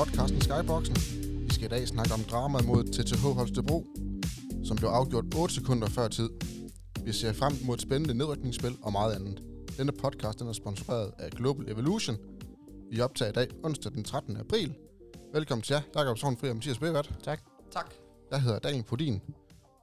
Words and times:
podcasten 0.00 0.40
Skyboxen. 0.40 0.96
Vi 1.46 1.54
skal 1.54 1.64
i 1.64 1.68
dag 1.68 1.88
snakke 1.88 2.14
om 2.14 2.20
dramaet 2.20 2.66
mod 2.66 2.84
TTH 2.84 3.22
Holstebro, 3.22 3.86
som 4.64 4.76
blev 4.76 4.88
afgjort 4.88 5.24
8 5.36 5.54
sekunder 5.54 5.88
før 5.88 6.08
tid. 6.08 6.30
Vi 7.04 7.12
ser 7.12 7.32
frem 7.32 7.52
mod 7.64 7.74
et 7.74 7.82
spændende 7.82 8.14
nedrykningsspil 8.14 8.76
og 8.82 8.92
meget 8.92 9.14
andet. 9.14 9.42
Denne 9.76 9.92
podcast 9.92 10.38
den 10.38 10.48
er 10.48 10.52
sponsoreret 10.52 11.12
af 11.18 11.30
Global 11.30 11.70
Evolution. 11.72 12.16
Vi 12.90 13.00
optager 13.00 13.28
i 13.28 13.32
dag 13.32 13.48
onsdag 13.64 13.92
den 13.92 14.04
13. 14.04 14.36
april. 14.36 14.74
Velkommen 15.32 15.62
til 15.62 15.74
jer, 15.74 15.80
Jakob 15.96 16.18
Sovnfri 16.18 16.48
og 16.48 16.56
Mathias 16.56 16.78
Bevat. 16.78 17.10
Tak. 17.22 17.40
Tak. 17.72 17.94
Jeg 18.30 18.42
hedder 18.42 18.58
Daniel 18.58 18.84
Podin, 18.84 19.20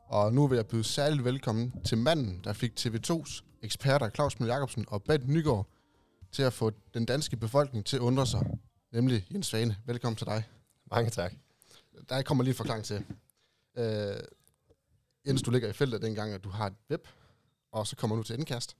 og 0.10 0.34
nu 0.34 0.48
vil 0.48 0.56
jeg 0.56 0.68
byde 0.68 0.84
særligt 0.84 1.26
velkommen 1.26 1.74
til 1.86 1.98
manden, 1.98 2.42
der 2.44 2.54
fik 2.54 2.72
TV2's 2.80 3.60
eksperter 3.64 4.10
Claus 4.10 4.40
Møller 4.40 4.56
Jacobsen 4.56 4.86
og 4.88 5.04
Bent 5.04 5.28
Nygaard 5.30 5.68
til 6.32 6.44
at 6.44 6.54
få 6.54 6.72
den 6.94 7.06
danske 7.06 7.38
befolkning 7.38 7.86
til 7.86 7.96
at 7.96 8.02
undre 8.02 8.26
sig, 8.26 8.46
nemlig 8.92 9.28
Jens 9.34 9.48
Svane. 9.48 9.78
Velkommen 9.86 10.18
til 10.18 10.28
dig. 10.28 10.44
Mange 10.86 11.10
tak. 11.10 11.34
Der 12.10 12.22
kommer 12.22 12.44
lige 12.44 12.52
en 12.52 12.56
forklaring 12.56 12.86
til. 12.86 13.06
Øh, 13.78 14.20
Jens, 15.28 15.42
du 15.42 15.52
ligger 15.52 15.70
i 15.70 15.74
feltet 15.74 16.02
dengang, 16.02 16.34
at 16.34 16.44
du 16.44 16.50
har 16.50 16.68
et 16.68 16.76
web, 16.90 17.08
og 17.72 17.88
så 17.88 17.96
kommer 17.96 18.16
du 18.16 18.24
til 18.24 18.38
indkast. 18.38 18.78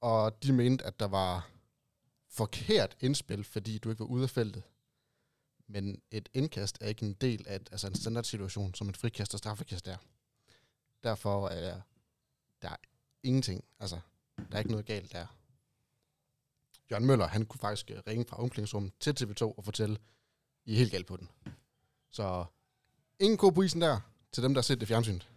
Og 0.00 0.42
de 0.42 0.52
mente, 0.52 0.84
at 0.84 1.00
der 1.00 1.06
var 1.06 1.48
forkert 2.28 2.96
indspil, 3.00 3.44
fordi 3.44 3.78
du 3.78 3.90
ikke 3.90 4.00
var 4.00 4.06
ude 4.06 4.22
af 4.22 4.30
feltet. 4.30 4.62
Men 5.66 6.02
et 6.10 6.28
indkast 6.32 6.78
er 6.80 6.88
ikke 6.88 7.06
en 7.06 7.12
del 7.12 7.44
af 7.48 7.56
et, 7.56 7.68
altså 7.72 7.86
en 7.86 7.94
standardsituation, 7.94 8.74
som 8.74 8.88
et 8.88 8.96
frikast 8.96 9.34
og 9.34 9.38
straffekast 9.38 9.88
er. 9.88 9.96
Derfor 11.04 11.48
er 11.48 11.80
der 12.62 12.68
er 12.68 12.76
ingenting. 13.22 13.64
Altså, 13.80 14.00
der 14.36 14.54
er 14.54 14.58
ikke 14.58 14.70
noget 14.70 14.86
galt 14.86 15.12
der. 15.12 15.26
Jørgen 16.90 17.06
Møller, 17.06 17.26
han 17.26 17.46
kunne 17.46 17.60
faktisk 17.60 17.90
øh, 17.90 17.98
ringe 18.06 18.24
fra 18.28 18.42
omklædningsrummet 18.42 18.92
til 19.00 19.10
TV2 19.10 19.42
og 19.42 19.64
fortælle, 19.64 19.98
I 20.64 20.72
er 20.72 20.78
helt 20.78 20.92
galt 20.92 21.06
på 21.06 21.16
den. 21.16 21.28
Så 22.10 22.44
ingen 23.20 23.36
ko 23.38 23.50
på 23.50 23.62
isen 23.62 23.80
der, 23.80 24.00
til 24.32 24.42
dem, 24.42 24.54
der 24.54 24.58
har 24.58 24.62
set 24.62 24.80
det 24.80 24.88
fjernsynet. 24.88 25.28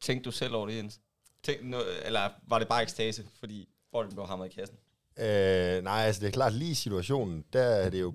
Tænkte 0.00 0.24
du 0.24 0.30
selv 0.30 0.54
over 0.54 0.66
det, 0.66 0.76
Jens? 0.76 1.00
Tænk, 1.42 1.64
no, 1.64 1.80
eller 2.04 2.30
var 2.48 2.58
det 2.58 2.68
bare 2.68 2.82
ekstase, 2.82 3.26
fordi 3.40 3.68
folk 3.90 4.10
blev 4.10 4.26
hamret 4.26 4.46
i 4.46 4.54
kassen? 4.54 4.76
Øh, 5.18 5.84
nej, 5.84 6.02
altså 6.02 6.20
det 6.20 6.26
er 6.26 6.32
klart, 6.32 6.52
lige 6.52 6.70
i 6.70 6.74
situationen, 6.74 7.44
der 7.52 7.62
er 7.62 7.90
det 7.90 8.00
jo, 8.00 8.14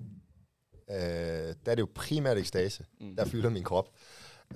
øh, 0.90 0.96
der 0.96 1.70
er 1.70 1.74
det 1.74 1.80
jo 1.80 1.88
primært 1.94 2.38
ekstase, 2.38 2.84
mm. 3.00 3.16
der 3.16 3.24
fylder 3.24 3.50
min 3.50 3.64
krop. 3.64 3.88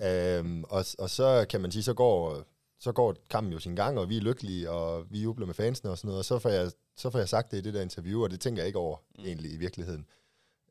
Øh, 0.02 0.62
og, 0.68 0.84
og 0.98 1.10
så 1.10 1.46
kan 1.50 1.60
man 1.60 1.72
sige, 1.72 1.82
så 1.82 1.94
går, 1.94 2.44
så 2.78 2.92
går 2.92 3.16
kampen 3.30 3.52
jo 3.52 3.58
sin 3.58 3.76
gang, 3.76 3.98
og 3.98 4.08
vi 4.08 4.16
er 4.16 4.20
lykkelige, 4.20 4.70
og 4.70 5.06
vi 5.10 5.22
jubler 5.22 5.46
med 5.46 5.54
fansene 5.54 5.90
og 5.90 5.98
sådan 5.98 6.08
noget, 6.08 6.18
og 6.18 6.24
så 6.24 6.38
får 6.38 6.50
jeg, 6.50 6.70
så 6.96 7.10
får 7.10 7.18
jeg 7.18 7.28
sagt 7.28 7.50
det 7.50 7.58
i 7.58 7.60
det 7.60 7.74
der 7.74 7.82
interview, 7.82 8.22
og 8.22 8.30
det 8.30 8.40
tænker 8.40 8.62
jeg 8.62 8.66
ikke 8.66 8.78
over 8.78 8.96
mm. 9.18 9.24
egentlig 9.24 9.52
i 9.52 9.56
virkeligheden. 9.56 10.06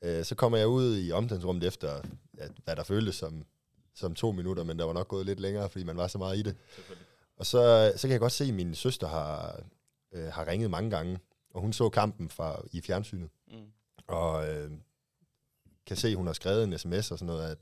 Øh, 0.02 0.26
så 0.26 0.36
kommer 0.36 0.58
jeg 0.58 0.68
ud 0.68 0.98
i 0.98 1.12
omklædningsrummet 1.12 1.64
efter, 1.64 2.02
at, 2.38 2.52
hvad 2.64 2.76
der 2.76 2.84
føltes 2.84 3.16
som, 3.16 3.46
som 3.94 4.16
to 4.16 4.32
minutter, 4.32 4.64
men 4.64 4.80
der 4.80 4.86
var 4.86 4.94
nok 4.94 5.08
gået 5.08 5.26
lidt 5.26 5.40
længere, 5.40 5.70
fordi 5.70 5.86
man 5.86 5.98
var 5.98 6.08
så 6.08 6.18
meget 6.18 6.38
i 6.38 6.42
det. 6.42 6.56
Og 7.38 7.46
så, 7.46 7.94
så 7.96 8.08
kan 8.08 8.12
jeg 8.12 8.20
godt 8.20 8.32
se, 8.32 8.44
at 8.44 8.54
min 8.54 8.76
søster 8.76 9.08
har, 9.08 9.60
øh, 10.12 10.28
har 10.28 10.48
ringet 10.48 10.70
mange 10.70 10.90
gange, 10.90 11.20
og 11.54 11.62
hun 11.62 11.74
så 11.74 11.90
kampen 11.90 12.30
fra, 12.30 12.62
i 12.72 12.82
fjernsynet. 12.82 13.30
Mm. 13.48 13.58
Og 14.08 14.50
øh, 14.50 14.72
kan 15.86 15.98
se, 15.98 16.08
at 16.08 16.16
hun 16.16 16.26
har 16.26 16.34
skrevet 16.34 16.64
en 16.64 16.78
sms 16.78 17.12
og 17.12 17.20
sådan 17.20 17.26
noget, 17.26 17.52
at, 17.52 17.58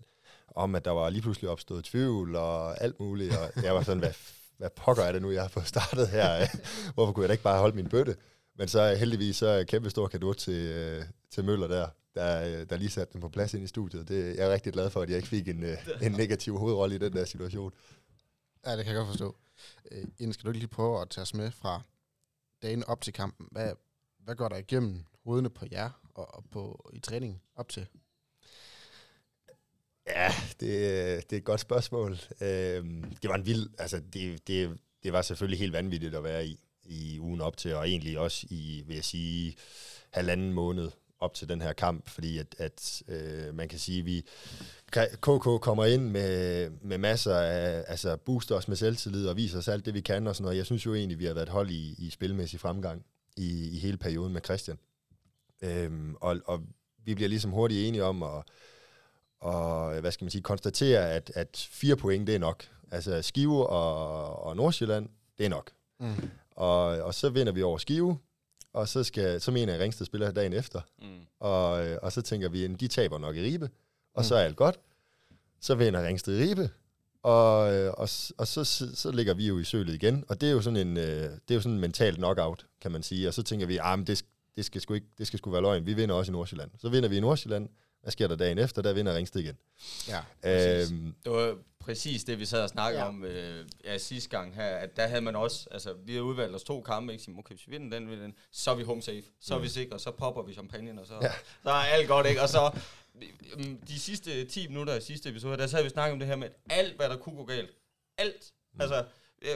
om 0.47 0.75
at 0.75 0.85
der 0.85 0.91
var 0.91 1.09
lige 1.09 1.21
pludselig 1.21 1.49
opstået 1.49 1.85
tvivl 1.85 2.35
og 2.35 2.81
alt 2.81 2.99
muligt. 2.99 3.35
Og 3.37 3.63
jeg 3.63 3.75
var 3.75 3.81
sådan, 3.81 3.99
hvad, 3.99 4.13
hvad 4.57 4.69
pokker 4.75 5.03
er 5.03 5.11
det 5.11 5.21
nu, 5.21 5.31
jeg 5.31 5.41
har 5.41 5.49
fået 5.49 5.67
startet 5.67 6.07
her? 6.07 6.47
Hvorfor 6.93 7.13
kunne 7.13 7.23
jeg 7.23 7.29
da 7.29 7.33
ikke 7.33 7.43
bare 7.43 7.59
holde 7.59 7.75
min 7.75 7.89
bøtte? 7.89 8.15
Men 8.55 8.67
så 8.67 8.95
heldigvis 8.95 9.35
så 9.35 9.47
er 9.47 9.63
kæmpe 9.63 9.89
stor 9.89 10.07
kado 10.07 10.33
til, 10.33 10.67
øh, 10.67 11.03
til 11.31 11.43
Møller 11.45 11.67
der, 11.67 11.87
der, 12.15 12.59
øh, 12.59 12.69
der 12.69 12.77
lige 12.77 12.89
satte 12.89 13.13
den 13.13 13.21
på 13.21 13.29
plads 13.29 13.53
ind 13.53 13.63
i 13.63 13.67
studiet. 13.67 14.07
Det, 14.07 14.37
jeg 14.37 14.47
er 14.47 14.53
rigtig 14.53 14.73
glad 14.73 14.89
for, 14.89 15.01
at 15.01 15.09
jeg 15.09 15.17
ikke 15.17 15.27
fik 15.27 15.47
en, 15.47 15.63
øh, 15.63 15.77
en 16.01 16.11
negativ 16.11 16.57
hovedrolle 16.57 16.95
i 16.95 16.97
den 16.97 17.13
der 17.13 17.25
situation. 17.25 17.71
Ja, 18.65 18.77
det 18.77 18.85
kan 18.85 18.93
jeg 18.93 18.99
godt 18.99 19.07
forstå. 19.07 19.35
Øh, 19.91 20.03
Inden 20.17 20.33
skal 20.33 20.43
du 20.43 20.49
ikke 20.49 20.59
lige 20.59 20.67
prøve 20.67 21.01
at 21.01 21.09
tage 21.09 21.21
os 21.21 21.33
med 21.33 21.51
fra 21.51 21.81
dagen 22.61 22.83
op 22.83 23.01
til 23.01 23.13
kampen? 23.13 23.47
Hvad, 23.51 23.73
hvad 24.19 24.35
går 24.35 24.49
der 24.49 24.55
igennem 24.55 25.05
hovedene 25.23 25.49
på 25.49 25.65
jer 25.71 25.89
og, 26.15 26.35
og 26.35 26.43
på, 26.51 26.89
i 26.93 26.99
træningen 26.99 27.41
op 27.55 27.69
til? 27.69 27.87
Ja, 30.07 30.31
det, 30.59 30.69
det 31.29 31.35
er 31.35 31.37
et 31.37 31.43
godt 31.43 31.59
spørgsmål. 31.59 32.11
Øhm, 32.41 33.15
det 33.21 33.29
var 33.29 33.35
en 33.35 33.45
vild, 33.45 33.69
altså 33.77 34.01
det, 34.13 34.47
det, 34.47 34.77
det 35.03 35.13
var 35.13 35.21
selvfølgelig 35.21 35.59
helt 35.59 35.73
vanvittigt 35.73 36.15
at 36.15 36.23
være 36.23 36.45
i, 36.45 36.59
i 36.83 37.19
ugen 37.19 37.41
op 37.41 37.57
til, 37.57 37.75
og 37.75 37.89
egentlig 37.89 38.19
også 38.19 38.47
i, 38.49 38.83
vil 38.87 38.95
jeg 38.95 39.05
sige, 39.05 39.55
halvanden 40.11 40.53
måned 40.53 40.91
op 41.19 41.33
til 41.33 41.49
den 41.49 41.61
her 41.61 41.73
kamp, 41.73 42.09
fordi 42.09 42.37
at, 42.37 42.55
at 42.57 43.03
øh, 43.07 43.55
man 43.55 43.69
kan 43.69 43.79
sige, 43.79 43.99
at 43.99 44.05
vi 44.05 44.25
KK 45.21 45.61
kommer 45.61 45.85
ind 45.85 46.09
med, 46.09 46.69
med 46.69 46.97
masser 46.97 47.35
af, 47.35 47.83
altså 47.87 48.17
booster 48.17 48.55
os 48.55 48.67
med 48.67 48.75
selvtillid 48.75 49.27
og 49.27 49.37
viser 49.37 49.57
os 49.57 49.67
alt 49.67 49.85
det, 49.85 49.93
vi 49.93 50.01
kan 50.01 50.27
og 50.27 50.35
sådan 50.35 50.43
noget. 50.43 50.57
Jeg 50.57 50.65
synes 50.65 50.85
jo 50.85 50.93
egentlig, 50.93 51.19
vi 51.19 51.25
har 51.25 51.33
været 51.33 51.49
hold 51.49 51.69
i, 51.69 51.95
i 51.97 52.09
spilmæssig 52.09 52.59
fremgang 52.59 53.05
i, 53.37 53.69
i 53.75 53.79
hele 53.79 53.97
perioden 53.97 54.33
med 54.33 54.41
Christian. 54.45 54.77
Øhm, 55.61 56.15
og, 56.21 56.39
og 56.45 56.61
vi 57.05 57.15
bliver 57.15 57.29
ligesom 57.29 57.51
hurtigt 57.51 57.87
enige 57.87 58.03
om 58.03 58.23
at, 58.23 58.43
og, 59.43 59.99
hvad 59.99 60.11
skal 60.11 60.25
man 60.25 60.31
sige, 60.31 60.41
konstatere, 60.41 61.11
at, 61.11 61.31
at 61.35 61.67
fire 61.71 61.95
point, 61.95 62.27
det 62.27 62.35
er 62.35 62.39
nok. 62.39 62.63
Altså 62.91 63.21
Skive 63.21 63.67
og, 63.67 64.43
og 64.43 64.55
Nordsjælland, 64.55 65.09
det 65.37 65.45
er 65.45 65.49
nok. 65.49 65.71
Mm. 65.99 66.29
Og, 66.51 66.83
og 66.85 67.13
så 67.13 67.29
vinder 67.29 67.53
vi 67.53 67.63
over 67.63 67.77
Skive, 67.77 68.17
og 68.73 68.87
så, 68.87 69.03
skal, 69.03 69.41
så 69.41 69.51
mener 69.51 69.73
jeg, 69.73 69.79
at 69.79 69.83
Ringsted 69.83 70.05
spiller 70.05 70.31
dagen 70.31 70.53
efter. 70.53 70.81
Mm. 71.01 71.07
Og, 71.39 71.71
og 72.01 72.11
så 72.11 72.21
tænker 72.21 72.49
vi, 72.49 72.63
at 72.63 72.79
de 72.79 72.87
taber 72.87 73.17
nok 73.17 73.35
i 73.35 73.41
Ribe, 73.41 73.69
og 74.13 74.21
mm. 74.21 74.23
så 74.23 74.35
er 74.35 74.39
alt 74.39 74.55
godt. 74.55 74.79
Så 75.61 75.75
vinder 75.75 76.07
Ringsted 76.07 76.39
i 76.39 76.43
Ribe, 76.43 76.69
og, 77.23 77.57
og, 77.89 78.09
og 78.37 78.47
så, 78.47 78.63
så, 78.63 78.95
så 78.95 79.11
ligger 79.11 79.33
vi 79.33 79.47
jo 79.47 79.59
i 79.59 79.63
sølet 79.63 79.93
igen. 79.93 80.25
Og 80.27 80.41
det 80.41 80.49
er 80.49 80.53
jo 80.53 80.61
sådan 80.61 80.87
en, 80.87 80.95
det 80.95 81.51
er 81.51 81.55
jo 81.55 81.61
sådan 81.61 81.73
en 81.73 81.81
mental 81.81 82.15
knockout, 82.15 82.65
kan 82.81 82.91
man 82.91 83.03
sige. 83.03 83.27
Og 83.27 83.33
så 83.33 83.43
tænker 83.43 83.67
vi, 83.67 83.77
at 83.77 83.81
ah, 83.83 84.07
det, 84.07 84.25
det, 84.55 84.65
skal 84.65 84.81
sgu 84.81 84.93
ikke, 84.93 85.07
det 85.17 85.27
skal 85.27 85.39
sgu 85.39 85.51
være 85.51 85.61
løgn. 85.61 85.85
Vi 85.85 85.93
vinder 85.93 86.15
også 86.15 86.31
i 86.31 86.33
Nordsjælland. 86.33 86.71
Så 86.77 86.89
vinder 86.89 87.09
vi 87.09 87.17
i 87.17 87.19
Nordsjælland, 87.19 87.69
hvad 88.03 88.11
sker 88.11 88.27
der 88.27 88.35
dagen 88.35 88.57
efter? 88.57 88.81
Der 88.81 88.93
vinder 88.93 89.15
Ringsted 89.15 89.41
igen. 89.41 89.57
Ja, 90.07 90.19
øhm, 90.43 91.15
Det 91.23 91.31
var 91.31 91.57
præcis 91.79 92.23
det, 92.23 92.39
vi 92.39 92.45
sad 92.45 92.63
og 92.63 92.69
snakkede 92.69 93.01
ja. 93.01 93.07
om 93.07 93.23
øh, 93.23 93.65
ja, 93.83 93.97
sidste 93.97 94.29
gang 94.29 94.55
her, 94.55 94.65
at 94.65 94.97
der 94.97 95.07
havde 95.07 95.21
man 95.21 95.35
også, 95.35 95.67
altså 95.71 95.93
vi 96.05 96.15
har 96.15 96.21
udvalgt 96.21 96.55
os 96.55 96.63
to 96.63 96.81
kampe, 96.81 97.13
ikke? 97.13 97.35
okay, 97.37 97.55
hvis 97.55 97.67
vi 97.67 97.71
vinder 97.71 97.99
den, 97.99 98.09
vinder 98.09 98.23
den, 98.23 98.35
så 98.51 98.71
er 98.71 98.75
vi 98.75 98.83
home 98.83 99.01
safe, 99.01 99.23
så 99.41 99.55
er 99.55 99.59
vi 99.59 99.67
sikre, 99.67 99.99
så 99.99 100.11
popper 100.11 100.43
vi 100.43 100.53
champagne, 100.53 101.01
og 101.01 101.07
så, 101.07 101.13
ja. 101.21 101.31
så 101.63 101.69
er 101.69 101.73
alt 101.73 102.07
godt, 102.07 102.27
ikke? 102.27 102.41
Og 102.41 102.49
så 102.49 102.71
øhm, 103.57 103.77
de 103.87 103.99
sidste 103.99 104.45
10 104.45 104.67
minutter 104.67 104.95
i 104.95 105.01
sidste 105.01 105.29
episode, 105.29 105.57
der 105.57 105.67
sad 105.67 105.83
vi 105.83 105.89
snakket 105.89 106.13
om 106.13 106.19
det 106.19 106.27
her 106.27 106.35
med, 106.35 106.49
alt 106.69 106.95
hvad 106.95 107.09
der 107.09 107.17
kunne 107.17 107.35
gå 107.35 107.45
galt, 107.45 107.69
alt, 108.17 108.53
mm. 108.73 108.81
altså 108.81 109.05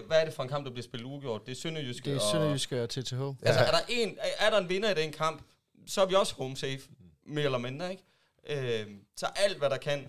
hvad 0.08 0.22
er 0.22 0.26
det 0.26 0.34
for 0.34 0.44
en 0.44 0.50
kamp, 0.50 0.66
der 0.66 0.72
bliver 0.72 0.84
spillet 0.84 1.06
ugjort? 1.06 1.46
Det 1.46 1.52
er 1.52 1.56
Sønderjyske 1.56 2.10
Det 2.10 2.16
er 2.16 2.32
Sønderjyske 2.32 2.84
og 2.84 2.90
TTH. 2.90 3.22
Altså, 3.42 3.62
er 3.64 3.72
der, 3.72 3.80
en, 3.90 4.18
er 4.40 4.50
der 4.50 4.58
en 4.58 4.70
vinder 4.70 4.92
i 4.92 4.94
den 4.94 5.12
kamp, 5.12 5.42
så 5.88 6.02
er 6.02 6.06
vi 6.06 6.14
også 6.14 6.36
home 6.36 6.58
safe, 6.58 6.80
mere 7.26 7.46
eller 7.46 7.58
mindre, 7.58 7.92
ikke? 7.92 8.04
Øh, 8.50 8.88
så 9.16 9.26
alt, 9.36 9.58
hvad 9.58 9.70
der 9.70 9.78
kan 9.78 10.08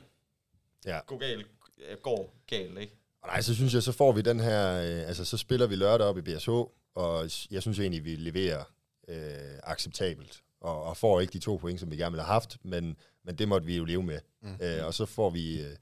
ja. 0.86 1.00
gå 1.06 1.18
galt, 1.18 1.46
øh, 1.90 1.96
går 2.02 2.34
galt, 2.46 2.78
ikke? 2.78 2.92
Og 3.22 3.28
nej, 3.28 3.40
så 3.40 3.54
synes 3.54 3.74
jeg, 3.74 3.82
så 3.82 3.92
får 3.92 4.12
vi 4.12 4.22
den 4.22 4.40
her, 4.40 4.80
øh, 4.80 5.08
altså 5.08 5.24
så 5.24 5.36
spiller 5.36 5.66
vi 5.66 5.76
lørdag 5.76 6.06
op 6.06 6.18
i 6.18 6.22
BSH, 6.22 6.48
og 6.94 7.30
jeg 7.50 7.62
synes 7.62 7.78
egentlig, 7.78 8.04
vi 8.04 8.16
leverer 8.16 8.64
øh, 9.08 9.58
acceptabelt, 9.62 10.42
og, 10.60 10.82
og 10.82 10.96
får 10.96 11.20
ikke 11.20 11.32
de 11.32 11.38
to 11.38 11.56
point, 11.56 11.80
som 11.80 11.90
vi 11.90 11.96
gerne 11.96 12.12
ville 12.12 12.24
have 12.24 12.32
haft, 12.32 12.56
men, 12.62 12.96
men 13.24 13.38
det 13.38 13.48
måtte 13.48 13.66
vi 13.66 13.76
jo 13.76 13.84
leve 13.84 14.02
med. 14.02 14.20
Mm. 14.42 14.56
Øh, 14.60 14.86
og 14.86 14.94
så 14.94 15.06
får 15.06 15.30
vi, 15.30 15.60
øh, 15.60 15.76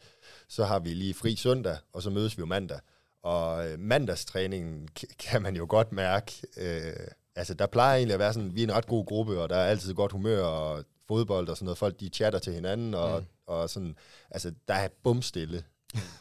så 0.49 0.65
har 0.65 0.79
vi 0.79 0.89
lige 0.89 1.15
fri 1.15 1.37
søndag, 1.37 1.77
og 1.93 2.03
så 2.03 2.11
mødes 2.11 2.37
vi 2.37 2.41
jo 2.41 2.47
mandag. 2.47 2.81
Og 3.23 3.69
øh, 3.69 3.79
mandagstræningen 3.79 4.89
kan 5.19 5.43
man 5.43 5.57
jo 5.57 5.67
godt 5.69 5.93
mærke, 5.93 6.33
øh, 6.57 7.07
altså 7.37 7.55
der 7.55 7.67
plejer 7.67 7.97
egentlig 7.97 8.15
at 8.15 8.21
være 8.21 8.33
sådan, 8.33 8.55
vi 8.55 8.63
er 8.63 8.67
en 8.67 8.75
ret 8.75 8.87
god 8.87 9.07
gruppe, 9.07 9.41
og 9.41 9.49
der 9.49 9.57
er 9.57 9.71
altid 9.71 9.95
godt 9.95 10.13
humør, 10.13 10.43
og 10.43 10.85
fodbold 11.09 11.49
og 11.49 11.57
sådan 11.57 11.65
noget. 11.65 11.79
Folk, 11.79 12.01
de 12.01 12.09
chatter 12.09 12.39
til 12.39 12.53
hinanden, 12.53 12.95
og, 12.95 13.21
mm. 13.21 13.27
og 13.47 13.71
sådan, 13.71 13.97
altså, 14.31 14.53
der 14.69 14.75
er 14.75 14.89
bumstille 15.03 15.65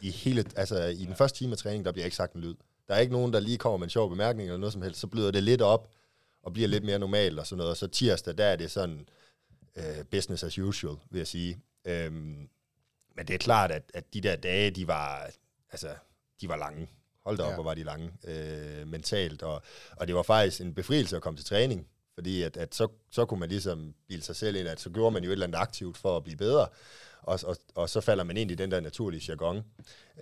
i 0.02 0.12
hele, 0.12 0.46
altså, 0.56 0.84
i 0.84 0.96
den 0.96 1.08
ja. 1.08 1.14
første 1.14 1.38
time 1.38 1.52
af 1.52 1.58
træning, 1.58 1.86
der 1.86 1.92
bliver 1.92 2.06
ikke 2.06 2.18
sagt 2.18 2.34
en 2.34 2.42
lyd. 2.42 2.56
Der 2.88 2.96
er 2.96 3.00
ikke 3.00 3.14
nogen, 3.14 3.34
der 3.34 3.40
lige 3.40 3.58
kommer 3.58 3.78
med 3.78 3.86
en 3.86 3.90
sjov 3.90 4.10
bemærkning 4.10 4.50
eller 4.50 4.60
noget 4.60 4.74
som 4.74 4.82
helst, 4.82 5.00
så 5.00 5.08
bløder 5.08 5.32
det 5.32 5.44
lidt 5.44 5.62
op, 5.62 5.90
og 6.44 6.54
bliver 6.54 6.68
lidt 6.68 6.84
mere 6.84 7.00
normalt 7.00 7.40
og 7.40 7.48
sådan 7.48 7.58
noget. 7.58 7.72
Og 7.72 7.78
så 7.78 7.88
tirsdag, 7.88 8.38
der 8.38 8.46
er 8.46 8.56
det 8.56 8.72
sådan 8.72 9.08
uh, 9.78 10.06
business 10.12 10.44
as 10.44 10.60
usual, 10.60 10.96
vil 11.10 11.18
jeg 11.18 11.28
sige. 11.28 11.62
Um, 11.86 12.50
men 13.16 13.28
det 13.28 13.34
er 13.34 13.38
klart, 13.38 13.72
at, 13.72 13.92
at 13.94 14.14
de 14.14 14.22
der 14.22 14.36
dage, 14.36 14.72
de 14.72 14.88
var, 14.88 15.30
altså, 15.72 15.96
de 16.42 16.50
var 16.50 16.58
lange. 16.58 16.88
Hold 17.26 17.38
da 17.38 17.44
op, 17.44 17.50
ja. 17.50 17.56
hvor 17.56 17.64
var 17.64 17.74
de 17.74 17.84
lange 17.84 18.12
uh, 18.24 18.88
mentalt. 18.88 19.44
Og, 19.44 19.62
og 19.98 20.08
det 20.08 20.16
var 20.16 20.24
faktisk 20.24 20.62
en 20.62 20.74
befrielse 20.74 21.16
at 21.16 21.22
komme 21.22 21.38
til 21.38 21.46
træning. 21.46 21.88
Fordi 22.16 22.42
at, 22.42 22.58
at 22.58 22.76
så, 22.76 22.88
så 23.12 23.26
kunne 23.26 23.40
man 23.40 23.50
ligesom 23.50 23.94
bilde 24.08 24.24
sig 24.24 24.36
selv 24.36 24.56
ind, 24.56 24.68
at 24.68 24.80
så 24.80 24.90
gjorde 24.90 25.14
man 25.14 25.24
jo 25.24 25.30
et 25.30 25.32
eller 25.32 25.48
andet 25.48 25.60
aktivt 25.60 25.98
for 25.98 26.18
at 26.18 26.24
blive 26.24 26.38
bedre, 26.38 26.68
og, 27.22 27.40
og, 27.46 27.58
og 27.76 27.90
så 27.90 28.02
falder 28.02 28.24
man 28.24 28.38
ind 28.38 28.52
i 28.52 28.56
den 28.56 28.72
der 28.72 28.80
naturlige 28.80 29.26
jargon. 29.28 29.58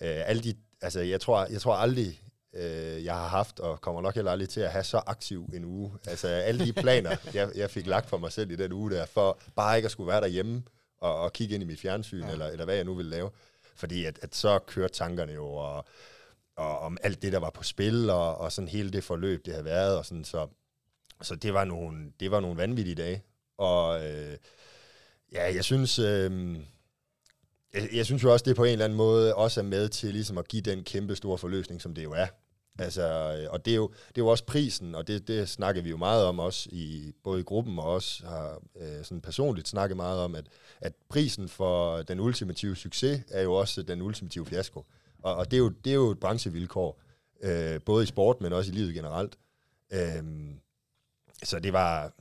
Øh, 0.02 0.30
alle 0.30 0.44
de, 0.44 0.56
altså, 0.82 1.00
jeg, 1.00 1.22
tror, 1.22 1.46
jeg 1.52 1.62
tror 1.62 1.74
aldrig, 1.74 2.22
øh, 2.54 3.06
jeg 3.06 3.14
har 3.14 3.28
haft, 3.28 3.60
og 3.60 3.82
kommer 3.82 4.02
nok 4.02 4.16
heller 4.16 4.32
aldrig 4.32 4.50
til 4.50 4.62
at 4.62 4.72
have 4.72 4.84
så 4.84 4.98
aktiv 4.98 5.50
en 5.54 5.66
uge. 5.66 5.94
Altså 6.08 6.28
alle 6.28 6.66
de 6.66 6.74
planer, 6.74 7.16
jeg, 7.34 7.52
jeg 7.56 7.70
fik 7.70 7.88
lagt 7.88 8.10
for 8.10 8.18
mig 8.18 8.32
selv 8.32 8.52
i 8.52 8.56
den 8.56 8.72
uge 8.72 8.92
der, 8.92 9.06
for 9.06 9.40
bare 9.56 9.78
ikke 9.78 9.86
at 9.86 9.92
skulle 9.92 10.08
være 10.08 10.22
derhjemme, 10.22 10.64
og, 10.98 11.20
og 11.20 11.34
kigge 11.34 11.54
ind 11.56 11.64
i 11.64 11.68
mit 11.68 11.80
fjernsyn, 11.80 12.24
ja. 12.24 12.32
eller, 12.32 12.48
eller 12.48 12.66
hvad 12.66 12.76
jeg 12.76 12.86
nu 12.86 12.94
vil 12.94 13.06
lave. 13.06 13.30
Fordi 13.76 14.06
at, 14.06 14.20
at 14.22 14.36
så 14.36 14.60
kørte 14.60 14.94
tankerne 14.94 15.34
jo, 15.34 15.48
og, 15.48 15.86
og 16.56 16.80
om 16.80 16.98
alt 17.04 17.22
det, 17.22 17.34
der 17.34 17.40
var 17.40 17.50
på 17.50 17.64
spil, 17.64 18.10
og, 18.10 18.38
og 18.38 18.52
sådan 18.52 18.68
hele 18.68 18.92
det 18.92 19.04
forløb, 19.04 19.46
det 19.46 19.54
havde 19.54 19.66
været, 19.66 19.98
og 19.98 20.06
sådan, 20.06 20.24
så, 20.24 20.48
så 21.24 21.36
det 21.36 21.54
var 21.54 21.66
nogle, 21.66 22.12
det 22.20 22.32
var 22.32 22.40
nogle 22.40 22.58
vanvittige 22.58 22.96
dage. 22.96 23.24
Og 23.58 24.06
øh, 24.06 24.38
ja, 25.32 25.56
jeg 25.56 25.64
synes, 25.64 26.00
øh, 26.00 26.58
jeg, 27.74 27.90
jeg 27.94 28.06
synes 28.06 28.24
jo 28.24 28.34
også, 28.34 28.44
det 28.46 28.56
på 28.56 28.64
en 28.64 28.72
eller 28.72 28.86
anden 28.86 28.98
måde 28.98 29.36
også 29.36 29.60
er 29.60 29.66
med 29.66 29.90
til 29.90 30.14
ligesom 30.14 30.38
at 30.38 30.48
give 30.48 30.62
den 30.62 30.84
kæmpe 30.84 31.16
store 31.16 31.38
forløsning, 31.38 31.82
som 31.82 31.94
det 31.96 32.04
jo 32.04 32.12
er. 32.12 32.28
Altså, 32.80 33.04
øh, 33.04 33.52
og 33.52 33.66
det 33.66 33.72
er, 33.72 33.76
jo, 33.76 33.88
det 33.88 34.22
er 34.22 34.26
jo 34.26 34.28
også 34.28 34.46
prisen, 34.46 34.96
og 34.96 35.08
det, 35.08 35.28
det 35.28 35.50
snakker 35.50 35.82
vi 35.82 35.90
jo 35.90 35.98
meget 35.98 36.26
om 36.26 36.40
også, 36.40 36.70
i, 36.72 37.14
både 37.24 37.40
i 37.40 37.44
gruppen 37.44 37.80
og 37.80 37.86
også 37.86 38.26
har 38.26 38.62
øh, 38.82 39.04
sådan 39.04 39.22
personligt 39.22 39.68
snakket 39.68 39.98
meget 39.98 40.20
om, 40.20 40.36
at, 40.36 40.46
at 40.82 40.94
prisen 41.10 41.50
for 41.50 42.02
den 42.02 42.20
ultimative 42.20 42.76
succes 42.76 43.22
er 43.30 43.42
jo 43.42 43.54
også 43.54 43.82
den 43.82 44.02
ultimative 44.02 44.46
fiasko. 44.46 44.86
Og, 45.24 45.36
og 45.36 45.52
det, 45.52 45.58
er 45.58 45.62
jo, 45.62 45.70
det 45.70 45.90
er 45.90 45.96
jo 45.96 46.12
et 46.12 46.20
branchevilkår, 46.20 47.02
øh, 47.44 47.82
både 47.86 48.04
i 48.04 48.08
sport, 48.08 48.42
men 48.42 48.54
også 48.54 48.72
i 48.72 48.76
livet 48.76 48.94
generelt. 48.94 49.38
Øh, 49.94 50.24
så 51.44 51.60
det 51.60 51.74
var, 51.74 52.12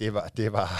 det 0.00 0.14
var, 0.14 0.28
det 0.36 0.52
var, 0.52 0.70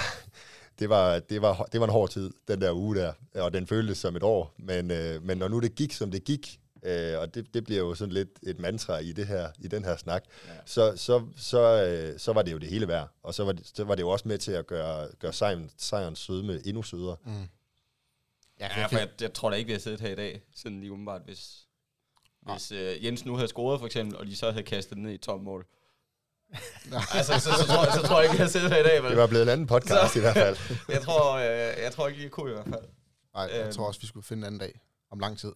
det 0.78 0.88
var, 0.88 1.18
det 1.18 1.42
var, 1.42 1.68
det 1.72 1.80
var 1.80 1.86
en 1.86 1.92
hård 1.92 2.10
tid, 2.10 2.30
den 2.48 2.60
der 2.60 2.72
uge 2.72 2.96
der, 2.96 3.12
og 3.34 3.52
den 3.52 3.66
føltes 3.66 3.98
som 3.98 4.16
et 4.16 4.22
år. 4.22 4.54
Men, 4.58 4.90
øh, 4.90 5.22
men 5.22 5.38
når 5.38 5.48
nu 5.48 5.60
det 5.60 5.74
gik, 5.74 5.92
som 5.92 6.10
det 6.10 6.24
gik, 6.24 6.60
øh, 6.82 7.18
og 7.18 7.34
det, 7.34 7.54
det 7.54 7.64
bliver 7.64 7.80
jo 7.80 7.94
sådan 7.94 8.14
lidt 8.14 8.28
et 8.42 8.58
mantra 8.58 8.98
i, 8.98 9.12
det 9.12 9.26
her, 9.26 9.48
i 9.58 9.68
den 9.68 9.84
her 9.84 9.96
snak, 9.96 10.24
ja. 10.46 10.52
så, 10.66 10.96
så, 10.96 11.26
så, 11.36 11.84
øh, 11.84 12.18
så 12.18 12.32
var 12.32 12.42
det 12.42 12.52
jo 12.52 12.58
det 12.58 12.68
hele 12.68 12.88
værd. 12.88 13.08
Og 13.22 13.34
så 13.34 13.44
var 13.44 13.52
det, 13.52 13.70
så 13.74 13.84
var 13.84 13.94
det 13.94 14.02
jo 14.02 14.08
også 14.08 14.28
med 14.28 14.38
til 14.38 14.52
at 14.52 14.66
gøre, 14.66 15.08
gøre 15.18 15.32
sejren, 15.32 15.70
sejrens 15.76 16.18
sødme 16.18 16.60
endnu 16.66 16.82
sødere. 16.82 17.16
Mm. 17.24 17.48
Ja, 18.60 18.80
ja, 18.80 18.86
for 18.86 18.98
jeg, 18.98 19.08
jeg 19.20 19.34
tror 19.34 19.50
da 19.50 19.56
ikke, 19.56 19.66
vi 19.66 19.72
har 19.72 19.80
siddet 19.80 20.00
her 20.00 20.10
i 20.10 20.14
dag, 20.14 20.42
sådan 20.54 20.80
lige 20.80 20.92
umiddelbart, 20.92 21.22
hvis, 21.24 21.66
ja. 22.46 22.52
hvis 22.52 22.72
øh, 22.72 23.04
Jens 23.04 23.24
nu 23.24 23.34
havde 23.34 23.48
scoret 23.48 23.80
for 23.80 23.86
eksempel, 23.86 24.16
og 24.18 24.26
de 24.26 24.36
så 24.36 24.50
havde 24.50 24.64
kastet 24.64 24.94
den 24.94 25.02
ned 25.02 25.12
i 25.12 25.18
tom 25.18 25.40
mål. 25.40 25.66
Altså, 27.14 27.32
så, 27.38 27.50
så, 27.60 27.66
tror, 27.66 28.00
så 28.00 28.06
tror 28.06 28.20
jeg 28.20 28.30
ikke, 28.30 28.42
jeg 28.42 28.50
sidder 28.50 28.68
her 28.68 28.76
i 28.76 28.82
dag. 28.82 29.02
Vel? 29.02 29.10
Det 29.10 29.18
var 29.18 29.26
blevet 29.26 29.42
en 29.42 29.48
anden 29.48 29.66
podcast 29.66 30.12
så, 30.12 30.18
i 30.18 30.22
hvert 30.22 30.34
fald. 30.34 30.56
jeg, 30.88 31.02
tror, 31.02 31.34
øh, 31.34 31.82
jeg 31.82 31.92
tror 31.92 32.08
ikke, 32.08 32.22
jeg 32.22 32.30
kunne 32.30 32.50
i 32.50 32.54
hvert 32.54 32.68
fald. 32.68 32.84
Nej, 33.34 33.48
jeg 33.52 33.64
øhm. 33.64 33.72
tror 33.72 33.86
også, 33.86 34.00
vi 34.00 34.06
skulle 34.06 34.24
finde 34.24 34.40
en 34.40 34.46
anden 34.46 34.60
dag 34.60 34.80
om 35.10 35.18
lang 35.18 35.38
tid. 35.38 35.52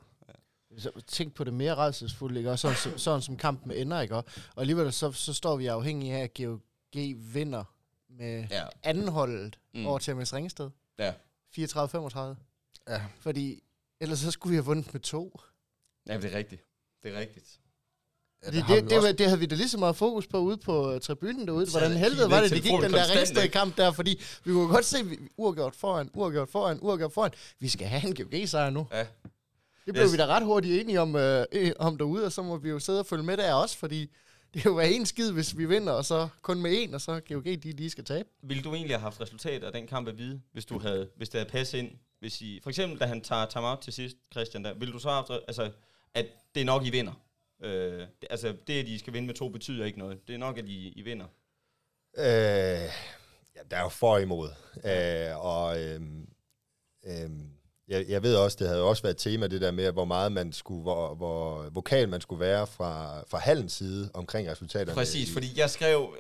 Så 0.79 0.91
tænk 1.07 1.35
på 1.35 1.45
det 1.45 1.55
mere 1.55 1.75
redselsfulde, 1.75 2.39
ikke? 2.39 2.51
Og 2.51 2.59
sådan, 2.59 2.77
så, 2.77 2.99
sådan 2.99 3.23
som 3.23 3.37
kampen 3.37 3.73
ender, 3.73 4.01
ikke? 4.01 4.17
Og 4.17 4.25
alligevel 4.57 4.93
så, 4.93 5.13
så 5.13 5.35
står 5.35 5.57
vi 5.57 5.67
afhængige 5.67 6.15
af, 6.15 6.23
at 6.23 6.35
GOG 6.35 6.55
vinder 7.35 7.65
med 8.09 8.47
ja. 8.51 8.65
andenholdet 8.83 9.59
mm. 9.75 9.87
over 9.87 9.99
til 9.99 10.17
MS 10.17 10.35
Ringsted. 10.35 10.71
Ja. 10.99 11.13
34-35. 11.59 12.19
Ja. 12.89 13.03
Fordi 13.21 13.63
ellers 14.01 14.19
så 14.19 14.31
skulle 14.31 14.51
vi 14.51 14.57
have 14.57 14.65
vundet 14.65 14.93
med 14.93 15.01
to. 15.01 15.41
Ja, 16.09 16.17
det 16.17 16.35
er 16.35 16.39
rigtigt. 16.39 16.63
Det 17.03 17.15
er 17.15 17.19
rigtigt. 17.19 17.61
Ja, 18.45 18.51
det, 18.51 18.65
det, 18.69 18.91
det, 18.91 19.03
det, 19.03 19.19
det 19.19 19.27
havde 19.27 19.41
vi 19.41 19.47
da 19.47 19.55
lige 19.55 19.69
så 19.69 19.79
meget 19.79 19.97
fokus 19.97 20.27
på 20.27 20.39
ude 20.39 20.57
på 20.57 20.95
uh, 20.95 21.01
tribunen 21.01 21.47
derude. 21.47 21.71
Hvordan 21.71 21.93
helvede 21.93 22.31
var 22.31 22.41
det, 22.41 22.51
det 22.51 22.63
gik 22.63 22.73
den 22.73 22.93
der 22.93 23.17
ringsted 23.17 23.49
kamp 23.49 23.77
der, 23.77 23.93
fordi 23.93 24.21
vi 24.45 24.53
kunne 24.53 24.69
godt 24.69 24.85
se, 24.85 25.07
vi, 25.07 25.19
uafgjort 25.37 25.75
foran, 25.75 26.11
uafgjort 26.15 26.49
foran, 26.49 26.79
uafgjort 26.83 27.13
foran. 27.13 27.31
Vi 27.61 27.69
skal 27.69 27.87
have 27.87 28.07
en 28.07 28.15
GOG-sejr 28.15 28.71
nu. 28.71 28.87
Ja. 28.93 29.07
Det 29.87 29.95
blev 29.95 30.05
yes. 30.05 30.13
vi 30.13 30.17
da 30.17 30.27
ret 30.27 30.45
hurtigt 30.45 30.81
enige 30.81 31.01
om, 31.01 31.17
øh, 31.17 31.73
om 31.79 31.99
derude, 31.99 32.25
og 32.25 32.33
så 32.33 32.43
må 32.43 32.57
vi 32.57 32.69
jo 32.69 32.79
sidde 32.79 33.01
og 33.01 33.07
følge 33.07 33.23
med 33.23 33.37
der 33.37 33.55
også, 33.55 33.79
fordi 33.79 34.11
det 34.55 34.67
er 34.67 34.71
jo 34.71 34.81
en 34.81 35.07
skid, 35.07 35.33
hvis 35.33 35.59
vi 35.59 35.65
vinder, 35.65 35.93
og 35.93 36.05
så 36.05 36.29
kun 36.43 36.63
med 36.63 36.83
en, 36.83 36.95
og 36.95 37.01
så 37.01 37.21
GOG 37.29 37.45
de 37.45 37.73
lige 37.73 37.91
skal 37.91 38.05
tabe. 38.05 38.29
Vil 38.43 38.65
du 38.65 38.75
egentlig 38.75 38.97
have 38.97 39.03
haft 39.03 39.21
resultat 39.21 39.65
af 39.65 39.73
den 39.73 39.87
kamp 39.87 40.09
at 40.09 40.19
vide, 40.19 40.41
hvis, 40.53 40.65
du 40.65 40.79
havde, 40.79 41.09
hvis 41.17 41.29
det 41.29 41.41
havde 41.41 41.51
passet 41.51 41.79
ind? 41.79 41.91
Hvis 42.21 42.41
I, 42.41 42.61
for 42.63 42.71
eksempel, 42.71 43.01
da 43.01 43.07
han 43.07 43.21
tager 43.21 43.47
time 43.47 43.77
til 43.83 43.93
sidst, 43.93 44.17
Christian, 44.33 44.65
der, 44.65 44.75
vil 44.75 44.93
du 44.93 44.99
så 44.99 45.09
have 45.09 45.25
haft, 45.29 45.43
altså, 45.49 45.71
at 46.15 46.27
det 46.55 46.61
er 46.61 46.65
nok, 46.65 46.87
I 46.87 46.91
vinder? 46.91 47.13
Øh, 47.63 47.99
det, 47.99 48.29
altså, 48.31 48.57
det, 48.67 48.81
at 48.81 48.89
I 48.89 48.99
skal 48.99 49.13
vinde 49.13 49.27
med 49.27 49.35
to, 49.35 49.49
betyder 49.49 49.85
ikke 49.85 49.99
noget. 49.99 50.29
Det 50.29 50.35
er 50.35 50.39
nok, 50.39 50.59
at 50.59 50.65
I, 50.69 50.93
I 50.97 51.03
vinder. 51.03 51.27
Øh, 52.19 52.25
ja, 53.57 53.61
der 53.71 53.77
er 53.77 53.83
jo 53.83 53.89
for 53.89 54.19
imod. 54.19 54.49
Øh, 54.85 55.45
og 55.45 55.83
øh, 55.83 56.01
øh, 57.07 57.31
jeg, 57.89 58.05
jeg 58.09 58.23
ved 58.23 58.37
også, 58.37 58.57
det 58.61 58.69
havde 58.69 58.83
også 58.83 59.03
været 59.03 59.15
et 59.15 59.21
tema, 59.21 59.47
det 59.47 59.61
der 59.61 59.71
med, 59.71 59.93
hvor 59.93 60.05
meget 60.05 60.33
man 60.33 60.53
skulle, 60.53 60.83
hvor, 60.83 61.15
hvor 61.15 61.69
vokal 61.71 62.09
man 62.09 62.21
skulle 62.21 62.41
være 62.41 62.67
fra, 62.67 63.23
fra 63.29 63.39
hallens 63.39 63.73
side 63.73 64.11
omkring 64.15 64.49
resultaterne. 64.49 64.95
Præcis, 64.95 65.33
fordi 65.33 65.47
jeg 65.57 65.71
skrev, 65.71 66.17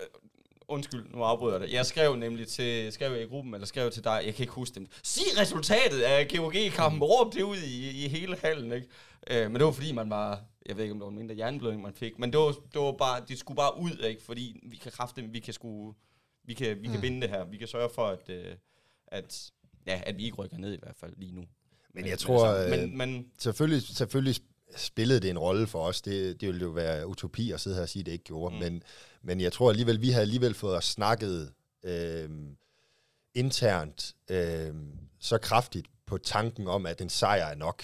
undskyld, 0.68 1.04
nu 1.14 1.22
afbryder 1.22 1.58
jeg 1.58 1.68
det. 1.68 1.72
Jeg 1.74 1.86
skrev 1.86 2.16
nemlig 2.16 2.48
til, 2.48 2.92
skrev 2.92 3.12
jeg 3.12 3.22
i 3.22 3.26
gruppen, 3.26 3.54
eller 3.54 3.66
skrev 3.66 3.90
til 3.90 4.04
dig, 4.04 4.22
jeg 4.24 4.34
kan 4.34 4.42
ikke 4.42 4.52
huske 4.52 4.80
det. 4.80 4.88
Sig 5.02 5.40
resultatet 5.40 6.00
af 6.00 6.28
GOG-kampen, 6.28 7.02
råb 7.02 7.34
det 7.34 7.42
ud 7.42 7.56
i, 7.56 8.04
i 8.04 8.08
hele 8.08 8.36
hallen, 8.36 8.72
ikke? 8.72 8.86
Øh, 9.30 9.50
men 9.50 9.54
det 9.54 9.64
var 9.64 9.72
fordi, 9.72 9.92
man 9.92 10.10
var, 10.10 10.42
jeg 10.68 10.76
ved 10.76 10.84
ikke, 10.84 10.92
om 10.92 10.98
det 10.98 11.04
var 11.04 11.10
en 11.10 11.16
mindre 11.16 11.34
hjerneblødning, 11.34 11.82
man 11.82 11.94
fik, 11.94 12.18
men 12.18 12.32
det 12.32 12.40
var, 12.40 12.52
det 12.72 12.80
var 12.80 12.92
bare, 12.92 13.22
de 13.28 13.36
skulle 13.36 13.56
bare 13.56 13.78
ud, 13.78 14.04
ikke? 14.04 14.22
Fordi 14.22 14.60
vi 14.62 14.76
kan 14.76 14.92
kræfte, 14.92 15.22
vi 15.22 15.40
kan 15.40 15.54
sku, 15.54 15.92
vi 16.44 16.54
kan, 16.54 16.82
vi 16.82 16.86
kan 16.86 16.96
mm. 16.96 17.02
vinde 17.02 17.20
det 17.20 17.30
her. 17.30 17.44
Vi 17.44 17.56
kan 17.56 17.68
sørge 17.68 17.90
for, 17.94 18.06
at, 18.06 18.28
øh, 18.28 18.54
at, 19.06 19.50
ja, 19.86 20.00
at 20.06 20.18
vi 20.18 20.24
ikke 20.24 20.36
rykker 20.36 20.58
ned 20.58 20.72
i 20.72 20.78
hvert 20.82 20.96
fald 20.96 21.12
lige 21.16 21.32
nu. 21.32 21.40
Men, 21.40 21.48
men 22.02 22.06
jeg 22.06 22.18
tror, 22.18 22.46
altså, 22.46 22.80
men, 22.80 22.98
men, 22.98 23.26
selvfølgelig, 23.38 23.82
selvfølgelig 23.82 24.36
spillede 24.76 25.20
det 25.20 25.30
en 25.30 25.38
rolle 25.38 25.66
for 25.66 25.82
os. 25.82 26.02
Det, 26.02 26.40
det 26.40 26.46
ville 26.46 26.62
jo 26.62 26.70
være 26.70 27.06
utopi 27.06 27.50
at 27.50 27.60
sidde 27.60 27.76
her 27.76 27.82
og 27.82 27.88
sige, 27.88 28.00
at 28.00 28.06
det 28.06 28.12
ikke 28.12 28.24
gjorde. 28.24 28.54
Mm. 28.54 28.60
Men, 28.60 28.82
men 29.22 29.40
jeg 29.40 29.52
tror 29.52 29.70
alligevel, 29.70 30.00
vi 30.00 30.10
har 30.10 30.20
alligevel 30.20 30.54
fået 30.54 30.84
snakket 30.84 31.52
øh, 31.82 32.30
internt 33.34 34.14
øh, 34.30 34.74
så 35.18 35.38
kraftigt 35.38 35.86
på 36.06 36.18
tanken 36.18 36.68
om, 36.68 36.86
at 36.86 37.00
en 37.00 37.08
sejr 37.08 37.46
er 37.46 37.54
nok. 37.54 37.82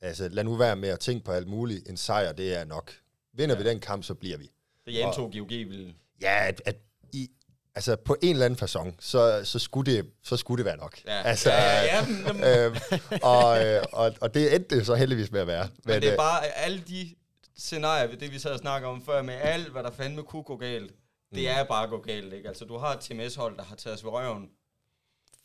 Altså, 0.00 0.28
lad 0.28 0.44
nu 0.44 0.56
være 0.56 0.76
med 0.76 0.88
at 0.88 1.00
tænke 1.00 1.24
på 1.24 1.32
alt 1.32 1.48
muligt. 1.48 1.88
En 1.88 1.96
sejr, 1.96 2.32
det 2.32 2.54
er 2.54 2.64
nok. 2.64 2.92
Vinder 3.32 3.56
ja. 3.56 3.62
vi 3.62 3.68
den 3.68 3.80
kamp, 3.80 4.04
så 4.04 4.14
bliver 4.14 4.38
vi. 4.38 4.50
Det 4.86 4.94
jeg 4.94 5.06
antog, 5.06 5.32
GOG 5.32 5.48
ville... 5.48 5.94
Ja, 6.20 6.48
at, 6.48 6.62
at 6.64 6.76
i, 7.12 7.30
altså 7.74 7.96
på 7.96 8.16
en 8.22 8.30
eller 8.30 8.46
anden 8.46 8.58
façon, 8.62 8.94
så, 9.00 9.40
så, 9.44 9.58
skulle, 9.58 9.96
det, 9.96 10.10
så 10.22 10.36
skulle 10.36 10.58
det 10.58 10.64
være 10.64 10.76
nok. 10.76 10.98
Ja. 11.06 11.22
Altså, 11.22 11.50
ja, 11.50 11.82
ja, 11.82 12.06
ja. 12.40 12.66
Øh, 12.66 12.80
og, 13.22 13.66
øh, 13.66 13.82
og, 13.92 14.12
og 14.20 14.34
det 14.34 14.54
endte 14.54 14.76
det 14.76 14.86
så 14.86 14.94
heldigvis 14.94 15.32
med 15.32 15.40
at 15.40 15.46
være. 15.46 15.68
Men, 15.68 15.80
Men 15.84 16.02
det 16.02 16.08
er 16.08 16.12
øh, 16.12 16.18
bare 16.18 16.46
alle 16.46 16.82
de 16.88 17.14
scenarier, 17.56 18.16
det 18.16 18.32
vi 18.32 18.38
sad 18.38 18.50
og 18.50 18.58
snakker 18.58 18.88
om 18.88 19.04
før, 19.04 19.22
med 19.22 19.34
alt, 19.34 19.68
hvad 19.68 19.82
der 19.82 19.90
fandme 19.90 20.22
kunne 20.22 20.42
gå 20.42 20.56
galt, 20.56 20.92
det 21.34 21.42
mm. 21.42 21.58
er 21.58 21.64
bare 21.64 21.88
gå 21.88 22.00
galt, 22.00 22.32
ikke? 22.32 22.48
Altså, 22.48 22.64
du 22.64 22.78
har 22.78 22.94
et 22.94 23.00
TMS-hold, 23.00 23.56
der 23.56 23.62
har 23.62 23.76
taget 23.76 23.96
os 23.96 24.04
ved 24.04 24.10
røven 24.10 24.50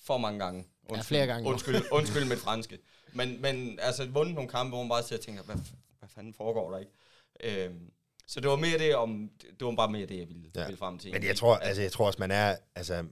for 0.06 0.18
mange 0.18 0.40
gange. 0.40 0.66
Undskyld, 0.90 1.18
ja, 1.18 1.24
flere 1.24 1.34
gange. 1.34 1.50
Undskyld, 1.50 1.82
undskyld 1.92 2.26
med 2.26 2.38
franske. 2.38 2.78
Men, 3.16 3.42
men 3.42 3.80
altså, 3.82 4.06
vundet 4.06 4.36
nogle 4.36 4.50
kampe, 4.50 4.70
hvor 4.70 4.84
man 4.84 4.90
bare 4.90 5.04
sidder 5.04 5.22
og 5.22 5.26
tænker, 5.26 5.44
hvad, 5.44 5.56
hvad 6.00 6.10
fanden 6.10 6.34
foregår 6.34 6.72
der, 6.72 6.80
ikke? 6.80 7.66
Øhm, 7.66 7.92
så 8.28 8.40
det 8.40 8.50
var 8.50 8.56
mere 8.56 8.78
det, 8.78 8.96
om, 8.96 9.30
det 9.60 9.66
var 9.66 9.76
bare 9.76 9.92
mere 9.92 10.06
det, 10.06 10.20
jeg 10.20 10.28
ville, 10.28 10.52
ja. 10.56 10.66
ville 10.66 10.78
frem 10.78 10.98
til. 10.98 11.12
Men 11.12 11.24
jeg 11.24 11.36
tror, 11.36 11.56
altså, 11.56 11.82
jeg 11.82 11.92
tror 11.92 12.06
også, 12.06 12.20
man 12.20 12.32
er, 12.32 12.56
altså, 12.76 13.06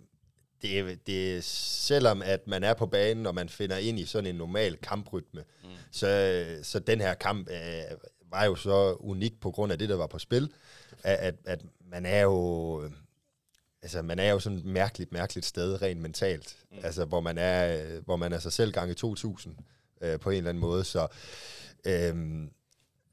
det 0.62 1.08
det 1.08 1.44
selvom 1.44 2.22
at 2.22 2.48
man 2.48 2.64
er 2.64 2.74
på 2.74 2.86
banen, 2.86 3.26
og 3.26 3.36
man 3.36 3.50
finder 3.50 3.78
ind 3.78 4.00
i 4.00 4.06
sådan 4.06 4.30
en 4.30 4.36
normal 4.36 4.78
kamprytme, 4.78 5.44
mm. 5.64 5.70
så, 5.92 6.60
så 6.64 6.80
den 6.80 7.02
her 7.02 7.14
kamp 7.14 7.50
øh, 7.50 7.98
var 8.32 8.46
jo 8.46 8.56
så 8.56 8.94
unik 8.94 9.40
på 9.40 9.52
grund 9.52 9.72
af 9.72 9.80
det, 9.80 9.90
der 9.90 9.96
var 9.96 10.08
på 10.08 10.20
spil, 10.20 10.52
at, 11.04 11.18
at, 11.18 11.36
at 11.46 11.62
man 11.80 12.06
er 12.06 12.22
jo... 12.22 12.92
Altså, 13.82 14.02
man 14.02 14.20
er 14.20 14.32
jo 14.32 14.40
sådan 14.40 14.58
et 14.58 14.66
mærkeligt, 14.66 15.12
mærkeligt 15.12 15.46
sted 15.46 15.82
rent 15.82 16.02
mentalt. 16.02 16.58
Mm. 16.72 16.78
Altså, 16.84 17.06
hvor 17.06 17.20
man 17.20 17.38
er, 17.38 17.86
hvor 18.00 18.16
man 18.16 18.34
er 18.34 18.40
sig 18.40 18.54
selv 18.54 18.72
gange 18.72 18.94
2000 18.94 19.56
øh, 20.04 20.20
på 20.20 20.30
en 20.30 20.38
eller 20.38 20.50
anden 20.50 20.62
måde. 20.62 20.84
Så, 20.84 21.08
øh, 21.86 22.16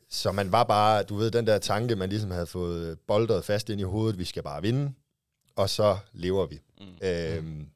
så 0.08 0.32
man 0.32 0.52
var 0.52 0.64
bare, 0.64 1.02
du 1.02 1.16
ved, 1.16 1.30
den 1.30 1.46
der 1.46 1.58
tanke, 1.58 1.96
man 1.96 2.08
ligesom 2.08 2.30
havde 2.30 2.46
fået 2.46 2.98
boldret 3.06 3.44
fast 3.44 3.70
ind 3.70 3.80
i 3.80 3.84
hovedet, 3.84 4.18
vi 4.18 4.24
skal 4.24 4.42
bare 4.42 4.62
vinde, 4.62 4.92
og 5.56 5.70
så 5.70 5.98
lever 6.12 6.46
vi. 6.46 6.60
Mm. 6.80 7.08
Øhm, 7.08 7.66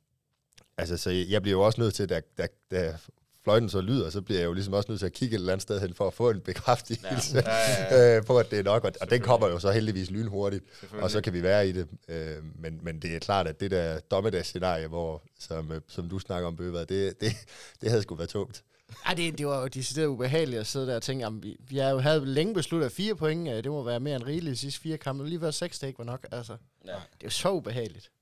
altså, 0.77 0.97
så 0.97 1.11
jeg 1.11 1.43
bliver 1.43 1.57
jo 1.59 1.63
også 1.63 1.81
nødt 1.81 1.95
til, 1.95 2.09
da, 2.09 2.21
da, 2.39 2.47
da 2.71 2.97
fløjten 3.45 3.69
så 3.69 3.81
lyder, 3.81 4.11
så 4.11 4.23
bliver 4.23 4.41
jeg 4.41 4.47
jo 4.47 4.53
ligesom 4.53 4.75
også 4.75 4.87
nødt 4.89 4.99
til 4.99 5.07
at 5.07 5.13
kigge 5.13 5.35
et 5.35 5.39
eller 5.39 5.53
andet 5.53 5.63
sted 5.63 5.81
hen 5.81 5.95
for 5.95 6.07
at 6.07 6.15
få 6.15 6.31
en 6.31 6.41
bekræftelse 6.41 7.03
ja. 7.37 7.41
Ja, 7.43 7.57
ja, 7.91 7.97
ja. 7.97 8.17
øh, 8.17 8.25
på, 8.25 8.39
at 8.39 8.51
det 8.51 8.59
er 8.59 8.63
nok, 8.63 8.85
og, 8.85 8.93
og 9.01 9.11
den 9.11 9.23
kommer 9.23 9.49
jo 9.49 9.59
så 9.59 9.71
heldigvis 9.71 10.11
lynhurtigt, 10.11 10.65
og 10.93 11.11
så 11.11 11.21
kan 11.21 11.33
vi 11.33 11.43
være 11.43 11.69
i 11.69 11.73
det. 11.73 11.89
Øh, 12.09 12.37
men, 12.59 12.81
men 12.83 13.03
det 13.03 13.15
er 13.15 13.19
klart, 13.19 13.47
at 13.47 13.61
det 13.61 13.71
der 13.71 14.01
dommedagsscenarie, 14.01 14.87
hvor, 14.87 15.23
som, 15.39 15.73
øh, 15.73 15.81
som 15.89 16.09
du 16.09 16.19
snakker 16.19 16.47
om, 16.47 16.57
Bøver, 16.57 16.85
det, 16.85 17.21
det, 17.21 17.33
det 17.81 17.91
havde 17.91 18.03
sgu 18.03 18.15
været 18.15 18.31
tungt. 18.31 18.65
Ej, 19.05 19.15
det, 19.15 19.39
det 19.39 19.47
var 19.47 19.61
jo 19.61 19.69
decideret 19.69 20.07
ubehageligt 20.07 20.61
at 20.61 20.67
sidde 20.67 20.87
der 20.87 20.97
og 20.97 21.03
tænke, 21.03 21.25
jamen, 21.25 21.43
vi, 21.43 21.57
vi 21.59 21.77
har 21.79 21.91
jo 21.91 21.99
havde 21.99 22.27
længe 22.27 22.55
besluttet, 22.55 22.93
fire 22.93 23.17
point, 23.17 23.47
det 23.47 23.73
må 23.73 23.83
være 23.83 24.01
mere 24.01 24.17
end 24.17 24.25
rigeligt 24.25 24.51
de 24.51 24.57
sidste 24.57 24.81
fire 24.81 24.99
kampe. 24.99 25.29
Lige 25.29 25.41
før 25.41 25.51
seks, 25.51 25.79
det 25.79 25.87
ikke 25.87 25.99
var 25.99 26.05
nok. 26.05 26.27
Altså, 26.31 26.57
ja. 26.85 26.95
Det 26.95 27.23
er 27.23 27.25
jo 27.25 27.31
så 27.31 27.53
ubehageligt. 27.53 28.13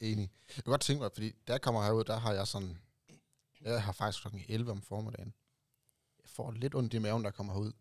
Enig. 0.00 0.30
Jeg 0.48 0.54
kan 0.54 0.70
godt 0.70 0.80
tænke 0.80 1.02
mig, 1.02 1.10
fordi 1.12 1.32
der 1.46 1.58
kommer 1.58 1.84
herud, 1.84 2.04
der 2.04 2.16
har 2.16 2.32
jeg 2.32 2.46
sådan, 2.46 2.78
jeg 3.60 3.82
har 3.82 3.92
faktisk 3.92 4.20
klokken 4.20 4.44
11 4.48 4.70
om 4.70 4.82
formiddagen. 4.82 5.34
Jeg 6.22 6.30
får 6.30 6.50
lidt 6.50 6.74
ondt 6.74 6.94
i 6.94 6.98
maven, 6.98 7.24
der 7.24 7.30
kommer 7.30 7.52
herud. 7.52 7.72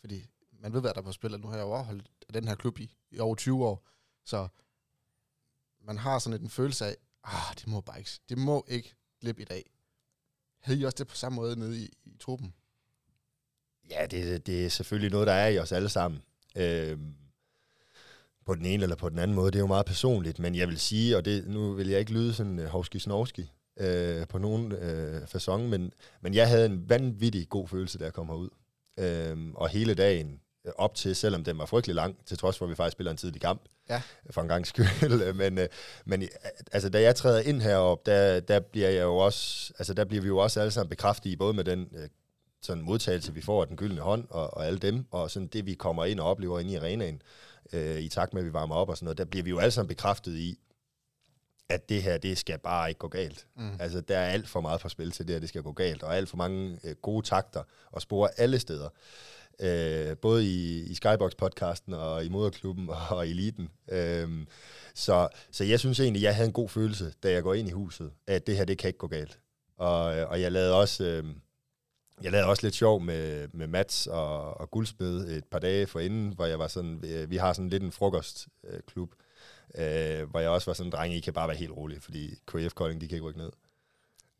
Fordi 0.00 0.26
man 0.50 0.72
ved, 0.72 0.80
hvad 0.80 0.94
der 0.94 1.00
er 1.00 1.04
på 1.04 1.12
spil, 1.12 1.40
nu 1.40 1.48
har 1.48 1.56
jeg 1.56 1.62
jo 1.62 1.68
overholdt 1.68 2.10
den 2.34 2.48
her 2.48 2.54
klub 2.54 2.78
i, 2.78 2.96
i 3.10 3.18
over 3.18 3.34
20 3.34 3.66
år. 3.66 3.88
Så 4.24 4.48
man 5.80 5.98
har 5.98 6.18
sådan 6.18 6.40
en 6.40 6.50
følelse 6.50 6.86
af, 6.86 6.96
ah, 7.24 7.54
det 7.54 7.66
må 7.66 7.80
bare 7.80 7.98
ikke, 7.98 8.10
det 8.28 8.38
må 8.38 8.64
ikke 8.68 8.94
glippe 9.20 9.42
i 9.42 9.44
dag. 9.44 9.75
Havde 10.66 10.80
I 10.80 10.84
også 10.84 10.96
det 10.98 11.06
på 11.06 11.16
samme 11.16 11.36
måde 11.36 11.58
nede 11.58 11.78
i, 11.78 11.84
i 12.04 12.16
truppen? 12.20 12.54
Ja, 13.90 14.06
det, 14.10 14.46
det 14.46 14.64
er 14.64 14.68
selvfølgelig 14.68 15.10
noget, 15.10 15.26
der 15.26 15.32
er 15.32 15.48
i 15.48 15.58
os 15.58 15.72
alle 15.72 15.88
sammen. 15.88 16.22
Øh, 16.56 16.98
på 18.46 18.54
den 18.54 18.66
ene 18.66 18.82
eller 18.82 18.96
på 18.96 19.08
den 19.08 19.18
anden 19.18 19.34
måde. 19.34 19.50
Det 19.50 19.56
er 19.58 19.62
jo 19.62 19.66
meget 19.66 19.86
personligt, 19.86 20.38
men 20.38 20.54
jeg 20.54 20.68
vil 20.68 20.78
sige, 20.78 21.16
og 21.16 21.24
det, 21.24 21.48
nu 21.48 21.72
vil 21.72 21.88
jeg 21.88 22.00
ikke 22.00 22.12
lyde 22.12 22.34
sådan 22.34 22.58
øh, 22.58 22.64
uh, 22.64 22.70
hovski 22.70 22.98
snovski 22.98 23.52
øh, 23.76 24.26
på 24.26 24.38
nogen 24.38 24.72
øh, 24.72 25.22
façon, 25.22 25.56
men, 25.56 25.92
men 26.20 26.34
jeg 26.34 26.48
havde 26.48 26.66
en 26.66 26.88
vanvittig 26.88 27.48
god 27.48 27.68
følelse, 27.68 27.98
da 27.98 28.04
jeg 28.04 28.12
kom 28.12 28.26
herud. 28.26 28.48
Øh, 28.98 29.50
og 29.54 29.68
hele 29.68 29.94
dagen 29.94 30.40
op 30.78 30.94
til, 30.94 31.16
selvom 31.16 31.44
den 31.44 31.58
var 31.58 31.66
frygtelig 31.66 31.94
lang, 31.94 32.16
til 32.26 32.38
trods 32.38 32.58
for, 32.58 32.64
at 32.64 32.70
vi 32.70 32.74
faktisk 32.74 32.92
spiller 32.92 33.10
en 33.10 33.16
tidlig 33.16 33.40
kamp, 33.40 33.62
ja. 33.88 34.02
for 34.30 34.42
en 34.42 34.48
gang 34.48 34.66
skyld. 34.66 35.32
men, 35.42 35.58
øh, 35.58 35.68
men 36.04 36.28
altså, 36.72 36.88
da 36.88 37.02
jeg 37.02 37.16
træder 37.16 37.40
ind 37.40 37.62
herop, 37.62 38.06
der, 38.06 38.40
der 38.40 38.60
bliver 38.60 38.88
jeg 38.88 39.02
jo 39.02 39.16
også, 39.16 39.72
altså, 39.78 39.94
der 39.94 40.04
bliver 40.04 40.22
vi 40.22 40.28
jo 40.28 40.38
også 40.38 40.60
alle 40.60 40.70
sammen 40.70 40.90
bekræftet 40.90 41.30
i, 41.30 41.36
både 41.36 41.54
med 41.54 41.64
den 41.64 41.88
øh, 41.96 42.08
sådan 42.62 42.82
modtagelse, 42.82 43.34
vi 43.34 43.40
får 43.40 43.60
af 43.60 43.66
den 43.68 43.76
gyldne 43.76 44.00
hånd, 44.00 44.26
og, 44.30 44.54
og 44.54 44.66
alle 44.66 44.78
dem, 44.78 45.06
og 45.10 45.30
sådan 45.30 45.48
det, 45.48 45.66
vi 45.66 45.74
kommer 45.74 46.04
ind 46.04 46.20
og 46.20 46.26
oplever 46.26 46.60
inde 46.60 46.72
i 46.72 46.76
arenaen, 46.76 47.22
øh, 47.72 48.00
i 48.00 48.08
takt 48.08 48.34
med, 48.34 48.42
at 48.42 48.46
vi 48.46 48.52
varmer 48.52 48.74
op 48.74 48.88
og 48.88 48.96
sådan 48.96 49.04
noget, 49.04 49.18
der 49.18 49.24
bliver 49.24 49.44
vi 49.44 49.50
jo 49.50 49.58
alle 49.58 49.70
sammen 49.70 49.88
bekræftet 49.88 50.36
i, 50.36 50.58
at 51.68 51.88
det 51.88 52.02
her, 52.02 52.18
det 52.18 52.38
skal 52.38 52.58
bare 52.58 52.88
ikke 52.88 52.98
gå 52.98 53.08
galt. 53.08 53.46
Mm. 53.56 53.70
Altså, 53.80 54.00
der 54.00 54.18
er 54.18 54.30
alt 54.30 54.48
for 54.48 54.60
meget 54.60 54.80
for 54.80 54.88
spil 54.88 55.10
til 55.10 55.28
det, 55.28 55.34
at 55.34 55.40
det 55.40 55.48
skal 55.48 55.62
gå 55.62 55.72
galt, 55.72 56.02
og 56.02 56.16
alt 56.16 56.28
for 56.28 56.36
mange 56.36 56.78
øh, 56.84 56.94
gode 57.02 57.26
takter 57.26 57.62
og 57.92 58.02
spore 58.02 58.28
alle 58.36 58.58
steder. 58.58 58.88
Øh, 59.60 60.16
både 60.16 60.44
i, 60.44 60.80
i 60.80 60.94
Skybox-podcasten 60.94 61.94
og 61.94 62.24
i 62.24 62.28
Moderklubben 62.28 62.90
og 63.10 63.26
i 63.26 63.30
Eliten. 63.30 63.68
Øh, 63.88 64.28
så, 64.94 65.28
så 65.50 65.64
jeg 65.64 65.80
synes 65.80 66.00
egentlig, 66.00 66.22
jeg 66.22 66.34
havde 66.34 66.46
en 66.46 66.52
god 66.52 66.68
følelse, 66.68 67.12
da 67.22 67.30
jeg 67.30 67.42
går 67.42 67.54
ind 67.54 67.68
i 67.68 67.72
huset, 67.72 68.10
at 68.26 68.46
det 68.46 68.56
her, 68.56 68.64
det 68.64 68.78
kan 68.78 68.88
ikke 68.88 68.98
gå 68.98 69.06
galt. 69.06 69.38
Og, 69.76 70.18
øh, 70.18 70.30
og 70.30 70.40
jeg 70.40 70.52
lavede 70.52 70.74
også... 70.74 71.04
Øh, 71.04 71.24
jeg 72.22 72.32
lavede 72.32 72.48
også 72.48 72.66
lidt 72.66 72.74
sjov 72.74 73.00
med, 73.00 73.48
med 73.52 73.66
Mats 73.66 74.06
og, 74.06 74.60
og 74.60 74.70
Guldsmed 74.70 75.28
et 75.28 75.44
par 75.44 75.58
dage 75.58 75.86
forinden, 75.86 76.32
hvor 76.34 76.44
jeg 76.44 76.58
var 76.58 76.68
sådan, 76.68 77.02
vi, 77.02 77.26
vi 77.26 77.36
har 77.36 77.52
sådan 77.52 77.68
lidt 77.68 77.82
en 77.82 77.92
frokostklub, 77.92 79.14
øh, 79.74 80.30
hvor 80.30 80.40
jeg 80.40 80.50
også 80.50 80.66
var 80.70 80.74
sådan, 80.74 80.92
drenge, 80.92 81.16
I 81.16 81.20
kan 81.20 81.32
bare 81.32 81.48
være 81.48 81.56
helt 81.56 81.76
rolige, 81.76 82.00
fordi 82.00 82.34
KF 82.46 82.74
Kolding, 82.74 83.00
de 83.00 83.08
kan 83.08 83.16
ikke 83.16 83.26
rykke 83.26 83.38
ned 83.38 83.50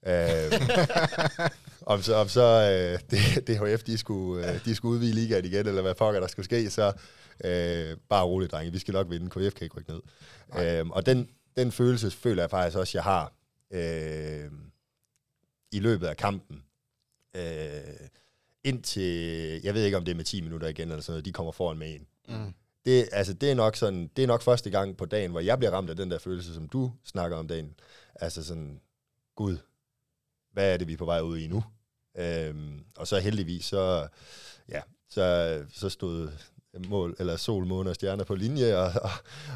øh, 0.06 0.52
om 1.92 2.02
så, 2.02 2.14
om 2.14 2.28
så 2.28 2.42
øh, 2.42 3.00
det, 3.10 3.48
DHF, 3.48 3.82
de 3.82 3.98
skulle, 3.98 4.52
øh, 4.52 4.64
de 4.64 4.74
skulle 4.74 4.92
udvide 4.92 5.12
ligaen 5.12 5.44
igen, 5.44 5.66
eller 5.66 5.82
hvad 5.82 5.94
pokker 5.94 6.20
der 6.20 6.26
skulle 6.26 6.44
ske, 6.44 6.70
så 6.70 6.92
øh, 7.44 7.96
bare 8.08 8.24
roligt, 8.24 8.52
drenge, 8.52 8.72
vi 8.72 8.78
skal 8.78 8.94
nok 8.94 9.10
vinde, 9.10 9.30
KF 9.30 9.54
kan 9.54 9.64
ikke 9.64 9.76
rykke 9.76 9.90
ned. 9.90 10.00
Øh, 10.58 10.88
og 10.90 11.06
den, 11.06 11.28
den 11.56 11.72
følelse 11.72 12.10
føler 12.10 12.42
jeg 12.42 12.50
faktisk 12.50 12.78
også, 12.78 12.98
jeg 12.98 13.04
har 13.04 13.32
øh, 13.70 14.50
i 15.72 15.78
løbet 15.78 16.06
af 16.06 16.16
kampen, 16.16 16.62
øh, 17.36 18.08
indtil, 18.64 19.60
jeg 19.64 19.74
ved 19.74 19.84
ikke 19.84 19.96
om 19.96 20.04
det 20.04 20.12
er 20.12 20.16
med 20.16 20.24
10 20.24 20.40
minutter 20.40 20.68
igen, 20.68 20.88
eller 20.88 21.02
sådan 21.02 21.12
noget, 21.12 21.24
de 21.24 21.32
kommer 21.32 21.52
foran 21.52 21.78
med 21.78 21.94
en. 21.94 22.06
Mm. 22.28 22.54
Det, 22.84 23.08
altså, 23.12 23.32
det, 23.32 23.50
er 23.50 23.54
nok 23.54 23.76
sådan, 23.76 24.10
det 24.16 24.22
er 24.22 24.26
nok 24.26 24.42
første 24.42 24.70
gang 24.70 24.96
på 24.96 25.04
dagen, 25.04 25.30
hvor 25.30 25.40
jeg 25.40 25.58
bliver 25.58 25.70
ramt 25.70 25.90
af 25.90 25.96
den 25.96 26.10
der 26.10 26.18
følelse, 26.18 26.54
som 26.54 26.68
du 26.68 26.92
snakker 27.04 27.36
om 27.36 27.48
dagen. 27.48 27.74
Altså 28.14 28.44
sådan, 28.44 28.80
Gud, 29.36 29.56
hvad 30.56 30.72
er 30.72 30.76
det, 30.76 30.88
vi 30.88 30.92
er 30.92 30.96
på 30.96 31.04
vej 31.04 31.20
ud 31.20 31.38
i 31.38 31.46
nu? 31.46 31.64
Øhm, 32.18 32.84
og 32.96 33.06
så 33.06 33.18
heldigvis, 33.18 33.64
så, 33.64 34.08
ja, 34.68 34.80
så, 35.08 35.64
så 35.72 35.88
stod 35.88 36.30
mål, 36.88 37.16
eller 37.18 37.36
sol, 37.36 37.66
måne 37.66 37.90
og 37.90 37.94
stjerner 37.94 38.24
på 38.24 38.34
linje, 38.34 38.76
og, 38.76 38.92
og, 39.02 39.10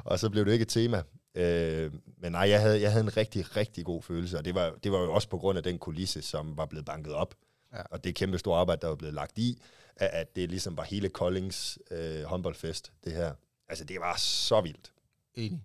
og 0.04 0.18
så 0.18 0.30
blev 0.30 0.44
det 0.44 0.52
ikke 0.52 0.62
et 0.62 0.68
tema. 0.68 1.02
Øh, 1.34 1.92
men 2.16 2.32
nej, 2.32 2.48
jeg 2.48 2.60
havde, 2.60 2.80
jeg 2.80 2.92
havde 2.92 3.04
en 3.04 3.16
rigtig, 3.16 3.56
rigtig 3.56 3.84
god 3.84 4.02
følelse, 4.02 4.38
og 4.38 4.44
det 4.44 4.54
var, 4.54 4.74
det 4.84 4.92
var 4.92 4.98
jo 4.98 5.12
også 5.12 5.28
på 5.28 5.38
grund 5.38 5.58
af 5.58 5.64
den 5.64 5.78
kulisse, 5.78 6.22
som 6.22 6.56
var 6.56 6.66
blevet 6.66 6.86
banket 6.86 7.12
op. 7.12 7.34
Ja. 7.72 7.82
Og 7.90 8.04
det 8.04 8.14
kæmpe 8.14 8.38
store 8.38 8.60
arbejde, 8.60 8.80
der 8.80 8.88
var 8.88 8.94
blevet 8.94 9.14
lagt 9.14 9.38
i, 9.38 9.62
at, 9.96 10.10
at 10.12 10.36
det 10.36 10.50
ligesom 10.50 10.76
var 10.76 10.84
hele 10.84 11.08
Koldings 11.08 11.78
øh, 11.90 12.22
håndboldfest, 12.22 12.92
det 13.04 13.12
her. 13.12 13.34
Altså, 13.68 13.84
det 13.84 14.00
var 14.00 14.16
så 14.16 14.60
vildt. 14.60 14.92
Enig. 15.34 15.64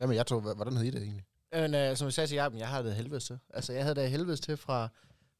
Jamen, 0.00 0.16
jeg 0.16 0.26
tror, 0.26 0.40
hvordan 0.40 0.76
hed 0.76 0.84
I 0.84 0.90
det 0.90 1.02
egentlig? 1.02 1.24
Men, 1.52 1.74
øh, 1.74 1.96
som 1.96 2.04
jeg 2.04 2.12
sagde 2.12 2.28
til 2.28 2.34
Jacob, 2.34 2.54
jeg 2.54 2.68
havde 2.68 2.84
det 2.84 2.94
helvedes 2.94 3.24
til. 3.24 3.38
Altså, 3.54 3.72
jeg 3.72 3.82
havde 3.82 3.94
det 3.94 4.10
helvedes 4.10 4.40
til 4.40 4.56
fra, 4.56 4.88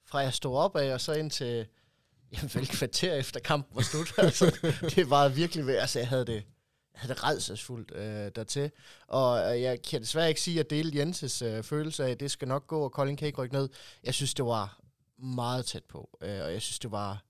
fra 0.04 0.18
jeg 0.18 0.34
stod 0.34 0.56
op 0.56 0.76
af, 0.76 0.94
og 0.94 1.00
så 1.00 1.12
ind 1.12 1.30
til, 1.30 1.66
jamen, 2.32 2.50
vel 2.54 2.68
kvarter 2.68 3.14
efter 3.14 3.40
kampen 3.40 3.76
var 3.76 3.82
slut. 3.82 4.12
altså, 4.26 4.70
det 4.96 5.10
var 5.10 5.28
virkelig 5.28 5.66
ved, 5.66 5.76
altså, 5.76 5.98
jeg 5.98 6.08
havde 6.08 6.26
det, 6.26 6.44
jeg 6.92 7.00
havde 7.00 7.14
det 7.14 7.24
redselsfuldt 7.24 7.92
øh, 7.94 8.30
dertil. 8.34 8.70
Og 9.06 9.54
øh, 9.54 9.62
jeg 9.62 9.82
kan 9.82 10.00
desværre 10.00 10.28
ikke 10.28 10.40
sige, 10.40 10.60
at 10.60 10.70
dele 10.70 10.98
Jenses 10.98 11.42
øh, 11.42 11.62
følelse 11.62 12.04
af, 12.04 12.10
at 12.10 12.20
det 12.20 12.30
skal 12.30 12.48
nok 12.48 12.66
gå, 12.66 12.80
og 12.80 12.92
Kolding 12.92 13.18
kan 13.18 13.26
ikke 13.26 13.42
rykke 13.42 13.54
ned. 13.54 13.68
Jeg 14.04 14.14
synes, 14.14 14.34
det 14.34 14.44
var 14.44 14.80
meget 15.18 15.66
tæt 15.66 15.84
på. 15.84 16.18
Øh, 16.22 16.44
og 16.44 16.52
jeg 16.52 16.62
synes, 16.62 16.78
det 16.78 16.90
var 16.90 17.24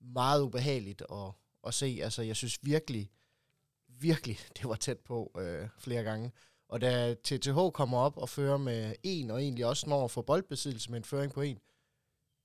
meget 0.00 0.42
ubehageligt 0.42 1.02
at, 1.12 1.32
at 1.66 1.74
se. 1.74 2.00
Altså, 2.02 2.22
jeg 2.22 2.36
synes 2.36 2.58
virkelig, 2.62 3.10
virkelig, 3.88 4.38
det 4.56 4.68
var 4.68 4.74
tæt 4.74 4.98
på 4.98 5.32
øh, 5.40 5.68
flere 5.78 6.02
gange. 6.02 6.32
Og 6.72 6.80
da 6.80 7.14
TTH 7.14 7.58
kommer 7.74 7.98
op 7.98 8.16
og 8.16 8.28
fører 8.28 8.56
med 8.56 8.94
en, 9.02 9.30
og 9.30 9.42
egentlig 9.42 9.66
også 9.66 9.88
når 9.88 10.08
for 10.08 10.22
boldbesiddelse 10.22 10.90
med 10.90 10.98
en 10.98 11.04
føring 11.04 11.32
på 11.32 11.40
en, 11.40 11.58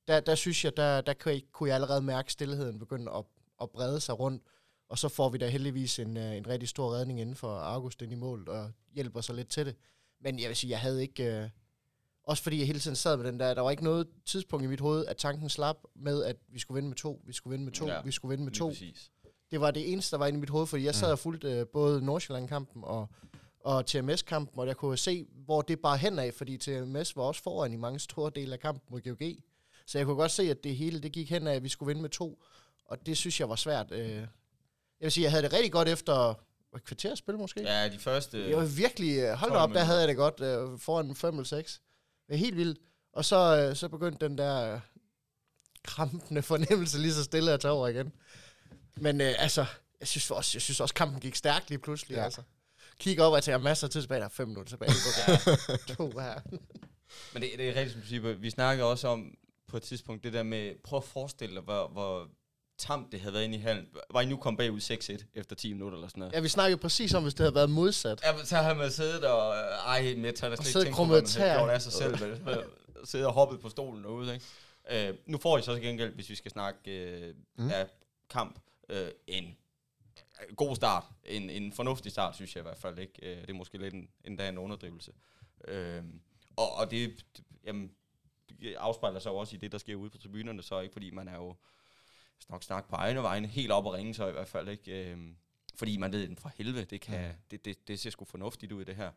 der, 0.07 0.19
der 0.19 0.36
synes 0.36 0.65
jeg, 0.65 0.77
der, 0.77 1.01
der 1.01 1.13
kunne, 1.13 1.34
jeg, 1.34 1.41
kunne 1.51 1.69
jeg 1.69 1.75
allerede 1.75 2.01
mærke 2.01 2.31
stillheden 2.31 2.79
begynde 2.79 3.12
at, 3.12 3.25
at 3.62 3.69
brede 3.69 4.00
sig 4.00 4.19
rundt. 4.19 4.43
Og 4.89 4.98
så 4.98 5.10
får 5.10 5.29
vi 5.29 5.38
da 5.38 5.48
heldigvis 5.48 6.00
en, 6.00 6.17
øh, 6.17 6.36
en 6.36 6.48
rigtig 6.48 6.69
stor 6.69 6.93
redning 6.96 7.19
inden 7.19 7.36
for 7.36 7.50
August 7.50 8.01
ind 8.01 8.12
i 8.12 8.15
mål, 8.15 8.50
og 8.50 8.72
hjælper 8.93 9.22
sig 9.22 9.36
lidt 9.36 9.50
til 9.50 9.65
det. 9.65 9.75
Men 10.22 10.39
jeg 10.39 10.48
vil 10.48 10.55
sige, 10.55 10.72
jeg 10.72 10.79
havde 10.79 11.01
ikke... 11.01 11.24
Øh, 11.24 11.50
også 12.24 12.43
fordi 12.43 12.60
jeg 12.60 12.67
hele 12.67 12.79
tiden 12.79 12.96
sad 12.96 13.17
med 13.17 13.25
den 13.25 13.39
der, 13.39 13.53
der 13.53 13.62
var 13.62 13.72
ikke 13.72 13.84
noget 13.84 14.07
tidspunkt 14.25 14.63
i 14.63 14.67
mit 14.67 14.79
hoved, 14.79 15.05
at 15.05 15.17
tanken 15.17 15.50
slap 15.50 15.77
med, 15.96 16.24
at 16.24 16.36
vi 16.48 16.60
skulle 16.60 16.75
vinde 16.75 16.89
med 16.89 16.98
to, 16.98 17.22
vi 17.25 17.34
skulle 17.34 17.51
vinde 17.51 17.65
med 17.65 17.74
to, 17.74 17.88
ja, 17.88 18.01
vi 18.01 18.12
skulle 18.12 18.29
vinde 18.29 18.43
med 18.43 18.53
to. 18.53 18.67
Præcis. 18.67 19.12
Det 19.51 19.62
var 19.62 19.72
det 19.72 19.91
eneste, 19.91 20.12
der 20.12 20.17
var 20.17 20.27
inde 20.27 20.38
i 20.38 20.39
mit 20.39 20.50
hoved, 20.50 20.67
fordi 20.67 20.84
jeg 20.84 20.96
sad 20.96 21.12
og 21.12 21.19
fulgte 21.19 21.62
uh, 21.62 21.67
både 21.67 22.05
Nordsjælland-kampen 22.05 22.84
og, 22.84 23.07
og 23.67 23.86
TMS-kampen, 23.86 24.59
og 24.59 24.67
jeg 24.67 24.77
kunne 24.77 24.97
se, 24.97 25.25
hvor 25.45 25.62
det 25.62 25.79
bare 25.79 25.97
hen 25.97 26.19
af, 26.19 26.33
fordi 26.33 26.57
TMS 26.57 27.15
var 27.15 27.24
også 27.24 27.43
foran 27.43 27.74
i 27.74 27.75
mange 27.75 28.00
store 28.00 28.31
dele 28.36 28.53
af 28.53 28.59
kampen 28.59 28.88
mod 28.91 29.01
GOG. 29.01 29.27
Så 29.86 29.97
jeg 29.97 30.05
kunne 30.05 30.15
godt 30.15 30.31
se, 30.31 30.43
at 30.43 30.63
det 30.63 30.75
hele 30.75 31.00
det 31.01 31.12
gik 31.12 31.29
hen 31.29 31.47
af, 31.47 31.55
at 31.55 31.63
vi 31.63 31.69
skulle 31.69 31.88
vinde 31.88 32.01
med 32.01 32.09
to, 32.09 32.43
og 32.86 33.05
det 33.05 33.17
synes 33.17 33.39
jeg 33.39 33.50
var 33.50 33.55
svært. 33.55 33.91
Uh, 33.91 34.00
jeg 34.00 34.27
vil 35.00 35.12
sige, 35.12 35.24
jeg 35.24 35.31
havde 35.31 35.43
det 35.43 35.53
rigtig 35.53 35.71
godt 35.71 35.88
efter 35.88 36.33
et 36.75 36.83
kvarter 36.83 37.15
spil 37.15 37.38
måske. 37.38 37.62
Ja, 37.62 37.89
de 37.89 38.00
første... 38.00 38.50
Jeg 38.50 38.57
var 38.57 38.65
virkelig... 38.65 39.17
Øh, 39.17 39.33
hold 39.33 39.51
op, 39.51 39.69
der 39.69 39.83
havde 39.83 40.00
jeg 40.00 40.07
det 40.07 40.15
godt 40.15 40.39
uh, 40.39 40.79
foran 40.79 41.15
5 41.15 41.33
eller 41.33 41.43
6 41.43 41.81
er 42.29 42.36
helt 42.36 42.55
vildt. 42.55 42.79
Og 43.13 43.25
så, 43.25 43.67
øh, 43.69 43.75
så 43.75 43.88
begyndte 43.88 44.27
den 44.27 44.38
der 44.38 44.74
øh, 44.74 44.79
krampende 45.83 46.41
fornemmelse 46.41 46.97
lige 46.97 47.13
så 47.13 47.24
stille 47.24 47.51
at 47.51 47.59
tage 47.59 47.71
over 47.71 47.88
igen. 47.88 48.12
Men 48.95 49.21
øh, 49.21 49.33
altså, 49.38 49.65
jeg 50.00 50.07
synes, 50.07 50.31
også, 50.31 50.51
jeg 50.53 50.62
synes 50.62 50.79
også, 50.79 50.93
kampen 50.93 51.19
gik 51.19 51.36
stærkt 51.36 51.69
lige 51.69 51.79
pludselig. 51.79 52.15
Ja. 52.15 52.24
Altså. 52.24 52.41
Kig 52.99 53.21
op 53.21 53.33
og 53.33 53.43
tager 53.43 53.57
masser 53.57 53.87
af 53.87 53.91
tid 53.91 54.01
tilbage. 54.01 54.19
Der 54.19 54.25
er 54.25 54.29
fem 54.29 54.47
minutter 54.47 54.69
tilbage. 54.69 54.91
Okay. 55.73 55.95
to 55.95 56.19
her. 56.19 56.41
Men 57.33 57.41
det, 57.41 57.51
det 57.57 57.69
er 57.69 57.75
rigtigt, 57.75 57.91
som 57.91 58.01
du 58.01 58.07
siger. 58.07 58.33
Vi 58.33 58.49
snakker 58.49 58.83
også 58.83 59.07
om 59.07 59.33
på 59.67 59.77
et 59.77 59.83
tidspunkt 59.83 60.23
det 60.23 60.33
der 60.33 60.43
med, 60.43 60.73
prøv 60.83 60.97
at 60.97 61.03
forestille 61.03 61.55
dig, 61.55 61.63
hvor, 61.63 61.87
hvor 61.87 62.27
tamt 62.77 63.11
det 63.11 63.19
havde 63.19 63.33
været 63.33 63.43
inde 63.43 63.57
i 63.57 63.59
hallen. 63.59 63.85
Var 64.11 64.21
I 64.21 64.25
nu 64.25 64.37
kommet 64.37 64.57
bagud 64.57 64.79
6-1 64.79 65.25
efter 65.33 65.55
10 65.55 65.73
minutter 65.73 65.97
eller 65.97 66.07
sådan 66.07 66.19
noget? 66.19 66.33
Ja, 66.33 66.39
vi 66.39 66.47
snakkede 66.47 66.81
præcis 66.81 67.13
om, 67.13 67.23
hvis 67.23 67.33
det 67.33 67.39
havde 67.39 67.55
været 67.55 67.69
modsat. 67.69 68.21
Ja, 68.23 68.45
så 68.45 68.55
har 68.55 68.73
man 68.73 68.91
siddet 68.91 69.23
og... 69.23 69.55
Ej, 69.55 70.15
med 70.17 70.33
tager 70.33 70.55
der 70.55 70.63
slet 70.63 70.67
ikke 70.67 70.85
tænkt 70.85 70.97
på, 70.97 71.05
hvad 71.05 71.21
man 71.21 71.49
havde 71.49 71.71
af 71.71 71.81
sig 71.81 71.93
selv. 71.93 72.19
Med, 72.45 72.63
siddet 73.03 73.27
og 73.27 73.33
hoppet 73.33 73.59
på 73.59 73.69
stolen 73.69 74.03
derude, 74.03 74.33
ikke? 74.33 75.09
Uh, 75.09 75.15
nu 75.25 75.37
får 75.37 75.57
I 75.57 75.61
så 75.61 75.73
til 75.73 75.83
gengæld, 75.83 76.13
hvis 76.15 76.29
vi 76.29 76.35
skal 76.35 76.51
snakke 76.51 76.79
uh, 77.57 77.63
mm. 77.63 77.69
ja, 77.69 77.85
kamp, 78.29 78.59
uh, 78.93 78.97
en 79.27 79.57
god 80.56 80.75
start. 80.75 81.03
En, 81.25 81.50
en 81.50 81.74
fornuftig 81.74 82.12
start, 82.12 82.36
synes 82.36 82.56
jeg 82.56 82.62
i 82.62 82.67
hvert 82.67 82.77
fald. 82.77 83.00
ikke. 83.00 83.13
Uh, 83.22 83.41
det 83.41 83.50
er 83.50 83.53
måske 83.53 83.77
lidt 83.77 83.94
en, 83.94 84.10
endda 84.24 84.50
en 84.50 84.58
underdrivelse. 84.58 85.12
Uh, 85.67 86.06
og, 86.58 86.75
og 86.75 86.91
det, 86.91 87.25
jamen, 87.63 87.91
afspejler 88.77 89.20
sig 89.20 89.32
også 89.32 89.56
i 89.56 89.60
det, 89.60 89.72
der 89.72 89.77
sker 89.77 89.96
ude 89.96 90.10
på 90.10 90.17
tribunerne, 90.17 90.63
så 90.63 90.79
ikke 90.79 90.94
fordi 90.94 91.12
man 91.12 91.27
er 91.27 91.36
jo 91.36 91.56
nok 92.50 92.63
snakke 92.63 92.89
på 92.89 92.96
egne 92.96 93.24
vegne, 93.24 93.48
helt 93.48 93.72
op 93.72 93.86
og 93.86 93.94
ringe 93.94 94.13
så 94.13 94.27
i 94.27 94.32
hvert 94.32 94.48
fald, 94.48 94.70
ikke? 94.70 95.12
Øhm, 95.12 95.38
fordi 95.75 95.98
man 95.98 96.12
ved, 96.12 96.27
den 96.27 96.38
fra 96.38 96.51
helvede, 96.58 96.86
det, 96.86 97.01
kan, 97.01 97.27
mm. 97.27 97.34
det, 97.51 97.65
det, 97.65 97.88
det 97.88 98.00
ser 98.00 98.10
sgu 98.10 98.25
fornuftigt 98.25 98.72
ud, 98.72 98.86
det 98.86 98.96
her. 98.96 99.12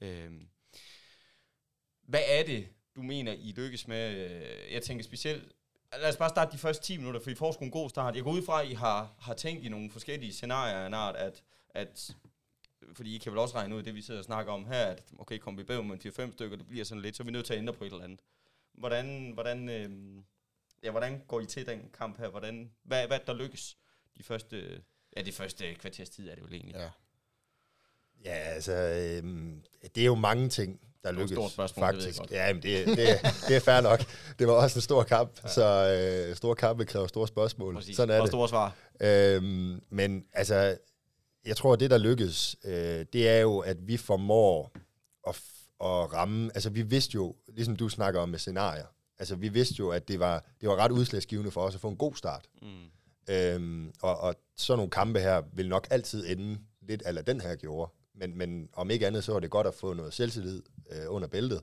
Øhm, 0.00 0.48
hvad 2.02 2.22
er 2.28 2.44
det, 2.44 2.68
du 2.96 3.02
mener, 3.02 3.32
I 3.32 3.52
lykkes 3.52 3.88
med? 3.88 4.16
Øh, 4.16 4.72
jeg 4.72 4.82
tænker 4.82 5.04
specielt, 5.04 5.52
lad 6.00 6.08
os 6.08 6.16
bare 6.16 6.28
starte 6.28 6.52
de 6.52 6.58
første 6.58 6.84
10 6.84 6.96
minutter, 6.96 7.20
for 7.20 7.30
I 7.30 7.34
får 7.34 7.52
sgu 7.52 7.64
en 7.64 7.70
god 7.70 7.90
start. 7.90 8.16
Jeg 8.16 8.24
går 8.24 8.30
ud 8.30 8.42
fra, 8.42 8.62
at 8.62 8.68
I 8.68 8.72
har, 8.72 9.14
har 9.18 9.34
tænkt 9.34 9.64
i 9.64 9.68
nogle 9.68 9.90
forskellige 9.90 10.32
scenarier 10.32 10.76
af 10.76 10.86
en 10.86 10.94
art, 10.94 11.16
at, 11.16 11.42
at 11.70 12.16
fordi 12.92 13.14
I 13.14 13.18
kan 13.18 13.32
vel 13.32 13.38
også 13.38 13.54
regne 13.54 13.76
ud 13.76 13.82
det, 13.82 13.94
vi 13.94 14.02
sidder 14.02 14.20
og 14.20 14.24
snakker 14.24 14.52
om 14.52 14.66
her, 14.66 14.86
at 14.86 15.02
okay, 15.18 15.38
kom 15.38 15.58
vi 15.58 15.64
bag 15.64 15.84
med 15.84 16.06
4-5 16.06 16.32
stykker, 16.32 16.56
det 16.56 16.68
bliver 16.68 16.84
sådan 16.84 17.02
lidt, 17.02 17.16
så 17.16 17.22
er 17.22 17.24
vi 17.24 17.30
nødt 17.30 17.46
til 17.46 17.52
at 17.52 17.58
ændre 17.58 17.74
på 17.74 17.84
et 17.84 17.92
eller 17.92 18.04
andet. 18.04 18.20
Hvordan, 18.72 19.30
hvordan, 19.34 19.68
øh, 19.68 19.90
ja, 20.82 20.90
hvordan 20.90 21.22
går 21.28 21.40
I 21.40 21.46
til 21.46 21.66
den 21.66 21.90
kamp 21.98 22.18
her? 22.18 22.28
Hvordan, 22.28 22.70
hvad, 22.82 23.06
hvad 23.06 23.20
der 23.26 23.34
lykkes 23.34 23.76
de 24.18 24.22
første, 24.22 24.82
ja, 25.16 25.22
de 25.22 25.32
første 25.32 25.74
kvarters 25.74 26.10
tid 26.10 26.28
er 26.28 26.34
det 26.34 26.44
vel 26.44 26.54
egentlig? 26.54 26.76
Ja. 26.76 26.90
Ja, 28.24 28.34
altså, 28.34 28.72
øh, 28.72 29.52
det 29.94 30.00
er 30.00 30.06
jo 30.06 30.14
mange 30.14 30.48
ting, 30.48 30.80
der 31.02 31.12
lykkedes 31.12 31.30
stort 31.30 31.50
spørgsmål, 31.50 31.86
faktisk. 31.86 32.22
Det 32.22 32.30
ja, 32.30 32.52
men 32.52 32.62
det, 32.62 32.86
det, 32.86 32.98
det 33.48 33.56
er 33.56 33.60
fair 33.60 33.80
nok. 33.80 34.04
Det 34.38 34.46
var 34.46 34.52
også 34.52 34.78
en 34.78 34.80
stor 34.80 35.02
kamp, 35.02 35.30
ja. 35.44 35.48
så 35.48 36.28
øh, 36.30 36.36
store 36.36 36.54
kampe 36.54 36.84
kræver 36.84 37.06
store 37.06 37.28
spørgsmål. 37.28 37.74
Præcis. 37.74 37.96
Sådan 37.96 38.14
er 38.14 38.20
og 38.20 38.26
det. 38.26 38.30
store 38.30 38.48
svar. 38.48 38.74
Øhm, 39.00 39.80
men 39.90 40.24
altså, 40.32 40.76
jeg 41.46 41.56
tror, 41.56 41.72
at 41.72 41.80
det, 41.80 41.90
der 41.90 41.98
lykkes, 41.98 42.56
øh, 42.64 43.06
det 43.12 43.28
er 43.28 43.38
jo, 43.40 43.58
at 43.58 43.76
vi 43.88 43.96
formår 43.96 44.72
at, 45.28 45.36
at 45.80 46.12
ramme... 46.12 46.50
Altså, 46.54 46.70
vi 46.70 46.82
vidste 46.82 47.14
jo, 47.14 47.34
ligesom 47.48 47.76
du 47.76 47.88
snakker 47.88 48.20
om 48.20 48.28
med 48.28 48.38
scenarier, 48.38 48.86
altså, 49.18 49.36
vi 49.36 49.48
vidste 49.48 49.74
jo, 49.78 49.90
at 49.90 50.08
det 50.08 50.20
var, 50.20 50.44
det 50.60 50.68
var 50.68 50.76
ret 50.76 50.92
udslagsgivende 50.92 51.50
for 51.50 51.60
os 51.60 51.74
at 51.74 51.80
få 51.80 51.88
en 51.88 51.96
god 51.96 52.14
start. 52.14 52.48
Mm. 52.62 52.68
Øhm, 53.30 53.92
og, 54.02 54.18
og 54.18 54.34
sådan 54.56 54.78
nogle 54.78 54.90
kampe 54.90 55.20
her 55.20 55.42
vil 55.52 55.68
nok 55.68 55.86
altid 55.90 56.26
ende 56.26 56.58
lidt 56.88 57.02
eller 57.06 57.22
den 57.22 57.40
her 57.40 57.56
gjorde. 57.56 57.92
Men, 58.16 58.38
men 58.38 58.68
om 58.72 58.90
ikke 58.90 59.06
andet, 59.06 59.24
så 59.24 59.32
var 59.32 59.40
det 59.40 59.50
godt 59.50 59.66
at 59.66 59.74
få 59.74 59.92
noget 59.92 60.14
selvtillid 60.14 60.62
øh, 60.92 61.04
under 61.08 61.28
bæltet. 61.28 61.60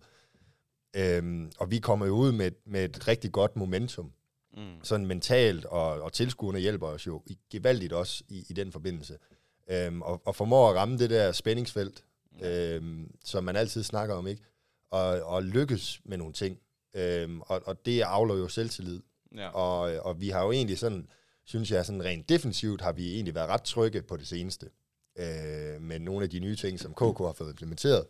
Øhm, 0.96 1.52
og 1.58 1.72
vi 1.72 1.80
kommer 1.80 2.06
jo 2.06 2.16
ud 2.16 2.32
med, 2.32 2.52
med 2.66 2.86
et 2.86 3.08
rigtig 3.08 3.32
godt 3.32 3.56
momentum. 3.56 4.12
Mm. 4.58 4.84
Sådan 4.84 5.06
mentalt, 5.06 5.66
og, 5.66 6.02
og 6.02 6.14
tilskuerne 6.14 6.60
hjælper 6.60 6.88
os 6.88 7.08
jo 7.08 7.22
gevaldigt 7.50 7.94
også 7.94 8.24
i, 8.30 8.46
i 8.50 8.54
den 8.54 8.72
forbindelse. 8.72 9.18
Øhm, 9.70 10.02
og, 10.02 10.22
og 10.26 10.36
formår 10.36 10.70
at 10.70 10.76
ramme 10.76 10.98
det 10.98 11.10
der 11.10 11.32
spændingsfelt, 11.32 12.04
mm. 12.32 12.46
øhm, 12.46 13.16
som 13.26 13.44
man 13.44 13.56
altid 13.56 13.84
snakker 13.84 14.16
om, 14.16 14.28
ikke? 14.28 14.44
Og, 14.92 15.22
og 15.22 15.44
lykkes 15.44 16.02
med 16.06 16.18
nogle 16.18 16.34
ting. 16.34 16.60
Øhm, 16.96 17.42
og, 17.42 17.62
og 17.66 17.86
det 17.86 18.02
afler 18.02 18.36
jo 18.36 18.48
selvtillid. 18.48 19.02
Ja. 19.36 19.50
Og, 19.50 20.06
og 20.06 20.22
vi 20.22 20.30
har 20.30 20.44
jo 20.44 20.52
egentlig 20.52 20.80
sådan, 20.80 21.08
synes 21.46 21.72
jeg, 21.72 21.86
sådan 21.86 22.04
rent 22.04 22.30
defensivt, 22.30 22.82
har 22.82 22.92
vi 22.92 23.14
egentlig 23.14 23.36
været 23.36 23.50
ret 23.50 23.64
trygge 23.64 24.02
på 24.02 24.18
det 24.18 24.28
seneste. 24.28 24.70
Øh, 25.16 25.82
med 25.82 26.00
nogle 26.00 26.24
af 26.24 26.30
de 26.30 26.40
nye 26.40 26.56
ting, 26.56 26.80
som 26.80 26.94
KK 26.94 27.00
har 27.00 27.34
fået 27.34 27.50
implementeret. 27.50 28.06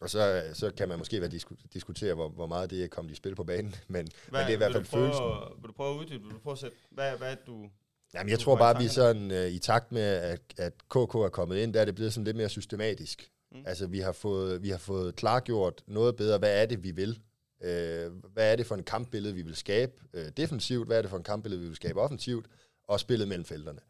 Og 0.00 0.10
så, 0.10 0.42
så 0.52 0.70
kan 0.70 0.88
man 0.88 0.98
måske 0.98 1.20
være 1.20 1.30
disku- 1.30 1.66
diskutere, 1.72 2.14
hvor, 2.14 2.28
hvor 2.28 2.46
meget 2.46 2.70
det 2.70 2.84
er 2.84 2.88
kommet 2.88 3.12
i 3.12 3.14
spil 3.14 3.34
på 3.34 3.44
banen. 3.44 3.74
Men, 3.88 4.08
hvad, 4.28 4.40
men 4.40 4.40
det 4.40 4.48
er 4.48 4.54
i 4.54 4.56
hvert 4.56 4.72
fald 4.72 4.84
følelsen. 4.84 5.24
Vil 5.60 5.68
du 5.68 5.72
prøve 5.72 5.94
at 5.94 6.00
uddybe? 6.00 6.24
Vil 6.24 6.32
du 6.32 6.38
prøve 6.38 6.52
at 6.52 6.58
sætte, 6.58 6.76
hvad, 6.90 7.16
hvad 7.18 7.36
du... 7.46 7.68
Jamen, 8.14 8.30
jeg 8.30 8.38
tror 8.38 8.56
bare, 8.56 8.76
at 8.76 8.82
vi 8.82 8.88
sådan 8.88 9.30
uh, 9.30 9.46
i 9.46 9.58
takt 9.58 9.92
med, 9.92 10.02
at, 10.02 10.40
at 10.56 10.72
KK 10.90 11.14
er 11.14 11.28
kommet 11.32 11.56
ind, 11.56 11.74
der 11.74 11.80
er 11.80 11.84
det 11.84 11.94
blevet 11.94 12.12
sådan 12.12 12.24
lidt 12.24 12.36
mere 12.36 12.48
systematisk. 12.48 13.30
Mm. 13.52 13.62
Altså, 13.66 13.86
vi 13.86 13.98
har, 13.98 14.12
fået, 14.12 14.62
vi 14.62 14.68
har 14.70 14.78
fået 14.78 15.16
klargjort 15.16 15.82
noget 15.86 16.16
bedre, 16.16 16.38
hvad 16.38 16.62
er 16.62 16.66
det, 16.66 16.84
vi 16.84 16.90
vil. 16.90 17.18
Uh, 17.60 18.32
hvad 18.32 18.52
er 18.52 18.56
det 18.56 18.66
for 18.66 18.74
en 18.74 18.82
kampbillede, 18.82 19.34
vi 19.34 19.42
vil 19.42 19.56
skabe 19.56 19.92
uh, 20.14 20.20
defensivt? 20.36 20.86
Hvad 20.86 20.98
er 20.98 21.02
det 21.02 21.10
for 21.10 21.16
en 21.16 21.24
kampbillede, 21.24 21.60
vi 21.60 21.66
vil 21.66 21.76
skabe 21.76 22.00
offensivt? 22.00 22.46
Og 22.88 23.00
spillet 23.00 23.28
mellem 23.28 23.44
felterne. 23.44 23.80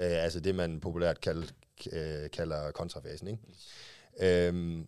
Uh, 0.00 0.24
altså 0.24 0.40
det, 0.40 0.54
man 0.54 0.80
populært 0.80 1.20
kalder, 1.20 1.46
øh, 1.92 2.30
kalder 2.30 2.70
kontrafasen. 2.70 3.28
Ikke? 3.28 4.48
Øhm, 4.48 4.86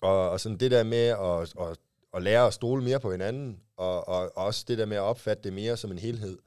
og, 0.00 0.30
og 0.30 0.40
sådan 0.40 0.58
det 0.58 0.70
der 0.70 0.82
med 0.82 1.06
at, 1.06 1.68
at, 1.68 1.78
at 2.14 2.22
lære 2.22 2.46
at 2.46 2.54
stole 2.54 2.84
mere 2.84 3.00
på 3.00 3.10
hinanden, 3.10 3.60
og, 3.76 4.08
og, 4.08 4.20
og 4.36 4.44
også 4.46 4.64
det 4.68 4.78
der 4.78 4.86
med 4.86 4.96
at 4.96 5.02
opfatte 5.02 5.42
det 5.42 5.52
mere 5.52 5.76
som 5.76 5.90
en 5.90 5.98
helhed. 5.98 6.38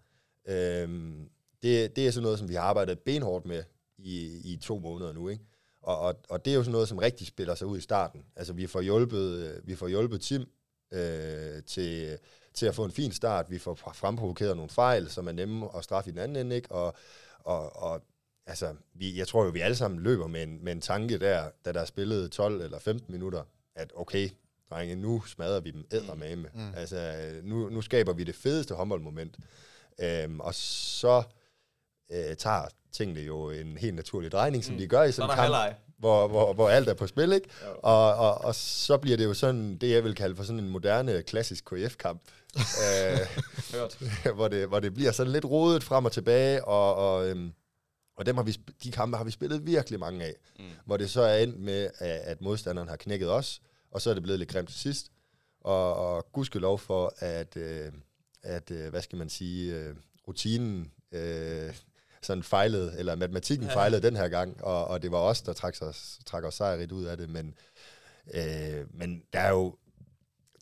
Øhm, 0.47 1.29
det, 1.63 1.95
det 1.95 2.07
er 2.07 2.11
sådan 2.11 2.23
noget, 2.23 2.39
som 2.39 2.49
vi 2.49 2.53
har 2.53 2.61
arbejdet 2.61 2.99
benhårdt 2.99 3.45
med 3.45 3.63
i, 3.97 4.41
i 4.53 4.57
to 4.57 4.79
måneder 4.79 5.13
nu, 5.13 5.29
ikke? 5.29 5.43
Og, 5.81 5.99
og, 5.99 6.15
og 6.29 6.45
det 6.45 6.51
er 6.51 6.55
jo 6.55 6.63
sådan 6.63 6.71
noget, 6.71 6.87
som 6.87 6.97
rigtig 6.97 7.27
spiller 7.27 7.55
sig 7.55 7.67
ud 7.67 7.77
i 7.77 7.81
starten. 7.81 8.25
Altså, 8.35 8.53
vi 8.53 8.67
får 8.67 8.81
hjulpet, 8.81 9.35
øh, 9.37 9.67
vi 9.67 9.75
får 9.75 9.87
hjulpet 9.87 10.21
Tim 10.21 10.45
øh, 10.91 11.63
til, 11.63 12.17
til 12.53 12.65
at 12.65 12.75
få 12.75 12.85
en 12.85 12.91
fin 12.91 13.11
start. 13.11 13.49
Vi 13.49 13.59
får 13.59 13.75
fremprovokeret 13.75 14.55
nogle 14.55 14.69
fejl, 14.69 15.09
som 15.09 15.27
er 15.27 15.31
nemme 15.31 15.77
at 15.77 15.83
straffe 15.83 16.09
i 16.09 16.11
den 16.11 16.19
anden 16.19 16.45
ende, 16.45 16.55
ikke? 16.55 16.71
Og, 16.71 16.93
og, 17.39 17.75
og 17.75 18.01
altså, 18.45 18.75
vi, 18.93 19.17
jeg 19.17 19.27
tror 19.27 19.43
jo, 19.43 19.49
vi 19.49 19.59
alle 19.59 19.75
sammen 19.75 19.99
løber 19.99 20.27
med 20.27 20.43
en, 20.43 20.63
med 20.63 20.71
en 20.71 20.81
tanke 20.81 21.19
der, 21.19 21.49
da 21.65 21.71
der 21.71 21.81
er 21.81 21.85
spillet 21.85 22.31
12 22.31 22.61
eller 22.61 22.79
15 22.79 23.11
minutter, 23.11 23.43
at 23.75 23.91
okay, 23.95 24.29
drenge, 24.71 24.95
nu 24.95 25.21
smadrer 25.25 25.59
vi 25.59 25.71
dem 25.71 25.85
med. 26.17 26.35
Mm. 26.35 26.49
mm. 26.53 26.73
Altså, 26.75 27.13
nu, 27.43 27.69
nu 27.69 27.81
skaber 27.81 28.13
vi 28.13 28.23
det 28.23 28.35
fedeste 28.35 28.73
håndboldmoment. 28.73 29.37
Øhm, 29.99 30.39
og 30.39 30.55
så 30.55 31.23
øh, 32.11 32.35
tager 32.35 32.65
tingene 32.91 33.19
jo 33.19 33.49
en 33.49 33.77
helt 33.77 33.95
naturlig 33.95 34.31
drejning, 34.31 34.63
som 34.63 34.73
mm. 34.73 34.79
de 34.79 34.87
gør 34.87 35.03
i 35.03 35.11
sådan 35.11 35.29
en 35.29 35.35
kamp, 35.35 35.75
hvor, 36.01 36.27
hvor, 36.27 36.53
hvor 36.53 36.69
alt 36.69 36.89
er 36.89 36.93
på 36.93 37.07
spil, 37.07 37.33
ikke? 37.33 37.49
Og, 37.83 38.15
og, 38.15 38.37
og 38.37 38.55
så 38.55 38.97
bliver 38.97 39.17
det 39.17 39.25
jo 39.25 39.33
sådan, 39.33 39.77
det 39.77 39.91
jeg 39.91 40.03
vil 40.03 40.15
kalde 40.15 40.35
for 40.35 40.43
sådan 40.43 40.59
en 40.59 40.69
moderne, 40.69 41.23
klassisk 41.23 41.65
KF-kamp, 41.65 42.21
øh, 42.57 43.19
hvor, 44.35 44.47
det, 44.47 44.67
hvor 44.67 44.79
det 44.79 44.93
bliver 44.93 45.11
sådan 45.11 45.31
lidt 45.31 45.45
rodet 45.45 45.83
frem 45.83 46.05
og 46.05 46.11
tilbage, 46.11 46.65
og, 46.65 46.95
og 46.95 47.29
øhm, 47.29 47.51
og 48.15 48.25
dem 48.25 48.35
har 48.35 48.43
vi, 48.43 48.51
de 48.83 48.91
kampe 48.91 49.17
har 49.17 49.23
vi 49.23 49.31
spillet 49.31 49.65
virkelig 49.65 49.99
mange 49.99 50.25
af, 50.25 50.35
mm. 50.59 50.65
hvor 50.85 50.97
det 50.97 51.09
så 51.09 51.21
er 51.21 51.37
endt 51.37 51.59
med, 51.59 51.89
at 51.99 52.41
modstanderen 52.41 52.87
har 52.87 52.95
knækket 52.95 53.31
os, 53.31 53.61
og 53.91 54.01
så 54.01 54.09
er 54.09 54.13
det 54.13 54.23
blevet 54.23 54.39
lidt 54.39 54.49
grimt 54.49 54.69
til 54.69 54.79
sidst. 54.79 55.11
Og, 55.61 55.95
og 55.95 56.31
gudskelov 56.31 56.79
for, 56.79 57.13
at, 57.17 57.57
øh, 57.57 57.91
at 58.43 58.71
øh, 58.71 58.89
hvad 58.89 59.01
skal 59.01 59.17
man 59.17 59.29
sige, 59.29 59.75
øh, 59.75 59.95
rutinen 60.27 60.91
øh, 61.11 61.75
sådan 62.21 62.43
fejlede, 62.43 62.99
eller 62.99 63.15
matematikken 63.15 63.67
ja. 63.67 63.75
fejlede 63.75 64.01
den 64.01 64.15
her 64.15 64.27
gang, 64.27 64.63
og, 64.63 64.87
og 64.87 65.01
det 65.01 65.11
var 65.11 65.17
os, 65.17 65.41
der 65.41 65.53
trak, 65.53 65.75
os, 65.81 66.19
trak 66.25 66.43
os 66.43 66.53
sejrigt 66.53 66.91
ud 66.91 67.05
af 67.05 67.17
det, 67.17 67.29
men, 67.29 67.55
øh, 68.33 68.85
men 68.93 69.23
der 69.33 69.39
er 69.39 69.49
jo 69.49 69.75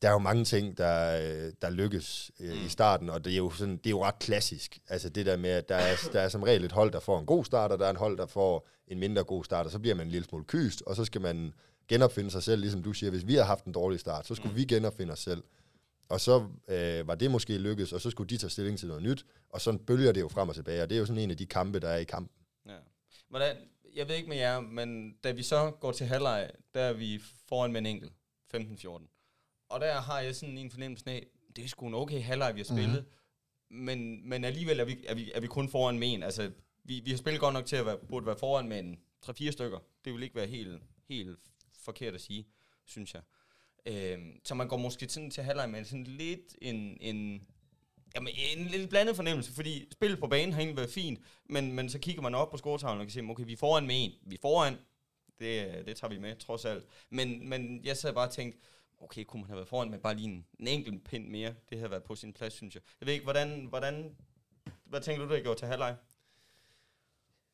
der 0.02 0.08
er 0.08 0.12
jo 0.12 0.18
mange 0.18 0.46
ting, 0.46 0.78
der, 0.78 1.52
der 1.62 1.70
lykkes 1.70 2.32
øh, 2.40 2.54
mm. 2.54 2.66
i 2.66 2.70
starten, 2.70 3.10
og 3.10 3.26
det 3.26 3.34
er, 3.34 3.38
jo 3.38 3.50
sådan, 3.50 3.78
det 3.78 3.86
er 3.86 3.90
jo 3.90 4.04
ret 4.04 4.20
klassisk. 4.20 4.80
Altså 4.88 5.10
det 5.10 5.26
der 5.26 5.38
med, 5.38 5.50
at 5.50 5.70
der 5.70 5.76
er, 5.76 5.96
der 6.14 6.22
er 6.22 6.30
som 6.30 6.44
regel 6.44 6.64
et 6.64 6.72
hold, 6.72 6.92
der 6.92 7.00
får 7.00 7.20
en 7.20 7.26
god 7.26 7.46
start, 7.46 7.72
og 7.72 7.80
der 7.80 7.86
er 7.86 7.90
en 7.90 7.96
hold, 7.96 8.18
der 8.18 8.26
får 8.26 8.68
en 8.88 9.00
mindre 9.00 9.24
god 9.24 9.44
start, 9.44 9.66
og 9.66 9.72
så 9.72 9.80
bliver 9.80 9.96
man 9.96 10.08
en 10.08 10.12
lille 10.12 10.28
smule 10.28 10.46
kyst, 10.46 10.82
og 10.82 10.96
så 10.96 11.06
skal 11.06 11.22
man 11.22 11.54
genopfinde 11.88 12.32
sig 12.32 12.44
selv, 12.44 12.62
ligesom 12.62 12.84
du 12.84 12.94
siger, 12.94 13.10
hvis 13.10 13.28
vi 13.28 13.36
har 13.36 13.44
haft 13.44 13.66
en 13.66 13.74
dårlig 13.74 14.00
start, 14.00 14.28
så 14.28 14.36
skulle 14.36 14.52
mm. 14.52 14.58
vi 14.58 14.66
genopfinde 14.66 15.14
os 15.14 15.20
selv. 15.20 15.44
Og 16.10 16.22
så 16.22 16.48
øh, 16.68 17.08
var 17.08 17.16
det 17.16 17.32
måske 17.32 17.58
lykkedes, 17.58 17.94
og 17.94 18.02
så 18.02 18.10
skulle 18.10 18.30
de 18.30 18.38
tage 18.38 18.50
stilling 18.50 18.80
til 18.80 18.88
noget 18.88 19.04
nyt, 19.04 19.26
og 19.50 19.62
sådan 19.62 19.80
bølger 19.80 20.12
det 20.12 20.22
jo 20.22 20.28
frem 20.28 20.50
og 20.50 20.56
tilbage, 20.56 20.84
og 20.84 20.90
det 20.90 20.96
er 20.96 21.00
jo 21.00 21.06
sådan 21.06 21.24
en 21.24 21.32
af 21.32 21.38
de 21.38 21.46
kampe, 21.46 21.80
der 21.80 21.90
er 21.90 21.98
i 21.98 22.04
kampen. 22.04 22.46
Ja. 22.66 22.76
Hvordan, 23.30 23.56
jeg 23.96 24.08
ved 24.08 24.16
ikke 24.16 24.30
med 24.30 24.38
jer, 24.38 24.60
men 24.60 25.16
da 25.24 25.32
vi 25.32 25.44
så 25.44 25.72
går 25.72 25.92
til 25.92 26.06
halvleg, 26.06 26.50
der 26.74 26.82
er 26.82 26.94
vi 26.94 27.22
foran 27.50 27.72
med 27.72 27.80
en 27.82 27.86
enkelt, 27.86 28.12
15-14. 28.56 29.19
Og 29.70 29.80
der 29.80 30.02
har 30.02 30.20
jeg 30.20 30.36
sådan 30.36 30.58
en 30.58 30.72
fornemmelse 30.72 31.12
af, 31.12 31.28
det 31.56 31.64
er 31.64 31.68
sgu 31.68 31.88
en 31.88 31.94
okay 31.94 32.22
halvleg, 32.22 32.56
vi 32.56 32.60
har 32.60 32.66
spillet. 32.66 33.06
Mm-hmm. 33.70 33.86
Men, 33.86 34.30
men 34.30 34.44
alligevel 34.44 34.80
er 34.80 34.86
vi, 34.86 35.06
er, 35.08 35.16
vi, 35.16 35.32
er 35.36 35.40
vi 35.40 35.48
kun 35.48 35.70
foran 35.70 36.00
med 36.00 36.14
en. 36.14 36.24
Altså, 36.24 36.52
vi, 36.84 37.00
vi 37.00 37.10
har 37.10 37.18
spillet 37.18 37.42
godt 37.42 37.54
nok 37.54 37.66
til 37.66 37.76
at 37.76 37.86
være, 37.86 37.98
burde 37.98 38.26
være 38.26 38.38
foran 38.40 38.68
med 38.68 38.80
en 38.80 39.00
3-4 39.26 39.52
stykker. 39.52 39.80
Det 40.06 40.14
vil 40.14 40.24
ikke 40.24 40.36
være 40.36 40.48
helt, 40.48 40.82
helt 41.10 41.40
forkert 41.84 42.16
at 42.16 42.22
sige, 42.22 42.48
synes 42.86 43.14
jeg. 43.14 43.22
Øhm, 43.86 44.40
så 44.44 44.56
man 44.56 44.68
går 44.68 44.78
måske 44.78 45.10
sådan 45.10 45.32
til 45.32 45.44
halvleg 45.44 45.70
med 45.70 45.86
sådan 45.86 46.04
lidt 46.04 46.56
en, 46.62 46.98
en, 47.02 47.48
jamen, 48.16 48.34
en 48.58 48.66
lidt 48.66 48.90
blandet 48.90 49.16
fornemmelse, 49.16 49.54
fordi 49.54 49.92
spillet 49.92 50.20
på 50.20 50.28
banen 50.28 50.54
har 50.54 50.60
egentlig 50.60 50.78
været 50.78 50.90
fint, 50.90 51.20
men, 51.46 51.74
men 51.74 51.90
så 51.90 52.00
kigger 52.00 52.22
man 52.22 52.36
op 52.36 52.52
på 52.52 52.58
scoretavlen 52.58 53.02
og 53.02 53.06
kan 53.06 53.12
se, 53.12 53.22
okay, 53.30 53.46
vi 53.46 53.54
er 53.54 53.58
foran 53.58 53.88
med 53.88 53.96
en. 53.96 54.12
Vi 54.22 54.36
er 54.36 54.40
foran, 54.42 54.76
det, 55.40 55.84
det 55.86 55.98
tager 55.98 56.14
vi 56.14 56.20
med, 56.20 56.36
trods 56.36 56.66
alt. 56.66 56.86
Men, 57.10 57.50
men 57.50 57.86
jeg 57.86 57.98
sad 57.98 58.14
bare 58.14 58.28
og 58.28 58.34
tænkte, 58.34 58.60
okay, 59.00 59.24
kunne 59.24 59.42
man 59.42 59.50
have 59.50 59.56
været 59.56 59.68
foran 59.68 59.90
med 59.90 60.00
bare 60.00 60.16
lige 60.16 60.28
en, 60.28 60.46
en 60.60 60.68
enkelt 60.68 61.04
pind 61.04 61.28
mere? 61.28 61.54
Det 61.70 61.78
havde 61.78 61.92
været 61.92 62.04
på 62.04 62.16
sin 62.16 62.34
plads, 62.34 62.54
synes 62.54 62.76
jeg. 62.76 62.84
Jeg 63.02 63.06
ved 63.06 63.14
ikke, 63.14 63.24
hvordan, 63.24 63.66
hvordan 63.70 64.16
hvad 64.86 65.02
tænker 65.02 65.26
du, 65.26 65.34
der 65.34 65.44
går 65.44 65.54
til 65.54 65.68
halvleg? 65.68 65.96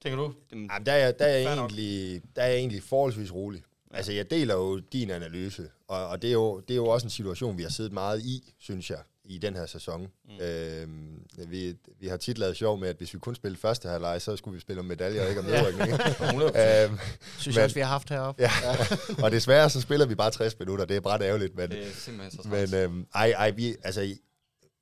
Tænker 0.02 0.18
du? 0.18 0.34
Jamen, 0.52 0.70
der, 0.86 0.92
er, 0.92 1.12
der, 1.12 1.26
er 1.26 1.54
egentlig, 1.54 2.22
der 2.36 2.42
er 2.42 2.48
jeg 2.48 2.58
egentlig 2.58 2.84
forholdsvis 2.84 3.34
rolig. 3.34 3.64
Ja. 3.92 3.98
Altså, 3.98 4.12
jeg 4.12 4.30
deler 4.30 4.54
jo 4.54 4.80
din 4.80 5.10
analyse, 5.10 5.72
og, 5.88 6.08
og 6.08 6.22
det, 6.22 6.28
er 6.28 6.34
jo, 6.34 6.60
det 6.60 6.72
er 6.72 6.76
jo 6.76 6.86
også 6.88 7.06
en 7.06 7.12
situation, 7.12 7.58
vi 7.58 7.64
har 7.64 7.70
siddet 7.70 7.94
meget 7.94 8.22
i, 8.22 8.54
synes 8.58 8.90
jeg 8.90 9.00
i 9.26 9.38
den 9.38 9.56
her 9.56 9.66
sæson. 9.66 10.08
Mm. 10.26 10.46
Øhm, 10.46 11.22
vi, 11.48 11.76
vi 12.00 12.08
har 12.08 12.18
tit 12.18 12.38
lavet 12.38 12.58
sjov 12.58 12.80
med, 12.80 12.90
at 12.90 12.98
hvis 12.98 13.14
vi 13.14 13.20
kun 13.20 13.36
spillede 13.36 13.62
første 13.62 13.90
halvleg, 13.90 14.22
så 14.22 14.38
skulle 14.38 14.56
vi 14.56 14.62
spille 14.62 14.80
om 14.80 14.86
medaljer 14.86 15.24
og 15.24 15.30
ikke 15.30 15.40
om 15.40 15.46
nedrykning. 15.46 15.90
øhm, 15.92 17.00
Synes 17.38 17.46
men, 17.46 17.56
jeg 17.56 17.64
også, 17.64 17.74
vi 17.74 17.80
har 17.80 17.88
haft 17.88 18.10
heroppe. 18.10 18.44
Ja, 18.44 18.52
og 19.24 19.32
desværre 19.32 19.70
så 19.70 19.82
spiller 19.82 20.06
vi 20.06 20.16
bare 20.16 20.32
60 20.32 20.60
minutter, 20.60 20.86
det 20.86 20.96
er 20.96 21.02
bræt 21.02 21.22
ærgerligt. 21.22 21.56
Men, 21.56 21.70
det 21.70 21.88
er 21.88 21.92
simpelthen 21.92 22.44
så 22.44 22.50
Men 22.50 22.74
øhm, 22.74 23.08
ej, 23.16 23.34
ej, 23.38 23.52
vi, 23.52 23.76
altså, 23.84 24.16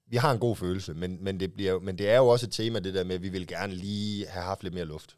vi 0.07 0.17
har 0.17 0.31
en 0.31 0.39
god 0.39 0.55
følelse, 0.55 0.93
men, 0.93 1.23
men, 1.23 1.39
det 1.39 1.53
bliver, 1.53 1.79
men 1.79 1.97
det 1.97 2.09
er 2.09 2.17
jo 2.17 2.27
også 2.27 2.45
et 2.45 2.51
tema, 2.51 2.79
det 2.79 2.93
der 2.93 3.03
med, 3.03 3.15
at 3.15 3.21
vi 3.21 3.29
vil 3.29 3.47
gerne 3.47 3.73
lige 3.73 4.27
have 4.27 4.43
haft 4.43 4.63
lidt 4.63 4.73
mere 4.73 4.85
luft. 4.85 5.17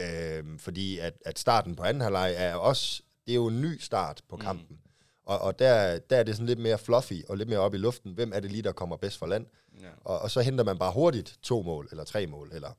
Øhm, 0.00 0.58
fordi 0.58 0.98
at, 0.98 1.14
at 1.24 1.38
starten 1.38 1.76
på 1.76 1.82
anden 1.82 2.00
halvleg 2.00 2.34
er 2.36 2.54
også, 2.54 3.02
det 3.26 3.32
er 3.32 3.36
jo 3.36 3.46
en 3.46 3.60
ny 3.60 3.78
start 3.80 4.22
på 4.30 4.36
mm. 4.36 4.42
kampen. 4.42 4.66
Mm. 4.70 4.87
Og, 5.28 5.38
og 5.38 5.58
der, 5.58 5.98
der 5.98 6.16
er 6.16 6.22
det 6.22 6.34
sådan 6.34 6.46
lidt 6.46 6.58
mere 6.58 6.78
fluffy 6.78 7.24
og 7.28 7.36
lidt 7.36 7.48
mere 7.48 7.58
op 7.58 7.74
i 7.74 7.78
luften. 7.78 8.12
Hvem 8.12 8.32
er 8.34 8.40
det 8.40 8.52
lige, 8.52 8.62
der 8.62 8.72
kommer 8.72 8.96
bedst 8.96 9.18
for 9.18 9.26
land? 9.26 9.46
Ja. 9.80 9.88
Og, 10.04 10.18
og 10.18 10.30
så 10.30 10.40
henter 10.40 10.64
man 10.64 10.78
bare 10.78 10.92
hurtigt 10.92 11.38
to 11.42 11.62
mål, 11.62 11.88
eller 11.90 12.04
tre 12.04 12.26
mål. 12.26 12.50
Eller, 12.52 12.72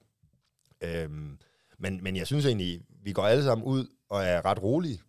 øhm, 0.82 1.38
men, 1.78 2.04
men 2.04 2.16
jeg 2.16 2.28
synes 2.28 2.46
egentlig, 2.46 2.82
vi 3.04 3.14
går 3.14 3.24
alle 3.24 3.44
sammen 3.44 3.68
ud 3.68 3.88
og 4.10 4.24
er 4.24 4.46
ret 4.46 4.64
rolige. 4.64 5.02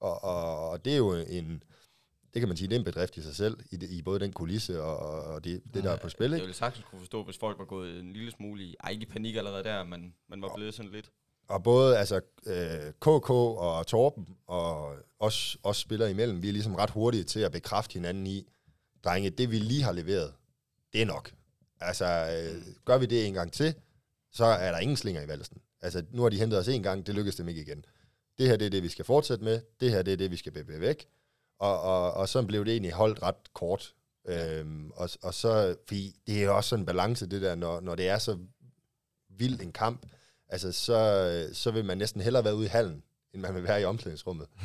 Og, 0.00 0.24
og, 0.24 0.70
og 0.70 0.84
det 0.84 0.92
er 0.92 0.96
jo 0.96 1.12
en, 1.14 1.62
det 2.34 2.40
kan 2.40 2.48
man 2.48 2.56
sige, 2.56 2.68
det 2.68 2.74
er 2.74 2.78
en 2.78 2.84
bedrift 2.84 3.16
i 3.16 3.22
sig 3.22 3.36
selv, 3.36 3.58
i, 3.70 3.76
det, 3.76 3.90
i 3.90 4.02
både 4.02 4.20
den 4.20 4.32
kulisse 4.32 4.82
og, 4.82 5.22
og 5.24 5.44
det, 5.44 5.62
det, 5.74 5.84
der 5.84 5.90
er 5.90 5.96
på 5.96 6.08
spil. 6.08 6.24
Ikke? 6.24 6.34
Jeg 6.34 6.42
ville 6.42 6.54
sagtens 6.54 6.86
kunne 6.90 6.98
forstå, 6.98 7.24
hvis 7.24 7.38
folk 7.38 7.58
var 7.58 7.64
gået 7.64 8.00
en 8.00 8.12
lille 8.12 8.30
smule 8.30 8.62
i, 8.62 8.76
ej, 8.84 8.90
ikke 8.90 9.06
panik 9.06 9.36
allerede 9.36 9.64
der, 9.64 9.84
men 9.84 10.14
man 10.28 10.42
var 10.42 10.52
blevet 10.56 10.74
sådan 10.74 10.92
lidt 10.92 11.10
og 11.50 11.62
både 11.62 11.98
altså, 11.98 12.20
øh, 12.46 12.92
KK 13.00 13.30
og 13.30 13.86
Torben 13.86 14.36
og 14.46 14.96
os, 15.18 15.58
os 15.62 15.76
spillere 15.76 16.10
imellem, 16.10 16.42
vi 16.42 16.48
er 16.48 16.52
ligesom 16.52 16.74
ret 16.74 16.90
hurtige 16.90 17.24
til 17.24 17.40
at 17.40 17.52
bekræfte 17.52 17.92
hinanden 17.92 18.26
i, 18.26 18.46
drenge, 19.04 19.30
det 19.30 19.50
vi 19.50 19.58
lige 19.58 19.82
har 19.82 19.92
leveret, 19.92 20.32
det 20.92 21.02
er 21.02 21.06
nok. 21.06 21.32
Altså, 21.80 22.04
øh, 22.04 22.62
gør 22.84 22.98
vi 22.98 23.06
det 23.06 23.26
en 23.26 23.34
gang 23.34 23.52
til, 23.52 23.74
så 24.32 24.44
er 24.44 24.70
der 24.70 24.78
ingen 24.78 24.96
slinger 24.96 25.22
i 25.22 25.28
valsen. 25.28 25.60
Altså, 25.80 26.04
nu 26.10 26.22
har 26.22 26.28
de 26.28 26.38
hentet 26.38 26.58
os 26.58 26.68
en 26.68 26.82
gang, 26.82 27.06
det 27.06 27.14
lykkedes 27.14 27.36
dem 27.36 27.48
ikke 27.48 27.60
igen. 27.60 27.84
Det 28.38 28.48
her, 28.48 28.56
det 28.56 28.66
er 28.66 28.70
det, 28.70 28.82
vi 28.82 28.88
skal 28.88 29.04
fortsætte 29.04 29.44
med. 29.44 29.60
Det 29.80 29.90
her, 29.90 30.02
det 30.02 30.12
er 30.12 30.16
det, 30.16 30.30
vi 30.30 30.36
skal 30.36 30.52
bevæge 30.52 30.80
væk. 30.80 31.06
Og, 31.58 31.80
og, 31.80 32.12
og 32.12 32.28
så 32.28 32.42
blev 32.42 32.64
det 32.64 32.72
egentlig 32.72 32.92
holdt 32.92 33.22
ret 33.22 33.52
kort. 33.54 33.94
Øhm, 34.28 34.90
og, 34.90 35.10
og 35.22 35.34
så, 35.34 35.76
fordi 35.86 36.20
det 36.26 36.44
er 36.44 36.50
også 36.50 36.68
sådan 36.68 36.82
en 36.82 36.86
balance, 36.86 37.26
det 37.26 37.42
der, 37.42 37.54
når, 37.54 37.80
når 37.80 37.94
det 37.94 38.08
er 38.08 38.18
så 38.18 38.38
vild 39.28 39.60
en 39.60 39.72
kamp, 39.72 40.06
altså 40.50 40.72
så, 40.72 41.48
så 41.52 41.70
vil 41.70 41.84
man 41.84 41.98
næsten 41.98 42.20
hellere 42.20 42.44
være 42.44 42.54
ude 42.54 42.66
i 42.66 42.68
hallen, 42.68 43.02
end 43.34 43.42
man 43.42 43.54
vil 43.54 43.62
være 43.62 43.80
i 43.80 43.84
omklædningsrummet. 43.84 44.46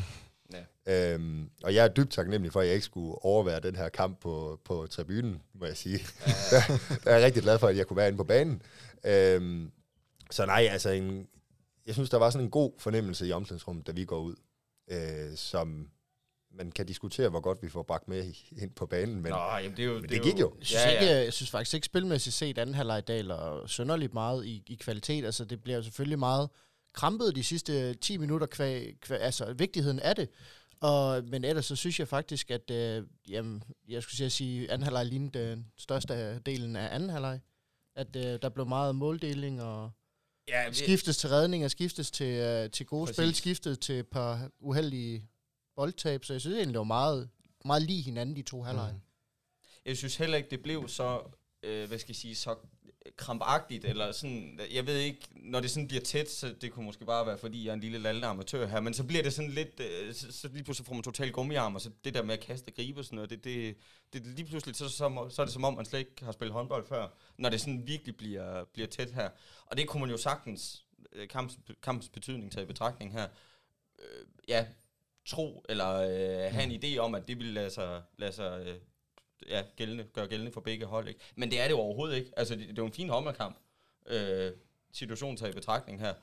Ja. 0.85 1.13
Øhm, 1.13 1.49
og 1.63 1.75
jeg 1.75 1.83
er 1.83 1.87
dybt 1.87 2.11
taknemmelig 2.11 2.53
for, 2.53 2.59
at 2.59 2.65
jeg 2.65 2.73
ikke 2.73 2.85
skulle 2.85 3.25
overvære 3.25 3.59
den 3.59 3.75
her 3.75 3.89
kamp 3.89 4.19
på, 4.19 4.59
på 4.63 4.87
tribunen, 4.87 5.41
må 5.53 5.65
jeg 5.65 5.77
sige. 5.77 5.99
Ja. 6.51 6.63
jeg 7.05 7.21
er 7.21 7.25
rigtig 7.25 7.43
glad 7.43 7.59
for, 7.59 7.67
at 7.67 7.77
jeg 7.77 7.87
kunne 7.87 7.97
være 7.97 8.07
inde 8.07 8.17
på 8.17 8.23
banen. 8.23 8.61
Øhm, 9.05 9.71
så 10.31 10.45
nej, 10.45 10.67
altså, 10.71 10.89
en, 10.89 11.27
jeg 11.85 11.93
synes, 11.93 12.09
der 12.09 12.17
var 12.17 12.29
sådan 12.29 12.45
en 12.45 12.51
god 12.51 12.71
fornemmelse 12.77 13.27
i 13.27 13.31
omklædningsrummet, 13.31 13.87
da 13.87 13.91
vi 13.91 14.05
går 14.05 14.19
ud, 14.19 14.35
øh, 14.87 15.35
som 15.35 15.89
man 16.57 16.71
kan 16.71 16.85
diskutere, 16.85 17.29
hvor 17.29 17.39
godt 17.39 17.63
vi 17.63 17.69
får 17.69 17.83
bragt 17.83 18.07
med 18.07 18.33
ind 18.57 18.71
på 18.71 18.85
banen, 18.85 19.15
men, 19.21 19.31
Nå, 19.31 19.37
jamen 19.37 19.77
det, 19.77 19.79
er 19.79 19.87
jo, 19.87 19.93
men 19.93 20.01
det, 20.01 20.09
det 20.09 20.23
gik 20.23 20.39
jo. 20.39 20.55
Jeg 20.59 20.67
synes, 20.67 20.83
ja, 20.83 21.05
ja. 21.05 21.23
jeg 21.23 21.33
synes 21.33 21.49
faktisk 21.49 21.73
ikke 21.73 21.85
spilmæssigt 21.85 22.35
set 22.35 22.57
anden 22.57 22.75
halvleg 22.75 23.07
daler 23.07 23.67
sønderligt 23.67 24.13
meget 24.13 24.45
i, 24.45 24.63
i 24.67 24.75
kvalitet. 24.75 25.25
Altså 25.25 25.45
det 25.45 25.63
bliver 25.63 25.75
jo 25.77 25.83
selvfølgelig 25.83 26.19
meget 26.19 26.49
krampet 26.93 27.35
de 27.35 27.43
sidste 27.43 27.93
10 27.93 28.17
minutter, 28.17 28.47
kvæg, 28.47 28.95
kvæg, 29.01 29.21
altså 29.21 29.53
vigtigheden 29.53 29.99
af 29.99 30.15
det. 30.15 30.29
Og, 30.81 31.23
men 31.23 31.43
ellers 31.43 31.65
så 31.65 31.75
synes 31.75 31.99
jeg 31.99 32.07
faktisk, 32.07 32.51
at 32.51 32.71
øh, 32.71 33.03
jamen, 33.29 33.63
jeg 33.87 34.03
skulle 34.03 34.29
sige, 34.29 34.63
at 34.63 34.69
anden 34.69 34.83
halvleg 34.83 35.05
lignede 35.05 35.49
den 35.49 35.65
største 35.77 36.39
delen 36.39 36.75
af 36.75 36.95
anden 36.95 37.09
halvleg. 37.09 37.39
At 37.95 38.15
øh, 38.15 38.39
der 38.41 38.49
blev 38.49 38.67
meget 38.67 38.95
måldeling 38.95 39.61
og 39.61 39.91
ja, 40.47 40.71
skiftes 40.71 41.17
til 41.17 41.29
redning 41.29 41.65
og 41.65 41.71
skiftes 41.71 42.11
til, 42.11 42.27
øh, 42.27 42.69
til 42.69 42.85
gode 42.85 43.05
Præcis. 43.05 43.15
spil, 43.15 43.35
skiftes 43.35 43.77
til 43.77 43.99
et 43.99 44.07
par 44.07 44.49
uheldige 44.59 45.29
boldtab, 45.75 46.25
så 46.25 46.33
jeg 46.33 46.41
synes 46.41 46.55
egentlig, 46.55 46.73
det 46.73 46.79
var 46.79 46.83
meget, 46.83 47.29
meget 47.65 47.81
lige 47.81 48.01
hinanden, 48.01 48.35
de 48.35 48.41
to 48.41 48.61
halvleje. 48.61 48.93
Mm. 48.93 48.99
Jeg 49.85 49.97
synes 49.97 50.15
heller 50.15 50.37
ikke, 50.37 50.49
det 50.49 50.63
blev 50.63 50.87
så, 50.87 51.21
øh, 51.63 51.87
hvad 51.87 51.99
skal 51.99 52.09
jeg 52.09 52.15
sige, 52.15 52.35
så 52.35 52.55
krampagtigt, 53.17 53.85
eller 53.85 54.11
sådan, 54.11 54.59
jeg 54.73 54.87
ved 54.87 54.97
ikke, 54.97 55.27
når 55.35 55.59
det 55.59 55.71
sådan 55.71 55.87
bliver 55.87 56.01
tæt, 56.01 56.31
så 56.31 56.55
det 56.61 56.71
kunne 56.71 56.85
måske 56.85 57.05
bare 57.05 57.25
være, 57.25 57.37
fordi 57.37 57.63
jeg 57.63 57.69
er 57.69 57.73
en 57.73 57.79
lille 57.79 57.97
lallende 57.97 58.27
amatør 58.27 58.67
her, 58.67 58.79
men 58.79 58.93
så 58.93 59.03
bliver 59.03 59.23
det 59.23 59.33
sådan 59.33 59.51
lidt, 59.51 59.79
øh, 59.79 60.13
så, 60.13 60.31
så 60.31 60.47
lige 60.47 60.63
pludselig 60.63 60.85
får 60.85 60.93
man 60.93 61.03
totalt 61.03 61.33
gummiarm, 61.33 61.75
og 61.75 61.81
så 61.81 61.91
det 62.03 62.13
der 62.13 62.23
med 62.23 62.33
at 62.33 62.39
kaste 62.39 62.71
gribe 62.71 62.99
og 62.99 63.05
sådan 63.05 63.15
noget, 63.15 63.29
det, 63.29 63.43
det, 63.43 63.77
det 64.13 64.27
lige 64.27 64.45
pludselig, 64.45 64.75
så, 64.75 64.89
så, 64.89 65.27
så 65.29 65.41
er 65.41 65.45
det 65.45 65.53
som 65.53 65.63
om, 65.63 65.73
man 65.73 65.85
slet 65.85 65.99
ikke 65.99 66.25
har 66.25 66.31
spillet 66.31 66.53
håndbold 66.53 66.87
før, 66.87 67.07
når 67.37 67.49
det 67.49 67.61
sådan 67.61 67.87
virkelig 67.87 68.17
bliver, 68.17 68.63
bliver 68.73 68.87
tæt 68.87 69.11
her. 69.11 69.29
Og 69.65 69.77
det 69.77 69.87
kunne 69.87 70.01
man 70.01 70.09
jo 70.09 70.17
sagtens, 70.17 70.85
øh, 71.11 71.27
kampens, 71.27 71.59
kampens 71.83 72.09
betydning 72.09 72.51
tage 72.51 72.63
i 72.63 72.67
betragtning 72.67 73.11
her, 73.13 73.27
øh, 73.99 74.25
ja, 74.47 74.65
tro, 75.25 75.65
eller 75.69 75.93
øh, 75.95 76.53
have 76.53 76.63
en 76.63 76.83
idé 76.83 76.97
om, 76.97 77.15
at 77.15 77.27
det 77.27 77.37
ville 77.37 77.53
lade 77.53 77.69
sig, 77.69 78.01
lade 78.17 78.31
sig 78.31 78.61
øh, 78.65 78.75
ja, 79.49 79.61
gældende, 79.75 80.03
gøre 80.03 80.27
gældende 80.27 80.51
for 80.51 80.61
begge 80.61 80.85
hold. 80.85 81.07
Ikke? 81.07 81.19
Men 81.35 81.51
det 81.51 81.59
er 81.59 81.63
det 81.63 81.71
jo 81.71 81.79
overhovedet 81.79 82.17
ikke. 82.17 82.31
Altså, 82.37 82.55
det, 82.55 82.61
det 82.61 82.69
er 82.69 82.81
jo 82.81 82.85
en 82.85 82.93
fin 82.93 83.09
håndboldkamp. 83.09 83.57
Øh, 84.07 84.51
situationen 84.93 85.37
tager 85.37 85.51
i 85.51 85.53
betragtning 85.53 85.99
her. 85.99 86.13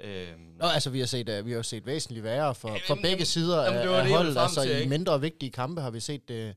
Øhm. 0.00 0.56
Nå, 0.58 0.66
altså 0.66 0.90
vi 0.90 0.98
har 0.98 1.06
set, 1.06 1.28
uh, 1.28 1.46
vi 1.46 1.52
har 1.52 1.62
set 1.62 1.86
væsentligt 1.86 2.24
værre 2.24 2.54
for, 2.54 2.78
for 2.86 2.94
begge 2.94 3.08
jamen, 3.08 3.26
sider 3.26 3.62
jamen, 3.62 3.80
af, 3.80 3.98
af 3.98 4.08
holdet. 4.08 4.36
Altså 4.36 4.62
til, 4.62 4.82
i 4.82 4.88
mindre 4.88 5.20
vigtige 5.20 5.50
kampe 5.50 5.80
har 5.80 5.90
vi 5.90 6.00
set 6.00 6.30
uh, 6.30 6.50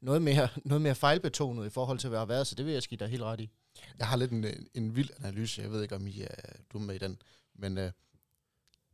noget, 0.00 0.22
mere, 0.22 0.48
noget 0.64 0.82
mere 0.82 0.94
fejlbetonet 0.94 1.66
i 1.66 1.70
forhold 1.70 1.98
til, 1.98 2.08
hvad 2.08 2.18
har 2.18 2.26
været, 2.26 2.46
så 2.46 2.54
det 2.54 2.66
vil 2.66 2.72
jeg 2.72 2.82
skidt 2.82 3.00
dig 3.00 3.08
helt 3.08 3.22
ret 3.22 3.40
i. 3.40 3.50
Jeg 3.98 4.06
har 4.06 4.16
lidt 4.16 4.30
en, 4.30 4.68
en 4.74 4.96
vild 4.96 5.10
analyse, 5.18 5.62
jeg 5.62 5.70
ved 5.70 5.82
ikke, 5.82 5.94
om 5.94 6.06
I 6.06 6.20
er 6.20 6.52
dumme 6.72 6.86
med 6.86 6.94
i 6.94 6.98
den, 6.98 7.22
men 7.54 7.78
uh, 7.78 7.84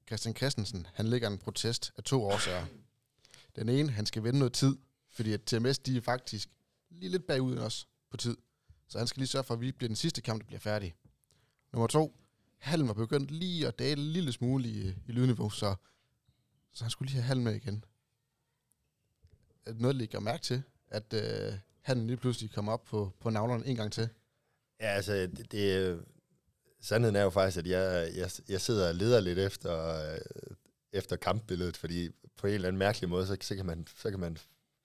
Christian 0.06 0.36
Christensen, 0.36 0.86
han 0.94 1.06
ligger 1.06 1.28
en 1.28 1.38
protest 1.38 1.92
af 1.96 2.04
to 2.04 2.24
årsager. 2.24 2.66
Den 3.56 3.68
ene, 3.68 3.90
han 3.90 4.06
skal 4.06 4.24
vinde 4.24 4.38
noget 4.38 4.52
tid, 4.52 4.76
fordi 5.10 5.32
at 5.32 5.42
TMS, 5.42 5.78
de 5.78 5.96
er 5.96 6.00
faktisk 6.00 6.48
lige 6.90 7.10
lidt 7.10 7.26
bagud 7.26 7.58
os 7.58 7.88
på 8.10 8.16
tid. 8.16 8.36
Så 8.88 8.98
han 8.98 9.06
skal 9.06 9.20
lige 9.20 9.28
sørge 9.28 9.44
for, 9.44 9.54
at 9.54 9.60
vi 9.60 9.72
bliver 9.72 9.88
den 9.88 9.96
sidste 9.96 10.20
kamp, 10.20 10.40
der 10.42 10.46
bliver 10.46 10.60
færdig. 10.60 10.94
Nummer 11.72 11.86
to, 11.86 12.16
halen 12.58 12.88
var 12.88 12.94
begyndt 12.94 13.30
lige 13.30 13.68
at 13.68 13.78
dale 13.78 14.02
en 14.02 14.08
lille 14.08 14.32
smule 14.32 14.68
i, 14.68 14.88
i 14.88 15.12
lydniveau, 15.12 15.50
så, 15.50 15.74
så 16.72 16.84
han 16.84 16.90
skulle 16.90 17.10
lige 17.10 17.20
have 17.20 17.26
halen 17.26 17.44
med 17.44 17.54
igen. 17.54 17.84
Noget 19.66 19.96
ligger 19.96 20.20
mærke 20.20 20.42
til, 20.42 20.62
at 20.88 21.12
øh, 21.12 21.58
han 21.80 22.06
lige 22.06 22.16
pludselig 22.16 22.50
kom 22.50 22.68
op 22.68 22.84
på, 22.84 23.12
på 23.20 23.30
navlerne 23.30 23.66
en 23.66 23.76
gang 23.76 23.92
til. 23.92 24.08
Ja, 24.80 24.86
altså, 24.86 25.12
det, 25.12 25.52
det, 25.52 26.04
sandheden 26.84 27.16
er 27.16 27.22
jo 27.22 27.30
faktisk, 27.30 27.58
at 27.58 27.66
jeg, 27.66 28.10
jeg, 28.16 28.30
jeg 28.48 28.60
sidder 28.60 28.88
og 28.88 28.94
leder 28.94 29.20
lidt 29.20 29.38
efter, 29.38 29.88
øh, 30.12 30.18
efter 30.92 31.16
kampbilledet, 31.16 31.76
fordi 31.76 32.08
på 32.36 32.46
en 32.46 32.54
eller 32.54 32.68
anden 32.68 32.78
mærkelig 32.78 33.10
måde, 33.10 33.26
så, 33.26 33.36
så, 33.40 33.56
kan, 33.56 33.66
man, 33.66 33.86
så 33.96 34.10
kan 34.10 34.20
man 34.20 34.36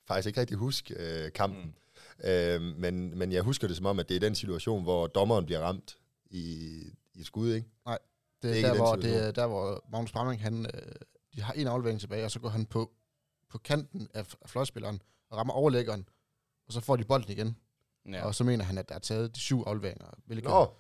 faktisk 0.08 0.28
ikke 0.28 0.40
rigtig 0.40 0.58
huske 0.58 0.96
øh, 1.00 1.32
kampen. 1.32 1.76
Mm. 2.24 2.30
Øh, 2.30 2.62
men, 2.62 3.18
men 3.18 3.32
jeg 3.32 3.42
husker 3.42 3.68
det 3.68 3.78
som 3.78 3.86
om, 3.86 4.00
at 4.00 4.10
det 4.10 4.16
er 4.16 4.20
den 4.20 4.36
situation, 4.36 4.84
hvor 4.84 5.08
dommeren 5.08 5.46
bliver 5.46 5.60
ramt 5.60 5.98
i, 6.26 6.82
i 7.14 7.24
skud, 7.24 7.54
ikke? 7.54 7.68
Nej, 7.86 7.98
det, 8.42 8.54
det 8.54 8.66
er 8.66 8.68
der, 8.68 8.76
hvor, 8.76 8.96
det 8.96 9.28
er 9.28 9.32
der, 9.32 9.48
hvor 9.48 9.86
Magnus 9.92 10.12
Bramming, 10.12 10.42
han, 10.42 10.66
øh, 10.66 10.96
de 11.36 11.42
har 11.42 11.54
en 11.54 11.68
aflevering 11.68 12.00
tilbage, 12.00 12.26
og 12.26 12.32
så 12.32 12.40
går 12.40 12.50
han 12.50 12.66
på, 12.66 12.92
på 13.50 13.58
kanten 13.58 14.08
af, 14.14 14.36
af 14.42 14.50
fløjspilleren 14.50 15.02
og 15.30 15.38
rammer 15.38 15.54
overlæggeren, 15.54 16.10
og 16.68 16.74
så 16.74 16.80
får 16.80 16.96
de 16.96 17.04
bolden 17.04 17.32
igen. 17.32 17.58
Ja. 18.12 18.26
Og 18.26 18.36
så 18.36 18.44
mener 18.44 18.66
han, 18.66 18.78
at 18.78 18.90
der 18.90 18.96
er 18.96 19.00
taget 19.00 19.36
de 19.36 19.40
syv 19.40 19.64
afleveringer, 19.68 20.06
hvilket 20.26 20.50
Nå. 20.50 20.74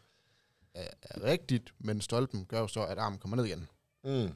Er, 0.76 0.88
er 1.02 1.24
rigtigt, 1.24 1.74
men 1.80 2.02
stolpen 2.02 2.46
gør 2.46 2.60
jo 2.60 2.68
så, 2.68 2.86
at 2.86 2.98
armen 2.98 3.20
kommer 3.20 3.38
ned 3.38 3.46
igen. 3.46 3.68
Mm. 4.04 4.34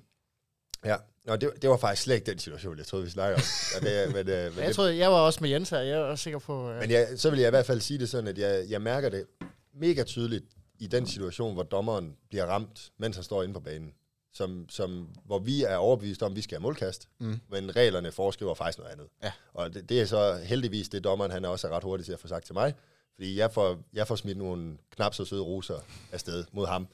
Ja, 0.86 0.98
Nå, 1.26 1.36
det, 1.36 1.52
det 1.62 1.70
var 1.70 1.78
faktisk 1.78 2.04
slet 2.04 2.16
ikke 2.16 2.26
den 2.26 2.40
situation, 2.40 2.78
jeg 2.78 2.86
troede, 2.86 3.06
vi 3.06 3.12
snakkede 3.12 3.36
om. 3.36 3.42
Og 3.76 3.82
det, 3.82 4.14
men, 4.14 4.30
øh, 4.30 4.52
men 4.52 4.60
jeg 4.60 4.68
det, 4.68 4.76
troede, 4.76 4.98
jeg 4.98 5.12
var 5.12 5.18
også 5.18 5.40
med 5.42 5.50
Jens 5.50 5.70
her, 5.70 5.80
jeg 5.80 6.12
er 6.12 6.16
sikker 6.16 6.40
på... 6.40 6.70
Uh... 6.70 6.76
Men 6.76 6.92
jeg, 6.92 7.08
så 7.16 7.30
vil 7.30 7.40
jeg 7.40 7.48
i 7.48 7.50
hvert 7.50 7.66
fald 7.66 7.82
sige 7.82 8.00
det 8.00 8.10
sådan, 8.10 8.28
at 8.28 8.38
jeg, 8.38 8.66
jeg 8.70 8.82
mærker 8.82 9.10
det 9.10 9.26
mega 9.74 10.04
tydeligt 10.04 10.46
i 10.80 10.88
den 10.88 11.08
situation, 11.08 11.54
hvor 11.54 11.64
dommeren 11.64 12.16
bliver 12.30 12.46
ramt, 12.46 12.92
mens 12.98 13.16
han 13.16 13.24
står 13.24 13.44
inde 13.44 13.54
på 13.54 13.60
banen. 13.60 13.94
Som, 14.36 14.66
som, 14.70 15.10
hvor 15.26 15.40
vi 15.40 15.64
er 15.64 15.76
overbevist 15.76 16.24
om, 16.24 16.32
at 16.32 16.36
vi 16.36 16.42
skal 16.42 16.56
have 16.56 16.62
målkast, 16.62 17.08
mm. 17.20 17.40
men 17.50 17.76
reglerne 17.76 18.12
foreskriver 18.12 18.54
faktisk 18.54 18.78
noget 18.78 18.92
andet. 18.92 19.08
Ja. 19.24 19.32
Og 19.54 19.74
det, 19.74 19.90
det 19.90 20.02
er 20.02 20.06
så 20.06 20.40
heldigvis 20.44 20.90
det, 20.90 21.04
dommeren 21.04 21.32
han 21.32 21.46
er 21.46 21.50
også 21.50 21.68
ret 21.70 21.84
hurtigt 21.84 22.06
til 22.06 22.14
at 22.14 22.20
få 22.20 22.28
sagt 22.28 22.46
til 22.46 22.54
mig, 22.54 22.74
fordi 23.16 23.38
jeg 23.38 23.52
får, 23.52 23.84
jeg 23.94 24.08
får 24.08 24.16
smidt 24.16 24.38
nogle 24.38 24.78
knap 24.90 25.14
så 25.14 25.26
søde 25.26 25.42
roser 25.42 25.80
afsted 26.12 26.46
mod 26.52 26.68
ham. 26.68 26.88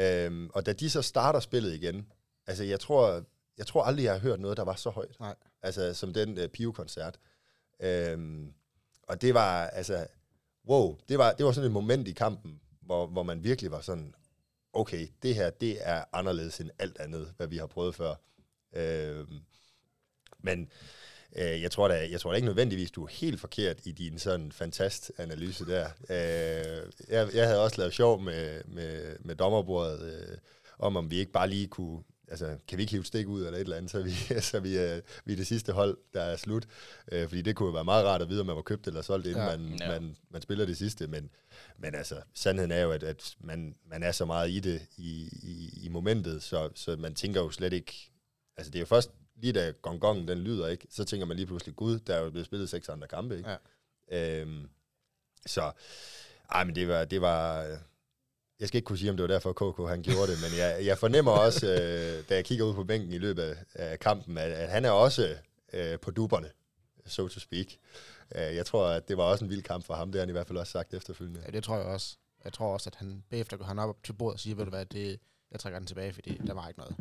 Øhm, 0.00 0.50
og 0.54 0.66
da 0.66 0.72
de 0.72 0.90
så 0.90 1.02
starter 1.02 1.40
spillet 1.40 1.74
igen, 1.74 2.06
altså 2.46 2.64
jeg 2.64 2.80
tror, 2.80 3.24
jeg 3.58 3.66
tror 3.66 3.82
aldrig, 3.82 4.04
jeg 4.04 4.12
har 4.12 4.20
hørt 4.20 4.40
noget, 4.40 4.56
der 4.56 4.64
var 4.64 4.74
så 4.74 4.90
højt. 4.90 5.20
Nej. 5.20 5.34
Altså 5.62 5.94
som 5.94 6.12
den 6.12 6.38
uh, 6.38 6.44
Pio-koncert. 6.44 7.18
Øhm, 7.80 8.52
og 9.02 9.22
det 9.22 9.34
var, 9.34 9.66
altså, 9.66 10.06
wow, 10.68 10.98
det 11.08 11.18
var, 11.18 11.32
det 11.32 11.46
var 11.46 11.52
sådan 11.52 11.66
et 11.66 11.72
moment 11.72 12.08
i 12.08 12.12
kampen, 12.12 12.60
hvor, 12.80 13.06
hvor 13.06 13.22
man 13.22 13.44
virkelig 13.44 13.70
var 13.70 13.80
sådan, 13.80 14.14
okay, 14.72 15.08
det 15.22 15.34
her, 15.34 15.50
det 15.50 15.78
er 15.80 16.04
anderledes 16.12 16.60
end 16.60 16.70
alt 16.78 16.98
andet, 16.98 17.34
hvad 17.36 17.46
vi 17.46 17.56
har 17.56 17.66
prøvet 17.66 17.94
før. 17.94 18.14
Øhm, 18.72 19.40
men 20.38 20.70
øh, 21.36 21.62
jeg 21.62 21.70
tror 21.70 21.88
da, 21.88 22.08
jeg 22.10 22.20
tror 22.20 22.30
da 22.30 22.36
ikke 22.36 22.46
nødvendigvis, 22.46 22.90
du 22.90 23.04
er 23.04 23.08
helt 23.08 23.40
forkert 23.40 23.86
i 23.86 23.92
din 23.92 24.18
sådan 24.18 24.52
fantast 24.52 25.12
analyse 25.18 25.66
der. 25.66 25.86
Øh, 25.86 26.92
jeg, 27.08 27.28
jeg 27.34 27.46
havde 27.46 27.64
også 27.64 27.78
lavet 27.78 27.94
sjov 27.94 28.20
med, 28.20 28.60
med, 28.64 29.16
med 29.20 29.34
dommerbordet, 29.34 30.02
øh, 30.02 30.38
om 30.78 30.96
om 30.96 31.10
vi 31.10 31.16
ikke 31.16 31.32
bare 31.32 31.48
lige 31.48 31.66
kunne 31.66 32.02
altså, 32.30 32.56
kan 32.68 32.78
vi 32.78 32.82
ikke 32.82 32.90
hive 32.90 33.04
stik 33.04 33.26
ud 33.26 33.42
eller 33.44 33.58
et 33.58 33.60
eller 33.60 33.76
andet, 33.76 33.90
så 33.90 34.02
vi, 34.02 34.10
så 34.40 34.60
vi, 34.60 34.68
uh, 34.68 35.00
vi 35.24 35.32
er 35.32 35.36
det 35.36 35.46
sidste 35.46 35.72
hold, 35.72 35.98
der 36.14 36.22
er 36.22 36.36
slut. 36.36 36.66
Uh, 37.12 37.22
fordi 37.22 37.42
det 37.42 37.56
kunne 37.56 37.66
jo 37.66 37.72
være 37.72 37.84
meget 37.84 38.06
rart 38.06 38.22
at 38.22 38.28
vide, 38.28 38.40
om 38.40 38.46
man 38.46 38.56
var 38.56 38.62
købt 38.62 38.86
eller 38.86 39.02
solgt, 39.02 39.26
inden 39.26 39.42
ja. 39.42 39.56
Man, 39.56 39.78
ja. 39.80 39.88
man, 39.88 40.16
man 40.30 40.42
spiller 40.42 40.66
det 40.66 40.76
sidste. 40.76 41.06
Men, 41.06 41.30
men 41.78 41.94
altså, 41.94 42.16
sandheden 42.34 42.70
er 42.70 42.80
jo, 42.80 42.90
at, 42.90 43.02
at 43.02 43.36
man, 43.40 43.74
man 43.90 44.02
er 44.02 44.12
så 44.12 44.24
meget 44.24 44.50
i 44.50 44.60
det 44.60 44.82
i, 44.96 45.28
i, 45.42 45.84
i 45.84 45.88
momentet, 45.88 46.42
så, 46.42 46.68
så 46.74 46.96
man 46.96 47.14
tænker 47.14 47.40
jo 47.40 47.50
slet 47.50 47.72
ikke... 47.72 48.10
Altså, 48.56 48.70
det 48.70 48.78
er 48.78 48.80
jo 48.80 48.86
først 48.86 49.10
lige 49.40 49.52
da 49.52 49.72
gongongen 49.82 50.28
den 50.28 50.38
lyder, 50.38 50.68
ikke? 50.68 50.86
så 50.90 51.04
tænker 51.04 51.26
man 51.26 51.36
lige 51.36 51.46
pludselig, 51.46 51.76
gud, 51.76 51.98
der 51.98 52.14
er 52.14 52.22
jo 52.22 52.30
blevet 52.30 52.46
spillet 52.46 52.70
seks 52.70 52.88
andre 52.88 53.08
kampe. 53.08 53.36
Ikke? 53.36 53.50
Ja. 54.10 54.40
Øhm, 54.40 54.68
så, 55.46 55.72
ej, 56.50 56.64
men 56.64 56.74
det 56.74 56.88
var, 56.88 57.04
det 57.04 57.20
var, 57.20 57.62
jeg 58.60 58.68
skal 58.68 58.78
ikke 58.78 58.86
kunne 58.86 58.98
sige, 58.98 59.10
om 59.10 59.16
det 59.16 59.22
var 59.22 59.28
derfor, 59.28 59.52
KK 59.52 59.88
han 59.88 60.02
gjorde 60.02 60.32
det, 60.32 60.38
men 60.42 60.58
jeg, 60.58 60.86
jeg 60.86 60.98
fornemmer 60.98 61.32
også, 61.32 61.66
øh, 61.66 62.28
da 62.28 62.34
jeg 62.34 62.44
kigger 62.44 62.64
ud 62.64 62.74
på 62.74 62.84
bænken 62.84 63.12
i 63.12 63.18
løbet 63.18 63.56
af 63.74 63.98
kampen, 63.98 64.38
at, 64.38 64.50
at 64.52 64.68
han 64.68 64.84
er 64.84 64.90
også 64.90 65.36
øh, 65.72 65.98
på 65.98 66.10
duberne, 66.10 66.50
so 67.06 67.28
to 67.28 67.40
speak. 67.40 67.66
Øh, 68.34 68.56
jeg 68.56 68.66
tror, 68.66 68.86
at 68.86 69.08
det 69.08 69.16
var 69.16 69.24
også 69.24 69.44
en 69.44 69.50
vild 69.50 69.62
kamp 69.62 69.84
for 69.84 69.94
ham, 69.94 70.12
det 70.12 70.18
har 70.18 70.22
han 70.22 70.28
i 70.28 70.32
hvert 70.32 70.46
fald 70.46 70.58
også 70.58 70.72
sagt 70.72 70.94
efterfølgende. 70.94 71.42
Ja, 71.46 71.50
det 71.50 71.64
tror 71.64 71.76
jeg 71.76 71.86
også. 71.86 72.16
Jeg 72.44 72.52
tror 72.52 72.72
også, 72.72 72.90
at 72.90 72.94
han 72.94 73.22
bagefter 73.30 73.56
går 73.56 73.64
han 73.64 73.78
op 73.78 74.04
til 74.04 74.12
bordet 74.12 74.34
og 74.34 74.40
siger, 74.40 74.56
ved 74.56 74.64
du 74.64 74.70
hvad, 74.70 74.86
det, 74.86 75.20
jeg 75.50 75.60
trækker 75.60 75.78
den 75.78 75.86
tilbage, 75.86 76.12
fordi 76.12 76.40
der 76.46 76.54
var 76.54 76.68
ikke 76.68 76.80
noget. 76.80 76.96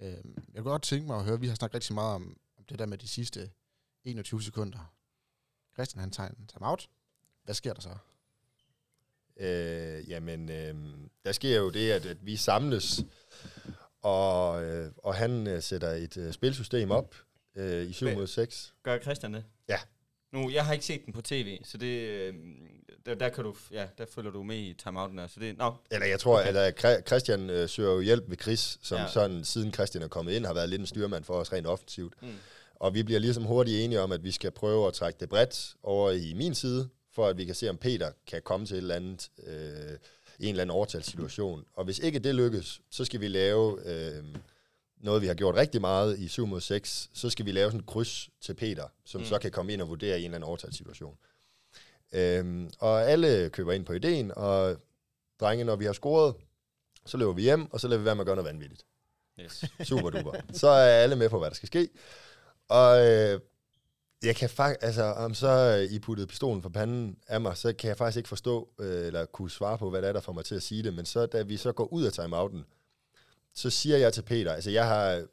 Øh, 0.00 0.08
jeg 0.54 0.62
kunne 0.62 0.70
godt 0.70 0.82
tænke 0.82 1.06
mig 1.06 1.16
at 1.16 1.24
høre, 1.24 1.40
vi 1.40 1.48
har 1.48 1.54
snakket 1.54 1.74
rigtig 1.74 1.94
meget 1.94 2.14
om, 2.14 2.36
om 2.58 2.64
det 2.64 2.78
der 2.78 2.86
med 2.86 2.98
de 2.98 3.08
sidste 3.08 3.50
21 4.04 4.42
sekunder. 4.42 4.94
Christian, 5.74 6.00
han 6.00 6.10
tager 6.10 6.28
en 6.28 6.46
time-out. 6.46 6.88
Hvad 7.44 7.54
sker 7.54 7.72
der 7.72 7.80
så? 7.80 7.96
Øh, 9.36 10.10
jamen, 10.10 10.50
øh, 10.50 10.74
der 11.24 11.32
sker 11.32 11.56
jo 11.56 11.70
det, 11.70 11.90
at, 11.90 12.06
at 12.06 12.26
vi 12.26 12.36
samles, 12.36 13.04
og, 14.02 14.64
øh, 14.64 14.92
og 14.96 15.14
han 15.14 15.46
øh, 15.46 15.62
sætter 15.62 15.90
et 15.90 16.16
øh, 16.16 16.32
spilsystem 16.32 16.90
op 16.90 17.14
øh, 17.54 17.86
i 17.86 17.92
7 17.92 18.14
mod 18.14 18.26
6. 18.26 18.74
Gør 18.82 18.98
Christian 18.98 19.34
det? 19.34 19.44
Ja. 19.68 19.78
Nu, 20.36 20.50
jeg 20.50 20.66
har 20.66 20.72
ikke 20.72 20.84
set 20.84 21.04
den 21.04 21.12
på 21.12 21.22
tv, 21.22 21.58
så 21.64 21.78
det, 21.78 22.08
øh, 22.08 22.34
der, 23.06 23.14
der, 23.14 23.28
kan 23.28 23.44
du, 23.44 23.54
ja, 23.72 23.86
der 23.98 24.06
følger 24.14 24.30
du 24.30 24.42
med 24.42 24.56
i 24.56 24.74
timeouten 24.84 25.28
så 25.28 25.40
det, 25.40 25.58
no. 25.58 25.72
Eller 25.90 26.06
jeg 26.06 26.20
tror, 26.20 26.40
okay. 26.40 26.54
at 26.54 27.06
Christian 27.06 27.50
øh, 27.50 27.68
søger 27.68 27.92
jo 27.92 28.00
hjælp 28.00 28.24
ved 28.28 28.36
Chris, 28.42 28.78
som 28.82 28.98
ja. 28.98 29.08
sådan, 29.08 29.44
siden 29.44 29.72
Christian 29.72 30.02
er 30.02 30.08
kommet 30.08 30.32
ind, 30.32 30.46
har 30.46 30.54
været 30.54 30.68
lidt 30.68 30.80
en 30.80 30.86
styrmand 30.86 31.24
for 31.24 31.34
os 31.34 31.52
rent 31.52 31.66
offensivt. 31.66 32.14
Mm. 32.22 32.28
Og 32.74 32.94
vi 32.94 33.02
bliver 33.02 33.20
ligesom 33.20 33.44
hurtigt 33.44 33.84
enige 33.84 34.00
om, 34.00 34.12
at 34.12 34.24
vi 34.24 34.30
skal 34.30 34.50
prøve 34.50 34.86
at 34.86 34.94
trække 34.94 35.20
det 35.20 35.28
bredt 35.28 35.74
over 35.82 36.10
i 36.10 36.32
min 36.36 36.54
side, 36.54 36.88
for 37.14 37.26
at 37.26 37.38
vi 37.38 37.44
kan 37.44 37.54
se, 37.54 37.70
om 37.70 37.76
Peter 37.76 38.10
kan 38.26 38.42
komme 38.42 38.66
til 38.66 38.74
et 38.74 38.78
eller 38.78 38.94
andet, 38.94 39.30
øh, 39.46 39.54
en 40.40 40.48
eller 40.48 40.62
anden 40.62 40.70
overtalssituation. 40.70 41.64
Og 41.74 41.84
hvis 41.84 41.98
ikke 41.98 42.18
det 42.18 42.34
lykkes, 42.34 42.80
så 42.90 43.04
skal 43.04 43.20
vi 43.20 43.28
lave 43.28 43.78
øh, 43.86 44.24
noget, 45.06 45.22
vi 45.22 45.26
har 45.26 45.34
gjort 45.34 45.54
rigtig 45.54 45.80
meget 45.80 46.18
i 46.18 46.28
7 46.28 46.46
mod 46.46 46.60
6, 46.60 47.10
så 47.14 47.30
skal 47.30 47.46
vi 47.46 47.52
lave 47.52 47.68
sådan 47.70 47.80
et 47.80 47.86
kryds 47.86 48.28
til 48.40 48.54
Peter, 48.54 48.84
som 49.04 49.20
mm. 49.20 49.26
så 49.26 49.38
kan 49.38 49.50
komme 49.50 49.72
ind 49.72 49.82
og 49.82 49.88
vurdere 49.88 50.16
i 50.16 50.20
en 50.20 50.24
eller 50.24 50.34
anden 50.36 50.48
overtalssituation. 50.48 51.16
Øhm, 52.12 52.70
og 52.78 53.10
alle 53.10 53.50
køber 53.50 53.72
ind 53.72 53.84
på 53.84 53.92
ideen, 53.92 54.32
og 54.36 54.76
drenge, 55.40 55.64
når 55.64 55.76
vi 55.76 55.84
har 55.84 55.92
scoret, 55.92 56.34
så 57.06 57.16
løber 57.16 57.32
vi 57.32 57.42
hjem, 57.42 57.72
og 57.72 57.80
så 57.80 57.88
lader 57.88 57.98
vi 57.98 58.04
være 58.04 58.14
med 58.14 58.22
at 58.22 58.26
gøre 58.26 58.36
noget 58.36 58.52
vanvittigt. 58.52 58.84
Yes. 59.40 59.64
Super 59.88 60.10
duper. 60.10 60.32
Så 60.52 60.68
er 60.68 61.02
alle 61.02 61.16
med 61.16 61.28
på, 61.28 61.38
hvad 61.38 61.50
der 61.50 61.56
skal 61.56 61.66
ske. 61.66 61.88
Og 62.68 63.06
øh, 63.06 63.40
jeg 64.22 64.36
kan 64.36 64.50
faktisk, 64.50 64.78
altså 64.82 65.02
om 65.02 65.34
så 65.34 65.86
I 65.90 65.98
puttede 65.98 66.26
pistolen 66.26 66.62
for 66.62 66.68
panden 66.68 67.16
af 67.26 67.40
mig, 67.40 67.56
så 67.56 67.72
kan 67.72 67.88
jeg 67.88 67.96
faktisk 67.96 68.16
ikke 68.16 68.28
forstå, 68.28 68.68
øh, 68.80 69.06
eller 69.06 69.24
kunne 69.24 69.50
svare 69.50 69.78
på, 69.78 69.90
hvad 69.90 70.02
det 70.02 70.08
er, 70.08 70.12
der 70.12 70.20
får 70.20 70.32
mig 70.32 70.44
til 70.44 70.54
at 70.54 70.62
sige 70.62 70.82
det. 70.82 70.94
Men 70.94 71.06
så 71.06 71.26
da 71.26 71.42
vi 71.42 71.56
så 71.56 71.72
går 71.72 71.92
ud 71.92 72.04
af 72.04 72.12
timeouten, 72.12 72.64
så 73.56 73.70
siger 73.70 73.96
jeg 73.96 74.12
til 74.12 74.22
Peter, 74.22 74.52
altså 74.52 74.70
jeg 74.70 74.86
har, 74.86 75.26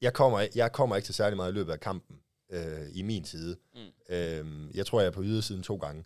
jeg 0.00 0.12
kommer, 0.12 0.46
jeg 0.54 0.72
kommer 0.72 0.96
ikke 0.96 1.06
til 1.06 1.14
særlig 1.14 1.36
meget 1.36 1.52
i 1.52 1.54
løbet 1.54 1.72
af 1.72 1.80
kampen 1.80 2.16
øh, 2.50 2.86
i 2.92 3.02
min 3.02 3.24
side. 3.24 3.56
Mm. 3.74 4.14
Øh, 4.14 4.76
jeg 4.76 4.86
tror, 4.86 5.00
jeg 5.00 5.06
er 5.06 5.12
på 5.12 5.22
ydersiden 5.22 5.62
to 5.62 5.76
gange. 5.76 6.04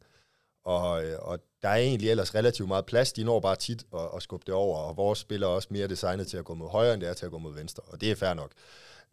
Og, 0.64 0.90
og 1.22 1.40
der 1.62 1.68
er 1.68 1.76
egentlig 1.76 2.10
ellers 2.10 2.34
relativt 2.34 2.68
meget 2.68 2.86
plads. 2.86 3.12
De 3.12 3.24
når 3.24 3.40
bare 3.40 3.56
tit 3.56 3.86
at, 3.94 4.08
at 4.16 4.22
skubbe 4.22 4.46
det 4.46 4.54
over, 4.54 4.78
og 4.78 4.96
vores 4.96 5.18
spiller 5.18 5.46
er 5.46 5.50
også 5.50 5.68
mere 5.70 5.88
designet 5.88 6.26
til 6.26 6.36
at 6.36 6.44
gå 6.44 6.54
mod 6.54 6.70
højre, 6.70 6.94
end 6.94 7.00
det 7.00 7.08
er 7.08 7.14
til 7.14 7.26
at 7.26 7.32
gå 7.32 7.38
mod 7.38 7.54
venstre. 7.54 7.82
Og 7.82 8.00
det 8.00 8.10
er 8.10 8.14
fair 8.14 8.34
nok. 8.34 8.50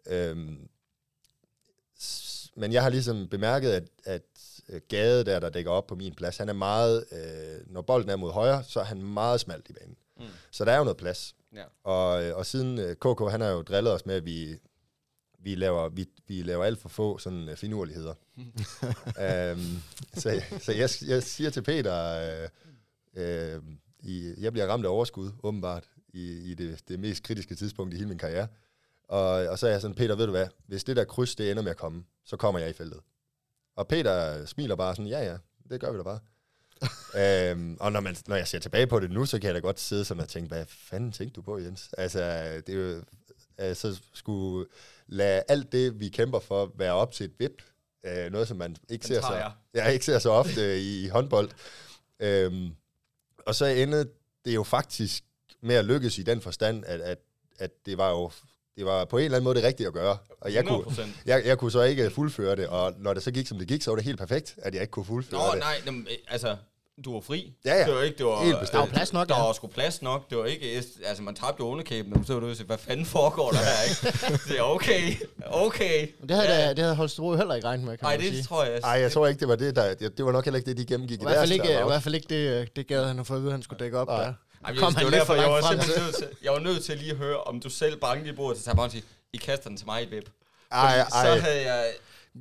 Øhm, 0.07 0.69
men 2.55 2.73
jeg 2.73 2.83
har 2.83 2.89
ligesom 2.89 3.27
bemærket, 3.27 3.71
at, 3.71 3.83
at 4.03 4.21
øh, 4.69 4.81
Gade 4.89 5.23
der, 5.23 5.39
der 5.39 5.49
dækker 5.49 5.71
op 5.71 5.87
på 5.87 5.95
min 5.95 6.13
plads, 6.13 6.37
han 6.37 6.49
er 6.49 6.53
meget, 6.53 7.05
øh, 7.11 7.73
når 7.73 7.81
bolden 7.81 8.09
er 8.09 8.15
mod 8.15 8.31
højre, 8.31 8.63
så 8.63 8.79
er 8.79 8.83
han 8.83 9.03
meget 9.03 9.39
smalt 9.39 9.69
i 9.69 9.73
banen. 9.73 9.97
Mm. 10.19 10.25
Så 10.51 10.65
der 10.65 10.71
er 10.71 10.77
jo 10.77 10.83
noget 10.83 10.97
plads. 10.97 11.35
Ja. 11.55 11.63
Og, 11.83 12.23
øh, 12.23 12.37
og 12.37 12.45
siden 12.45 12.79
øh, 12.79 12.95
KK, 12.95 13.31
han 13.31 13.41
har 13.41 13.49
jo 13.49 13.61
drillet 13.61 13.93
os 13.93 14.05
med, 14.05 14.15
at 14.15 14.25
vi, 14.25 14.59
vi, 15.39 15.55
laver, 15.55 15.89
vi, 15.89 16.05
vi 16.27 16.41
laver 16.41 16.63
alt 16.63 16.79
for 16.79 16.89
få 16.89 17.17
sådan 17.17 17.49
uh, 17.49 17.55
finurligheder. 17.55 18.13
um, 18.37 19.81
så 20.21 20.41
så 20.59 20.71
jeg, 20.71 20.89
jeg 21.07 21.23
siger 21.23 21.49
til 21.49 21.61
Peter, 21.61 22.19
uh, 23.13 23.21
uh, 23.21 23.63
i, 23.99 24.33
jeg 24.37 24.51
bliver 24.51 24.67
ramt 24.67 24.85
af 24.85 24.89
overskud, 24.89 25.31
åbenbart, 25.43 25.89
i, 26.13 26.51
i 26.51 26.53
det, 26.53 26.83
det 26.87 26.99
mest 26.99 27.23
kritiske 27.23 27.55
tidspunkt 27.55 27.93
i 27.93 27.97
hele 27.97 28.09
min 28.09 28.17
karriere. 28.17 28.47
Og, 29.03 29.29
og 29.29 29.59
så 29.59 29.67
er 29.67 29.71
jeg 29.71 29.81
sådan, 29.81 29.95
Peter, 29.95 30.15
ved 30.15 30.25
du 30.25 30.31
hvad, 30.31 30.47
hvis 30.65 30.83
det 30.83 30.95
der 30.95 31.03
kryds, 31.03 31.35
det 31.35 31.51
ender 31.51 31.63
med 31.63 31.71
at 31.71 31.77
komme, 31.77 32.03
så 32.25 32.37
kommer 32.37 32.59
jeg 32.59 32.69
i 32.69 32.73
feltet. 32.73 32.99
Og 33.75 33.87
Peter 33.87 34.45
smiler 34.45 34.75
bare 34.75 34.95
sådan, 34.95 35.09
ja 35.09 35.23
ja, 35.23 35.37
det 35.69 35.81
gør 35.81 35.91
vi 35.91 35.97
da 35.97 36.03
bare. 36.03 36.19
Øhm, 37.21 37.77
og 37.79 37.91
når, 37.91 37.99
man, 37.99 38.15
når 38.27 38.35
jeg 38.35 38.47
ser 38.47 38.59
tilbage 38.59 38.87
på 38.87 38.99
det 38.99 39.11
nu, 39.11 39.25
så 39.25 39.39
kan 39.39 39.47
jeg 39.47 39.55
da 39.55 39.59
godt 39.59 39.79
sidde 39.79 40.05
sådan 40.05 40.23
og 40.23 40.29
tænke, 40.29 40.47
hvad 40.47 40.65
fanden 40.69 41.11
tænkte 41.11 41.35
du 41.35 41.41
på, 41.41 41.57
Jens? 41.57 41.89
Altså, 41.97 42.19
det 42.67 42.69
er 42.69 42.79
jo, 42.79 43.03
altså, 43.57 44.01
skulle 44.13 44.67
lade 45.07 45.43
alt 45.47 45.71
det, 45.71 45.99
vi 45.99 46.09
kæmper 46.09 46.39
for, 46.39 46.71
være 46.75 46.93
op 46.93 47.11
til 47.11 47.23
et 47.23 47.33
vip. 47.39 47.61
Øh, 48.05 48.31
noget, 48.31 48.47
som 48.47 48.57
man 48.57 48.75
ikke 48.89 49.07
ser, 49.07 49.21
så, 49.21 49.51
ja, 49.73 49.87
ikke 49.87 50.05
ser 50.05 50.19
så 50.19 50.29
ofte 50.29 50.81
i, 50.81 51.05
i 51.05 51.07
håndbold. 51.07 51.49
Øhm, 52.19 52.69
og 53.45 53.55
så 53.55 53.65
endte 53.65 54.09
det 54.45 54.55
jo 54.55 54.63
faktisk 54.63 55.23
med 55.61 55.75
at 55.75 55.85
lykkes 55.85 56.17
i 56.17 56.23
den 56.23 56.41
forstand, 56.41 56.85
at, 56.85 57.01
at, 57.01 57.17
at 57.59 57.71
det 57.85 57.97
var 57.97 58.09
jo 58.09 58.31
det 58.77 58.85
var 58.85 59.05
på 59.05 59.17
en 59.17 59.25
eller 59.25 59.35
anden 59.37 59.43
måde 59.43 59.55
det 59.55 59.63
rigtige 59.63 59.87
at 59.87 59.93
gøre. 59.93 60.17
Og 60.41 60.53
jeg 60.53 60.65
kunne, 60.65 60.85
jeg, 61.25 61.45
jeg 61.45 61.57
kunne 61.57 61.71
så 61.71 61.81
ikke 61.81 62.09
fuldføre 62.09 62.55
det, 62.55 62.67
og 62.67 62.93
når 62.97 63.13
det 63.13 63.23
så 63.23 63.31
gik, 63.31 63.47
som 63.47 63.57
det 63.57 63.67
gik, 63.67 63.81
så 63.81 63.91
var 63.91 63.95
det 63.95 64.05
helt 64.05 64.19
perfekt, 64.19 64.55
at 64.57 64.73
jeg 64.73 64.81
ikke 64.81 64.91
kunne 64.91 65.05
fuldføre 65.05 65.39
Nå, 65.39 65.51
det. 65.51 65.59
nej, 65.59 65.81
nem, 65.85 66.07
altså, 66.27 66.55
du 67.05 67.13
var 67.13 67.21
fri. 67.21 67.53
Ja, 67.65 67.75
ja. 67.75 67.85
Det 67.85 67.95
var 67.95 68.01
ikke, 68.01 68.17
det 68.17 68.25
var, 68.25 68.43
helt 68.43 68.59
bestemt. 68.59 68.73
Der 68.73 68.79
var 68.79 68.93
plads 68.93 69.13
nok, 69.13 69.27
Der 69.27 69.35
var 69.35 69.53
sgu 69.53 69.67
plads 69.67 70.01
nok. 70.01 70.29
Det 70.29 70.37
var 70.37 70.45
ikke, 70.45 70.83
altså 71.05 71.23
man 71.23 71.35
tabte 71.35 71.55
jo 71.59 71.67
underkæben, 71.67 72.13
og 72.13 72.25
så 72.25 72.33
var 72.33 72.39
du 72.39 72.53
hvad 72.65 72.77
fanden 72.77 73.05
foregår 73.05 73.51
der 73.51 73.57
her, 73.57 73.83
ikke? 73.89 74.27
det 74.49 74.57
er 74.57 74.61
okay, 74.61 75.13
okay. 75.45 76.07
Det 76.21 76.31
havde, 76.31 76.65
ja. 76.65 76.69
det 76.69 76.79
havde 76.79 76.95
Holstebro 76.95 77.35
heller 77.35 77.55
ikke 77.55 77.67
regnet 77.67 77.85
med, 77.85 77.97
kan 77.97 78.05
Ej, 78.07 78.13
man 78.17 78.25
det 78.25 78.33
sige. 78.33 78.43
tror 78.43 78.63
jeg. 78.63 78.79
Nej, 78.79 78.91
jeg 78.91 79.11
tror 79.11 79.27
ikke, 79.27 79.39
det 79.39 79.47
var 79.47 79.55
det, 79.55 79.75
der, 79.75 79.93
det 79.93 80.25
var 80.25 80.31
nok 80.31 80.45
heller 80.45 80.57
ikke 80.57 80.69
det, 80.69 80.77
de 80.77 80.85
gennemgik 80.85 81.19
i, 81.19 81.21
i 81.21 81.25
hvert 81.25 81.37
fald 81.37 81.51
ikke, 81.51 81.71
I 81.71 81.87
hvert 81.87 82.03
fald 82.03 82.15
ikke 82.15 82.27
det, 82.29 82.75
det 82.75 82.87
gad 82.87 83.05
han 83.05 83.17
har 83.17 83.23
fået 83.23 83.37
at 83.37 83.43
vide, 83.43 83.51
han 83.51 83.61
skulle 83.61 83.83
dække 83.83 83.97
op 83.97 84.07
der. 84.07 84.33
Ej, 84.67 84.75
kom 84.75 84.95
han 84.95 85.09
lidt 85.09 85.25
for 85.25 85.35
jeg 85.35 85.49
var 85.49 85.61
simpelthen 85.61 86.03
nødt 86.03 86.15
til, 86.15 86.27
jeg 86.43 86.51
var 86.51 86.59
nødt 86.59 86.83
til 86.83 86.97
lige 86.97 87.11
at 87.11 87.17
høre, 87.17 87.43
om 87.43 87.59
du 87.59 87.69
selv 87.69 87.99
bankede 87.99 88.29
i 88.29 88.35
bordet, 88.35 88.57
så 88.57 88.63
tager 88.65 88.75
bare 88.75 88.91
sige, 88.91 89.03
I 89.33 89.37
kaster 89.37 89.69
den 89.69 89.77
til 89.77 89.85
mig 89.85 90.03
i 90.03 90.13
web. 90.13 90.29
Ej, 90.71 90.99
ej. 90.99 91.09
Så 91.09 91.41
havde 91.41 91.71
jeg... 91.73 91.93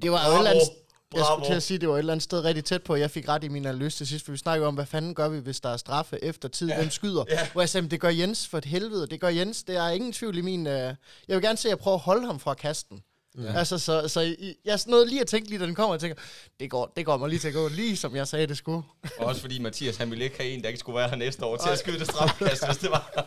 Det 0.03 0.13
var 0.13 0.27
jo 0.27 0.33
et 0.33 0.39
eller 0.39 0.51
andet, 0.51 0.69
jeg 1.15 1.25
skulle 1.25 1.47
til 1.47 1.55
at 1.55 1.63
sige, 1.63 1.79
det 1.79 1.89
var 1.89 1.95
et 1.95 1.99
eller 1.99 2.13
andet 2.13 2.25
sted 2.25 2.45
rigtig 2.45 2.65
tæt 2.65 2.83
på, 2.83 2.97
jeg 2.97 3.11
fik 3.11 3.29
ret 3.29 3.45
i 3.45 3.49
min 3.49 3.67
analyse 3.67 3.97
til 3.97 4.07
sidst, 4.07 4.25
for 4.25 4.33
vi 4.33 4.39
snakker 4.39 4.67
om, 4.67 4.75
hvad 4.75 4.87
fanden 4.87 5.15
gør 5.15 5.29
vi, 5.29 5.39
hvis 5.39 5.61
der 5.61 5.69
er 5.69 5.77
straffe 5.77 6.25
efter 6.25 6.49
tid, 6.49 6.69
ja. 6.69 6.77
hvem 6.77 6.91
skyder. 6.91 7.25
Ja. 7.29 7.49
Hvor 7.53 7.63
jeg 7.63 7.69
sagde, 7.69 7.89
det 7.89 8.01
gør 8.01 8.09
Jens 8.09 8.49
for 8.49 8.59
et 8.59 8.65
helvede, 8.65 9.07
det 9.07 9.21
gør 9.21 9.29
Jens, 9.29 9.63
det 9.63 9.77
er 9.77 9.89
ingen 9.89 10.13
tvivl 10.13 10.39
i 10.39 10.41
min... 10.41 10.67
Uh... 10.67 10.73
Jeg 10.73 10.97
vil 11.29 11.43
gerne 11.43 11.59
se, 11.59 11.69
at 11.69 11.71
jeg 11.71 11.79
prøver 11.79 11.97
at 11.97 12.03
holde 12.03 12.27
ham 12.27 12.41
fra 12.41 12.55
kasten. 12.55 13.03
Ja. 13.43 13.59
Altså, 13.59 13.79
så, 13.79 14.09
så 14.09 14.37
jeg 14.65 14.79
nåede 14.87 15.09
lige 15.09 15.21
at 15.21 15.27
tænke 15.27 15.49
lige, 15.49 15.59
da 15.59 15.67
den 15.67 15.75
kommer, 15.75 15.95
og 15.95 16.01
tænker, 16.01 16.17
det 16.61 16.71
går, 16.71 16.93
det 16.97 17.07
går 17.07 17.17
mig 17.17 17.29
lige 17.29 17.39
til 17.39 17.49
at 17.49 17.55
gå, 17.55 17.69
lige 17.69 17.97
som 17.97 18.17
jeg 18.17 18.29
sagde, 18.29 18.47
det 18.47 18.57
skulle. 18.57 18.83
Også 19.19 19.41
fordi 19.41 19.59
Mathias, 19.59 19.97
han 19.97 20.11
ville 20.11 20.25
ikke 20.25 20.37
have 20.37 20.51
en, 20.51 20.63
der 20.63 20.69
ikke 20.69 20.81
skulle 20.81 20.99
være 20.99 21.09
her 21.09 21.17
næste 21.17 21.45
år 21.45 21.57
til 21.57 21.69
at 21.71 21.79
skyde 21.79 21.99
det 21.99 22.07
straffekast, 22.07 22.67
hvis 22.67 22.77
det 22.77 22.91
var. 22.91 23.27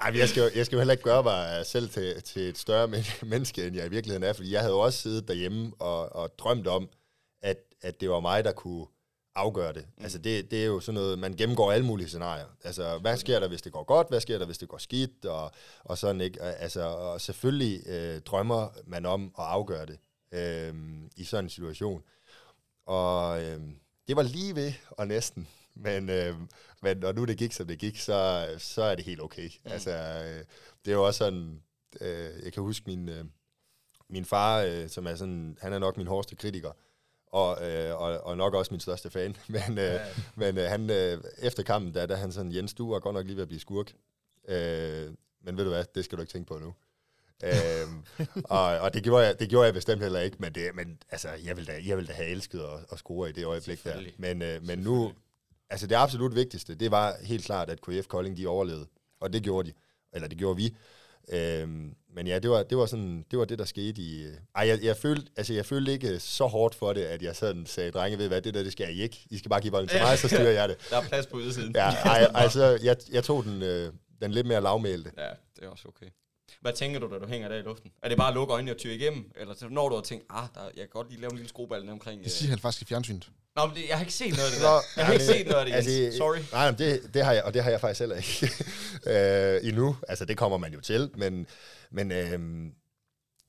Ej, 0.00 0.12
jeg 0.18 0.28
skal, 0.28 0.40
jo, 0.40 0.50
jeg 0.54 0.66
skal 0.66 0.76
jo 0.76 0.80
heller 0.80 0.92
ikke 0.92 1.04
gøre 1.04 1.22
mig 1.22 1.66
selv 1.66 1.88
til, 1.90 2.22
til 2.22 2.42
et 2.42 2.58
større 2.58 2.88
menneske, 3.22 3.66
end 3.66 3.76
jeg 3.76 3.86
i 3.86 3.90
virkeligheden 3.90 4.22
er, 4.22 4.32
fordi 4.32 4.52
jeg 4.52 4.60
havde 4.60 4.72
jo 4.72 4.80
også 4.80 4.98
siddet 4.98 5.28
derhjemme 5.28 5.72
og, 5.78 6.16
og 6.16 6.38
drømt 6.38 6.66
om, 6.66 6.88
at, 7.42 7.56
at 7.82 8.00
det 8.00 8.10
var 8.10 8.20
mig, 8.20 8.44
der 8.44 8.52
kunne 8.52 8.86
afgøre 9.34 9.72
det. 9.72 9.86
Mm. 9.96 10.02
Altså 10.02 10.18
det, 10.18 10.50
det 10.50 10.62
er 10.62 10.66
jo 10.66 10.80
sådan 10.80 10.94
noget, 10.94 11.18
man 11.18 11.34
gennemgår 11.34 11.72
alle 11.72 11.86
mulige 11.86 12.08
scenarier. 12.08 12.46
Altså 12.64 12.98
hvad 12.98 13.16
sker 13.16 13.40
der, 13.40 13.48
hvis 13.48 13.62
det 13.62 13.72
går 13.72 13.84
godt? 13.84 14.08
Hvad 14.08 14.20
sker 14.20 14.38
der, 14.38 14.46
hvis 14.46 14.58
det 14.58 14.68
går 14.68 14.78
skidt? 14.78 15.24
Og, 15.24 15.50
og 15.84 15.98
sådan 15.98 16.20
ikke. 16.20 16.42
Altså, 16.42 16.82
og 16.82 17.20
selvfølgelig 17.20 17.86
øh, 17.86 18.20
drømmer 18.20 18.68
man 18.86 19.06
om 19.06 19.34
at 19.38 19.44
afgøre 19.44 19.86
det 19.86 19.98
øh, 20.32 20.74
i 21.16 21.24
sådan 21.24 21.44
en 21.44 21.50
situation. 21.50 22.02
Og 22.86 23.42
øh, 23.42 23.60
det 24.08 24.16
var 24.16 24.22
lige 24.22 24.56
ved 24.56 24.72
og 24.90 25.08
næsten. 25.08 25.48
Men, 25.74 26.10
øh, 26.10 26.36
men 26.82 26.96
når 26.96 27.12
nu 27.12 27.24
det 27.24 27.38
gik, 27.38 27.52
som 27.52 27.66
det 27.66 27.78
gik, 27.78 27.98
så, 27.98 28.48
så 28.58 28.82
er 28.82 28.94
det 28.94 29.04
helt 29.04 29.20
okay. 29.20 29.50
Mm. 29.64 29.72
Altså, 29.72 29.90
øh, 29.90 30.44
det 30.84 30.90
er 30.90 30.92
jo 30.92 31.06
også 31.06 31.18
sådan, 31.18 31.62
øh, 32.00 32.44
jeg 32.44 32.52
kan 32.52 32.62
huske 32.62 32.84
min, 32.86 33.08
øh, 33.08 33.24
min 34.08 34.24
far, 34.24 34.60
øh, 34.60 34.88
som 34.88 35.06
er 35.06 35.14
sådan, 35.14 35.58
han 35.60 35.72
er 35.72 35.78
nok 35.78 35.96
min 35.96 36.06
hårdeste 36.06 36.36
kritiker, 36.36 36.72
og, 37.32 37.70
øh, 37.70 38.00
og, 38.00 38.20
og 38.20 38.36
nok 38.36 38.54
også 38.54 38.74
min 38.74 38.80
største 38.80 39.10
fan. 39.10 39.36
Men, 39.48 39.78
øh, 39.78 39.84
ja. 39.84 40.00
men 40.34 40.58
øh, 40.58 40.64
han, 40.64 40.90
øh, 40.90 41.18
efter 41.38 41.62
kampen, 41.62 41.94
der, 41.94 42.06
der 42.06 42.16
han 42.16 42.32
sådan, 42.32 42.54
Jens, 42.54 42.74
du 42.74 42.92
var 42.92 42.98
godt 42.98 43.14
nok 43.14 43.26
lige 43.26 43.36
ved 43.36 43.42
at 43.42 43.48
blive 43.48 43.60
skurk. 43.60 43.92
Øh, 44.48 45.10
men 45.44 45.56
ved 45.56 45.64
du 45.64 45.70
hvad, 45.70 45.84
det 45.94 46.04
skal 46.04 46.18
du 46.18 46.22
ikke 46.22 46.32
tænke 46.32 46.48
på 46.48 46.58
nu. 46.58 46.74
øhm, 47.44 48.04
og, 48.44 48.64
og 48.64 48.94
det 48.94 49.02
gjorde 49.02 49.26
jeg, 49.26 49.40
det 49.40 49.48
gjorde 49.48 49.64
jeg 49.64 49.74
bestemt 49.74 50.02
heller 50.02 50.20
ikke, 50.20 50.36
men, 50.40 50.54
det, 50.54 50.74
men 50.74 50.98
altså, 51.10 51.28
jeg 51.44 51.56
ville 51.56 51.72
da, 51.72 51.80
jeg 51.86 51.96
ville 51.96 52.08
da 52.08 52.12
have 52.12 52.28
elsket 52.28 52.60
at, 52.60 52.78
at 52.92 52.98
score 52.98 53.28
i 53.28 53.32
det 53.32 53.44
øjeblik 53.44 53.84
der. 53.84 54.00
Men, 54.18 54.42
øh, 54.42 54.62
men 54.62 54.78
nu, 54.78 55.12
altså 55.70 55.86
det 55.86 55.94
absolut 55.94 56.34
vigtigste, 56.34 56.74
det 56.74 56.90
var 56.90 57.16
helt 57.22 57.44
klart, 57.44 57.70
at 57.70 57.80
KF 57.80 58.06
Kolding, 58.06 58.36
de 58.36 58.46
overlevede. 58.46 58.86
Og 59.20 59.32
det 59.32 59.42
gjorde 59.42 59.68
de. 59.68 59.74
Eller 60.12 60.28
det 60.28 60.38
gjorde 60.38 60.56
vi. 60.56 60.76
Øhm, 61.28 61.94
men 62.14 62.26
ja, 62.26 62.38
det 62.38 62.50
var, 62.50 62.62
det 62.62 62.78
var 62.78 62.86
sådan, 62.86 63.24
det 63.30 63.38
var 63.38 63.44
det, 63.44 63.58
der 63.58 63.64
skete 63.64 64.02
i... 64.02 64.24
Øh, 64.24 64.34
ej, 64.56 64.68
jeg, 64.68 64.82
jeg, 64.82 64.96
følte, 64.96 65.30
altså, 65.36 65.54
jeg 65.54 65.66
følte 65.66 65.92
ikke 65.92 66.20
så 66.20 66.46
hårdt 66.46 66.74
for 66.74 66.92
det, 66.92 67.04
at 67.04 67.22
jeg 67.22 67.36
sådan 67.36 67.66
sagde, 67.66 67.90
drenge, 67.90 68.18
ved 68.18 68.28
hvad, 68.28 68.42
det 68.42 68.54
der, 68.54 68.62
det 68.62 68.72
skal 68.72 68.96
I 68.96 69.02
ikke. 69.02 69.26
I 69.30 69.38
skal 69.38 69.48
bare 69.48 69.60
give 69.60 69.70
bolden 69.70 69.88
til 69.88 70.00
mig, 70.00 70.18
så 70.18 70.28
styrer 70.28 70.50
jeg 70.50 70.68
det. 70.68 70.76
der 70.90 70.96
er 70.96 71.02
plads 71.02 71.26
på 71.26 71.36
udsiden. 71.36 71.72
ja, 71.74 71.90
ej, 71.90 72.30
altså, 72.34 72.78
jeg, 72.82 72.96
jeg 73.12 73.24
tog 73.24 73.44
den, 73.44 73.62
øh, 73.62 73.92
den 74.22 74.30
lidt 74.30 74.46
mere 74.46 74.60
lavmælte. 74.60 75.12
Ja, 75.18 75.28
det 75.56 75.64
er 75.64 75.68
også 75.68 75.88
okay. 75.88 76.06
Hvad 76.60 76.72
tænker 76.72 77.00
du, 77.00 77.10
da 77.14 77.18
du 77.18 77.26
hænger 77.26 77.48
der 77.48 77.56
i 77.56 77.62
luften? 77.62 77.90
Er 78.02 78.08
det 78.08 78.18
bare 78.18 78.28
at 78.28 78.34
lukke 78.34 78.52
øjnene 78.52 78.72
og 78.72 78.76
tyre 78.76 78.94
igennem? 78.94 79.32
Eller 79.36 79.54
så 79.54 79.68
når 79.68 79.88
du 79.88 79.94
har 79.94 80.02
tænkt, 80.02 80.24
ah, 80.30 80.44
der, 80.54 80.60
jeg 80.60 80.74
kan 80.76 80.88
godt 80.90 81.08
lige 81.10 81.20
lave 81.20 81.30
en 81.30 81.36
lille 81.36 81.48
skrueball 81.48 81.90
omkring... 81.90 82.24
Det 82.24 82.32
siger 82.32 82.50
han 82.50 82.58
faktisk 82.58 82.82
i 82.82 82.84
fjernsynet. 82.84 83.30
Nå, 83.56 83.66
men 83.66 83.76
det, 83.76 83.88
jeg 83.88 83.96
har 83.96 84.02
ikke 84.02 84.14
set 84.14 84.30
noget 84.30 84.46
af 84.46 84.52
det 84.52 84.62
der. 84.62 84.80
Jeg 84.96 85.06
har 85.06 85.12
ikke 85.12 85.24
set 85.24 85.46
noget 85.46 85.60
af 85.60 85.66
det, 85.66 85.74
altså, 85.74 86.18
Sorry. 86.18 86.38
Nej, 86.52 86.70
men 86.70 86.78
det, 86.78 87.14
det 87.14 87.24
har 87.24 87.32
jeg, 87.32 87.42
og 87.44 87.54
det 87.54 87.62
har 87.62 87.70
jeg 87.70 87.80
faktisk 87.80 88.00
heller 88.00 88.16
ikke 88.16 88.50
øh, 89.12 89.68
endnu. 89.68 89.96
Altså, 90.08 90.24
det 90.24 90.36
kommer 90.36 90.58
man 90.58 90.72
jo 90.72 90.80
til, 90.80 91.10
men, 91.14 91.46
men 91.92 92.12
øh, 92.12 92.72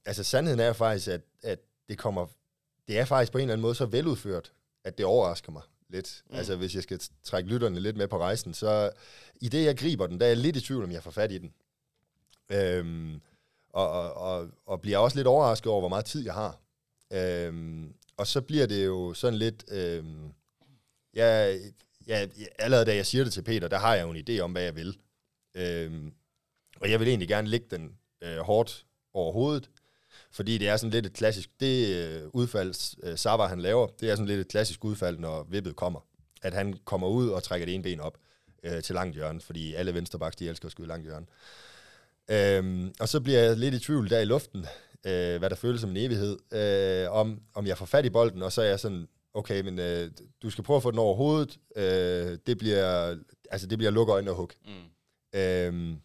altså, 0.06 0.24
sandheden 0.24 0.60
er 0.60 0.74
faktisk, 0.74 1.08
at, 1.08 1.22
at 1.44 1.60
det 1.90 1.98
kommer, 1.98 2.26
det 2.88 3.00
er 3.00 3.06
faktisk 3.06 3.32
på 3.32 3.38
en 3.38 3.42
eller 3.42 3.54
anden 3.54 3.62
måde 3.62 3.76
så 3.76 3.86
veludført, 3.86 4.54
at 4.84 4.98
det 4.98 5.06
overrasker 5.06 5.52
mig 5.52 5.62
lidt. 5.90 6.24
Mm. 6.30 6.36
Altså, 6.36 6.56
hvis 6.56 6.76
jeg 6.76 6.84
skal 6.84 7.00
trække 7.24 7.50
lytterne 7.50 7.80
lidt 7.80 7.98
med 7.98 8.08
på 8.08 8.18
rejsen, 8.18 8.54
så 8.54 8.92
i 9.42 9.50
det, 9.50 9.66
jeg 9.66 9.78
griber 9.78 10.08
den, 10.08 10.20
der 10.20 10.26
er 10.26 10.30
jeg 10.30 10.38
lidt 10.38 10.56
i 10.56 10.62
tvivl, 10.62 10.84
om 10.84 10.92
jeg 10.92 11.04
får 11.04 11.12
fat 11.12 11.32
i 11.32 11.38
den. 11.38 11.54
Øhm, 12.52 13.22
og, 13.70 13.90
og, 13.90 14.14
og, 14.14 14.50
og 14.66 14.82
bliver 14.82 14.98
også 14.98 15.18
lidt 15.18 15.28
overrasket 15.28 15.72
over, 15.72 15.82
hvor 15.82 15.90
meget 15.90 16.06
tid 16.06 16.24
jeg 16.24 16.34
har. 16.34 16.60
Øhm, 17.14 17.94
og 18.18 18.28
så 18.28 18.42
bliver 18.42 18.66
det 18.66 18.86
jo 18.86 19.14
sådan 19.14 19.40
lidt... 19.40 19.66
Øhm, 19.72 20.34
ja, 21.16 21.58
ja, 22.08 22.28
allerede 22.60 22.86
da 22.86 22.96
jeg 22.96 23.06
siger 23.06 23.24
det 23.24 23.34
til 23.34 23.44
Peter, 23.44 23.68
der 23.68 23.78
har 23.78 23.96
jeg 23.96 24.04
jo 24.04 24.12
en 24.12 24.26
idé 24.30 24.40
om, 24.40 24.52
hvad 24.52 24.64
jeg 24.64 24.76
vil. 24.76 24.98
Øhm, 25.56 26.14
og 26.82 26.92
jeg 26.92 27.00
vil 27.00 27.08
egentlig 27.08 27.28
gerne 27.28 27.48
lægge 27.48 27.68
den 27.72 27.98
øh, 28.24 28.38
hårdt 28.38 28.86
over 29.14 29.34
hovedet, 29.34 29.70
fordi 30.32 30.58
det 30.58 30.70
er 30.70 30.78
sådan 30.78 30.92
lidt 30.92 31.06
et 31.06 31.14
klassisk, 31.14 31.50
det 31.60 31.96
øh, 31.96 32.22
udfald, 32.34 32.98
øh, 33.04 33.18
Sava 33.18 33.46
han 33.46 33.62
laver, 33.62 33.88
det 33.88 34.10
er 34.10 34.16
sådan 34.16 34.28
lidt 34.28 34.40
et 34.40 34.48
klassisk 34.48 34.86
udfald, 34.86 35.20
når 35.20 35.48
vippet 35.50 35.76
kommer. 35.76 36.00
At 36.42 36.54
han 36.54 36.74
kommer 36.86 37.08
ud 37.08 37.30
og 37.30 37.44
trækker 37.44 37.66
det 37.66 37.74
ene 37.76 37.84
ben 37.84 38.00
op 38.00 38.18
øh, 38.64 38.84
til 38.84 38.96
langt 38.96 39.16
hjørne, 39.16 39.42
fordi 39.42 39.74
alle 39.74 39.94
venstrebaks, 39.94 40.36
de 40.36 40.50
elsker 40.50 40.66
at 40.66 40.72
skyde 40.72 40.88
langt 40.88 41.06
hjørne. 41.06 41.26
Øhm, 42.30 42.94
og 43.00 43.10
så 43.10 43.22
bliver 43.22 43.40
jeg 43.40 43.58
lidt 43.58 43.76
i 43.76 43.80
tvivl 43.80 44.10
der 44.10 44.20
i 44.20 44.26
luften, 44.26 44.60
øh, 45.06 45.38
hvad 45.40 45.50
der 45.50 45.56
føles 45.56 45.82
som 45.82 45.90
en 45.90 45.98
evighed, 45.98 46.38
øh, 46.54 47.12
om, 47.12 47.42
om 47.54 47.68
jeg 47.68 47.78
får 47.78 47.86
fat 47.86 48.06
i 48.06 48.10
bolden, 48.10 48.44
og 48.44 48.52
så 48.52 48.62
er 48.62 48.66
jeg 48.66 48.80
sådan, 48.80 49.08
okay, 49.34 49.62
men 49.62 49.80
øh, 49.80 50.12
du 50.42 50.50
skal 50.50 50.64
prøve 50.64 50.78
at 50.78 50.84
få 50.84 50.92
den 50.92 51.00
over 51.00 51.16
hovedet, 51.16 51.60
øh, 51.76 52.38
det 52.48 52.58
bliver, 52.58 53.18
altså 53.52 53.68
det 53.68 53.78
bliver 53.78 53.92
lukke 53.92 54.14
øjnene 54.14 54.32
og 54.32 54.38
hug. 54.38 54.52
Mm. 54.66 55.40
Øhm, 55.40 55.98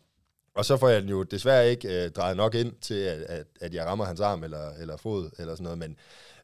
og 0.59 0.65
så 0.65 0.77
får 0.77 0.89
jeg 0.89 1.03
den 1.03 1.11
jo 1.11 1.23
desværre 1.23 1.71
ikke 1.71 2.05
øh, 2.05 2.11
drejet 2.11 2.37
nok 2.37 2.55
ind 2.55 2.73
til, 2.81 2.95
at, 2.95 3.23
at, 3.23 3.47
at 3.61 3.75
jeg 3.75 3.87
rammer 3.87 4.05
hans 4.05 4.21
arm 4.21 4.45
eller, 4.45 4.71
eller 4.71 4.97
fod, 4.97 5.31
eller 5.39 5.55
sådan 5.55 5.65
noget, 5.65 5.79
men, 5.79 5.97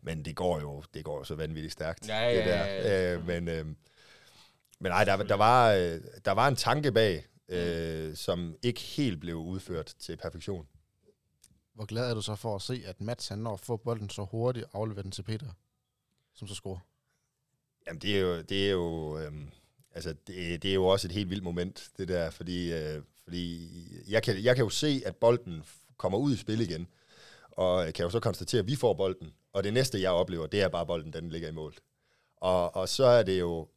men 0.03 0.25
det 0.25 0.37
går 0.37 0.61
jo 0.61 0.83
det 0.95 1.05
går 1.05 1.19
jo 1.19 1.25
så 1.25 1.35
vanvittigt 1.35 1.73
stærkt. 1.73 2.09
Ja, 2.09 2.23
ja, 2.23 2.37
det 2.37 2.45
der. 2.45 2.65
ja, 2.65 3.11
ja. 3.11 3.15
Øh, 3.15 3.27
men, 3.27 3.49
øh, 3.49 3.67
men 4.79 4.91
nej, 4.91 5.05
der, 5.05 5.17
der, 5.17 5.35
var, 5.35 5.73
øh, 5.73 6.01
der 6.25 6.31
var 6.33 6.49
en 6.49 6.57
tanke 6.57 6.93
bag, 6.93 7.27
øh, 7.49 8.17
som 8.17 8.57
ikke 8.63 8.81
helt 8.81 9.21
blev 9.21 9.37
udført 9.37 9.95
til 9.99 10.17
perfektion. 10.17 10.67
Hvor 11.75 11.85
glad 11.85 12.11
er 12.11 12.15
du 12.15 12.23
så 12.23 12.35
for 12.35 12.55
at 12.55 12.63
se, 12.63 12.83
at 12.87 13.01
Mats 13.01 13.29
han 13.29 13.39
når 13.39 13.53
at 13.53 13.61
få 13.61 13.77
bolden 13.77 14.11
så 14.11 14.25
hurtigt 14.25 14.67
og 14.73 14.97
den 14.97 15.11
til 15.11 15.23
Peter, 15.23 15.49
som 16.35 16.49
så 16.49 16.55
scorer? 16.55 16.79
Jamen, 17.87 18.01
det 18.01 18.17
er 18.17 18.21
jo, 18.21 18.43
det 18.43 18.67
er 18.67 18.71
jo, 18.71 19.19
øh, 19.19 19.33
altså, 19.95 20.15
det, 20.27 20.63
det 20.63 20.71
er 20.71 20.75
jo 20.75 20.87
også 20.87 21.09
et 21.09 21.13
helt 21.13 21.31
vildt 21.31 21.45
moment, 21.45 21.91
det 21.99 22.09
der, 22.09 22.31
fordi, 22.31 22.73
øh, 22.73 23.03
fordi 23.25 23.69
jeg, 24.09 24.23
kan, 24.23 24.45
jeg 24.45 24.57
kan 24.57 24.65
jo 24.65 24.71
se, 24.71 25.03
at 25.07 25.17
bolden 25.17 25.63
kommer 25.97 26.19
ud 26.19 26.33
i 26.33 26.37
spil 26.37 26.61
igen, 26.61 26.87
og 27.51 27.93
kan 27.95 28.03
jo 28.05 28.11
så 28.11 28.21
konstatere, 28.21 28.59
at 28.59 28.67
vi 28.67 28.77
får 28.77 28.95
bolden, 28.95 29.33
og 29.53 29.65
det 29.65 29.73
næste, 29.73 30.01
jeg 30.01 30.11
oplever, 30.11 30.47
det 30.47 30.63
er 30.63 30.69
bare, 30.69 30.87
bolden 30.87 31.13
den 31.13 31.31
ligger 31.31 31.49
i 31.49 31.53
mål. 31.53 31.75
Og, 32.37 32.77
og 32.77 32.89
så 32.89 33.05
er 33.05 33.23
det 33.23 33.41
jo, 33.41 33.69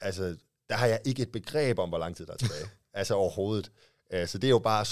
altså, 0.00 0.36
der 0.68 0.74
har 0.74 0.86
jeg 0.86 1.00
ikke 1.04 1.22
et 1.22 1.32
begreb 1.32 1.78
om, 1.78 1.88
hvor 1.88 1.98
lang 1.98 2.16
tid 2.16 2.26
der 2.26 2.32
er 2.32 2.36
tilbage. 2.36 2.70
altså 2.92 3.14
overhovedet. 3.14 3.72
Uh, 4.14 4.26
så 4.26 4.38
det 4.38 4.46
er 4.46 4.50
jo 4.50 4.58
bare, 4.58 4.86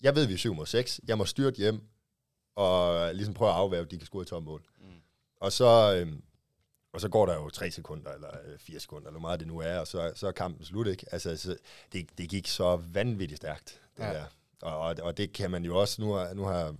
jeg 0.00 0.14
ved, 0.14 0.26
vi 0.26 0.32
er 0.32 0.38
7 0.38 0.54
mod 0.54 0.66
6, 0.66 1.00
jeg 1.08 1.18
må 1.18 1.24
styrte 1.24 1.56
hjem, 1.56 1.80
og 2.56 3.14
ligesom 3.14 3.34
prøve 3.34 3.50
at 3.50 3.56
afværge, 3.56 3.84
at 3.84 3.90
de 3.90 3.98
kan 3.98 4.06
score 4.06 4.22
i 4.22 4.26
tom 4.26 4.42
mål. 4.42 4.62
Mm. 4.80 4.86
Og 5.40 5.52
så, 5.52 5.94
øhm, 5.96 6.22
og 6.92 7.00
så 7.00 7.08
går 7.08 7.26
der 7.26 7.34
jo 7.34 7.50
3 7.50 7.70
sekunder, 7.70 8.12
eller 8.12 8.28
4 8.58 8.80
sekunder, 8.80 9.06
eller 9.08 9.20
hvor 9.20 9.28
meget 9.28 9.40
det 9.40 9.48
nu 9.48 9.58
er, 9.58 9.78
og 9.78 9.86
så, 9.86 10.12
så 10.14 10.26
er 10.26 10.32
kampen 10.32 10.64
slut, 10.64 10.86
ikke? 10.86 11.06
Altså, 11.12 11.36
så 11.36 11.56
det, 11.92 12.18
det 12.18 12.28
gik 12.28 12.48
så 12.48 12.76
vanvittigt 12.76 13.36
stærkt, 13.36 13.80
det 13.96 14.02
ja. 14.02 14.12
der. 14.12 14.24
Og, 14.62 14.78
og, 14.78 14.96
og 15.02 15.16
det 15.16 15.32
kan 15.32 15.50
man 15.50 15.64
jo 15.64 15.78
også, 15.78 16.02
nu 16.02 16.12
har, 16.12 16.34
nu 16.34 16.44
har 16.44 16.74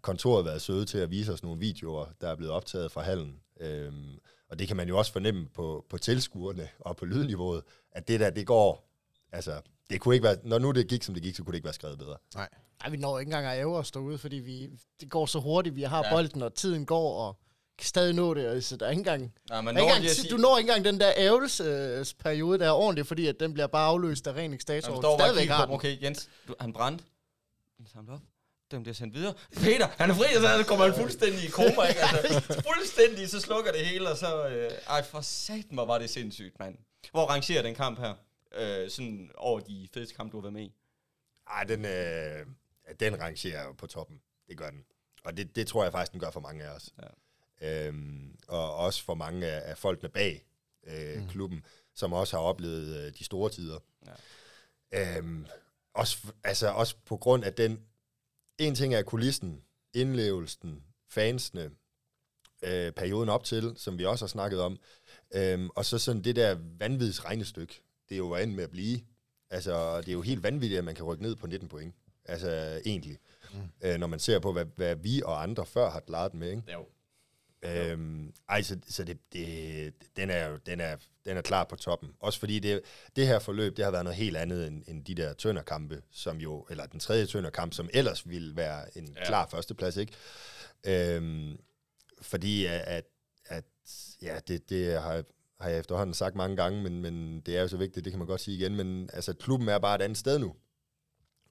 kontoret 0.00 0.44
været 0.44 0.62
søde 0.62 0.86
til 0.86 0.98
at 0.98 1.10
vise 1.10 1.32
os 1.32 1.42
nogle 1.42 1.60
videoer, 1.60 2.06
der 2.20 2.28
er 2.28 2.36
blevet 2.36 2.52
optaget 2.52 2.92
fra 2.92 3.02
hallen. 3.02 3.40
Øhm, 3.60 4.18
og 4.48 4.58
det 4.58 4.68
kan 4.68 4.76
man 4.76 4.88
jo 4.88 4.98
også 4.98 5.12
fornemme 5.12 5.48
på, 5.54 5.86
på 5.88 5.98
tilskuerne 5.98 6.68
og 6.78 6.96
på 6.96 7.04
lydniveauet, 7.04 7.62
at 7.92 8.08
det 8.08 8.20
der, 8.20 8.30
det 8.30 8.46
går, 8.46 8.88
altså, 9.32 9.60
det 9.90 10.00
kunne 10.00 10.14
ikke 10.14 10.24
være, 10.24 10.36
når 10.44 10.58
nu 10.58 10.70
det 10.70 10.88
gik, 10.88 11.02
som 11.02 11.14
det 11.14 11.22
gik, 11.22 11.36
så 11.36 11.44
kunne 11.44 11.52
det 11.52 11.56
ikke 11.56 11.64
være 11.64 11.74
skrevet 11.74 11.98
bedre. 11.98 12.16
Nej. 12.34 12.48
Ej, 12.80 12.90
vi 12.90 12.96
når 12.96 13.18
ikke 13.18 13.28
engang 13.28 13.46
at 13.46 13.60
æve 13.60 13.76
os 13.76 13.90
derude, 13.90 14.18
fordi 14.18 14.36
vi, 14.36 14.70
det 15.00 15.10
går 15.10 15.26
så 15.26 15.40
hurtigt, 15.40 15.76
vi 15.76 15.82
har 15.82 16.04
ja. 16.04 16.14
bolden, 16.14 16.42
og 16.42 16.54
tiden 16.54 16.86
går, 16.86 17.26
og 17.28 17.38
kan 17.78 17.86
stadig 17.86 18.14
nå 18.14 18.34
det, 18.34 18.46
altså 18.46 18.76
der 18.76 18.86
er 18.86 18.90
ikke 18.90 19.00
engang, 19.00 19.34
ja, 19.50 19.60
man 19.60 19.74
når 19.74 19.82
engang 19.82 20.10
sige... 20.10 20.30
du 20.30 20.36
når 20.36 20.58
ikke 20.58 20.68
engang 20.70 20.84
den 20.84 21.00
der 21.00 21.12
ævelsesperiode, 21.16 22.58
der 22.58 22.66
er 22.66 22.72
ordentligt, 22.72 23.08
fordi 23.08 23.26
at 23.26 23.40
den 23.40 23.54
bliver 23.54 23.66
bare 23.66 23.86
afløst 23.86 24.26
af 24.26 24.32
ren 24.32 24.54
ekstator. 24.54 25.10
Ja, 25.10 25.18
stadigvæk 25.18 25.48
har 25.48 25.66
Okay, 25.66 26.02
Jens, 26.02 26.28
du, 26.48 26.54
han 26.60 26.72
brændte. 26.72 27.04
Den 27.78 27.86
samler 27.86 28.14
op. 28.14 28.20
Den 28.70 28.82
bliver 28.82 28.94
sendt 28.94 29.14
videre. 29.14 29.34
Peter, 29.56 29.88
han 29.98 30.10
er 30.10 30.14
fri, 30.14 30.36
og 30.36 30.42
så 30.42 30.64
kommer 30.68 30.84
han 30.84 30.94
fuldstændig 30.94 31.44
i 31.44 31.48
koma, 31.48 31.82
ikke? 31.88 32.00
Altså, 32.00 32.62
fuldstændig, 32.74 33.28
så 33.30 33.40
slukker 33.40 33.72
det 33.72 33.86
hele, 33.86 34.10
og 34.10 34.16
så... 34.16 34.48
Øh, 34.48 34.70
ej, 34.88 35.02
for 35.02 35.20
satan, 35.20 35.74
hvor 35.74 35.84
var 35.84 35.98
det 35.98 36.10
sindssygt, 36.10 36.58
mand. 36.58 36.78
Hvor 37.10 37.26
rangerer 37.26 37.62
den 37.62 37.74
kamp 37.74 37.98
her? 37.98 38.14
Øh, 38.54 38.90
sådan 38.90 39.30
over 39.34 39.60
de 39.60 39.88
fedeste 39.94 40.14
kampe, 40.14 40.32
du 40.32 40.36
har 40.36 40.42
været 40.42 40.52
med 40.52 40.62
i? 40.62 40.72
Ej, 41.50 41.64
den, 41.64 41.84
øh, 41.84 42.46
den 43.00 43.20
rangerer 43.20 43.72
på 43.72 43.86
toppen. 43.86 44.20
Det 44.48 44.58
gør 44.58 44.70
den. 44.70 44.84
Og 45.24 45.36
det, 45.36 45.56
det 45.56 45.66
tror 45.66 45.82
jeg 45.82 45.92
faktisk, 45.92 46.12
den 46.12 46.20
gør 46.20 46.30
for 46.30 46.40
mange 46.40 46.64
af 46.64 46.70
os. 46.70 46.90
Ja. 47.02 47.06
Øhm, 47.60 48.36
og 48.48 48.76
også 48.76 49.04
for 49.04 49.14
mange 49.14 49.46
af, 49.46 49.70
af 49.70 49.78
folkene 49.78 50.08
bag 50.08 50.44
øh, 50.86 51.22
mm. 51.22 51.28
klubben, 51.28 51.64
som 51.94 52.12
også 52.12 52.36
har 52.36 52.44
oplevet 52.44 52.96
øh, 52.96 53.12
de 53.18 53.24
store 53.24 53.50
tider. 53.50 53.78
Ja. 54.92 55.16
Øhm, 55.18 55.46
også, 55.94 56.18
altså, 56.44 56.68
også 56.68 56.96
på 57.06 57.16
grund 57.16 57.44
af 57.44 57.54
den... 57.54 57.80
En 58.58 58.74
ting 58.74 58.94
er 58.94 59.02
kulissen, 59.02 59.62
indlevelsen, 59.94 60.82
fansene, 61.10 61.70
øh, 62.64 62.92
perioden 62.92 63.28
op 63.28 63.44
til, 63.44 63.74
som 63.76 63.98
vi 63.98 64.04
også 64.04 64.24
har 64.24 64.28
snakket 64.28 64.60
om. 64.60 64.78
Øhm, 65.34 65.70
og 65.70 65.84
så 65.84 65.98
sådan 65.98 66.24
det 66.24 66.36
der 66.36 66.56
vanvids 66.78 67.24
regnestykke, 67.24 67.82
det 68.08 68.14
er 68.14 68.18
jo 68.18 68.34
endt 68.34 68.54
med 68.54 68.64
at 68.64 68.70
blive. 68.70 69.00
Altså, 69.50 70.00
det 70.00 70.08
er 70.08 70.12
jo 70.12 70.22
helt 70.22 70.42
vanvittigt, 70.42 70.78
at 70.78 70.84
man 70.84 70.94
kan 70.94 71.04
rykke 71.04 71.22
ned 71.22 71.36
på 71.36 71.46
19 71.46 71.68
point. 71.68 71.94
Altså, 72.24 72.80
egentlig. 72.86 73.18
Mm. 73.52 73.58
Øh, 73.84 73.98
når 73.98 74.06
man 74.06 74.18
ser 74.18 74.38
på, 74.38 74.52
hvad, 74.52 74.66
hvad 74.76 74.96
vi 74.96 75.22
og 75.22 75.42
andre 75.42 75.66
før 75.66 75.90
har 75.90 76.00
klaret 76.00 76.34
med, 76.34 76.50
ikke? 76.50 76.62
Jo. 76.72 76.86
Øhm, 77.64 78.32
ej, 78.48 78.62
så, 78.62 78.78
så 78.88 79.04
det, 79.04 79.18
det, 79.32 79.94
den, 80.16 80.30
er 80.30 80.48
jo, 80.48 80.56
den, 80.66 80.80
er, 80.80 80.96
den 81.24 81.36
er 81.36 81.42
klar 81.42 81.64
på 81.64 81.76
toppen. 81.76 82.10
Også 82.20 82.38
fordi 82.38 82.58
det, 82.58 82.80
det 83.16 83.26
her 83.26 83.38
forløb, 83.38 83.76
det 83.76 83.84
har 83.84 83.92
været 83.92 84.04
noget 84.04 84.16
helt 84.16 84.36
andet 84.36 84.66
end, 84.66 84.82
end 84.86 85.04
de 85.04 85.14
der 85.14 85.32
tønderkampe, 85.32 86.02
som 86.10 86.36
jo, 86.36 86.66
eller 86.70 86.86
den 86.86 87.00
tredje 87.00 87.26
tønderkamp, 87.26 87.72
som 87.74 87.88
ellers 87.92 88.28
ville 88.28 88.56
være 88.56 88.98
en 88.98 89.08
ja. 89.16 89.26
klar 89.26 89.46
førsteplads, 89.46 89.96
ikke? 89.96 90.12
Øhm, 90.86 91.58
fordi 92.22 92.66
at, 92.66 93.04
at 93.46 93.64
ja, 94.22 94.38
det, 94.48 94.70
det 94.70 95.00
har, 95.00 95.24
har 95.60 95.70
jeg 95.70 95.78
efterhånden 95.78 96.14
sagt 96.14 96.34
mange 96.34 96.56
gange, 96.56 96.82
men, 96.82 97.02
men 97.02 97.40
det 97.40 97.56
er 97.56 97.60
jo 97.60 97.68
så 97.68 97.76
vigtigt, 97.76 98.04
det 98.04 98.12
kan 98.12 98.18
man 98.18 98.28
godt 98.28 98.40
sige 98.40 98.56
igen, 98.56 98.76
men 98.76 99.10
altså, 99.12 99.32
klubben 99.32 99.68
er 99.68 99.78
bare 99.78 99.94
et 99.94 100.02
andet 100.02 100.18
sted 100.18 100.38
nu. 100.38 100.54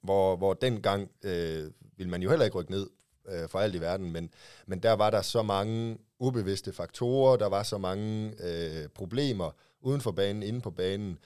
Hvor, 0.02 0.36
hvor 0.36 0.54
dengang 0.54 1.12
øh, 1.24 1.72
ville 1.98 2.10
man 2.10 2.22
jo 2.22 2.30
heller 2.30 2.46
ikke 2.46 2.58
rykke 2.58 2.72
ned 2.72 2.90
øh, 3.30 3.50
for 3.50 3.60
alt 3.60 3.76
i 3.76 3.82
verden, 3.82 4.12
men, 4.12 4.30
men 4.66 4.80
der 4.80 4.94
var 4.94 5.10
der 5.10 5.22
så 5.22 5.42
mange 5.42 5.98
ubevidste 6.20 6.74
faktorer, 6.74 7.38
der 7.38 7.48
var 7.48 7.64
så 7.64 7.78
mange 7.78 8.34
øh, 8.44 8.88
problemer 8.90 9.52
uden 9.82 10.02
for 10.02 10.12
banen, 10.12 10.44
inde 10.44 10.62
på 10.62 10.72
banen, 10.72 11.18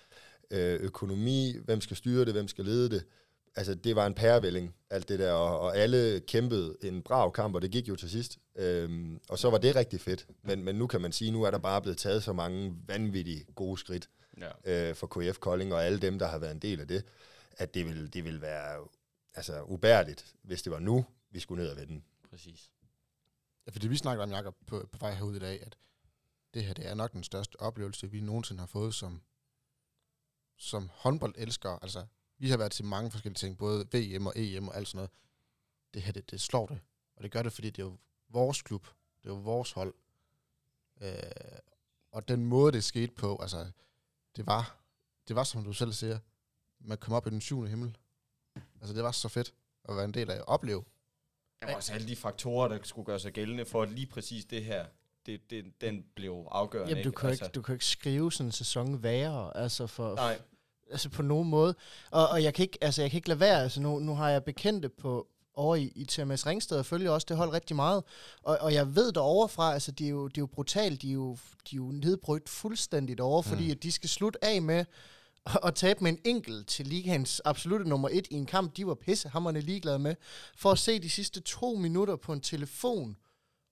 øh, 0.52 0.80
økonomi, 0.80 1.56
hvem 1.66 1.82
skal 1.82 1.98
styre 1.98 2.26
det, 2.26 2.34
hvem 2.34 2.48
skal 2.48 2.66
lede 2.66 2.90
det, 2.90 3.04
altså 3.58 3.76
det 3.76 3.96
var 3.96 4.08
en 4.08 4.14
pærevælling, 4.14 4.76
alt 4.90 5.10
det 5.10 5.20
der, 5.20 5.32
og, 5.32 5.60
og 5.60 5.78
alle 5.78 6.20
kæmpede 6.20 6.78
en 6.84 7.02
brav 7.02 7.32
kamp, 7.32 7.56
og 7.56 7.62
det 7.62 7.72
gik 7.72 7.90
jo 7.90 7.96
til 7.96 8.10
sidst. 8.10 8.38
Øhm, 8.56 9.20
og 9.30 9.40
så 9.40 9.50
var 9.50 9.58
det 9.58 9.76
rigtig 9.76 10.02
fedt. 10.02 10.28
Men, 10.44 10.64
men 10.64 10.76
nu 10.76 10.88
kan 10.88 11.02
man 11.02 11.12
sige, 11.12 11.32
nu 11.32 11.44
er 11.44 11.52
der 11.52 11.58
bare 11.58 11.82
blevet 11.82 11.98
taget 11.98 12.24
så 12.24 12.34
mange 12.34 12.74
vanvittige 12.88 13.46
gode 13.56 13.78
skridt 13.78 14.10
ja. 14.65 14.90
øh, 14.90 14.96
for 14.96 15.08
KF 15.08 15.40
Kolding, 15.40 15.74
og 15.74 15.86
alle 15.86 16.00
dem, 16.00 16.19
der 16.19 16.28
har 16.28 16.38
været 16.38 16.52
en 16.52 16.60
del 16.60 16.82
af 16.82 16.88
det, 16.88 17.04
at 17.58 17.74
det 17.74 17.86
vil, 17.86 18.13
det 18.13 18.24
vil 18.24 18.42
være 18.42 18.88
altså, 19.36 19.62
ubærligt, 19.62 20.26
hvis 20.44 20.62
det 20.62 20.71
var 20.71 20.80
nu, 20.80 21.06
vi 21.30 21.40
skulle 21.40 21.63
ned 21.63 21.71
og 21.71 21.78
vende. 21.78 22.02
Præcis. 22.30 22.71
Ja, 23.65 23.71
fordi 23.71 23.88
vi 23.88 23.98
snakker 23.98 24.23
om, 24.23 24.32
Jacob, 24.32 24.56
på, 24.67 24.90
på 24.92 24.98
vej 24.98 25.13
herud 25.13 25.36
i 25.36 25.40
dag, 25.40 25.63
at 25.65 25.78
det 26.54 26.65
her 26.65 26.73
det 26.73 26.88
er 26.88 26.94
nok 26.94 27.13
den 27.13 27.23
største 27.23 27.60
oplevelse, 27.60 28.12
vi 28.12 28.21
nogensinde 28.21 28.60
har 28.60 28.67
fået 28.67 28.96
som, 28.96 29.21
som 30.58 30.90
håndboldelskere. 30.94 31.80
Altså, 31.82 32.06
vi 32.38 32.50
har 32.50 32.58
været 32.58 32.71
til 32.71 32.86
mange 32.86 33.12
forskellige 33.12 33.38
ting, 33.38 33.58
både 33.58 33.88
VM 33.94 34.28
og 34.28 34.34
EM 34.36 34.67
og 34.67 34.75
alt 34.75 34.88
sådan 34.88 34.98
noget. 34.98 35.12
Det 35.94 36.02
her, 36.02 36.12
det, 36.12 36.32
det 36.32 36.42
slår 36.42 36.65
det. 36.65 36.80
Og 37.15 37.23
det 37.23 37.32
gør 37.32 37.44
det, 37.44 37.54
fordi 37.54 37.69
det 37.69 37.82
er 37.82 37.86
jo 37.86 37.98
vores 38.30 38.62
klub. 38.62 38.88
Det 39.23 39.30
er 39.30 39.34
jo 39.34 39.40
vores 39.40 39.71
hold. 39.71 39.94
Øh, 41.02 41.21
og 42.12 42.28
den 42.28 42.46
måde, 42.46 42.71
det 42.71 42.84
skete 42.84 43.13
på, 43.13 43.38
altså, 43.42 43.71
det 44.36 44.46
var, 44.46 44.78
det 45.28 45.36
var, 45.36 45.44
som 45.44 45.63
du 45.63 45.73
selv 45.73 45.94
siger, 45.94 46.19
man 46.80 46.98
kom 46.98 47.13
op 47.13 47.28
i 47.28 47.30
den 47.30 47.42
syvende 47.42 47.69
himmel. 47.69 47.98
Altså, 48.56 48.94
det 48.94 49.04
var 49.04 49.12
så 49.12 49.28
fedt. 49.28 49.54
at 49.90 49.96
være 49.96 50.06
en 50.06 50.13
del 50.13 50.32
af, 50.32 50.44
opleve. 50.48 50.84
Jamen 51.62 51.76
også 51.76 51.94
alle 51.94 52.08
de 52.08 52.16
faktorer, 52.16 52.68
der 52.68 52.80
skulle 52.84 53.06
gøre 53.06 53.20
sig 53.20 53.34
gældende 53.34 53.66
for, 53.66 53.82
at 53.82 53.90
lige 53.92 54.08
præcis 54.08 54.46
det 54.46 54.64
her, 54.64 54.86
det, 55.26 55.50
det, 55.50 55.66
den 55.82 56.06
blev 56.16 56.48
afgørende. 56.52 56.90
Jamen, 56.90 57.04
du 57.04 57.12
kan, 57.12 57.30
altså. 57.30 57.46
ikke, 57.46 57.54
du 57.54 57.62
kan 57.62 57.76
ikke 57.76 57.86
skrive 57.86 58.32
sådan 58.32 58.46
en 58.46 58.52
sæson 58.52 59.04
værre, 59.04 59.58
altså 59.58 59.88
for, 59.88 60.16
Nej. 60.16 60.40
altså 60.92 61.10
på 61.10 61.22
nogen 61.22 61.50
måde. 61.50 61.76
Og, 62.12 62.30
og 62.30 62.44
jeg, 62.44 62.54
kan 62.54 62.64
ikke, 62.64 62.78
altså, 62.82 63.02
jeg 63.02 63.12
kan 63.12 63.18
ikke 63.18 63.30
lade 63.30 63.40
være, 63.40 63.64
altså 63.64 63.82
nu, 63.82 64.00
nu 64.00 64.16
har 64.16 64.30
jeg 64.30 64.44
bekendte 64.44 64.90
på, 64.90 65.28
over 65.58 65.76
i, 65.76 65.92
i 65.96 66.06
TMS 66.06 66.48
Ringsted, 66.48 66.78
og 66.78 66.86
følger 66.86 67.12
også 67.12 67.26
det 67.30 67.38
hold 67.38 67.54
rigtig 67.54 67.76
meget. 67.76 68.04
Og, 68.44 68.58
og 68.62 68.74
jeg 68.74 68.96
ved 68.96 69.12
der 69.12 69.22
overfra, 69.22 69.74
altså 69.74 69.92
de 69.92 70.06
er 70.06 70.10
jo, 70.10 70.28
de 70.28 70.40
er 70.40 70.42
jo 70.42 70.46
brutalt, 70.46 71.02
de 71.02 71.10
er 71.10 71.14
jo, 71.14 71.38
de 71.70 71.76
er 71.76 71.78
jo 71.78 71.92
nedbrydt 71.92 72.50
fuldstændigt 72.50 73.20
over, 73.20 73.42
mm. 73.42 73.48
fordi 73.48 73.72
at 73.72 73.84
de 73.84 73.92
skal 73.92 74.10
slutte 74.10 74.46
af 74.46 74.62
med 74.62 74.86
at 75.67 75.75
tabe 75.75 76.04
med 76.04 76.12
en 76.12 76.19
enkelt 76.25 76.67
til 76.67 76.87
ligaens 76.87 77.41
absolutte 77.45 77.89
nummer 77.89 78.10
et 78.12 78.27
i 78.31 78.35
en 78.35 78.45
kamp, 78.45 78.77
de 78.77 78.87
var 78.87 78.95
pissehammerne 78.95 79.62
ligeglade 79.62 80.00
med, 80.00 80.15
for 80.56 80.71
at 80.71 80.79
se 80.79 81.00
de 81.00 81.10
sidste 81.10 81.39
to 81.41 81.75
minutter 81.75 82.15
på 82.15 82.33
en 82.33 82.41
telefon, 82.41 83.17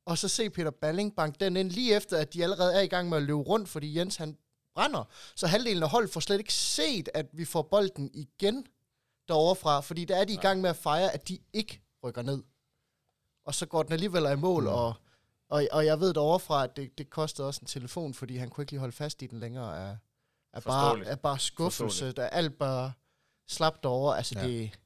og 0.05 0.17
så 0.17 0.27
se 0.27 0.49
Peter 0.49 0.71
Balling 0.71 1.15
bank 1.15 1.39
den 1.39 1.57
ind 1.57 1.71
lige 1.71 1.95
efter, 1.95 2.17
at 2.17 2.33
de 2.33 2.43
allerede 2.43 2.75
er 2.75 2.81
i 2.81 2.87
gang 2.87 3.09
med 3.09 3.17
at 3.17 3.23
løbe 3.23 3.39
rundt, 3.39 3.69
fordi 3.69 3.97
Jens 3.97 4.15
han 4.15 4.37
brænder. 4.75 5.03
Så 5.35 5.47
halvdelen 5.47 5.83
af 5.83 5.89
holdet 5.89 6.11
får 6.11 6.19
slet 6.19 6.37
ikke 6.37 6.53
set, 6.53 7.09
at 7.13 7.25
vi 7.33 7.45
får 7.45 7.61
bolden 7.61 8.11
igen 8.13 8.65
derovre 9.27 9.55
fra, 9.55 9.81
fordi 9.81 10.05
der 10.05 10.15
er 10.15 10.25
de 10.25 10.33
i 10.33 10.37
gang 10.37 10.61
med 10.61 10.69
at 10.69 10.75
fejre, 10.75 11.11
at 11.11 11.27
de 11.27 11.39
ikke 11.53 11.81
rykker 12.03 12.21
ned. 12.21 12.43
Og 13.45 13.55
så 13.55 13.65
går 13.65 13.83
den 13.83 13.93
alligevel 13.93 14.31
i 14.31 14.35
mål, 14.35 14.63
mm. 14.63 14.69
og, 14.69 14.93
og, 15.49 15.67
og 15.71 15.85
jeg 15.85 15.99
ved 15.99 16.13
derovre 16.13 16.39
fra, 16.39 16.63
at 16.63 16.75
det, 16.75 16.97
det 16.97 17.09
kostede 17.09 17.47
også 17.47 17.61
en 17.61 17.67
telefon, 17.67 18.13
fordi 18.13 18.37
han 18.37 18.49
kunne 18.49 18.61
ikke 18.61 18.71
lige 18.71 18.79
holde 18.79 18.95
fast 18.95 19.21
i 19.21 19.27
den 19.27 19.39
længere 19.39 19.89
af, 19.89 19.97
af, 20.55 20.63
bare, 20.63 21.05
af 21.05 21.19
bare 21.19 21.39
skuffelse. 21.39 22.11
Der 22.11 22.23
er 22.23 22.29
alt 22.29 22.57
bare 22.57 22.91
slapt 23.47 23.83
derovre. 23.83 24.17
Altså 24.17 24.39
ja. 24.39 24.47
det, 24.47 24.79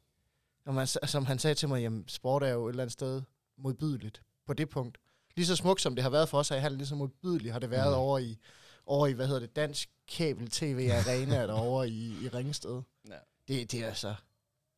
når 0.65 0.73
man, 0.73 0.87
som 0.87 1.25
han 1.25 1.39
sagde 1.39 1.55
til 1.55 1.69
mig, 1.69 1.81
jamen 1.81 2.07
sport 2.07 2.43
er 2.43 2.49
jo 2.49 2.67
et 2.67 2.69
eller 2.71 2.83
andet 2.83 2.93
sted 2.93 3.21
modbydeligt 3.57 4.21
på 4.45 4.53
det 4.53 4.69
punkt. 4.69 4.97
Lige 5.35 5.45
så 5.45 5.55
smukt 5.55 5.81
som 5.81 5.95
det 5.95 6.03
har 6.03 6.09
været 6.09 6.29
for 6.29 6.37
os 6.37 6.49
her 6.49 6.55
i 6.55 6.59
halv, 6.59 6.77
lige 6.77 6.87
så 6.87 6.95
modbydeligt 6.95 7.51
har 7.51 7.59
det 7.59 7.69
været 7.69 7.91
mm. 7.91 7.99
over 7.99 8.19
i, 8.19 8.37
over 8.85 9.07
i, 9.07 9.11
hvad 9.11 9.27
hedder 9.27 9.39
det, 9.39 9.55
Dansk 9.55 9.89
Kabel 10.07 10.49
TV 10.49 10.89
Arena 10.93 11.47
derovre 11.47 11.89
i, 11.89 12.25
i 12.25 12.27
Ringsted. 12.27 12.81
Ja. 13.07 13.13
Det, 13.47 13.71
det 13.71 13.83
er 13.83 13.87
altså, 13.87 14.15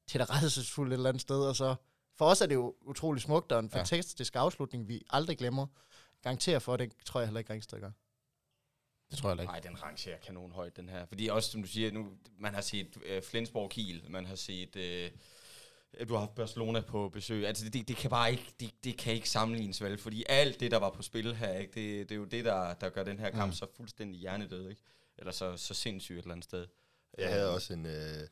det 0.07 0.21
er 0.21 0.25
da 0.25 0.33
redselsfuldt 0.33 0.93
et 0.93 0.97
eller 0.97 1.09
andet 1.09 1.21
sted, 1.21 1.39
og 1.43 1.55
så 1.55 1.75
for 2.17 2.25
os 2.25 2.41
er 2.41 2.45
det 2.45 2.55
jo 2.55 2.75
utrolig 2.81 3.21
smukt, 3.21 3.51
og 3.51 3.59
en 3.59 3.69
fantastisk 3.69 4.35
ja. 4.35 4.39
afslutning, 4.39 4.87
vi 4.87 5.01
aldrig 5.09 5.37
glemmer. 5.37 5.67
Garanterer 6.23 6.59
for, 6.59 6.77
det 6.77 6.93
tror 7.05 7.19
jeg 7.19 7.27
heller 7.27 7.39
ikke 7.39 7.53
Ringsted 7.53 7.79
gør. 7.79 7.91
Det 9.11 9.19
tror 9.19 9.29
jeg 9.29 9.39
ikke. 9.39 9.51
Nej, 9.51 9.59
den 9.59 9.83
rangerer 9.83 10.17
kanon 10.17 10.51
højt, 10.51 10.77
den 10.77 10.89
her. 10.89 11.05
Fordi 11.05 11.27
også, 11.27 11.51
som 11.51 11.61
du 11.61 11.67
siger, 11.67 11.91
nu, 11.91 12.07
man 12.39 12.53
har 12.53 12.61
set 12.61 12.97
uh, 12.97 13.23
Flensborg 13.23 13.69
Kiel, 13.69 14.03
man 14.09 14.25
har 14.25 14.35
set... 14.35 14.75
Uh, 14.75 15.17
du 16.07 16.13
har 16.13 16.19
haft 16.19 16.35
Barcelona 16.35 16.81
på 16.81 17.09
besøg. 17.09 17.47
Altså, 17.47 17.69
det, 17.69 17.87
det 17.87 17.95
kan 17.95 18.09
bare 18.09 18.31
ikke, 18.31 18.53
det, 18.59 18.71
det 18.83 18.97
kan 18.97 19.13
ikke 19.13 19.29
sammenlignes 19.29 19.83
vel, 19.83 19.97
fordi 19.97 20.23
alt 20.29 20.59
det, 20.59 20.71
der 20.71 20.77
var 20.77 20.89
på 20.89 21.01
spil 21.01 21.35
her, 21.35 21.53
ikke, 21.57 21.73
det, 21.73 22.09
det 22.09 22.15
er 22.15 22.19
jo 22.19 22.25
det, 22.25 22.45
der, 22.45 22.73
der 22.73 22.89
gør 22.89 23.03
den 23.03 23.19
her 23.19 23.29
kamp 23.29 23.51
mm. 23.51 23.55
så 23.55 23.65
fuldstændig 23.75 24.19
hjernedød, 24.19 24.69
ikke? 24.69 24.81
Eller 25.17 25.31
så, 25.31 25.57
så 25.57 25.73
sindssygt 25.73 26.17
et 26.17 26.21
eller 26.21 26.33
andet 26.33 26.43
sted. 26.43 26.67
Jeg 27.17 27.29
havde 27.29 27.53
også 27.53 27.73
en, 27.73 27.85
øh, 27.85 28.27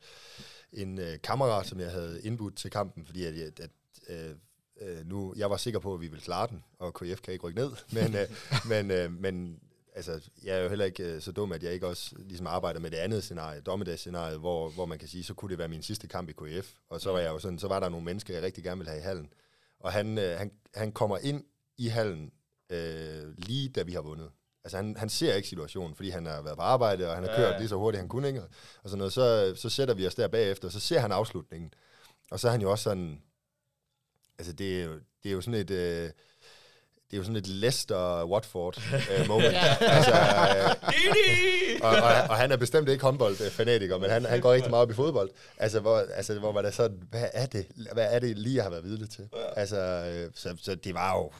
en 0.72 0.98
øh, 0.98 1.18
kammerat, 1.22 1.66
som 1.66 1.80
jeg 1.80 1.90
havde 1.90 2.22
indbudt 2.22 2.56
til 2.56 2.70
kampen, 2.70 3.06
fordi 3.06 3.24
at, 3.24 3.34
at, 3.34 3.60
at 3.60 3.70
øh, 4.08 4.36
øh, 4.80 5.06
nu, 5.06 5.34
jeg 5.36 5.50
var 5.50 5.56
sikker 5.56 5.80
på, 5.80 5.94
at 5.94 6.00
vi 6.00 6.08
ville 6.08 6.22
klare 6.22 6.46
den, 6.46 6.64
og 6.78 6.94
KF 6.94 7.20
kan 7.20 7.32
ikke 7.32 7.46
rykke 7.46 7.60
ned, 7.60 7.72
men, 7.92 8.14
øh, 8.16 8.28
men, 8.72 8.90
øh, 8.90 9.12
men 9.12 9.60
altså, 10.08 10.30
jeg 10.44 10.58
er 10.58 10.62
jo 10.62 10.68
heller 10.68 10.84
ikke 10.84 11.14
øh, 11.14 11.20
så 11.20 11.32
dum, 11.32 11.52
at 11.52 11.62
jeg 11.62 11.72
ikke 11.72 11.86
også 11.86 12.14
ligesom 12.18 12.46
arbejder 12.46 12.80
med 12.80 12.90
det 12.90 12.96
andet 12.96 13.22
scenarie, 13.22 13.60
dommedagsscenariet, 13.60 14.38
hvor, 14.38 14.68
hvor 14.68 14.86
man 14.86 14.98
kan 14.98 15.08
sige, 15.08 15.24
så 15.24 15.34
kunne 15.34 15.50
det 15.50 15.58
være 15.58 15.68
min 15.68 15.82
sidste 15.82 16.08
kamp 16.08 16.28
i 16.28 16.32
KF. 16.32 16.72
Og 16.88 17.00
så 17.00 17.12
var 17.12 17.18
jeg 17.18 17.30
jo 17.30 17.38
sådan, 17.38 17.58
så 17.58 17.68
var 17.68 17.80
der 17.80 17.88
nogle 17.88 18.04
mennesker, 18.04 18.34
jeg 18.34 18.42
rigtig 18.42 18.64
gerne 18.64 18.78
ville 18.78 18.90
have 18.90 19.00
i 19.00 19.04
hallen. 19.04 19.32
Og 19.80 19.92
han, 19.92 20.18
øh, 20.18 20.38
han, 20.38 20.52
han 20.74 20.92
kommer 20.92 21.18
ind 21.18 21.44
i 21.78 21.88
hallen 21.88 22.32
øh, 22.70 23.38
lige 23.38 23.68
da 23.68 23.82
vi 23.82 23.92
har 23.92 24.00
vundet. 24.00 24.30
Altså 24.64 24.76
han, 24.76 24.96
han 24.96 25.08
ser 25.08 25.34
ikke 25.34 25.48
situationen, 25.48 25.94
fordi 25.94 26.10
han 26.10 26.26
har 26.26 26.42
været 26.42 26.56
på 26.56 26.62
arbejde, 26.62 27.08
og 27.08 27.14
han 27.14 27.24
har 27.24 27.36
kørt 27.36 27.58
lige 27.58 27.68
så 27.68 27.76
hurtigt, 27.76 28.00
han 28.00 28.08
kunne, 28.08 28.28
ikke? 28.28 28.42
Og 28.82 28.90
sådan 28.90 28.98
noget. 28.98 29.12
Så, 29.12 29.54
så 29.56 29.68
sætter 29.68 29.94
vi 29.94 30.06
os 30.06 30.14
der 30.14 30.28
bagefter, 30.28 30.68
og 30.68 30.72
så 30.72 30.80
ser 30.80 31.00
han 31.00 31.12
afslutningen. 31.12 31.74
Og 32.30 32.40
så 32.40 32.48
er 32.48 32.52
han 32.52 32.60
jo 32.60 32.70
også 32.70 32.82
sådan, 32.82 33.22
altså 34.38 34.52
det 34.52 34.80
er 34.80 34.84
jo, 34.84 34.92
det 35.22 35.28
er 35.28 35.32
jo 35.32 35.40
sådan 35.40 35.60
et... 35.60 35.70
Øh, 35.70 36.10
det 37.10 37.16
er 37.16 37.18
jo 37.18 37.24
sådan 37.24 37.36
et 37.36 37.46
Leicester-Watford 37.46 38.74
uh, 39.20 39.28
moment. 39.32 39.54
altså, 39.80 40.12
uh, 40.82 41.88
og, 41.88 41.90
og, 41.90 42.12
og 42.30 42.36
han 42.36 42.52
er 42.52 42.56
bestemt 42.56 42.88
ikke 42.88 43.04
håndboldfanatiker, 43.04 43.98
men 43.98 44.10
han, 44.10 44.24
han 44.24 44.40
går 44.40 44.52
rigtig 44.52 44.70
meget 44.70 44.82
op 44.82 44.90
i 44.90 44.94
fodbold. 44.94 45.30
Altså, 45.56 45.80
hvor, 45.80 45.98
altså, 46.14 46.38
hvor 46.38 46.52
var 46.52 46.62
det 46.62 46.74
sådan, 46.74 47.02
hvad 47.10 47.28
er 47.32 47.46
det, 47.46 47.66
hvad 47.92 48.08
er 48.10 48.18
det 48.18 48.38
lige, 48.38 48.56
jeg 48.56 48.64
har 48.64 48.70
været 48.70 48.84
vidne 48.84 49.06
til? 49.06 49.28
Altså, 49.56 49.76
uh, 50.26 50.32
så, 50.34 50.56
så 50.62 50.74
det 50.74 50.94
var 50.94 51.16
jo, 51.16 51.32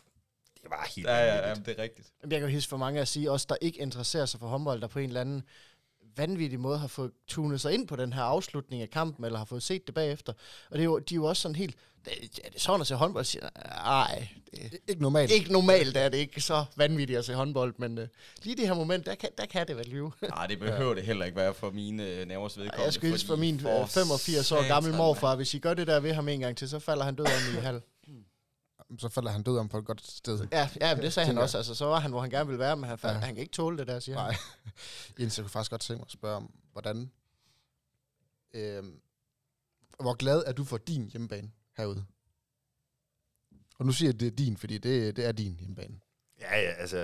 det 0.62 0.70
var 0.70 0.90
helt 0.96 1.06
Ja, 1.06 1.16
ja, 1.16 1.48
ja, 1.48 1.54
det 1.54 1.78
er 1.78 1.82
rigtigt. 1.82 2.08
Jeg 2.30 2.40
kan 2.40 2.50
jo 2.50 2.60
for 2.60 2.76
mange 2.76 3.00
at 3.00 3.08
sige, 3.08 3.30
os 3.30 3.46
der 3.46 3.56
ikke 3.60 3.80
interesserer 3.80 4.26
sig 4.26 4.40
for 4.40 4.46
håndbold, 4.46 4.80
der 4.80 4.86
på 4.86 4.98
en 4.98 5.08
eller 5.08 5.20
anden 5.20 5.42
vanvittig 6.16 6.60
måde 6.60 6.78
har 6.78 6.86
fået 6.86 7.10
tunet 7.26 7.60
sig 7.60 7.74
ind 7.74 7.88
på 7.88 7.96
den 7.96 8.12
her 8.12 8.22
afslutning 8.22 8.82
af 8.82 8.90
kampen, 8.90 9.24
eller 9.24 9.38
har 9.38 9.44
fået 9.44 9.62
set 9.62 9.86
det 9.86 9.94
bagefter. 9.94 10.32
Og 10.70 10.72
det 10.72 10.80
er 10.80 10.84
jo, 10.84 10.98
de 10.98 11.14
er 11.14 11.16
jo 11.16 11.24
også 11.24 11.42
sådan 11.42 11.54
helt, 11.54 11.76
det, 12.04 12.14
det 12.36 12.54
er 12.54 12.60
sådan 12.60 12.80
at 12.80 12.86
se 12.86 12.94
håndbold, 12.94 13.24
siger, 13.24 13.48
ej, 13.84 14.28
det, 14.52 14.78
ikke 14.88 15.02
normalt. 15.02 15.30
Ikke 15.30 15.52
normalt 15.52 15.96
er 15.96 16.08
det 16.08 16.18
ikke 16.18 16.40
så 16.40 16.64
vanvittigt 16.76 17.18
at 17.18 17.24
se 17.24 17.34
håndbold, 17.34 17.74
men 17.78 17.98
uh, 17.98 18.04
lige 18.42 18.56
det 18.56 18.66
her 18.66 18.74
moment, 18.74 19.06
der 19.06 19.14
kan, 19.14 19.28
der 19.38 19.46
kan 19.46 19.66
det 19.66 19.76
vel 19.76 19.86
lyve. 19.86 20.12
Nej, 20.36 20.46
det 20.46 20.58
behøver 20.58 20.90
ja. 20.90 20.94
det 20.94 21.04
heller 21.04 21.24
ikke 21.24 21.36
være 21.36 21.54
for 21.54 21.70
mine 21.70 22.02
uh, 22.02 22.28
nervers 22.28 22.58
vedkommende. 22.58 22.84
Jeg 22.84 22.92
skulle 22.92 23.18
for 23.26 23.36
min 23.36 23.60
for 23.60 23.86
85 23.86 24.52
år 24.52 24.68
gammel 24.68 24.94
morfar, 24.94 25.36
hvis 25.36 25.54
I 25.54 25.58
gør 25.58 25.74
det 25.74 25.86
der 25.86 26.00
ved 26.00 26.12
ham 26.12 26.28
en 26.28 26.40
gang 26.40 26.56
til, 26.56 26.68
så 26.68 26.78
falder 26.78 27.04
han 27.04 27.14
død 27.14 27.26
om 27.26 27.58
i 27.58 27.60
halv 27.60 27.80
så 28.98 29.08
falder 29.08 29.30
han 29.30 29.42
død 29.42 29.58
om 29.58 29.68
på 29.68 29.78
et 29.78 29.84
godt 29.84 30.06
sted. 30.06 30.46
Ja, 30.52 30.68
ja 30.80 30.94
men 30.94 31.04
det 31.04 31.12
sagde 31.12 31.26
han 31.26 31.38
også. 31.38 31.56
Altså, 31.56 31.74
så 31.74 31.84
var 31.84 32.00
han, 32.00 32.10
hvor 32.10 32.20
han 32.20 32.30
gerne 32.30 32.46
ville 32.46 32.58
være, 32.58 32.76
men 32.76 32.88
han, 32.88 32.98
ja. 33.02 33.08
han 33.08 33.34
kan 33.34 33.38
ikke 33.38 33.52
tåle 33.52 33.78
det 33.78 33.86
der, 33.86 34.00
siger 34.00 34.16
Nej. 34.16 34.36
Jens, 35.20 35.38
jeg 35.38 35.44
kunne 35.44 35.50
faktisk 35.50 35.70
godt 35.70 35.80
tænke 35.80 35.98
mig 35.98 36.06
at 36.06 36.12
spørge 36.12 36.36
om, 36.36 36.50
hvordan... 36.72 37.10
Øh, 38.54 38.84
hvor 40.00 40.14
glad 40.14 40.42
er 40.46 40.52
du 40.52 40.64
for 40.64 40.76
din 40.76 41.08
hjemmebane 41.12 41.50
herude? 41.80 42.04
Og 43.78 43.86
nu 43.86 43.92
siger 43.92 44.08
jeg, 44.08 44.14
at 44.14 44.20
det 44.20 44.26
er 44.26 44.36
din, 44.36 44.56
fordi 44.56 44.78
det, 44.78 45.16
det 45.16 45.26
er 45.26 45.32
din 45.32 45.56
hjemmebane. 45.58 45.94
Ja, 46.40 46.60
ja, 46.60 46.70
altså 46.70 46.98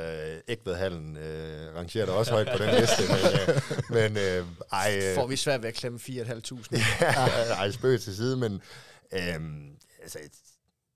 Ægvedhallen 0.49 1.17
øh, 1.17 1.75
rangerer 1.75 2.07
der 2.07 2.13
også 2.13 2.33
højt 2.33 2.49
på 2.57 2.65
den 2.65 2.75
liste, 2.81 3.03
men, 3.09 3.21
øh, 3.33 3.63
men 3.97 4.17
øh, 4.17 4.47
ej... 4.73 5.01
Øh, 5.03 5.15
Får 5.15 5.27
vi 5.27 5.37
svært 5.37 5.63
ved 5.63 5.69
at 5.69 5.75
klemme 5.75 5.99
4.500? 5.99 6.67
ja, 7.01 7.55
ej, 7.55 7.71
spøg 7.71 8.01
til 8.01 8.17
side, 8.17 8.37
men 8.37 8.53
øh, 9.13 9.41
altså, 10.03 10.19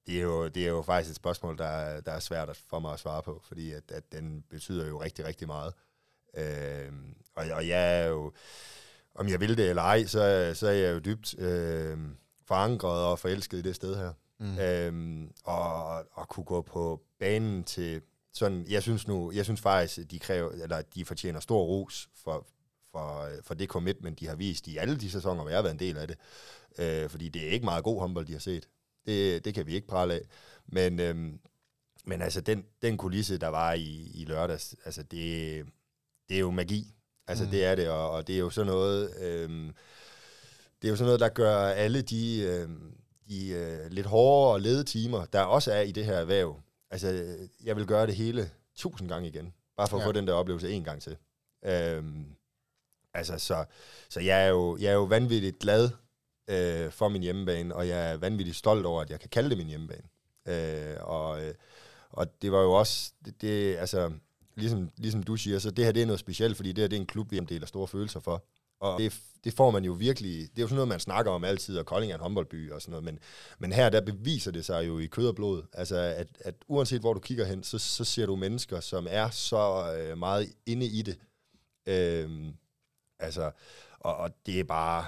det 0.06 0.18
er, 0.18 0.22
jo, 0.22 0.48
det 0.48 0.64
er 0.64 0.68
jo 0.68 0.82
faktisk 0.82 1.10
et 1.10 1.16
spørgsmål, 1.16 1.58
der, 1.58 2.00
der 2.00 2.12
er 2.12 2.18
svært 2.18 2.56
for 2.70 2.78
mig 2.78 2.92
at 2.92 3.00
svare 3.00 3.22
på, 3.22 3.42
fordi 3.48 3.72
at, 3.72 3.90
at 3.92 4.12
den 4.12 4.44
betyder 4.50 4.88
jo 4.88 5.02
rigtig, 5.02 5.24
rigtig 5.24 5.46
meget. 5.46 5.74
Øh, 6.36 6.92
og, 7.34 7.46
og 7.52 7.68
jeg 7.68 8.00
er 8.00 8.06
jo, 8.06 8.32
om 9.14 9.28
jeg 9.28 9.40
vil 9.40 9.56
det 9.56 9.68
eller 9.68 9.82
ej, 9.82 10.06
så, 10.06 10.52
så 10.54 10.66
er 10.66 10.72
jeg 10.72 10.94
jo 10.94 10.98
dybt 10.98 11.38
øh, 11.38 11.98
forankret 12.50 13.04
og 13.04 13.18
forelsket 13.18 13.58
i 13.58 13.62
det 13.62 13.76
sted 13.76 13.96
her. 13.96 14.12
Mm. 14.38 14.58
Øh, 14.58 15.28
og, 15.44 15.84
og 16.12 16.28
kunne 16.28 16.44
gå 16.44 16.62
på 16.62 17.00
banen 17.18 17.64
til 17.64 18.02
sådan, 18.32 18.66
jeg 18.68 18.82
synes 18.82 19.08
nu, 19.08 19.32
jeg 19.32 19.44
synes 19.44 19.60
faktisk, 19.60 19.98
at 19.98 20.10
de, 20.10 20.18
kræver, 20.18 20.50
eller 20.50 20.82
de 20.82 21.04
fortjener 21.04 21.40
stor 21.40 21.62
ros 21.64 22.08
for, 22.24 22.46
for, 22.92 23.28
for 23.42 23.54
det 23.54 23.68
commitment, 23.68 24.20
de 24.20 24.26
har 24.26 24.34
vist 24.34 24.66
i 24.68 24.76
alle 24.76 24.96
de 24.96 25.10
sæsoner, 25.10 25.42
hvor 25.42 25.50
jeg 25.50 25.58
har 25.58 25.62
været 25.62 25.74
en 25.74 25.78
del 25.78 25.96
af 25.96 26.08
det. 26.08 26.18
Øh, 26.78 27.10
fordi 27.10 27.28
det 27.28 27.46
er 27.46 27.50
ikke 27.50 27.64
meget 27.64 27.84
god 27.84 28.00
håndbold, 28.00 28.26
de 28.26 28.32
har 28.32 28.40
set. 28.40 28.68
Det, 29.06 29.44
det 29.44 29.54
kan 29.54 29.66
vi 29.66 29.74
ikke 29.74 29.88
prale 29.88 30.14
af. 30.14 30.22
Men, 30.66 31.00
øhm, 31.00 31.40
men 32.04 32.22
altså, 32.22 32.40
den, 32.40 32.64
den 32.82 32.96
kulisse, 32.96 33.38
der 33.38 33.48
var 33.48 33.72
i, 33.72 34.10
i 34.14 34.24
lørdags, 34.24 34.76
altså, 34.84 35.02
det, 35.02 35.66
det 36.28 36.36
er 36.36 36.40
jo 36.40 36.50
magi. 36.50 36.94
Altså, 37.26 37.44
mm. 37.44 37.50
det 37.50 37.64
er 37.64 37.74
det, 37.74 37.88
og, 37.90 38.10
og 38.10 38.26
det 38.26 38.34
er 38.34 38.38
jo 38.38 38.50
sådan 38.50 38.72
noget... 38.72 39.22
Øhm, 39.22 39.72
det 40.82 40.88
er 40.88 40.90
jo 40.90 40.96
sådan 40.96 41.06
noget, 41.06 41.20
der 41.20 41.28
gør 41.28 41.56
alle 41.56 42.02
de, 42.02 42.42
øhm, 42.42 42.94
de 43.28 43.48
øh, 43.48 43.90
lidt 43.90 44.06
hårdere 44.06 44.54
og 44.54 44.60
lede 44.60 44.84
timer, 44.84 45.24
der 45.24 45.40
også 45.40 45.72
er 45.72 45.80
i 45.80 45.92
det 45.92 46.04
her 46.04 46.14
erhverv. 46.14 46.60
Altså, 46.90 47.36
jeg 47.64 47.76
vil 47.76 47.86
gøre 47.86 48.06
det 48.06 48.14
hele 48.14 48.50
tusind 48.74 49.08
gange 49.08 49.28
igen. 49.28 49.52
Bare 49.76 49.88
for 49.88 49.96
at 49.96 50.02
ja. 50.02 50.06
få 50.06 50.12
den 50.12 50.26
der 50.26 50.32
oplevelse 50.32 50.70
en 50.70 50.84
gang 50.84 51.02
til. 51.02 51.16
Øhm, 51.64 52.24
altså, 53.14 53.38
så, 53.38 53.64
så 54.08 54.20
jeg, 54.20 54.44
er 54.44 54.48
jo, 54.48 54.76
jeg 54.76 54.88
er 54.88 54.94
jo 54.94 55.04
vanvittigt 55.04 55.58
glad 55.58 55.90
øh, 56.50 56.90
for 56.90 57.08
min 57.08 57.22
hjemmebane, 57.22 57.74
og 57.74 57.88
jeg 57.88 58.12
er 58.12 58.16
vanvittigt 58.16 58.56
stolt 58.56 58.86
over, 58.86 59.02
at 59.02 59.10
jeg 59.10 59.20
kan 59.20 59.28
kalde 59.28 59.50
det 59.50 59.58
min 59.58 59.66
hjemmebane. 59.66 60.08
Øh, 60.48 60.96
og, 61.00 61.44
øh, 61.44 61.54
og 62.10 62.42
det 62.42 62.52
var 62.52 62.60
jo 62.60 62.72
også, 62.72 63.12
det, 63.24 63.42
det, 63.42 63.76
altså, 63.76 64.12
ligesom, 64.54 64.90
ligesom 64.96 65.22
du 65.22 65.36
siger, 65.36 65.58
så 65.58 65.70
det 65.70 65.84
her 65.84 65.92
det 65.92 66.02
er 66.02 66.06
noget 66.06 66.20
specielt, 66.20 66.56
fordi 66.56 66.72
det 66.72 66.82
her 66.82 66.88
det 66.88 66.96
er 66.96 67.00
en 67.00 67.06
klub, 67.06 67.30
vi 67.30 67.38
deler 67.38 67.66
store 67.66 67.88
følelser 67.88 68.20
for. 68.20 68.44
Og 68.80 69.00
det, 69.00 69.20
det 69.44 69.52
får 69.52 69.70
man 69.70 69.84
jo 69.84 69.92
virkelig, 69.92 70.40
det 70.40 70.58
er 70.58 70.62
jo 70.62 70.68
sådan 70.68 70.74
noget, 70.74 70.88
man 70.88 71.00
snakker 71.00 71.32
om 71.32 71.44
altid, 71.44 71.78
og 71.78 71.86
Kolding 71.86 72.12
er 72.12 72.16
en 72.16 72.22
håndboldby 72.22 72.72
og 72.72 72.82
sådan 72.82 72.90
noget, 72.90 73.04
men, 73.04 73.18
men 73.58 73.72
her 73.72 73.88
der 73.88 74.00
beviser 74.00 74.50
det 74.50 74.64
sig 74.64 74.86
jo 74.86 74.98
i 74.98 75.06
kød 75.06 75.28
og 75.28 75.34
blod, 75.34 75.62
altså 75.72 75.96
at, 75.96 76.28
at 76.40 76.54
uanset 76.68 77.00
hvor 77.00 77.14
du 77.14 77.20
kigger 77.20 77.44
hen, 77.44 77.62
så, 77.62 77.78
så 77.78 78.04
ser 78.04 78.26
du 78.26 78.36
mennesker, 78.36 78.80
som 78.80 79.06
er 79.10 79.30
så 79.30 79.94
øh, 79.98 80.18
meget 80.18 80.52
inde 80.66 80.86
i 80.86 81.02
det. 81.02 81.18
Øh, 81.86 82.52
altså, 83.18 83.50
og, 84.00 84.16
og 84.16 84.30
det 84.46 84.60
er 84.60 84.64
bare, 84.64 85.04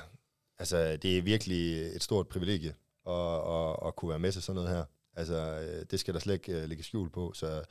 Altså, 0.62 0.96
det 0.96 1.18
er 1.18 1.22
virkelig 1.22 1.82
et 1.96 2.02
stort 2.02 2.28
privilegie 2.28 2.74
at, 3.06 3.34
at, 3.56 3.76
at 3.86 3.96
kunne 3.96 4.08
være 4.08 4.18
med 4.18 4.32
til 4.32 4.42
sådan 4.42 4.54
noget 4.54 4.76
her. 4.76 4.84
Altså, 5.16 5.34
øh, 5.34 5.86
det 5.90 6.00
skal 6.00 6.14
der 6.14 6.20
slet 6.20 6.34
ikke 6.34 6.62
uh, 6.62 6.68
lægge 6.68 6.84
skjul 6.84 7.10
på. 7.10 7.32
Så 7.32 7.64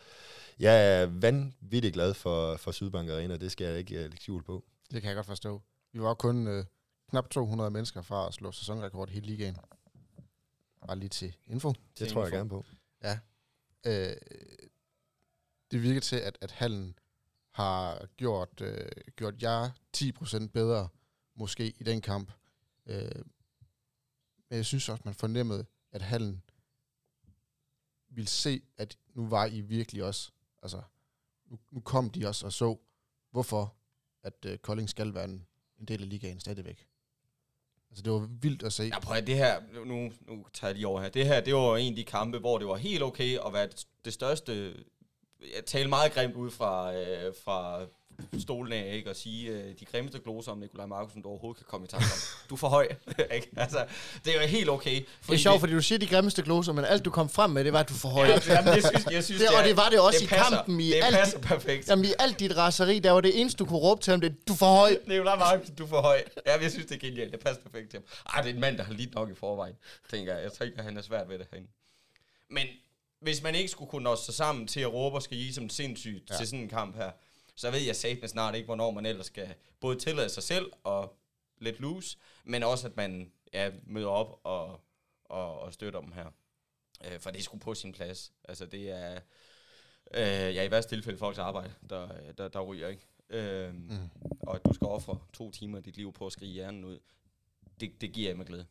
jeg 0.60 1.02
er 1.02 1.06
vanvittigt 1.06 1.94
glad 1.94 2.14
for, 2.14 2.58
for 2.58 2.72
Sydbank 2.72 3.10
Arena. 3.10 3.38
Det 3.38 3.52
skal 3.52 3.68
jeg 3.68 3.78
ikke 3.78 3.96
uh, 3.96 4.02
lægge 4.02 4.22
skjul 4.22 4.44
på. 4.44 4.64
Det 4.92 5.02
kan 5.02 5.08
jeg 5.08 5.16
godt 5.16 5.26
forstå. 5.26 5.62
Vi 5.92 6.02
var 6.02 6.14
kun 6.14 6.48
uh, 6.48 6.66
knap 7.10 7.30
200 7.30 7.72
mennesker 7.72 8.02
fra 8.02 8.28
at 8.28 8.34
slå 8.34 8.52
sæsonrekord 8.52 9.10
hele 9.10 9.26
ligaen. 9.26 9.58
Bare 10.88 10.98
lige 11.00 11.10
til 11.10 11.38
info. 11.48 11.70
Det 11.70 11.80
til 11.96 12.10
tror 12.10 12.22
info. 12.22 12.26
jeg 12.26 12.32
gerne 12.32 12.50
på. 12.50 12.66
Ja. 13.04 13.20
Øh, 13.86 14.18
det 15.72 15.82
virker 15.82 16.02
til, 16.02 16.16
at, 16.16 16.38
at 16.42 16.52
hallen 16.52 17.00
har 17.52 18.06
gjort, 18.18 18.62
øh, 18.62 18.92
gjort 19.16 19.44
jer 19.44 19.70
10% 19.98 20.48
bedre, 20.48 20.90
måske 21.36 21.74
i 21.80 21.84
den 21.84 22.02
kamp. 22.02 22.32
Øh, 22.86 23.26
men 24.50 24.58
jeg 24.58 24.66
synes 24.66 24.90
også, 24.90 25.02
man 25.06 25.14
fornemmede, 25.14 25.66
at 25.92 26.02
hallen 26.02 26.44
ville 28.10 28.28
se, 28.28 28.62
at 28.78 28.98
nu 29.14 29.28
var 29.28 29.46
I 29.46 29.62
virkelig 29.62 30.04
også, 30.04 30.32
altså, 30.62 30.82
nu, 31.46 31.60
nu 31.72 31.80
kom 31.80 32.10
de 32.10 32.28
også 32.28 32.46
og 32.46 32.54
så, 32.54 32.78
hvorfor 33.32 33.76
at 34.24 34.46
øh, 34.46 34.58
Kolding 34.58 34.90
skal 34.90 35.14
være 35.14 35.26
en, 35.26 35.48
en 35.82 35.88
del 35.88 36.02
af 36.02 36.10
ligaen 36.10 36.40
stadigvæk. 36.40 36.88
Altså, 37.90 38.02
det 38.04 38.14
var 38.14 38.30
vildt 38.42 38.64
at 38.64 38.74
se. 38.74 38.84
Ja, 38.84 39.00
prøv 39.00 39.18
at 39.18 39.28
det 39.28 39.36
her, 39.36 39.62
nu, 39.86 40.12
nu 40.28 40.46
tager 40.54 40.70
jeg 40.70 40.76
lige 40.76 40.88
over 40.88 41.02
her. 41.02 41.10
Det 41.10 41.26
her, 41.26 41.42
det 41.42 41.54
var 41.56 41.78
en 41.78 41.94
af 41.94 41.96
de 41.96 42.04
kampe, 42.04 42.38
hvor 42.38 42.58
det 42.58 42.68
var 42.68 42.76
helt 42.76 43.04
okay 43.04 43.38
at 43.46 43.54
være 43.54 43.70
det 44.06 44.14
største 44.14 44.74
jeg 45.56 45.66
talte 45.66 45.90
meget 45.90 46.12
grimt 46.12 46.36
ud 46.36 46.52
fra, 46.52 46.94
øh, 46.96 47.34
fra 47.44 47.86
stolen 48.40 48.74
af, 48.74 48.94
ikke? 48.96 49.10
Og 49.10 49.16
sige 49.16 49.50
øh, 49.50 49.80
de 49.80 49.86
grimmeste 49.86 50.20
gloser 50.20 50.52
om 50.52 50.58
Nikolaj 50.58 50.86
Markusen, 50.86 51.22
du 51.22 51.30
overhovedet 51.30 51.58
kan 51.58 51.66
komme 51.70 51.86
i 51.86 51.88
tanke 51.88 52.06
om. 52.06 52.48
Du 52.50 52.56
er 52.56 52.58
for 52.58 52.68
høj, 52.68 52.88
ikke? 53.36 53.50
Altså, 53.58 53.86
det 54.26 54.36
er 54.36 54.42
jo 54.42 54.48
helt 54.48 54.70
okay. 54.70 55.02
Det 55.28 55.34
er 55.34 55.38
sjovt, 55.38 55.60
fordi 55.60 55.74
du 55.74 55.82
siger 55.82 56.00
de 56.00 56.08
grimmeste 56.08 56.42
gloser, 56.42 56.74
men 56.74 56.86
alt 56.86 57.06
du 57.06 57.10
kom 57.10 57.30
frem 57.30 57.50
med, 57.50 57.64
det 57.64 57.74
var, 57.74 57.80
at 57.80 57.90
du 57.90 57.94
er 57.94 57.98
for 57.98 58.10
høj. 58.10 58.28
Ja, 58.28 58.40
jamen, 58.48 58.74
det 58.74 58.86
synes, 58.86 59.06
jeg 59.12 59.24
synes, 59.24 59.42
det, 59.42 59.50
det, 59.50 59.58
og 59.58 59.64
det 59.64 59.78
var 59.78 59.90
det 59.90 60.00
også 60.00 60.20
det 60.20 60.26
i 60.26 60.28
passer, 60.28 60.56
kampen. 60.56 60.80
I 60.80 60.88
det 60.88 61.00
alt 61.04 61.16
passer 61.16 61.40
perfekt. 61.40 61.90
Jamen, 61.90 62.06
i 62.06 62.14
alt 62.20 62.40
dit 62.40 62.58
raseri, 62.58 63.00
der 63.00 63.12
var 63.12 63.22
det 63.22 63.40
eneste, 63.40 63.58
du 63.58 63.66
kunne 63.66 63.80
råbe 63.80 64.02
til 64.02 64.12
ham, 64.12 64.22
det 64.22 64.48
du 64.48 64.54
er 64.54 64.58
for 64.58 64.76
høj. 64.76 64.98
Nikolaj 65.08 65.36
Markusen, 65.36 65.76
du 65.76 65.84
er 65.84 65.88
for 65.88 66.02
høj. 66.02 66.24
Ja, 66.46 66.62
jeg 66.62 66.72
synes, 66.72 66.86
det 66.86 66.96
er 66.96 67.00
genialt. 67.00 67.32
Det 67.32 67.40
passer 67.40 67.64
perfekt 67.64 67.90
til 67.90 68.00
ham. 68.00 68.34
Ej, 68.36 68.42
det 68.42 68.50
er 68.50 68.54
en 68.54 68.62
mand, 68.62 68.78
der 68.78 68.84
har 68.84 68.94
lidt 68.94 69.16
nok 69.16 69.30
i 69.30 69.36
forvejen, 69.36 69.76
tænker 70.10 70.34
jeg. 70.34 70.44
Jeg 70.44 70.52
tænker, 70.52 70.78
at 70.78 70.84
han 70.84 70.98
er 70.98 71.02
svært 71.02 71.30
ved 71.30 71.40
det 71.40 71.48
herinde. 71.52 71.70
Men 72.50 72.68
hvis 73.22 73.44
man 73.44 73.56
ikke 73.56 73.70
skulle 73.70 73.90
kunne 73.90 74.04
nå 74.04 74.16
sig 74.16 74.34
sammen 74.34 74.68
til 74.68 74.80
at 74.80 74.94
råbe 74.94 75.16
og 75.16 75.22
skal 75.22 75.38
give 75.38 75.54
som 75.54 75.70
sindssygt 75.70 76.30
ja. 76.30 76.38
til 76.38 76.48
sådan 76.48 76.60
en 76.60 76.70
kamp 76.70 76.96
her, 76.96 77.12
så 77.62 77.72
ved 77.72 77.80
jeg 77.80 77.96
satme 77.96 78.28
snart 78.28 78.56
ikke, 78.56 78.66
hvornår 78.66 78.92
man 78.92 79.06
ellers 79.06 79.26
skal 79.26 79.54
både 79.80 80.00
tillade 80.00 80.30
sig 80.30 80.44
selv 80.44 80.72
og 80.84 81.18
lidt 81.58 81.80
loose, 81.80 82.18
men 82.44 82.64
også 82.64 82.88
at 82.88 82.98
man 82.98 83.32
ja, 83.54 83.72
møder 83.84 84.08
op 84.08 84.40
og, 84.44 84.80
og, 85.26 85.60
og 85.60 85.74
støtter 85.74 86.02
dem 86.02 86.12
her. 86.12 86.26
Øh, 87.06 87.20
for 87.20 87.32
det 87.32 87.40
er 87.40 87.44
sgu 87.44 87.58
på 87.58 87.74
sin 87.74 87.92
plads. 87.92 88.34
Altså 88.44 88.66
det 88.66 88.90
er, 88.90 89.20
øh, 90.14 90.56
ja 90.56 90.64
i 90.64 90.72
værste 90.72 90.96
tilfælde 90.96 91.18
folks 91.20 91.38
arbejde, 91.38 91.74
der, 91.90 92.32
der, 92.32 92.48
der 92.48 92.62
ryger, 92.62 92.88
ikke? 92.88 93.08
Øh, 93.30 93.74
mm. 93.74 94.10
Og 94.42 94.56
at 94.56 94.66
du 94.66 94.74
skal 94.74 94.88
ofre 94.88 95.20
to 95.34 95.52
timer 95.52 95.78
af 95.78 95.84
dit 95.84 95.98
liv 95.98 96.14
på 96.14 96.26
at 96.26 96.32
skrige 96.32 96.54
hjernen 96.54 96.86
ud, 96.86 97.00
det, 97.80 98.02
det 98.02 98.14
giver 98.14 98.30
jeg 98.30 98.38
med 98.38 98.46
glæde. 98.46 98.66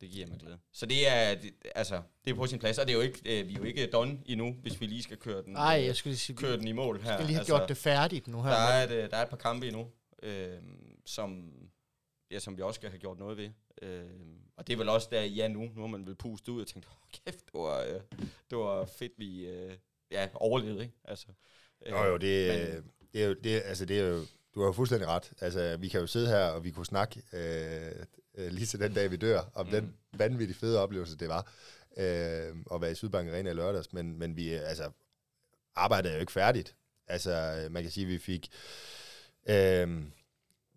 Det 0.00 0.10
giver 0.10 0.26
mig 0.26 0.38
glæde. 0.38 0.58
Så 0.72 0.86
det 0.86 1.08
er, 1.08 1.34
det, 1.34 1.52
altså, 1.74 2.02
det 2.24 2.30
er 2.30 2.34
på 2.34 2.46
sin 2.46 2.58
plads, 2.58 2.78
og 2.78 2.86
det 2.86 2.92
er 2.92 2.96
jo 2.96 3.02
ikke, 3.02 3.40
øh, 3.40 3.48
vi 3.48 3.54
er 3.54 3.58
jo 3.58 3.64
ikke 3.64 3.86
done 3.86 4.18
endnu, 4.26 4.56
hvis 4.62 4.80
vi 4.80 4.86
lige 4.86 5.02
skal 5.02 5.16
køre 5.16 5.42
den, 5.42 5.52
Nej, 5.52 5.82
jeg 5.86 5.96
skulle 5.96 6.16
sige, 6.16 6.36
køre 6.36 6.56
den 6.56 6.68
i 6.68 6.72
mål 6.72 7.02
her. 7.02 7.10
Vi 7.10 7.16
skal 7.16 7.26
lige 7.26 7.34
have 7.34 7.40
altså, 7.40 7.56
gjort 7.56 7.68
det 7.68 7.76
færdigt 7.76 8.28
nu 8.28 8.42
her. 8.42 8.50
Der 8.50 8.56
er, 8.56 8.82
et, 8.82 9.10
der 9.10 9.16
er 9.16 9.22
et 9.22 9.28
par 9.28 9.36
kampe 9.36 9.66
endnu, 9.66 9.90
øh, 10.22 10.58
som, 11.06 11.52
ja, 12.30 12.38
som 12.38 12.56
vi 12.56 12.62
også 12.62 12.78
skal 12.78 12.90
have 12.90 13.00
gjort 13.00 13.18
noget 13.18 13.36
ved. 13.36 13.50
Øh, 13.82 14.04
og 14.56 14.66
det 14.66 14.72
er 14.72 14.76
vel 14.76 14.88
også 14.88 15.08
der, 15.10 15.22
ja 15.22 15.48
nu, 15.48 15.60
nu 15.60 15.80
har 15.80 15.86
man 15.86 16.06
vel 16.06 16.14
pustet 16.14 16.52
ud 16.52 16.60
og 16.60 16.66
tænkt, 16.66 16.86
oh, 16.86 17.10
kæft, 17.12 17.46
det 17.46 17.54
var, 17.54 17.80
øh, 17.80 18.00
det 18.50 18.58
var 18.58 18.84
fedt, 18.84 19.12
vi 19.18 19.46
øh, 19.46 19.76
ja, 20.10 20.28
overlevede, 20.34 20.82
ikke? 20.82 20.94
Altså, 21.04 21.26
øh, 21.86 21.92
jo, 21.92 22.04
jo, 22.04 22.16
det, 22.16 22.48
men, 22.48 22.92
det 23.12 23.22
er 23.22 23.26
jo, 23.26 23.34
det, 23.44 23.62
altså, 23.64 23.84
det 23.84 23.98
er 24.00 24.04
jo, 24.04 24.20
du 24.54 24.60
har 24.60 24.66
jo 24.66 24.72
fuldstændig 24.72 25.08
ret. 25.08 25.32
Altså, 25.40 25.76
vi 25.76 25.88
kan 25.88 26.00
jo 26.00 26.06
sidde 26.06 26.28
her, 26.28 26.46
og 26.46 26.64
vi 26.64 26.70
kunne 26.70 26.86
snakke 26.86 27.22
øh, 27.32 28.06
øh, 28.36 28.52
lige 28.52 28.66
til 28.66 28.80
den 28.80 28.94
dag, 28.94 29.10
vi 29.10 29.16
dør, 29.16 29.40
om 29.54 29.66
mm. 29.66 29.72
den 29.72 29.94
vanvittigt 30.12 30.58
fede 30.58 30.80
oplevelse, 30.80 31.16
det 31.16 31.28
var 31.28 31.52
øh, 31.96 32.56
at 32.74 32.80
være 32.80 32.90
i 32.90 32.94
Sydbank 32.94 33.28
Arena 33.28 33.50
i 33.50 33.54
lørdags. 33.54 33.92
Men, 33.92 34.18
men 34.18 34.36
vi 34.36 34.52
altså, 34.52 34.90
arbejdet 35.74 36.10
er 36.10 36.14
jo 36.14 36.20
ikke 36.20 36.32
færdigt. 36.32 36.76
Altså, 37.06 37.66
man 37.70 37.82
kan 37.82 37.92
sige, 37.92 38.04
at 38.04 38.12
vi 38.12 38.18
fik... 38.18 38.48
Øh, 39.48 40.02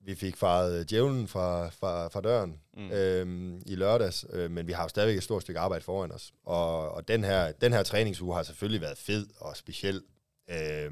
vi 0.02 0.16
fik 0.16 0.38
faret 0.38 0.90
djævlen 0.90 1.28
fra, 1.28 1.70
fra, 1.70 2.08
fra 2.08 2.22
døren 2.22 2.60
mm. 2.74 2.92
øhm, 2.92 3.62
i 3.66 3.76
lørdags, 3.76 4.26
øh, 4.34 4.52
men 4.52 4.68
vi 4.68 4.72
har 4.72 4.84
jo 4.84 4.90
stadigvæk 4.90 5.18
et 5.18 5.24
stort 5.24 5.42
stykke 5.42 5.60
arbejde 5.60 5.86
foran 5.86 6.12
os. 6.12 6.34
Og, 6.46 6.92
og 6.92 7.08
den, 7.08 7.24
her, 7.24 7.52
den 7.52 7.74
her 7.74 7.84
træningsuge 7.84 8.36
har 8.36 8.44
selvfølgelig 8.44 8.82
været 8.82 8.98
fed 8.98 9.28
og 9.38 9.58
speciel, 9.58 10.04
øh, 10.50 10.92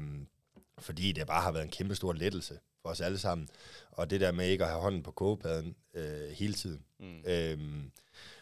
fordi 0.80 1.12
det 1.12 1.26
bare 1.26 1.42
har 1.42 1.52
været 1.52 1.64
en 1.64 1.70
kæmpe 1.70 1.94
stor 1.94 2.12
lettelse 2.12 2.58
for 2.82 2.88
os 2.88 3.00
alle 3.00 3.18
sammen. 3.18 3.48
Og 3.90 4.10
det 4.10 4.20
der 4.20 4.32
med 4.32 4.48
ikke 4.48 4.64
at 4.64 4.70
have 4.70 4.82
hånden 4.82 5.02
på 5.02 5.10
kogepladen 5.10 5.76
øh, 5.94 6.30
hele 6.30 6.54
tiden. 6.54 6.84
Mm. 7.00 7.22
Øhm, 7.26 7.90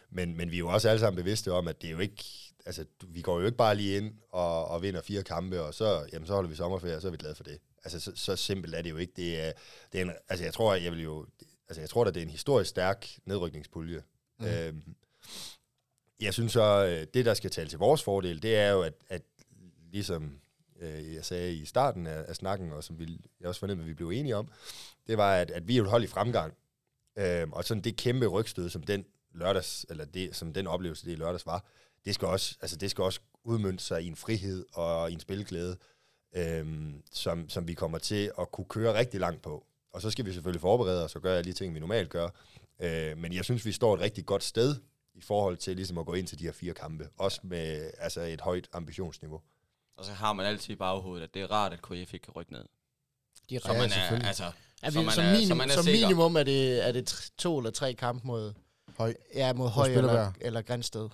men, 0.09 0.37
men 0.37 0.51
vi 0.51 0.55
er 0.55 0.59
jo 0.59 0.67
også 0.67 0.89
alle 0.89 0.99
sammen 0.99 1.23
bevidste 1.23 1.51
om, 1.51 1.67
at 1.67 1.81
det 1.81 1.87
er 1.87 1.91
jo 1.91 1.99
ikke... 1.99 2.23
Altså, 2.65 2.85
vi 3.07 3.21
går 3.21 3.39
jo 3.39 3.45
ikke 3.45 3.57
bare 3.57 3.75
lige 3.75 3.97
ind 3.97 4.13
og, 4.31 4.67
og 4.67 4.81
vinder 4.81 5.01
fire 5.01 5.23
kampe, 5.23 5.61
og 5.61 5.73
så, 5.73 6.09
jamen, 6.13 6.27
så 6.27 6.33
holder 6.33 6.49
vi 6.49 6.55
sommerferie, 6.55 6.95
og 6.95 7.01
så 7.01 7.07
er 7.07 7.11
vi 7.11 7.17
glade 7.17 7.35
for 7.35 7.43
det. 7.43 7.59
Altså, 7.83 7.99
så, 7.99 8.11
så 8.15 8.35
simpelt 8.35 8.75
er 8.75 8.81
det 8.81 8.89
jo 8.89 8.97
ikke. 8.97 9.13
Det 9.15 9.39
er, 9.39 9.51
det 9.91 10.01
er 10.01 10.05
en, 10.05 10.11
altså, 10.29 10.45
jeg 10.45 10.53
tror, 10.53 10.75
jeg 10.75 10.91
vil 10.91 11.03
jo... 11.03 11.25
Altså, 11.69 11.81
jeg 11.81 11.89
tror, 11.89 12.05
at 12.05 12.13
det 12.13 12.21
er 12.21 12.25
en 12.25 12.31
historisk 12.31 12.69
stærk 12.69 13.09
nedrykningspulje. 13.25 14.03
Mm. 14.39 14.45
Øhm, 14.45 14.95
jeg 16.19 16.33
synes 16.33 16.51
så, 16.51 16.85
øh, 16.85 17.07
det 17.13 17.25
der 17.25 17.33
skal 17.33 17.49
tale 17.49 17.69
til 17.69 17.79
vores 17.79 18.03
fordel, 18.03 18.41
det 18.41 18.55
er 18.57 18.71
jo, 18.71 18.81
at, 18.81 18.93
at 19.09 19.21
ligesom 19.91 20.39
øh, 20.81 21.13
jeg 21.13 21.25
sagde 21.25 21.53
i 21.53 21.65
starten 21.65 22.07
af, 22.07 22.25
af 22.27 22.35
snakken, 22.35 22.71
og 22.71 22.83
som 22.83 22.99
vi, 22.99 23.21
jeg 23.39 23.49
også 23.49 23.59
fornemmede, 23.59 23.85
at 23.85 23.89
vi 23.89 23.93
blev 23.93 24.09
enige 24.09 24.35
om, 24.35 24.47
det 25.07 25.17
var, 25.17 25.35
at, 25.35 25.51
at 25.51 25.67
vi 25.67 25.77
er 25.77 25.81
et 25.81 25.89
hold 25.89 26.03
i 26.03 26.07
fremgang. 26.07 26.53
Øh, 27.17 27.49
og 27.51 27.63
sådan 27.63 27.83
det 27.83 27.95
kæmpe 27.95 28.27
rygstød, 28.27 28.69
som 28.69 28.83
den 28.83 29.05
lørdags, 29.33 29.85
eller 29.89 30.05
det, 30.05 30.35
som 30.35 30.53
den 30.53 30.67
oplevelse, 30.67 31.05
det 31.05 31.11
i 31.11 31.15
lørdags 31.15 31.45
var, 31.45 31.65
det 32.05 32.15
skal 32.15 32.27
også, 32.27 32.57
altså 32.61 32.75
det 32.75 32.91
skal 32.91 33.03
også 33.03 33.19
udmønte 33.43 33.83
sig 33.83 34.03
i 34.03 34.07
en 34.07 34.15
frihed 34.15 34.65
og 34.73 35.11
i 35.11 35.13
en 35.13 35.19
spilglæde, 35.19 35.77
øh, 36.35 36.93
som, 37.11 37.49
som 37.49 37.67
vi 37.67 37.73
kommer 37.73 37.97
til 37.97 38.31
at 38.39 38.51
kunne 38.51 38.65
køre 38.65 38.99
rigtig 38.99 39.19
langt 39.19 39.41
på. 39.41 39.65
Og 39.91 40.01
så 40.01 40.09
skal 40.09 40.25
vi 40.25 40.33
selvfølgelig 40.33 40.61
forberede 40.61 41.03
os 41.03 41.15
og 41.15 41.21
gøre 41.21 41.37
alle 41.37 41.51
de 41.51 41.57
ting, 41.57 41.75
vi 41.75 41.79
normalt 41.79 42.09
gør. 42.09 42.29
Øh, 42.79 43.17
men 43.17 43.33
jeg 43.33 43.43
synes, 43.43 43.65
vi 43.65 43.71
står 43.71 43.93
et 43.93 43.99
rigtig 43.99 44.25
godt 44.25 44.43
sted 44.43 44.75
i 45.13 45.21
forhold 45.21 45.57
til 45.57 45.75
ligesom 45.75 45.97
at 45.97 46.05
gå 46.05 46.13
ind 46.13 46.27
til 46.27 46.39
de 46.39 46.43
her 46.43 46.51
fire 46.51 46.73
kampe. 46.73 47.09
Også 47.17 47.41
med 47.43 47.91
altså 47.97 48.21
et 48.21 48.41
højt 48.41 48.69
ambitionsniveau. 48.73 49.41
Og 49.97 50.05
så 50.05 50.11
har 50.11 50.33
man 50.33 50.45
altid 50.45 50.73
i 50.73 50.75
baghovedet, 50.75 51.23
at 51.23 51.33
det 51.33 51.41
er 51.41 51.51
rart, 51.51 51.73
at 51.73 51.81
KF 51.81 52.13
ikke 52.13 52.19
kan 52.23 52.33
rykke 52.35 52.51
ned. 52.51 52.63
De 53.49 53.55
er 53.55 53.59
så 53.59 53.73
man 53.73 53.91
er, 53.91 54.27
altså, 54.27 54.51
er 54.81 54.91
vi, 54.91 54.93
som, 54.93 55.09
som, 55.09 55.25
minim, 55.25 55.47
som, 55.47 55.57
man 55.57 55.69
er 55.69 55.73
som 55.73 55.85
minimum 55.85 56.35
er 56.35 56.43
det, 56.43 56.87
er 56.87 56.91
det 56.91 57.31
to 57.37 57.57
eller 57.57 57.71
tre 57.71 57.93
kampe 57.93 58.27
mod 58.27 58.53
Høj, 58.97 59.13
ja, 59.35 59.53
mod 59.53 59.69
Høj 59.69 59.87
eller, 59.87 60.31
eller 60.41 60.61
Grænsted 60.61 61.09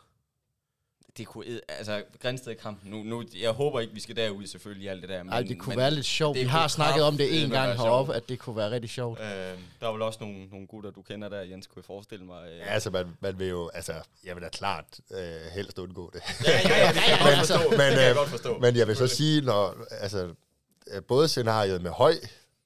det 1.18 1.28
kunne, 1.28 1.46
altså 1.68 2.04
Grænsted-kampen, 2.22 2.92
nu, 2.92 3.04
nu, 3.04 3.24
jeg 3.42 3.52
håber 3.52 3.80
ikke, 3.80 3.94
vi 3.94 4.00
skal 4.00 4.16
derud 4.16 4.48
selvfølgelig 4.48 4.90
alt 4.90 5.02
det 5.02 5.10
der. 5.10 5.24
Men, 5.24 5.34
Ej, 5.34 5.42
det 5.42 5.60
kunne 5.60 5.72
men 5.72 5.78
være 5.78 5.92
lidt 5.92 6.06
sjovt. 6.06 6.38
Vi 6.38 6.44
har 6.44 6.68
snakket 6.68 7.04
om 7.04 7.18
det 7.18 7.44
en 7.44 7.50
gang 7.50 7.82
heroppe, 7.82 8.14
at 8.14 8.30
det 8.30 8.40
kunne 8.40 8.56
være 8.56 8.72
rigtig 8.72 8.90
sjovt. 8.90 9.20
Øh, 9.20 9.26
der 9.26 9.88
er 9.88 9.92
vel 9.92 10.02
også 10.02 10.20
nogle, 10.22 10.46
nogle 10.46 10.68
gutter, 10.68 10.92
du 10.92 11.02
kender 11.02 11.30
der, 11.30 11.42
Jens, 11.42 11.68
kunne 11.68 11.80
jeg 11.80 11.86
forestille 11.86 12.26
mig. 12.26 12.50
Øh. 12.52 12.58
Ja, 12.58 12.64
altså 12.64 12.90
man, 12.90 13.08
man 13.20 13.40
vil 13.40 13.48
jo, 13.48 13.70
altså, 13.74 13.94
jeg 14.24 14.36
vil 14.36 14.44
da 14.44 14.50
klart 14.50 14.86
øh, 15.12 15.20
helst 15.56 15.80
undgå 15.80 16.12
det. 16.14 16.22
ja, 16.46 16.52
ja, 16.52 16.86
ja, 16.86 16.88
det 16.88 17.02
kan 17.02 17.10
jeg 17.10 17.20
godt 17.38 17.48
forstå. 17.48 17.70
men, 17.70 17.80
det 17.80 17.94
kan 17.94 18.02
jeg 18.02 18.10
øh, 18.10 18.16
godt 18.16 18.30
forstå. 18.30 18.60
Men 18.60 18.76
jeg 18.76 18.88
vil 18.88 18.96
så 18.96 19.08
sige, 19.08 19.42
når, 19.42 19.86
altså, 19.92 20.34
øh, 20.88 21.04
både 21.04 21.28
scenariet 21.28 21.82
med 21.82 21.92
høj, 21.92 22.14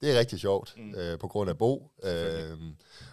det 0.01 0.15
er 0.15 0.19
rigtig 0.19 0.39
sjovt, 0.39 0.73
mm. 0.77 0.95
øh, 0.95 1.19
på 1.19 1.27
grund 1.27 1.49
af 1.49 1.57
Bo, 1.57 1.91
øh, 2.03 2.57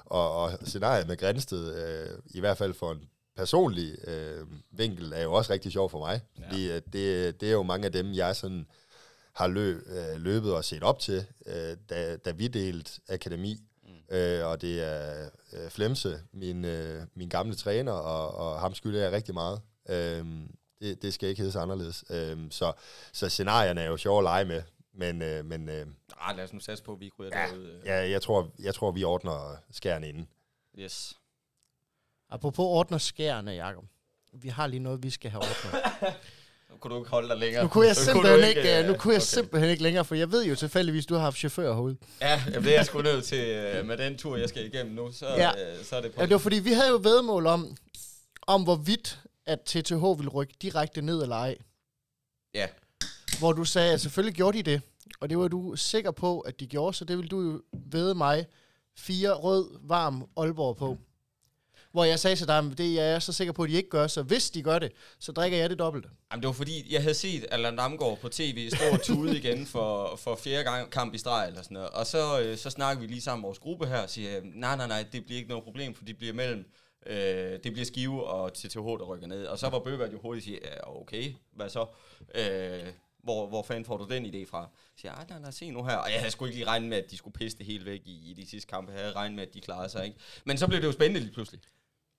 og, 0.05 0.37
og 0.37 0.59
scenariet 0.65 1.09
med 1.09 1.17
Grænsted, 1.17 1.75
øh, 1.75 2.19
i 2.35 2.41
hvert 2.41 2.59
fald 2.59 2.75
for 2.75 2.93
en 2.93 3.09
personlig 3.37 4.09
øh, 4.09 4.47
vinkel 4.71 5.13
er 5.13 5.23
jo 5.23 5.33
også 5.33 5.53
rigtig 5.53 5.73
sjov 5.73 5.91
for 5.91 5.99
mig. 5.99 6.21
Ja. 6.39 6.45
Fordi 6.45 6.71
øh, 6.71 6.83
det, 6.93 7.41
det 7.41 7.49
er 7.49 7.53
jo 7.53 7.63
mange 7.63 7.87
af 7.87 7.93
dem, 7.93 8.13
jeg 8.13 8.37
sådan 8.37 8.67
har 9.33 9.47
løb, 9.47 9.83
øh, 9.87 10.21
løbet 10.21 10.55
og 10.55 10.65
set 10.65 10.83
op 10.83 10.99
til, 10.99 11.27
øh, 11.47 11.77
da, 11.91 12.17
da 12.17 12.31
vi 12.31 12.49
delte 12.49 13.01
akademi. 13.09 13.61
Mm. 13.83 14.17
Øh, 14.17 14.47
og 14.47 14.61
det 14.61 14.83
er 14.83 15.29
øh, 15.53 15.71
Flemse, 15.71 16.21
min, 16.33 16.65
øh, 16.65 17.03
min 17.15 17.29
gamle 17.29 17.55
træner, 17.55 17.93
og, 17.93 18.35
og 18.35 18.61
ham 18.61 18.75
skylder 18.75 19.03
jeg 19.03 19.13
rigtig 19.13 19.35
meget. 19.35 19.61
Øh, 19.89 20.27
det, 20.81 21.03
det 21.03 21.15
skal 21.15 21.29
ikke 21.29 21.43
hedde 21.43 21.61
anderledes. 21.61 22.05
Øh, 22.11 22.39
så, 22.51 22.73
så 23.13 23.29
scenarierne 23.29 23.81
er 23.81 23.87
jo 23.87 23.97
sjove 23.97 24.19
at 24.19 24.25
lege 24.25 24.45
med. 24.45 24.63
Men, 24.97 25.23
øh, 25.23 25.45
men 25.45 25.69
øh, 25.69 25.87
ah, 26.21 26.37
lad 26.37 26.45
os 26.45 26.53
nu 26.53 26.61
satse 26.61 26.85
på, 26.85 26.93
at 26.93 27.01
vi 27.01 27.11
ryger 27.19 27.41
ja, 27.41 27.47
derude. 27.47 27.69
Øh. 27.69 27.87
Ja, 27.87 28.11
jeg 28.11 28.23
tror, 28.23 28.53
jeg 28.59 28.75
tror, 28.75 28.91
vi 28.91 29.05
ordner 29.05 29.57
skærne 29.71 30.09
inden. 30.09 30.29
Yes. 30.79 31.19
Apropos 32.35 32.65
ordner 32.65 32.99
skærene, 32.99 33.51
Jacob. 33.51 33.85
Vi 34.33 34.49
har 34.49 34.67
lige 34.67 34.81
noget, 34.81 35.03
vi 35.03 35.11
skal 35.11 35.31
have 35.31 35.41
ordnet. 35.41 35.83
nu 36.71 36.77
kunne 36.77 36.95
du 36.95 37.01
ikke 37.01 37.11
holde 37.11 37.29
dig 37.29 37.37
længere. 37.37 37.63
Nu 37.63 37.69
kunne 37.69 37.87
jeg, 37.87 37.97
simpelthen, 37.97 38.37
kunne 38.37 38.49
ikke, 38.49 38.61
ikke, 38.61 38.81
uh, 38.81 38.87
nu 38.87 38.95
kunne 38.99 39.13
jeg 39.13 39.19
okay. 39.19 39.27
simpelthen 39.27 39.71
ikke 39.71 39.83
længere, 39.83 40.05
for 40.05 40.15
jeg 40.15 40.33
ved 40.33 40.45
jo 40.45 40.55
tilfældigvis, 40.55 41.07
du 41.07 41.15
har 41.15 41.21
haft 41.21 41.39
chauffør 41.39 41.75
herude. 41.75 41.97
Ja, 42.21 42.43
jamen, 42.47 42.65
det 42.65 42.73
er 42.73 42.77
jeg 42.77 42.87
sgu 42.87 43.03
nødt 43.03 43.25
til 43.25 43.79
uh, 43.81 43.87
med 43.87 43.97
den 43.97 44.19
tur, 44.19 44.37
jeg 44.37 44.49
skal 44.49 44.67
igennem 44.67 44.95
nu. 44.95 45.13
Så, 45.13 45.27
ja. 45.27 45.51
uh, 45.51 45.85
så 45.85 45.97
er 45.97 46.01
det 46.01 46.13
på. 46.13 46.21
Ja, 46.21 46.27
det 46.27 46.33
var 46.33 46.39
fordi, 46.39 46.59
vi 46.59 46.73
havde 46.73 46.89
jo 46.89 47.01
vedmål 47.03 47.47
om, 47.47 47.77
om 48.47 48.63
hvorvidt, 48.63 49.21
at 49.47 49.61
TTH 49.61 50.03
vil 50.19 50.29
rykke 50.29 50.55
direkte 50.63 51.03
ned 51.03 51.23
eller 51.23 51.37
ej. 51.37 51.57
Ja. 52.55 52.67
Hvor 53.39 53.53
du 53.53 53.65
sagde, 53.65 53.93
at 53.93 54.01
selvfølgelig 54.01 54.37
gjorde 54.37 54.59
de 54.59 54.63
det. 54.63 54.83
Og 55.21 55.31
det 55.31 55.39
var 55.39 55.49
du 55.49 55.77
sikker 55.77 56.11
på, 56.11 56.41
at 56.41 56.61
de 56.61 56.67
gjorde, 56.67 56.97
så 56.97 57.05
det 57.05 57.19
vil 57.19 57.31
du 57.31 57.41
jo 57.41 57.63
ved 57.73 58.15
mig 58.15 58.47
fire 58.97 59.33
rød, 59.33 59.79
varm 59.83 60.29
Aalborg 60.37 60.77
på. 60.77 60.99
Hvor 61.95 62.05
jeg 62.05 62.19
sagde 62.19 62.37
til 62.37 62.47
dig, 62.47 62.59
at 62.59 62.79
det 62.79 63.01
er 63.01 63.19
så 63.19 63.33
sikker 63.33 63.53
på, 63.53 63.63
at 63.63 63.71
de 63.71 63.75
ikke 63.75 63.89
gør, 63.89 64.07
så 64.07 64.23
hvis 64.23 64.51
de 64.51 64.63
gør 64.63 64.79
det, 64.79 64.93
så 65.19 65.33
drikker 65.33 65.59
jeg 65.59 65.71
det 65.71 65.79
dobbelte. 65.79 66.09
Jamen, 66.33 66.43
det 66.43 66.47
var 66.47 66.53
fordi, 66.53 66.95
jeg 66.95 67.03
havde 67.03 67.15
set 67.15 67.47
Allan 67.51 67.77
Damgaard 67.77 68.19
på 68.19 68.29
tv 68.29 68.71
stå 68.71 68.85
og 68.93 69.03
tude 69.03 69.37
igen 69.37 69.67
for, 69.67 70.17
for 70.17 70.37
fjerde 70.37 70.65
gang 70.65 70.91
kamp 70.91 71.15
i 71.15 71.19
streg 71.19 71.47
eller 71.47 71.63
sådan 71.63 71.75
noget. 71.75 71.91
Og 71.91 72.07
så, 72.07 72.41
øh, 72.41 72.57
så 72.57 72.71
snakker 72.71 73.01
vi 73.01 73.07
lige 73.07 73.21
sammen 73.21 73.43
vores 73.43 73.59
gruppe 73.59 73.87
her 73.87 73.99
og 73.99 74.11
siger, 74.11 74.41
nej, 74.55 74.77
nej, 74.77 74.87
nej, 74.87 75.05
det 75.13 75.25
bliver 75.25 75.37
ikke 75.37 75.49
noget 75.49 75.65
problem, 75.65 75.95
for 75.95 76.05
det 76.05 76.19
bliver 76.19 76.35
mellem 76.35 76.65
Øh, 77.07 77.59
det 77.65 77.73
bliver 77.73 77.85
Skive 77.85 78.27
og 78.27 78.55
TTH, 78.55 78.77
der 78.77 79.05
rykker 79.05 79.27
ned. 79.27 79.47
Og 79.47 79.59
så 79.59 79.69
var 79.69 79.79
Bøgevald 79.79 80.13
jo 80.13 80.19
hurtigt 80.21 80.45
sige, 80.45 80.61
ja, 80.65 81.01
okay, 81.01 81.33
hvad 81.53 81.69
så? 81.69 81.87
Øh, 82.35 82.93
hvor, 83.23 83.47
hvor 83.47 83.63
fanden 83.63 83.85
får 83.85 83.97
du 83.97 84.07
den 84.11 84.27
idé 84.27 84.51
fra? 84.51 84.69
Så 84.75 85.01
siger 85.01 85.13
jeg, 85.13 85.21
ah, 85.21 85.31
nej, 85.31 85.39
nej, 85.39 85.51
se 85.51 85.71
nu 85.71 85.85
her. 85.85 85.97
Og 85.97 86.11
jeg 86.11 86.19
havde 86.19 86.31
sgu 86.31 86.45
ikke 86.45 86.57
lige 86.57 86.67
regnet 86.67 86.89
med, 86.89 86.97
at 86.99 87.11
de 87.11 87.17
skulle 87.17 87.35
pisse 87.35 87.59
det 87.59 87.67
helt 87.67 87.85
væk 87.85 88.01
i, 88.05 88.31
i 88.31 88.35
de 88.35 88.47
sidste 88.47 88.71
kampe. 88.71 88.93
Jeg 88.93 89.01
havde 89.01 89.13
regnet 89.13 89.37
med, 89.37 89.47
at 89.47 89.55
de 89.55 89.61
klarede 89.61 89.89
sig, 89.89 90.05
ikke? 90.05 90.19
Men 90.45 90.59
så 90.59 90.67
blev 90.67 90.81
det 90.81 90.87
jo 90.87 90.93
spændende 90.93 91.21
lige 91.21 91.33
pludselig. 91.33 91.61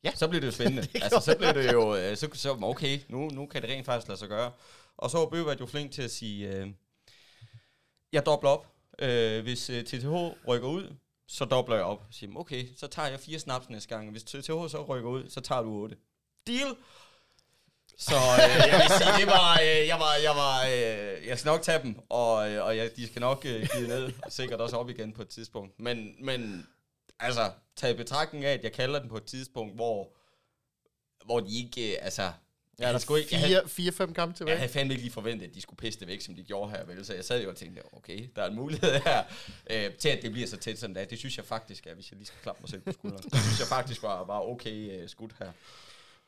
Ja. 0.06 0.12
Så 0.16 0.28
blev 0.28 0.42
det 0.42 0.48
jo 0.48 0.52
spændende. 0.60 0.82
det 0.82 1.04
altså, 1.04 1.20
så 1.20 1.38
blev 1.38 1.54
det 1.54 1.74
jo, 1.74 1.96
øh, 1.96 2.18
så, 2.18 2.30
så 2.34 2.58
okay, 2.62 3.00
nu, 3.10 3.28
nu 3.30 3.46
kan 3.46 3.62
det 3.62 3.70
rent 3.70 3.86
faktisk 3.86 4.08
lade 4.08 4.20
sig 4.20 4.30
gøre. 4.30 4.52
Og 4.98 5.10
så 5.10 5.18
var 5.18 5.26
Bøgevald 5.26 5.60
jo 5.60 5.66
flink 5.66 5.92
til 5.92 6.02
at 6.02 6.12
sige, 6.12 6.48
øh, 6.48 6.68
jeg 8.14 8.26
dobler 8.26 8.50
op. 8.50 8.68
Øh, 9.00 9.44
hvis 9.44 9.70
øh, 9.70 9.84
TTH 9.84 10.14
rykker 10.48 10.68
ud, 10.68 10.96
så 11.28 11.46
dobler 11.46 11.76
jeg 11.76 11.86
op 11.86 12.00
og 12.00 12.08
siger, 12.12 12.36
okay, 12.36 12.66
så 12.78 12.88
tager 12.88 13.08
jeg 13.08 13.20
fire 13.20 13.40
snaps 13.40 13.70
næste 13.70 13.90
gang. 13.96 14.12
Hvis 14.12 14.24
TTH 14.24 14.48
så 14.48 14.86
rykker 14.90 15.10
ud, 15.10 15.30
så 15.30 15.42
tager 15.42 15.62
du 15.62 15.70
otte. 15.70 15.96
Deal! 16.48 16.76
Så 17.98 18.16
øh, 18.16 18.72
jeg 18.72 18.82
vil 18.82 18.98
sige, 18.98 19.20
det 19.20 19.28
var, 19.28 19.60
øh, 19.62 19.88
jeg 19.88 20.00
var, 20.00 20.14
jeg 20.24 20.36
var, 20.36 20.64
øh, 20.66 21.28
jeg 21.28 21.40
skal 21.40 21.50
nok 21.50 21.62
tage 21.62 21.84
dem, 21.84 22.00
og, 22.10 22.52
øh, 22.52 22.66
og 22.66 22.78
jeg, 22.78 22.90
de 22.96 23.08
skal 23.08 23.20
nok 23.20 23.46
øh, 23.46 23.68
give 23.76 23.88
ned, 23.88 24.12
og 24.24 24.32
sikkert 24.32 24.62
også 24.62 24.78
op 24.78 24.90
igen 24.90 25.14
på 25.14 25.22
et 25.22 25.28
tidspunkt. 25.30 25.80
Men, 25.80 26.16
men 26.20 26.68
altså, 27.20 27.52
tag 27.76 27.92
i 27.92 27.98
betragtning 27.98 28.46
af, 28.46 28.54
at 28.54 28.64
jeg 28.64 28.74
kalder 28.74 29.00
den 29.00 29.10
på 29.10 29.18
et 29.18 29.26
tidspunkt, 29.26 29.76
hvor, 29.76 30.16
hvor 31.26 31.40
de 31.40 31.58
ikke, 31.58 31.92
øh, 31.92 31.98
altså, 32.02 32.32
Ja, 32.80 32.92
der 32.92 32.98
skulle 32.98 33.22
ikke, 33.22 33.36
fire, 33.36 33.70
fire, 33.70 33.92
fem 33.92 34.14
kampe 34.14 34.38
tilbage. 34.38 34.52
Jeg 34.52 34.60
havde 34.60 34.72
fandme 34.72 34.94
ikke 34.94 35.04
lige 35.04 35.14
forventet, 35.14 35.48
at 35.48 35.56
de 35.56 35.62
skulle 35.62 35.78
pisse 35.78 36.00
det 36.00 36.08
væk, 36.08 36.22
som 36.22 36.36
de 36.36 36.44
gjorde 36.44 36.72
her. 36.72 36.86
Vel? 36.86 37.06
Så 37.06 37.14
jeg 37.14 37.26
sad 37.26 37.44
jo 37.44 37.50
og 37.50 37.56
tænkte, 37.56 37.82
okay, 37.94 38.30
der 38.36 38.42
er 38.42 38.50
en 38.50 38.56
mulighed 38.56 38.92
her, 39.06 39.24
øh, 39.70 39.94
til 39.94 40.10
at 40.10 40.22
det 40.22 40.32
bliver 40.32 40.48
så 40.48 40.58
tæt 40.58 40.80
som 40.80 40.94
det 40.94 41.02
er. 41.04 41.06
Det 41.06 41.18
synes 41.18 41.38
jeg 41.38 41.46
faktisk 41.46 41.88
er, 41.88 41.94
hvis 41.94 42.12
jeg 42.12 42.18
lige 42.18 42.28
skal 42.28 42.40
klappe 42.44 42.62
mig 42.62 42.70
selv 42.70 42.82
på 42.82 42.92
skulderen. 42.92 43.24
Det 43.24 43.42
synes 43.42 43.60
jeg 43.60 43.68
faktisk 43.68 44.04
var, 44.04 44.24
var 44.24 44.40
okay 44.40 45.04
uh, 45.04 45.10
skudt 45.10 45.36
her. 45.40 45.52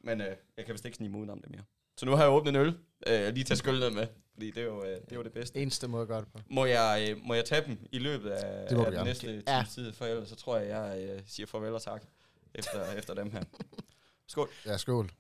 Men 0.03 0.21
uh, 0.21 0.27
jeg 0.57 0.65
kan 0.65 0.73
vist 0.73 0.85
ikke 0.85 0.97
snige 0.97 1.17
udenom 1.17 1.41
det 1.41 1.49
mere. 1.49 1.63
Så 1.97 2.05
nu 2.05 2.15
har 2.15 2.23
jeg 2.23 2.31
åbnet 2.31 2.49
en 2.49 2.55
øl. 2.55 2.67
Uh, 2.67 3.33
lige 3.33 3.43
tage 3.43 3.57
skylden 3.57 3.95
med, 3.95 4.07
fordi 4.37 4.51
det 4.51 4.61
er, 4.61 4.65
jo, 4.65 4.81
uh, 4.81 4.87
det 4.87 5.11
er 5.11 5.15
jo 5.15 5.23
det 5.23 5.31
bedste. 5.31 5.59
Eneste 5.59 5.87
måde 5.87 6.01
at 6.01 6.07
gøre 6.07 6.21
det 6.21 6.27
på. 6.27 6.39
Må 6.49 6.65
jeg, 6.65 7.15
uh, 7.15 7.25
må 7.25 7.33
jeg 7.33 7.45
tage 7.45 7.65
dem 7.65 7.77
i 7.91 7.99
løbet 7.99 8.29
af, 8.29 8.69
det 8.69 8.85
af 8.85 8.91
den 8.91 9.05
næste 9.05 9.43
ja. 9.47 9.65
tid, 9.73 9.93
for 9.93 10.05
ellers 10.05 10.29
så 10.29 10.35
tror 10.35 10.57
jeg, 10.57 10.69
jeg 10.69 11.15
uh, 11.15 11.21
siger 11.27 11.47
farvel 11.47 11.73
og 11.73 11.81
tak 11.81 12.03
efter, 12.55 12.91
efter 12.99 13.13
dem 13.13 13.31
her. 13.31 13.43
Skål. 14.27 14.49
Ja, 14.65 14.77
skål. 14.77 15.11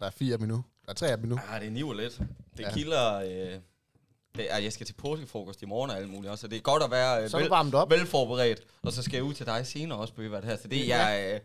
Der 0.00 0.06
er 0.06 0.10
fire 0.10 0.32
af 0.32 0.38
dem 0.38 0.48
nu. 0.48 0.64
Der 0.84 0.90
er 0.90 0.94
tre 0.94 1.10
af 1.10 1.18
dem 1.18 1.28
nu. 1.28 1.38
Ja, 1.52 1.58
det 1.58 1.66
er 1.66 1.70
niv 1.70 1.92
lidt. 1.92 2.18
Det 2.56 2.62
ja. 2.62 2.72
kilder... 2.72 3.14
Øh, 3.14 3.60
det 4.36 4.52
er, 4.52 4.58
jeg 4.58 4.72
skal 4.72 4.86
til 4.86 4.94
påskefrokost 4.94 5.62
i 5.62 5.66
morgen 5.66 5.90
og 5.90 5.96
alt 5.96 6.08
muligt 6.08 6.30
også, 6.30 6.40
så 6.40 6.48
det 6.48 6.56
er 6.56 6.60
godt 6.60 6.82
at 6.82 6.90
være 6.90 7.24
øh, 7.24 7.32
vel, 7.32 7.74
op. 7.74 7.90
velforberedt. 7.90 8.60
Og 8.82 8.92
så 8.92 9.02
skal 9.02 9.16
jeg 9.16 9.24
ud 9.24 9.34
til 9.34 9.46
dig 9.46 9.66
senere 9.66 9.98
også, 9.98 10.14
Bøge, 10.14 10.36
det 10.36 10.44
her. 10.44 10.56
Så 10.56 10.68
det, 10.68 10.88
ja. 10.88 11.04
jeg, 11.04 11.34
øh, 11.34 11.40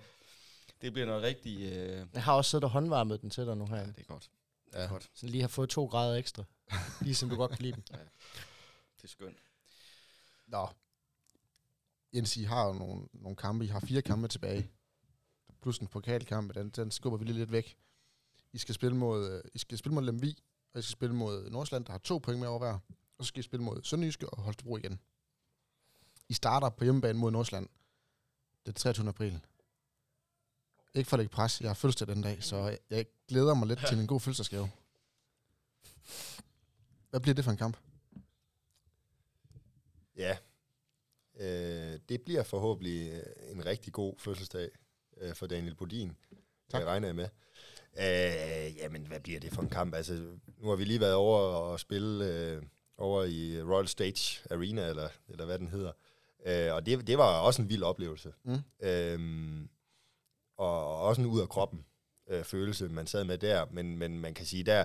det 0.81 0.93
bliver 0.93 1.05
noget 1.05 1.23
rigtig... 1.23 1.71
Øh... 1.71 2.05
Jeg 2.13 2.23
har 2.23 2.33
også 2.33 2.51
siddet 2.51 2.63
og 2.63 2.69
håndvarmet 2.69 3.21
den 3.21 3.29
til 3.29 3.45
dig 3.45 3.57
nu 3.57 3.65
her. 3.65 3.77
Ja, 3.77 3.85
det 3.85 3.99
er 3.99 4.03
godt. 4.03 4.29
Ja. 4.73 4.85
godt. 4.85 5.09
Så 5.15 5.27
lige 5.27 5.41
har 5.41 5.47
fået 5.47 5.69
to 5.69 5.85
grader 5.85 6.15
ekstra. 6.15 6.43
ligesom 7.01 7.29
du 7.29 7.35
godt 7.35 7.51
kan 7.51 7.61
lide 7.61 7.75
den. 7.75 7.83
Ja. 7.91 7.97
Det 8.97 9.03
er 9.03 9.07
skønt. 9.07 9.37
Nå. 10.47 10.67
Jens, 12.13 12.37
I 12.37 12.43
har 12.43 12.67
jo 12.67 12.73
nogle, 12.73 13.07
nogle 13.13 13.35
kampe. 13.35 13.65
I 13.65 13.67
har 13.67 13.79
fire 13.79 14.01
kampe 14.01 14.27
tilbage. 14.27 14.69
Plus 15.61 15.77
en 15.77 15.87
pokalkamp, 15.87 16.55
den, 16.55 16.69
den 16.69 16.91
skubber 16.91 17.17
vi 17.17 17.25
lige 17.25 17.37
lidt 17.37 17.51
væk. 17.51 17.77
I 18.53 18.57
skal 18.57 18.75
spille 18.75 18.97
mod, 18.97 19.31
øh, 19.31 19.41
I 19.53 19.59
skal 19.59 19.77
spille 19.77 19.93
mod 19.93 20.03
Lemvi, 20.03 20.37
og 20.73 20.79
I 20.79 20.81
skal 20.81 20.91
spille 20.91 21.15
mod 21.15 21.49
Nordsjælland, 21.49 21.85
der 21.85 21.91
har 21.91 21.99
to 21.99 22.17
point 22.17 22.39
med 22.39 22.47
over 22.47 22.59
hver. 22.59 22.79
Og 23.17 23.25
så 23.25 23.27
skal 23.27 23.39
I 23.39 23.43
spille 23.43 23.63
mod 23.63 23.81
Sønderjyske 23.83 24.29
og 24.29 24.41
Holstebro 24.41 24.77
igen. 24.77 24.99
I 26.29 26.33
starter 26.33 26.69
på 26.69 26.83
hjemmebane 26.83 27.19
mod 27.19 27.31
Nordsjælland 27.31 27.69
den 28.65 28.73
23. 28.73 29.09
april. 29.09 29.39
Ikke 30.93 31.09
for 31.09 31.17
at 31.17 31.19
lægge 31.19 31.31
pres, 31.31 31.61
jeg 31.61 31.69
har 31.69 31.73
fødselsdag 31.73 32.07
den 32.07 32.21
dag, 32.23 32.43
så 32.43 32.77
jeg 32.89 33.05
glæder 33.27 33.53
mig 33.53 33.67
lidt 33.67 33.79
til 33.87 33.99
en 33.99 34.07
god 34.07 34.19
fødselsdagsgave. 34.19 34.69
Hvad 37.09 37.19
bliver 37.19 37.35
det 37.35 37.43
for 37.43 37.51
en 37.51 37.57
kamp? 37.57 37.77
Ja, 40.15 40.37
øh, 41.35 41.99
det 42.09 42.21
bliver 42.21 42.43
forhåbentlig 42.43 43.23
en 43.51 43.65
rigtig 43.65 43.93
god 43.93 44.19
fødselsdag 44.19 44.69
øh, 45.17 45.35
for 45.35 45.47
Daniel 45.47 45.75
Bodin. 45.75 46.15
Tak. 46.69 46.81
Det 46.81 46.87
regner 46.87 47.07
jeg 47.07 47.15
med. 47.15 47.29
Øh, 47.99 48.77
jamen, 48.77 49.05
hvad 49.07 49.19
bliver 49.19 49.39
det 49.39 49.53
for 49.53 49.61
en 49.61 49.69
kamp? 49.69 49.95
Altså, 49.95 50.13
nu 50.57 50.69
har 50.69 50.75
vi 50.75 50.83
lige 50.83 50.99
været 50.99 51.13
over 51.13 51.39
og 51.39 51.79
spille 51.79 52.25
øh, 52.25 52.63
over 52.97 53.23
i 53.23 53.61
Royal 53.61 53.87
Stage 53.87 54.41
Arena, 54.51 54.87
eller, 54.87 55.09
eller 55.29 55.45
hvad 55.45 55.59
den 55.59 55.67
hedder. 55.67 55.91
Øh, 56.45 56.73
og 56.73 56.85
det, 56.85 57.07
det 57.07 57.17
var 57.17 57.39
også 57.39 57.61
en 57.61 57.69
vild 57.69 57.83
oplevelse. 57.83 58.33
Mm. 58.43 58.57
Øh, 58.83 59.19
og 60.57 61.01
også 61.01 61.21
en 61.21 61.27
ud 61.27 61.41
af 61.41 61.49
kroppen 61.49 61.85
øh, 62.29 62.43
følelse, 62.43 62.89
man 62.89 63.07
sad 63.07 63.23
med 63.23 63.37
der. 63.37 63.65
Men, 63.71 63.97
men 63.97 64.19
man 64.19 64.33
kan 64.33 64.45
sige, 64.45 64.63
der, 64.63 64.83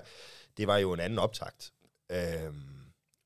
det 0.57 0.67
var 0.67 0.77
jo 0.77 0.93
en 0.93 0.99
anden 0.99 1.19
optakt. 1.19 1.73
Øh, 2.11 2.53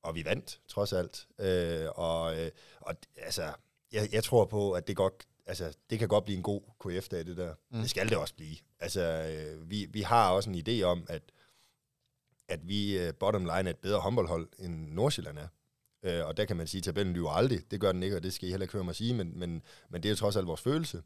og 0.03 0.15
vi 0.15 0.25
vandt, 0.25 0.59
trods 0.67 0.93
alt. 0.93 1.27
Øh, 1.39 1.89
og, 1.95 2.39
øh, 2.39 2.51
og 2.79 2.95
altså, 3.17 3.53
jeg, 3.91 4.09
jeg 4.11 4.23
tror 4.23 4.45
på, 4.45 4.71
at 4.71 4.87
det 4.87 4.95
godt 4.95 5.27
altså, 5.45 5.77
det 5.89 5.99
kan 5.99 6.07
godt 6.07 6.25
blive 6.25 6.37
en 6.37 6.43
god 6.43 6.61
KF-dag, 6.79 7.25
det 7.25 7.37
der. 7.37 7.53
Mm. 7.71 7.79
Det 7.79 7.89
skal 7.89 8.09
det 8.09 8.17
også 8.17 8.35
blive. 8.35 8.55
Altså, 8.79 9.01
øh, 9.01 9.69
vi, 9.69 9.87
vi 9.89 10.01
har 10.01 10.29
også 10.29 10.49
en 10.49 10.63
idé 10.67 10.83
om, 10.83 11.05
at, 11.09 11.21
at 12.47 12.67
vi 12.67 13.07
uh, 13.07 13.15
bottom 13.19 13.41
line 13.41 13.69
er 13.69 13.69
et 13.69 13.77
bedre 13.77 13.99
håndboldhold, 13.99 14.49
end 14.59 14.91
Nordsjælland 14.91 15.37
er. 15.37 15.47
Uh, 16.07 16.27
og 16.27 16.37
der 16.37 16.45
kan 16.45 16.57
man 16.57 16.67
sige, 16.67 16.79
at 16.79 16.83
tabellen 16.83 17.13
lyver 17.13 17.31
aldrig. 17.31 17.71
Det 17.71 17.79
gør 17.79 17.91
den 17.91 18.03
ikke, 18.03 18.15
og 18.15 18.23
det 18.23 18.33
skal 18.33 18.47
I 18.47 18.51
heller 18.51 18.63
ikke 18.63 18.73
høre 18.73 18.83
mig 18.83 18.95
sige, 18.95 19.13
men, 19.13 19.39
men, 19.39 19.61
men 19.89 20.03
det 20.03 20.09
er 20.09 20.13
jo 20.13 20.15
trods 20.15 20.35
alt 20.35 20.47
vores 20.47 20.61
følelse. 20.61 20.97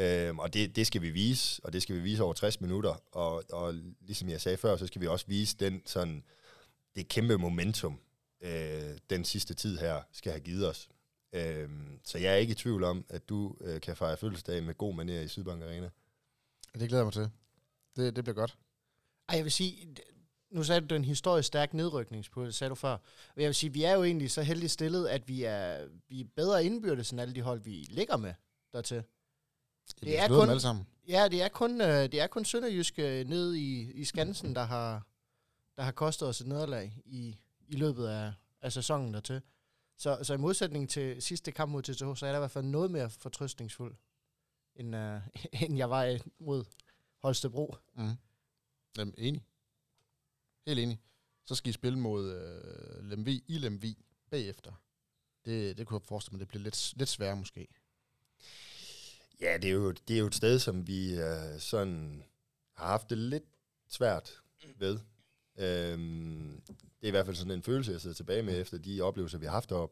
Uh, 0.00 0.38
og 0.38 0.54
det, 0.54 0.76
det 0.76 0.86
skal 0.86 1.02
vi 1.02 1.10
vise, 1.10 1.64
og 1.64 1.72
det 1.72 1.82
skal 1.82 1.96
vi 1.96 2.00
vise 2.00 2.22
over 2.22 2.32
60 2.32 2.60
minutter. 2.60 3.02
Og, 3.12 3.44
og 3.52 3.74
ligesom 4.00 4.28
jeg 4.28 4.40
sagde 4.40 4.56
før, 4.56 4.76
så 4.76 4.86
skal 4.86 5.00
vi 5.00 5.06
også 5.06 5.26
vise 5.28 5.56
den 5.56 5.82
sådan, 5.86 6.24
det 6.96 7.08
kæmpe 7.08 7.38
momentum, 7.38 8.00
uh, 8.44 8.50
den 9.10 9.24
sidste 9.24 9.54
tid 9.54 9.78
her 9.78 10.02
skal 10.12 10.32
have 10.32 10.40
givet 10.40 10.68
os. 10.68 10.88
Øhm, 11.32 12.00
så 12.04 12.18
jeg 12.18 12.32
er 12.32 12.36
ikke 12.36 12.50
i 12.50 12.54
tvivl 12.54 12.84
om, 12.84 13.04
at 13.08 13.28
du 13.28 13.56
øh, 13.60 13.80
kan 13.80 13.96
fejre 13.96 14.16
fødselsdag 14.16 14.62
med 14.62 14.74
god 14.74 14.94
manér 14.94 15.12
i 15.24 15.28
Sydbank 15.28 15.62
Arena. 15.62 15.90
Det 16.74 16.88
glæder 16.88 16.96
jeg 16.96 17.06
mig 17.06 17.12
til. 17.12 17.30
Det, 17.96 18.16
det 18.16 18.24
bliver 18.24 18.34
godt. 18.34 18.58
Ej, 19.28 19.36
jeg 19.36 19.44
vil 19.44 19.52
sige, 19.52 19.94
nu 20.50 20.62
sagde 20.62 20.80
du, 20.80 20.84
det 20.84 20.92
er 20.92 20.96
en 20.96 21.04
historisk 21.04 21.46
stærk 21.46 21.74
nedrykningspulje, 21.74 22.52
sagde 22.52 22.68
du 22.68 22.74
før. 22.74 22.92
Og 23.34 23.42
jeg 23.42 23.46
vil 23.46 23.54
sige, 23.54 23.72
vi 23.72 23.84
er 23.84 23.92
jo 23.92 24.04
egentlig 24.04 24.30
så 24.30 24.42
heldigt 24.42 24.72
stillet, 24.72 25.08
at 25.08 25.28
vi 25.28 25.44
er, 25.44 25.88
vi 26.08 26.20
er 26.20 26.24
bedre 26.36 26.64
indbyrdes 26.64 27.10
end 27.10 27.20
alle 27.20 27.34
de 27.34 27.42
hold, 27.42 27.60
vi 27.60 27.86
ligger 27.90 28.16
med 28.16 28.34
dertil. 28.72 28.96
Det, 28.96 30.00
det 30.00 30.18
er 30.18 30.28
kun, 30.28 30.48
alle 30.48 30.60
sammen. 30.60 30.86
Ja, 31.08 31.28
det 31.28 31.42
er 31.42 31.48
kun, 31.48 31.80
øh, 31.80 31.88
det 31.88 32.20
er 32.20 32.26
kun 32.26 32.44
Sønderjyske 32.44 33.24
ned 33.26 33.54
i, 33.54 33.92
i 33.92 34.04
Skansen, 34.04 34.54
der 34.54 34.62
har, 34.62 35.06
der 35.76 35.82
har 35.82 35.92
kostet 35.92 36.28
os 36.28 36.40
et 36.40 36.46
nederlag 36.46 37.02
i, 37.04 37.36
i 37.68 37.76
løbet 37.76 38.06
af, 38.06 38.32
af 38.62 38.72
sæsonen 38.72 39.14
dertil. 39.14 39.40
Så, 39.98 40.18
så 40.22 40.34
i 40.34 40.36
modsætning 40.36 40.90
til 40.90 41.22
sidste 41.22 41.52
kamp 41.52 41.72
mod 41.72 41.82
TTH, 41.82 42.18
så 42.18 42.26
er 42.26 42.30
der 42.30 42.38
i 42.38 42.40
hvert 42.40 42.50
fald 42.50 42.64
noget 42.64 42.90
mere 42.90 43.10
fortrøstningsfuld, 43.10 43.96
end, 44.76 44.96
uh, 44.96 45.20
end 45.62 45.76
jeg 45.76 45.90
var 45.90 46.18
mod 46.38 46.64
Holstebro. 47.18 47.76
Mm. 47.94 48.16
Jamen, 48.98 49.14
enig. 49.18 49.44
Helt 50.66 50.80
enig. 50.80 51.00
Så 51.44 51.54
skal 51.54 51.70
I 51.70 51.72
spille 51.72 51.98
mod 51.98 52.34
uh, 52.34 53.04
Lemvi 53.04 53.44
i 53.46 53.58
Lemvi 53.58 54.04
bagefter. 54.30 54.72
Det, 55.44 55.78
det 55.78 55.86
kunne 55.86 56.00
jeg 56.00 56.06
forestille 56.08 56.34
mig, 56.34 56.40
det 56.40 56.48
bliver 56.48 56.62
lidt, 56.62 56.92
lidt 56.96 57.08
sværere 57.08 57.36
måske. 57.36 57.68
Ja, 59.40 59.58
det 59.62 59.70
er 59.70 59.74
jo, 59.74 59.90
det 59.90 60.14
er 60.14 60.20
jo 60.20 60.26
et 60.26 60.34
sted, 60.34 60.58
som 60.58 60.86
vi 60.86 61.12
uh, 61.12 61.60
sådan 61.60 62.24
har 62.74 62.86
haft 62.86 63.10
det 63.10 63.18
lidt 63.18 63.44
svært 63.88 64.42
ved. 64.76 64.98
Øhm, 65.56 66.62
det 67.00 67.06
er 67.06 67.08
i 67.08 67.10
hvert 67.10 67.26
fald 67.26 67.36
sådan 67.36 67.52
en 67.52 67.62
følelse, 67.62 67.92
jeg 67.92 68.00
sidder 68.00 68.16
tilbage 68.16 68.42
med 68.42 68.60
efter 68.60 68.78
de 68.78 69.00
oplevelser, 69.00 69.38
vi 69.38 69.46
har 69.46 69.52
haft 69.52 69.72
op. 69.72 69.90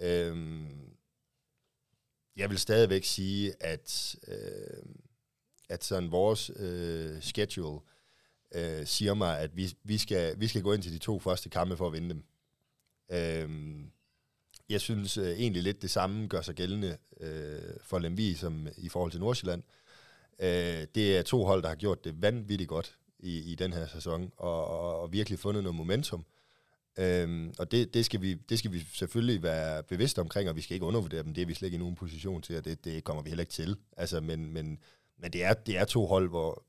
Øhm, 0.00 0.66
jeg 2.36 2.50
vil 2.50 2.58
stadigvæk 2.58 3.04
sige, 3.04 3.54
at, 3.60 4.16
øh, 4.28 4.82
at 5.68 5.84
sådan 5.84 6.10
vores 6.10 6.50
øh, 6.56 7.20
schedule 7.20 7.80
øh, 8.54 8.86
siger 8.86 9.14
mig, 9.14 9.38
at 9.38 9.56
vi, 9.56 9.76
vi, 9.82 9.98
skal, 9.98 10.40
vi 10.40 10.48
skal 10.48 10.62
gå 10.62 10.72
ind 10.72 10.82
til 10.82 10.92
de 10.92 10.98
to 10.98 11.18
første 11.18 11.48
kampe 11.48 11.76
for 11.76 11.86
at 11.86 11.92
vinde 11.92 12.08
dem. 12.08 12.24
Øhm, 13.10 13.90
jeg 14.68 14.80
synes 14.80 15.18
øh, 15.18 15.28
egentlig 15.28 15.62
lidt 15.62 15.82
det 15.82 15.90
samme 15.90 16.28
gør 16.28 16.40
sig 16.40 16.54
gældende 16.54 16.98
øh, 17.20 17.80
for 17.82 17.98
Lemvi 17.98 18.34
som 18.34 18.68
i 18.76 18.88
forhold 18.88 19.10
til 19.10 19.20
Nordsjælland. 19.20 19.62
Øh, 20.38 20.86
det 20.94 21.18
er 21.18 21.22
to 21.22 21.44
hold, 21.44 21.62
der 21.62 21.68
har 21.68 21.76
gjort 21.76 22.04
det 22.04 22.22
vanvittigt 22.22 22.68
godt 22.68 22.98
i, 23.18 23.52
i 23.52 23.54
den 23.54 23.72
her 23.72 23.86
sæson, 23.86 24.32
og, 24.36 24.66
og, 24.66 25.00
og 25.00 25.12
virkelig 25.12 25.38
fundet 25.38 25.62
noget 25.62 25.76
momentum. 25.76 26.24
Øhm, 26.98 27.54
og 27.58 27.70
det, 27.70 27.94
det, 27.94 28.04
skal 28.04 28.20
vi, 28.20 28.34
det 28.34 28.58
skal 28.58 28.72
vi 28.72 28.80
selvfølgelig 28.94 29.42
være 29.42 29.82
bevidste 29.82 30.20
omkring, 30.20 30.48
og 30.48 30.56
vi 30.56 30.60
skal 30.60 30.74
ikke 30.74 30.86
undervurdere 30.86 31.22
dem. 31.22 31.34
Det 31.34 31.42
er 31.42 31.46
vi 31.46 31.54
slet 31.54 31.66
ikke 31.66 31.74
i 31.74 31.78
nogen 31.78 31.94
position 31.94 32.42
til, 32.42 32.56
og 32.56 32.64
det, 32.64 32.84
det 32.84 33.04
kommer 33.04 33.22
vi 33.22 33.30
heller 33.30 33.42
ikke 33.42 33.52
til. 33.52 33.76
Altså, 33.96 34.20
men 34.20 34.52
men, 34.52 34.78
men 35.18 35.32
det, 35.32 35.44
er, 35.44 35.54
det 35.54 35.78
er 35.78 35.84
to 35.84 36.06
hold, 36.06 36.28
hvor, 36.28 36.64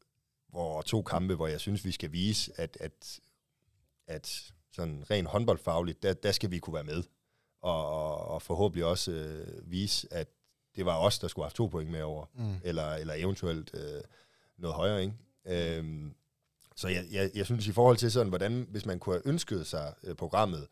hvor 0.49 0.81
to 0.81 1.01
kampe, 1.01 1.35
hvor 1.35 1.47
jeg 1.47 1.59
synes, 1.59 1.85
vi 1.85 1.91
skal 1.91 2.11
vise, 2.11 2.51
at, 2.55 2.77
at, 2.79 3.19
at 4.07 4.53
sådan 4.71 5.03
rent 5.11 5.27
håndboldfagligt, 5.27 6.03
der, 6.03 6.13
der 6.13 6.31
skal 6.31 6.51
vi 6.51 6.59
kunne 6.59 6.73
være 6.73 6.83
med. 6.83 7.03
Og, 7.61 7.89
og, 7.89 8.27
og 8.27 8.41
forhåbentlig 8.41 8.85
også 8.85 9.11
øh, 9.11 9.71
vise, 9.71 10.07
at 10.13 10.27
det 10.75 10.85
var 10.85 10.97
os, 10.97 11.19
der 11.19 11.27
skulle 11.27 11.43
have 11.43 11.49
haft 11.49 11.55
to 11.55 11.67
point 11.67 11.91
med 11.91 12.01
over. 12.01 12.25
Mm. 12.35 12.55
Eller, 12.63 12.93
eller 12.93 13.13
eventuelt 13.13 13.71
øh, 13.73 14.01
noget 14.57 14.75
højere, 14.75 15.01
ikke? 15.01 15.77
Øhm, 15.77 16.15
så 16.79 16.87
jeg, 16.87 17.05
jeg, 17.11 17.31
jeg 17.35 17.45
synes 17.45 17.67
i 17.67 17.71
forhold 17.71 17.97
til 17.97 18.11
sådan, 18.11 18.29
hvordan, 18.29 18.67
hvis 18.69 18.85
man 18.85 18.99
kunne 18.99 19.15
have 19.15 19.27
ønsket 19.27 19.67
sig 19.67 19.93
øh, 20.03 20.15
programmet, 20.15 20.67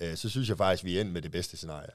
øh, 0.00 0.16
så 0.16 0.28
synes 0.28 0.48
jeg 0.48 0.56
faktisk, 0.56 0.84
vi 0.84 0.96
er 0.96 1.00
endt 1.00 1.12
med 1.12 1.22
det 1.22 1.30
bedste 1.30 1.56
scenarie. 1.56 1.90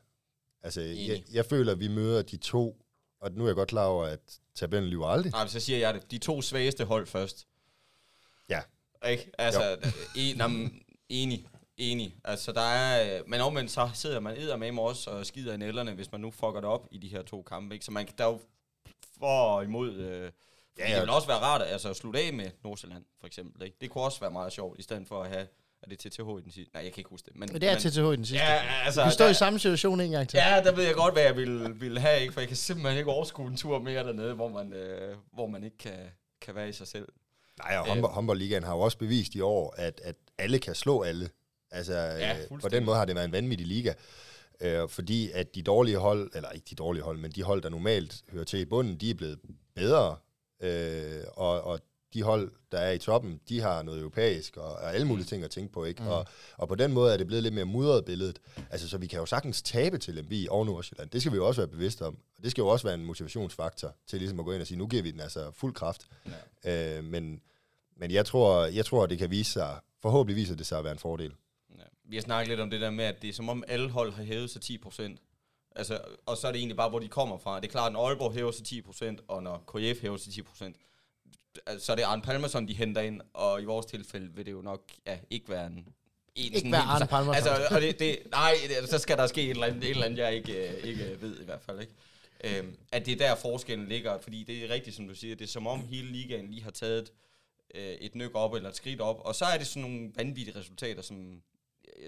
Altså, 0.64 0.82
jeg, 0.82 1.24
jeg 1.32 1.46
føler, 1.46 1.72
at 1.72 1.80
vi 1.80 1.88
møder 1.88 2.22
de 2.22 2.38
to, 2.38 2.86
og 3.22 3.32
nu 3.32 3.44
er 3.44 3.48
jeg 3.48 3.56
godt 3.56 3.70
klar 3.70 3.86
over, 3.86 4.06
at 4.06 4.40
tabellen 4.56 4.90
lyver 4.90 5.08
aldrig. 5.08 5.32
Nej, 5.32 5.48
så 5.48 5.60
siger 5.60 5.80
jeg 5.80 5.94
det. 5.94 6.12
De 6.12 6.18
to 6.18 6.42
svageste 6.42 6.86
hold 6.86 7.08
først. 7.08 7.48
Ja. 8.50 8.62
Ikke? 9.10 9.32
Altså, 9.38 9.78
i, 10.16 10.34
nam, 10.38 10.82
enig. 11.10 11.48
Enig. 11.78 12.16
Altså, 12.24 12.52
der 12.52 12.62
er, 12.62 13.20
øh, 13.20 13.30
men 13.30 13.42
omvendt 13.42 13.72
så 13.72 13.90
sidder 13.94 14.20
man 14.20 14.38
edder 14.38 14.58
med 14.58 14.72
mig 14.72 14.84
også 14.84 15.10
og 15.10 15.26
skider 15.26 15.54
i 15.54 15.58
nælderne, 15.58 15.94
hvis 15.94 16.12
man 16.12 16.22
nu 16.22 16.32
fucker 16.32 16.62
det 16.62 16.70
op 16.70 16.88
i 16.92 16.98
de 16.98 17.08
her 17.08 17.22
to 17.22 17.42
kampe. 17.42 17.76
Ikke? 17.76 17.86
Så 17.86 17.92
man, 17.92 18.08
der 18.18 18.24
er 18.24 18.30
jo 18.30 18.40
for 19.20 19.56
og 19.56 19.64
imod... 19.64 19.96
Øh, 19.96 20.32
Ja, 20.82 20.90
ja. 20.90 20.96
Det 20.96 21.02
vil 21.02 21.10
også 21.10 21.28
være 21.28 21.40
rart 21.40 21.62
altså, 21.62 21.90
at 21.90 21.96
slutte 21.96 22.20
af 22.20 22.34
med 22.34 22.50
Nordsjælland, 22.64 23.04
for 23.20 23.28
eksempel. 23.28 23.64
Ikke? 23.64 23.78
Det 23.82 23.90
kunne 23.90 24.04
også 24.04 24.20
være 24.20 24.32
meget 24.32 24.54
sjovt, 24.54 24.80
i 24.80 24.84
stedet 24.84 25.08
for 25.08 25.24
at 25.24 25.30
have 25.30 25.48
er 25.84 25.88
det 25.90 26.00
TTH 26.00 26.20
i 26.20 26.42
den 26.42 26.52
sidste? 26.52 26.74
Nej, 26.74 26.84
jeg 26.84 26.94
kan 26.94 27.00
ikke 27.00 27.10
huske 27.10 27.26
det. 27.26 27.36
Men, 27.36 27.50
det 27.50 27.64
er 27.64 27.72
men, 27.72 27.80
TTH 27.80 27.98
i 27.98 28.16
den 28.16 28.26
sidste. 28.26 28.46
Ja, 28.46 28.62
altså, 28.86 29.06
vi 29.06 29.12
står 29.12 29.26
der, 29.26 29.32
i 29.32 29.34
samme 29.34 29.60
situation 29.60 30.02
en 30.02 30.12
gang 30.12 30.30
til. 30.30 30.38
Ja, 30.38 30.62
der 30.64 30.76
ved 30.76 30.84
jeg 30.84 30.96
godt, 30.96 31.14
hvad 31.14 31.24
jeg 31.24 31.36
ville, 31.36 31.76
ville 31.76 32.00
have, 32.00 32.22
ikke? 32.22 32.34
for 32.34 32.42
jeg 32.42 32.48
kan 32.48 32.58
simpelthen 32.58 32.98
ikke 32.98 33.12
overskue 33.12 33.48
en 33.48 33.58
tur 33.58 33.80
mere 33.80 34.04
dernede, 34.04 34.34
hvor 34.34 34.50
man, 34.50 34.74
øh, 34.74 35.16
hvor 35.34 35.48
man 35.48 35.64
ikke 35.64 35.78
kan, 35.78 36.00
kan 36.42 36.56
være 36.56 36.70
i 36.70 36.72
sig 36.72 36.88
selv. 36.88 37.08
Nej, 37.64 37.78
og 37.78 37.88
håndbold, 37.88 38.14
håndboldligaen 38.14 38.64
har 38.64 38.76
jo 38.76 38.80
også 38.80 38.98
bevist 38.98 39.36
i 39.36 39.42
år, 39.42 39.74
at, 39.78 40.02
at 40.04 40.16
alle 40.38 40.60
kan 40.60 40.76
slå 40.76 41.02
alle. 41.02 41.30
Altså, 41.72 41.94
ja, 41.94 42.38
øh, 42.52 42.60
på 42.62 42.70
den 42.70 42.86
måde 42.86 42.98
har 42.98 43.06
det 43.06 43.16
været 43.16 43.26
en 43.26 43.32
vanvittig 43.32 43.68
liga. 43.68 43.94
Øh, 44.62 44.90
fordi 44.90 45.32
at 45.32 45.56
de 45.56 45.62
dårlige 45.62 45.98
hold, 45.98 46.32
eller 46.36 46.50
ikke 46.50 46.66
de 46.70 46.76
dårlige 46.76 47.04
hold, 47.04 47.18
men 47.18 47.32
de 47.32 47.44
hold, 47.44 47.62
der 47.62 47.70
normalt 47.70 48.24
hører 48.32 48.44
til 48.44 48.60
i 48.60 48.66
bunden, 48.66 48.96
de 48.96 49.10
er 49.10 49.14
blevet 49.14 49.40
bedre 49.76 50.16
Øh, 50.62 51.24
og, 51.34 51.62
og 51.62 51.80
de 52.14 52.24
hold, 52.24 52.52
der 52.72 52.78
er 52.78 52.92
i 52.92 52.98
toppen, 52.98 53.40
de 53.50 53.60
har 53.60 53.84
noget 53.84 54.00
europæisk 54.00 54.58
og, 54.58 54.74
og 54.74 54.94
alle 54.94 55.08
mulige 55.08 55.26
ting 55.26 55.44
at 55.44 55.52
tænke 55.52 55.74
på. 55.74 55.86
Ikke? 55.86 56.04
Mm. 56.04 56.08
Og, 56.08 56.26
og 56.58 56.68
på 56.68 56.76
den 56.76 56.94
måde 56.94 57.14
er 57.14 57.18
det 57.18 57.28
blevet 57.28 57.44
lidt 57.44 57.54
mere 57.54 57.66
mudret 57.66 58.06
billedet. 58.06 58.40
Altså, 58.70 58.90
så 58.90 58.98
vi 58.98 59.08
kan 59.08 59.20
jo 59.20 59.26
sagtens 59.26 59.62
tabe 59.62 59.98
til 59.98 60.24
MV 60.24 60.46
og 60.50 60.66
Nordsjælland. 60.66 61.10
Det 61.10 61.22
skal 61.22 61.32
vi 61.32 61.38
jo 61.38 61.48
også 61.48 61.62
være 61.62 61.68
bevidste 61.68 62.06
om. 62.06 62.18
Og 62.38 62.44
det 62.44 62.52
skal 62.52 62.62
jo 62.62 62.68
også 62.68 62.88
være 62.88 62.96
en 62.96 63.06
motivationsfaktor 63.06 63.96
til 64.08 64.20
ligesom 64.20 64.40
at 64.40 64.46
gå 64.46 64.52
ind 64.52 64.62
og 64.62 64.68
sige, 64.68 64.78
nu 64.78 64.88
giver 64.88 65.04
vi 65.04 65.12
den 65.12 65.20
altså 65.20 65.52
fuld 65.52 65.74
kraft. 65.74 66.06
Ja. 66.66 66.98
Øh, 66.98 67.04
men, 67.04 67.42
men 67.98 68.12
jeg 68.12 68.26
tror, 68.26 68.66
jeg 68.66 68.86
tror, 68.86 69.06
det 69.06 69.18
kan 69.18 69.32
vise 69.32 69.52
sig, 69.52 69.80
forhåbentlig 70.02 70.36
viser 70.36 70.56
det 70.56 70.66
sig 70.66 70.78
at 70.78 70.84
være 70.84 70.94
en 70.94 71.00
fordel. 71.00 71.34
Ja. 71.78 71.84
Vi 72.04 72.16
har 72.16 72.22
snakket 72.22 72.48
lidt 72.48 72.60
om 72.60 72.70
det 72.70 72.82
der 72.82 72.90
med, 72.90 73.06
at 73.06 73.22
det 73.22 73.30
er 73.30 73.34
som 73.34 73.50
om 73.50 73.64
alle 73.68 73.90
hold 73.90 74.14
har 74.14 74.24
hævet 74.24 74.50
sig 74.50 74.62
10 74.62 74.78
Altså, 75.76 76.02
og 76.26 76.38
så 76.38 76.48
er 76.48 76.52
det 76.52 76.60
egentlig 76.60 76.78
bare, 76.78 76.90
hvor 76.90 77.00
de 77.00 77.08
kommer 77.08 77.38
fra. 77.38 77.60
Det 77.60 77.68
er 77.68 77.72
klart, 77.72 77.88
at 77.88 77.94
når 77.94 78.08
Aalborg 78.08 78.34
hæver 78.34 78.52
sig 78.52 78.66
10%, 78.68 79.18
og 79.28 79.44
når 79.44 79.58
KF 79.58 80.02
hæver 80.02 80.18
sig 80.18 80.34
10%, 80.34 80.74
så 81.80 81.92
er 81.92 81.96
det 81.96 82.04
Arne 82.04 82.22
Palmerson, 82.22 82.68
de 82.68 82.74
henter 82.74 83.02
ind, 83.02 83.22
og 83.34 83.62
i 83.62 83.66
vores 83.66 83.86
tilfælde 83.86 84.36
vil 84.36 84.46
det 84.46 84.52
jo 84.52 84.62
nok 84.62 84.92
ja, 85.08 85.20
ikke 85.30 85.50
være 85.50 85.68
en 85.68 85.88
en 86.36 86.54
ikke 86.54 86.72
være 86.72 86.82
Arne 86.82 87.08
Palmerson. 87.08 87.36
Altså, 87.36 87.76
og 87.76 87.82
det, 87.82 88.00
det, 88.00 88.20
nej, 88.32 88.54
det, 88.68 88.90
så 88.90 88.98
skal 88.98 89.18
der 89.18 89.28
ske 89.28 89.44
et 89.44 89.50
eller 89.50 89.68
andet, 89.68 89.84
et 89.84 89.90
eller 89.90 90.06
andet 90.06 90.18
jeg 90.18 90.36
ikke, 90.36 90.70
øh, 90.70 90.84
ikke 90.84 91.22
ved 91.22 91.40
i 91.40 91.46
hvert 91.46 91.62
fald. 91.62 91.80
Ikke? 91.80 91.94
Øhm, 92.44 92.78
at 92.92 93.06
det 93.06 93.12
er 93.12 93.28
der 93.28 93.36
forskellen 93.36 93.88
ligger, 93.88 94.20
fordi 94.20 94.44
det 94.44 94.64
er 94.64 94.70
rigtigt, 94.70 94.96
som 94.96 95.08
du 95.08 95.16
siger, 95.16 95.36
det 95.36 95.44
er 95.44 95.50
som 95.50 95.68
om 95.68 95.88
hele 95.88 96.08
ligaen 96.08 96.48
lige 96.48 96.64
har 96.64 96.72
taget 96.72 97.12
øh, 97.76 97.94
et 97.94 98.16
nyk 98.16 98.36
op 98.36 98.54
eller 98.54 98.70
et 98.70 98.76
skridt 98.76 99.02
op, 99.02 99.22
og 99.26 99.36
så 99.36 99.46
er 99.46 99.58
det 99.58 99.68
sådan 99.68 99.90
nogle 99.90 100.12
vanvittige 100.16 100.60
resultater, 100.60 101.02
som 101.02 101.42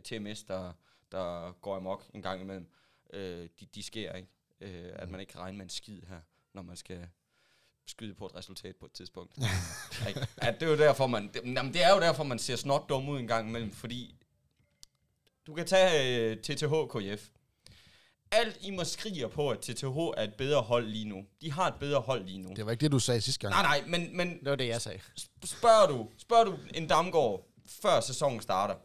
TMS, 0.04 0.44
der, 0.44 0.74
der 1.12 1.52
går 1.52 1.76
amok 1.76 2.04
en 2.14 2.22
gang 2.22 2.42
imellem 2.42 2.68
øh, 3.14 3.50
de, 3.60 3.66
de 3.66 3.84
sker, 3.84 4.14
ikke? 4.14 4.30
Øh, 4.62 4.92
at 4.96 5.10
man 5.10 5.20
ikke 5.20 5.32
kan 5.32 5.42
regne 5.42 5.58
med 5.58 5.66
en 5.66 5.70
skid 5.70 6.02
her, 6.08 6.20
når 6.54 6.62
man 6.62 6.76
skal 6.76 7.08
skyde 7.86 8.14
på 8.14 8.26
et 8.26 8.36
resultat 8.36 8.76
på 8.76 8.86
et 8.86 8.92
tidspunkt. 8.92 9.38
at 10.38 10.60
det 10.60 10.66
er 10.66 10.72
jo 10.72 10.78
derfor, 10.78 11.08
man, 11.08 11.30
det, 11.34 11.42
jamen, 11.46 11.74
det 11.74 11.84
er 11.84 11.94
jo 11.94 12.00
derfor, 12.00 12.24
man 12.24 12.40
ser 12.40 12.56
snot 12.56 12.90
dum 12.90 13.10
ud 13.10 13.20
en 13.20 13.28
gang 13.28 13.50
imellem, 13.50 13.72
fordi 13.72 14.16
du 15.48 15.54
kan 15.54 15.66
tage 15.66 16.32
uh, 16.32 16.38
TTH 16.38 16.74
KF. 16.90 17.30
Alt 18.32 18.58
I 18.62 18.72
må 18.72 18.84
skriger 18.84 19.28
på, 19.28 19.50
at 19.50 19.60
TTH 19.60 19.86
er 19.88 20.24
et 20.24 20.34
bedre 20.38 20.62
hold 20.62 20.88
lige 20.88 21.06
nu. 21.06 21.26
De 21.42 21.52
har 21.52 21.68
et 21.68 21.76
bedre 21.80 22.02
hold 22.02 22.24
lige 22.26 22.38
nu. 22.38 22.54
Det 22.56 22.66
var 22.66 22.72
ikke 22.72 22.82
det, 22.82 22.92
du 22.92 23.00
sagde 23.00 23.22
sidste 23.22 23.42
gang. 23.42 23.54
Nej, 23.54 23.64
nej, 23.64 23.88
men... 23.88 24.18
men 24.18 24.40
det 24.40 24.50
var 24.50 24.56
det, 24.56 24.68
jeg 24.68 24.82
sagde. 24.82 25.00
Spørger 25.44 25.88
du, 25.88 26.10
spørger 26.18 26.44
du 26.44 26.58
en 26.74 26.88
Damgaard, 26.88 27.48
før 27.66 28.00
sæsonen 28.00 28.42
starter, 28.42 28.76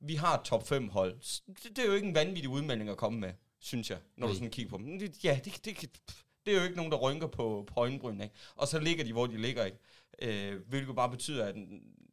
vi 0.00 0.14
har 0.14 0.38
et 0.38 0.44
top 0.44 0.68
5 0.68 0.88
hold. 0.88 1.14
Det, 1.46 1.76
det 1.76 1.78
er 1.78 1.86
jo 1.86 1.92
ikke 1.92 2.08
en 2.08 2.14
vanvittig 2.14 2.48
udmelding 2.48 2.90
at 2.90 2.96
komme 2.96 3.20
med 3.20 3.32
synes 3.60 3.90
jeg, 3.90 3.98
når 4.16 4.26
Nej. 4.26 4.32
du 4.32 4.34
sådan 4.34 4.50
kigger 4.50 4.70
på 4.70 4.76
dem. 4.76 5.00
Ja, 5.24 5.40
det, 5.44 5.64
det, 5.64 5.98
det 6.46 6.54
er 6.54 6.58
jo 6.58 6.64
ikke 6.64 6.76
nogen, 6.76 6.92
der 6.92 6.98
rynker 6.98 7.26
på, 7.26 7.64
på 7.66 7.80
øjenbryn, 7.80 8.20
ikke? 8.20 8.34
Og 8.56 8.68
så 8.68 8.78
ligger 8.80 9.04
de, 9.04 9.12
hvor 9.12 9.26
de 9.26 9.36
ligger, 9.36 9.64
ikke? 9.64 9.78
Øh, 10.22 10.60
hvilket 10.68 10.96
bare 10.96 11.10
betyder, 11.10 11.46
at 11.46 11.54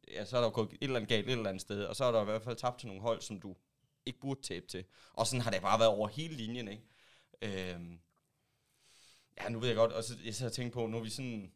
ja, 0.08 0.24
så 0.24 0.36
er 0.36 0.40
der 0.40 0.50
gået 0.50 0.72
et 0.72 0.78
eller 0.80 0.96
andet 0.96 1.08
galt 1.08 1.26
et 1.26 1.32
eller 1.32 1.48
andet 1.48 1.60
sted, 1.60 1.84
og 1.84 1.96
så 1.96 2.04
er 2.04 2.12
der 2.12 2.22
i 2.22 2.24
hvert 2.24 2.42
fald 2.42 2.56
tabt 2.56 2.78
til 2.78 2.88
nogle 2.88 3.02
hold, 3.02 3.20
som 3.20 3.40
du 3.40 3.56
ikke 4.06 4.20
burde 4.20 4.42
tabe 4.42 4.66
til. 4.66 4.84
Og 5.12 5.26
sådan 5.26 5.40
har 5.40 5.50
det 5.50 5.60
bare 5.62 5.78
været 5.78 5.90
over 5.90 6.08
hele 6.08 6.34
linjen, 6.34 6.68
ikke? 6.68 6.82
Øh, 7.42 7.80
ja, 9.40 9.48
nu 9.48 9.58
ved 9.58 9.68
jeg 9.68 9.76
godt, 9.76 9.92
og 9.92 10.04
så 10.04 10.16
jeg 10.24 10.34
så 10.34 10.50
tænkt 10.50 10.74
på, 10.74 10.86
nu 10.86 10.96
er 10.96 11.02
vi 11.02 11.10
sådan, 11.10 11.52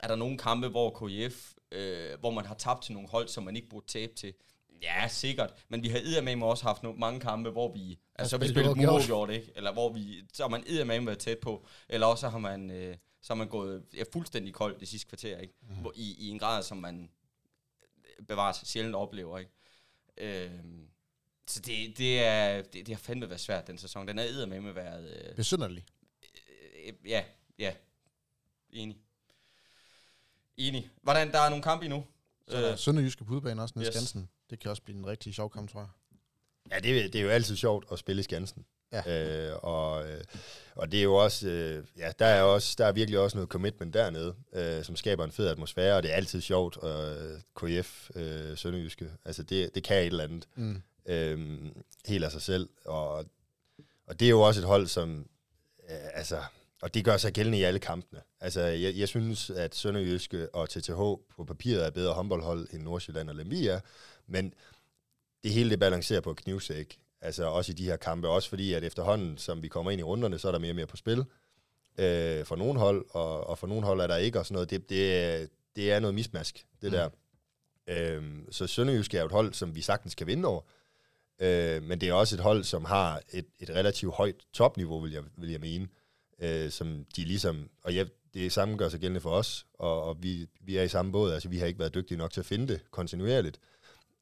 er 0.00 0.08
der 0.08 0.16
nogle 0.16 0.38
kampe, 0.38 0.68
hvor 0.68 0.90
KF, 0.90 1.52
øh, 1.72 2.20
hvor 2.20 2.30
man 2.30 2.46
har 2.46 2.54
tabt 2.54 2.82
til 2.82 2.92
nogle 2.92 3.08
hold, 3.08 3.28
som 3.28 3.44
man 3.44 3.56
ikke 3.56 3.68
burde 3.68 3.86
tabe 3.86 4.14
til? 4.14 4.34
Ja, 4.82 5.08
sikkert. 5.08 5.64
Men 5.68 5.82
vi 5.82 5.88
har 5.88 5.98
med 6.36 6.46
også 6.46 6.64
haft 6.64 6.82
nogle, 6.82 6.98
mange 6.98 7.20
kampe, 7.20 7.50
hvor 7.50 7.72
vi... 7.72 7.98
Altså, 8.14 8.38
vi 8.38 8.48
spillet 8.48 8.76
uafgjort, 8.78 9.30
ikke? 9.30 9.52
Eller 9.56 9.72
hvor 9.72 9.92
vi... 9.92 10.24
Så 10.32 10.42
har 10.42 10.48
man 10.48 10.64
med 10.86 11.06
været 11.06 11.18
tæt 11.18 11.38
på. 11.38 11.66
Eller 11.88 12.06
også 12.06 12.28
har 12.28 12.38
man... 12.38 12.70
Øh, 12.70 12.96
så 13.22 13.32
har 13.32 13.38
man 13.38 13.48
gået 13.48 13.84
ja, 13.94 14.02
fuldstændig 14.12 14.54
koldt 14.54 14.80
det 14.80 14.88
sidste 14.88 15.08
kvarter, 15.08 15.38
ikke? 15.38 15.54
Mm. 15.62 15.74
Hvor, 15.74 15.92
i, 15.94 16.16
I 16.18 16.28
en 16.28 16.38
grad, 16.38 16.62
som 16.62 16.76
man 16.76 17.10
bevares 18.28 18.56
sjældent 18.64 18.94
oplever, 18.94 19.38
ikke? 19.38 19.52
Øh, 20.16 20.50
så 21.46 21.60
det, 21.60 21.98
det, 21.98 22.24
er, 22.24 22.62
det, 22.62 22.72
det 22.72 22.88
har 22.88 22.98
fandme 22.98 23.28
været 23.28 23.40
svært, 23.40 23.66
den 23.66 23.78
sæson. 23.78 24.08
Den 24.08 24.18
er 24.18 24.24
med 24.60 24.72
været... 24.72 25.28
Øh, 25.28 25.36
Besynderlig. 25.36 25.84
Øh, 26.86 26.92
ja, 27.04 27.24
ja. 27.58 27.72
Enig. 28.70 28.98
Enig. 30.56 30.90
Hvordan, 31.02 31.32
der 31.32 31.40
er 31.40 31.48
nogle 31.48 31.62
kampe 31.62 31.84
endnu? 31.84 32.04
Så 32.48 32.56
er 32.56 32.60
der 32.60 32.72
øh, 32.72 32.78
Sønderjyske 32.78 33.24
på 33.24 33.32
udebane 33.34 33.62
også, 33.62 33.72
nede 33.76 33.86
yes. 33.88 33.94
Skansen. 33.94 34.28
Det 34.50 34.60
kan 34.60 34.70
også 34.70 34.82
blive 34.82 34.98
en 34.98 35.06
rigtig 35.06 35.34
sjov 35.34 35.50
kamp, 35.50 35.70
tror 35.70 35.80
jeg. 35.80 35.88
Ja, 36.70 36.76
det, 36.76 37.12
det 37.12 37.18
er 37.18 37.22
jo 37.22 37.30
altid 37.30 37.56
sjovt 37.56 37.84
at 37.92 37.98
spille 37.98 38.20
i 38.20 38.22
Skansen. 38.22 38.64
Ja. 38.92 39.50
Øh, 39.50 39.58
og, 39.62 40.10
øh, 40.10 40.24
og 40.74 40.92
det 40.92 40.98
er 40.98 41.04
jo 41.04 41.14
også, 41.14 41.48
øh, 41.48 41.84
ja, 41.96 42.12
der 42.18 42.26
er, 42.26 42.42
også, 42.42 42.74
der 42.78 42.86
er 42.86 42.92
virkelig 42.92 43.18
også 43.18 43.36
noget 43.36 43.48
commitment 43.48 43.94
dernede, 43.94 44.34
øh, 44.52 44.84
som 44.84 44.96
skaber 44.96 45.24
en 45.24 45.32
fed 45.32 45.48
atmosfære, 45.48 45.96
og 45.96 46.02
det 46.02 46.12
er 46.12 46.16
altid 46.16 46.40
sjovt, 46.40 46.78
øh, 46.82 47.40
KF, 47.56 48.10
øh, 48.14 48.56
Sønderjyske, 48.56 49.10
altså 49.24 49.42
det, 49.42 49.74
det 49.74 49.84
kan 49.84 49.98
et 49.98 50.06
eller 50.06 50.24
andet, 50.24 50.48
mm. 50.54 50.82
øh, 51.06 51.58
helt 52.06 52.24
af 52.24 52.32
sig 52.32 52.42
selv, 52.42 52.68
og, 52.84 53.24
og 54.06 54.20
det 54.20 54.26
er 54.26 54.30
jo 54.30 54.40
også 54.40 54.60
et 54.60 54.66
hold, 54.66 54.86
som, 54.86 55.26
øh, 55.90 55.96
altså, 56.14 56.38
og 56.82 56.94
det 56.94 57.04
gør 57.04 57.16
sig 57.16 57.32
gældende 57.32 57.58
i 57.58 57.62
alle 57.62 57.78
kampene. 57.78 58.20
Altså, 58.40 58.60
jeg, 58.60 58.94
jeg 58.96 59.08
synes, 59.08 59.50
at 59.50 59.74
Sønderjyske 59.74 60.54
og 60.54 60.68
TTH 60.68 60.98
på 61.36 61.44
papiret 61.46 61.86
er 61.86 61.90
bedre 61.90 62.14
håndboldhold 62.14 62.68
end 62.72 62.82
Nordsjælland 62.82 63.30
og 63.30 63.34
Lemvi 63.34 63.66
er, 63.66 63.80
men 64.28 64.54
det 65.42 65.50
hele 65.50 65.70
det 65.70 65.78
balancerer 65.78 66.20
på 66.20 66.34
knivsæk. 66.34 66.98
Altså 67.20 67.44
også 67.44 67.72
i 67.72 67.74
de 67.74 67.84
her 67.84 67.96
kampe, 67.96 68.28
også 68.28 68.48
fordi 68.48 68.72
at 68.72 68.84
efterhånden, 68.84 69.38
som 69.38 69.62
vi 69.62 69.68
kommer 69.68 69.90
ind 69.90 70.00
i 70.00 70.04
runderne, 70.04 70.38
så 70.38 70.48
er 70.48 70.52
der 70.52 70.58
mere 70.58 70.70
og 70.70 70.76
mere 70.76 70.86
på 70.86 70.96
spil 70.96 71.24
øh, 71.98 72.44
for 72.44 72.56
nogle 72.56 72.78
hold, 72.78 73.06
og, 73.10 73.46
og 73.46 73.58
for 73.58 73.66
nogle 73.66 73.86
hold 73.86 74.00
er 74.00 74.06
der 74.06 74.16
ikke, 74.16 74.38
og 74.38 74.46
sådan 74.46 74.54
noget. 74.54 74.70
Det, 74.70 74.90
det, 74.90 75.50
det 75.76 75.92
er 75.92 76.00
noget 76.00 76.14
mismask, 76.14 76.66
det 76.82 76.92
mm. 76.92 76.98
der. 76.98 77.08
Øh, 77.86 78.22
så 78.50 78.66
Sønderjysk 78.66 79.14
er 79.14 79.20
jo 79.20 79.26
et 79.26 79.32
hold, 79.32 79.52
som 79.54 79.74
vi 79.74 79.80
sagtens 79.80 80.14
kan 80.14 80.26
vinde 80.26 80.48
over, 80.48 80.62
øh, 81.40 81.82
men 81.82 82.00
det 82.00 82.08
er 82.08 82.12
også 82.12 82.36
et 82.36 82.40
hold, 82.40 82.64
som 82.64 82.84
har 82.84 83.22
et, 83.32 83.46
et 83.60 83.70
relativt 83.70 84.14
højt 84.14 84.36
topniveau, 84.52 85.00
vil 85.00 85.12
jeg, 85.12 85.22
vil 85.36 85.50
jeg 85.50 85.60
mene, 85.60 85.88
øh, 86.38 86.70
som 86.70 87.04
de 87.16 87.24
ligesom, 87.24 87.70
og 87.82 87.94
jeg, 87.94 88.06
det 88.34 88.52
samme 88.52 88.76
gør 88.76 88.88
sig 88.88 89.00
gældende 89.00 89.20
for 89.20 89.30
os, 89.30 89.66
og, 89.74 90.02
og 90.02 90.22
vi, 90.22 90.46
vi 90.60 90.76
er 90.76 90.82
i 90.82 90.88
samme 90.88 91.12
båd, 91.12 91.32
altså 91.32 91.48
vi 91.48 91.58
har 91.58 91.66
ikke 91.66 91.78
været 91.78 91.94
dygtige 91.94 92.18
nok 92.18 92.32
til 92.32 92.40
at 92.40 92.46
finde 92.46 92.68
det 92.68 92.90
kontinuerligt, 92.90 93.58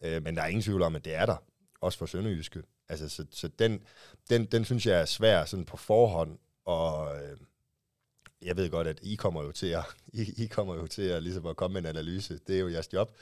Øh, 0.02 0.22
men 0.22 0.36
der 0.36 0.42
er 0.42 0.46
ingen 0.46 0.62
tvivl 0.62 0.82
om, 0.82 0.96
at 0.96 1.04
det 1.04 1.14
er 1.14 1.26
der. 1.26 1.36
også 1.80 1.98
for 1.98 2.06
Sønderjyske. 2.06 2.62
Altså, 2.88 3.08
så, 3.08 3.26
så 3.30 3.48
den, 3.48 3.82
den, 4.30 4.44
den 4.44 4.64
synes 4.64 4.86
jeg 4.86 5.00
er 5.00 5.04
svær 5.04 5.44
sådan 5.44 5.64
på 5.64 5.76
forhånd, 5.76 6.38
og 6.64 7.16
øh, 7.16 7.36
jeg 8.42 8.56
ved 8.56 8.70
godt, 8.70 8.86
at 8.86 8.98
I 9.02 9.14
kommer 9.14 9.42
jo 9.42 9.52
til 9.52 9.66
at, 9.66 9.84
I, 10.12 10.44
I 10.44 10.46
kommer 10.46 10.74
jo 10.74 10.86
til 10.86 11.02
at, 11.02 11.22
ligesom 11.22 11.46
at 11.46 11.56
komme 11.56 11.72
med 11.72 11.80
en 11.90 11.96
analyse. 11.96 12.40
Det 12.46 12.56
er 12.56 12.60
jo 12.60 12.68
jeres 12.68 12.92
job. 12.92 13.16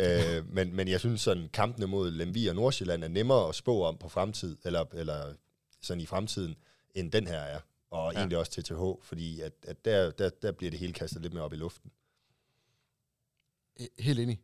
øh, 0.00 0.52
men, 0.52 0.76
men 0.76 0.88
jeg 0.88 1.00
synes, 1.00 1.20
sådan 1.20 1.48
kampene 1.52 1.86
mod 1.86 2.10
Lemvi 2.10 2.46
og 2.46 2.54
Nordsjælland 2.54 3.04
er 3.04 3.08
nemmere 3.08 3.48
at 3.48 3.54
spå 3.54 3.84
om 3.84 3.98
på 3.98 4.08
fremtid, 4.08 4.56
eller, 4.64 4.84
eller 4.92 5.34
sådan 5.82 6.00
i 6.00 6.06
fremtiden, 6.06 6.56
end 6.94 7.12
den 7.12 7.26
her 7.26 7.38
er. 7.40 7.60
Og 7.90 8.12
ja. 8.12 8.18
egentlig 8.18 8.38
også 8.38 8.52
til 8.52 8.64
TH, 8.64 8.82
fordi 9.02 9.40
at, 9.40 9.52
at 9.62 9.84
der, 9.84 10.10
der, 10.10 10.30
der 10.42 10.52
bliver 10.52 10.70
det 10.70 10.80
hele 10.80 10.92
kastet 10.92 11.22
lidt 11.22 11.32
mere 11.32 11.44
op 11.44 11.52
i 11.52 11.56
luften. 11.56 11.90
Helt 13.98 14.20
enig. 14.20 14.40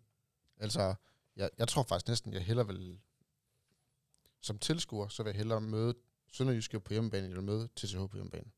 Altså, 0.61 0.95
jeg, 1.43 1.51
jeg 1.59 1.69
tror 1.69 1.83
faktisk 1.83 2.09
næsten, 2.09 2.33
jeg 2.33 2.43
hellere 2.43 2.67
vil... 2.67 3.01
Som 4.41 4.59
tilskuer, 4.59 5.09
så 5.09 5.23
vil 5.23 5.31
jeg 5.31 5.37
hellere 5.37 5.61
møde 5.61 5.95
Sønderjyske 6.33 6.81
på 6.81 6.93
hjemmebane, 6.93 7.29
eller 7.29 7.41
møde 7.41 7.69
TTH 7.77 7.97
på 7.97 8.17
hjemmebane. 8.17 8.51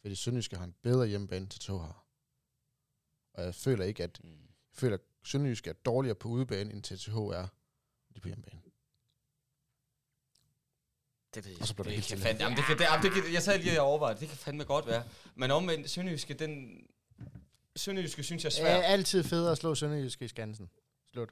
Fordi 0.00 0.14
Sønderjyske 0.14 0.56
har 0.56 0.64
en 0.64 0.74
bedre 0.82 1.06
hjemmebane, 1.06 1.46
til 1.46 1.60
TTH 1.60 1.70
har. 1.70 2.06
Og 3.32 3.44
jeg 3.44 3.54
føler 3.54 3.84
ikke, 3.84 4.02
at... 4.02 4.20
Mm. 4.24 4.30
Jeg 4.30 4.78
føler, 4.80 4.94
at 4.94 5.02
Sønderjyske 5.24 5.70
er 5.70 5.74
dårligere 5.74 6.14
på 6.14 6.28
udebane, 6.28 6.72
end 6.72 6.82
TTH 6.82 7.16
er 7.16 7.48
de 8.14 8.20
på 8.20 8.28
hjemmebane. 8.28 8.60
Det 11.34 11.44
ved 11.44 11.52
jeg. 11.52 11.60
Og 11.60 11.66
så 11.66 11.74
blev 11.74 11.84
det, 11.84 11.96
det 11.96 12.06
helt 12.10 12.22
fandme, 12.22 12.42
jamen, 12.42 12.56
det 12.56 12.64
kan, 12.64 12.78
det, 12.78 12.84
jamen, 12.84 13.04
det 13.04 13.12
kan, 13.12 13.32
jeg 13.32 13.42
sad 13.42 13.58
lige 13.58 13.80
og 13.80 13.86
overvejede, 13.86 14.20
det 14.20 14.28
kan 14.28 14.38
fandme 14.38 14.64
godt 14.64 14.86
være. 14.86 15.04
Men 15.34 15.50
omvendt, 15.50 15.90
Sønderjyske, 15.90 16.34
den... 16.34 16.82
Sønderjyske 17.76 18.22
synes 18.22 18.44
jeg 18.44 18.50
er 18.50 18.54
svært. 18.54 18.76
Det 18.76 18.84
er 18.84 18.88
altid 18.88 19.24
federe 19.24 19.52
at 19.52 19.58
slå 19.58 19.74
Sønderjyske 19.74 20.24
i 20.24 20.28
Skansen. 20.28 20.70
Slut. 21.12 21.30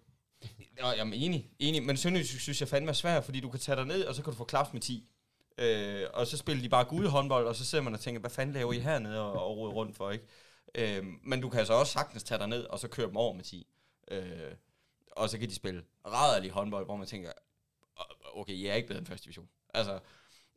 Ja, 0.78 0.95
er 0.95 1.03
enig, 1.03 1.51
enig. 1.59 1.82
Men 1.82 1.97
Sønderjysk 1.97 2.41
synes 2.41 2.61
jeg 2.61 2.68
fandme 2.68 2.89
er 2.89 2.95
svært, 2.95 3.24
fordi 3.24 3.41
du 3.41 3.51
kan 3.51 3.61
tage 3.61 3.76
dig 3.76 3.86
ned, 3.86 4.05
og 4.05 4.14
så 4.14 4.22
kan 4.22 4.32
du 4.32 4.36
få 4.36 4.45
klaps 4.45 4.72
med 4.72 4.80
10. 4.80 5.09
Øh, 5.59 6.07
og 6.14 6.26
så 6.26 6.36
spiller 6.36 6.62
de 6.62 6.68
bare 6.68 6.84
gode 6.84 7.09
håndbold, 7.09 7.47
og 7.47 7.57
så 7.57 7.64
sidder 7.64 7.84
man 7.84 7.95
og 7.95 8.01
tænker, 8.01 8.20
hvad 8.20 8.30
fanden 8.30 8.55
laver 8.55 8.72
I 8.72 8.78
hernede 8.78 9.20
og, 9.20 9.32
og 9.32 9.57
rode 9.57 9.72
rundt 9.72 9.97
for, 9.97 10.11
ikke? 10.11 10.24
Øh, 10.74 11.05
men 11.22 11.41
du 11.41 11.49
kan 11.49 11.59
altså 11.59 11.74
også 11.74 11.93
sagtens 11.93 12.22
tage 12.22 12.39
dig 12.39 12.49
ned, 12.49 12.64
og 12.64 12.78
så 12.78 12.89
køre 12.89 13.07
dem 13.07 13.16
over 13.16 13.32
med 13.32 13.45
10. 13.45 13.66
Øh, 14.11 14.53
og 15.12 15.30
så 15.30 15.39
kan 15.39 15.49
de 15.49 15.55
spille 15.55 15.84
rædderlig 16.07 16.51
håndbold, 16.51 16.84
hvor 16.84 16.97
man 16.97 17.07
tænker, 17.07 17.32
okay, 18.34 18.62
jeg 18.62 18.70
er 18.70 18.74
ikke 18.74 18.89
bedre 18.89 18.99
end 18.99 19.07
første 19.07 19.24
division. 19.24 19.49
Altså, 19.74 19.99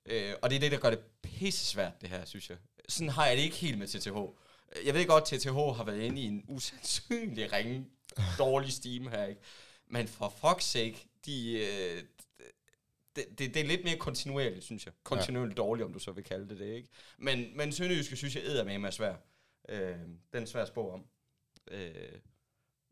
øh, 0.06 0.34
og 0.42 0.50
det 0.50 0.56
er 0.56 0.60
det, 0.60 0.72
der 0.72 0.80
gør 0.80 0.90
det 0.90 1.00
pisse 1.22 1.66
svært, 1.66 2.02
det 2.02 2.10
her, 2.10 2.26
synes 2.26 2.50
jeg. 2.50 2.58
Sådan 2.90 3.10
har 3.10 3.26
jeg 3.26 3.38
det 3.38 3.44
ikke 3.44 3.56
helt 3.56 3.78
med 3.78 3.88
TTH. 3.88 4.18
Jeg 4.86 4.94
ved 4.94 5.08
godt, 5.08 5.34
at 5.34 5.40
TTH 5.40 5.56
har 5.78 5.84
været 5.84 6.02
inde 6.02 6.22
i 6.22 6.26
en 6.26 6.46
usandsynlig 6.48 7.54
ringe, 7.54 7.86
dårlig 8.38 8.74
steam 8.74 9.08
her, 9.08 9.26
ikke? 9.26 9.42
Men 9.92 10.08
for 10.08 10.28
fuck's 10.28 10.62
sake, 10.62 11.08
de, 11.26 11.54
øh, 11.54 12.04
det, 13.16 13.40
det, 13.40 13.54
det 13.54 13.58
er 13.58 13.64
lidt 13.64 13.84
mere 13.84 13.98
kontinuerligt, 13.98 14.64
synes 14.64 14.86
jeg. 14.86 14.94
Kontinuerligt 15.04 15.58
ja. 15.58 15.64
dårligt, 15.64 15.86
om 15.86 15.94
du 15.94 16.00
så 16.00 16.12
vil 16.12 16.24
kalde 16.24 16.50
det 16.50 16.60
det, 16.60 16.76
ikke? 16.76 16.90
Men, 17.18 17.58
men 17.58 17.72
Sønderjyske 17.72 18.16
synes 18.16 18.36
jeg 18.36 18.44
æder 18.44 18.64
med 18.64 18.78
mig 18.78 18.94
svær. 18.94 19.16
Øh, 19.70 20.00
den 20.34 20.44
er 20.44 20.46
svær 20.46 20.62
at 20.62 20.68
spå 20.68 20.92
om. 20.92 21.06
Øh, 21.68 22.20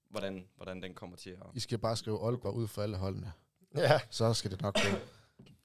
hvordan, 0.10 0.50
hvordan 0.56 0.84
den 0.84 0.94
kommer 0.94 1.16
til 1.16 1.30
at... 1.30 1.44
I 1.56 1.60
skal 1.60 1.78
bare 1.78 1.98
skrive 1.98 2.26
Aalborg 2.26 2.54
ud 2.54 2.68
for 2.68 2.82
alle 2.82 2.98
holdene. 2.98 3.34
Ja. 3.76 4.00
Så 4.10 4.34
skal 4.34 4.52
det 4.52 4.62
nok 4.62 4.74
gå. 4.76 4.98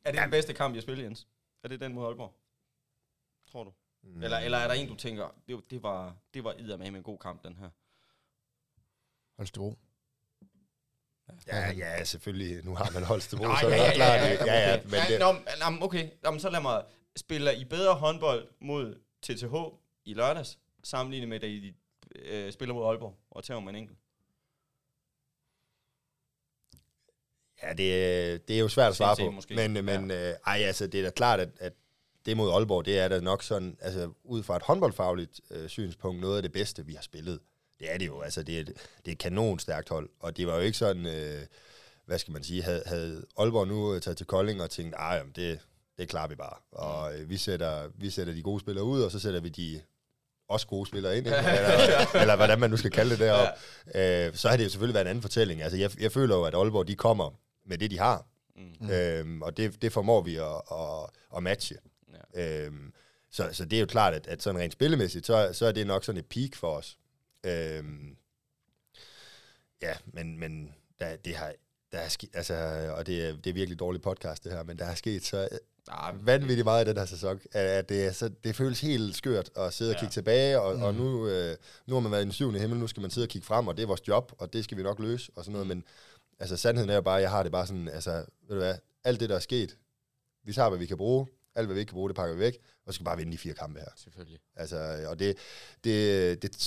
er 0.04 0.12
det 0.12 0.20
den 0.22 0.30
bedste 0.30 0.54
kamp, 0.54 0.74
jeg 0.74 0.82
spiller, 0.82 1.04
Jens? 1.04 1.26
Er 1.62 1.68
det 1.68 1.80
den 1.80 1.92
mod 1.92 2.06
Aalborg? 2.06 2.34
Tror 3.46 3.64
du? 3.64 3.72
Mm. 4.02 4.22
Eller, 4.22 4.38
eller 4.38 4.58
er 4.58 4.68
der 4.68 4.74
en, 4.74 4.88
du 4.88 4.94
tænker, 4.94 5.28
det, 5.48 5.70
det 5.70 5.82
var, 5.82 6.16
det 6.34 6.44
var 6.44 6.76
med 6.76 6.86
en 6.86 7.02
god 7.02 7.18
kamp, 7.18 7.44
den 7.44 7.56
her? 7.56 7.70
Holstebro. 9.36 9.78
Ja, 11.46 11.70
ja, 11.70 12.04
selvfølgelig. 12.04 12.64
Nu 12.64 12.74
har 12.74 12.90
man 12.94 13.02
Holstebro, 13.02 13.44
så 13.44 13.66
er 13.68 13.86
det 13.86 13.94
klart. 13.94 14.20
Ja, 14.20 14.44
ja, 14.44 14.70
ja, 14.70 14.80
men 14.84 15.00
det... 15.08 15.18
Nå, 15.20 15.86
okay, 15.86 16.08
nå, 16.22 16.38
så 16.38 16.50
lad 16.50 16.60
mig... 16.60 16.84
Spiller 17.16 17.52
I 17.52 17.64
bedre 17.64 17.94
håndbold 17.94 18.48
mod 18.60 18.94
TTH 19.22 19.54
i 20.04 20.14
lørdags, 20.14 20.58
sammenlignet 20.84 21.28
med, 21.28 21.44
at 21.44 21.48
I 21.48 21.74
øh, 22.16 22.52
spiller 22.52 22.74
mod 22.74 22.86
Aalborg, 22.86 23.14
og 23.30 23.44
tager 23.44 23.60
man 23.60 23.76
enkelt? 23.76 23.98
Ja, 27.62 27.68
det, 27.68 28.48
det 28.48 28.56
er 28.56 28.60
jo 28.60 28.68
svært 28.68 28.90
at 28.90 28.96
svare 28.96 29.16
på. 29.16 29.30
Måske. 29.30 29.54
Men, 29.54 29.84
men 29.84 30.10
ja. 30.10 30.30
øh, 30.30 30.36
ej, 30.46 30.58
altså, 30.58 30.86
det 30.86 31.00
er 31.00 31.04
da 31.04 31.10
klart, 31.10 31.40
at, 31.40 31.48
at 31.60 31.72
det 32.26 32.36
mod 32.36 32.50
Aalborg, 32.50 32.84
det 32.84 32.98
er 32.98 33.08
da 33.08 33.20
nok 33.20 33.42
sådan, 33.42 33.76
altså 33.80 34.12
ud 34.24 34.42
fra 34.42 34.56
et 34.56 34.62
håndboldfagligt 34.62 35.40
øh, 35.50 35.68
synspunkt, 35.68 36.20
noget 36.20 36.36
af 36.36 36.42
det 36.42 36.52
bedste, 36.52 36.86
vi 36.86 36.94
har 36.94 37.02
spillet. 37.02 37.40
Det 37.78 37.92
er 37.92 37.98
det 37.98 38.06
jo, 38.06 38.20
altså 38.20 38.42
det 38.42 38.60
er, 38.60 38.64
det 38.64 38.76
er 39.06 39.12
et 39.12 39.18
kanonstærkt 39.18 39.88
hold, 39.88 40.10
og 40.20 40.36
det 40.36 40.46
var 40.46 40.54
jo 40.54 40.60
ikke 40.60 40.78
sådan, 40.78 41.06
øh, 41.06 41.42
hvad 42.06 42.18
skal 42.18 42.32
man 42.32 42.44
sige, 42.44 42.62
havde, 42.62 42.82
havde 42.86 43.24
Aalborg 43.38 43.68
nu 43.68 43.98
taget 43.98 44.16
til 44.16 44.26
Kolding 44.26 44.62
og 44.62 44.70
tænkt, 44.70 44.94
ej, 44.94 45.22
det, 45.36 45.60
det 45.98 46.08
klarer 46.08 46.28
vi 46.28 46.34
bare. 46.34 46.56
Og 46.72 47.18
øh, 47.18 47.30
vi, 47.30 47.36
sætter, 47.36 47.90
vi 47.94 48.10
sætter 48.10 48.34
de 48.34 48.42
gode 48.42 48.60
spillere 48.60 48.84
ud, 48.84 49.02
og 49.02 49.10
så 49.10 49.18
sætter 49.18 49.40
vi 49.40 49.48
de 49.48 49.80
også 50.48 50.66
gode 50.66 50.86
spillere 50.86 51.18
ind, 51.18 51.26
ikke? 51.26 51.38
eller, 51.38 52.16
eller 52.20 52.36
hvordan 52.36 52.58
man 52.58 52.70
nu 52.70 52.76
skal 52.76 52.90
kalde 52.90 53.10
det 53.10 53.18
derop. 53.18 53.48
Ja. 53.94 54.26
Øh, 54.26 54.34
så 54.34 54.48
har 54.48 54.56
det 54.56 54.64
jo 54.64 54.68
selvfølgelig 54.68 54.94
været 54.94 55.04
en 55.04 55.10
anden 55.10 55.22
fortælling. 55.22 55.62
Altså, 55.62 55.78
jeg, 55.78 56.00
jeg 56.00 56.12
føler 56.12 56.36
jo, 56.36 56.44
at 56.44 56.54
Aalborg, 56.54 56.88
de 56.88 56.94
kommer 56.94 57.30
med 57.66 57.78
det, 57.78 57.90
de 57.90 57.98
har. 57.98 58.26
Mm. 58.56 58.90
Øhm, 58.90 59.42
og 59.42 59.56
det, 59.56 59.82
det 59.82 59.92
formår 59.92 60.22
vi 60.22 60.36
at, 60.36 60.62
at, 60.72 61.10
at 61.36 61.42
matche. 61.42 61.76
Ja. 62.34 62.64
Øhm, 62.66 62.92
så, 63.30 63.48
så 63.52 63.64
det 63.64 63.76
er 63.76 63.80
jo 63.80 63.86
klart, 63.86 64.14
at, 64.14 64.26
at 64.26 64.42
sådan 64.42 64.60
rent 64.60 64.72
spillemæssigt, 64.72 65.26
så, 65.26 65.50
så 65.52 65.66
er 65.66 65.72
det 65.72 65.86
nok 65.86 66.04
sådan 66.04 66.18
et 66.18 66.26
peak 66.26 66.54
for 66.54 66.76
os. 66.76 66.98
Øhm, 67.44 68.16
ja, 69.82 69.94
men, 70.06 70.38
men 70.38 70.74
der, 70.98 71.16
det 71.16 71.36
har, 71.36 71.52
der 71.92 71.98
er 71.98 72.08
ske, 72.08 72.28
altså, 72.34 72.54
og 72.96 73.06
det 73.06 73.26
er, 73.26 73.36
det 73.36 73.50
er 73.50 73.54
virkelig 73.54 73.78
dårlig 73.78 74.02
podcast 74.02 74.44
det 74.44 74.52
her, 74.52 74.62
men 74.62 74.78
der 74.78 74.84
er 74.84 74.94
sket 74.94 75.24
så 75.24 75.48
ah, 75.88 76.26
vanvittigt 76.26 76.64
meget 76.64 76.86
i 76.86 76.88
den 76.88 76.98
her 76.98 77.04
sæson, 77.04 77.40
at 77.52 77.88
det, 77.88 78.06
er, 78.06 78.12
så, 78.12 78.30
det 78.44 78.56
føles 78.56 78.80
helt 78.80 79.16
skørt 79.16 79.50
at 79.56 79.72
sidde 79.72 79.90
ja. 79.90 79.96
og 79.96 80.00
kigge 80.00 80.12
tilbage, 80.12 80.60
og, 80.60 80.76
mm. 80.76 80.82
og 80.82 80.94
nu, 80.94 81.28
øh, 81.28 81.56
nu 81.86 81.94
har 81.94 82.00
man 82.00 82.12
været 82.12 82.22
i 82.22 82.24
den 82.24 82.32
syvende 82.32 82.60
himmel, 82.60 82.78
nu 82.78 82.86
skal 82.86 83.00
man 83.00 83.10
sidde 83.10 83.24
og 83.24 83.28
kigge 83.28 83.46
frem, 83.46 83.68
og 83.68 83.76
det 83.76 83.82
er 83.82 83.86
vores 83.86 84.08
job, 84.08 84.32
og 84.38 84.52
det 84.52 84.64
skal 84.64 84.78
vi 84.78 84.82
nok 84.82 84.98
løse, 84.98 85.32
og 85.36 85.44
sådan 85.44 85.52
noget, 85.52 85.66
mm. 85.66 85.76
men 85.76 85.84
altså 86.38 86.56
sandheden 86.56 86.90
er 86.90 86.94
jo 86.94 87.00
bare, 87.00 87.20
jeg 87.20 87.30
har 87.30 87.42
det 87.42 87.52
bare 87.52 87.66
sådan, 87.66 87.88
altså, 87.88 88.10
ved 88.48 88.56
du 88.56 88.62
hvad, 88.62 88.74
alt 89.04 89.20
det, 89.20 89.28
der 89.28 89.36
er 89.36 89.40
sket, 89.40 89.76
vi 90.44 90.52
tager, 90.52 90.68
hvad 90.68 90.78
vi 90.78 90.86
kan 90.86 90.96
bruge, 90.96 91.26
alt, 91.54 91.66
hvad 91.66 91.74
vi 91.74 91.80
ikke 91.80 91.90
kan 91.90 91.96
bruge, 91.96 92.08
det 92.08 92.16
pakker 92.16 92.34
vi 92.34 92.40
væk, 92.40 92.58
og 92.86 92.92
så 92.92 92.94
skal 92.94 93.04
bare 93.04 93.16
vinde 93.16 93.32
de 93.32 93.38
fire 93.38 93.54
kampe 93.54 93.80
her. 93.80 93.88
Selvfølgelig. 93.96 94.38
Altså, 94.56 95.06
og 95.08 95.18
det, 95.18 95.36
det, 95.84 96.42
det, 96.42 96.60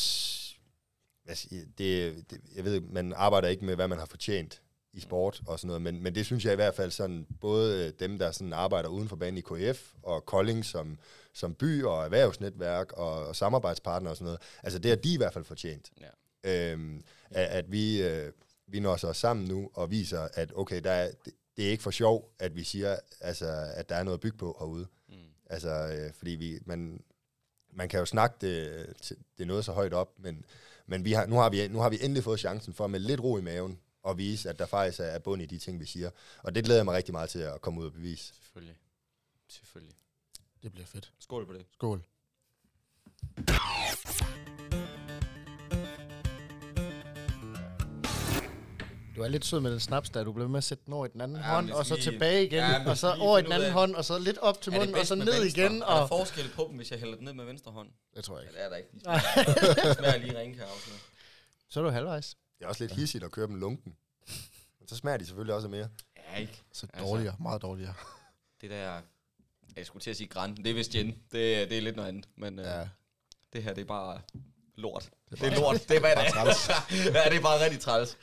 det, 1.78 2.26
det, 2.30 2.42
jeg 2.56 2.64
ved, 2.64 2.82
man 2.82 3.14
arbejder 3.16 3.48
ikke 3.48 3.66
med, 3.66 3.76
hvad 3.76 3.88
man 3.88 4.00
har 4.00 4.06
fortjent 4.06 4.62
i 4.94 5.00
sport 5.00 5.42
og 5.48 5.60
sådan 5.60 5.68
noget, 5.68 5.82
men, 5.82 6.04
men 6.04 6.16
det 6.16 6.26
synes 6.26 6.46
jeg 6.46 6.54
i 6.54 6.56
hvert 6.56 6.76
fald 6.76 6.92
sådan, 6.92 7.28
både 7.42 7.92
dem, 7.92 8.20
der 8.20 8.32
sådan 8.32 8.54
arbejder 8.54 8.90
uden 8.90 9.10
for 9.10 9.16
banen 9.16 9.38
i 9.38 9.42
KF, 9.42 9.94
og 10.04 10.26
Kolding 10.26 10.66
som, 10.66 10.98
som 11.34 11.54
by 11.54 11.84
og 11.84 12.04
erhvervsnetværk 12.04 12.92
og, 12.92 13.28
og 13.28 13.36
samarbejdspartner 13.36 14.10
og 14.10 14.16
sådan 14.16 14.26
noget, 14.26 14.42
altså 14.64 14.80
det 14.80 14.92
har 14.92 14.96
de 14.96 15.14
i 15.14 15.18
hvert 15.18 15.34
fald 15.34 15.46
fortjent. 15.46 15.92
Ja. 16.02 16.72
Øhm, 16.72 17.04
at, 17.32 17.46
at 17.46 17.72
vi, 17.72 18.04
øh, 18.04 18.32
vi 18.68 18.80
når 18.80 19.06
os 19.06 19.18
sammen 19.18 19.48
nu 19.48 19.70
og 19.74 19.92
viser, 19.92 20.28
at 20.34 20.52
okay, 20.56 20.82
der 20.84 20.92
er, 20.92 21.12
det, 21.26 21.34
det 21.58 21.66
er 21.66 21.70
ikke 21.70 21.84
for 21.84 21.92
sjov, 21.92 22.32
at 22.40 22.56
vi 22.56 22.64
siger, 22.64 22.98
altså, 23.22 23.72
at 23.74 23.90
der 23.90 23.96
er 23.96 24.04
noget 24.04 24.18
at 24.18 24.22
bygge 24.22 24.38
på 24.38 24.56
herude. 24.60 24.88
Mm. 25.10 25.16
Altså, 25.50 25.70
øh, 25.70 26.14
fordi 26.14 26.32
vi, 26.32 26.60
man, 26.66 27.04
man 27.74 27.90
kan 27.90 28.00
jo 28.00 28.06
snakke 28.06 28.36
det, 28.42 28.86
det 29.10 29.44
er 29.44 29.46
noget 29.46 29.66
så 29.66 29.72
højt 29.72 29.94
op, 29.94 30.14
men, 30.20 30.46
men 30.88 31.06
vi 31.06 31.14
har, 31.14 31.26
nu, 31.26 31.36
har 31.36 31.50
vi, 31.50 31.68
nu 31.68 31.80
har 31.80 31.90
vi 31.90 31.98
endelig 32.02 32.24
fået 32.24 32.40
chancen 32.40 32.74
for 32.74 32.88
med 32.88 33.00
lidt 33.00 33.20
ro 33.20 33.38
i 33.38 33.42
maven 33.42 33.80
og 34.04 34.18
vise, 34.18 34.50
at 34.50 34.60
der 34.60 34.66
faktisk 34.66 35.00
er 35.00 35.20
bund 35.20 35.42
i 35.42 35.46
de 35.46 35.58
ting, 35.58 35.80
vi 35.80 35.86
siger. 35.86 36.10
Og 36.44 36.56
det 36.56 36.64
glæder 36.64 36.80
jeg 36.80 36.86
mig 36.86 36.96
rigtig 36.96 37.12
meget 37.12 37.30
til 37.30 37.40
at 37.40 37.62
komme 37.62 37.80
ud 37.82 37.86
og 37.86 37.94
bevise. 37.94 38.34
Selvfølgelig. 38.44 38.78
Selvfølgelig. 39.48 39.96
Det 40.64 40.72
bliver 40.72 40.86
fedt. 40.86 41.14
Skål 41.20 41.46
på 41.46 41.54
det. 41.54 41.66
Skål. 41.74 42.04
Du 49.18 49.22
er 49.22 49.28
lidt 49.28 49.46
sød 49.46 49.60
med 49.60 49.72
den 49.72 49.80
snaps, 49.80 50.10
der 50.10 50.24
du 50.24 50.32
blev 50.32 50.50
med 50.50 50.58
at 50.58 50.64
sætte 50.64 50.84
den 50.86 50.94
over 50.94 51.06
i 51.06 51.10
den 51.10 51.22
anden 51.22 51.38
ja, 51.38 51.44
hånd, 51.44 51.72
og 51.72 51.86
så 51.86 51.96
lige, 51.96 52.04
tilbage 52.04 52.46
igen, 52.46 52.60
ja, 52.60 52.90
og 52.90 52.98
så 52.98 53.16
over 53.20 53.38
i 53.38 53.42
den 53.42 53.52
anden 53.52 53.72
hånd, 53.72 53.96
og 53.96 54.06
så 54.06 54.20
lidt 54.20 54.38
op 54.38 54.62
til 54.62 54.74
munden, 54.74 54.96
og 54.96 55.06
så 55.06 55.16
ned 55.16 55.26
venstre? 55.26 55.64
igen. 55.64 55.84
Og... 55.84 55.96
Er 55.96 56.00
der 56.00 56.08
forskel 56.08 56.50
på 56.56 56.66
dem, 56.70 56.78
hvis 56.78 56.92
jeg 56.92 57.00
hælder 57.00 57.16
den 57.16 57.26
ned 57.26 57.34
med 57.34 57.46
venstre 57.46 57.72
hånd? 57.72 57.90
Det 58.16 58.24
tror 58.24 58.40
jeg 58.40 58.48
ikke. 58.48 58.60
Ja, 58.60 58.66
det 58.66 58.66
er 58.66 58.70
der 58.70 58.78
ikke. 58.78 59.90
De 59.90 59.96
smager 59.96 60.18
lige 60.18 60.40
ringkær 60.40 60.66
Så 61.70 61.80
er 61.80 61.84
du 61.84 61.90
halvvejs. 61.90 62.36
Det 62.60 62.66
er 62.66 62.70
også 62.70 62.84
lidt 62.84 62.94
hissigt 62.94 63.24
at 63.24 63.32
køre 63.32 63.48
dem 63.48 63.56
lunken. 63.56 63.96
Men 64.80 64.88
så 64.88 64.96
smager 64.96 65.18
de 65.18 65.26
selvfølgelig 65.26 65.56
også 65.56 65.68
mere. 65.68 65.90
Ja, 66.18 66.40
ikke? 66.40 66.62
Så 66.74 66.88
dårligere, 67.00 67.32
altså, 67.32 67.44
meget 67.44 67.62
dårligere. 67.62 67.94
Det 68.62 68.70
der, 68.70 69.02
jeg 69.78 69.86
skulle 69.86 70.04
til 70.04 70.10
at 70.10 70.18
sige 70.18 70.28
græn, 70.28 70.56
det 70.56 70.68
er 70.68 70.74
vist 70.74 70.92
gin. 70.92 71.08
Det, 71.08 71.70
det 71.70 71.78
er 71.78 71.82
lidt 71.82 71.96
noget 71.96 72.10
andet, 72.10 72.26
men 72.36 72.60
ja. 72.60 72.82
øh, 72.82 72.88
det 73.54 73.64
her, 73.64 73.74
det 73.74 73.82
er 73.82 73.86
bare 73.86 74.22
lort. 74.76 75.10
Det 75.30 75.34
er, 75.34 75.38
bare, 75.38 75.50
det 75.50 75.58
er 75.58 75.62
lort, 75.62 75.90
det 75.90 75.98
er 75.98 76.02
bare, 76.02 76.16
det 76.16 77.14
er. 77.14 77.14
ja, 77.24 77.30
det 77.30 77.38
er 77.38 77.42
bare 77.42 77.64
rigtig 77.64 77.80
træls. 77.80 78.18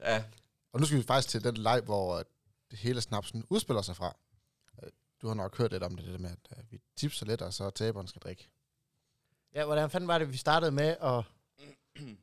Ja. 0.00 0.24
Og 0.72 0.80
nu 0.80 0.86
skal 0.86 0.98
vi 0.98 1.02
faktisk 1.02 1.28
til 1.28 1.44
den 1.44 1.56
leg, 1.56 1.80
hvor 1.80 2.24
det 2.70 2.78
hele 2.78 3.00
snapsen 3.00 3.44
udspiller 3.50 3.82
sig 3.82 3.96
fra. 3.96 4.16
Øh, 4.82 4.90
du 5.22 5.28
har 5.28 5.34
nok 5.34 5.58
hørt 5.58 5.72
lidt 5.72 5.82
om 5.82 5.96
det, 5.96 6.04
det 6.04 6.12
der 6.12 6.18
med, 6.18 6.30
at 6.30 6.58
øh, 6.58 6.64
vi 6.70 6.80
tipser 6.96 7.26
lidt, 7.26 7.42
og 7.42 7.54
så 7.54 7.70
taberen 7.70 8.06
skal 8.06 8.22
drikke. 8.22 8.48
Ja, 9.54 9.64
hvordan 9.64 9.90
fanden 9.90 10.08
var 10.08 10.18
det, 10.18 10.32
vi 10.32 10.36
startede 10.36 10.72
med 10.72 10.96
at... 11.02 11.22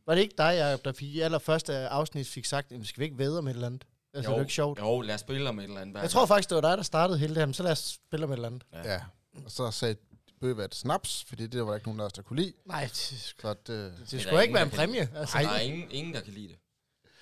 Var 0.06 0.16
det 0.16 0.22
ikke 0.22 0.36
dig, 0.38 0.56
Jacob, 0.58 0.86
der 0.86 0.92
fik 0.92 1.16
i 1.16 1.20
allerførste 1.20 1.74
afsnit 1.88 2.28
fik 2.28 2.46
sagt, 2.46 2.72
at 2.72 2.80
vi 2.80 2.86
skal 2.86 3.04
ikke 3.04 3.18
væde 3.18 3.38
om 3.38 3.48
et 3.48 3.54
eller 3.54 3.68
andet? 3.68 3.88
Altså, 4.14 4.32
jo, 4.32 4.34
det 4.34 4.40
er 4.40 4.44
ikke 4.44 4.54
sjovt. 4.54 4.80
Jo, 4.80 5.02
lad 5.02 5.16
os 5.16 5.22
spille 5.22 5.50
om 5.50 5.60
et 5.60 5.64
eller 5.64 5.82
andet. 5.82 6.02
Jeg 6.02 6.10
tror 6.10 6.26
faktisk, 6.26 6.50
det 6.50 6.56
var 6.56 6.62
dig, 6.62 6.78
der 6.78 6.84
startede 6.84 7.20
hele 7.20 7.30
det 7.30 7.38
her, 7.38 7.46
men 7.46 7.54
så 7.54 7.64
lad 7.64 7.72
os 7.72 8.00
spille 8.08 8.26
om 8.26 8.32
et 8.32 8.36
eller 8.36 8.48
andet. 8.48 8.64
Ja. 8.74 8.94
ja. 8.94 9.02
Og 9.46 9.52
så 9.52 9.72
sagde 9.72 9.96
Bøgevat 10.40 10.76
snaps, 10.76 11.24
fordi 11.24 11.48
det 11.48 11.62
var 11.62 11.68
der 11.68 11.76
ikke 11.76 11.88
nogen 11.88 12.00
af 12.00 12.06
os, 12.06 12.14
der 12.14 12.22
kunne 12.22 12.42
lide. 12.42 12.54
Nej, 12.66 12.84
det, 12.84 12.96
så 12.96 13.54
det, 13.54 13.68
det, 13.68 14.12
det 14.12 14.22
skulle 14.22 14.42
ikke 14.42 14.54
være 14.54 14.64
en 14.64 14.70
præmie. 14.70 15.10
Altså. 15.16 15.38
Nej, 15.38 15.44
der 15.44 15.50
er 15.50 15.60
ingen, 15.60 15.92
ingen, 15.92 16.14
der 16.14 16.22
kan 16.22 16.34
lide 16.34 16.48
det. 16.48 16.58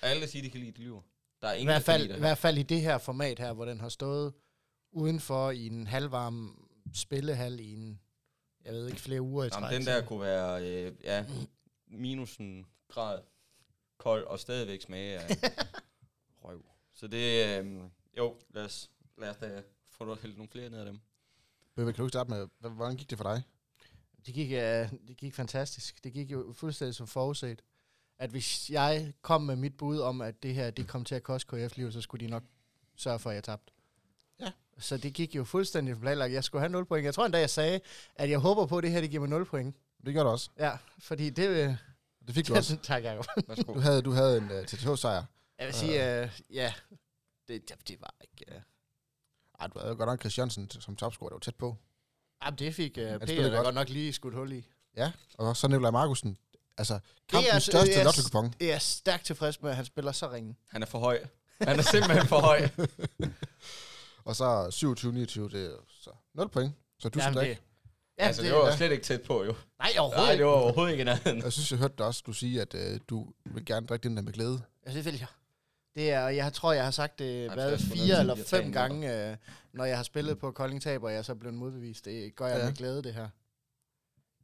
Alle 0.02 0.28
siger, 0.28 0.42
de 0.42 0.50
kan 0.50 0.60
lide 0.60 0.72
det, 0.72 0.78
lyver. 0.78 1.02
Der 1.42 1.48
er 1.48 1.52
ingen, 1.52 1.68
I 1.68 1.72
hvert 1.72 1.82
fald, 1.82 2.08
der 2.08 2.16
I 2.16 2.18
hvert 2.18 2.38
fald 2.38 2.58
i 2.58 2.62
det 2.62 2.80
her 2.80 2.98
format 2.98 3.38
her, 3.38 3.52
hvor 3.52 3.64
den 3.64 3.80
har 3.80 3.88
stået 3.88 4.32
udenfor 4.92 5.50
i 5.50 5.66
en 5.66 5.86
halvvarm 5.86 6.68
spillehal 6.94 7.60
i 7.60 7.72
en, 7.72 8.00
jeg 8.64 8.72
ved 8.72 8.88
ikke, 8.88 9.00
flere 9.00 9.20
uger 9.20 9.44
i 9.44 9.50
træk. 9.50 9.72
den 9.72 9.86
der 9.86 10.06
kunne 10.06 10.20
være, 10.20 10.64
øh, 10.68 10.92
ja, 11.04 11.26
minus 11.86 12.36
en 12.36 12.66
grad 12.88 13.20
kold 13.98 14.24
og 14.24 14.40
stadigvæk 14.40 14.82
smage 14.82 15.18
af 15.18 15.28
røv. 16.44 16.64
Så 16.94 17.06
det, 17.06 17.58
øh, 17.58 17.80
jo, 18.16 18.36
lad 18.54 18.64
os, 18.64 18.90
lad 19.18 19.30
os 19.30 19.36
da 19.36 19.62
få 19.90 20.04
nogle 20.04 20.48
flere 20.48 20.70
ned 20.70 20.78
af 20.78 20.86
dem. 20.86 21.00
Bøbe, 21.76 21.92
kan 21.92 22.02
du 22.02 22.08
starte 22.08 22.30
med, 22.30 22.48
hvordan 22.58 22.96
gik 22.96 23.10
det 23.10 23.18
for 23.18 23.24
dig? 23.24 23.42
Det 24.26 24.34
gik, 24.34 24.48
uh, 24.48 24.98
det 25.08 25.16
gik 25.16 25.34
fantastisk. 25.34 26.04
Det 26.04 26.12
gik 26.12 26.32
jo 26.32 26.52
fuldstændig 26.52 26.94
som 26.94 27.06
forudset. 27.06 27.62
At 28.20 28.30
hvis 28.30 28.70
jeg 28.70 29.12
kom 29.22 29.42
med 29.42 29.56
mit 29.56 29.76
bud 29.76 29.98
om, 29.98 30.20
at 30.20 30.42
det 30.42 30.54
her 30.54 30.70
det 30.70 30.88
kom 30.88 31.04
til 31.04 31.14
at 31.14 31.22
koste 31.22 31.48
KF 31.48 31.76
liv, 31.76 31.92
så 31.92 32.00
skulle 32.00 32.26
de 32.26 32.30
nok 32.30 32.42
sørge 32.96 33.18
for, 33.18 33.30
at 33.30 33.34
jeg 33.34 33.44
tabte. 33.44 33.72
Ja. 34.40 34.52
Så 34.78 34.96
det 34.96 35.14
gik 35.14 35.36
jo 35.36 35.44
fuldstændig 35.44 35.94
for 35.94 36.00
planlagt. 36.00 36.32
Jeg 36.32 36.44
skulle 36.44 36.60
have 36.60 36.72
0 36.72 36.84
point. 36.84 37.04
Jeg 37.04 37.14
tror 37.14 37.24
endda, 37.24 37.38
jeg 37.38 37.50
sagde, 37.50 37.80
at 38.14 38.30
jeg 38.30 38.38
håber 38.38 38.66
på, 38.66 38.78
at 38.78 38.84
det 38.84 38.90
her 38.90 39.00
det 39.00 39.10
giver 39.10 39.20
mig 39.20 39.28
0 39.30 39.44
point. 39.44 39.76
Det 40.06 40.14
gør 40.14 40.22
det 40.22 40.32
også. 40.32 40.50
Ja, 40.58 40.76
fordi 40.98 41.30
det... 41.30 41.48
Øh, 41.48 41.74
det 42.26 42.34
fik 42.34 42.48
du 42.48 42.54
også. 42.54 42.76
tak, 42.82 43.04
Jacob. 43.04 43.26
du 43.66 43.80
havde, 43.80 44.02
du 44.02 44.10
havde 44.10 44.38
en 44.38 44.44
uh, 44.44 44.56
øh, 44.56 44.66
TTH-sejr. 44.66 45.24
Jeg 45.58 45.66
vil 45.66 45.74
sige, 45.74 46.22
uh, 46.22 46.54
ja, 46.54 46.72
det, 47.48 47.68
det, 47.68 47.88
det 47.88 48.00
var 48.00 48.14
ikke... 48.20 48.44
Uh... 48.56 48.62
Ej, 49.60 49.66
du 49.66 49.78
havde 49.78 49.96
godt 49.96 50.08
nok 50.08 50.20
Christiansen 50.20 50.70
som 50.70 50.96
topscorer, 50.96 51.28
der 51.28 51.34
var 51.34 51.40
tæt 51.40 51.54
på. 51.54 51.76
Ja, 52.44 52.50
det 52.50 52.74
fik 52.74 52.90
uh, 52.90 53.20
Peter 53.20 53.50
godt. 53.50 53.64
godt 53.64 53.74
nok 53.74 53.88
lige 53.88 54.12
skudt 54.12 54.34
hul 54.34 54.52
i. 54.52 54.66
Ja, 54.96 55.12
og 55.38 55.56
så 55.56 55.68
Nikolaj 55.68 55.90
Markusen. 55.90 56.38
Altså, 56.80 56.98
kampens 57.28 57.54
er, 57.54 57.58
største 57.58 57.92
jeg, 57.96 58.04
lotto 58.04 58.50
Jeg 58.60 58.68
er 58.68 58.78
stærkt 58.78 59.24
tilfreds 59.24 59.62
med, 59.62 59.70
at 59.70 59.76
han 59.76 59.84
spiller 59.84 60.12
så 60.12 60.32
ringe. 60.32 60.56
Han 60.66 60.82
er 60.82 60.86
for 60.86 60.98
høj. 60.98 61.20
Han 61.60 61.78
er 61.78 61.82
simpelthen 61.82 62.26
for 62.26 62.40
høj. 62.40 62.68
og 64.28 64.36
så 64.36 64.66
27-29, 65.48 65.56
det 65.56 65.66
er 65.66 65.76
så 66.00 66.10
0 66.34 66.48
point. 66.48 66.72
Så 66.98 67.08
du 67.08 67.18
Jamen, 67.20 67.34
skal 67.34 67.48
ikke. 67.48 67.62
Ja, 68.18 68.26
altså, 68.26 68.42
det, 68.42 68.50
det 68.50 68.58
var 68.58 68.66
ja. 68.66 68.76
slet 68.76 68.92
ikke 68.92 69.04
tæt 69.04 69.22
på, 69.22 69.44
jo. 69.44 69.54
Nej, 69.78 69.90
overhovedet 69.98 70.28
Nej, 70.28 70.36
det 70.36 70.44
var 70.44 70.52
overhovedet 70.52 70.92
ikke 70.92 71.04
nærheden. 71.04 71.42
Jeg 71.42 71.52
synes, 71.52 71.70
jeg 71.70 71.78
hørte 71.78 71.94
dig 71.98 72.06
også, 72.06 72.22
du 72.26 72.32
sige, 72.32 72.60
at 72.60 72.74
øh, 72.74 73.00
du 73.08 73.26
vil 73.44 73.64
gerne 73.64 73.86
drikke 73.86 74.08
den 74.08 74.16
der 74.16 74.22
med 74.22 74.32
glæde. 74.32 74.62
Ja, 74.86 74.92
det 74.92 75.04
vil 75.04 75.18
jeg. 75.18 75.26
Det 75.94 76.10
er, 76.10 76.28
jeg 76.28 76.52
tror, 76.52 76.72
jeg 76.72 76.84
har 76.84 76.90
sagt 76.90 77.18
det 77.18 77.52
hvad, 77.52 77.78
fire 77.78 78.20
eller 78.20 78.36
fem 78.46 78.72
gange, 78.72 79.30
øh, 79.30 79.36
når 79.72 79.84
jeg 79.84 79.96
har 79.96 80.04
spillet 80.04 80.38
på 80.38 80.50
Kolding 80.50 80.82
Taber, 80.82 81.06
og 81.06 81.12
jeg 81.12 81.18
er 81.18 81.22
så 81.22 81.34
blevet 81.34 81.54
modbevist. 81.54 82.04
Det 82.04 82.36
gør 82.36 82.46
jeg 82.46 82.58
ja. 82.58 82.64
med 82.64 82.74
glæde, 82.74 83.02
det 83.02 83.14
her. 83.14 83.28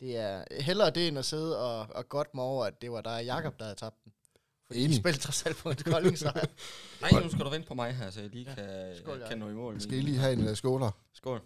Det 0.00 0.16
er 0.16 0.44
hellere 0.60 0.90
det, 0.90 1.08
end 1.08 1.18
at 1.18 1.24
sidde 1.24 1.58
og, 1.58 1.86
og 1.94 2.08
godt 2.08 2.34
mig 2.34 2.44
over, 2.44 2.64
at 2.64 2.82
det 2.82 2.92
var 2.92 3.00
dig 3.00 3.22
Jakob 3.24 3.58
der 3.58 3.64
havde 3.64 3.76
tabt 3.76 4.04
den. 4.04 4.12
Fordi 4.66 4.84
Enig. 4.84 4.96
spillede 4.96 5.22
trods 5.22 5.46
alt 5.46 5.56
på 5.56 5.70
en 5.70 5.76
Kolding 5.76 6.18
sejr. 6.18 6.46
Nej, 7.02 7.22
nu 7.22 7.30
skal 7.30 7.44
du 7.44 7.50
vente 7.50 7.68
på 7.68 7.74
mig 7.74 7.94
her, 7.94 8.10
så 8.10 8.20
jeg 8.20 8.30
lige 8.30 8.50
ja. 8.50 8.54
kan, 8.54 8.96
Skål, 8.96 9.22
kan 9.28 9.38
nå 9.38 9.48
i 9.48 9.52
mål. 9.52 9.80
Skal 9.80 9.98
I 9.98 10.00
lige 10.00 10.18
have 10.18 10.32
en 10.32 10.48
uh, 10.48 10.56
skåler? 10.56 10.90
Skål. 11.14 11.40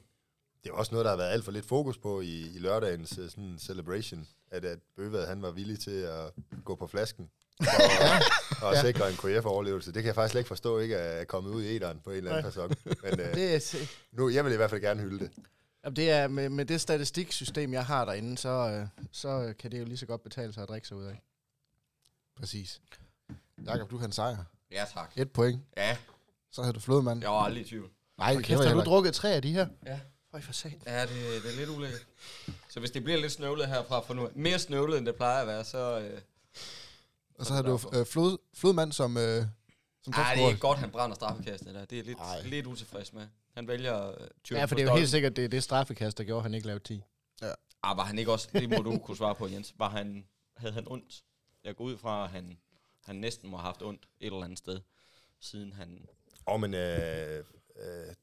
Det 0.65 0.71
er 0.71 0.75
også 0.75 0.93
noget, 0.93 1.05
der 1.05 1.11
har 1.11 1.17
været 1.17 1.31
alt 1.31 1.45
for 1.45 1.53
lidt 1.53 1.67
fokus 1.67 1.99
på 1.99 2.21
i, 2.21 2.41
i 2.55 2.59
lørdagens 2.59 3.19
uh, 3.19 3.29
sådan 3.29 3.59
celebration, 3.59 4.27
at, 4.51 4.65
at 4.65 4.79
Bøvad, 4.97 5.27
han 5.27 5.43
var 5.43 5.51
villig 5.51 5.81
til 5.81 6.01
at 6.01 6.33
gå 6.65 6.75
på 6.75 6.87
flasken 6.87 7.31
og, 7.61 7.67
og 8.67 8.75
ja. 8.75 8.81
sikre 8.81 9.11
en 9.11 9.17
KF-overlevelse. 9.17 9.93
Det 9.93 10.03
kan 10.03 10.07
jeg 10.07 10.15
faktisk 10.15 10.33
slet 10.33 10.41
ikke 10.41 10.49
forstå, 10.49 10.79
ikke 10.79 10.95
er 10.95 11.25
kommet 11.25 11.51
ud 11.51 11.63
i 11.63 11.77
æderen 11.77 12.01
på 12.05 12.11
en 12.11 12.17
eller 12.17 12.31
anden 12.31 12.45
person. 12.45 12.75
Men 12.85 13.13
uh, 13.13 13.35
det 13.39 13.55
er, 13.55 13.77
nu, 14.13 14.29
jeg 14.29 14.45
vil 14.45 14.53
i 14.53 14.57
hvert 14.57 14.71
fald 14.71 14.81
gerne 14.81 15.03
hylde 15.03 15.19
det. 15.19 15.31
Jamen, 15.85 15.97
det 15.97 16.11
er 16.11 16.29
med, 16.29 16.49
med 16.49 16.65
det 16.65 16.81
statistiksystem, 16.81 17.73
jeg 17.73 17.87
har 17.87 18.05
derinde, 18.05 18.39
så, 18.39 18.49
øh, 18.49 19.05
så 19.13 19.55
kan 19.59 19.73
det 19.73 19.79
jo 19.81 19.85
lige 19.85 19.97
så 19.97 20.07
godt 20.07 20.23
betale 20.23 20.53
sig 20.53 20.63
at 20.63 20.69
drikke 20.69 20.89
sig 20.89 20.97
ud 20.97 21.05
af. 21.05 21.23
Præcis. 22.37 22.81
Jakob, 23.65 23.91
du 23.91 23.99
har 23.99 24.07
en 24.07 24.13
sejr. 24.13 24.45
Ja, 24.71 24.85
tak. 24.95 25.13
Et 25.17 25.33
point. 25.33 25.63
Ja. 25.77 25.97
Så 26.51 26.63
havde 26.63 26.75
du 26.75 26.81
flået, 26.81 27.05
mand. 27.05 27.21
Jeg 27.21 27.31
var 27.31 27.43
aldrig 27.43 27.67
i 27.67 27.69
tvivl. 27.69 27.91
Nej, 28.19 28.43
kæft, 28.43 28.65
har 28.65 28.75
du 28.75 28.81
drukket 28.81 29.15
tre 29.15 29.33
af 29.33 29.43
de 29.43 29.53
her? 29.53 29.67
Ja. 29.87 30.01
Høj 30.33 30.41
for 30.41 30.53
sat. 30.53 30.73
Ja, 30.87 31.03
det, 31.03 31.43
det 31.43 31.53
er 31.53 31.57
lidt 31.57 31.71
ulækkert. 31.71 32.07
Så 32.69 32.81
hvis 32.81 32.91
det 32.91 33.05
bliver 33.05 33.21
lidt 33.21 33.33
snøvlet 33.33 33.69
herfra 33.69 34.01
for 34.01 34.15
nu, 34.15 34.29
mere 34.35 34.59
snøvlet, 34.59 34.99
end 34.99 35.07
det 35.07 35.15
plejer 35.15 35.41
at 35.41 35.47
være, 35.47 35.65
så... 35.65 36.01
Øh, 36.01 36.21
og 37.39 37.47
så 37.47 37.55
har 37.55 37.63
du 37.63 37.81
øh, 37.93 38.07
flod, 38.07 38.39
flodmand 38.55 38.93
som... 38.93 39.17
Øh, 39.17 39.45
som 40.03 40.13
Ej, 40.13 40.35
det 40.35 40.45
er 40.45 40.57
godt, 40.57 40.79
han 40.79 40.91
brænder 40.91 41.15
straffekastet 41.15 41.75
der. 41.75 41.85
Det 41.85 41.99
er 41.99 42.03
lidt, 42.03 42.19
lidt 42.45 42.67
utilfreds 42.67 43.13
med. 43.13 43.27
Han 43.55 43.69
vælger 43.69 44.09
øh, 44.09 44.27
Ja, 44.51 44.65
for 44.65 44.75
det 44.75 44.85
er 44.85 44.91
jo 44.91 44.97
helt 44.97 45.11
sikkert, 45.11 45.37
det 45.37 45.45
er 45.45 45.49
det 45.49 45.63
straffekast, 45.63 46.19
der 46.19 46.25
gjorde, 46.25 46.43
han 46.43 46.55
ikke 46.55 46.67
lavede 46.67 46.85
10. 46.85 47.03
Ja. 47.43 47.53
Ah, 47.83 47.97
var 47.97 48.05
han 48.05 48.19
ikke 48.19 48.33
også, 48.33 48.49
det 48.53 48.71
må 48.71 48.77
du 48.77 48.99
kunne 48.99 49.17
svare 49.17 49.35
på, 49.35 49.49
Jens. 49.49 49.75
Var 49.79 49.89
han, 49.89 50.27
havde 50.57 50.73
han 50.73 50.85
ondt? 50.87 51.25
Jeg 51.65 51.77
går 51.77 51.85
ud 51.85 51.97
fra, 51.97 52.25
at 52.25 52.31
han, 52.31 52.59
han 53.05 53.17
næsten 53.17 53.51
må 53.51 53.57
have 53.57 53.67
haft 53.67 53.83
ondt 53.83 54.03
et 54.21 54.27
eller 54.27 54.45
andet 54.45 54.59
sted, 54.59 54.81
siden 55.41 55.73
han... 55.73 56.07
Åh, 56.47 56.55
oh, 56.55 56.61
men 56.61 56.75
øh, 56.75 57.45
øh, 57.77 58.15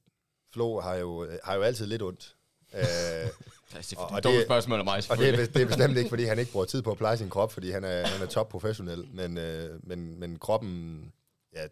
Flo 0.53 0.79
har 0.79 0.95
jo, 0.95 1.27
har 1.43 1.55
jo 1.55 1.61
altid 1.61 1.85
lidt 1.85 2.01
ondt. 2.01 2.35
Øh, 2.73 2.81
det 2.81 3.93
er 3.93 3.97
og, 3.97 4.23
det, 4.23 4.45
spørgsmål 4.45 4.79
af 4.79 4.85
mig, 4.85 5.03
Og 5.09 5.17
det 5.17 5.29
er, 5.29 5.45
det 5.45 5.61
er 5.61 5.65
bestemt 5.65 5.97
ikke, 5.97 6.09
fordi 6.15 6.23
han 6.23 6.39
ikke 6.39 6.51
bruger 6.51 6.65
tid 6.65 6.81
på 6.81 6.91
at 6.91 6.97
pleje 6.97 7.17
sin 7.17 7.29
krop, 7.29 7.51
fordi 7.51 7.71
han 7.71 7.83
er, 7.83 8.07
han 8.07 8.21
er 8.21 8.25
top 8.25 8.49
professionel, 8.49 9.07
men, 9.13 9.37
øh, 9.37 9.87
men, 9.87 10.19
men 10.19 10.39
kroppen, 10.39 11.13
ja, 11.53 11.67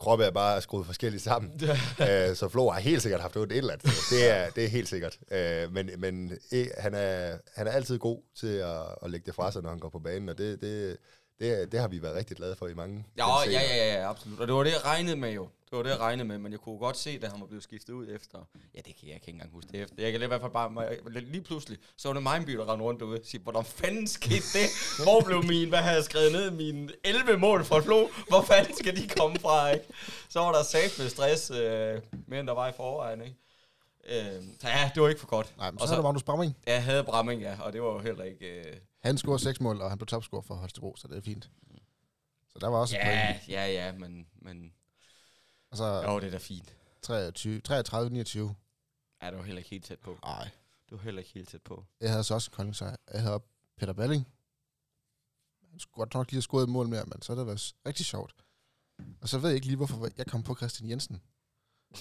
kroppen 0.00 0.26
er 0.26 0.30
bare 0.30 0.60
skruet 0.60 0.86
forskelligt 0.86 1.22
sammen. 1.22 1.60
Øh, 2.00 2.36
så 2.36 2.48
Flo 2.48 2.68
har 2.70 2.80
helt 2.80 3.02
sikkert 3.02 3.20
haft 3.20 3.36
ondt 3.36 3.52
et 3.52 3.58
eller 3.58 3.72
andet. 3.72 3.90
Det 4.10 4.30
er, 4.30 4.50
det 4.50 4.64
er 4.64 4.68
helt 4.68 4.88
sikkert. 4.88 5.18
Øh, 5.30 5.72
men 5.72 5.90
men 5.98 6.38
eh, 6.52 6.66
han, 6.78 6.94
er, 6.94 7.38
han 7.54 7.66
er 7.66 7.70
altid 7.70 7.98
god 7.98 8.22
til 8.36 8.46
at, 8.56 8.82
at 9.02 9.10
lægge 9.10 9.26
det 9.26 9.34
fra 9.34 9.52
sig, 9.52 9.62
når 9.62 9.70
han 9.70 9.78
går 9.78 9.88
på 9.88 9.98
banen, 9.98 10.28
og 10.28 10.38
det, 10.38 10.60
det, 10.60 10.96
det, 11.40 11.72
det 11.72 11.80
har 11.80 11.88
vi 11.88 12.02
været 12.02 12.16
rigtig 12.16 12.36
glade 12.36 12.56
for 12.56 12.66
i 12.66 12.74
mange 12.74 13.06
Ja, 13.16 13.40
ja, 13.40 13.50
ja, 13.50 13.94
ja, 13.94 14.10
absolut. 14.10 14.40
Og 14.40 14.46
det 14.46 14.54
var 14.54 14.62
det, 14.62 14.70
jeg 14.70 14.84
regnede 14.84 15.16
med 15.16 15.32
jo. 15.32 15.48
Det 15.70 15.76
var 15.76 15.82
det, 15.82 15.90
jeg 15.90 16.00
regnede 16.00 16.28
med, 16.28 16.38
men 16.38 16.52
jeg 16.52 16.60
kunne 16.60 16.78
godt 16.78 16.96
se, 16.96 17.18
da 17.18 17.26
han 17.26 17.40
var 17.40 17.46
blevet 17.46 17.62
skiftet 17.62 17.92
ud 17.92 18.08
efter. 18.08 18.38
Ja, 18.74 18.80
det 18.86 18.96
kan 18.96 19.08
jeg 19.08 19.14
ikke 19.14 19.28
engang 19.28 19.50
huske 19.52 19.72
det 19.72 19.80
efter. 19.82 20.02
Jeg 20.02 20.12
kan 20.12 20.22
i 20.22 20.26
hvert 20.26 20.40
fald 20.40 20.52
bare, 20.52 21.20
lige 21.20 21.42
pludselig, 21.42 21.78
så 21.96 22.08
var 22.08 22.12
det 22.12 22.22
mig, 22.22 22.46
der 22.46 22.70
rendte 22.70 22.84
rundt 22.84 23.00
derude 23.00 23.20
og 23.20 23.24
sige, 23.24 23.40
hvordan 23.42 23.64
fanden 23.64 24.06
skete 24.06 24.46
det? 24.58 24.68
Hvor 25.02 25.20
blev 25.20 25.44
min, 25.44 25.68
hvad 25.68 25.78
havde 25.78 25.96
jeg 25.96 26.04
skrevet 26.04 26.32
ned, 26.32 26.50
mine 26.50 26.92
11 27.04 27.36
mål 27.36 27.64
for 27.64 27.80
Flo? 27.80 28.08
Hvor 28.28 28.42
fanden 28.42 28.76
skal 28.76 28.96
de 28.96 29.08
komme 29.08 29.38
fra, 29.38 29.70
ikke? 29.70 29.86
Så 30.28 30.40
var 30.40 30.52
der 30.52 30.62
safe 30.62 31.02
med 31.02 31.10
stress, 31.10 31.50
øh, 31.50 32.00
mere 32.26 32.40
end 32.40 32.48
der 32.48 32.54
var 32.54 32.68
i 32.68 32.72
forvejen, 32.76 33.20
ikke? 33.20 33.36
Øh, 34.08 34.42
så 34.60 34.68
ja, 34.68 34.90
det 34.94 35.02
var 35.02 35.08
ikke 35.08 35.20
for 35.20 35.28
godt. 35.28 35.54
Nej, 35.58 35.70
men 35.70 35.78
så, 35.78 35.82
og 35.82 35.88
så 35.88 35.94
havde 35.94 36.02
du 36.02 36.06
Magnus 36.06 36.22
Bramming. 36.22 36.56
Ja, 36.66 36.72
jeg 36.72 36.84
havde 36.84 37.04
Bramming, 37.04 37.42
ja, 37.42 37.56
og 37.60 37.72
det 37.72 37.82
var 37.82 37.92
jo 37.92 37.98
heller 37.98 38.24
ikke... 38.24 38.46
Øh... 38.46 38.76
Han 39.06 39.18
scorede 39.18 39.42
seks 39.42 39.60
mål, 39.60 39.80
og 39.80 39.88
han 39.90 39.98
blev 39.98 40.06
topscorer 40.06 40.42
for 40.42 40.54
Holstebro, 40.54 40.96
så 40.96 41.08
det 41.08 41.16
er 41.16 41.20
fint. 41.20 41.50
Så 42.48 42.58
der 42.58 42.68
var 42.68 42.78
også 42.78 42.96
ja, 42.96 43.34
et. 43.34 43.48
Ja, 43.48 43.66
ja, 43.66 43.92
men... 43.92 44.26
men 44.34 44.72
Altså, 45.70 45.84
jo, 45.84 46.20
det 46.20 46.26
er 46.26 46.30
da 46.30 46.38
fint. 46.38 46.76
23, 47.02 47.60
33, 47.60 48.10
29. 48.10 48.54
Ja, 49.22 49.30
det 49.30 49.38
var 49.38 49.44
heller 49.44 49.58
ikke 49.58 49.70
helt 49.70 49.84
tæt 49.84 49.98
på. 49.98 50.18
Nej. 50.24 50.44
Det 50.88 50.98
var 50.98 50.98
heller 50.98 51.18
ikke 51.18 51.30
helt 51.34 51.48
tæt 51.48 51.62
på. 51.62 51.84
Jeg 52.00 52.10
havde 52.10 52.24
så 52.24 52.34
også 52.34 52.50
en 52.50 52.54
kolding 52.54 52.76
Jeg 53.12 53.22
havde 53.22 53.42
Peter 53.76 53.92
Balling. 53.92 54.28
Han 55.70 55.80
skulle 55.80 55.94
godt 55.94 56.14
nok 56.14 56.26
lige 56.26 56.36
have 56.36 56.42
scoret 56.42 56.62
et 56.62 56.68
mål 56.68 56.88
mere, 56.88 57.04
men 57.04 57.22
så 57.22 57.32
er 57.32 57.36
det 57.36 57.46
været 57.46 57.74
rigtig 57.86 58.06
sjovt. 58.06 58.34
Og 59.20 59.28
så 59.28 59.38
ved 59.38 59.48
jeg 59.48 59.54
ikke 59.54 59.66
lige, 59.66 59.76
hvorfor 59.76 60.08
jeg 60.16 60.26
kom 60.26 60.42
på 60.42 60.54
Christian 60.54 60.90
Jensen. 60.90 61.22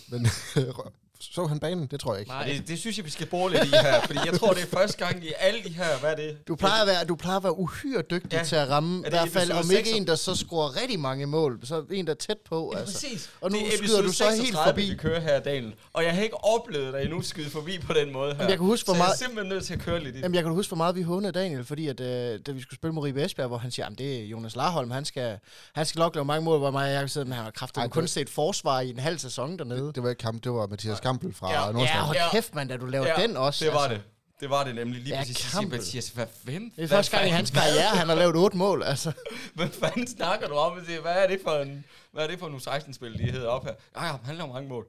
Men 0.10 0.22
så 1.20 1.48
han 1.48 1.60
banen? 1.60 1.88
Det 1.88 2.00
tror 2.00 2.14
jeg 2.14 2.20
ikke. 2.20 2.32
Nej, 2.32 2.44
det, 2.48 2.68
det 2.68 2.80
synes 2.80 2.98
jeg, 2.98 3.06
vi 3.06 3.10
skal 3.10 3.28
bore 3.28 3.52
lidt 3.52 3.64
i 3.64 3.70
her, 3.70 4.02
fordi 4.02 4.20
jeg 4.26 4.40
tror, 4.40 4.54
det 4.54 4.64
er 4.64 4.68
første 4.68 5.06
gang 5.06 5.24
i 5.24 5.32
alle 5.40 5.64
de 5.64 5.70
her, 5.70 6.00
hvad 6.00 6.12
er 6.12 6.16
det? 6.16 6.48
Du 6.48 6.56
plejer 6.56 6.82
at 6.82 6.88
være, 6.88 7.06
du 7.06 7.16
plejer 7.16 7.38
at 7.38 7.44
være 7.44 7.58
uhyre 7.60 8.02
dygtig 8.02 8.34
ja. 8.34 8.44
til 8.44 8.56
at 8.56 8.70
ramme, 8.70 9.04
i 9.08 9.10
hvert 9.10 9.30
fald 9.30 9.52
om 9.52 9.72
ikke 9.72 9.92
en, 9.92 10.08
der 10.08 10.16
så 10.16 10.36
scorer 10.36 10.82
rigtig 10.82 11.00
mange 11.00 11.26
mål, 11.26 11.60
så 11.64 11.84
en, 11.92 12.06
der 12.08 12.12
er 12.12 12.16
tæt 12.16 12.38
på. 12.50 12.72
Ja, 12.74 12.80
altså. 12.80 12.94
præcis. 12.94 13.30
Og 13.42 13.52
nu 13.52 13.58
skyder 13.78 14.02
du 14.02 14.12
så 14.12 14.24
helt 14.44 14.58
forbi. 14.66 14.90
vi 14.90 14.96
kører 14.96 15.20
her, 15.20 15.40
Daniel. 15.40 15.74
Og 15.94 16.04
jeg 16.04 16.16
har 16.16 16.22
ikke 16.22 16.44
oplevet 16.44 16.94
dig 16.94 17.02
endnu 17.02 17.22
skyde 17.22 17.50
forbi 17.50 17.80
på 17.80 17.94
den 17.94 18.14
måde 18.14 18.32
her. 18.32 18.36
Jamen, 18.36 18.50
jeg 18.50 18.58
kan 18.58 18.66
huske, 18.66 18.88
hvor 18.88 18.94
meget, 18.94 19.18
så 19.18 19.24
jeg 19.24 19.26
er 19.26 19.30
simpelthen 19.30 19.50
nødt 19.50 19.66
til 19.66 19.74
at 19.74 19.80
køre 19.80 20.04
lidt 20.04 20.16
i 20.16 20.20
Jamen, 20.20 20.36
jeg 20.36 20.44
kan 20.44 20.52
huske, 20.52 20.70
hvor 20.70 20.78
meget 20.78 20.96
vi 20.96 21.02
hånede 21.02 21.32
Daniel, 21.32 21.66
fordi 21.66 21.88
at, 21.88 22.00
øh, 22.00 22.40
da 22.48 22.52
vi 22.52 22.62
skulle 22.62 22.76
spille 22.76 22.94
mod 22.94 23.04
Ribe 23.04 23.24
Esbjerg, 23.24 23.48
hvor 23.48 23.58
han 23.58 23.72
siger, 23.72 23.86
at 23.86 23.98
det 23.98 24.20
er 24.20 24.26
Jonas 24.26 24.56
Larholm, 24.56 24.92
han 24.92 25.06
skal, 25.06 25.38
han 25.74 25.86
skal 25.86 26.00
nok 26.00 26.16
lave 26.16 26.26
mange 26.26 26.46
mål, 26.46 26.60
hvor 26.60 26.72
mig 26.72 26.86
og 26.86 26.94
jeg 26.94 27.10
sidder 27.10 27.28
med, 27.28 27.36
han 27.36 27.44
har 27.44 27.52
kraftigt 27.52 27.92
kun 27.92 28.08
set 28.08 28.30
forsvar 28.30 28.80
i 28.80 28.90
en 28.90 29.00
halv 29.00 29.18
sæson 29.18 29.60
dernede. 29.60 29.88
Det, 29.88 29.96
det 29.96 30.04
var 30.04 30.10
ikke 30.10 30.20
kamp, 30.20 30.44
det 30.44 30.52
var 30.52 30.68
Mathias 30.68 31.00
Kampel 31.20 31.34
fra 31.34 31.52
ja. 31.52 31.80
Ja, 31.80 32.00
hold 32.00 32.32
kæft, 32.32 32.56
mand, 32.56 32.70
da 32.70 32.78
du 32.78 32.86
lavede 32.86 33.10
ja, 33.10 33.28
den 33.28 33.38
også. 33.38 33.66
det 33.66 33.74
var 33.74 33.80
altså. 33.80 33.96
det. 33.96 34.04
Det 34.40 34.50
var 34.50 34.64
det 34.64 34.76
nemlig 34.76 35.02
lige 35.02 35.16
ja, 35.16 35.22
præcis. 35.22 35.54
Jeg 35.54 35.68
Mathias, 35.68 36.10
hvad, 36.10 36.26
hvem? 36.44 36.72
Det 36.76 36.84
er 36.84 36.88
første 36.88 37.18
gang 37.18 37.28
i 37.28 37.32
hans 37.32 37.52
karriere, 37.52 37.90
han 37.90 38.08
har 38.08 38.16
lavet 38.16 38.36
otte 38.36 38.58
mål, 38.58 38.84
altså. 38.84 39.12
hvad 39.56 39.70
fanden 39.70 40.08
snakker 40.08 40.48
du 40.48 40.54
om? 40.54 40.80
Hvad 41.02 41.16
er 41.16 41.28
det 41.28 41.40
for 41.44 41.52
en, 41.52 41.86
hvad 42.12 42.24
er 42.24 42.28
det 42.28 42.40
for 42.40 42.48
en 42.48 42.56
U16-spil, 42.56 43.18
de 43.18 43.32
hedder 43.32 43.48
op 43.48 43.66
her? 43.66 43.74
Ja, 43.96 44.06
ja, 44.06 44.18
han 44.24 44.36
laver 44.36 44.54
mange 44.54 44.70
mål. 44.70 44.88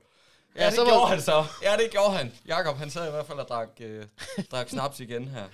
Ja, 0.57 0.61
ja 0.61 0.67
det 0.67 0.75
så 0.75 0.85
gjorde 0.85 1.01
var... 1.01 1.07
han 1.07 1.21
så. 1.21 1.45
Ja, 1.63 1.77
det 1.77 1.91
gjorde 1.91 2.17
han. 2.17 2.33
Jakob, 2.47 2.77
han 2.77 2.91
sad 2.91 3.09
i 3.09 3.11
hvert 3.11 3.27
fald 3.27 3.39
og 3.39 3.49
drak, 3.49 3.69
øh, 3.81 4.05
drak 4.51 4.69
snaps 4.69 5.01
igen 5.01 5.29
her. 5.29 5.45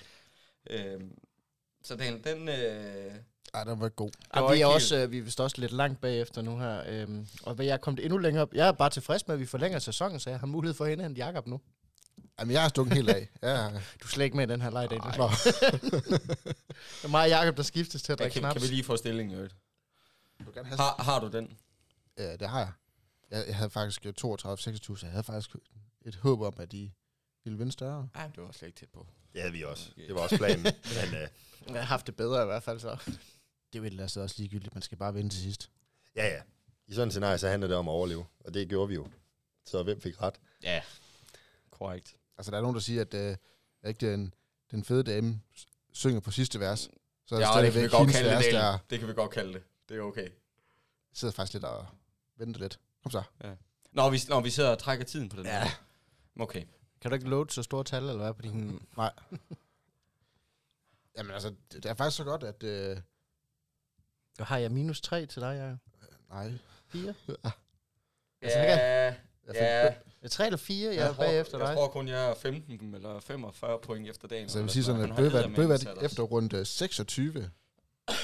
Øh, 0.69 1.01
så 1.83 1.95
den, 1.95 2.23
den 2.23 2.49
øh, 2.49 3.11
Ja, 3.55 3.63
den 3.63 3.79
var 3.79 3.89
god. 3.89 4.09
Ja, 4.35 4.51
vi 4.53 4.61
er 4.61 4.65
også, 4.65 4.97
øh, 4.97 5.11
vi 5.11 5.17
er 5.17 5.21
vist 5.21 5.39
også 5.39 5.55
lidt 5.61 5.71
langt 5.71 6.01
bagefter 6.01 6.41
nu 6.41 6.59
her. 6.59 6.83
Øhm, 6.87 7.27
og 7.43 7.53
hvad 7.55 7.65
jeg 7.65 7.73
er 7.73 7.77
kommet 7.77 8.03
endnu 8.05 8.17
længere 8.17 8.41
op. 8.41 8.53
Jeg 8.53 8.67
er 8.67 8.71
bare 8.71 8.89
tilfreds 8.89 9.27
med, 9.27 9.35
at 9.35 9.39
vi 9.39 9.45
forlænger 9.45 9.79
sæsonen, 9.79 10.19
så 10.19 10.29
jeg 10.29 10.39
har 10.39 10.47
mulighed 10.47 10.73
for 10.75 10.85
at 10.85 10.91
indhente 10.91 11.19
Jakob 11.19 11.47
nu. 11.47 11.61
Jamen, 12.39 12.53
jeg 12.53 12.65
er 12.65 12.69
stukket 12.69 12.93
helt 12.93 13.09
af. 13.09 13.29
Ja. 13.43 13.69
Du 13.69 13.75
er 14.03 14.07
slet 14.07 14.25
ikke 14.25 14.37
med 14.37 14.47
i 14.47 14.51
den 14.51 14.61
her 14.61 14.69
leg, 14.69 14.89
Daniel. 14.89 15.13
det 15.13 17.03
er 17.03 17.07
mig 17.07 17.23
og 17.23 17.29
Jacob, 17.29 17.57
der 17.57 17.63
skiftes 17.63 18.01
til 18.03 18.11
at 18.11 18.19
drikke 18.19 18.33
kan, 18.33 18.41
snaps. 18.41 18.53
kan 18.53 18.61
vi 18.61 18.67
lige 18.67 18.83
få 18.83 18.97
stillingen, 18.97 19.35
Øvrigt? 19.35 19.55
Du 20.45 20.51
kan 20.51 20.65
have 20.65 20.77
Har, 20.77 21.03
har 21.03 21.19
du 21.19 21.27
den? 21.27 21.57
Ja, 22.17 22.35
det 22.35 22.49
har 22.49 22.59
jeg. 22.59 22.71
Jeg, 23.31 23.43
jeg 23.47 23.55
havde 23.55 23.69
faktisk 23.69 24.05
32-26, 24.05 24.05
så 24.15 24.97
jeg 25.01 25.11
havde 25.11 25.23
faktisk 25.23 25.55
et 26.05 26.15
håb 26.15 26.41
om, 26.41 26.53
at 26.57 26.71
de 26.71 26.91
ville 27.43 27.57
vinde 27.57 27.71
større. 27.71 28.07
Nej, 28.15 28.27
det 28.27 28.43
var 28.43 28.51
slet 28.51 28.67
ikke 28.67 28.79
tæt 28.79 28.89
på. 28.93 29.07
Det 29.33 29.41
havde 29.41 29.53
vi 29.53 29.63
også. 29.63 29.89
Det 30.07 30.15
var 30.15 30.21
også 30.21 30.37
planen. 30.37 30.63
Men 31.01 31.15
øh, 31.15 31.27
Jeg 31.67 31.81
har 31.81 31.81
haft 31.81 32.07
det 32.07 32.15
bedre 32.15 32.43
i 32.43 32.45
hvert 32.45 32.63
fald 32.63 32.79
så. 32.79 32.97
Det 33.73 33.79
er 33.79 33.81
jo 33.81 33.85
et 33.87 33.91
eller 33.91 34.03
andet 34.03 34.17
også 34.17 34.35
ligegyldigt. 34.37 34.75
Man 34.75 34.81
skal 34.81 34.97
bare 34.97 35.13
vinde 35.13 35.29
til 35.29 35.41
sidst. 35.41 35.69
ja, 36.15 36.27
ja. 36.27 36.41
I 36.87 36.93
sådan 36.93 37.07
et 37.07 37.13
scenarie, 37.13 37.37
så 37.37 37.49
handler 37.49 37.67
det 37.67 37.77
om 37.77 37.87
at 37.87 37.91
overleve. 37.91 38.25
Og 38.39 38.53
det 38.53 38.69
gjorde 38.69 38.87
vi 38.89 38.95
jo. 38.95 39.07
Så 39.65 39.83
hvem 39.83 40.01
fik 40.01 40.21
ret? 40.21 40.35
Ja, 40.63 40.81
korrekt. 41.71 42.15
Altså, 42.37 42.51
der 42.51 42.57
er 42.57 42.61
nogen, 42.61 42.73
der 42.75 42.81
siger, 42.81 43.01
at 43.01 43.13
øh, 43.13 43.37
er 43.83 43.87
ikke 43.89 44.11
den, 44.11 44.33
den 44.71 44.83
fede 44.83 45.03
dame 45.03 45.41
synger 45.93 46.19
på 46.19 46.31
sidste 46.31 46.59
vers. 46.59 46.79
Så 47.25 47.35
er 47.35 47.39
det 47.39 47.45
Ja, 47.45 47.61
det 47.65 47.73
kan 47.73 47.81
vi 47.83 47.87
godt 47.87 48.09
kalde 48.11 48.29
vers, 48.29 48.43
det. 48.45 48.53
der. 48.53 48.77
Det 48.89 48.99
kan 48.99 49.07
vi 49.07 49.13
godt 49.13 49.31
kalde 49.31 49.53
det. 49.53 49.63
Det 49.89 49.97
er 49.97 50.01
okay. 50.01 50.29
sidder 51.13 51.33
faktisk 51.33 51.53
lidt 51.53 51.63
og 51.65 51.85
venter 52.37 52.59
lidt. 52.61 52.79
Kom 53.03 53.11
så. 53.11 53.23
Når 53.91 54.09
vi, 54.09 54.19
når 54.29 54.41
vi 54.41 54.49
sidder 54.49 54.69
og 54.69 54.79
trækker 54.79 55.05
tiden 55.05 55.29
på 55.29 55.37
den 55.37 55.45
Ja. 55.45 55.63
her. 55.63 55.69
Okay. 56.39 56.65
Kan 57.01 57.11
du 57.11 57.15
ikke 57.15 57.29
load 57.29 57.49
så 57.49 57.63
store 57.63 57.83
tal, 57.83 58.03
eller 58.03 58.17
hvad, 58.17 58.33
på 58.33 58.41
din... 58.41 58.81
Nej. 58.97 59.11
Jamen 61.17 61.31
altså, 61.31 61.49
det, 61.71 61.83
det 61.83 61.85
er 61.85 61.93
faktisk 61.93 62.17
så 62.17 62.23
godt, 62.23 62.43
at... 62.43 62.63
Øh, 62.63 62.97
Og 64.39 64.45
har 64.45 64.57
jeg 64.57 64.71
minus 64.71 65.01
3 65.01 65.25
til 65.25 65.41
dig, 65.41 65.55
Jacob? 65.57 65.79
nej. 66.29 66.51
4? 66.87 67.13
Altså, 68.41 68.59
jeg 68.59 68.67
kan- 68.67 68.77
Ja, 68.77 69.05
Jeg 69.47 69.55
ja. 69.55 69.93
Ja, 70.23 70.27
3 70.27 70.45
eller 70.45 70.57
4, 70.57 70.87
jeg, 70.89 70.95
Jeg, 70.95 71.03
er 71.09 71.13
tror, 71.13 71.23
bagefter 71.23 71.57
jeg 71.57 71.67
dig. 71.67 71.75
tror 71.75 71.87
kun, 71.87 72.07
jeg 72.07 72.29
er 72.29 72.35
15 72.35 72.93
eller 72.95 73.19
45 73.19 73.79
point 73.83 74.09
efter 74.09 74.27
dagen. 74.27 74.41
altså, 74.43 74.57
jeg 74.57 74.63
vil 74.63 74.71
sige 74.71 74.83
sådan 74.83 75.01
at 75.01 75.09
os. 75.97 76.03
efter 76.03 76.23
runde 76.23 76.65
26, 76.65 77.33
Jeg 77.39 77.49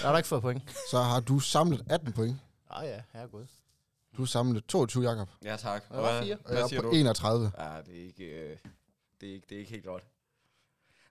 har 0.01 0.11
du 0.11 0.17
ikke 0.17 0.27
fået 0.27 0.41
point. 0.41 0.63
så 0.91 0.97
har 1.01 1.19
du 1.19 1.39
samlet 1.39 1.83
18 1.89 2.13
point. 2.13 2.37
Ah 2.69 2.87
ja, 2.87 3.01
herregud. 3.13 3.45
Du 4.17 4.21
har 4.21 4.25
samlet 4.25 4.65
22, 4.65 5.03
Jakob. 5.09 5.29
Ja, 5.43 5.55
tak. 5.57 5.83
Jeg. 5.91 5.99
Og 5.99 6.27
jeg 6.27 6.37
Hvad 6.45 6.57
er 6.63 6.67
siger 6.67 6.81
på 6.81 6.87
du? 6.89 6.93
31. 6.95 7.51
Ja, 7.57 7.81
det 7.85 8.01
er 8.01 8.05
ikke, 8.05 8.23
øh, 8.25 8.57
det 9.21 9.29
er 9.29 9.33
ikke, 9.33 9.45
det 9.49 9.55
er 9.55 9.59
ikke 9.59 9.71
helt 9.71 9.85
godt. 9.85 10.03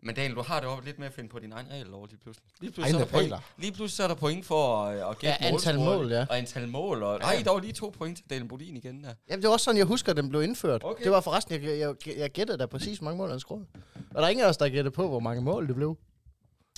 Men 0.02 0.14
Daniel, 0.14 0.34
du 0.34 0.42
har 0.42 0.60
det 0.60 0.68
også 0.68 0.84
lidt 0.84 0.98
med 0.98 1.06
at 1.06 1.12
finde 1.12 1.28
på 1.30 1.38
din 1.38 1.52
egen 1.52 1.66
regel 1.70 1.94
over 1.94 2.06
lige 2.06 2.18
pludselig. 2.22 2.48
Lige 2.60 2.72
pludselig, 2.72 2.84
Egne 2.94 2.98
så 2.98 3.04
er 3.04 3.04
der 3.04 3.12
point, 3.12 3.24
regler. 3.24 3.38
lige 3.58 3.72
pludselig 3.72 3.96
så 3.96 4.02
er 4.02 4.08
der 4.08 4.14
point 4.14 4.46
for 4.46 4.84
at, 4.84 5.10
at 5.10 5.18
gætte 5.18 5.36
Ja, 5.40 5.48
antal 5.48 5.78
mål, 5.78 6.12
ja. 6.12 6.26
Og 6.30 6.38
antal 6.38 6.68
mål. 6.68 7.02
Og, 7.02 7.18
nej, 7.18 7.42
der 7.44 7.50
var 7.50 7.60
lige 7.60 7.72
to 7.72 7.94
point 7.98 8.16
til 8.16 8.24
Daniel 8.30 8.48
Bodin 8.48 8.76
igen 8.76 9.04
der. 9.04 9.14
Jamen, 9.28 9.42
det 9.42 9.48
var 9.48 9.52
også 9.52 9.64
sådan, 9.64 9.78
jeg 9.78 9.86
husker, 9.86 10.10
at 10.10 10.16
den 10.16 10.28
blev 10.28 10.42
indført. 10.42 10.84
Okay. 10.84 11.04
Det 11.04 11.12
var 11.12 11.20
forresten, 11.20 11.54
jeg, 11.54 11.78
jeg, 11.78 11.94
jeg, 12.06 12.16
jeg 12.16 12.30
gættede 12.30 12.58
da 12.58 12.66
præcis, 12.66 12.98
hvor 12.98 13.04
mange 13.04 13.18
mål 13.18 13.30
han 13.30 13.40
scorede. 13.40 13.66
Og 13.94 14.14
der 14.14 14.22
er 14.22 14.28
ingen 14.28 14.44
af 14.44 14.48
os, 14.48 14.56
der 14.56 14.68
gættede 14.68 14.90
på, 14.94 15.08
hvor 15.08 15.20
mange 15.20 15.42
mål 15.42 15.66
det 15.68 15.74
blev. 15.74 15.98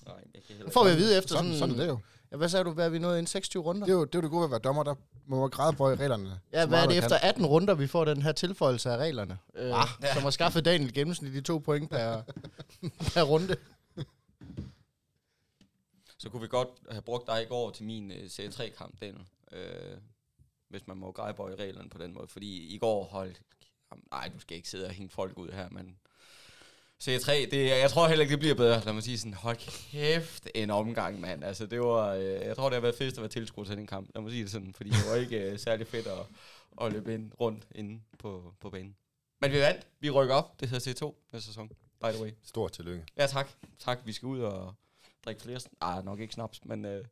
Nej, 0.07 0.15
jeg 0.35 0.43
kan 0.43 0.43
heller 0.49 0.65
Nu 0.65 0.71
får 0.73 0.85
vi 0.85 0.91
at 0.91 0.97
vide 0.97 1.19
efter 1.19 1.29
Sådan, 1.35 1.45
sådan... 1.53 1.59
sådan 1.59 1.79
det 1.79 1.87
jo. 1.87 1.99
Ja, 2.33 2.37
hvad 2.37 2.49
sagde 2.49 2.65
du, 2.65 2.73
hvad 2.73 2.85
er 2.87 2.89
vi 2.89 2.99
nået 2.99 3.19
ind 3.19 3.27
26 3.27 3.63
runder? 3.63 3.87
Det 3.87 3.93
er 3.93 3.97
jo 3.97 4.05
det, 4.05 4.15
er 4.15 4.19
jo 4.19 4.23
det 4.23 4.31
gode 4.31 4.41
ved 4.41 4.47
at 4.47 4.51
være 4.51 4.61
dommer, 4.61 4.83
der 4.83 4.95
må 5.27 5.41
man 5.41 5.51
græde 5.51 5.77
på 5.77 5.91
i 5.91 5.95
reglerne. 5.95 6.41
Ja, 6.53 6.67
hvad 6.67 6.83
er 6.83 6.87
det 6.89 6.99
efter 6.99 7.17
18 7.23 7.47
runder, 7.47 7.75
vi 7.75 7.87
får 7.87 8.05
den 8.05 8.23
her 8.23 8.33
tilføjelse 8.33 8.91
af 8.91 8.97
reglerne? 8.97 9.39
Øh, 9.55 9.81
Ah. 9.83 9.89
Som 10.15 10.23
har 10.23 10.31
skaffet 10.31 10.65
Daniel 10.65 10.95
gennemsnitligt 10.95 11.47
to 11.47 11.59
point 11.59 11.91
per, 11.91 12.23
per 13.15 13.23
runde. 13.23 13.57
Så 16.19 16.29
kunne 16.31 16.43
vi 16.43 16.49
godt 16.49 16.69
have 16.91 17.03
brugt 17.03 17.27
dig 17.27 17.43
i 17.43 17.47
går 17.47 17.71
til 17.71 17.85
min 17.85 18.11
uh, 18.11 18.17
Serie 18.29 18.49
3-kamp, 18.51 19.01
Daniel. 19.01 19.27
Øh, 19.53 19.97
hvis 20.69 20.87
man 20.87 20.97
må 20.97 21.13
grejbøje 21.13 21.55
reglerne 21.55 21.91
på 21.91 21.99
den 21.99 22.15
måde. 22.15 22.29
Fordi 22.29 22.75
i 22.75 22.79
går 22.79 23.05
holdt... 23.05 23.41
Nej, 24.11 24.31
du 24.35 24.41
skal 24.41 24.57
ikke 24.57 24.69
sidde 24.69 24.87
og 24.87 24.91
hænge 24.93 25.11
folk 25.11 25.39
ud 25.39 25.49
her, 25.51 25.69
men... 25.71 25.97
Serie 27.03 27.19
3, 27.19 27.49
det, 27.51 27.67
jeg 27.67 27.91
tror 27.91 28.09
heller 28.09 28.23
ikke, 28.23 28.33
det 28.33 28.39
bliver 28.39 28.55
bedre. 28.55 28.85
Lad 28.85 28.93
mig 28.93 29.03
sige 29.03 29.19
sådan, 29.19 29.35
hold 29.35 29.57
kæft, 29.57 30.49
en 30.55 30.71
omgang, 30.71 31.21
mand. 31.21 31.45
Altså, 31.45 31.67
det 31.67 31.81
var, 31.81 32.15
øh, 32.15 32.25
jeg 32.25 32.57
tror, 32.57 32.69
det 32.69 32.75
har 32.75 32.81
været 32.81 32.95
fedt 32.95 33.15
at 33.15 33.21
være 33.21 33.29
tilskuer 33.29 33.65
til 33.65 33.77
den 33.77 33.87
kamp. 33.87 34.11
Lad 34.15 34.23
mig 34.23 34.31
sige 34.31 34.43
det 34.43 34.51
sådan, 34.51 34.75
fordi 34.75 34.91
det 34.91 34.99
var 35.11 35.17
ikke 35.17 35.39
øh, 35.39 35.59
særlig 35.59 35.87
fedt 35.87 36.07
at, 36.07 36.19
at 36.81 36.93
løbe 36.93 37.15
ind 37.15 37.33
rundt 37.41 37.67
inde 37.75 38.01
på, 38.19 38.55
på 38.61 38.71
banen. 38.71 38.97
Men 39.41 39.53
vi 39.53 39.61
vandt. 39.61 39.87
Vi 40.01 40.11
rykker 40.11 40.35
op. 40.35 40.61
Det 40.61 40.69
hedder 40.69 40.93
C2 40.93 41.15
næste 41.33 41.47
sæson, 41.47 41.69
by 42.05 42.07
the 42.07 42.23
way. 42.23 42.31
Stort 42.43 42.73
tillykke. 42.73 43.05
Ja, 43.17 43.27
tak. 43.27 43.49
Tak. 43.79 43.99
Vi 44.05 44.13
skal 44.13 44.27
ud 44.27 44.41
og 44.41 44.75
drikke 45.25 45.43
flere... 45.43 45.61
Ah, 45.81 46.05
nok 46.05 46.21
ikke 46.21 46.35
snaps, 46.35 46.65
men, 46.65 46.85
øh, 46.85 47.05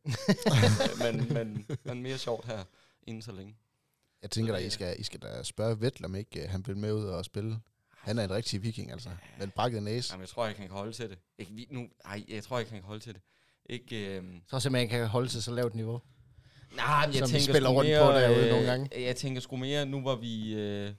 men, 1.02 1.32
men, 1.34 1.66
men 1.84 2.02
mere 2.02 2.18
sjovt 2.18 2.46
her 2.46 2.64
inden 3.02 3.22
så 3.22 3.32
længe. 3.32 3.56
Jeg 4.22 4.30
tænker 4.30 4.52
da, 4.52 4.58
I 4.58 4.70
skal, 4.70 5.00
I 5.00 5.02
skal 5.02 5.20
da 5.20 5.42
spørge 5.42 5.80
Vettel, 5.80 6.04
om 6.04 6.14
ikke 6.14 6.44
uh, 6.44 6.50
han 6.50 6.66
vil 6.66 6.76
med 6.76 6.92
ud 6.92 7.04
og 7.04 7.24
spille. 7.24 7.60
Han 7.98 8.18
er 8.18 8.24
en 8.24 8.30
rigtig 8.30 8.62
viking, 8.62 8.92
altså. 8.92 9.08
Med 9.38 9.46
en 9.46 9.50
brækket 9.50 9.82
næse. 9.82 10.12
Jamen, 10.12 10.20
jeg 10.20 10.28
tror 10.28 10.46
ikke, 10.48 10.60
han 10.60 10.68
kan 10.68 10.76
holde 10.76 10.92
til 10.92 11.10
det. 11.10 11.18
Ikke, 11.38 11.52
vi, 11.52 11.66
nu, 11.70 11.88
ej, 12.04 12.24
jeg 12.28 12.42
tror 12.42 12.58
ikke, 12.58 12.70
han 12.70 12.80
kan 12.80 12.86
holde 12.86 13.00
til 13.04 13.14
det. 13.14 13.22
Ikke, 13.70 14.16
øh, 14.16 14.22
Så 14.50 14.60
simpelthen 14.60 14.88
kan 14.88 15.06
holde 15.06 15.28
til 15.28 15.42
så 15.42 15.50
lavt 15.50 15.74
niveau. 15.74 16.00
nej, 16.76 17.06
men 17.06 17.14
jeg 17.14 17.18
Som 17.18 17.28
tænker 17.28 17.52
spiller 17.52 17.70
rundt 17.70 17.90
mere, 17.90 18.06
på 18.06 18.12
derude 18.12 18.44
øh, 18.44 18.50
nogle 18.50 18.66
gange. 18.66 19.04
Jeg 19.06 19.16
tænker 19.16 19.40
sgu 19.40 19.56
mere, 19.56 19.86
nu 19.86 20.02
var 20.02 20.14
vi... 20.16 20.54
Øh, 20.54 20.92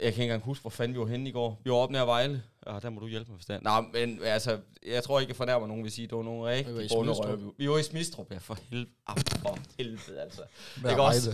jeg 0.00 0.12
kan 0.14 0.22
ikke 0.22 0.22
engang 0.22 0.42
huske, 0.42 0.60
hvor 0.62 0.70
fanden 0.70 0.94
vi 0.94 1.00
var 1.00 1.06
henne 1.06 1.28
i 1.28 1.32
går. 1.32 1.60
Vi 1.64 1.70
var 1.70 1.76
oppe 1.76 1.92
nær 1.92 2.04
Vejle. 2.04 2.42
Ah, 2.66 2.82
der 2.82 2.90
må 2.90 3.00
du 3.00 3.06
hjælpe 3.06 3.30
mig, 3.30 3.36
hvis 3.36 3.46
det. 3.46 3.62
Nej, 3.62 3.80
men 3.80 4.22
altså, 4.22 4.58
jeg 4.86 5.02
tror 5.02 5.20
ikke, 5.20 5.30
jeg 5.30 5.36
fornærmer 5.36 5.66
nogen, 5.66 5.84
vil 5.84 5.92
sige, 5.92 6.06
det 6.06 6.16
var 6.16 6.22
nogle 6.22 6.64
Vi 6.64 6.74
var 6.74 6.80
i 6.80 6.88
rigtig. 6.88 7.52
Vi 7.58 7.70
var 7.70 7.78
i 7.78 7.82
Smistrup, 7.82 8.32
ja, 8.32 8.38
for 8.38 8.58
helvede. 8.70 8.90
Ah, 9.06 9.16
for 9.18 9.58
helvede, 9.78 10.20
altså. 10.20 10.42
Med 10.82 10.90
Ikke 10.90 11.02
også? 11.02 11.30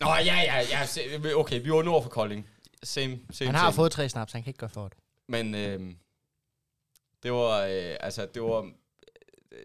Nå, 0.00 0.06
ja, 0.06 0.36
ja, 0.36 0.60
ja. 0.60 1.34
Okay, 1.36 1.62
vi 1.62 1.70
var 1.72 1.82
nord 1.82 2.02
for 2.02 2.10
Kolding. 2.10 2.48
Same, 2.84 3.18
same, 3.30 3.46
Han 3.48 3.54
har 3.54 3.66
same. 3.70 3.74
fået 3.76 3.92
tre 3.92 4.08
snaps, 4.08 4.32
han 4.32 4.42
kan 4.42 4.50
ikke 4.50 4.58
gøre 4.58 4.70
for 4.70 4.88
det. 4.88 4.98
Men 5.28 5.54
øh, 5.54 5.94
det 7.22 7.32
var, 7.32 7.60
øh, 7.64 7.96
altså, 8.00 8.26
det 8.34 8.42
var, 8.42 8.70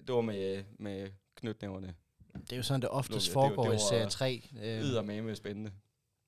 det 0.07 0.15
var 0.15 0.21
med, 0.21 0.63
med 0.79 1.09
knytnæverne. 1.35 1.95
Det 2.33 2.51
er 2.53 2.57
jo 2.57 2.63
sådan, 2.63 2.81
det 2.81 2.89
oftest 2.89 3.25
det- 3.25 3.33
foregår 3.33 3.63
det 3.63 3.69
i 3.69 3.73
var- 3.73 3.89
serie 3.89 4.09
3. 4.09 4.49
Øh, 4.61 4.81
Yder 4.81 5.01
med 5.01 5.21
med 5.21 5.35
spændende. 5.35 5.71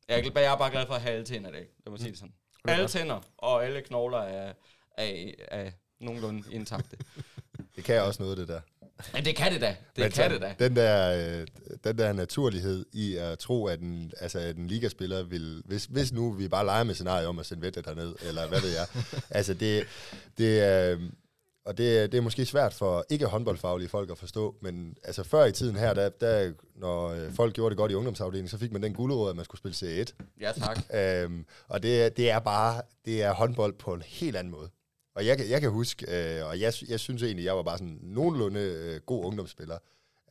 Jeg 0.07 0.19
er, 0.19 0.31
jeg 0.41 0.53
er 0.53 0.57
bare 0.57 0.71
glad 0.71 0.87
for 0.87 0.93
at 0.93 1.01
have 1.01 1.13
alle 1.13 1.25
tænder 1.25 1.49
i 1.49 1.53
dag. 1.53 1.67
Lad 1.85 1.91
mig 1.91 1.99
sige 1.99 2.09
det 2.11 2.17
sådan. 2.19 2.33
Alle 2.65 2.87
tænder 2.87 3.21
og 3.37 3.65
alle 3.65 3.81
knogler 3.81 4.17
er, 4.17 4.53
er, 4.97 5.31
er 5.47 5.71
nogenlunde 5.99 6.53
intakte. 6.53 6.97
Det 7.75 7.83
kan 7.83 8.01
også 8.01 8.23
noget, 8.23 8.37
det 8.37 8.47
der. 8.47 8.61
Ja, 9.15 9.19
det 9.21 9.35
kan 9.35 9.51
det 9.53 9.61
da. 9.61 9.67
Det 9.67 9.77
Men 9.97 10.11
kan 10.11 10.11
så 10.11 10.29
det 10.29 10.41
da. 10.41 10.55
Den 10.59 10.75
der, 10.75 11.39
øh, 11.39 11.47
den 11.83 11.97
der 11.97 12.13
naturlighed 12.13 12.85
i 12.93 13.15
at 13.15 13.39
tro, 13.39 13.65
at 13.67 13.79
en, 13.79 14.11
altså, 14.19 14.39
at 14.39 14.55
en 14.55 14.67
ligaspiller 14.67 15.23
vil... 15.23 15.61
Hvis, 15.65 15.85
hvis 15.85 16.13
nu 16.13 16.31
vi 16.31 16.47
bare 16.47 16.65
leger 16.65 16.83
med 16.83 16.93
scenariet 16.95 17.27
om 17.27 17.39
at 17.39 17.45
sende 17.45 17.61
Vettel 17.61 17.83
derned, 17.85 18.15
eller 18.27 18.47
hvad 18.47 18.61
ved 18.61 18.69
jeg. 18.69 18.85
altså 19.37 19.53
det, 19.53 19.83
det 20.37 20.59
er... 20.63 20.97
Og 21.65 21.77
det, 21.77 21.99
er- 21.99 22.07
det 22.07 22.17
er 22.17 22.21
måske 22.21 22.45
svært 22.45 22.73
for 22.73 23.05
ikke 23.09 23.25
håndboldfaglige 23.25 23.89
folk 23.89 24.11
at 24.11 24.17
forstå, 24.17 24.55
men 24.61 24.95
altså 25.03 25.23
før 25.23 25.45
i 25.45 25.51
tiden 25.51 25.75
her, 25.75 25.93
der, 25.93 26.09
der, 26.09 26.51
når 26.75 27.07
øh, 27.09 27.33
folk 27.33 27.53
gjorde 27.53 27.69
det 27.69 27.77
godt 27.77 27.91
i 27.91 27.95
ungdomsafdelingen, 27.95 28.49
så 28.49 28.57
fik 28.57 28.71
man 28.71 28.83
den 28.83 28.93
guldråd, 28.93 29.29
at 29.29 29.35
man 29.35 29.45
skulle 29.45 29.59
spille 29.59 29.75
Serie 29.75 30.01
1. 30.01 30.15
Ja, 30.41 30.51
tak. 30.51 30.79
Øhm, 31.23 31.45
og 31.67 31.83
det, 31.83 32.03
er- 32.05 32.09
det 32.09 32.29
er 32.31 32.39
bare, 32.39 32.81
det 33.05 33.23
er 33.23 33.31
håndbold 33.33 33.73
på 33.73 33.93
en 33.93 34.01
helt 34.05 34.35
anden 34.35 34.51
måde. 34.51 34.69
Og 35.15 35.25
jeg, 35.25 35.37
kan- 35.37 35.49
jeg 35.49 35.61
kan 35.61 35.69
huske, 35.69 36.05
øh, 36.39 36.45
og 36.47 36.59
jeg, 36.59 36.73
jeg 36.87 36.99
synes 36.99 37.23
egentlig, 37.23 37.45
jeg 37.45 37.55
var 37.55 37.63
bare 37.63 37.77
sådan 37.77 37.99
nogenlunde 38.01 38.59
øh, 38.59 39.01
god 39.01 39.25
ungdomsspiller, 39.25 39.77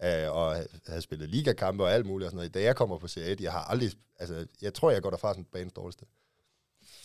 øh, 0.05 0.33
og 0.33 0.57
havde 0.87 1.03
spillet 1.03 1.29
ligakampe 1.29 1.85
og 1.85 1.93
alt 1.93 2.07
muligt 2.07 2.27
og 2.27 2.31
sådan 2.31 2.37
noget. 2.37 2.55
Da 2.55 2.63
jeg 2.63 2.77
kommer 2.77 2.99
på 2.99 3.09
Serie 3.09 3.33
1, 3.33 3.41
jeg 3.41 3.53
har 3.53 3.65
aldrig, 3.65 3.93
altså, 4.19 4.47
jeg 4.63 4.75
tror, 4.75 4.91
jeg 4.91 5.03
går 5.03 5.11
derfra 5.11 5.35
som 5.35 5.45
banens 5.45 5.73
dårligste. 5.73 6.05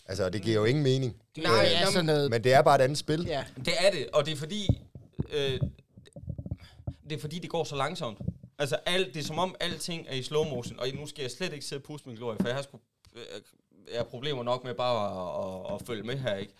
Altså, 0.06 0.28
det 0.30 0.42
giver 0.42 0.56
jo 0.56 0.64
ingen 0.64 0.84
mening. 0.84 1.22
Nej, 1.36 1.52
er 1.64 1.70
jamen, 1.70 1.92
sådan 1.92 2.06
noget... 2.06 2.30
Men 2.30 2.44
det 2.44 2.52
er 2.52 2.62
bare 2.62 2.74
et 2.78 2.80
andet 2.82 2.98
spil. 2.98 3.24
Ja, 3.26 3.44
Det 3.64 3.74
er 3.86 3.90
det, 3.90 4.08
og 4.12 4.26
det 4.26 4.32
er 4.32 4.36
fordi, 4.36 4.82
øh, 5.32 5.60
det 7.10 7.12
er 7.16 7.20
fordi, 7.20 7.38
det 7.38 7.50
går 7.50 7.64
så 7.64 7.76
langsomt. 7.76 8.18
Altså, 8.58 8.76
alt, 8.86 9.14
det 9.14 9.20
er 9.20 9.24
som 9.24 9.38
om 9.38 9.54
alting 9.60 10.06
er 10.08 10.14
i 10.14 10.22
slow 10.22 10.44
motion, 10.44 10.78
og 10.80 10.86
nu 10.94 11.06
skal 11.06 11.22
jeg 11.22 11.30
slet 11.30 11.52
ikke 11.52 11.64
sidde 11.64 11.80
og 11.80 11.84
puste 11.84 12.08
min 12.08 12.16
glorie, 12.18 12.38
for 12.40 12.48
jeg 12.48 12.56
har, 12.56 12.62
sgu, 12.62 12.78
øh, 13.14 13.20
jeg 13.92 13.98
har 13.98 14.04
problemer 14.04 14.42
nok 14.42 14.64
med 14.64 14.74
bare 14.74 14.96
at, 15.06 15.70
at, 15.70 15.74
at 15.80 15.86
følge 15.86 16.02
med 16.02 16.16
her, 16.18 16.34
ikke? 16.36 16.52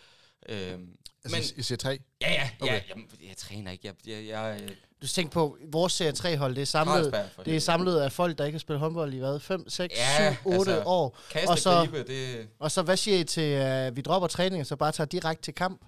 Øhm, 0.48 0.88
Altså, 1.24 1.36
men, 1.36 1.58
I 1.60 1.62
siger 1.62 1.76
3. 1.78 1.98
ja, 2.20 2.32
ja, 2.32 2.50
okay. 2.60 2.72
ja 2.74 2.80
jamen, 2.88 3.06
jeg 3.28 3.36
træner 3.36 3.70
ikke. 3.72 3.86
Jeg, 3.86 3.94
jeg, 4.06 4.26
jeg, 4.26 4.60
jeg 4.60 4.70
du 5.02 5.06
tænker 5.06 5.30
på, 5.30 5.58
vores 5.68 5.92
serie 5.92 6.12
3-hold, 6.12 6.54
det 6.54 6.62
er 6.62 6.66
samlet, 6.66 7.14
det 7.44 7.56
er 7.56 7.60
samlet 7.60 8.00
af 8.00 8.12
folk, 8.12 8.38
der 8.38 8.44
ikke 8.44 8.56
har 8.56 8.60
spillet 8.60 8.80
håndbold 8.80 9.14
i 9.14 9.18
hvad? 9.18 9.40
5, 9.40 9.68
6, 9.68 9.94
Ja, 9.96 10.36
7, 10.42 10.48
8 10.50 10.58
altså, 10.72 10.82
år. 10.86 11.18
Og 11.48 11.58
så- 11.58 11.70
gribe, 11.90 12.02
det, 12.12 12.48
Og 12.58 12.70
så 12.70 12.82
hvad 12.82 12.96
siger 12.96 13.18
I 13.18 13.24
til, 13.24 13.60
uh, 13.88 13.96
vi 13.96 14.00
dropper 14.00 14.28
træning, 14.28 14.60
og 14.60 14.66
så 14.66 14.76
bare 14.76 14.92
tager 14.92 15.06
direkte 15.08 15.42
til 15.42 15.54
kamp? 15.54 15.80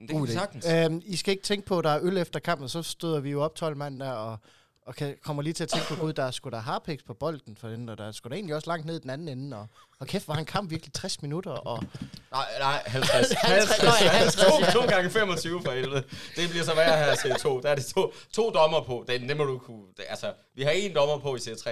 det 0.00 0.08
kan 0.10 0.22
vi 0.22 0.28
idé. 0.28 0.32
sagtens. 0.32 0.66
Øhm, 0.66 1.02
I 1.04 1.16
skal 1.16 1.32
ikke 1.32 1.44
tænke 1.44 1.66
på, 1.66 1.78
at 1.78 1.84
der 1.84 1.90
er 1.90 1.98
øl 2.02 2.16
efter 2.18 2.40
kampen, 2.40 2.68
så 2.68 2.82
støder 2.82 3.20
vi 3.20 3.30
jo 3.30 3.42
op 3.42 3.54
12 3.54 3.76
mand 3.76 4.00
der, 4.00 4.10
og, 4.10 4.38
og 4.86 4.94
kan, 4.94 5.16
kommer 5.22 5.42
lige 5.42 5.52
til 5.52 5.62
at 5.62 5.68
tænke 5.68 5.86
på, 5.88 5.94
gud, 5.94 6.12
der 6.12 6.22
er 6.22 6.30
sgu 6.30 6.50
da 6.50 6.56
harpiks 6.56 7.02
på 7.02 7.14
bolden 7.14 7.56
for 7.56 7.68
den, 7.68 7.88
og 7.88 7.98
der 7.98 8.04
er 8.04 8.12
sgu 8.12 8.28
da 8.28 8.34
egentlig 8.34 8.54
også 8.54 8.70
langt 8.70 8.86
ned 8.86 8.96
i 8.96 9.00
den 9.00 9.10
anden 9.10 9.28
ende, 9.28 9.56
og, 9.56 9.66
og 9.98 10.06
kæft, 10.06 10.28
var 10.28 10.34
en 10.34 10.44
kamp 10.44 10.70
virkelig 10.70 10.92
60 10.92 11.22
minutter, 11.22 11.50
og... 11.50 11.84
Nej, 12.30 12.58
nej, 12.58 12.82
50. 12.86 13.32
50, 13.32 13.78
50, 13.78 14.02
50 14.10 14.34
to, 14.34 14.80
to 14.80 14.86
gange 14.86 15.10
25 15.10 15.62
for 15.62 15.72
helvede. 15.72 16.04
Det 16.36 16.50
bliver 16.50 16.64
så 16.64 16.74
værre 16.74 16.98
her 16.98 17.12
i 17.12 17.14
C2. 17.14 17.62
Der 17.62 17.70
er 17.70 17.74
det 17.74 17.86
to, 17.86 18.12
to 18.32 18.50
dommer 18.50 18.84
på. 18.84 19.04
Det, 19.08 19.20
det 19.20 19.36
må 19.36 19.44
du 19.44 19.58
kunne... 19.58 19.86
Det, 19.96 20.04
altså, 20.08 20.34
vi 20.54 20.62
har 20.62 20.70
en 20.70 20.94
dommer 20.94 21.18
på 21.18 21.36
i 21.36 21.38
C3. 21.38 21.70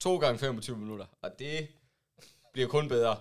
To 0.00 0.18
gange 0.18 0.38
25 0.38 0.76
minutter. 0.76 1.06
Og 1.22 1.30
det 1.38 1.68
bliver 2.52 2.68
kun 2.68 2.88
bedre, 2.88 3.16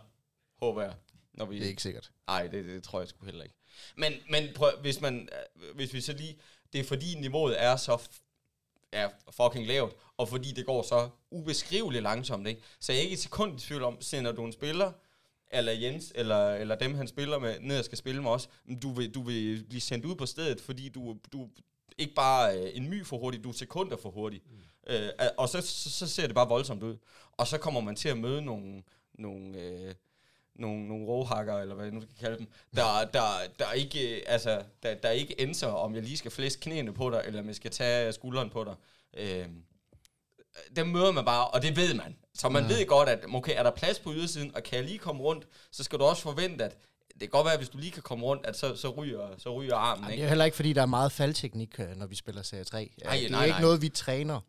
håber 0.61 0.81
jeg. 0.81 0.93
Når 1.33 1.45
vi, 1.45 1.55
det 1.55 1.65
er 1.65 1.69
ikke 1.69 1.81
sikkert. 1.81 2.11
Nej, 2.27 2.47
det, 2.47 2.65
det 2.65 2.83
tror 2.83 2.99
jeg 2.99 3.07
sgu 3.07 3.25
heller 3.25 3.43
ikke. 3.43 3.55
Men, 3.97 4.13
men 4.29 4.43
prøv, 4.55 4.71
hvis, 4.81 5.01
man, 5.01 5.29
hvis 5.75 5.93
vi 5.93 6.01
så 6.01 6.13
lige... 6.13 6.39
Det 6.73 6.79
er 6.79 6.83
fordi 6.83 7.15
niveauet 7.15 7.63
er 7.63 7.75
så 7.75 7.97
er 8.91 9.09
fucking 9.31 9.67
lavt, 9.67 9.95
og 10.17 10.29
fordi 10.29 10.51
det 10.51 10.65
går 10.65 10.81
så 10.81 11.09
ubeskriveligt 11.31 12.03
langsomt, 12.03 12.47
ikke? 12.47 12.61
Så 12.79 12.91
jeg 12.91 12.99
er 12.99 13.03
ikke 13.03 13.13
et 13.13 13.19
sekund 13.19 13.59
i 13.59 13.61
tvivl 13.61 13.83
om, 13.83 14.01
sender 14.01 14.31
du 14.31 14.45
en 14.45 14.51
spiller, 14.51 14.91
eller 15.51 15.71
Jens, 15.71 16.11
eller, 16.15 16.53
eller 16.53 16.75
dem, 16.75 16.95
han 16.95 17.07
spiller 17.07 17.39
med, 17.39 17.59
ned 17.59 17.79
og 17.79 17.85
skal 17.85 17.97
spille 17.97 18.21
med 18.21 18.31
os, 18.31 18.49
du 18.81 18.93
vil, 18.93 19.13
du 19.13 19.23
vil 19.23 19.65
blive 19.69 19.81
sendt 19.81 20.05
ud 20.05 20.15
på 20.15 20.25
stedet, 20.25 20.61
fordi 20.61 20.89
du, 20.89 21.17
du 21.33 21.49
ikke 21.97 22.13
bare 22.13 22.59
øh, 22.59 22.71
en 22.73 22.89
my 22.89 23.05
for 23.05 23.17
hurtigt, 23.17 23.43
du 23.43 23.49
er 23.49 23.53
sekunder 23.53 23.97
for 23.97 24.09
hurtigt. 24.09 24.43
Mm. 24.51 24.93
Øh, 24.93 25.09
og 25.37 25.49
så, 25.49 25.61
så, 25.61 25.89
så 25.89 26.07
ser 26.07 26.25
det 26.25 26.35
bare 26.35 26.47
voldsomt 26.47 26.83
ud. 26.83 26.97
Og 27.31 27.47
så 27.47 27.57
kommer 27.57 27.81
man 27.81 27.95
til 27.95 28.09
at 28.09 28.17
møde 28.17 28.41
nogle, 28.41 28.83
nogle, 29.13 29.61
øh, 29.61 29.95
nogle, 30.59 30.87
nogle 30.87 31.05
råhakker, 31.05 31.57
eller 31.57 31.75
hvad 31.75 31.85
jeg 31.85 31.93
nu 31.93 32.01
skal 32.01 32.15
kalde 32.19 32.37
dem, 32.37 32.47
der, 32.75 33.05
der, 33.13 33.27
der, 33.59 33.71
ikke, 33.71 34.23
altså, 34.27 34.61
der, 34.83 34.93
der 34.93 35.09
ikke 35.09 35.35
ændrer, 35.39 35.69
om 35.69 35.95
jeg 35.95 36.03
lige 36.03 36.17
skal 36.17 36.31
flæske 36.31 36.61
knæene 36.61 36.93
på 36.93 37.09
dig, 37.09 37.23
eller 37.25 37.39
om 37.39 37.47
jeg 37.47 37.55
skal 37.55 37.71
tage 37.71 38.13
skulderen 38.13 38.49
på 38.49 38.63
dig. 38.63 38.75
Øh, 39.17 39.45
dem 40.75 40.87
møder 40.87 41.11
man 41.11 41.25
bare, 41.25 41.47
og 41.47 41.61
det 41.61 41.77
ved 41.77 41.93
man. 41.93 42.15
Så 42.33 42.49
man 42.49 42.63
ja. 42.63 42.75
ved 42.75 42.85
godt, 42.85 43.09
at 43.09 43.19
okay, 43.33 43.53
er 43.55 43.63
der 43.63 43.71
plads 43.71 43.99
på 43.99 44.13
ydersiden, 44.13 44.55
og 44.55 44.63
kan 44.63 44.77
jeg 44.77 44.85
lige 44.85 44.97
komme 44.97 45.21
rundt, 45.21 45.47
så 45.71 45.83
skal 45.83 45.99
du 45.99 46.03
også 46.03 46.21
forvente, 46.21 46.65
at 46.65 46.77
det 47.13 47.19
kan 47.19 47.29
godt 47.29 47.45
være, 47.45 47.53
at 47.53 47.59
hvis 47.59 47.69
du 47.69 47.77
lige 47.77 47.91
kan 47.91 48.03
komme 48.03 48.25
rundt, 48.25 48.45
at 48.45 48.57
så, 48.57 48.75
så, 48.75 48.89
ryger, 48.89 49.27
så 49.37 49.53
ryger 49.53 49.75
armen. 49.75 50.03
Ej, 50.03 50.11
ikke? 50.11 50.21
Det 50.21 50.25
er 50.25 50.29
heller 50.29 50.45
ikke, 50.45 50.55
fordi 50.55 50.73
der 50.73 50.81
er 50.81 50.85
meget 50.85 51.11
faldteknik, 51.11 51.79
øh, 51.79 51.95
når 51.95 52.05
vi 52.05 52.15
spiller 52.15 52.41
Serie 52.41 52.63
3. 52.63 52.91
Ej, 53.05 53.15
det 53.15 53.25
er 53.25 53.29
nej, 53.29 53.45
ikke 53.45 53.61
noget, 53.61 53.81
vi 53.81 53.89
træner 53.89 54.39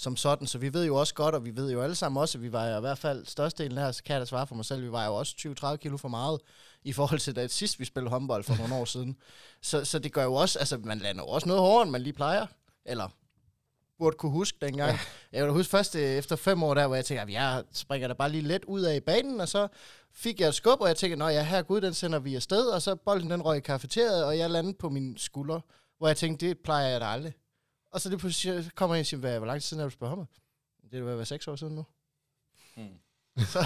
som 0.00 0.16
sådan. 0.16 0.46
Så 0.46 0.58
vi 0.58 0.72
ved 0.72 0.86
jo 0.86 0.96
også 0.96 1.14
godt, 1.14 1.34
og 1.34 1.44
vi 1.44 1.56
ved 1.56 1.72
jo 1.72 1.82
alle 1.82 1.94
sammen 1.94 2.20
også, 2.20 2.38
at 2.38 2.42
vi 2.42 2.52
var 2.52 2.76
i 2.76 2.80
hvert 2.80 2.98
fald 2.98 3.26
størstedelen 3.26 3.78
her, 3.78 3.92
så 3.92 4.02
kan 4.02 4.12
jeg 4.12 4.20
da 4.20 4.24
svare 4.24 4.46
for 4.46 4.54
mig 4.54 4.64
selv, 4.64 4.82
vi 4.82 4.92
var 4.92 5.06
jo 5.06 5.14
også 5.14 5.34
20-30 5.38 5.76
kilo 5.76 5.96
for 5.96 6.08
meget 6.08 6.40
i 6.82 6.92
forhold 6.92 7.20
til 7.20 7.36
da 7.36 7.46
sidst 7.46 7.80
vi 7.80 7.84
spillede 7.84 8.10
håndbold 8.10 8.44
for 8.44 8.56
nogle 8.56 8.74
år 8.74 8.84
siden. 8.84 9.16
Så, 9.62 9.84
så 9.84 9.98
det 9.98 10.12
gør 10.12 10.24
jo 10.24 10.34
også, 10.34 10.58
altså 10.58 10.78
man 10.78 10.98
lander 10.98 11.22
jo 11.22 11.28
også 11.28 11.48
noget 11.48 11.62
hårdere, 11.62 11.82
end 11.82 11.90
man 11.90 12.02
lige 12.02 12.12
plejer. 12.12 12.46
Eller 12.84 13.08
burde 13.98 14.16
kunne 14.16 14.32
huske 14.32 14.58
dengang. 14.60 14.90
Ja. 14.92 14.98
Jeg 15.32 15.44
vil 15.44 15.52
huske 15.52 15.70
først 15.70 15.96
øh, 15.96 16.02
efter 16.02 16.36
fem 16.36 16.62
år 16.62 16.74
der, 16.74 16.86
hvor 16.86 16.96
jeg 16.96 17.04
tænkte, 17.04 17.22
at 17.22 17.32
jeg 17.32 17.64
springer 17.72 18.08
da 18.08 18.14
bare 18.14 18.30
lige 18.30 18.42
let 18.42 18.64
ud 18.64 18.80
af 18.80 18.96
i 18.96 19.00
banen, 19.00 19.40
og 19.40 19.48
så 19.48 19.68
fik 20.12 20.40
jeg 20.40 20.48
et 20.48 20.54
skub, 20.54 20.80
og 20.80 20.88
jeg 20.88 20.96
tænkte, 20.96 21.24
at 21.24 21.34
ja, 21.34 21.42
her 21.42 21.62
gud, 21.62 21.80
den 21.80 21.94
sender 21.94 22.18
vi 22.18 22.34
afsted, 22.34 22.66
og 22.66 22.82
så 22.82 22.96
bolden 22.96 23.30
den 23.30 23.42
røg 23.42 23.56
i 23.56 23.60
kafeteriet, 23.60 24.24
og 24.24 24.38
jeg 24.38 24.50
landede 24.50 24.76
på 24.78 24.88
min 24.88 25.16
skulder, 25.18 25.60
hvor 25.98 26.06
jeg 26.06 26.16
tænkte, 26.16 26.46
det 26.46 26.58
plejer 26.58 26.88
jeg 26.88 27.00
da 27.00 27.06
aldrig. 27.06 27.32
Og 27.90 28.00
så 28.00 28.10
det 28.10 28.18
pludselig 28.18 28.70
kommer 28.74 28.96
jeg 28.96 29.02
og 29.02 29.06
siger, 29.06 29.38
hvor 29.38 29.46
lang 29.46 29.60
tid 29.60 29.68
siden 29.68 29.80
er 29.80 29.84
du 29.84 29.90
spørger 29.90 30.16
mig? 30.16 30.26
Det 30.90 30.98
er 30.98 31.02
være 31.02 31.26
seks 31.26 31.48
år 31.48 31.56
siden 31.56 31.74
nu. 31.74 31.84
Mm. 32.76 32.98
så, 33.54 33.60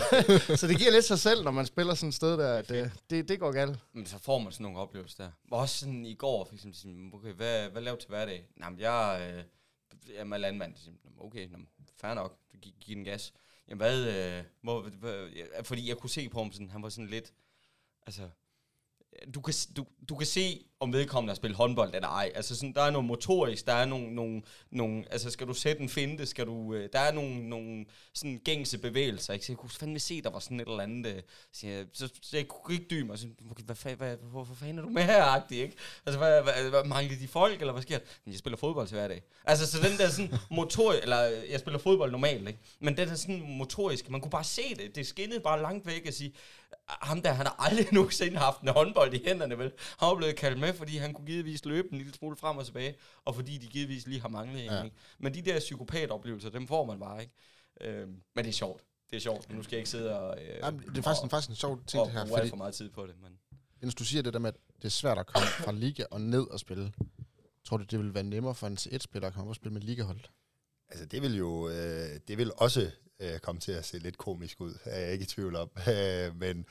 så 0.56 0.66
det 0.66 0.78
giver 0.78 0.90
lidt 0.90 1.04
sig 1.04 1.18
selv, 1.18 1.44
når 1.44 1.50
man 1.50 1.66
spiller 1.66 1.94
sådan 1.94 2.08
et 2.08 2.14
sted 2.14 2.38
der, 2.38 2.54
at 2.54 2.68
det, 2.68 2.92
det, 3.10 3.28
det 3.28 3.40
går 3.40 3.52
galt. 3.52 3.78
Men 3.92 4.06
så 4.06 4.18
får 4.18 4.38
man 4.38 4.52
sådan 4.52 4.64
nogle 4.64 4.78
oplevelser 4.78 5.24
der. 5.24 5.30
Også 5.50 5.78
sådan 5.78 6.06
i 6.06 6.14
går, 6.14 6.44
for 6.44 6.54
eksempel, 6.54 7.10
okay, 7.14 7.32
hvad, 7.32 7.68
hvad 7.70 7.82
laver 7.82 7.96
du 7.96 8.00
til 8.00 8.08
hverdag? 8.08 8.46
Nej, 8.56 8.70
men 8.70 8.80
jeg, 8.80 9.18
øh, 9.20 9.44
jeg 10.14 10.20
er 10.32 10.36
landmand. 10.36 10.74
Okay, 11.18 11.48
nå, 11.48 11.58
fair 11.96 12.14
nok, 12.14 12.38
du 12.52 12.58
giver 12.58 12.76
gi 12.80 12.94
den 12.94 13.04
gas. 13.04 13.32
Jamen 13.68 13.78
hvad, 13.78 14.04
øh, 14.38 14.44
hvor, 14.60 14.80
hvad, 14.80 15.28
fordi 15.64 15.88
jeg 15.88 15.96
kunne 15.96 16.10
se 16.10 16.28
på 16.28 16.42
ham 16.42 16.52
sådan, 16.52 16.70
han 16.70 16.82
var 16.82 16.88
sådan 16.88 17.10
lidt, 17.10 17.32
altså, 18.06 18.28
du 19.34 19.40
kan, 19.40 19.54
du, 19.76 19.86
du 20.08 20.16
kan 20.16 20.26
se, 20.26 20.66
om 20.84 20.92
vedkommende 20.92 21.30
har 21.30 21.36
spillet 21.36 21.56
håndbold 21.56 21.94
eller 21.94 22.08
ej. 22.08 22.32
Altså 22.34 22.56
sådan, 22.56 22.72
der 22.72 22.82
er 22.82 22.90
noget 22.90 23.04
motorisk, 23.04 23.66
der 23.66 23.72
er 23.72 23.84
nogle, 23.84 24.14
nogle, 24.14 24.42
nogle 24.70 25.04
altså 25.10 25.30
skal 25.30 25.46
du 25.46 25.54
sætte 25.54 25.82
en 25.82 25.88
finte, 25.88 26.26
skal 26.26 26.46
du, 26.46 26.74
øh, 26.74 26.88
der 26.92 26.98
er 26.98 27.12
nogle, 27.12 27.48
nogle 27.48 27.84
sådan 28.14 28.40
gængse 28.44 28.78
bevægelser, 28.78 29.32
ikke? 29.32 29.46
Så 29.46 29.52
jeg 29.52 29.58
kunne 29.58 29.70
fandme 29.70 29.98
se, 29.98 30.22
der 30.22 30.30
var 30.30 30.38
sådan 30.38 30.60
et 30.60 30.68
eller 30.68 30.82
andet, 30.82 31.14
øh, 31.16 31.22
så, 31.52 31.66
jeg, 31.66 31.86
så, 31.92 32.08
så 32.22 32.36
jeg 32.36 32.48
kunne 32.48 32.74
ikke 32.74 32.86
dybe 32.90 33.06
mig, 33.06 33.18
så, 33.18 33.26
hvad, 33.64 33.76
hvad, 33.82 33.96
hvad, 33.96 34.16
hvorfor 34.16 34.54
fanden 34.54 34.78
er 34.78 34.82
du 34.82 34.88
med 34.88 35.02
her, 35.02 35.24
agtig, 35.24 35.58
ikke? 35.58 35.76
Altså, 36.06 36.18
hvad, 36.18 36.42
hvad, 36.42 36.70
hvad, 36.70 36.84
mangler 36.84 37.18
de 37.18 37.28
folk, 37.28 37.60
eller 37.60 37.72
hvad 37.72 37.82
sker 37.82 37.98
der? 37.98 38.04
Men 38.24 38.32
jeg 38.32 38.38
spiller 38.38 38.56
fodbold 38.56 38.88
til 38.88 38.96
hverdag. 38.96 39.22
Altså, 39.44 39.66
så 39.66 39.88
den 39.88 39.98
der 39.98 40.08
sådan 40.08 40.34
motorisk, 40.50 41.02
eller 41.02 41.28
øh, 41.28 41.50
jeg 41.50 41.60
spiller 41.60 41.78
fodbold 41.78 42.10
normalt, 42.10 42.48
ikke? 42.48 42.60
Men 42.80 42.96
den 42.96 43.08
der 43.08 43.14
sådan 43.14 43.42
motorisk, 43.58 44.10
man 44.10 44.20
kunne 44.20 44.30
bare 44.30 44.44
se 44.44 44.74
det, 44.74 44.96
det 44.96 45.06
skinnede 45.06 45.40
bare 45.40 45.62
langt 45.62 45.86
væk 45.86 46.06
at 46.06 46.14
sige, 46.14 46.34
ham 46.88 47.22
der, 47.22 47.32
han 47.32 47.46
har 47.46 47.56
aldrig 47.58 47.86
nogensinde 47.92 48.38
haft 48.38 48.60
en 48.60 48.68
håndbold 48.68 49.14
i 49.14 49.22
hænderne, 49.26 49.58
vel? 49.58 49.72
Han 49.98 50.08
var 50.08 50.14
blevet 50.14 50.36
kaldt 50.36 50.60
med, 50.60 50.73
fordi 50.74 50.96
han 50.96 51.14
kunne 51.14 51.26
givetvis 51.26 51.64
løbe 51.64 51.88
en 51.92 51.98
lille 51.98 52.14
smule 52.14 52.36
frem 52.36 52.56
og 52.56 52.66
tilbage, 52.66 52.96
og 53.24 53.34
fordi 53.34 53.58
de 53.58 53.66
givetvis 53.66 54.06
lige 54.06 54.20
har 54.20 54.28
manglet 54.28 54.64
en, 54.64 54.70
ja. 54.70 54.84
ikke? 54.84 54.96
Men 55.18 55.34
de 55.34 55.42
der 55.42 55.58
psykopatoplevelser, 55.58 56.50
dem 56.50 56.66
får 56.66 56.84
man 56.84 57.00
bare, 57.00 57.20
ikke? 57.20 57.32
Øh, 57.80 58.08
men 58.08 58.44
det 58.44 58.48
er 58.48 58.52
sjovt. 58.52 58.84
Det 59.10 59.16
er 59.16 59.20
sjovt, 59.20 59.52
nu 59.52 59.62
skal 59.62 59.76
jeg 59.76 59.80
ikke 59.80 59.90
sidde 59.90 60.18
og... 60.20 60.38
Øh, 60.42 60.58
Jamen, 60.62 60.80
det 60.80 60.98
er 60.98 61.02
faktisk, 61.02 61.20
og, 61.20 61.24
en, 61.24 61.30
faktisk 61.30 61.50
en 61.50 61.56
sjov 61.56 61.84
ting, 61.86 62.00
og, 62.00 62.06
det 62.06 62.14
her. 62.14 62.26
fordi... 62.26 62.48
for 62.48 62.56
meget 62.56 62.74
tid 62.74 62.90
på 62.90 63.06
det, 63.06 63.14
men... 63.22 63.38
Jens, 63.82 63.94
du 63.94 64.04
siger 64.04 64.22
det 64.22 64.32
der 64.32 64.38
med, 64.38 64.48
at 64.48 64.56
det 64.76 64.84
er 64.84 64.88
svært 64.88 65.18
at 65.18 65.26
komme 65.26 65.48
fra 65.48 65.72
liga 65.72 66.04
og 66.10 66.20
ned 66.20 66.50
og 66.50 66.60
spille. 66.60 66.92
Tror 67.64 67.76
du, 67.76 67.84
det 67.84 67.98
vil 67.98 68.14
være 68.14 68.22
nemmere 68.22 68.54
for 68.54 68.66
en 68.66 68.78
C1-spiller 68.80 69.28
at 69.28 69.34
komme 69.34 69.50
og 69.50 69.54
spille 69.54 69.72
med 69.72 69.82
ligaholdet? 69.82 70.30
Altså, 70.88 71.06
det 71.06 71.22
vil 71.22 71.36
jo... 71.36 71.68
Øh, 71.68 72.20
det 72.28 72.38
vil 72.38 72.52
også 72.56 72.90
øh, 73.20 73.38
komme 73.38 73.60
til 73.60 73.72
at 73.72 73.84
se 73.84 73.98
lidt 73.98 74.18
komisk 74.18 74.60
ud, 74.60 74.74
er 74.84 75.00
jeg 75.00 75.12
ikke 75.12 75.22
i 75.22 75.26
tvivl 75.26 75.56
om. 75.56 75.70
Øh, 75.88 76.36
men... 76.36 76.66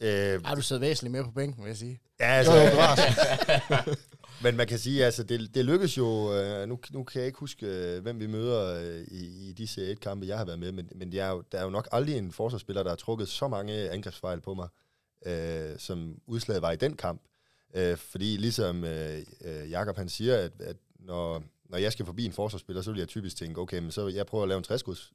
Øh, 0.00 0.44
Har 0.44 0.54
du 0.54 0.62
siddet 0.62 0.80
væsentligt 0.80 1.12
mere 1.12 1.24
på 1.24 1.30
bænken, 1.30 1.64
vil 1.64 1.68
jeg 1.68 1.76
sige. 1.76 2.00
Ja, 2.20 2.26
altså, 2.26 2.52
jo, 2.54 2.60
jo, 2.60 3.94
men 4.44 4.56
man 4.56 4.66
kan 4.66 4.78
sige, 4.78 5.04
altså, 5.04 5.22
det, 5.22 5.54
det 5.54 5.64
lykkes 5.64 5.98
jo, 5.98 6.34
øh, 6.34 6.68
nu, 6.68 6.78
nu 6.90 7.04
kan 7.04 7.18
jeg 7.20 7.26
ikke 7.26 7.38
huske, 7.38 7.66
øh, 7.66 8.02
hvem 8.02 8.20
vi 8.20 8.26
møder 8.26 8.80
øh, 8.82 9.00
i, 9.00 9.48
i 9.48 9.52
disse 9.52 9.90
et 9.90 10.00
kampe, 10.00 10.26
jeg 10.26 10.38
har 10.38 10.44
været 10.44 10.58
med, 10.58 10.72
men, 10.72 10.88
men 10.94 11.12
der, 11.12 11.24
er 11.24 11.30
jo, 11.30 11.42
der 11.52 11.58
er 11.58 11.64
jo 11.64 11.70
nok 11.70 11.88
aldrig 11.92 12.18
en 12.18 12.32
forsvarsspiller, 12.32 12.82
der 12.82 12.90
har 12.90 12.96
trukket 12.96 13.28
så 13.28 13.48
mange 13.48 13.90
angrebsfejl 13.90 14.40
på 14.40 14.54
mig, 14.54 14.68
øh, 15.26 15.78
som 15.78 16.18
udslaget 16.26 16.62
var 16.62 16.70
i 16.72 16.76
den 16.76 16.96
kamp. 16.96 17.22
Øh, 17.74 17.96
fordi 17.96 18.36
ligesom 18.36 18.84
øh, 18.84 19.22
Jakob 19.70 19.96
han 19.96 20.08
siger, 20.08 20.36
at, 20.36 20.52
at 20.60 20.76
når, 20.98 21.42
når 21.68 21.78
jeg 21.78 21.92
skal 21.92 22.06
forbi 22.06 22.24
en 22.24 22.32
forsvarsspiller, 22.32 22.82
så 22.82 22.90
vil 22.90 22.98
jeg 22.98 23.08
typisk 23.08 23.36
tænke, 23.36 23.60
okay, 23.60 23.78
men 23.78 23.90
så 23.90 24.08
jeg 24.08 24.26
prøver 24.26 24.42
at 24.42 24.48
lave 24.48 24.58
en 24.58 24.64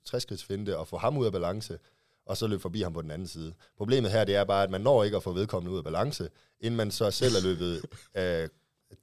60 0.06 0.50
og 0.70 0.88
få 0.88 0.98
ham 0.98 1.18
ud 1.18 1.26
af 1.26 1.32
balance, 1.32 1.78
og 2.26 2.38
så 2.38 2.48
løbe 2.48 2.62
forbi 2.62 2.82
ham 2.82 2.94
på 2.94 3.02
den 3.02 3.12
anden 3.12 3.28
side. 3.28 3.54
Problemet 3.78 4.12
her, 4.12 4.24
det 4.24 4.36
er 4.36 4.44
bare, 4.44 4.64
at 4.64 4.70
man 4.70 4.82
når 4.82 5.04
ikke 5.04 5.18
at 5.18 5.24
få 5.24 5.32
vedkommende 5.32 5.72
ud 5.72 5.78
af 5.78 5.84
balance, 5.84 6.30
inden 6.62 6.78
man 6.78 6.92
så 6.92 7.12
selv 7.12 7.36
er 7.36 7.42
løbet 7.42 7.86
øh, 8.18 8.50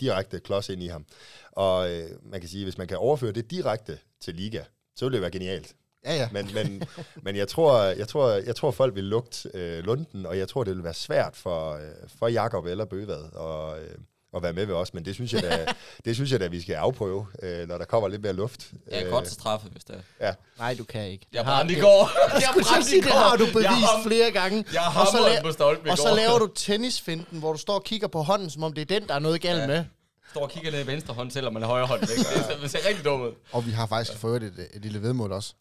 direkte 0.01 0.40
klods 0.40 0.69
ind 0.69 0.82
i 0.82 0.86
ham. 0.86 1.05
Og 1.53 1.90
øh, 1.90 2.11
man 2.23 2.40
kan 2.40 2.49
sige, 2.49 2.65
hvis 2.65 2.78
man 2.78 2.86
kan 2.86 2.97
overføre 2.97 3.32
det 3.32 3.51
direkte 3.51 3.99
til 4.20 4.35
liga, 4.35 4.65
så 4.97 5.05
vil 5.05 5.12
det 5.12 5.20
være 5.20 5.31
genialt. 5.31 5.77
Ja, 6.05 6.15
ja. 6.15 6.28
Men, 6.32 6.49
men, 6.55 6.82
men 7.24 7.36
jeg, 7.36 7.49
tror, 7.49 7.82
jeg, 7.82 8.09
tror, 8.09 8.31
jeg 8.31 8.57
tror, 8.57 8.70
folk 8.70 8.94
vil 8.94 9.05
lugte 9.05 9.51
øh, 9.55 9.85
lunden, 9.85 10.27
og 10.27 10.39
jeg 10.39 10.49
tror, 10.49 10.65
det 10.65 10.74
vil 10.74 10.85
være 10.85 10.94
svært 10.94 11.36
for, 11.36 11.73
øh, 11.73 12.09
for 12.19 12.28
Jakob 12.28 12.66
eller 12.66 12.85
Bøvad 12.85 13.32
og, 13.32 13.82
øh, 13.82 13.94
at 14.36 14.42
være 14.42 14.52
med 14.52 14.66
ved 14.66 14.74
os, 14.74 14.94
men 14.94 15.04
det 15.04 15.14
synes 15.14 15.32
jeg 15.32 15.42
da, 15.42 15.66
det 16.04 16.14
synes 16.14 16.32
jeg 16.32 16.40
da 16.40 16.46
vi 16.46 16.60
skal 16.60 16.74
afprøve, 16.74 17.26
øh, 17.42 17.68
når 17.68 17.78
der 17.78 17.84
kommer 17.84 18.09
lidt 18.09 18.22
mere 18.22 18.32
luft. 18.32 18.70
Jeg 18.90 19.02
kan 19.02 19.10
godt 19.10 19.28
straffe, 19.28 19.68
hvis 19.68 19.84
det 19.84 19.96
er. 20.18 20.26
Ja. 20.26 20.34
Nej, 20.59 20.74
du 20.74 20.84
kan 20.84 21.06
ikke. 21.06 21.26
Jeg 21.32 21.44
har 21.44 21.64
i 21.64 21.74
går. 21.74 22.10
Jeg 22.34 22.48
skulle 22.50 22.84
sige, 22.84 23.02
det 23.02 23.12
har 23.12 23.36
du 23.36 23.46
bevist 23.46 23.68
har, 23.68 24.02
flere 24.06 24.30
gange. 24.30 24.64
Jeg 24.72 24.82
har 24.82 25.00
og 25.00 25.06
så, 25.06 25.18
la- 25.18 25.42
på 25.42 25.52
stolpen 25.52 25.90
og 25.90 25.98
så 25.98 26.14
laver 26.14 26.38
du 26.38 26.46
tennisfinten, 26.54 27.38
hvor 27.38 27.52
du 27.52 27.59
står 27.59 27.74
og 27.74 27.84
kigger 27.84 28.09
på 28.09 28.22
hånden, 28.22 28.50
som 28.50 28.62
om 28.62 28.72
det 28.72 28.82
er 28.82 29.00
den, 29.00 29.09
der 29.09 29.14
er 29.14 29.18
noget 29.18 29.40
galt 29.40 29.60
ja. 29.60 29.66
med. 29.66 29.84
Står 30.30 30.42
og 30.42 30.50
kigger 30.50 30.70
ned 30.70 30.84
i 30.84 30.86
venstre 30.86 31.14
hånd, 31.14 31.30
selvom 31.30 31.52
man 31.52 31.62
er 31.62 31.66
højre 31.66 31.86
hånd. 31.86 32.02
Ikke? 32.02 32.14
Det, 32.14 32.59
det 32.62 32.70
ser 32.70 32.88
rigtig 32.88 33.04
dumt 33.04 33.22
ud. 33.22 33.32
Og 33.52 33.66
vi 33.66 33.70
har 33.70 33.86
faktisk 33.86 34.18
fået 34.18 34.42
et, 34.42 34.68
et 34.74 34.82
lille 34.82 35.02
vedmål 35.02 35.32
også. 35.32 35.54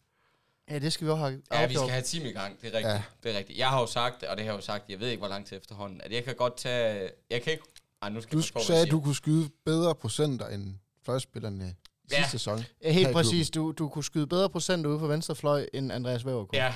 Ja, 0.70 0.78
det 0.78 0.92
skal 0.92 1.06
vi 1.06 1.10
også 1.10 1.24
have. 1.24 1.42
Ja, 1.52 1.66
vi 1.66 1.74
skal 1.74 1.88
have 1.88 2.02
team 2.02 2.26
i 2.26 2.30
gang, 2.30 2.60
det 2.60 2.68
er 2.68 2.76
rigtigt. 2.76 2.94
Ja. 2.94 3.02
Det 3.22 3.34
er 3.34 3.38
rigtigt. 3.38 3.58
Jeg 3.58 3.68
har 3.68 3.80
jo 3.80 3.86
sagt, 3.86 4.22
og 4.22 4.36
det 4.36 4.44
har 4.44 4.52
jeg 4.52 4.60
jo 4.60 4.64
sagt, 4.64 4.84
jeg 4.88 5.00
ved 5.00 5.08
ikke, 5.08 5.18
hvor 5.20 5.28
lang 5.28 5.46
tid 5.46 5.56
efterhånden, 5.56 6.00
at 6.04 6.12
jeg 6.12 6.24
kan 6.24 6.34
godt 6.34 6.56
tage... 6.56 7.10
Jeg 7.30 7.42
kan 7.42 7.52
ikke 7.52 7.64
ej, 8.02 8.08
nu 8.08 8.20
skal 8.20 8.38
du 8.38 8.44
jeg 8.54 8.62
sagde, 8.62 8.82
at 8.82 8.90
du 8.90 9.00
kunne 9.00 9.14
skyde 9.14 9.50
bedre 9.64 9.94
procenter 9.94 10.48
end 10.48 10.74
fløjspillerne 11.04 11.74
ja. 12.10 12.16
sidste 12.16 12.30
sæson. 12.30 12.64
Ja, 12.82 12.92
helt 12.92 13.12
præcis. 13.12 13.50
Du, 13.50 13.72
du 13.78 13.88
kunne 13.88 14.04
skyde 14.04 14.26
bedre 14.26 14.50
procenter 14.50 14.90
ude 14.90 14.98
på 14.98 15.06
venstre 15.06 15.34
fløj, 15.34 15.66
end 15.74 15.92
Andreas 15.92 16.26
Væver 16.26 16.44
kunne. 16.44 16.62
Ja. 16.62 16.74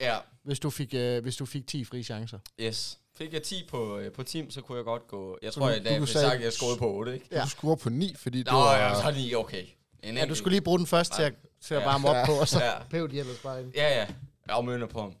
ja. 0.00 0.18
Hvis, 0.42 0.60
du 0.60 0.70
fik, 0.70 0.94
øh, 0.94 1.22
hvis 1.22 1.36
du 1.36 1.46
fik 1.46 1.66
10 1.66 1.84
frie 1.84 2.02
chancer. 2.02 2.38
Yes. 2.60 2.98
Fik 3.16 3.32
jeg 3.32 3.42
10 3.42 3.66
på, 3.70 3.98
øh, 3.98 4.12
på 4.12 4.22
team, 4.22 4.50
så 4.50 4.60
kunne 4.60 4.76
jeg 4.76 4.84
godt 4.84 5.08
gå... 5.08 5.38
Jeg 5.42 5.52
så 5.52 5.60
tror, 5.60 5.66
du, 5.66 5.72
jeg, 5.72 5.84
da, 5.84 5.92
jeg 5.92 6.08
sagt, 6.08 6.34
at 6.34 6.42
jeg 6.42 6.52
scorede 6.52 6.78
på 6.78 6.92
8, 6.92 7.14
ikke? 7.14 7.26
Ja. 7.32 7.42
Du 7.42 7.48
scorede 7.48 7.76
på 7.76 7.90
9, 7.90 8.14
fordi 8.14 8.42
Nå, 8.42 8.52
var... 8.52 8.76
ja, 8.76 8.94
så 8.94 9.10
9, 9.10 9.34
okay. 9.34 9.64
En 10.02 10.16
ja, 10.16 10.26
du 10.26 10.34
skulle 10.34 10.52
lige 10.52 10.60
bruge 10.60 10.78
den 10.78 10.86
først 10.86 11.12
til 11.12 11.22
at, 11.22 11.34
til 11.60 11.74
at 11.74 11.84
varme 11.84 12.10
ja. 12.10 12.20
op 12.20 12.26
på, 12.26 12.32
og 12.32 12.48
så 12.48 12.64
ja. 12.64 12.82
pæv 12.90 13.10
de 13.10 13.18
ellers 13.18 13.38
bare 13.38 13.62
ind. 13.62 13.72
Ja, 13.74 13.88
ja. 13.88 13.98
Jeg 13.98 14.08
afmønner 14.48 14.86
på 14.86 15.00
ham. 15.00 15.14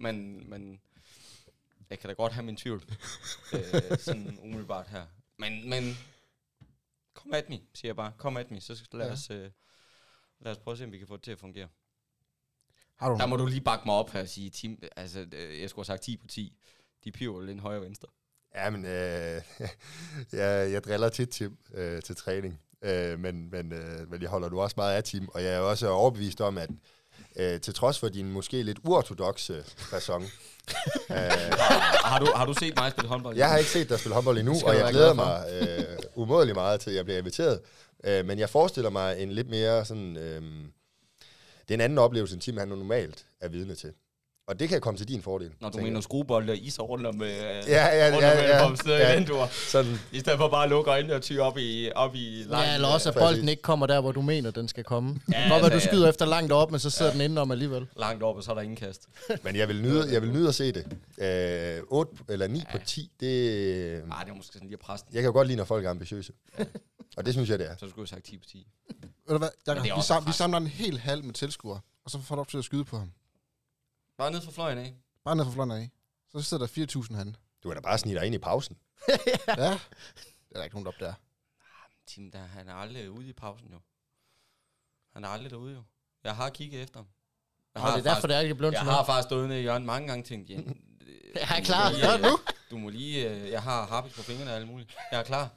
Men, 0.00 0.42
men 0.50 0.80
jeg 1.92 1.98
kan 1.98 2.08
da 2.08 2.14
godt 2.14 2.32
have 2.32 2.44
min 2.44 2.56
tvivl. 2.56 2.82
øh, 3.54 3.98
sådan 3.98 4.38
umiddelbart 4.42 4.88
her. 4.88 5.06
Men, 5.38 5.68
men 5.70 5.82
kom 7.14 7.34
at 7.34 7.48
me, 7.48 7.60
siger 7.74 7.88
jeg 7.88 7.96
bare. 7.96 8.12
Kom 8.18 8.36
at 8.36 8.50
me, 8.50 8.60
så 8.60 8.88
lad, 8.92 9.06
ja. 9.06 9.12
os, 9.12 9.30
uh, 9.30 9.36
Lad 10.44 10.52
os 10.52 10.58
prøve 10.58 10.72
at 10.72 10.78
se, 10.78 10.84
om 10.84 10.92
vi 10.92 10.98
kan 10.98 11.06
få 11.06 11.16
det 11.16 11.22
til 11.22 11.32
at 11.32 11.38
fungere. 11.38 11.68
Har 12.96 13.08
du 13.08 13.16
Der 13.18 13.26
må 13.26 13.36
du 13.36 13.46
lige 13.46 13.60
bakke 13.60 13.82
mig 13.86 13.94
op 13.94 14.10
her 14.10 14.20
og 14.20 14.28
sige, 14.28 14.50
team, 14.50 14.78
altså, 14.96 15.26
øh, 15.32 15.60
jeg 15.60 15.70
skulle 15.70 15.86
have 15.88 15.96
sagt 15.96 16.02
10 16.02 16.16
på 16.16 16.26
10. 16.26 16.58
De 17.04 17.12
piver 17.12 17.42
lidt 17.42 17.60
højre 17.60 17.78
og 17.78 17.84
venstre. 17.84 18.08
Ja, 18.54 18.70
men 18.70 18.84
øh, 18.84 18.90
jeg, 20.40 20.72
jeg 20.72 20.84
driller 20.84 21.08
tit 21.08 21.28
Tim 21.28 21.58
øh, 21.74 22.02
til 22.02 22.16
træning, 22.16 22.60
øh, 22.82 23.18
men, 23.18 23.50
men, 23.50 23.72
øh, 23.72 24.10
men 24.10 24.22
jeg 24.22 24.30
holder 24.30 24.48
nu 24.48 24.60
også 24.60 24.74
meget 24.76 24.96
af 24.96 25.04
Tim, 25.04 25.28
og 25.28 25.42
jeg 25.42 25.54
er 25.54 25.58
også 25.58 25.88
overbevist 25.88 26.40
om, 26.40 26.58
at 26.58 26.70
øh, 27.36 27.60
til 27.60 27.74
trods 27.74 27.98
for 27.98 28.08
din 28.08 28.32
måske 28.32 28.62
lidt 28.62 28.78
uortodoxe 28.84 29.64
fasong, 29.76 30.24
øh, 31.10 31.16
har, 32.04 32.18
du, 32.18 32.32
har 32.36 32.46
du 32.46 32.54
set 32.54 32.76
mig 32.76 32.90
spille 32.90 33.08
håndbold? 33.08 33.36
Jeg 33.36 33.48
har 33.50 33.58
ikke 33.58 33.70
set 33.70 33.88
dig 33.88 33.98
spille 33.98 34.14
håndbold 34.14 34.38
endnu, 34.38 34.54
og 34.66 34.76
jeg 34.76 34.90
glæder 34.90 35.14
mig 35.14 35.44
øh, 35.52 35.98
umådeligt 36.14 36.56
meget 36.56 36.80
til, 36.80 36.90
at 36.90 36.96
jeg 36.96 37.04
bliver 37.04 37.18
inviteret. 37.18 37.60
Øh, 38.04 38.26
men 38.26 38.38
jeg 38.38 38.50
forestiller 38.50 38.90
mig 38.90 39.22
en 39.22 39.32
lidt 39.32 39.50
mere 39.50 39.84
sådan... 39.84 40.16
Øh, 40.16 40.42
det 41.68 41.70
er 41.70 41.74
en 41.74 41.80
anden 41.80 41.98
oplevelse, 41.98 42.34
end 42.34 42.42
Tim 42.42 42.56
han 42.56 42.68
normalt 42.68 43.26
er 43.40 43.48
vidne 43.48 43.74
til. 43.74 43.92
Og 44.52 44.60
det 44.60 44.68
kan 44.68 44.80
komme 44.80 44.98
til 44.98 45.08
din 45.08 45.22
fordel. 45.22 45.50
Når 45.60 45.68
du 45.68 45.78
mener 45.78 46.00
skruebold 46.00 46.50
og 46.50 46.56
iser 46.56 46.82
rundt 46.82 47.06
om, 47.06 47.22
øh, 47.22 47.28
ja, 47.28 47.62
ja, 47.68 48.10
rundt 48.12 48.22
ja, 48.22 48.56
ja, 48.56 48.64
om 48.64 48.76
ja, 48.86 48.92
ja. 48.92 49.20
ja. 49.20 49.48
Sådan. 49.50 50.00
I 50.12 50.20
stedet 50.20 50.38
for 50.38 50.48
bare 50.48 50.64
at 50.64 50.70
lukke 50.70 50.90
øjnene 50.90 51.14
og 51.14 51.22
ty 51.22 51.36
op 51.38 51.58
i, 51.58 51.90
op 51.94 52.14
i 52.14 52.44
langt. 52.48 52.66
Ja, 52.66 52.74
eller 52.74 52.88
også 52.88 53.08
at 53.08 53.14
bolden 53.14 53.48
ikke 53.48 53.62
kommer 53.62 53.86
der, 53.86 54.00
hvor 54.00 54.12
du 54.12 54.22
mener, 54.22 54.50
den 54.50 54.68
skal 54.68 54.84
komme. 54.84 55.20
Ja, 55.32 55.48
godt 55.48 55.62
være, 55.62 55.74
du 55.74 55.80
skyder 55.80 56.02
ja. 56.02 56.08
efter 56.08 56.26
langt 56.26 56.52
op, 56.52 56.70
men 56.70 56.80
så 56.80 56.90
sidder 56.90 57.10
ja. 57.10 57.14
den 57.14 57.24
indenom 57.24 57.50
alligevel. 57.50 57.86
Langt 57.96 58.22
op, 58.22 58.36
og 58.36 58.42
så 58.42 58.50
er 58.50 58.54
der 58.54 58.62
ingen 58.62 58.76
kast. 58.76 59.08
men 59.44 59.56
jeg 59.56 59.68
vil 59.68 59.82
nyde, 59.82 60.12
jeg 60.12 60.22
vil 60.22 60.32
nyde 60.32 60.48
at 60.48 60.54
se 60.54 60.72
det. 60.72 60.86
Øh, 61.78 61.82
8 61.88 62.12
eller 62.28 62.46
9 62.46 62.58
ja. 62.58 62.78
på 62.78 62.84
10, 62.86 63.10
det... 63.20 63.28
Nej, 64.08 64.24
det 64.24 64.30
er 64.30 64.36
måske 64.36 64.52
sådan 64.52 64.68
lige 64.68 64.76
at 64.76 64.80
presse 64.80 65.06
Jeg 65.12 65.22
kan 65.22 65.28
jo 65.28 65.32
godt 65.32 65.46
lide, 65.46 65.56
når 65.56 65.64
folk 65.64 65.84
er 65.84 65.90
ambitiøse. 65.90 66.32
Ja. 66.58 66.64
og 67.16 67.26
det 67.26 67.34
synes 67.34 67.50
jeg, 67.50 67.58
det 67.58 67.70
er. 67.70 67.76
Så 67.76 67.88
skulle 67.88 67.92
du 67.92 68.00
have 68.00 68.06
sagt 68.06 68.24
10 68.24 68.38
på 68.38 68.44
10. 68.44 68.66
Ved 69.28 69.34
du 69.34 69.38
hvad, 69.38 69.48
Jacob, 69.66 69.84
vi, 69.84 70.02
sam, 70.02 70.26
vi 70.26 70.32
samler 70.32 70.58
en 70.58 70.66
hel 70.66 70.98
halv 70.98 71.24
med 71.24 71.34
tilskuere, 71.34 71.80
og 72.04 72.10
så 72.10 72.18
får 72.18 72.34
du 72.34 72.40
op 72.40 72.48
til 72.48 72.58
at 72.58 72.64
skyde 72.64 72.84
på 72.84 72.98
ham. 72.98 73.08
Bare 74.22 74.30
ned 74.30 74.40
fra 74.40 74.50
fløjen 74.50 74.78
af. 74.78 74.94
Bare 75.24 75.36
ned 75.36 75.44
fra 75.44 75.52
fløjen 75.52 75.70
af. 75.70 75.90
Så 76.32 76.42
sidder 76.42 76.66
der 76.66 77.02
4.000 77.02 77.16
han. 77.16 77.36
Du 77.62 77.68
kan 77.68 77.76
da 77.76 77.80
bare 77.80 77.98
snige 77.98 78.18
dig 78.18 78.26
ind 78.26 78.34
i 78.34 78.38
pausen. 78.38 78.76
ja. 79.08 79.12
Det 79.54 80.50
er 80.50 80.54
der 80.54 80.64
ikke 80.64 80.76
nogen 80.76 80.86
op 80.86 80.94
der. 81.00 81.14
Tim, 82.06 82.30
der, 82.30 82.38
han 82.38 82.68
er 82.68 82.74
aldrig 82.74 83.10
ude 83.10 83.28
i 83.28 83.32
pausen 83.32 83.68
jo. 83.72 83.80
Han 85.12 85.24
er 85.24 85.28
aldrig 85.28 85.50
derude 85.50 85.74
jo. 85.74 85.82
Jeg 86.24 86.36
har 86.36 86.50
kigget 86.50 86.82
efter 86.82 86.98
ham. 86.98 87.06
Jeg 87.74 87.82
har 87.82 87.96
det 87.96 88.06
er 88.06 88.14
derfor, 88.14 88.26
det 88.26 88.36
er 88.36 88.40
ikke 88.40 88.54
blevet 88.54 88.72
Jeg 88.72 88.80
har 88.80 89.04
faktisk 89.04 89.28
stået 89.28 89.48
nede 89.48 89.58
i 89.58 89.62
hjørnet 89.62 89.86
mange 89.86 90.08
gange 90.08 90.24
tænkt, 90.24 90.50
ja, 90.50 90.54
jeg 91.34 91.58
er 91.58 91.64
klar. 91.64 91.90
Ja, 91.90 92.16
nu. 92.16 92.38
Du 92.70 92.78
må 92.78 92.88
lige, 92.88 93.30
øh, 93.30 93.50
jeg 93.50 93.62
har 93.62 93.86
harpis 93.86 94.12
på 94.12 94.22
fingrene 94.22 94.50
og 94.50 94.56
alt 94.56 94.68
muligt. 94.68 94.94
Jeg 95.12 95.20
er 95.20 95.24
klar. 95.24 95.50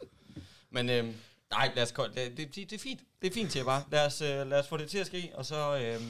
Men 0.70 0.90
øh, 0.90 1.16
nej, 1.52 1.72
lad 1.76 1.84
os, 1.84 1.92
det, 1.92 2.38
det, 2.38 2.56
det, 2.56 2.74
er 2.74 2.80
fint. 2.80 3.02
Det 3.22 3.30
er 3.30 3.34
fint, 3.34 3.52
til 3.52 3.64
bare. 3.64 3.84
Lad 3.92 4.06
os, 4.06 4.22
øh, 4.22 4.48
lad 4.48 4.60
os 4.60 4.68
få 4.68 4.78
det 4.78 4.90
til 4.90 4.98
at 4.98 5.08
ske, 5.08 5.32
og 5.34 5.46
så, 5.46 5.78
øh, 5.78 6.02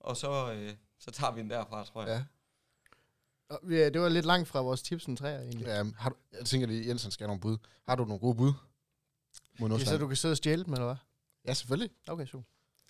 og 0.00 0.16
så, 0.16 0.52
øh, 0.52 0.74
så 1.04 1.10
tager 1.10 1.32
vi 1.32 1.40
den 1.40 1.50
derfra, 1.50 1.84
tror 1.84 2.06
jeg. 2.06 2.24
Ja. 3.68 3.90
Det 3.90 4.00
var 4.00 4.08
lidt 4.08 4.26
langt 4.26 4.48
fra 4.48 4.60
vores 4.60 4.82
tips 4.82 5.04
en 5.04 5.16
træer, 5.16 5.40
egentlig. 5.40 5.66
Ja, 5.66 5.84
har 5.96 6.10
du, 6.10 6.16
jeg 6.38 6.46
tænker 6.46 6.66
lige, 6.66 6.88
Jensen 6.88 7.10
skal 7.10 7.24
have 7.24 7.28
nogle 7.28 7.40
bud. 7.40 7.56
Har 7.88 7.94
du 7.94 8.04
nogle 8.04 8.18
gode 8.18 8.34
bud? 8.34 8.52
Mod 9.58 9.68
det 9.68 9.80
er 9.82 9.86
så, 9.86 9.98
du 9.98 10.06
kan 10.06 10.16
sidde 10.16 10.32
og 10.32 10.36
stjæle 10.36 10.64
dem, 10.64 10.72
eller 10.72 10.86
hvad? 10.86 10.96
Ja, 11.46 11.54
selvfølgelig. 11.54 11.90
Okay, 12.08 12.26
så. 12.26 12.42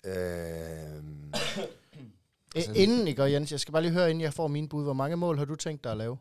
Øhm. 0.05 1.33
altså, 2.55 2.73
inden, 2.75 3.07
ikke, 3.07 3.23
Jens, 3.23 3.51
jeg 3.51 3.59
skal 3.59 3.71
bare 3.71 3.81
lige 3.81 3.91
høre, 3.91 4.09
inden 4.09 4.21
jeg 4.21 4.33
får 4.33 4.47
mine 4.47 4.69
bud, 4.69 4.83
hvor 4.83 4.93
mange 4.93 5.15
mål 5.15 5.37
har 5.37 5.45
du 5.45 5.55
tænkt 5.55 5.83
dig 5.83 5.91
at 5.91 5.97
lave? 5.97 6.17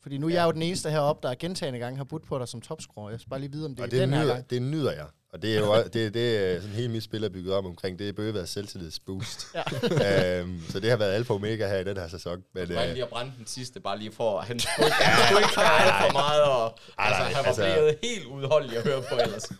Fordi 0.00 0.18
nu 0.18 0.28
ja. 0.28 0.34
er 0.34 0.40
jeg 0.40 0.46
jo 0.46 0.52
den 0.52 0.62
eneste 0.62 0.90
heroppe, 0.90 1.28
der 1.28 1.34
gentagende 1.34 1.78
gange 1.78 1.96
har 1.96 2.04
budt 2.04 2.22
på 2.26 2.38
dig 2.38 2.48
som 2.48 2.60
topscorer. 2.60 3.10
Jeg 3.10 3.20
skal 3.20 3.30
bare 3.30 3.40
lige 3.40 3.52
vide, 3.52 3.66
om 3.66 3.74
det 3.74 3.80
og 3.80 3.86
er 3.86 3.90
det 3.90 4.00
den 4.00 4.10
nyder, 4.10 4.20
her 4.20 4.34
gang. 4.34 4.50
Det 4.50 4.62
nyder 4.62 4.92
jeg. 4.92 5.06
Og 5.32 5.42
det 5.42 5.56
er 5.56 5.60
jo 5.60 5.82
det, 5.92 6.14
det 6.14 6.36
er 6.36 6.60
sådan 6.60 6.74
hele 6.74 6.88
mit 6.88 7.02
spil 7.02 7.24
er 7.24 7.28
bygget 7.28 7.54
op 7.54 7.64
omkring. 7.64 7.98
Det 7.98 8.08
er 8.08 8.12
bøgeværet 8.12 8.48
selvtillidsboost. 8.48 9.46
ja. 9.54 10.40
øhm, 10.40 10.62
så 10.68 10.80
det 10.80 10.90
har 10.90 10.96
været 10.96 11.12
alfa 11.12 11.32
og 11.32 11.36
omega 11.36 11.68
her 11.68 11.78
i 11.78 11.84
den 11.84 11.96
her 11.96 12.08
sæson. 12.08 12.44
Men, 12.54 12.62
øh, 12.62 12.68
lige 12.68 13.02
at 13.02 13.08
brænde 13.08 13.32
den 13.38 13.46
sidste, 13.46 13.80
bare 13.80 13.98
lige 13.98 14.12
for, 14.12 14.40
at 14.40 14.46
han 14.46 14.60
skulle 14.60 14.86
ikke, 14.86 15.60
alt 15.60 15.94
for 16.06 16.12
meget. 16.12 16.42
Og, 16.42 16.78
altså, 16.98 17.22
han 17.22 17.34
var 17.34 17.42
altså, 17.42 17.62
blevet 17.62 17.98
helt 18.02 18.26
udholdelig 18.26 18.78
at 18.78 18.84
høre 18.84 19.02
på 19.02 19.14
ellers. 19.14 19.50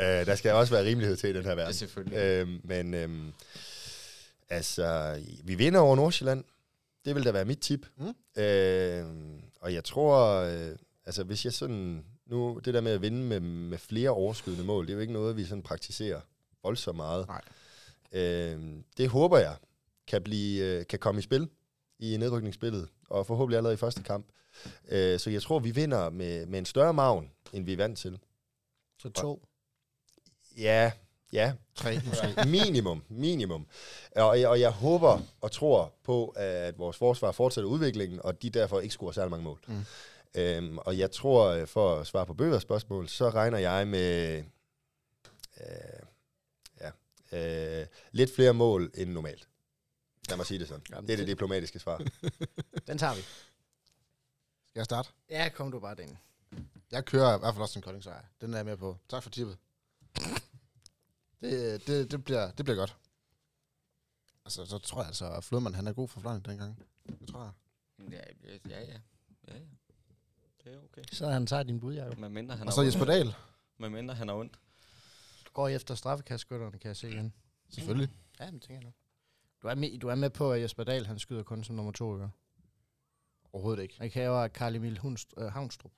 Øh, 0.00 0.26
der 0.26 0.34
skal 0.34 0.52
også 0.52 0.72
være 0.74 0.84
rimelighed 0.84 1.16
til 1.16 1.30
i 1.30 1.32
den 1.32 1.44
her 1.44 1.54
verden. 1.54 1.68
Det 1.68 1.76
selvfølgelig. 1.76 2.18
Øhm, 2.18 2.60
men 2.64 2.94
øhm, 2.94 3.32
altså, 4.50 5.18
vi 5.44 5.54
vinder 5.54 5.80
over 5.80 5.96
Nordsjælland. 5.96 6.44
Det 7.04 7.14
vil 7.14 7.24
da 7.24 7.30
være 7.30 7.44
mit 7.44 7.58
tip. 7.58 7.86
Mm. 7.96 8.42
Øhm, 8.42 9.40
og 9.60 9.74
jeg 9.74 9.84
tror, 9.84 10.34
øh, 10.34 10.76
altså 11.06 11.24
hvis 11.24 11.44
jeg 11.44 11.52
sådan 11.52 12.04
nu, 12.30 12.60
det 12.64 12.74
der 12.74 12.80
med 12.80 12.92
at 12.92 13.02
vinde 13.02 13.22
med, 13.22 13.40
med 13.40 13.78
flere 13.78 14.10
overskydende 14.10 14.64
mål, 14.64 14.86
det 14.86 14.92
er 14.92 14.94
jo 14.94 15.00
ikke 15.00 15.12
noget, 15.12 15.36
vi 15.36 15.44
sådan 15.44 15.62
praktiserer 15.62 16.20
voldsomt 16.62 16.96
meget. 16.96 17.26
Nej. 17.28 17.42
Øh, 18.12 18.60
det 18.96 19.08
håber 19.08 19.38
jeg 19.38 19.56
kan, 20.06 20.22
blive, 20.22 20.64
øh, 20.64 20.86
kan 20.86 20.98
komme 20.98 21.18
i 21.18 21.22
spil 21.22 21.48
i 21.98 22.16
nedrykningsspillet, 22.16 22.88
og 23.08 23.26
forhåbentlig 23.26 23.56
allerede 23.56 23.74
i 23.74 23.76
første 23.76 24.02
kamp. 24.02 24.26
Øh, 24.88 25.18
så 25.18 25.30
jeg 25.30 25.42
tror, 25.42 25.58
vi 25.58 25.70
vinder 25.70 26.10
med, 26.10 26.46
med 26.46 26.58
en 26.58 26.64
større 26.64 26.94
maven, 26.94 27.30
end 27.52 27.64
vi 27.64 27.72
er 27.72 27.76
vant 27.76 27.98
til. 27.98 28.18
Så 28.98 29.08
to? 29.08 29.46
Ja, 30.56 30.92
ja. 31.32 31.52
Tre 31.74 32.00
måske. 32.06 32.26
minimum, 32.58 33.02
minimum. 33.08 33.66
Og, 34.16 34.26
og 34.26 34.60
jeg 34.60 34.70
håber 34.70 35.20
og 35.40 35.52
tror 35.52 35.92
på, 36.04 36.28
at 36.36 36.78
vores 36.78 36.96
forsvar 36.96 37.32
fortsætter 37.32 37.70
udviklingen, 37.70 38.20
og 38.24 38.42
de 38.42 38.50
derfor 38.50 38.80
ikke 38.80 38.92
scorer 38.92 39.12
særlig 39.12 39.30
mange 39.30 39.44
mål. 39.44 39.60
Mm. 39.66 39.84
Øhm, 40.34 40.78
og 40.78 40.98
jeg 40.98 41.10
tror, 41.10 41.46
øh, 41.48 41.66
for 41.66 41.96
at 41.96 42.06
svare 42.06 42.26
på 42.26 42.34
Bøvers 42.34 42.62
spørgsmål, 42.62 43.08
så 43.08 43.30
regner 43.30 43.58
jeg 43.58 43.88
med 43.88 44.44
øh, 45.60 46.02
ja, 46.80 46.90
øh, 47.80 47.86
lidt 48.12 48.34
flere 48.34 48.54
mål 48.54 48.90
end 48.94 49.10
normalt. 49.10 49.48
Lad 50.28 50.36
mig 50.36 50.46
sige 50.46 50.58
det 50.58 50.68
sådan. 50.68 50.84
Jamen, 50.90 51.06
det 51.06 51.12
er 51.12 51.16
det 51.16 51.26
diplomatiske 51.26 51.78
svar. 51.78 51.98
Den 52.86 52.98
tager 52.98 53.14
vi. 53.14 53.20
Skal 54.66 54.80
jeg 54.80 54.84
starte? 54.84 55.08
Ja, 55.30 55.48
kom 55.48 55.70
du 55.72 55.80
bare 55.80 55.94
den. 55.94 56.18
Jeg 56.90 57.04
kører 57.04 57.36
i 57.36 57.38
hvert 57.38 57.54
fald 57.54 57.62
også 57.62 57.78
en 57.78 57.82
kolding 57.82 58.04
sejr. 58.04 58.24
Den 58.40 58.52
er 58.52 58.58
jeg 58.58 58.66
med 58.66 58.76
på. 58.76 58.96
Tak 59.08 59.22
for 59.22 59.30
tippet. 59.30 59.58
Det, 61.40 61.86
det, 61.86 62.10
det, 62.10 62.24
bliver, 62.24 62.50
det 62.50 62.64
bliver 62.64 62.76
godt. 62.76 62.96
Altså, 64.44 64.66
så 64.66 64.78
tror 64.78 65.00
jeg 65.00 65.06
altså, 65.06 65.32
at 65.32 65.44
Flodman, 65.44 65.74
han 65.74 65.86
er 65.86 65.92
god 65.92 66.08
for 66.08 66.20
fløjning 66.20 66.44
dengang. 66.44 66.82
Det 67.20 67.28
tror 67.28 67.42
jeg. 67.42 67.52
Ja, 68.12 68.20
ja, 68.68 68.80
ja. 68.80 68.98
ja, 69.48 69.54
ja. 69.54 69.60
Det 70.64 70.74
er 70.74 70.78
okay. 70.84 71.02
Så 71.12 71.26
han 71.28 71.46
tager 71.46 71.62
din 71.62 71.80
bud, 71.80 71.94
Jacob. 71.94 72.18
Med 72.18 72.28
mindre 72.28 72.56
han 72.56 72.66
Og 72.66 72.72
så 72.72 72.82
Jesper 72.82 73.04
Dahl. 73.04 73.34
Med 73.78 73.88
mindre 73.88 74.14
han 74.14 74.28
er 74.28 74.34
ondt. 74.34 74.58
Du 75.46 75.50
går 75.52 75.68
efter 75.68 75.94
straffekastskytterne, 75.94 76.78
kan 76.78 76.88
jeg 76.88 76.96
se 76.96 77.08
igen. 77.10 77.34
Selvfølgelig. 77.70 78.08
Ja, 78.40 78.50
men 78.50 78.60
tænker 78.60 78.74
jeg 78.74 78.84
nok. 78.84 78.94
Du 79.62 79.68
er, 79.68 79.74
med, 79.74 79.98
du 79.98 80.08
er 80.08 80.14
med 80.14 80.30
på, 80.30 80.52
at 80.52 80.62
Jesper 80.62 80.84
Dahl, 80.84 81.06
han 81.06 81.18
skyder 81.18 81.42
kun 81.42 81.64
som 81.64 81.76
nummer 81.76 81.92
to, 81.92 82.14
ikke? 82.16 82.28
Overhovedet 83.52 83.82
ikke. 83.82 83.96
Jeg 84.00 84.12
kan 84.12 84.24
jo, 84.24 84.42
at 84.42 84.52
Karl 84.52 84.76
Emil 84.76 84.98
Hunst, 84.98 85.34
øh, 85.36 85.52
Havnstrup 85.52 85.92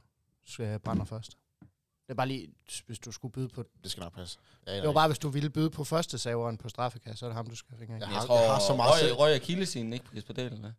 skal 0.45 0.79
brænde 0.79 1.07
først. 1.07 1.39
Det 1.61 2.09
er 2.09 2.15
bare 2.15 2.29
lige, 2.29 2.55
hvis 2.87 2.99
du 2.99 3.13
skulle 3.13 3.33
byde 3.33 3.49
på... 3.49 3.65
Det 3.83 3.91
skal 3.91 4.01
nok 4.01 4.15
passe. 4.15 4.39
Ja, 4.67 4.77
det 4.77 4.87
var 4.87 4.93
bare, 4.93 5.09
hvis 5.09 5.19
du 5.19 5.29
ville 5.29 5.51
byde 5.51 5.71
på 5.71 5.85
første 5.85 6.19
saveren 6.19 6.59
på 6.59 6.69
straffekast, 6.69 7.19
så 7.19 7.27
er 7.27 7.29
det 7.29 7.37
ham, 7.37 7.47
du 7.47 7.57
skal 7.57 7.79
finde 7.79 7.95
Jeg, 7.95 8.01
jeg, 8.01 8.23
tror, 8.27 8.41
jeg 8.41 8.51
har 8.53 8.61
så 8.61 8.77
meget... 8.77 9.11
Røg, 9.11 9.19
røg 9.19 9.35
Akillesinen 9.35 9.93
ikke 9.93 10.05
på 10.05 10.17
Jesper 10.17 10.35
Dahl, 10.35 10.53
eller 10.53 10.73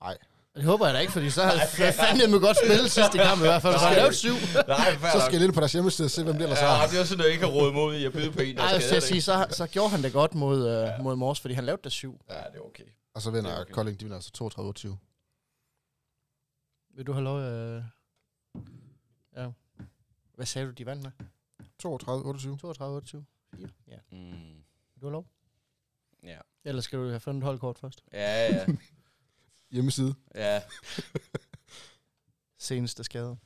Nej. 0.00 0.18
Det 0.54 0.64
håber 0.64 0.86
jeg 0.86 0.94
da 0.94 0.98
ikke, 0.98 1.12
fordi 1.12 1.30
så 1.30 1.42
havde 1.42 1.60
jeg 1.78 1.94
fandme 1.94 2.26
med 2.32 2.40
godt 2.40 2.56
spille 2.64 2.88
sidste 2.88 3.18
kamp 3.18 3.40
i 3.40 3.46
hvert 3.50 3.62
fald. 3.62 3.78
Så 3.78 3.90
lavet 3.96 4.14
syv. 4.14 4.34
Nej, 4.68 4.90
så 5.12 5.20
skal 5.26 5.36
jeg 5.36 5.44
ind 5.44 5.54
på 5.54 5.60
deres 5.60 5.72
hjemmeside 5.72 6.06
og 6.06 6.10
se, 6.10 6.24
hvem 6.24 6.34
det 6.34 6.42
ellers 6.42 6.60
har. 6.60 6.82
Ja, 6.82 6.86
det 6.90 7.00
er 7.00 7.04
sådan, 7.04 7.20
at 7.20 7.24
jeg 7.24 7.32
ikke 7.32 7.46
har 7.46 7.52
råd 7.52 7.72
mod 7.72 7.94
i 7.94 8.04
at 8.04 8.12
byde 8.12 8.32
på 8.32 8.40
en, 8.40 8.56
der 8.56 8.62
Nej, 8.62 8.80
skal 8.80 9.02
sige, 9.02 9.22
så, 9.22 9.46
så 9.50 9.66
gjorde 9.66 9.90
han 9.90 10.02
det 10.02 10.12
godt 10.12 10.34
mod, 10.34 10.58
uh, 10.58 10.66
ja. 10.66 10.98
mod 11.02 11.16
Mors, 11.16 11.40
fordi 11.40 11.54
han 11.54 11.64
lavede 11.64 11.82
det 11.84 11.92
syv. 11.92 12.20
Ja, 12.30 12.34
det 12.34 12.56
er 12.56 12.60
okay. 12.60 12.84
Og 13.14 13.22
så 13.22 13.30
vinder 13.30 13.60
okay. 13.60 13.72
Kolding, 13.72 14.00
de 14.00 14.04
vinder 14.04 14.16
altså 14.16 14.94
32-20. 16.92 16.96
Vil 16.96 17.06
du 17.06 17.12
have 17.12 17.24
lov? 17.24 17.36
Uh... 17.38 17.82
Ja. 19.36 19.46
Hvad 20.34 20.46
sagde 20.46 20.66
du, 20.66 20.72
de 20.72 20.86
vandt 20.86 21.02
med? 21.02 21.12
32-28. 21.84 23.16
32-28. 23.58 23.66
Ja. 23.88 23.98
Mm. 24.10 24.18
Vil 24.94 25.00
du 25.00 25.06
have 25.06 25.12
lov? 25.12 25.26
Ja. 26.22 26.38
Eller 26.64 26.82
skal 26.82 26.98
du 26.98 27.08
have 27.08 27.20
fundet 27.20 27.44
holdkort 27.44 27.78
først? 27.78 28.02
Ja, 28.12 28.54
ja. 28.54 28.66
Hjemmeside. 29.72 30.14
Ja. 30.34 30.62
Seneste 32.58 33.04
skade. 33.04 33.36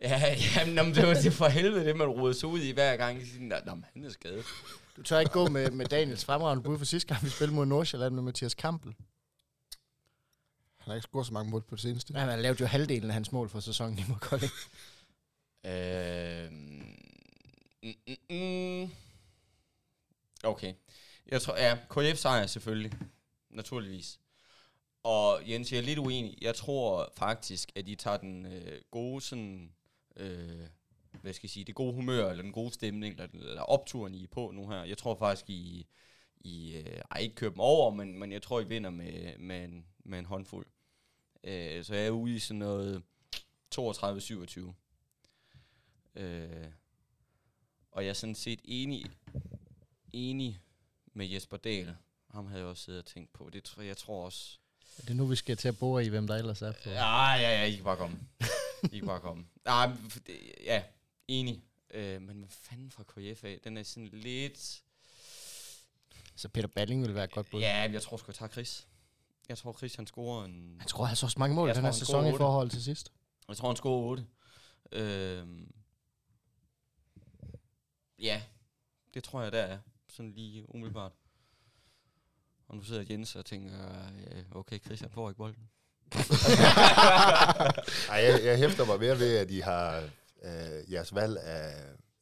Ja, 0.00 0.36
jamen, 0.56 0.74
jamen, 0.74 0.94
det 0.94 1.06
var 1.06 1.14
det 1.14 1.32
for 1.32 1.48
helvede, 1.48 1.84
det 1.84 1.96
man 1.96 2.08
roede 2.08 2.34
sig 2.34 2.48
ud 2.48 2.60
i 2.60 2.70
hver 2.70 2.96
gang. 2.96 3.22
Nå, 3.40 3.56
nå, 3.66 3.72
han 3.92 4.04
er 4.04 4.10
skadet. 4.10 4.44
Du 4.96 5.02
tør 5.02 5.18
ikke 5.18 5.32
gå 5.32 5.48
med, 5.48 5.70
med 5.70 5.86
Daniels 5.86 6.24
fremragende 6.24 6.64
bud 6.64 6.78
for 6.78 6.84
sidste 6.84 7.08
gang, 7.08 7.24
vi 7.24 7.30
spillede 7.30 7.54
mod 7.54 7.66
Nordsjælland 7.66 8.14
med 8.14 8.22
Mathias 8.22 8.54
Kampel. 8.54 8.94
Han 10.78 10.90
har 10.90 10.94
ikke 10.94 11.02
scoret 11.02 11.26
så 11.26 11.32
mange 11.32 11.50
mål 11.50 11.62
på 11.62 11.74
det 11.74 11.82
seneste. 11.82 12.14
Ja, 12.14 12.20
han 12.20 12.42
lavede 12.42 12.60
jo 12.60 12.66
halvdelen 12.66 13.10
af 13.10 13.14
hans 13.14 13.32
mål 13.32 13.48
for 13.48 13.60
sæsonen 13.60 13.98
i 13.98 14.02
Kolding. 14.20 14.52
Øh, 15.66 16.52
mm, 17.82 17.94
mm, 18.08 18.36
mm. 18.36 18.90
Okay. 20.44 20.74
Jeg 21.26 21.42
tror, 21.42 21.56
ja, 21.56 21.78
KF 21.90 22.18
sejr 22.18 22.46
selvfølgelig. 22.46 22.92
Naturligvis. 23.50 24.18
Og 25.02 25.48
Jens, 25.48 25.72
jeg 25.72 25.78
er 25.78 25.82
lidt 25.82 25.98
uenig. 25.98 26.38
Jeg 26.40 26.54
tror 26.54 27.12
faktisk, 27.16 27.72
at 27.74 27.86
de 27.86 27.94
tager 27.94 28.16
den 28.16 28.46
øh, 28.46 28.80
gode 28.90 29.20
sådan... 29.20 29.72
Øh, 30.16 30.66
hvad 31.20 31.32
skal 31.32 31.46
jeg 31.46 31.50
sige, 31.50 31.64
det 31.64 31.74
gode 31.74 31.92
humør, 31.94 32.30
eller 32.30 32.42
den 32.42 32.52
gode 32.52 32.72
stemning, 32.74 33.12
eller, 33.12 33.28
eller 33.34 33.62
opturen, 33.62 34.14
I 34.14 34.24
er 34.24 34.28
på 34.28 34.50
nu 34.50 34.68
her. 34.68 34.84
Jeg 34.84 34.98
tror 34.98 35.14
faktisk, 35.14 35.50
I, 35.50 35.86
I 36.40 36.76
øh, 36.76 37.00
ej, 37.10 37.20
ikke 37.20 37.34
kører 37.34 37.50
dem 37.50 37.60
over, 37.60 37.90
men, 37.90 38.18
men 38.18 38.32
jeg 38.32 38.42
tror, 38.42 38.60
I 38.60 38.68
vinder 38.68 38.90
med, 38.90 39.38
med, 39.38 39.64
en, 39.64 39.86
med 39.98 40.18
en 40.18 40.24
håndfuld. 40.24 40.66
Øh, 41.44 41.84
så 41.84 41.94
jeg 41.94 42.06
er 42.06 42.10
ude 42.10 42.34
i 42.34 42.38
sådan 42.38 42.58
noget 42.58 43.02
32-27. 43.74 44.72
Øh, 46.14 46.66
og 47.90 48.04
jeg 48.04 48.10
er 48.10 48.14
sådan 48.14 48.34
set 48.34 48.60
enig, 48.64 49.04
enig 50.12 50.60
med 51.12 51.26
Jesper 51.26 51.56
Dahl. 51.56 51.96
Ham 52.30 52.46
havde 52.46 52.60
jeg 52.60 52.68
også 52.68 52.84
siddet 52.84 53.02
og 53.02 53.06
tænkt 53.06 53.32
på. 53.32 53.50
Det 53.52 53.64
tror 53.64 53.82
jeg 53.82 53.96
tror 53.96 54.24
også... 54.24 54.58
Det 54.96 55.10
er 55.10 55.14
nu, 55.14 55.26
vi 55.26 55.36
skal 55.36 55.56
til 55.56 55.68
at 55.68 55.78
bore 55.78 56.04
i, 56.04 56.08
hvem 56.08 56.26
der 56.26 56.34
ellers 56.36 56.62
er 56.62 56.72
på. 56.72 56.90
Ja, 56.90 57.32
ja, 57.32 57.60
ja, 57.60 57.64
I 57.64 57.74
kan 57.74 57.84
bare 57.84 57.96
komme. 57.96 58.18
I 58.92 58.98
kan 58.98 59.06
bare 59.06 59.20
komme. 59.20 59.46
Nej, 59.64 59.90
ja, 60.64 60.82
enig. 61.28 61.64
Øh, 61.90 62.22
men 62.22 62.36
hvad 62.38 62.48
fanden 62.48 62.90
fra 62.90 63.02
KF 63.02 63.44
af? 63.44 63.60
Den 63.64 63.76
er 63.76 63.82
sådan 63.82 64.08
lidt... 64.12 64.82
Så 66.36 66.48
Peter 66.48 66.68
Balling 66.68 67.02
vil 67.02 67.14
være 67.14 67.26
godt 67.26 67.50
bud. 67.50 67.60
Ja, 67.60 67.90
jeg 67.92 68.02
tror 68.02 68.16
sgu, 68.16 68.26
jeg 68.28 68.34
tager 68.34 68.48
Chris. 68.48 68.86
Jeg 69.48 69.58
tror, 69.58 69.72
Chris 69.72 69.94
han 69.94 70.06
scorer 70.06 70.44
en... 70.44 70.76
Han 70.78 70.88
tror 70.88 71.06
altså 71.06 71.26
også 71.26 71.38
mange 71.38 71.54
mål 71.54 71.70
i 71.70 71.72
den 71.74 71.84
her 71.84 71.92
sæson 71.92 72.26
i 72.34 72.36
forhold 72.36 72.70
til 72.70 72.82
sidst. 72.82 73.12
Jeg 73.48 73.56
tror, 73.56 73.68
han 73.68 73.76
scorer 73.76 74.02
8. 74.02 74.26
Øh, 74.92 75.48
ja, 78.18 78.42
det 79.14 79.24
tror 79.24 79.42
jeg, 79.42 79.52
der 79.52 79.62
er. 79.62 79.78
Sådan 80.08 80.32
lige 80.32 80.74
umiddelbart. 80.74 81.12
Og 82.72 82.78
nu 82.78 82.84
sidder 82.84 83.04
Jens 83.10 83.36
og 83.36 83.44
tænker, 83.44 83.72
okay, 84.54 84.78
Christian 84.84 85.10
får 85.10 85.28
ikke 85.28 85.38
bolden. 85.38 85.62
Ej, 88.10 88.16
jeg, 88.24 88.40
jeg 88.44 88.58
hæfter 88.58 88.86
mig 88.86 89.00
mere 89.00 89.18
ved, 89.18 89.36
at 89.36 89.50
I 89.50 89.60
har 89.60 90.02
øh, 90.44 90.92
jeres 90.92 91.14
valg 91.14 91.38
af, 91.38 91.72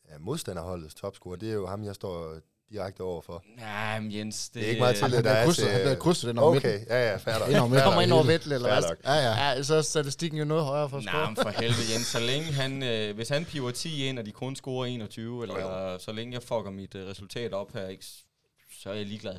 af 0.09 0.21
modstanderholdets 0.21 0.95
topscorer. 0.95 1.37
Det 1.37 1.51
er 1.51 1.55
jo 1.55 1.67
ham, 1.67 1.85
jeg 1.85 1.95
står 1.95 2.37
direkte 2.71 3.01
overfor. 3.01 3.45
Nej, 3.57 4.01
men 4.01 4.13
Jens, 4.13 4.49
det, 4.49 4.55
det 4.55 4.65
er 4.65 4.69
ikke 4.69 4.81
meget 4.81 4.97
til, 4.97 5.15
at 5.15 5.25
der 5.25 5.31
er 5.31 5.53
til... 5.53 5.69
Han 5.69 5.81
bliver 5.81 5.95
krydset 5.95 6.29
den 6.29 6.39
over 6.39 6.57
Okay, 6.57 6.87
ja, 6.87 7.11
ja, 7.11 7.17
færdig. 7.17 7.55
Ind 7.55 7.83
kommer 7.83 8.01
ind 8.01 8.13
over 8.13 8.25
Vettel, 8.25 8.53
eller 8.53 8.69
hvad? 8.69 8.97
Ja, 9.05 9.15
ja. 9.15 9.55
ja, 9.55 9.63
så 9.63 9.75
er 9.75 9.83
statistikken 9.83 10.39
jo 10.39 10.45
noget 10.45 10.65
højere 10.65 10.89
for 10.89 10.97
at 10.97 11.05
Nej, 11.05 11.35
for 11.43 11.49
helvede, 11.49 11.93
Jens. 11.93 12.07
Så 12.07 12.21
længe 12.21 12.53
han, 12.53 12.83
øh, 12.83 13.15
hvis 13.15 13.29
han 13.29 13.45
piver 13.45 13.71
10 13.71 14.05
ind, 14.07 14.19
og 14.19 14.27
de 14.27 14.33
kun 14.33 14.57
scorer 14.57 14.87
21, 14.87 15.43
eller 15.43 15.61
jo. 15.61 15.99
så 15.99 16.13
længe 16.13 16.35
jeg 16.35 16.43
fucker 16.43 16.71
mit 16.71 16.95
øh, 16.95 17.09
resultat 17.09 17.53
op 17.53 17.73
her, 17.73 17.89
ikke, 17.89 18.05
så 18.83 18.91
er 18.91 18.95
jeg 18.95 19.07
ligeglad. 19.07 19.37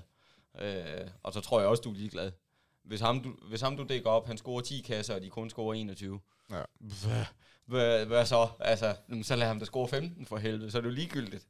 Øh, 0.59 1.07
og 1.23 1.33
så 1.33 1.41
tror 1.41 1.59
jeg 1.59 1.69
også, 1.69 1.81
du 1.81 1.91
er 1.91 1.95
ligeglad. 1.95 2.31
Hvis 2.83 3.01
ham, 3.01 3.23
du, 3.23 3.35
hvis 3.49 3.61
ham 3.61 3.77
du 3.77 3.83
dækker 3.83 4.09
op, 4.09 4.27
han 4.27 4.37
scorer 4.37 4.61
10 4.61 4.81
kasser, 4.81 5.15
og 5.15 5.21
de 5.21 5.29
kun 5.29 5.49
scorer 5.49 5.73
21. 5.73 6.19
Ja. 6.51 6.61
Hvad, 6.79 7.25
hvad, 7.65 8.05
hvad 8.05 8.25
så? 8.25 8.47
Altså, 8.59 8.95
så 9.23 9.35
lad 9.35 9.47
ham 9.47 9.59
da 9.59 9.65
score 9.65 9.87
15 9.87 10.25
for 10.25 10.37
helvede, 10.37 10.71
så 10.71 10.77
er 10.77 10.81
det 10.81 10.89
jo 10.89 10.93
ligegyldigt. 10.93 11.47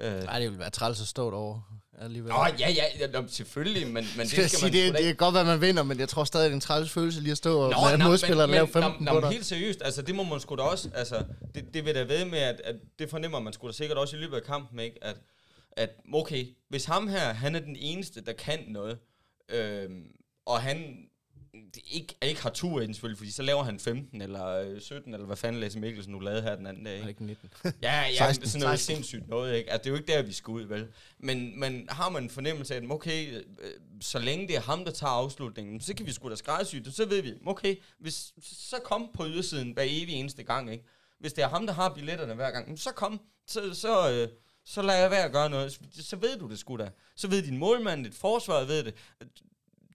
Øh. 0.00 0.22
Nej, 0.24 0.38
det 0.38 0.50
vil 0.50 0.58
være 0.58 0.70
træls 0.70 1.00
at 1.00 1.06
stå 1.06 1.30
over 1.30 1.60
alligevel. 1.98 2.32
Åh, 2.32 2.46
ja, 2.60 2.70
ja, 2.70 2.84
ja, 2.98 3.26
selvfølgelig, 3.28 3.86
men, 3.86 4.04
men 4.16 4.20
det 4.26 4.30
skal, 4.30 4.50
skal 4.50 4.66
man 4.66 4.72
det, 4.72 4.94
det 4.94 5.04
kan 5.04 5.16
godt 5.16 5.34
være, 5.34 5.44
man 5.44 5.60
vinder, 5.60 5.82
men 5.82 5.98
jeg 5.98 6.08
tror 6.08 6.24
stadig, 6.24 6.44
det 6.44 6.50
er 6.50 6.54
en 6.54 6.60
træls 6.60 6.90
følelse 6.90 7.20
lige 7.20 7.32
at 7.32 7.38
stå 7.38 7.60
og 7.60 7.90
lade 7.90 8.04
modspillere 8.04 8.50
lave 8.50 8.68
15 8.68 9.04
nå, 9.04 9.20
nå, 9.20 9.28
helt 9.28 9.46
seriøst, 9.46 9.82
altså 9.84 10.02
det 10.02 10.14
må 10.14 10.22
man 10.22 10.40
sgu 10.40 10.56
da 10.56 10.62
også, 10.62 10.90
altså 10.94 11.24
det, 11.54 11.74
det 11.74 11.84
vil 11.84 11.94
da 11.94 12.02
ved 12.02 12.24
med, 12.24 12.38
at, 12.38 12.60
at 12.64 12.76
det 12.98 13.10
fornemmer 13.10 13.40
man 13.40 13.52
sgu 13.52 13.66
da 13.66 13.72
sikkert 13.72 13.98
også 13.98 14.16
i 14.16 14.20
løbet 14.20 14.36
af 14.36 14.42
kampen, 14.42 14.78
ikke? 14.78 15.04
At, 15.04 15.16
at 15.76 15.90
okay, 16.14 16.46
hvis 16.68 16.84
ham 16.84 17.08
her, 17.08 17.32
han 17.32 17.54
er 17.54 17.60
den 17.60 17.76
eneste, 17.76 18.20
der 18.20 18.32
kan 18.32 18.64
noget, 18.68 18.98
øh, 19.48 19.90
og 20.46 20.62
han 20.62 21.08
ikke, 21.90 22.14
ikke 22.22 22.42
har 22.42 22.50
tur 22.50 22.80
i 22.80 22.86
den 22.86 22.94
selvfølgelig, 22.94 23.18
fordi 23.18 23.30
så 23.30 23.42
laver 23.42 23.62
han 23.62 23.80
15 23.80 24.20
eller 24.22 24.78
17, 24.80 25.14
eller 25.14 25.26
hvad 25.26 25.36
fanden 25.36 25.60
Lasse 25.60 25.78
Mikkelsen 25.78 26.12
nu 26.12 26.18
lavede 26.18 26.42
her 26.42 26.56
den 26.56 26.66
anden 26.66 26.84
dag. 26.84 26.96
Ikke? 26.96 27.08
Ikke 27.08 27.24
19. 27.24 27.50
ja, 27.82 28.02
ja 28.02 28.26
16, 28.26 28.48
sådan 28.48 28.64
noget 28.64 28.78
16. 28.78 28.96
sindssygt 28.96 29.28
noget, 29.28 29.56
ikke? 29.56 29.70
Altså, 29.70 29.84
det 29.84 29.86
er 29.86 29.90
jo 29.90 29.96
ikke 29.96 30.12
der, 30.12 30.22
vi 30.22 30.32
skal 30.32 30.50
ud, 30.52 30.62
vel? 30.62 30.88
Men, 31.18 31.60
men 31.60 31.86
har 31.88 32.08
man 32.08 32.22
en 32.22 32.30
fornemmelse 32.30 32.74
af, 32.74 32.78
at 32.78 32.90
okay, 32.90 33.34
øh, 33.34 33.42
så 34.00 34.18
længe 34.18 34.48
det 34.48 34.56
er 34.56 34.60
ham, 34.60 34.84
der 34.84 34.92
tager 34.92 35.10
afslutningen, 35.10 35.80
så 35.80 35.94
kan 35.94 36.06
vi 36.06 36.12
sgu 36.12 36.30
da 36.30 36.36
skræddersy 36.36 36.76
det, 36.76 36.94
så 36.94 37.06
ved 37.08 37.22
vi, 37.22 37.32
okay, 37.46 37.76
hvis, 37.98 38.32
så 38.42 38.76
kom 38.84 39.10
på 39.14 39.26
ydersiden 39.26 39.72
hver 39.72 39.84
evig 39.86 40.14
eneste 40.14 40.42
gang, 40.42 40.72
ikke? 40.72 40.84
Hvis 41.18 41.32
det 41.32 41.44
er 41.44 41.48
ham, 41.48 41.66
der 41.66 41.74
har 41.74 41.94
billetterne 41.94 42.34
hver 42.34 42.50
gang, 42.50 42.78
så 42.78 42.90
kom, 42.90 43.20
så, 43.46 43.74
så, 43.74 44.10
øh, 44.12 44.28
så 44.64 44.82
lad 44.82 45.00
jeg 45.00 45.10
være 45.10 45.24
at 45.24 45.32
gøre 45.32 45.50
noget. 45.50 45.80
Så 45.92 46.16
ved 46.16 46.38
du 46.38 46.48
det 46.48 46.58
sgu 46.58 46.76
da. 46.76 46.90
Så 47.16 47.28
ved 47.28 47.42
din 47.42 47.58
målmand, 47.58 48.04
dit 48.04 48.14
forsvar 48.14 48.64
ved 48.64 48.84
det 48.84 48.94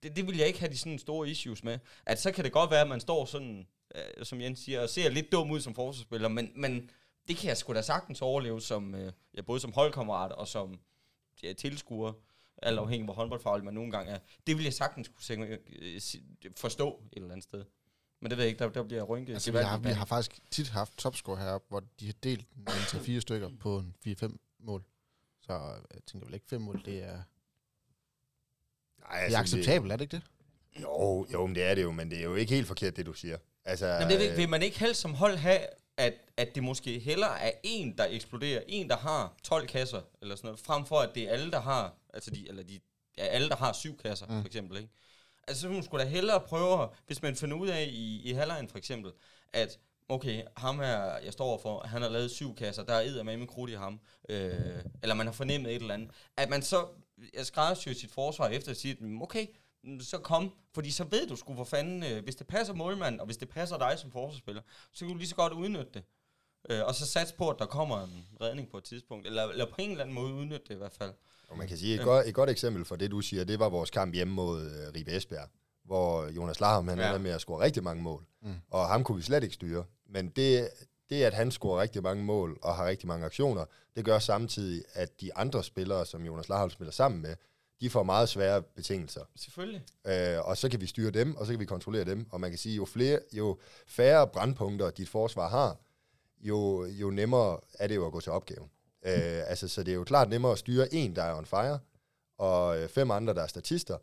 det, 0.02 0.16
det 0.16 0.26
vil 0.26 0.36
jeg 0.36 0.46
ikke 0.46 0.58
have 0.58 0.72
de 0.72 0.78
sådan 0.78 0.98
store 0.98 1.28
issues 1.28 1.64
med. 1.64 1.78
At 2.06 2.20
så 2.20 2.32
kan 2.32 2.44
det 2.44 2.52
godt 2.52 2.70
være, 2.70 2.80
at 2.80 2.88
man 2.88 3.00
står 3.00 3.24
sådan, 3.24 3.66
øh, 3.94 4.24
som 4.24 4.40
Jens 4.40 4.60
siger, 4.60 4.80
og 4.80 4.88
ser 4.88 5.10
lidt 5.10 5.32
dum 5.32 5.50
ud 5.50 5.60
som 5.60 5.74
forsvarsspiller, 5.74 6.28
men, 6.28 6.52
men 6.54 6.90
det 7.28 7.36
kan 7.36 7.48
jeg 7.48 7.56
sgu 7.56 7.74
da 7.74 7.82
sagtens 7.82 8.22
overleve 8.22 8.60
som, 8.60 8.94
øh, 8.94 9.12
ja, 9.36 9.42
både 9.42 9.60
som 9.60 9.72
holdkammerat 9.72 10.32
og 10.32 10.48
som 10.48 10.80
ja, 11.42 11.52
tilskuer, 11.52 12.12
alt 12.62 12.78
afhængig 12.78 13.04
hvor 13.04 13.14
håndboldfaglig 13.14 13.64
man 13.64 13.74
nogle 13.74 13.92
gange 13.92 14.12
er. 14.12 14.18
Det 14.46 14.56
vil 14.56 14.64
jeg 14.64 14.72
sagtens 14.72 15.08
kunne 15.08 15.58
øh, 15.80 16.00
forstå 16.56 17.02
et 17.12 17.16
eller 17.16 17.32
andet 17.32 17.44
sted. 17.44 17.64
Men 18.20 18.30
det 18.30 18.38
ved 18.38 18.44
jeg 18.44 18.50
ikke, 18.50 18.64
der, 18.64 18.70
der 18.70 18.82
bliver 18.82 19.02
rynket. 19.02 19.32
Altså, 19.32 19.52
vi, 19.52 19.58
har, 19.58 19.78
vi 19.78 19.88
har 19.88 20.04
faktisk 20.04 20.38
tit 20.50 20.68
haft 20.68 20.96
topscore 20.96 21.36
heroppe, 21.36 21.66
hvor 21.68 21.82
de 22.00 22.06
har 22.06 22.14
delt 22.22 22.46
en 22.56 22.66
til 22.88 23.00
fire 23.00 23.20
stykker 23.20 23.50
på 23.60 23.78
en 23.78 23.94
4-5 24.06 24.47
mål. 24.60 24.84
Så 25.40 25.52
jeg 25.94 26.00
tænker 26.06 26.26
vel 26.26 26.34
ikke 26.34 26.46
fem 26.46 26.60
mål, 26.60 26.82
det 26.84 27.04
er 27.04 27.22
Nej, 28.98 29.20
altså, 29.20 29.28
det 29.28 29.34
er 29.34 29.40
acceptabelt, 29.40 29.84
det, 29.84 29.92
er 29.92 29.96
det 29.96 30.04
ikke 30.04 30.16
det? 30.16 30.22
Jo, 30.82 31.26
jo, 31.32 31.46
men 31.46 31.54
det 31.54 31.64
er 31.64 31.74
det 31.74 31.82
jo, 31.82 31.92
men 31.92 32.10
det 32.10 32.18
er 32.18 32.22
jo 32.22 32.34
ikke 32.34 32.54
helt 32.54 32.66
forkert, 32.66 32.96
det 32.96 33.06
du 33.06 33.12
siger. 33.12 33.38
Altså, 33.64 33.86
Jamen, 33.86 34.08
det 34.08 34.18
vil, 34.18 34.36
vil 34.36 34.48
man 34.48 34.62
ikke 34.62 34.78
helst 34.78 35.00
som 35.00 35.14
hold 35.14 35.36
have, 35.36 35.60
at, 35.96 36.14
at 36.36 36.54
det 36.54 36.62
måske 36.62 36.98
heller 36.98 37.26
er 37.26 37.52
en, 37.62 37.98
der 37.98 38.06
eksploderer, 38.10 38.62
en, 38.66 38.88
der 38.88 38.96
har 38.96 39.34
12 39.42 39.66
kasser, 39.66 40.00
eller 40.22 40.36
sådan 40.36 40.48
noget, 40.48 40.60
frem 40.60 40.86
for 40.86 41.00
at 41.00 41.14
det 41.14 41.22
er 41.22 41.32
alle, 41.32 41.50
der 41.50 41.60
har, 41.60 41.94
altså 42.14 42.30
de, 42.30 42.48
eller 42.48 42.62
de, 42.62 42.80
ja, 43.18 43.24
alle, 43.24 43.48
der 43.48 43.56
har 43.56 43.72
syv 43.72 43.96
kasser, 43.96 44.26
mm. 44.26 44.40
for 44.40 44.46
eksempel, 44.46 44.76
ikke? 44.76 44.90
Altså, 45.48 45.62
så 45.62 45.82
skulle 45.82 46.04
da 46.04 46.08
hellere 46.08 46.40
prøve, 46.40 46.88
hvis 47.06 47.22
man 47.22 47.36
finder 47.36 47.56
ud 47.56 47.68
af 47.68 47.88
i, 47.90 48.22
i 48.30 48.32
halvlejen, 48.32 48.68
for 48.68 48.78
eksempel, 48.78 49.12
at 49.52 49.78
okay, 50.08 50.42
ham 50.56 50.78
her, 50.78 51.18
jeg 51.24 51.32
står 51.32 51.58
for, 51.58 51.86
han 51.86 52.02
har 52.02 52.08
lavet 52.08 52.30
syv 52.30 52.54
kasser, 52.54 52.82
der 52.82 52.94
er 52.94 53.22
med 53.22 53.46
krudt 53.46 53.70
i 53.70 53.74
ham, 53.74 54.00
øh, 54.28 54.50
eller 55.02 55.14
man 55.14 55.26
har 55.26 55.32
fornemmet 55.32 55.74
et 55.74 55.82
eller 55.82 55.94
andet, 55.94 56.10
at 56.36 56.50
man 56.50 56.62
så 56.62 56.86
jeg 57.34 57.46
skræddersyr 57.46 57.92
sit 57.92 58.10
forsvar 58.10 58.48
efter 58.48 58.70
at 58.70 58.76
sige, 58.76 58.96
okay, 59.22 59.46
så 60.00 60.18
kom, 60.18 60.52
fordi 60.74 60.90
så 60.90 61.04
ved 61.04 61.28
du 61.28 61.36
sgu 61.36 61.54
for 61.54 61.64
fanden, 61.64 62.02
øh, 62.02 62.24
hvis 62.24 62.36
det 62.36 62.46
passer 62.46 62.74
målmanden, 62.74 63.20
og 63.20 63.26
hvis 63.26 63.36
det 63.36 63.48
passer 63.48 63.78
dig 63.78 63.98
som 63.98 64.10
forsvarsspiller, 64.10 64.62
så 64.92 65.04
kan 65.04 65.12
du 65.12 65.18
lige 65.18 65.28
så 65.28 65.34
godt 65.34 65.52
udnytte 65.52 65.90
det. 65.94 66.02
Øh, 66.70 66.84
og 66.86 66.94
så 66.94 67.06
sats 67.06 67.32
på, 67.32 67.50
at 67.50 67.56
der 67.58 67.66
kommer 67.66 68.02
en 68.02 68.26
redning 68.40 68.70
på 68.70 68.76
et 68.78 68.84
tidspunkt, 68.84 69.26
eller, 69.26 69.44
eller 69.44 69.66
på 69.66 69.74
en 69.78 69.90
eller 69.90 70.04
anden 70.04 70.14
måde 70.14 70.34
udnytte 70.34 70.64
det 70.68 70.74
i 70.74 70.78
hvert 70.78 70.92
fald. 70.92 71.12
Og 71.48 71.58
man 71.58 71.68
kan 71.68 71.78
sige, 71.78 71.94
et, 71.94 72.00
øh. 72.00 72.04
godt, 72.04 72.28
et 72.28 72.34
godt 72.34 72.50
eksempel 72.50 72.84
for 72.84 72.96
det, 72.96 73.10
du 73.10 73.20
siger, 73.20 73.44
det 73.44 73.58
var 73.58 73.68
vores 73.68 73.90
kamp 73.90 74.14
hjemme 74.14 74.34
mod 74.34 74.60
øh, 74.60 74.94
Ribe 74.94 75.16
Esbjerg, 75.16 75.48
hvor 75.84 76.28
Jonas 76.28 76.60
Lahm, 76.60 76.88
han 76.88 76.98
ja. 76.98 77.18
med 77.18 77.30
at 77.30 77.40
score 77.40 77.64
rigtig 77.64 77.82
mange 77.82 78.02
mål, 78.02 78.24
mm. 78.42 78.54
og 78.70 78.88
ham 78.88 79.04
kunne 79.04 79.16
vi 79.16 79.22
slet 79.22 79.42
ikke 79.42 79.54
styre. 79.54 79.84
Men 80.08 80.28
det, 80.28 80.68
det, 81.10 81.22
at 81.22 81.34
han 81.34 81.50
scorer 81.50 81.80
rigtig 81.80 82.02
mange 82.02 82.24
mål 82.24 82.58
og 82.62 82.76
har 82.76 82.86
rigtig 82.86 83.06
mange 83.08 83.26
aktioner, 83.26 83.64
det 83.96 84.04
gør 84.04 84.18
samtidig, 84.18 84.84
at 84.92 85.20
de 85.20 85.36
andre 85.36 85.64
spillere, 85.64 86.06
som 86.06 86.24
Jonas 86.24 86.48
Laholm 86.48 86.70
spiller 86.70 86.92
sammen 86.92 87.22
med, 87.22 87.34
de 87.80 87.90
får 87.90 88.02
meget 88.02 88.28
svære 88.28 88.62
betingelser. 88.62 89.24
Selvfølgelig. 89.36 89.84
Øh, 90.06 90.48
og 90.48 90.56
så 90.56 90.68
kan 90.68 90.80
vi 90.80 90.86
styre 90.86 91.10
dem, 91.10 91.36
og 91.36 91.46
så 91.46 91.52
kan 91.52 91.60
vi 91.60 91.64
kontrollere 91.64 92.04
dem. 92.04 92.26
Og 92.30 92.40
man 92.40 92.50
kan 92.50 92.58
sige, 92.58 92.76
jo, 92.76 92.84
flere, 92.84 93.20
jo 93.32 93.58
færre 93.86 94.26
brandpunkter 94.26 94.90
dit 94.90 95.08
forsvar 95.08 95.48
har, 95.48 95.76
jo, 96.40 96.84
jo 96.84 97.10
nemmere 97.10 97.60
er 97.78 97.86
det 97.86 97.94
jo 97.96 98.06
at 98.06 98.12
gå 98.12 98.20
til 98.20 98.32
opgaven. 98.32 98.70
Øh, 99.02 99.50
altså, 99.50 99.68
så 99.68 99.82
det 99.82 99.90
er 99.90 99.96
jo 99.96 100.04
klart 100.04 100.28
nemmere 100.28 100.52
at 100.52 100.58
styre 100.58 100.94
en, 100.94 101.16
der 101.16 101.22
er 101.22 101.34
on 101.34 101.46
fire, 101.46 101.78
og 102.38 102.78
øh, 102.78 102.88
fem 102.88 103.10
andre, 103.10 103.34
der 103.34 103.42
er 103.42 103.46
statister, 103.46 103.98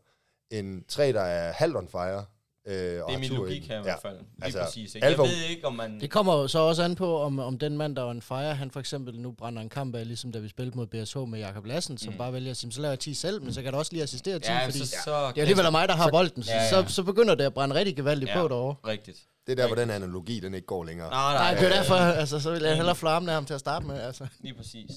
end 0.50 0.84
tre, 0.88 1.14
der 1.14 1.22
er 1.22 1.52
halvt 1.52 1.78
on 1.78 1.88
fire, 1.88 2.26
Øh, 2.68 2.76
det 2.76 3.00
er 3.00 3.20
min 3.20 3.30
logik 3.30 3.68
her 3.68 3.80
i 3.80 3.82
hvert 3.82 4.00
fald. 4.02 4.18
Lige 4.18 4.28
altså, 4.42 4.60
præcis. 4.64 4.96
Ikke? 4.96 5.08
Jeg 5.08 5.18
ved 5.18 5.50
ikke, 5.50 5.68
om 5.68 5.74
man... 5.74 6.00
Det 6.00 6.12
kommer 6.12 6.48
så 6.48 6.60
også 6.60 6.84
an 6.84 6.96
på, 6.96 7.20
om, 7.22 7.40
om 7.40 7.58
den 7.58 7.78
mand, 7.78 7.96
der 7.96 8.08
er 8.08 8.12
en 8.12 8.22
fire, 8.22 8.56
han 8.56 8.72
for 8.72 8.80
eksempel 8.80 9.20
nu 9.20 9.32
brænder 9.32 9.62
en 9.62 9.70
kamp 9.70 9.96
af, 9.96 10.08
ligesom 10.08 10.32
da 10.32 10.40
vi 10.40 10.50
spillede 10.50 10.78
mod 10.78 10.88
BSH 10.88 11.18
med 11.18 11.40
Jakob 11.40 11.66
Lassen, 11.66 11.98
som 11.98 12.14
mm. 12.14 12.18
bare 12.18 12.34
vælger 12.34 12.52
at 12.52 12.58
sige, 12.58 12.72
så 12.72 12.82
laver 12.82 12.92
jeg 12.92 13.00
10 13.00 13.14
selv, 13.14 13.42
men 13.42 13.54
så 13.54 13.62
kan 13.62 13.72
du 13.72 13.78
også 13.78 13.92
lige 13.92 14.04
assistere 14.04 14.40
10, 14.40 14.52
ja, 14.52 14.66
fordi 14.66 14.80
så, 14.80 14.86
så, 14.86 15.28
det 15.28 15.38
er 15.38 15.42
alligevel 15.42 15.72
mig, 15.72 15.88
der 15.88 15.96
har 15.96 16.10
bolden, 16.10 16.44
så, 16.44 16.52
ja, 16.52 16.64
ja. 16.64 16.70
Så, 16.70 16.94
så 16.94 17.04
begynder 17.04 17.36
det 17.36 17.44
at 17.44 17.54
brænde 17.54 17.76
rigtig 17.76 17.96
gevaldigt 17.96 18.32
ja, 18.32 18.42
på 18.42 18.48
derovre. 18.48 18.90
rigtigt. 18.92 19.18
Det 19.48 19.52
er 19.52 19.56
der, 19.56 19.68
hvor 19.68 19.76
den 19.76 19.90
analogi, 19.90 20.40
den 20.40 20.54
ikke 20.54 20.68
går 20.68 20.84
længere. 20.84 21.10
Nej, 21.10 21.34
nej, 21.34 21.54
nej 21.54 21.62
det 21.62 21.72
er 21.72 21.78
derfor, 21.78 21.96
altså, 21.96 22.40
så 22.40 22.52
vil 22.52 22.62
jeg 22.62 22.76
hellere 22.76 22.96
flamme 22.96 23.32
ham 23.32 23.46
til 23.46 23.54
at 23.54 23.60
starte 23.60 23.86
med. 23.86 24.02
Altså. 24.02 24.28
Lige 24.40 24.54
præcis. 24.54 24.92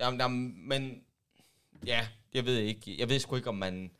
Jamen, 0.00 0.20
jamen, 0.20 0.68
men 0.68 0.92
ja, 1.86 2.06
jeg 2.34 2.44
ved 2.44 2.56
ikke, 2.56 2.96
jeg 2.98 3.08
ved 3.08 3.18
sgu 3.18 3.36
ikke, 3.36 3.48
om 3.48 3.54
man 3.54 3.90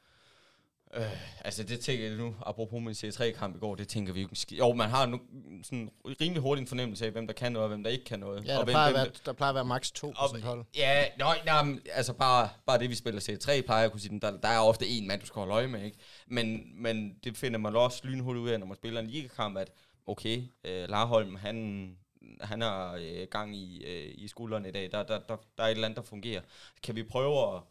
Øh, 0.94 1.02
altså 1.44 1.62
det 1.62 1.80
tænker 1.80 2.06
jeg 2.08 2.16
nu, 2.16 2.34
apropos 2.46 2.80
min 2.82 2.90
C3-kamp 2.92 3.56
i 3.56 3.58
går, 3.58 3.74
det 3.74 3.88
tænker 3.88 4.12
vi 4.12 4.22
jo 4.22 4.28
Jo, 4.58 4.72
man 4.72 4.88
har 4.88 5.06
nu 5.06 5.20
sådan 5.62 5.90
rimelig 6.04 6.42
hurtigt 6.42 6.62
en 6.62 6.68
fornemmelse 6.68 7.06
af, 7.06 7.12
hvem 7.12 7.26
der 7.26 7.34
kan 7.34 7.52
noget, 7.52 7.64
og 7.64 7.68
hvem 7.68 7.84
der 7.84 7.90
ikke 7.90 8.04
kan 8.04 8.18
noget. 8.18 8.46
Ja, 8.46 8.52
der, 8.52 8.58
og 8.58 8.66
plejer, 8.66 8.90
hvem, 8.90 9.00
at 9.00 9.06
være, 9.06 9.12
der 9.26 9.32
plejer 9.32 9.48
at 9.48 9.54
være 9.54 9.64
maks 9.64 9.90
to 9.90 10.10
på 10.10 10.28
sådan 10.28 10.42
hold. 10.42 10.64
Ja, 10.76 11.04
nøj, 11.18 11.38
nej, 11.46 11.80
altså 11.92 12.12
bare, 12.12 12.48
bare 12.66 12.78
det, 12.78 12.90
vi 12.90 12.94
spiller 12.94 13.20
C3, 13.20 13.60
plejer 13.66 13.82
jeg 13.82 13.90
kunne 13.90 14.00
sige, 14.00 14.20
der, 14.20 14.36
der 14.36 14.48
er 14.48 14.60
ofte 14.60 14.86
en 14.86 15.06
mand, 15.06 15.20
du 15.20 15.26
skal 15.26 15.40
holde 15.40 15.54
øje 15.54 15.68
med, 15.68 15.84
ikke? 15.84 15.98
Men, 16.26 16.62
men 16.82 17.14
det 17.24 17.36
finder 17.36 17.58
man 17.58 17.76
også 17.76 18.00
lynhurtigt 18.04 18.42
ud 18.42 18.48
af, 18.48 18.60
når 18.60 18.66
man 18.66 18.76
spiller 18.76 19.00
en 19.00 19.06
ligakamp, 19.06 19.56
at 19.56 19.70
okay, 20.06 20.42
øh, 20.64 20.88
Larholm, 20.88 21.36
han 21.36 21.96
han 22.40 22.60
har 22.60 22.94
øh, 23.00 23.26
gang 23.30 23.56
i, 23.56 23.84
øh, 23.84 24.14
i 24.14 24.28
skuldrene 24.28 24.68
i 24.68 24.72
dag. 24.72 24.92
Der, 24.92 25.02
der, 25.02 25.18
der, 25.18 25.36
der 25.58 25.64
er 25.64 25.66
et 25.66 25.70
eller 25.70 25.84
andet, 25.84 25.96
der 25.96 26.02
fungerer. 26.02 26.40
Kan 26.82 26.96
vi 26.96 27.02
prøve 27.02 27.56
at 27.56 27.62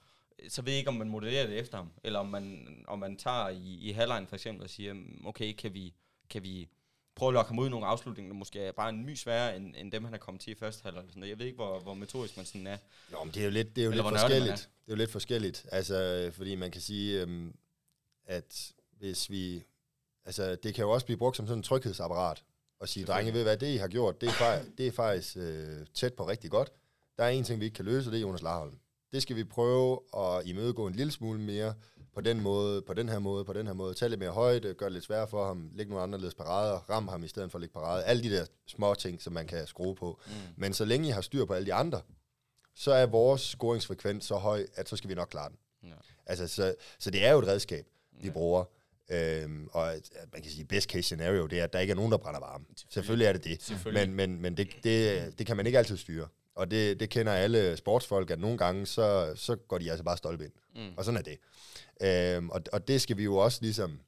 så 0.49 0.61
ved 0.61 0.71
jeg 0.71 0.79
ikke, 0.79 0.89
om 0.89 0.95
man 0.95 1.09
modellerer 1.09 1.47
det 1.47 1.59
efter 1.59 1.77
ham, 1.77 1.91
eller 2.03 2.19
om 2.19 2.27
man, 2.27 2.67
om 2.87 2.99
man 2.99 3.17
tager 3.17 3.49
i, 3.49 3.77
i 3.81 3.91
halvlejen 3.91 4.27
for 4.27 4.35
eksempel 4.35 4.63
og 4.63 4.69
siger, 4.69 4.95
okay, 5.25 5.53
kan 5.53 5.73
vi, 5.73 5.93
kan 6.29 6.43
vi 6.43 6.67
prøve 7.15 7.29
at 7.29 7.33
lokke 7.33 7.49
ham 7.49 7.59
ud 7.59 7.67
i 7.67 7.69
nogle 7.69 7.85
afslutninger, 7.85 8.33
der 8.33 8.37
måske 8.37 8.59
er 8.59 8.71
bare 8.71 8.89
en 8.89 9.05
my 9.05 9.15
sværere, 9.15 9.55
end, 9.55 9.75
end 9.77 9.91
dem, 9.91 10.03
han 10.03 10.13
er 10.13 10.17
kommet 10.17 10.41
til 10.41 10.51
i 10.51 10.55
første 10.55 10.83
halvleg. 10.83 11.29
Jeg 11.29 11.39
ved 11.39 11.45
ikke, 11.45 11.55
hvor, 11.55 11.79
hvor 11.79 11.93
metodisk 11.93 12.37
man 12.37 12.45
sådan 12.45 12.67
er. 12.67 12.77
Nå, 13.11 13.23
men 13.23 13.33
det 13.33 13.39
er 13.39 13.45
jo 13.45 13.51
lidt, 13.51 13.75
det 13.75 13.81
er 13.81 13.85
jo 13.85 13.91
lidt 13.91 14.03
forskelligt. 14.03 14.69
Det 14.85 14.91
er 14.91 14.95
jo 14.95 14.95
lidt 14.95 15.11
forskelligt. 15.11 15.65
Altså, 15.71 16.29
fordi 16.33 16.55
man 16.55 16.71
kan 16.71 16.81
sige, 16.81 17.21
øhm, 17.21 17.55
at 18.25 18.71
hvis 18.97 19.29
vi... 19.29 19.63
Altså, 20.25 20.55
det 20.55 20.73
kan 20.73 20.83
jo 20.83 20.91
også 20.91 21.05
blive 21.05 21.17
brugt 21.17 21.37
som 21.37 21.47
sådan 21.47 21.59
en 21.59 21.63
tryghedsapparat. 21.63 22.43
Og 22.79 22.89
sige, 22.89 23.05
drenge, 23.05 23.33
ved 23.33 23.43
hvad, 23.43 23.57
det 23.57 23.67
I 23.67 23.77
har 23.77 23.87
gjort, 23.87 24.21
det 24.21 24.29
er, 24.29 24.33
faktisk, 24.33 24.77
det 24.77 24.87
er 24.87 24.91
faktisk 24.91 25.37
øh, 25.37 25.85
tæt 25.93 26.13
på 26.13 26.27
rigtig 26.27 26.51
godt. 26.51 26.71
Der 27.17 27.23
er 27.23 27.29
en 27.29 27.43
ting, 27.43 27.59
vi 27.59 27.65
ikke 27.65 27.75
kan 27.75 27.85
løse, 27.85 28.09
og 28.09 28.11
det 28.11 28.17
er 28.17 28.21
Jonas 28.21 28.41
Larholm. 28.41 28.79
Det 29.11 29.21
skal 29.21 29.35
vi 29.35 29.43
prøve 29.43 29.99
at 30.17 30.45
imødegå 30.45 30.87
en 30.87 30.93
lille 30.93 31.11
smule 31.11 31.39
mere 31.39 31.73
på 32.13 32.21
den 32.21 32.41
måde, 32.41 32.81
på 32.81 32.93
den 32.93 33.09
her 33.09 33.19
måde, 33.19 33.45
på 33.45 33.53
den 33.53 33.67
her 33.67 33.73
måde. 33.73 33.93
Tag 33.93 34.09
lidt 34.09 34.19
mere 34.19 34.31
højde, 34.31 34.73
gør 34.73 34.85
det 34.85 34.93
lidt 34.93 35.03
sværere 35.03 35.27
for 35.27 35.47
ham, 35.47 35.71
læg 35.73 35.87
nogle 35.87 36.03
anderledes 36.03 36.35
parader, 36.35 36.89
ram 36.89 37.07
ham 37.07 37.23
i 37.23 37.27
stedet 37.27 37.51
for 37.51 37.57
at 37.57 37.61
lægge 37.61 37.73
parader. 37.73 38.03
Alle 38.03 38.23
de 38.23 38.35
der 38.35 38.45
små 38.65 38.93
ting, 38.93 39.21
som 39.21 39.33
man 39.33 39.47
kan 39.47 39.67
skrue 39.67 39.95
på. 39.95 40.19
Mm. 40.25 40.33
Men 40.55 40.73
så 40.73 40.85
længe 40.85 41.07
I 41.07 41.11
har 41.11 41.21
styr 41.21 41.45
på 41.45 41.53
alle 41.53 41.65
de 41.65 41.73
andre, 41.73 42.01
så 42.75 42.91
er 42.91 43.05
vores 43.05 43.41
scoringsfrekvens 43.41 44.25
så 44.25 44.35
høj, 44.35 44.65
at 44.75 44.89
så 44.89 44.95
skal 44.95 45.09
vi 45.09 45.15
nok 45.15 45.27
klare 45.27 45.49
den. 45.49 45.57
Ja. 45.83 45.95
Altså, 46.25 46.47
så, 46.47 46.75
så 46.99 47.11
det 47.11 47.25
er 47.25 47.31
jo 47.31 47.39
et 47.39 47.47
redskab, 47.47 47.85
vi 48.21 48.27
ja. 48.27 48.33
bruger. 48.33 48.63
Øhm, 49.09 49.67
og 49.71 49.93
man 50.33 50.41
kan 50.41 50.51
sige, 50.51 50.65
best 50.65 50.89
case 50.89 51.03
scenario, 51.03 51.45
det 51.45 51.59
er, 51.59 51.63
at 51.63 51.73
der 51.73 51.79
ikke 51.79 51.91
er 51.91 51.95
nogen, 51.95 52.11
der 52.11 52.17
brænder 52.17 52.39
varme. 52.39 52.65
Selvfølgelig, 52.75 52.91
Selvfølgelig 52.93 53.27
er 53.27 53.33
det 53.33 53.85
det. 53.85 53.93
Men, 53.93 54.13
men, 54.13 54.41
men 54.41 54.57
det, 54.57 54.69
det, 54.83 55.39
det 55.39 55.47
kan 55.47 55.57
man 55.57 55.65
ikke 55.65 55.77
altid 55.77 55.97
styre. 55.97 56.27
Og 56.57 56.71
det, 56.71 56.99
det 56.99 57.09
kender 57.09 57.33
alle 57.33 57.77
sportsfolk, 57.77 58.31
at 58.31 58.39
nogle 58.39 58.57
gange, 58.57 58.85
så, 58.85 59.33
så 59.35 59.55
går 59.55 59.77
de 59.77 59.89
altså 59.89 60.03
bare 60.03 60.17
stolpe 60.17 60.43
ind. 60.45 60.53
Mm. 60.75 60.93
Og 60.97 61.05
sådan 61.05 61.17
er 61.17 61.23
det. 61.23 61.37
Øhm, 62.01 62.49
og, 62.49 62.61
og 62.73 62.87
det 62.87 63.01
skal 63.01 63.17
vi 63.17 63.23
jo 63.23 63.35
også 63.37 63.59
ligesom 63.61 63.99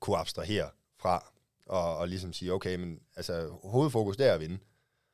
kunne 0.00 0.16
abstrahere 0.16 0.70
fra, 0.98 1.32
og, 1.66 1.96
og 1.96 2.08
ligesom 2.08 2.32
sige, 2.32 2.52
okay, 2.52 2.76
men 2.76 3.00
altså, 3.16 3.48
hovedfokus 3.62 4.16
det 4.16 4.26
er 4.26 4.32
at 4.32 4.40
vinde. 4.40 4.58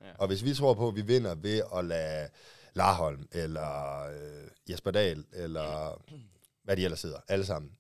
Ja. 0.01 0.07
Og 0.19 0.27
hvis 0.27 0.45
vi 0.45 0.55
tror 0.55 0.74
på, 0.74 0.89
at 0.89 0.97
vi 0.97 1.03
vinder 1.03 1.35
ved 1.35 1.62
at 1.77 1.85
lade 1.85 2.28
Larholm, 2.74 3.28
eller 3.32 4.03
øh, 4.07 4.49
Jesper 4.70 4.91
Dahl, 4.91 5.24
eller 5.32 6.03
hvad 6.65 6.77
de 6.77 6.85
ellers 6.85 7.01
sidder, 7.01 7.19
alle 7.28 7.45
sammen, 7.45 7.73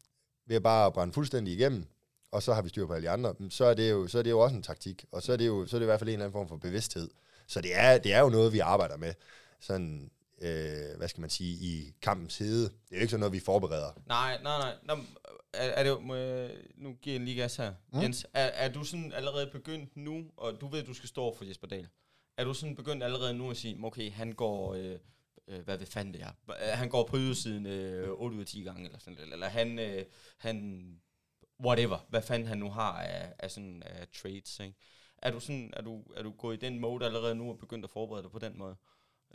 ved 0.46 0.56
at 0.56 0.62
bare 0.62 0.92
brænde 0.92 1.12
fuldstændig 1.12 1.54
igennem, 1.54 1.86
og 2.30 2.42
så 2.42 2.54
har 2.54 2.62
vi 2.62 2.68
styr 2.68 2.86
på 2.86 2.92
alle 2.92 3.06
de 3.06 3.10
andre, 3.10 3.34
så 3.50 3.64
er 3.64 3.74
det 3.74 3.90
jo, 3.90 4.06
så 4.06 4.18
er 4.18 4.22
det 4.22 4.30
jo 4.30 4.40
også 4.40 4.56
en 4.56 4.62
taktik, 4.62 5.04
og 5.12 5.22
så 5.22 5.32
er 5.32 5.36
det 5.36 5.46
jo 5.46 5.66
så 5.66 5.76
er 5.76 5.78
det 5.78 5.84
i 5.84 5.86
hvert 5.86 6.00
fald 6.00 6.08
en 6.08 6.12
eller 6.12 6.24
anden 6.24 6.32
form 6.32 6.48
for 6.48 6.56
bevidsthed. 6.56 7.10
Så 7.50 7.60
det 7.60 7.78
er, 7.78 7.98
det 7.98 8.12
er 8.12 8.20
jo 8.20 8.28
noget, 8.28 8.52
vi 8.52 8.58
arbejder 8.58 8.96
med. 8.96 9.14
Sådan, 9.60 10.10
øh, 10.40 10.96
hvad 10.96 11.08
skal 11.08 11.20
man 11.20 11.30
sige, 11.30 11.54
i 11.66 11.94
kampens 12.02 12.38
hede. 12.38 12.62
Det 12.62 12.72
er 12.90 12.96
jo 12.96 13.00
ikke 13.00 13.10
sådan 13.10 13.20
noget, 13.20 13.32
vi 13.32 13.40
forbereder. 13.40 13.92
Nej, 14.06 14.42
nej, 14.42 14.58
nej. 14.58 14.74
Nå, 14.82 15.02
er, 15.52 15.68
er 15.68 15.84
det, 15.84 16.02
må 16.02 16.14
jeg, 16.14 16.50
nu 16.76 16.92
giver 17.02 17.14
jeg 17.14 17.24
lige 17.24 17.40
gas 17.40 17.56
her. 17.56 17.74
Mm. 17.92 18.00
Jens, 18.00 18.26
er, 18.34 18.44
er 18.44 18.72
du 18.72 18.84
sådan 18.84 19.12
allerede 19.12 19.50
begyndt 19.52 19.96
nu, 19.96 20.24
og 20.36 20.60
du 20.60 20.68
ved, 20.68 20.80
at 20.80 20.86
du 20.86 20.94
skal 20.94 21.08
stå 21.08 21.36
for 21.36 21.44
Jesper 21.44 21.66
Dahl. 21.66 21.88
Er 22.36 22.44
du 22.44 22.54
sådan 22.54 22.76
begyndt 22.76 23.04
allerede 23.04 23.34
nu 23.34 23.50
at 23.50 23.56
sige, 23.56 23.80
okay, 23.84 24.12
han 24.12 24.32
går... 24.32 24.74
Øh, 24.74 24.98
øh, 25.48 25.60
hvad 25.60 25.78
ved 25.78 25.86
fanden 25.86 26.14
det 26.14 26.22
er. 26.22 26.74
Han 26.76 26.88
går 26.88 27.06
på 27.06 27.16
ydersiden 27.16 27.66
øh, 27.66 28.08
8 28.10 28.36
ud 28.36 28.40
af 28.40 28.46
10 28.46 28.62
gange, 28.62 28.84
eller 28.84 28.98
sådan 28.98 29.18
eller, 29.18 29.32
eller 29.32 29.48
han, 29.48 29.78
øh, 29.78 30.04
han, 30.38 30.84
whatever, 31.64 32.06
hvad 32.08 32.22
fanden 32.22 32.48
han 32.48 32.58
nu 32.58 32.70
har 32.70 33.02
af, 33.02 33.32
af 33.38 33.50
sådan 33.50 33.82
af 33.82 34.08
trades, 34.08 34.60
ikke? 34.60 34.76
Er 35.22 35.30
du, 35.30 35.40
sådan, 35.40 35.70
er, 35.76 35.82
du, 35.82 36.02
er 36.16 36.22
du 36.22 36.30
gået 36.30 36.62
i 36.62 36.66
den 36.66 36.80
mode 36.80 37.06
allerede 37.06 37.34
nu 37.34 37.50
og 37.50 37.58
begyndt 37.58 37.84
at 37.84 37.90
forberede 37.90 38.22
dig 38.22 38.30
på 38.30 38.38
den 38.38 38.58
måde? 38.58 38.76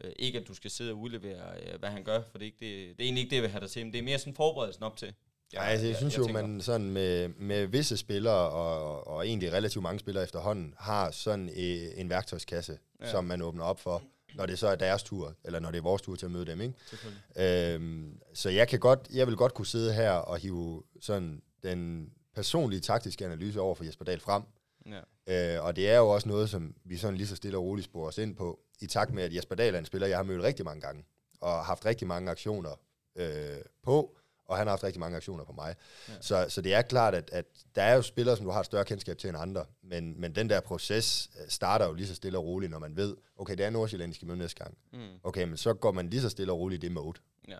Øh, 0.04 0.12
ikke 0.20 0.40
at 0.40 0.48
du 0.48 0.54
skal 0.54 0.72
sidde 0.72 0.92
og 0.92 0.98
udlevere, 0.98 1.42
øh, 1.62 1.80
hvad 1.80 1.90
han 1.90 2.04
gør, 2.04 2.22
for 2.32 2.38
det 2.38 2.46
er, 2.46 2.52
ikke 2.52 2.58
det, 2.60 2.98
det 2.98 3.04
er 3.04 3.08
egentlig 3.08 3.22
ikke 3.22 3.30
det, 3.30 3.36
jeg 3.36 3.44
vil 3.44 3.52
have 3.52 3.62
dig 3.62 3.70
til, 3.70 3.86
men 3.86 3.94
det 3.94 4.00
er 4.00 4.04
mere 4.04 4.20
sådan 4.20 4.36
forberedelsen 4.36 4.84
op 4.84 4.98
til. 4.98 5.14
Ja, 5.54 5.64
altså, 5.64 5.86
jeg, 5.86 5.90
jeg 5.90 5.98
synes 5.98 6.18
jeg, 6.18 6.28
jo, 6.28 6.34
man 6.34 6.62
sådan 6.62 6.90
med, 6.90 7.30
med 7.30 7.68
visse 7.68 7.98
spillere, 7.98 8.50
og, 8.50 9.08
og 9.08 9.28
egentlig 9.28 9.54
relativt 9.54 9.84
mange 9.84 10.00
spillere 10.00 10.24
efterhånden, 10.24 10.74
har 10.78 11.12
sådan 11.12 11.50
en, 11.50 11.92
en 11.96 12.10
værktøjskasse, 12.10 12.78
ja. 13.02 13.12
som 13.12 13.26
man 13.26 13.42
åbner 13.42 13.64
op 13.64 13.80
for, 13.80 14.04
når 14.36 14.46
det 14.46 14.60
så 14.60 14.68
er 14.68 14.76
deres 14.76 15.04
tur, 15.04 15.36
eller 15.44 15.60
når 15.60 15.72
det 15.72 15.78
er 15.78 15.82
vores 15.82 16.02
tur 16.02 16.16
til 16.16 16.26
at 16.26 16.32
møde 16.32 16.46
dem. 16.46 16.62
Ikke? 16.62 17.74
Øhm, 17.76 18.20
så 18.34 18.50
jeg, 18.50 18.68
kan 18.68 18.80
godt, 18.80 19.08
jeg 19.14 19.28
vil 19.28 19.36
godt 19.36 19.54
kunne 19.54 19.66
sidde 19.66 19.94
her 19.94 20.12
og 20.12 20.38
hive 20.38 20.84
sådan 21.02 21.42
den 21.64 22.10
personlige 22.36 22.80
taktiske 22.80 23.26
analyse 23.26 23.62
over 23.62 23.76
for 23.76 23.84
Jesper 23.84 24.06
Dahl 24.06 24.20
frem, 24.20 24.44
Ja. 24.86 25.56
Øh, 25.58 25.66
og 25.66 25.76
det 25.76 25.90
er 25.90 25.98
jo 25.98 26.10
også 26.10 26.30
noget, 26.30 26.50
som 26.50 26.76
vi 26.84 26.98
sådan 26.98 27.18
lige 27.18 27.28
så 27.28 27.36
stille 27.36 27.58
og 27.58 27.64
roligt 27.64 27.86
sporer 27.86 28.08
os 28.08 28.18
ind 28.18 28.36
på, 28.36 28.60
i 28.82 28.88
takt 28.88 29.14
med, 29.14 29.24
at 29.24 29.36
Jesper 29.36 29.56
Dahl 29.56 29.76
er 29.76 29.80
en 29.80 29.86
spiller, 29.86 30.08
jeg 30.08 30.18
har 30.18 30.24
mødt 30.24 30.44
rigtig 30.44 30.66
mange 30.66 30.82
gange, 30.82 31.06
og 31.42 31.66
haft 31.66 31.86
rigtig 31.86 32.08
mange 32.08 32.32
aktioner 32.32 32.80
øh, 33.16 33.58
på, 33.84 34.18
og 34.46 34.58
han 34.58 34.68
har 34.68 34.72
haft 34.72 34.84
rigtig 34.84 35.00
mange 35.00 35.18
aktioner 35.18 35.44
på 35.44 35.52
mig. 35.52 35.76
Ja. 36.10 36.14
Så, 36.22 36.46
så 36.50 36.62
det 36.62 36.74
er 36.74 36.82
klart, 36.82 37.16
at, 37.16 37.30
at 37.34 37.46
der 37.76 37.82
er 37.82 37.96
jo 37.96 38.02
spillere, 38.02 38.38
som 38.38 38.46
du 38.46 38.52
har 38.52 38.60
et 38.60 38.66
større 38.66 38.86
kendskab 38.86 39.18
til 39.18 39.28
end 39.28 39.38
andre, 39.38 39.66
men, 39.84 40.22
men 40.22 40.36
den 40.36 40.50
der 40.50 40.60
proces 40.60 41.30
øh, 41.42 41.50
starter 41.50 41.86
jo 41.86 41.94
lige 41.94 42.08
så 42.08 42.16
stille 42.16 42.38
og 42.38 42.46
roligt, 42.46 42.72
når 42.72 42.80
man 42.80 42.96
ved, 42.96 43.16
okay, 43.38 43.58
det 43.58 43.66
er 43.66 43.70
Nordsjælland, 43.70 44.14
skal 44.14 44.28
møde 44.28 44.38
næste 44.38 44.64
gang. 44.64 44.78
Mm. 44.94 45.00
Okay, 45.24 45.44
men 45.44 45.58
så 45.58 45.74
går 45.74 45.92
man 45.92 46.10
lige 46.10 46.22
så 46.22 46.30
stille 46.30 46.54
og 46.54 46.60
roligt 46.60 46.84
i 46.84 46.88
det 46.88 46.94
mode. 46.94 47.20
Ja. 47.48 47.58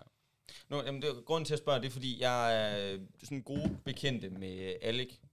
Nu, 0.68 0.82
jamen 0.82 1.02
det, 1.02 1.10
grunden 1.24 1.44
til 1.44 1.52
at 1.52 1.58
spørge, 1.58 1.80
det 1.80 1.86
er, 1.86 1.90
fordi 1.90 2.22
jeg 2.22 2.56
er 2.92 2.98
sådan 3.24 3.42
gode 3.42 3.76
bekendte 3.84 4.30
med 4.30 4.74
Alec, 4.82 5.08
øh, 5.12 5.25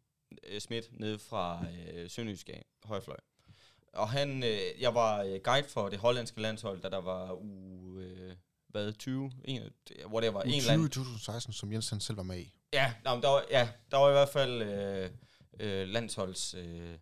Schmidt 0.59 0.99
nede 0.99 1.19
fra 1.19 1.65
øh, 1.93 2.09
Sønderjyske 2.09 2.63
højfløj. 2.83 3.17
Og 3.93 4.09
han, 4.09 4.43
øh, 4.43 4.59
jeg 4.79 4.95
var 4.95 5.21
øh, 5.21 5.39
guide 5.43 5.67
for 5.69 5.89
det 5.89 5.99
hollandske 5.99 6.41
landshold, 6.41 6.81
da 6.81 6.89
der 6.89 7.01
var 7.01 7.31
u 7.31 7.99
øh, 7.99 8.35
hvad, 8.67 8.93
20, 8.93 9.31
en, 9.45 9.61
var 10.33 10.41
en 10.41 10.51
20 10.51 10.67
land. 10.67 10.81
2016, 10.81 11.53
som 11.53 11.73
Jens 11.73 11.93
selv 11.99 12.17
var 12.17 12.23
med 12.23 12.39
i. 12.39 12.53
Ja, 12.73 12.93
der, 13.03 13.21
der 13.21 13.29
var, 13.29 13.43
ja, 13.51 13.69
der 13.91 13.97
var 13.97 14.09
i 14.09 14.11
hvert 14.11 14.29
fald 14.29 14.61
øh, 14.61 15.09
øh, 15.59 15.87
landsholds... 15.87 16.53
Øh, 16.53 16.97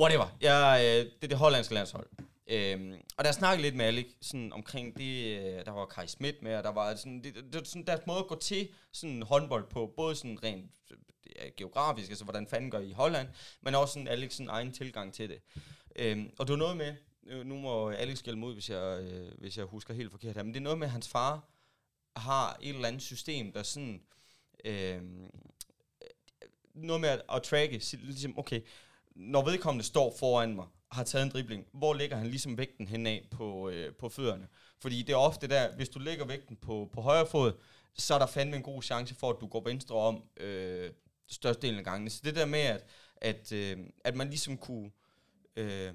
whatever. 0.00 0.36
Ja, 0.40 0.78
øh, 0.78 1.04
det 1.04 1.24
er 1.24 1.28
det 1.28 1.38
hollandske 1.38 1.74
landshold. 1.74 2.06
Øhm, 2.46 2.94
og 3.16 3.24
der 3.24 3.32
snakkede 3.32 3.62
lidt 3.62 3.76
med 3.76 3.84
Alec 3.84 4.06
sådan 4.20 4.52
omkring 4.52 4.96
det, 4.96 5.38
øh, 5.38 5.64
der 5.64 5.72
var 5.72 5.86
Kai 5.86 6.06
Schmidt 6.06 6.42
med, 6.42 6.56
og 6.56 6.64
der 6.64 6.72
var 6.72 6.94
sådan, 6.94 7.24
det, 7.24 7.34
det, 7.52 7.68
sådan 7.68 7.86
deres 7.86 8.00
måde 8.06 8.18
at 8.18 8.26
gå 8.26 8.38
til 8.38 8.68
sådan 8.92 9.22
håndbold 9.22 9.70
på, 9.70 9.92
både 9.96 10.16
sådan 10.16 10.38
rent 10.42 10.70
geografisk, 11.56 12.10
altså 12.10 12.24
hvordan 12.24 12.46
fanden 12.46 12.70
gør 12.70 12.78
I 12.80 12.92
Holland, 12.92 13.28
men 13.60 13.74
også 13.74 13.94
sådan 13.94 14.08
Alex' 14.08 14.30
sådan 14.30 14.48
egen 14.48 14.72
tilgang 14.72 15.14
til 15.14 15.28
det. 15.28 15.38
Øhm, 15.96 16.30
og 16.38 16.46
det 16.46 16.52
var 16.52 16.58
noget 16.58 16.76
med, 16.76 16.94
nu 17.44 17.58
må 17.58 17.90
Alex 17.90 18.22
gælde 18.22 18.38
mod, 18.38 18.54
hvis 18.54 18.70
jeg, 18.70 19.00
øh, 19.02 19.38
hvis 19.38 19.58
jeg 19.58 19.64
husker 19.64 19.94
helt 19.94 20.10
forkert 20.10 20.36
her, 20.36 20.42
men 20.42 20.54
det 20.54 20.60
er 20.60 20.64
noget 20.64 20.78
med, 20.78 20.86
at 20.86 20.92
hans 20.92 21.08
far 21.08 21.48
har 22.16 22.58
et 22.62 22.74
eller 22.74 22.88
andet 22.88 23.02
system, 23.02 23.52
der 23.52 23.62
sådan, 23.62 24.02
øh, 24.64 25.02
noget 26.74 27.00
med 27.00 27.08
at, 27.08 27.22
at 27.32 27.42
tracke, 27.42 27.82
ligesom, 27.92 28.38
okay, 28.38 28.60
når 29.10 29.44
vedkommende 29.44 29.84
står 29.84 30.14
foran 30.18 30.54
mig, 30.54 30.66
har 30.92 31.04
taget 31.04 31.24
en 31.24 31.30
dribling, 31.30 31.66
hvor 31.72 31.94
lægger 31.94 32.16
han 32.16 32.26
ligesom 32.26 32.58
vægten 32.58 32.88
henad 32.88 33.18
på, 33.30 33.68
øh, 33.68 33.94
på 33.94 34.08
fødderne? 34.08 34.48
Fordi 34.80 35.02
det 35.02 35.12
er 35.12 35.16
ofte 35.16 35.48
der, 35.48 35.76
hvis 35.76 35.88
du 35.88 35.98
lægger 35.98 36.24
vægten 36.26 36.56
på, 36.56 36.90
på 36.92 37.00
højre 37.00 37.26
fod, 37.26 37.52
så 37.94 38.14
er 38.14 38.18
der 38.18 38.26
fandme 38.26 38.56
en 38.56 38.62
god 38.62 38.82
chance 38.82 39.14
for, 39.14 39.30
at 39.30 39.36
du 39.40 39.46
går 39.46 39.62
venstre 39.64 39.96
om 39.96 40.22
øh, 40.36 40.90
størstedelen 41.30 41.78
af 41.78 41.84
gangene. 41.84 42.10
Så 42.10 42.20
det 42.24 42.34
der 42.34 42.46
med, 42.46 42.60
at, 42.60 42.84
at, 43.16 43.52
øh, 43.52 43.78
at 44.04 44.16
man 44.16 44.28
ligesom 44.28 44.56
kunne... 44.56 44.90
Øh, 45.56 45.92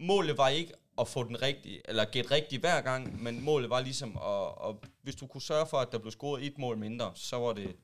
målet 0.00 0.38
var 0.38 0.48
ikke 0.48 0.72
at 1.00 1.08
få 1.08 1.24
den 1.24 1.42
rigtige, 1.42 1.80
eller 1.84 2.04
gætte 2.04 2.30
rigtigt 2.30 2.62
hver 2.62 2.80
gang, 2.80 3.22
men 3.22 3.44
målet 3.44 3.70
var 3.70 3.80
ligesom 3.80 4.16
at, 4.16 4.68
at, 4.68 4.90
hvis 5.02 5.16
du 5.16 5.26
kunne 5.26 5.42
sørge 5.42 5.66
for, 5.66 5.76
at 5.76 5.92
der 5.92 5.98
blev 5.98 6.10
scoret 6.10 6.46
et 6.46 6.58
mål 6.58 6.78
mindre, 6.78 7.12
så 7.14 7.36
var 7.36 7.52
det, 7.52 7.76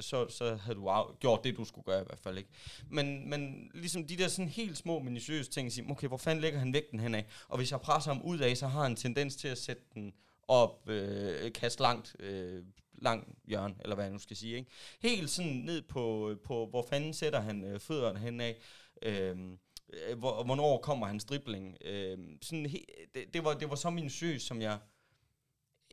så, 0.00 0.28
så 0.28 0.54
havde 0.54 0.78
du 0.78 0.88
af, 0.88 1.18
gjort 1.20 1.44
det, 1.44 1.56
du 1.56 1.64
skulle 1.64 1.84
gøre 1.84 2.00
i 2.00 2.04
hvert 2.06 2.18
fald, 2.18 2.38
ikke? 2.38 2.50
Men, 2.88 3.30
men 3.30 3.70
ligesom 3.74 4.06
de 4.06 4.16
der 4.16 4.28
sådan 4.28 4.48
helt 4.48 4.76
små 4.76 4.98
minutiøse 4.98 5.50
ting, 5.50 5.72
sige, 5.72 5.90
okay, 5.90 6.08
hvor 6.08 6.16
fanden 6.16 6.40
lægger 6.40 6.58
han 6.58 6.72
vægten 6.72 7.00
henad? 7.00 7.22
Og 7.48 7.56
hvis 7.56 7.70
jeg 7.70 7.80
presser 7.80 8.12
ham 8.12 8.22
ud 8.22 8.38
af, 8.38 8.56
så 8.56 8.66
har 8.66 8.82
han 8.82 8.92
en 8.92 8.96
tendens 8.96 9.36
til 9.36 9.48
at 9.48 9.58
sætte 9.58 9.82
den 9.94 10.14
op, 10.48 10.88
øh, 10.88 11.52
kaste 11.52 11.82
langt, 11.82 12.16
øh, 12.18 12.64
lang 12.98 13.38
hjørne, 13.44 13.74
eller 13.80 13.94
hvad 13.94 14.04
jeg 14.04 14.12
nu 14.12 14.18
skal 14.18 14.36
sige. 14.36 14.56
Ikke? 14.56 14.70
Helt 15.00 15.30
sådan 15.30 15.52
ned 15.52 15.82
på, 15.82 16.34
på 16.44 16.66
hvor 16.66 16.86
fanden 16.90 17.14
sætter 17.14 17.40
han 17.40 17.64
øh, 17.64 17.80
fødderne 17.80 18.18
henad. 18.18 18.54
Øhm, 19.02 19.58
øh, 19.92 20.18
hvor, 20.18 20.44
hvornår 20.44 20.78
kommer 20.78 21.06
hans 21.06 21.24
dribling. 21.24 21.76
Øh, 21.80 22.18
sådan 22.42 22.66
he, 22.66 22.78
det, 23.14 23.34
det, 23.34 23.44
var, 23.44 23.54
det 23.54 23.70
var 23.70 23.76
så 23.76 23.90
min 23.90 24.10
søs, 24.10 24.42
som 24.42 24.62
jeg 24.62 24.78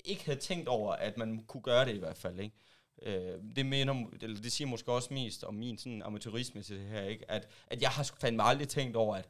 ikke 0.05 0.25
havde 0.25 0.39
tænkt 0.39 0.67
over, 0.67 0.93
at 0.93 1.17
man 1.17 1.43
kunne 1.47 1.63
gøre 1.63 1.85
det 1.85 1.95
i 1.95 1.99
hvert 1.99 2.17
fald. 2.17 2.39
Ikke? 2.39 2.55
Øh, 3.01 3.39
det, 3.55 3.65
mener, 3.65 4.05
eller 4.21 4.41
det 4.41 4.51
siger 4.51 4.67
måske 4.67 4.91
også 4.91 5.13
mest 5.13 5.43
om 5.43 5.53
min 5.53 5.77
sådan, 5.77 6.01
amatørisme 6.01 6.61
til 6.61 6.77
det 6.77 6.87
her, 6.87 7.03
ikke? 7.03 7.31
At, 7.31 7.47
at 7.67 7.81
jeg 7.81 7.89
har 7.89 8.11
fandme 8.21 8.43
aldrig 8.43 8.67
tænkt 8.67 8.95
over, 8.95 9.15
at, 9.15 9.27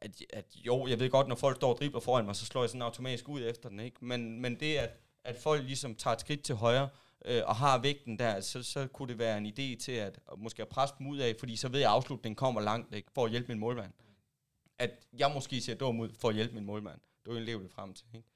at, 0.00 0.22
at 0.30 0.46
jo, 0.54 0.86
jeg 0.86 1.00
ved 1.00 1.10
godt, 1.10 1.28
når 1.28 1.34
folk 1.34 1.56
står 1.56 1.72
og 1.72 1.78
dribler 1.78 2.00
foran 2.00 2.24
mig, 2.24 2.36
så 2.36 2.46
slår 2.46 2.62
jeg 2.62 2.70
sådan 2.70 2.82
automatisk 2.82 3.28
ud 3.28 3.42
efter 3.42 3.68
den, 3.68 3.80
ikke? 3.80 4.04
Men, 4.04 4.40
men 4.40 4.60
det, 4.60 4.76
at, 4.76 4.90
at 5.24 5.36
folk 5.36 5.62
ligesom 5.62 5.94
tager 5.94 6.14
et 6.14 6.20
skridt 6.20 6.42
til 6.42 6.54
højre, 6.54 6.88
øh, 7.24 7.42
og 7.46 7.56
har 7.56 7.78
vægten 7.78 8.18
der, 8.18 8.40
så, 8.40 8.62
så 8.62 8.86
kunne 8.86 9.08
det 9.08 9.18
være 9.18 9.38
en 9.38 9.46
idé 9.46 9.80
til 9.84 9.92
at, 9.92 10.18
at 10.32 10.38
måske 10.38 10.62
at 10.62 10.68
presse 10.68 10.94
dem 10.98 11.06
ud 11.06 11.18
af, 11.18 11.34
fordi 11.38 11.56
så 11.56 11.68
ved 11.68 11.80
jeg, 11.80 11.90
at 11.90 11.94
afslutningen 11.94 12.36
kommer 12.36 12.60
langt, 12.60 12.94
ikke? 12.94 13.08
for 13.14 13.24
at 13.24 13.30
hjælpe 13.30 13.48
min 13.48 13.58
målmand. 13.58 13.92
at 14.78 14.90
jeg 15.18 15.30
måske 15.34 15.60
ser 15.60 15.74
dum 15.74 16.00
ud 16.00 16.10
for 16.18 16.28
at 16.28 16.34
hjælpe 16.34 16.54
min 16.54 16.64
målmand. 16.64 17.00
Det 17.24 17.30
er 17.30 17.52
jo 17.52 17.58
en 17.58 17.62
det 17.62 17.72
frem 17.72 17.94
til. 17.94 18.06
Ikke? 18.14 18.28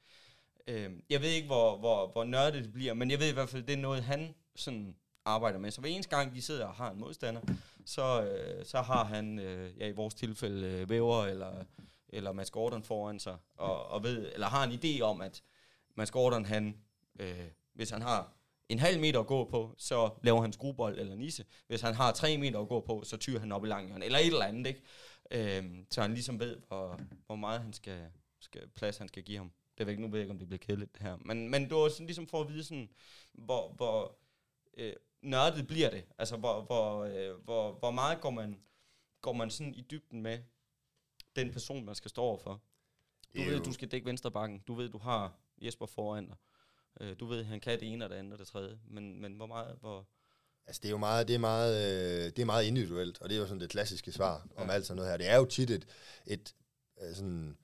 Øh, 0.66 0.90
jeg 1.10 1.22
ved 1.22 1.28
ikke, 1.28 1.46
hvor, 1.46 1.78
hvor, 1.78 2.12
hvor 2.12 2.24
nørdet 2.24 2.64
det 2.64 2.72
bliver, 2.72 2.94
men 2.94 3.10
jeg 3.10 3.20
ved 3.20 3.30
i 3.30 3.32
hvert 3.32 3.48
fald, 3.48 3.62
det 3.62 3.72
er 3.72 3.76
noget, 3.76 4.02
han 4.02 4.34
sådan 4.56 4.96
arbejder 5.24 5.58
med. 5.58 5.70
Så 5.70 5.80
hver 5.80 5.90
eneste 5.90 6.16
gang, 6.16 6.34
de 6.34 6.42
sidder 6.42 6.66
og 6.66 6.74
har 6.74 6.90
en 6.90 7.00
modstander, 7.00 7.40
så, 7.86 8.22
øh, 8.22 8.64
så 8.64 8.80
har 8.80 9.04
han, 9.04 9.38
øh, 9.38 9.78
ja 9.78 9.86
i 9.86 9.92
vores 9.92 10.14
tilfælde, 10.14 10.68
øh, 10.68 10.90
væver 10.90 11.24
eller, 11.24 11.64
eller 12.08 12.32
Mads 12.32 12.50
Gordon 12.50 12.82
foran 12.82 13.18
sig, 13.18 13.36
og, 13.56 13.86
og 13.86 14.02
ved, 14.02 14.32
eller 14.32 14.46
har 14.46 14.64
en 14.64 14.72
idé 14.72 15.00
om, 15.00 15.20
at 15.20 15.42
Mads 15.96 16.10
Gordon, 16.10 16.44
han, 16.44 16.76
øh, 17.18 17.46
hvis 17.74 17.90
han 17.90 18.02
har 18.02 18.32
en 18.68 18.78
halv 18.78 19.00
meter 19.00 19.20
at 19.20 19.26
gå 19.26 19.44
på, 19.44 19.74
så 19.78 20.10
laver 20.22 20.40
han 20.40 20.52
skruebold 20.52 20.98
eller 20.98 21.14
nisse. 21.14 21.44
Hvis 21.66 21.80
han 21.80 21.94
har 21.94 22.12
tre 22.12 22.38
meter 22.38 22.60
at 22.60 22.68
gå 22.68 22.80
på, 22.80 23.02
så 23.04 23.16
tyrer 23.16 23.40
han 23.40 23.52
op 23.52 23.64
i 23.64 23.68
langhjørnet, 23.68 24.06
eller 24.06 24.18
et 24.18 24.26
eller 24.26 24.44
andet, 24.44 24.66
ikke? 24.66 24.82
Øh, 25.30 25.64
så 25.90 26.02
han 26.02 26.14
ligesom 26.14 26.40
ved, 26.40 26.56
hvor, 26.68 27.00
hvor 27.26 27.36
meget 27.36 27.60
han 27.60 27.72
skal, 27.72 28.06
skal, 28.40 28.68
plads 28.68 28.98
han 28.98 29.08
skal 29.08 29.22
give 29.22 29.38
ham. 29.38 29.52
Det 29.78 29.86
ved 29.86 29.92
ikke, 29.92 30.02
nu 30.02 30.08
ved 30.08 30.18
jeg 30.18 30.24
ikke, 30.24 30.32
om 30.32 30.38
det 30.38 30.48
bliver 30.48 30.58
kedeligt 30.58 30.94
det 30.94 31.02
her. 31.02 31.16
Men, 31.20 31.50
men 31.50 31.62
det 31.62 31.74
var 31.74 31.88
sådan, 31.88 32.06
ligesom 32.06 32.26
for 32.26 32.40
at 32.40 32.48
vide, 32.48 32.64
sådan, 32.64 32.88
hvor, 33.32 33.72
hvor 33.72 34.18
øh, 34.76 34.92
nørdet 35.22 35.66
bliver 35.66 35.90
det. 35.90 36.04
Altså, 36.18 36.36
hvor, 36.36 36.62
hvor, 36.62 37.04
øh, 37.04 37.44
hvor, 37.44 37.72
hvor 37.72 37.90
meget 37.90 38.20
går 38.20 38.30
man, 38.30 38.60
går 39.20 39.32
man 39.32 39.50
sådan 39.50 39.74
i 39.74 39.86
dybden 39.90 40.22
med 40.22 40.38
den 41.36 41.52
person, 41.52 41.84
man 41.84 41.94
skal 41.94 42.08
stå 42.08 42.22
overfor. 42.22 42.62
Du 43.36 43.42
ved, 43.42 43.60
du 43.60 43.72
skal 43.72 43.88
dække 43.88 44.06
venstre 44.06 44.30
bakken. 44.30 44.58
Du 44.58 44.74
ved, 44.74 44.88
du 44.88 44.98
har 44.98 45.32
Jesper 45.62 45.86
foran 45.86 46.26
dig. 46.26 46.36
Øh, 47.00 47.16
du 47.20 47.26
ved, 47.26 47.44
han 47.44 47.60
kan 47.60 47.80
det 47.80 47.92
ene 47.92 48.04
og 48.04 48.10
det 48.10 48.16
andet 48.16 48.32
og 48.32 48.38
det 48.38 48.46
tredje. 48.46 48.78
Men, 48.84 49.20
men 49.20 49.32
hvor 49.32 49.46
meget... 49.46 49.76
Hvor 49.80 50.08
Altså, 50.66 50.80
det 50.82 50.88
er 50.88 50.90
jo 50.90 50.98
meget, 50.98 51.28
det 51.28 51.34
er 51.34 51.38
meget, 51.38 51.74
øh, 51.76 52.24
det 52.24 52.38
er 52.38 52.44
meget 52.44 52.64
individuelt, 52.64 53.22
og 53.22 53.28
det 53.28 53.36
er 53.36 53.40
jo 53.40 53.46
sådan 53.46 53.60
det 53.60 53.70
klassiske 53.70 54.12
svar 54.12 54.48
om 54.56 54.68
ja. 54.68 54.74
alt 54.74 54.86
sådan 54.86 54.96
noget 54.96 55.10
her. 55.10 55.16
Det 55.16 55.28
er 55.28 55.36
jo 55.36 55.44
tit 55.44 55.70
et, 55.70 55.86
et 56.26 56.54
øh, 57.02 57.14
sådan 57.14 57.56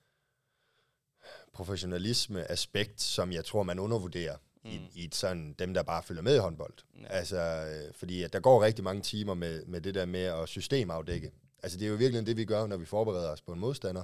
professionalisme-aspekt, 1.53 3.01
som 3.01 3.31
jeg 3.31 3.45
tror, 3.45 3.63
man 3.63 3.79
undervurderer 3.79 4.37
mm. 4.67 4.73
i, 4.95 5.03
i 5.03 5.09
sådan 5.13 5.55
dem, 5.59 5.73
der 5.73 5.83
bare 5.83 6.03
følger 6.03 6.21
med 6.21 6.35
i 6.35 6.39
håndbold. 6.39 6.73
Ja. 7.01 7.07
Altså, 7.07 7.37
øh, 7.37 7.93
fordi 7.93 8.23
at 8.23 8.33
der 8.33 8.39
går 8.39 8.63
rigtig 8.63 8.83
mange 8.83 9.01
timer 9.01 9.33
med, 9.33 9.65
med 9.65 9.81
det 9.81 9.95
der 9.95 10.05
med 10.05 10.23
at 10.23 10.49
systemafdække. 10.49 11.31
Altså, 11.63 11.77
det 11.77 11.85
er 11.85 11.89
jo 11.89 11.95
virkelig 11.95 12.25
det, 12.25 12.37
vi 12.37 12.45
gør, 12.45 12.67
når 12.67 12.77
vi 12.77 12.85
forbereder 12.85 13.29
os 13.29 13.41
på 13.41 13.51
en 13.51 13.59
modstander. 13.59 14.03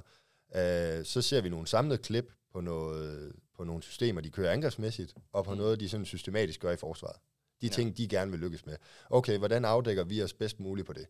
Øh, 0.56 1.04
så 1.04 1.22
ser 1.22 1.40
vi 1.40 1.48
nogle 1.48 1.66
samlede 1.66 1.98
klip 1.98 2.32
på, 2.52 2.60
noget, 2.60 3.32
på 3.56 3.64
nogle 3.64 3.82
systemer, 3.82 4.20
de 4.20 4.30
kører 4.30 4.52
angrebsmæssigt, 4.52 5.14
og 5.32 5.44
på 5.44 5.50
mm. 5.50 5.56
noget, 5.56 5.80
de 5.80 5.88
sådan 5.88 6.06
systematisk 6.06 6.60
gør 6.60 6.70
i 6.70 6.76
forsvaret. 6.76 7.16
De 7.60 7.66
ja. 7.66 7.72
ting, 7.72 7.96
de 7.96 8.08
gerne 8.08 8.30
vil 8.30 8.40
lykkes 8.40 8.66
med. 8.66 8.76
Okay, 9.10 9.38
hvordan 9.38 9.64
afdækker 9.64 10.04
vi 10.04 10.22
os 10.22 10.32
bedst 10.32 10.60
muligt 10.60 10.86
på 10.86 10.92
det? 10.92 11.06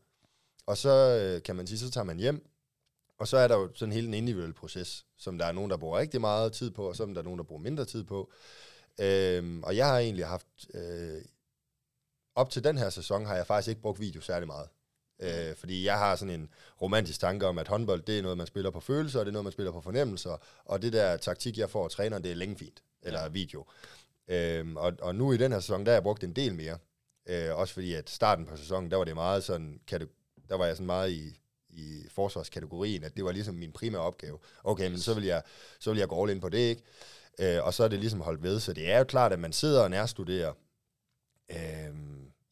Og 0.67 0.77
så 0.77 0.91
øh, 0.91 1.43
kan 1.43 1.57
man 1.57 1.67
sige, 1.67 1.79
så 1.79 1.91
tager 1.91 2.05
man 2.05 2.19
hjem, 2.19 2.47
og 3.19 3.29
så 3.29 3.37
er 3.37 3.49
der 3.49 3.57
jo 3.57 3.71
sådan 3.75 3.93
hele 3.93 4.09
en 4.09 4.15
individuel 4.15 4.53
proces, 4.53 5.07
som 5.17 5.39
der 5.39 5.47
er 5.47 5.53
nogen, 5.53 5.71
der 5.71 5.77
bruger 5.77 5.99
rigtig 5.99 6.21
meget 6.21 6.53
tid 6.53 6.71
på, 6.71 6.89
og 6.89 7.01
er 7.01 7.05
der 7.07 7.23
nogen, 7.23 7.39
der 7.39 7.45
bruger 7.45 7.63
mindre 7.63 7.85
tid 7.85 8.05
på. 8.05 8.33
Øhm, 9.01 9.63
og 9.63 9.77
jeg 9.77 9.87
har 9.87 9.99
egentlig 9.99 10.27
haft, 10.27 10.47
øh, 10.75 11.23
op 12.35 12.51
til 12.51 12.65
den 12.65 12.79
her 12.79 12.91
sæson, 12.91 13.27
har 13.27 13.37
jeg 13.37 13.47
faktisk 13.47 13.69
ikke 13.69 13.81
brugt 13.81 14.01
video 14.01 14.21
særlig 14.21 14.47
meget. 14.47 14.69
Øh, 15.21 15.57
fordi 15.57 15.85
jeg 15.85 15.99
har 15.99 16.17
sådan 16.17 16.41
en 16.41 16.49
romantisk 16.83 17.21
tanke 17.21 17.47
om, 17.47 17.59
at 17.59 17.69
håndbold, 17.69 18.03
det 18.03 18.19
er 18.19 18.23
noget, 18.23 18.39
man 18.39 18.47
spiller 18.47 18.71
på 18.71 18.81
følelser, 18.81 19.19
og 19.19 19.27
det 19.27 19.31
er 19.31 19.33
noget, 19.33 19.45
man 19.45 19.53
spiller 19.53 19.73
på 19.73 19.81
fornemmelser, 19.81 20.37
og 20.65 20.83
det 20.83 20.93
der 20.93 21.17
taktik, 21.17 21.59
jeg 21.59 21.71
får 21.71 21.85
af 21.85 21.91
træneren, 21.91 22.23
det 22.23 22.31
er 22.31 22.37
længe 22.37 22.57
fint, 22.57 22.83
eller 23.03 23.21
ja. 23.21 23.29
video. 23.29 23.67
Øhm, 24.29 24.77
og, 24.77 24.93
og 25.01 25.15
nu 25.15 25.33
i 25.33 25.37
den 25.37 25.53
her 25.53 25.61
sæson, 25.61 25.85
der 25.85 25.91
har 25.93 25.97
jeg 25.97 26.03
brugt 26.03 26.25
en 26.25 26.33
del 26.33 26.55
mere. 26.55 26.79
Øh, 27.27 27.57
også 27.57 27.75
fordi, 27.75 27.95
at 27.95 28.11
starten 28.11 28.47
på 28.47 28.57
sæsonen, 28.57 28.91
der 28.91 28.97
var 28.97 29.05
det 29.05 29.15
meget 29.15 29.45
sådan, 29.45 29.81
der 30.49 30.57
var 30.57 30.67
jeg 30.67 30.77
sådan 30.77 30.87
meget 30.87 31.11
i, 31.11 31.41
i 31.69 32.03
forsvarskategorien, 32.11 33.05
at 33.05 33.17
det 33.17 33.25
var 33.25 33.33
ligesom 33.33 33.55
min 33.55 33.73
primære 33.73 34.03
opgave. 34.03 34.39
Okay, 34.65 34.89
men 34.89 34.99
så 34.99 35.15
vil 35.15 35.25
jeg, 35.25 35.43
så 35.81 35.91
vil 35.91 35.99
jeg 35.99 36.09
gå 36.09 36.23
all 36.23 36.31
in 36.31 36.41
på 36.41 36.49
det, 36.49 36.59
ikke? 36.59 36.83
Øh, 37.39 37.65
og 37.65 37.75
så 37.75 37.85
er 37.85 37.89
det 37.89 37.99
ligesom 37.99 38.21
holdt 38.21 38.43
ved. 38.43 38.61
Så 38.61 38.73
det 38.73 38.91
er 38.91 38.99
jo 38.99 39.05
klart, 39.05 39.33
at 39.33 39.39
man 39.39 39.53
sidder 39.53 39.83
og 39.83 39.91
nærstuderer, 39.91 40.53
øh, 41.51 41.95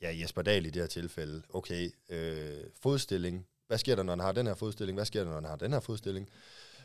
ja, 0.03 0.21
Jesper 0.21 0.43
Dahl 0.43 0.67
i 0.67 0.71
det 0.71 0.83
her 0.83 0.87
tilfælde, 0.87 1.43
okay, 1.49 1.91
øh, 2.09 2.65
fodstilling, 2.83 3.47
hvad 3.67 3.79
sker 3.79 3.97
der, 3.97 4.03
når 4.03 4.13
han 4.13 4.21
har 4.21 4.33
den 4.33 4.47
her 4.47 4.55
fodstilling, 4.55 4.97
hvad 4.97 5.07
sker 5.07 5.21
der, 5.21 5.31
når 5.31 5.35
han 5.35 5.45
har 5.45 5.57
den 5.57 5.73
her 5.73 5.81
fodstilling, 5.81 6.29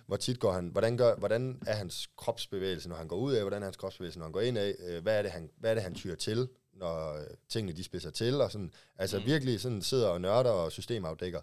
hvor 0.05 0.17
tit 0.17 0.39
går 0.39 0.51
han, 0.51 0.67
hvordan, 0.67 0.97
gør, 0.97 1.15
hvordan 1.15 1.61
er 1.67 1.75
hans 1.75 2.09
kropsbevægelse, 2.17 2.89
når 2.89 2.95
han 2.95 3.07
går 3.07 3.15
ud 3.15 3.33
af, 3.33 3.41
hvordan 3.41 3.61
er 3.61 3.65
hans 3.65 3.77
kropsbevægelse, 3.77 4.19
når 4.19 4.25
han 4.25 4.31
går 4.31 4.41
ind 4.41 4.57
af, 4.57 4.75
øh, 4.87 5.03
hvad, 5.03 5.17
er 5.17 5.21
det, 5.21 5.31
han, 5.31 5.49
hvad 5.57 5.69
er 5.69 5.73
det, 5.73 5.83
han 5.83 5.95
tyrer 5.95 6.15
til, 6.15 6.47
når 6.73 7.17
øh, 7.17 7.25
tingene 7.49 7.77
de 7.77 7.83
spidser 7.83 8.09
til, 8.09 8.41
og 8.41 8.51
sådan, 8.51 8.71
altså 8.97 9.19
mm. 9.19 9.25
virkelig 9.25 9.59
sådan 9.59 9.81
sidder 9.81 10.07
og 10.07 10.21
nørder 10.21 10.49
og 10.49 10.71
systemafdækker. 10.71 11.41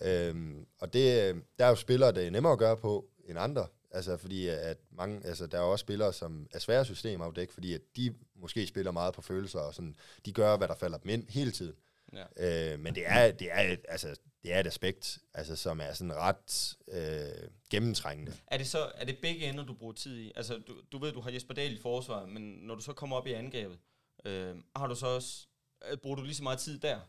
Ja. 0.00 0.28
Øhm, 0.28 0.66
og 0.78 0.92
det, 0.92 1.34
der 1.58 1.64
er 1.64 1.68
jo 1.68 1.74
spillere, 1.74 2.12
der 2.12 2.20
er 2.20 2.30
nemmere 2.30 2.52
at 2.52 2.58
gøre 2.58 2.76
på 2.76 3.08
end 3.24 3.38
andre, 3.38 3.66
altså 3.92 4.16
fordi 4.16 4.48
at 4.48 4.78
mange, 4.90 5.26
altså 5.26 5.46
der 5.46 5.58
er 5.58 5.62
også 5.62 5.82
spillere, 5.82 6.12
som 6.12 6.46
er 6.52 6.58
svære 6.58 6.84
systemafdæk, 6.84 7.50
fordi 7.50 7.74
at 7.74 7.80
de 7.96 8.14
måske 8.34 8.66
spiller 8.66 8.92
meget 8.92 9.14
på 9.14 9.22
følelser, 9.22 9.60
og 9.60 9.74
sådan, 9.74 9.96
de 10.26 10.32
gør, 10.32 10.56
hvad 10.56 10.68
der 10.68 10.74
falder 10.74 10.98
dem 10.98 11.10
ind 11.10 11.28
hele 11.28 11.50
tiden. 11.50 11.74
Ja. 12.12 12.72
Øh, 12.72 12.80
men 12.80 12.94
det 12.94 13.02
er, 13.06 13.30
det, 13.30 13.48
er 13.52 13.60
et, 13.60 13.80
altså, 13.88 14.16
det 14.42 14.52
er 14.52 14.60
et 14.60 14.66
aspekt, 14.66 15.18
altså, 15.34 15.56
som 15.56 15.80
er 15.80 15.92
sådan 15.92 16.14
ret 16.14 16.76
øh, 16.88 17.48
gennemtrængende. 17.70 18.32
Er 18.46 18.58
det 18.58 18.66
så 18.66 18.92
er 18.94 19.04
det 19.04 19.18
begge 19.18 19.48
ender, 19.48 19.64
du 19.64 19.74
bruger 19.74 19.92
tid 19.92 20.18
i? 20.18 20.32
Altså, 20.36 20.58
du, 20.68 20.74
du 20.92 20.98
ved, 20.98 21.12
du 21.12 21.20
har 21.20 21.30
Jesper 21.30 21.54
Dahl 21.54 21.74
i 21.74 21.80
forsvar, 21.82 22.26
men 22.26 22.42
når 22.42 22.74
du 22.74 22.80
så 22.80 22.92
kommer 22.92 23.16
op 23.16 23.26
i 23.26 23.32
angrebet, 23.32 23.78
øh, 24.24 24.56
har 24.76 24.86
du 24.86 24.94
så 24.94 25.06
også, 25.06 25.46
øh, 25.90 25.98
bruger 25.98 26.16
du 26.16 26.22
lige 26.22 26.34
så 26.34 26.42
meget 26.42 26.58
tid 26.58 26.78
der? 26.78 27.00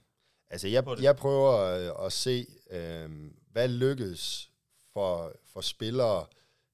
Altså, 0.49 0.67
jeg, 0.67 0.85
jeg 1.01 1.15
prøver 1.15 1.51
at, 1.51 2.05
at 2.05 2.13
se, 2.13 2.47
øh, 2.69 3.31
hvad 3.51 3.67
lykkes 3.67 4.51
for, 4.93 5.35
for 5.45 5.61
spillere, 5.61 6.25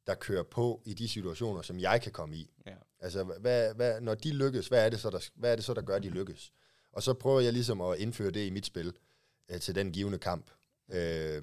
der 0.10 0.15
kører 0.15 0.44
på 0.44 0.81
i 0.86 0.94
de 0.94 1.10
situationer, 1.10 1.61
som 1.61 1.80
jeg 1.80 2.02
kan 2.02 2.11
komme 2.11 2.36
i. 2.36 2.49
Ja. 2.68 2.72
Altså, 2.99 3.23
hvad, 3.23 3.73
hvad, 3.73 4.02
når 4.02 4.15
de 4.15 4.34
lykkes, 4.34 4.68
hvad 4.68 4.86
er, 4.86 4.90
det 4.90 4.99
så, 4.99 5.10
der, 5.10 5.30
hvad 5.36 5.52
er 5.52 5.56
det 5.56 5.65
så, 5.65 5.73
der 5.73 5.81
gør, 5.81 5.95
at 5.95 6.03
de 6.03 6.10
lykkes? 6.10 6.52
Og 6.94 7.03
så 7.03 7.14
prøver 7.14 7.40
jeg 7.40 7.53
ligesom 7.53 7.81
at 7.81 7.99
indføre 7.99 8.31
det 8.31 8.45
i 8.45 8.49
mit 8.49 8.65
spil 8.65 8.94
øh, 9.49 9.60
til 9.60 9.76
den 9.76 9.91
givende 9.91 10.18
kamp. 10.18 10.52
Øh, 10.91 11.41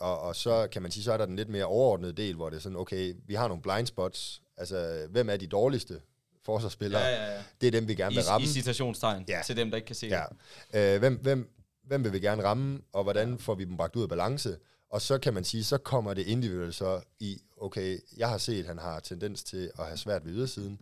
og, 0.00 0.20
og 0.20 0.36
så 0.36 0.68
kan 0.72 0.82
man 0.82 0.90
sige, 0.90 1.04
så 1.04 1.12
er 1.12 1.16
der 1.16 1.26
den 1.26 1.36
lidt 1.36 1.48
mere 1.48 1.64
overordnede 1.64 2.12
del, 2.12 2.34
hvor 2.34 2.50
det 2.50 2.56
er 2.56 2.60
sådan, 2.60 2.76
okay, 2.76 3.14
vi 3.26 3.34
har 3.34 3.48
nogle 3.48 3.62
blind 3.62 3.86
spots. 3.86 4.42
Altså, 4.56 5.06
hvem 5.10 5.28
er 5.28 5.36
de 5.36 5.46
dårligste 5.46 6.00
forsvarsspillere? 6.44 7.02
Ja, 7.02 7.24
ja, 7.24 7.34
ja. 7.34 7.42
Det 7.60 7.66
er 7.66 7.70
dem, 7.70 7.88
vi 7.88 7.94
gerne 7.94 8.14
vil 8.14 8.24
ramme. 8.24 8.44
I 8.44 8.48
citationstegn 8.48 9.24
ja. 9.28 9.42
til 9.46 9.56
dem, 9.56 9.70
der 9.70 9.76
ikke 9.76 9.86
kan 9.86 9.96
se 9.96 10.06
ja. 10.06 10.24
det. 10.72 10.94
Øh, 10.94 10.98
hvem, 10.98 11.14
hvem, 11.22 11.50
hvem 11.82 12.04
vil 12.04 12.12
vi 12.12 12.20
gerne 12.20 12.42
ramme, 12.42 12.80
og 12.92 13.02
hvordan 13.02 13.38
får 13.38 13.54
vi 13.54 13.64
dem 13.64 13.76
bragt 13.76 13.96
ud 13.96 14.02
af 14.02 14.08
balance? 14.08 14.56
Og 14.90 15.02
så 15.02 15.18
kan 15.18 15.34
man 15.34 15.44
sige, 15.44 15.64
så 15.64 15.78
kommer 15.78 16.14
det 16.14 16.26
individuelt 16.26 16.74
så 16.74 17.00
i, 17.20 17.42
okay, 17.56 17.98
jeg 18.16 18.28
har 18.28 18.38
set, 18.38 18.60
at 18.60 18.66
han 18.66 18.78
har 18.78 19.00
tendens 19.00 19.44
til 19.44 19.70
at 19.78 19.86
have 19.86 19.96
svært 19.96 20.24
ved 20.24 20.32
ydersiden. 20.32 20.80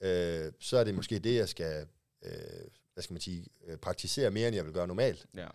Øh, 0.00 0.52
så 0.60 0.76
er 0.76 0.84
det 0.84 0.94
måske 0.94 1.18
det, 1.18 1.34
jeg 1.34 1.48
skal, 1.48 1.86
øh, 2.22 2.32
hvad 2.94 3.02
skal 3.02 3.14
man 3.14 3.20
sige, 3.20 3.46
øh, 3.66 3.76
praktisere 3.76 4.30
mere, 4.30 4.48
end 4.48 4.56
jeg 4.56 4.64
vil 4.64 4.72
gøre 4.72 4.86
normalt. 4.86 5.26
Ja. 5.36 5.48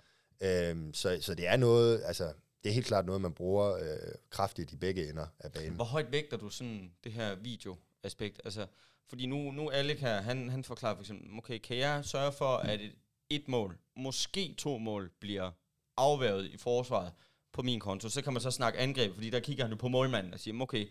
Øh, 0.72 0.94
så, 0.94 1.18
så 1.22 1.34
det 1.34 1.48
er 1.48 1.58
noget, 1.58 2.02
altså, 2.06 2.34
det 2.64 2.70
er 2.70 2.74
helt 2.74 2.86
klart 2.86 3.06
noget, 3.06 3.22
man 3.22 3.34
bruger 3.34 3.74
øh, 3.74 4.14
kraftigt 4.30 4.72
i 4.72 4.76
begge 4.76 5.10
ender 5.10 5.28
af 5.40 5.52
banen. 5.52 5.74
Hvor 5.74 5.86
højt 5.86 6.12
vægter 6.12 6.38
du 6.38 6.50
sådan 6.50 6.92
det 7.04 7.12
her 7.12 7.36
videoaspekt? 7.36 8.42
Altså, 8.46 8.68
fordi 9.10 9.26
nu, 9.26 9.52
nu 9.52 9.70
Alec 9.70 10.00
her, 10.00 10.22
han, 10.22 10.50
han 10.50 10.64
forklarer 10.64 10.96
for 10.96 11.02
eksempel, 11.02 11.38
okay, 11.38 11.60
kan 11.60 11.78
jeg 11.78 12.06
sørge 12.06 12.32
for, 12.32 12.58
at 12.58 12.82
et, 12.82 12.96
et 13.30 13.48
mål, 13.48 13.78
måske 13.98 14.56
to 14.58 14.78
mål, 14.78 15.12
bliver 15.20 15.52
afværget 15.98 16.46
i 16.46 16.58
forsvaret, 16.58 17.12
på 17.54 17.62
min 17.62 17.80
konto. 17.80 18.10
Så 18.10 18.22
kan 18.22 18.34
man 18.34 18.42
så 18.42 18.52
snakke 18.52 18.80
angreb, 18.80 19.14
fordi 19.14 19.30
der 19.30 19.40
kigger 19.40 19.64
han 19.64 19.72
jo 19.72 19.78
på 19.78 19.88
målmanden 19.88 20.34
og 20.34 20.40
siger, 20.40 20.62
okay, 20.62 20.88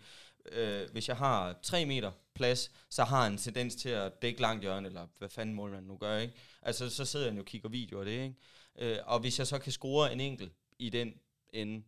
øh, 0.52 0.90
hvis 0.92 1.08
jeg 1.08 1.16
har 1.16 1.58
3 1.62 1.86
meter 1.86 2.12
plads, 2.34 2.70
så 2.90 3.04
har 3.04 3.22
han 3.22 3.32
en 3.32 3.38
tendens 3.38 3.74
til 3.74 3.88
at 3.88 4.22
dække 4.22 4.40
langt 4.40 4.62
hjørne, 4.62 4.88
eller 4.88 5.06
hvad 5.18 5.28
fanden 5.28 5.54
målmanden 5.54 5.88
nu 5.88 5.96
gør, 5.96 6.18
ikke? 6.18 6.34
Altså, 6.62 6.90
så 6.90 7.04
sidder 7.04 7.26
han 7.26 7.34
jo 7.34 7.40
og 7.40 7.46
kigger 7.46 7.68
videoer 7.68 8.00
af 8.00 8.06
det, 8.06 8.22
ikke? 8.22 8.34
Øh, 8.78 8.98
og 9.04 9.20
hvis 9.20 9.38
jeg 9.38 9.46
så 9.46 9.58
kan 9.58 9.72
score 9.72 10.12
en 10.12 10.20
enkelt 10.20 10.52
i 10.78 10.90
den 10.90 11.14
ende, 11.52 11.82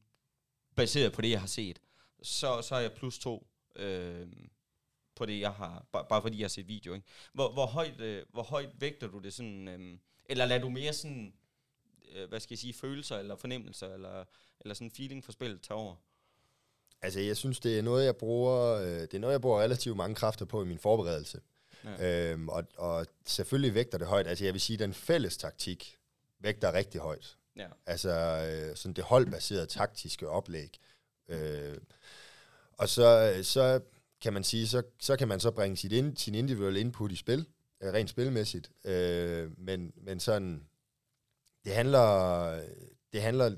baseret 0.76 1.12
på 1.12 1.20
det, 1.20 1.30
jeg 1.30 1.40
har 1.40 1.46
set, 1.46 1.80
så, 2.22 2.62
så 2.62 2.74
er 2.74 2.80
jeg 2.80 2.92
plus 2.92 3.18
to 3.18 3.46
øh, 3.76 4.26
på 5.14 5.26
det, 5.26 5.40
jeg 5.40 5.52
har, 5.52 5.86
bare, 5.92 6.06
bare 6.08 6.22
fordi 6.22 6.38
jeg 6.38 6.44
har 6.44 6.48
set 6.48 6.68
video, 6.68 6.94
ikke? 6.94 7.06
Hvor, 7.32 7.52
hvor, 7.52 7.66
højt, 7.66 8.00
øh, 8.00 8.24
hvor 8.30 8.42
højt 8.42 8.70
vægter 8.80 9.06
du 9.06 9.18
det 9.18 9.34
sådan, 9.34 9.68
øh, 9.68 9.98
eller 10.26 10.44
lader 10.44 10.60
du 10.60 10.68
mere 10.68 10.92
sådan 10.92 11.34
øh, 12.14 12.28
hvad 12.28 12.40
skal 12.40 12.54
jeg 12.54 12.58
sige, 12.58 12.74
følelser 12.74 13.18
eller 13.18 13.36
fornemmelser, 13.36 13.94
eller, 13.94 14.24
eller 14.60 14.74
sådan 14.74 14.86
en 14.86 14.90
feeling 14.90 15.24
for 15.24 15.32
spillet 15.32 15.60
tage 15.62 15.78
over? 15.78 15.94
Altså, 17.02 17.20
jeg 17.20 17.36
synes, 17.36 17.60
det 17.60 17.78
er 17.78 17.82
noget, 17.82 18.04
jeg 18.04 18.16
bruger, 18.16 18.74
øh, 18.74 18.86
det 18.86 19.14
er 19.14 19.18
noget, 19.18 19.32
jeg 19.32 19.40
bruger 19.40 19.60
relativt 19.60 19.96
mange 19.96 20.14
kræfter 20.14 20.44
på 20.44 20.62
i 20.62 20.66
min 20.66 20.78
forberedelse. 20.78 21.40
Ja. 21.84 22.30
Øhm, 22.32 22.48
og, 22.48 22.64
og 22.78 23.06
selvfølgelig 23.26 23.74
vægter 23.74 23.98
det 23.98 24.06
højt. 24.06 24.26
Altså, 24.26 24.44
jeg 24.44 24.54
vil 24.54 24.60
sige, 24.60 24.76
den 24.76 24.94
fælles 24.94 25.36
taktik 25.36 25.98
vægter 26.38 26.72
rigtig 26.72 27.00
højt. 27.00 27.36
Ja. 27.56 27.66
Altså, 27.86 28.10
øh, 28.10 28.76
sådan 28.76 28.94
det 28.94 29.04
holdbaserede 29.04 29.66
taktiske 29.66 30.28
oplæg. 30.28 30.78
Øh, 31.28 31.78
og 32.72 32.88
så, 32.88 33.38
så 33.42 33.80
kan 34.20 34.32
man 34.32 34.44
sige, 34.44 34.68
så, 34.68 34.82
så 35.00 35.16
kan 35.16 35.28
man 35.28 35.40
så 35.40 35.50
bringe 35.50 35.76
sit 35.76 35.92
ind, 35.92 36.16
sin 36.16 36.34
individuelle 36.34 36.80
input 36.80 37.12
i 37.12 37.16
spil, 37.16 37.46
øh, 37.82 37.92
rent 37.92 38.10
spilmæssigt. 38.10 38.70
Øh, 38.84 39.58
men, 39.58 39.92
men 39.96 40.20
sådan 40.20 40.68
det 41.64 41.74
handler, 41.74 42.60
det 43.12 43.22
handler 43.22 43.56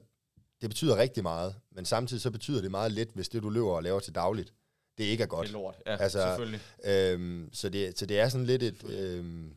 det 0.61 0.70
betyder 0.70 0.97
rigtig 0.97 1.23
meget, 1.23 1.55
men 1.70 1.85
samtidig 1.85 2.23
så 2.23 2.31
betyder 2.31 2.61
det 2.61 2.70
meget 2.70 2.93
lidt, 2.93 3.11
hvis 3.15 3.28
det, 3.28 3.43
du 3.43 3.51
løber 3.51 3.70
og 3.70 3.83
laver 3.83 4.01
til 4.01 4.15
dagligt, 4.15 4.53
det 4.99 5.05
ikke 5.05 5.23
er 5.23 5.27
godt. 5.27 5.49
Det 5.49 5.55
er 5.55 5.59
lort, 5.59 5.74
ja, 5.87 5.97
altså, 5.97 6.19
selvfølgelig. 6.19 6.61
Øhm, 6.85 7.51
så, 7.53 7.69
det, 7.69 7.99
så 7.99 8.07
det 8.07 8.20
er 8.20 8.28
sådan 8.28 8.47
lidt 8.47 8.62
et... 8.62 8.85
Øhm, 8.85 9.57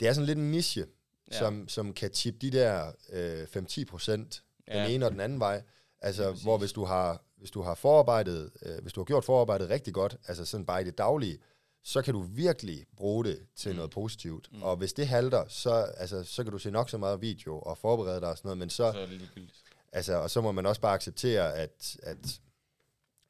det 0.00 0.08
er 0.08 0.12
sådan 0.12 0.26
lidt 0.26 0.38
en 0.38 0.50
niche, 0.50 0.86
ja. 1.32 1.38
som, 1.38 1.68
som 1.68 1.92
kan 1.92 2.10
tippe 2.10 2.38
de 2.38 2.50
der 2.50 2.92
øh, 3.12 3.46
5-10 3.56 3.84
procent 3.84 4.42
ja. 4.68 4.82
den 4.82 4.90
ene 4.90 5.06
og 5.06 5.12
den 5.12 5.20
anden 5.20 5.40
vej. 5.40 5.62
Altså, 6.00 6.32
hvor 6.32 6.58
hvis 6.58 6.72
du 6.72 6.84
har, 6.84 7.24
hvis 7.36 7.50
du 7.50 7.62
har 7.62 7.74
forarbejdet, 7.74 8.50
øh, 8.62 8.82
hvis 8.82 8.92
du 8.92 9.00
har 9.00 9.04
gjort 9.04 9.24
forarbejdet 9.24 9.70
rigtig 9.70 9.94
godt, 9.94 10.16
altså 10.28 10.44
sådan 10.44 10.66
bare 10.66 10.80
i 10.80 10.84
det 10.84 10.98
daglige, 10.98 11.38
så 11.84 12.02
kan 12.02 12.14
du 12.14 12.20
virkelig 12.20 12.86
bruge 12.96 13.24
det 13.24 13.46
til 13.56 13.70
mm. 13.70 13.76
noget 13.76 13.90
positivt. 13.90 14.48
Mm. 14.52 14.62
Og 14.62 14.76
hvis 14.76 14.92
det 14.92 15.08
halter, 15.08 15.44
så, 15.48 15.70
altså, 15.96 16.24
så 16.24 16.42
kan 16.42 16.52
du 16.52 16.58
se 16.58 16.70
nok 16.70 16.90
så 16.90 16.98
meget 16.98 17.20
video 17.20 17.58
og 17.58 17.78
forberede 17.78 18.20
dig 18.20 18.30
og 18.30 18.36
sådan 18.36 18.48
noget, 18.48 18.58
men 18.58 18.70
så... 18.70 18.92
Så 18.92 18.98
er 18.98 19.06
det 19.06 19.18
ligegyldigt. 19.18 19.64
Altså, 19.92 20.14
og 20.14 20.30
så 20.30 20.40
må 20.40 20.52
man 20.52 20.66
også 20.66 20.80
bare 20.80 20.94
acceptere, 20.94 21.54
at, 21.54 21.96
at, 22.02 22.40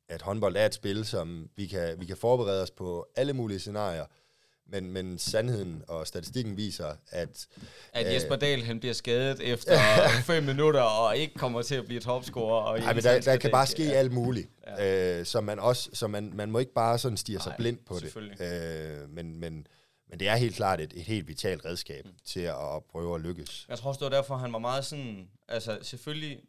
at 0.09 0.23
håndbold 0.23 0.57
er 0.57 0.67
et 0.67 0.75
spil, 0.75 1.05
som 1.05 1.51
vi 1.57 1.67
kan, 1.67 2.01
vi 2.01 2.07
kan 2.07 2.17
forberede 2.17 2.63
os 2.63 2.71
på 2.71 3.07
alle 3.17 3.33
mulige 3.33 3.59
scenarier, 3.59 4.07
men, 4.69 4.91
men 4.91 5.19
sandheden 5.19 5.83
og 5.89 6.07
statistikken 6.07 6.57
viser, 6.57 6.95
at... 7.11 7.47
At 7.93 8.07
øh, 8.07 8.15
Jesper 8.15 8.37
Dahl 8.37 8.63
han 8.63 8.81
bliver 8.81 8.93
skadet 8.93 9.41
efter 9.41 9.79
fem 10.33 10.43
minutter, 10.43 10.81
og 10.81 11.17
ikke 11.17 11.35
kommer 11.35 11.63
til 11.63 11.75
at 11.75 11.85
blive 11.87 12.01
topscorer. 12.01 12.63
Og 12.63 12.79
nej, 12.79 12.95
men 12.95 13.03
der, 13.03 13.21
der 13.21 13.37
kan 13.37 13.51
bare 13.51 13.67
ske 13.67 13.85
ja. 13.85 13.91
alt 13.91 14.13
muligt. 14.13 14.49
Ja. 14.67 15.19
Øh, 15.19 15.27
så 15.27 15.41
man, 15.41 15.59
også, 15.59 15.91
så 15.93 16.07
man, 16.07 16.31
man 16.35 16.51
må 16.51 16.59
ikke 16.59 16.73
bare 16.73 16.99
sådan 16.99 17.17
stige 17.17 17.41
sig 17.41 17.55
blind 17.59 17.79
på 17.87 17.99
det. 17.99 18.17
Øh, 18.17 19.11
men, 19.11 19.41
men, 19.41 19.67
men 20.11 20.21
det 20.21 20.29
er 20.29 20.37
helt 20.37 20.57
klart 20.57 20.81
et, 20.81 20.93
et 20.97 21.03
helt 21.03 21.29
vitalt 21.29 21.65
redskab 21.65 22.05
mm. 22.05 22.13
til 22.25 22.41
at, 22.41 22.75
at 22.77 22.85
prøve 22.93 23.15
at 23.15 23.21
lykkes. 23.21 23.67
Jeg 23.69 23.79
tror 23.79 23.89
også, 23.89 23.99
det 23.99 24.13
var 24.13 24.17
derfor, 24.19 24.37
han 24.37 24.53
var 24.53 24.59
meget 24.59 24.85
sådan... 24.85 25.29
Altså, 25.49 25.79
selvfølgelig 25.83 26.41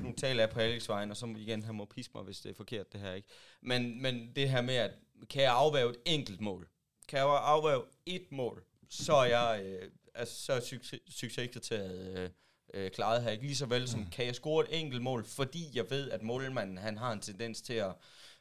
nu 0.00 0.12
taler 0.16 0.42
jeg 0.42 0.50
på 0.50 0.60
Alex 0.60 0.88
vejen, 0.88 1.10
og 1.10 1.16
så 1.16 1.34
igen, 1.36 1.62
han 1.62 1.74
må 1.74 1.84
pisse 1.84 2.10
mig, 2.14 2.24
hvis 2.24 2.40
det 2.40 2.50
er 2.50 2.54
forkert, 2.54 2.92
det 2.92 3.00
her, 3.00 3.12
ikke? 3.12 3.28
Men, 3.62 4.02
men 4.02 4.32
det 4.36 4.50
her 4.50 4.60
med, 4.60 4.74
at 4.74 4.90
kan 5.30 5.42
jeg 5.42 5.52
afvæve 5.52 5.90
et 5.90 5.96
enkelt 6.04 6.40
mål? 6.40 6.68
Kan 7.08 7.18
jeg 7.18 7.26
afvæve 7.26 7.84
et 8.06 8.32
mål, 8.32 8.64
så 8.88 9.14
er 9.14 9.24
jeg, 9.24 9.62
øh, 9.64 9.90
altså, 10.14 10.44
så 10.44 10.52
er 10.52 10.60
succes, 10.60 11.00
succeskriteriet 11.08 12.18
øh, 12.18 12.30
øh, 12.74 12.90
klaret 12.90 13.22
her. 13.22 13.30
Ikke 13.30 13.44
lige 13.44 13.56
så 13.56 13.66
vel 13.66 13.88
som, 13.88 14.00
mm. 14.00 14.06
kan 14.06 14.26
jeg 14.26 14.34
score 14.34 14.64
et 14.64 14.80
enkelt 14.80 15.02
mål, 15.02 15.24
fordi 15.24 15.70
jeg 15.74 15.90
ved, 15.90 16.10
at 16.10 16.22
målmanden 16.22 16.78
han 16.78 16.98
har 16.98 17.12
en 17.12 17.20
tendens 17.20 17.62
til 17.62 17.74
at 17.74 17.94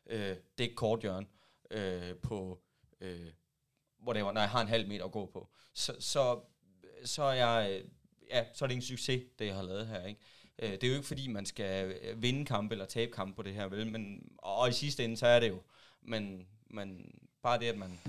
øh, 0.08 0.36
dække 0.58 0.76
korthjørn 0.76 1.28
øh, 1.72 2.16
på, 2.16 2.60
øh, 3.02 3.32
whatever, 4.08 4.32
når 4.32 4.42
jeg 4.42 4.50
har 4.50 4.62
en 4.62 4.68
halv 4.68 4.88
meter 4.88 5.06
at 5.06 5.12
gå 5.12 5.26
på. 5.26 5.50
Så, 5.74 5.96
så, 6.00 6.40
så 7.06 7.24
er 7.24 7.34
jeg, 7.34 7.72
øh, 7.72 7.90
ja, 8.30 8.46
så 8.54 8.66
er 8.66 8.68
det 8.68 8.76
en 8.76 8.82
succes, 8.82 9.24
det 9.40 9.46
jeg 9.46 9.56
har 9.56 9.64
lavet 9.64 9.88
her, 9.88 10.06
ikke? 10.06 10.22
Øh, 10.60 10.72
det 10.72 10.84
er 10.84 10.88
jo 10.88 10.94
ikke 10.94 11.08
fordi, 11.08 11.28
man 11.28 11.46
skal 11.46 11.92
øh, 11.92 12.22
vinde 12.22 12.46
kamp 12.46 12.72
eller 12.72 12.86
tabe 12.86 13.12
kamp 13.12 13.36
på 13.36 13.42
det 13.42 13.54
her, 13.54 13.68
vel? 13.68 13.92
Men, 13.92 14.32
og 14.38 14.70
i 14.70 14.74
sidste 14.74 15.04
ende, 15.04 15.18
så 15.18 15.28
er 15.28 15.40
det 15.40 15.50
jo. 15.50 15.62
Men, 16.02 16.48
men 16.70 17.12
bare 17.44 17.60
det, 17.60 17.66
at 17.66 17.78
man 17.78 18.00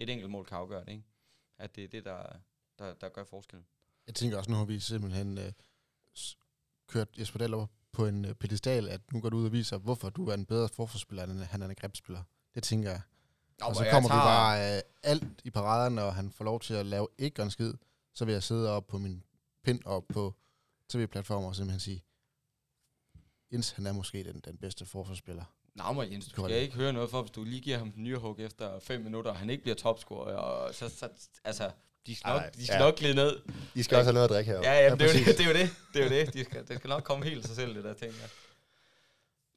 et 0.00 0.10
enkelt 0.10 0.30
mål 0.30 0.44
kan 0.44 0.56
afgøre 0.56 0.84
det, 0.84 0.92
ikke? 0.92 1.04
At 1.58 1.76
det 1.76 1.84
er 1.84 1.88
det, 1.88 2.04
der, 2.04 2.22
der, 2.78 2.94
der 2.94 3.08
gør 3.08 3.24
forskellen. 3.24 3.66
Jeg 4.06 4.14
tænker 4.14 4.38
også, 4.38 4.50
nu 4.50 4.56
har 4.56 4.64
vi 4.64 4.80
simpelthen 4.80 5.38
øh, 5.38 5.52
kørt 6.88 7.18
Jesper 7.18 7.38
Dahl 7.38 7.54
op 7.54 7.70
på 7.92 8.06
en 8.06 8.24
øh, 8.24 8.34
pedestal, 8.34 8.88
at 8.88 9.12
nu 9.12 9.20
går 9.20 9.28
du 9.28 9.36
ud 9.36 9.44
og 9.44 9.52
viser, 9.52 9.78
hvorfor 9.78 10.10
du 10.10 10.28
er 10.28 10.34
en 10.34 10.46
bedre 10.46 10.68
forforspiller, 10.68 11.24
end 11.24 11.40
han 11.40 11.62
er 11.62 11.68
en 11.68 11.74
grebspiller. 11.74 12.22
Det 12.54 12.62
tænker 12.62 12.90
jeg. 12.90 13.00
Nå, 13.60 13.66
og 13.66 13.76
så 13.76 13.86
kommer 13.90 14.08
tager... 14.08 14.22
vi 14.22 14.26
bare 14.26 14.76
øh, 14.76 14.82
alt 15.02 15.42
i 15.44 15.50
paraderne, 15.50 16.02
og 16.02 16.14
han 16.14 16.30
får 16.30 16.44
lov 16.44 16.60
til 16.60 16.74
at 16.74 16.86
lave 16.86 17.08
ikke 17.18 17.42
en 17.42 17.50
skid. 17.50 17.74
Så 18.14 18.24
vil 18.24 18.32
jeg 18.32 18.42
sidde 18.42 18.70
op 18.70 18.86
på 18.86 18.98
min 18.98 19.24
pind 19.64 19.84
og 19.84 20.06
på 20.06 20.34
tv-platformer 20.88 21.48
og 21.48 21.56
simpelthen 21.56 21.80
sige, 21.80 22.04
Jens, 23.52 23.70
han 23.70 23.86
er 23.86 23.92
måske 23.92 24.24
den, 24.24 24.40
den 24.40 24.58
bedste 24.58 24.86
forsvarsspiller. 24.86 25.44
Nej, 25.74 25.92
men 25.92 26.12
Jens, 26.12 26.24
du 26.26 26.30
skal 26.30 26.62
ikke 26.62 26.74
høre 26.74 26.92
noget 26.92 27.10
for, 27.10 27.22
hvis 27.22 27.30
du 27.30 27.44
lige 27.44 27.60
giver 27.60 27.78
ham 27.78 27.92
den 27.92 28.04
nye 28.04 28.16
hug 28.16 28.40
efter 28.40 28.78
fem 28.80 29.00
minutter, 29.00 29.30
og 29.30 29.36
han 29.36 29.50
ikke 29.50 29.62
bliver 29.62 29.76
topscorer, 29.76 30.36
og 30.36 30.74
så, 30.74 30.88
så 30.88 31.08
altså, 31.44 31.70
de 32.06 32.16
skal, 32.16 32.28
nok, 32.28 32.42
Ej, 32.42 32.50
de 32.50 32.66
skal 32.66 32.74
ja. 32.74 32.78
nok 32.78 32.96
glide 32.96 33.14
ned. 33.14 33.40
De 33.74 33.84
skal 33.84 33.96
også 33.96 34.06
have 34.06 34.14
noget 34.14 34.24
at 34.24 34.30
drikke 34.30 34.50
her. 34.50 34.58
Ja, 34.58 34.72
ja, 34.72 34.94
det, 34.94 35.02
er 35.02 35.06
jo 35.06 35.12
det, 35.12 35.38
det, 35.38 35.40
er 35.40 35.48
jo 35.48 35.54
det. 35.54 35.76
Det 35.92 36.00
er 36.00 36.04
jo 36.04 36.10
det. 36.10 36.34
De 36.34 36.44
skal, 36.44 36.68
det 36.68 36.76
skal 36.76 36.88
nok 36.88 37.02
komme 37.02 37.24
helt 37.24 37.46
sig 37.46 37.56
selv, 37.56 37.74
det 37.74 37.84
der 37.84 37.94
ting. 37.94 38.12
Ja. 38.12 38.26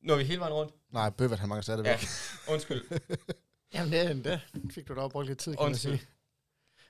Nu 0.02 0.14
er 0.14 0.18
vi 0.18 0.24
hele 0.24 0.40
vejen 0.40 0.54
rundt. 0.54 0.74
Nej, 0.92 1.10
Bøvert, 1.10 1.40
han 1.40 1.50
mangler 1.50 1.62
stadigvæk. 1.62 1.92
Ja, 1.92 2.54
undskyld. 2.54 2.84
Jamen, 3.74 4.24
det, 4.24 4.42
det 4.54 4.74
fik 4.74 4.88
du 4.88 4.96
da 4.96 5.08
brugt 5.08 5.28
lidt 5.28 5.40
tid, 5.40 5.56
kan 5.56 5.66
undskyld. 5.66 5.92
man 5.92 6.00
sige. 6.00 6.08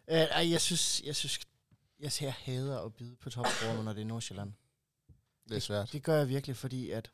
Uh, 0.07 0.37
ej, 0.37 0.51
jeg 0.51 0.61
synes, 0.61 1.01
jeg 1.05 1.15
synes, 1.15 1.39
jeg 1.99 2.11
ser 2.11 2.29
hader 2.29 2.79
at 2.79 2.93
bide 2.93 3.15
på 3.15 3.29
topscorer, 3.29 3.83
når 3.83 3.93
det 3.93 4.01
er 4.01 4.05
Nordsjælland. 4.05 4.53
Det 5.49 5.55
er 5.55 5.59
svært. 5.59 5.85
Det, 5.85 5.93
det 5.93 6.03
gør 6.03 6.17
jeg 6.17 6.29
virkelig, 6.29 6.57
fordi 6.57 6.91
at 6.91 7.11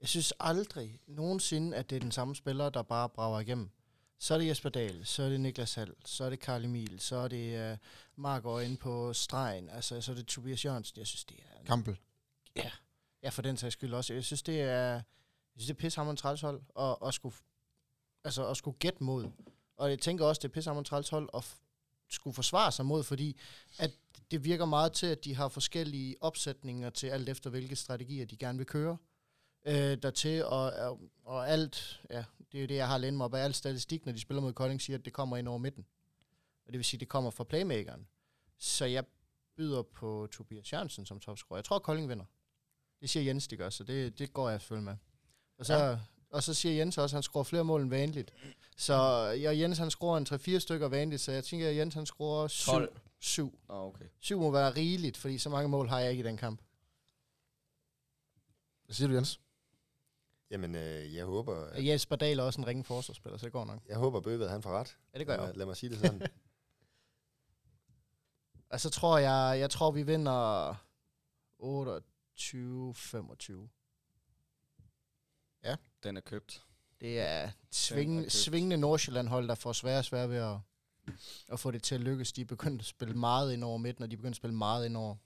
jeg 0.00 0.08
synes 0.08 0.32
aldrig 0.40 1.00
nogensinde, 1.06 1.76
at 1.76 1.90
det 1.90 1.96
er 1.96 2.00
den 2.00 2.12
samme 2.12 2.36
spiller, 2.36 2.70
der 2.70 2.82
bare 2.82 3.08
brager 3.08 3.40
igennem. 3.40 3.70
Så 4.18 4.34
er 4.34 4.38
det 4.38 4.46
Jesper 4.46 4.68
Dahl, 4.68 5.06
så 5.06 5.22
er 5.22 5.28
det 5.28 5.40
Niklas 5.40 5.74
Hall, 5.74 5.94
så 6.04 6.24
er 6.24 6.30
det 6.30 6.40
Karl 6.40 6.64
Emil, 6.64 7.00
så 7.00 7.16
er 7.16 7.28
det 7.28 7.72
uh, 7.72 7.78
Mark 8.16 8.64
inde 8.64 8.76
på 8.76 9.12
stregen, 9.12 9.68
altså 9.68 10.00
så 10.00 10.12
er 10.12 10.16
det 10.16 10.26
Tobias 10.26 10.64
Jørgensen. 10.64 10.98
Jeg 10.98 11.06
synes, 11.06 11.24
det 11.24 11.36
er... 11.38 11.64
Kampel. 11.64 11.98
Ja, 12.56 12.70
ja, 13.22 13.28
for 13.28 13.42
den 13.42 13.56
sags 13.56 13.72
skyld 13.72 13.94
også. 13.94 14.14
Jeg 14.14 14.24
synes, 14.24 14.42
det 14.42 14.60
er, 14.60 14.92
jeg 14.92 15.02
synes, 15.56 15.66
det 15.66 15.74
er 15.74 15.78
pissehammerende 15.78 16.20
trælshold 16.20 16.62
at, 16.78 16.96
at 17.06 17.14
skulle, 17.14 17.34
altså, 18.24 18.48
at 18.48 18.56
skulle 18.56 18.78
gætte 18.78 19.04
mod. 19.04 19.30
Og 19.76 19.90
jeg 19.90 19.98
tænker 19.98 20.24
også, 20.24 20.40
det 20.40 20.48
er 20.48 20.52
pissehammerende 20.52 20.88
trælshold 20.88 21.28
at 21.34 21.56
skulle 22.08 22.34
forsvare 22.34 22.72
sig 22.72 22.86
mod, 22.86 23.02
fordi 23.02 23.40
at 23.78 23.90
det 24.30 24.44
virker 24.44 24.64
meget 24.64 24.92
til, 24.92 25.06
at 25.06 25.24
de 25.24 25.34
har 25.34 25.48
forskellige 25.48 26.16
opsætninger 26.20 26.90
til 26.90 27.06
alt 27.06 27.28
efter, 27.28 27.50
hvilke 27.50 27.76
strategier 27.76 28.26
de 28.26 28.36
gerne 28.36 28.58
vil 28.58 28.66
køre 28.66 28.96
øh, 29.66 30.02
dertil, 30.02 30.44
og, 30.44 30.72
og, 30.72 31.00
og 31.24 31.48
alt, 31.48 32.00
ja, 32.10 32.24
det 32.52 32.58
er 32.58 32.62
jo 32.62 32.66
det, 32.66 32.74
jeg 32.74 32.88
har 32.88 32.98
lænet 32.98 33.16
mig 33.16 33.24
op 33.24 33.34
af, 33.34 33.44
alt 33.44 33.56
statistik, 33.56 34.06
når 34.06 34.12
de 34.12 34.20
spiller 34.20 34.40
mod 34.40 34.52
Kolding, 34.52 34.80
siger, 34.80 34.98
at 34.98 35.04
det 35.04 35.12
kommer 35.12 35.36
ind 35.36 35.48
over 35.48 35.58
midten. 35.58 35.86
Og 36.66 36.72
det 36.72 36.78
vil 36.78 36.84
sige, 36.84 36.98
at 36.98 37.00
det 37.00 37.08
kommer 37.08 37.30
fra 37.30 37.44
playmakeren. 37.44 38.06
Så 38.58 38.84
jeg 38.84 39.04
byder 39.56 39.82
på 39.82 40.28
Tobias 40.32 40.72
Jørgensen 40.72 41.06
som 41.06 41.20
topscorer. 41.20 41.58
Jeg 41.58 41.64
tror, 41.64 41.78
Kolding 41.78 42.08
vinder. 42.08 42.24
Det 43.00 43.10
siger 43.10 43.24
Jens, 43.24 43.48
det 43.48 43.58
gør, 43.58 43.70
så 43.70 43.84
det, 43.84 44.18
det 44.18 44.32
går 44.32 44.50
jeg 44.50 44.60
selvfølgelig 44.60 44.84
med. 44.84 44.96
Og 45.58 45.66
så, 45.66 45.74
ja. 45.74 45.98
og 46.30 46.42
så 46.42 46.54
siger 46.54 46.74
Jens 46.74 46.98
også, 46.98 47.14
at 47.14 47.16
han 47.16 47.22
scorer 47.22 47.44
flere 47.44 47.64
mål 47.64 47.82
end 47.82 47.90
vanligt. 47.90 48.32
Så 48.76 48.94
ja, 49.40 49.58
Jens 49.58 49.78
han 49.78 49.90
scorer 49.90 50.18
en 50.18 50.56
3-4 50.56 50.58
stykker 50.58 50.88
vanligt, 50.88 51.20
så 51.20 51.32
jeg 51.32 51.44
tænker, 51.44 51.68
at 51.68 51.76
Jens 51.76 51.94
han 51.94 52.06
scorer 52.06 52.48
7. 52.48 52.70
12. 52.70 53.00
7. 53.20 53.58
Oh, 53.68 53.86
okay. 53.86 54.04
7 54.20 54.40
må 54.40 54.50
være 54.50 54.70
rigeligt, 54.74 55.16
fordi 55.16 55.38
så 55.38 55.50
mange 55.50 55.68
mål 55.68 55.88
har 55.88 56.00
jeg 56.00 56.10
ikke 56.10 56.20
i 56.20 56.26
den 56.26 56.36
kamp. 56.36 56.60
Hvad 58.84 58.94
siger 58.94 59.08
du, 59.08 59.14
Jens? 59.14 59.40
Jamen, 60.50 60.74
øh, 60.74 61.14
jeg 61.14 61.24
håber... 61.24 61.64
At 61.64 61.86
Jesper 61.86 62.16
Dahl 62.16 62.38
er 62.38 62.42
også 62.42 62.60
en 62.60 62.66
ringe 62.66 62.84
forsvarsspiller, 62.84 63.38
så 63.38 63.46
det 63.46 63.52
går 63.52 63.64
nok. 63.64 63.82
Jeg 63.88 63.96
håber, 63.96 64.20
Bøved 64.20 64.48
han 64.48 64.62
får 64.62 64.70
ret. 64.70 64.96
Ja, 65.14 65.18
det 65.18 65.26
gør 65.26 65.36
lad, 65.36 65.46
jeg 65.46 65.56
Lad 65.56 65.66
mig 65.66 65.76
sige 65.76 65.90
det 65.90 65.98
sådan. 65.98 66.22
og 68.72 68.80
så 68.80 68.90
tror 68.90 69.18
jeg, 69.18 69.60
jeg 69.60 69.70
tror, 69.70 69.90
vi 69.90 70.02
vinder 70.02 70.72
28-25. 71.62 71.64
Ja. 75.64 75.76
Den 76.02 76.16
er 76.16 76.20
købt. 76.20 76.62
Det 77.00 77.20
er, 77.20 77.50
sving, 77.70 78.24
er 78.24 78.28
svingende 78.28 78.76
Nordsjælland-hold, 78.76 79.48
der 79.48 79.54
får 79.54 79.72
svære 79.72 79.98
og 79.98 80.04
svære 80.04 80.30
ved 80.30 80.36
at, 80.36 80.58
at 81.48 81.60
få 81.60 81.70
det 81.70 81.82
til 81.82 81.94
at 81.94 82.00
lykkes. 82.00 82.32
De 82.32 82.40
er 82.40 82.44
begyndt 82.44 82.82
at 82.82 82.86
spille 82.86 83.14
meget 83.14 83.52
ind 83.52 83.64
over 83.64 83.78
midten, 83.78 84.04
og 84.04 84.10
de 84.10 84.14
er 84.14 84.16
begyndt 84.16 84.32
at 84.32 84.36
spille 84.36 84.56
meget 84.56 84.86
ind 84.86 84.96
over 84.96 85.16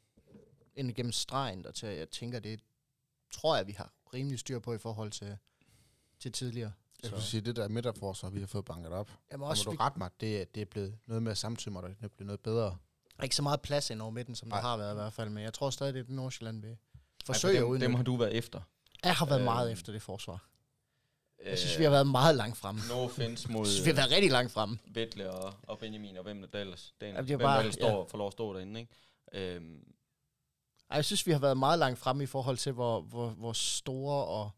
ind 0.75 0.91
igennem 0.91 1.13
stregen, 1.13 1.65
der 1.65 1.73
til, 1.73 1.89
jeg 1.89 2.11
tænker, 2.11 2.39
det 2.39 2.61
tror 3.31 3.57
jeg, 3.57 3.67
vi 3.67 3.73
har 3.73 3.93
rimelig 4.15 4.39
styr 4.39 4.59
på 4.59 4.75
i 4.75 4.79
forhold 4.79 5.11
til, 5.11 5.37
til 6.19 6.33
tidligere. 6.33 6.73
Jeg 7.03 7.13
vil 7.13 7.23
sige, 7.23 7.41
det 7.41 7.57
der 7.57 7.69
midterforsvar, 7.69 8.31
vi 8.31 8.41
har 8.41 8.47
fået 8.47 8.65
banket 8.65 8.93
op, 8.93 9.11
Jamen 9.33 9.49
også 9.49 9.71
må 9.71 9.73
du 9.73 9.79
ret 9.81 9.97
mig, 9.97 10.11
det, 10.21 10.55
det 10.55 10.61
er 10.61 10.65
blevet 10.65 10.99
noget 11.07 11.23
mere 11.23 11.37
samtømmer, 11.37 11.81
det 11.81 11.91
er 11.91 12.09
blevet 12.09 12.27
noget 12.27 12.41
bedre. 12.41 12.77
Ikke 13.23 13.37
så 13.37 13.43
meget 13.43 13.61
plads 13.61 13.91
ind 13.91 14.03
over 14.03 14.11
midten, 14.11 14.35
som 14.35 14.49
Nej. 14.49 14.61
der 14.61 14.69
har 14.69 14.77
været 14.77 14.93
i 14.93 14.95
hvert 14.95 15.13
fald, 15.13 15.31
men 15.31 15.45
jeg 15.45 15.55
tror 15.55 15.71
stadig, 15.71 15.95
det 15.95 16.01
er 16.01 16.05
det 16.05 16.15
Nordsjælland 16.15 16.63
vil 16.63 16.77
forsøge 17.25 17.59
Ej, 17.59 17.65
dem, 17.65 17.81
dem 17.81 17.95
har 17.95 18.03
du 18.03 18.17
været 18.17 18.35
efter. 18.35 18.61
Jeg 19.05 19.15
har 19.15 19.27
været 19.27 19.39
øh, 19.39 19.45
meget 19.45 19.73
efter 19.73 19.93
det 19.93 20.03
forsvar. 20.03 20.47
Jeg 21.47 21.59
synes, 21.59 21.79
vi 21.79 21.85
har 21.85 21.91
været 21.91 22.07
meget 22.07 22.37
langt 22.37 22.57
fremme. 22.57 22.81
No 22.89 22.95
offense 22.95 23.51
mod... 23.53 23.67
Synes, 23.67 23.85
vi 23.85 23.91
har 23.91 23.97
været 23.97 24.11
rigtig 24.11 24.31
langt 24.31 24.53
fremme. 24.53 24.79
Vettle 24.87 25.31
og, 25.31 25.55
og 25.63 25.79
Benjamin, 25.79 26.17
og 26.17 26.23
hvem 26.23 26.49
der 26.53 26.61
ellers, 26.61 26.95
den, 27.01 27.09
Jamen, 27.09 27.25
det 27.25 27.33
er 27.33 27.37
hvem 27.37 27.45
bare, 27.45 27.65
der 27.65 27.71
står, 27.71 27.99
ja. 27.99 28.05
får 28.05 28.19
lov 28.19 28.27
at 28.27 28.33
stå 28.33 28.55
derinde, 28.55 28.81
ikke? 28.81 28.93
Øhm, 29.33 29.93
ej, 30.91 30.97
jeg 30.97 31.05
synes, 31.05 31.27
vi 31.27 31.33
har 31.33 31.39
været 31.39 31.57
meget 31.57 31.79
langt 31.79 31.99
fremme 31.99 32.23
i 32.23 32.27
forhold 32.27 32.57
til, 32.57 32.73
hvor, 32.73 33.01
hvor, 33.01 33.29
hvor 33.29 33.53
store 33.53 34.25
og 34.25 34.51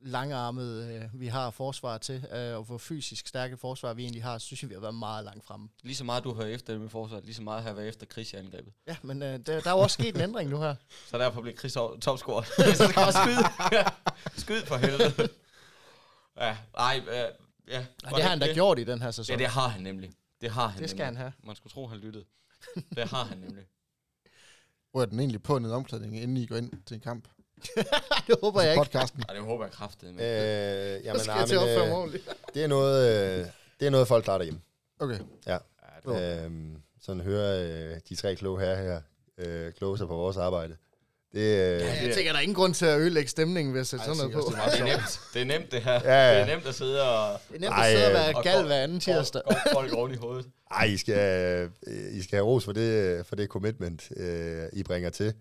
langarmet 0.00 0.94
øh, 0.94 1.20
vi 1.20 1.26
har 1.26 1.50
forsvar 1.50 1.98
til, 1.98 2.26
øh, 2.32 2.56
og 2.56 2.64
hvor 2.64 2.78
fysisk 2.78 3.26
stærke 3.26 3.56
forsvar 3.56 3.94
vi 3.94 4.02
egentlig 4.02 4.22
har, 4.22 4.38
så 4.38 4.46
synes 4.46 4.62
jeg, 4.62 4.68
vi 4.70 4.74
har 4.74 4.80
været 4.80 4.94
meget 4.94 5.24
langt 5.24 5.44
fremme. 5.44 5.68
Lige 5.82 5.96
så 5.96 6.04
meget 6.04 6.24
du 6.24 6.34
hører 6.34 6.46
efter 6.46 6.78
med 6.78 6.88
forsvar, 6.88 7.20
lige 7.20 7.34
så 7.34 7.42
meget 7.42 7.62
har 7.62 7.68
jeg 7.68 7.76
været 7.76 7.88
efter 7.88 8.06
Chris 8.06 8.32
i 8.32 8.36
angrebet. 8.36 8.72
Ja, 8.86 8.96
men 9.02 9.22
øh, 9.22 9.28
der, 9.28 9.60
der 9.60 9.70
er 9.70 9.74
jo 9.74 9.78
også 9.78 9.94
sket 9.94 10.14
en 10.14 10.20
ændring 10.20 10.50
nu 10.50 10.60
her. 10.60 10.74
Så 11.06 11.18
derfor 11.18 11.40
bliver 11.40 11.56
Chris 11.56 11.72
topscorer. 12.00 12.42
så 12.74 12.74
skal 12.74 12.94
bare 12.94 13.12
skyde. 13.12 13.44
Skyd 14.36 14.62
for 14.66 14.76
helvede. 14.76 15.28
Ja, 16.36 16.56
ej, 16.78 17.00
øh, 17.08 17.14
ja. 17.14 17.28
ja 17.68 17.86
det 18.14 18.22
har 18.22 18.30
han 18.30 18.38
da 18.38 18.52
gjort 18.54 18.78
i 18.78 18.84
den 18.84 19.02
her 19.02 19.10
sæson. 19.10 19.32
Ja, 19.32 19.38
det 19.38 19.52
har 19.52 19.68
han 19.68 19.82
nemlig. 19.82 20.10
Det 20.40 20.50
har 20.50 20.66
han 20.66 20.82
Det 20.82 20.90
skal 20.90 20.98
nemlig. 20.98 21.06
han 21.06 21.16
have. 21.16 21.32
Man 21.44 21.56
skulle 21.56 21.72
tro, 21.72 21.86
han 21.86 21.98
lyttede. 21.98 22.24
Det 22.96 23.08
har 23.08 23.24
han 23.24 23.38
nemlig. 23.38 23.64
Hvor 24.98 25.02
er 25.02 25.06
den 25.06 25.20
egentlig 25.20 25.42
på 25.42 25.56
en 25.56 25.64
omklædning, 25.64 26.20
inden 26.20 26.36
I 26.36 26.46
går 26.46 26.56
ind 26.56 26.70
til 26.86 26.94
en 26.94 27.00
kamp? 27.00 27.28
det 28.26 28.36
håber 28.42 28.62
jeg 28.62 28.72
ikke. 28.72 28.80
Podcasten. 28.80 29.24
Nej, 29.28 29.36
det 29.36 29.44
håber 29.44 29.64
jeg 29.64 29.72
kraftigt. 29.72 30.14
Men. 30.14 30.20
Øh, 30.20 31.04
jamen, 31.04 31.20
skal 31.20 31.30
nej, 31.30 31.36
jeg 31.38 31.48
til 31.48 31.54
at 31.54 31.88
men, 31.88 32.08
øh, 32.08 32.20
det, 32.54 32.64
er 32.64 32.66
noget, 32.66 33.38
øh, 33.38 33.46
det 33.80 33.86
er 33.86 33.90
noget, 33.90 34.08
folk 34.08 34.24
klarer 34.24 34.38
derhjemme. 34.38 34.60
Okay. 34.98 35.18
Ja. 35.46 35.58
Jo. 36.06 36.18
Øhm, 36.18 36.82
sådan 37.00 37.22
hører 37.22 37.92
øh, 37.92 38.00
de 38.08 38.14
tre 38.14 38.36
kloge 38.36 38.60
her 38.60 38.76
her 38.76 39.00
øh, 39.38 39.72
kloge 39.72 39.98
sig 39.98 40.06
på 40.08 40.16
vores 40.16 40.36
arbejde. 40.36 40.76
Det, 41.32 41.40
øh, 41.40 41.80
Ja, 41.80 42.06
jeg 42.06 42.14
tænker, 42.14 42.32
der 42.32 42.38
er 42.38 42.42
ingen 42.42 42.54
grund 42.54 42.74
til 42.74 42.86
at 42.86 43.00
ødelægge 43.00 43.28
stemningen 43.30 43.74
ved 43.74 43.80
at 43.80 43.86
sætte 43.86 44.04
sådan 44.04 44.16
noget 44.18 44.32
på. 44.32 44.40
tænker 44.76 44.96
også, 44.96 45.18
Det 45.34 45.42
er 45.42 45.44
nemt. 45.44 45.52
Det 45.52 45.54
er 45.54 45.58
nemt, 45.58 45.72
det 45.72 45.82
her. 45.82 45.92
Ja, 45.92 46.32
ja. 46.32 46.34
Det 46.34 46.50
er 46.50 46.54
nemt 46.56 46.66
at 46.66 46.74
sidde 46.74 47.02
og... 47.02 47.40
Det 47.48 47.56
er 47.56 47.60
nemt 47.60 47.72
Ej, 47.72 47.86
at 47.86 47.90
sidde 47.92 48.04
og 48.04 48.10
øh, 48.10 48.14
være 48.14 48.36
og 48.36 48.42
gal 48.42 48.66
hver 48.66 48.82
anden 48.82 49.00
tirsdag. 49.00 49.42
Godt 49.44 49.58
folk 49.72 49.92
oven 49.92 50.12
i 50.12 50.16
hovedet. 50.16 50.46
Ej, 50.70 50.84
I 50.84 50.96
skal, 50.96 51.70
øh, 51.86 51.94
I 52.18 52.22
skal 52.22 52.36
have 52.36 52.46
ros 52.46 52.64
for 52.64 52.72
det, 52.72 53.26
for 53.26 53.36
det 53.36 53.48
commitment, 53.48 54.08
øh, 54.16 54.62
I 54.72 54.82
bringer 54.82 55.10
til 55.10 55.34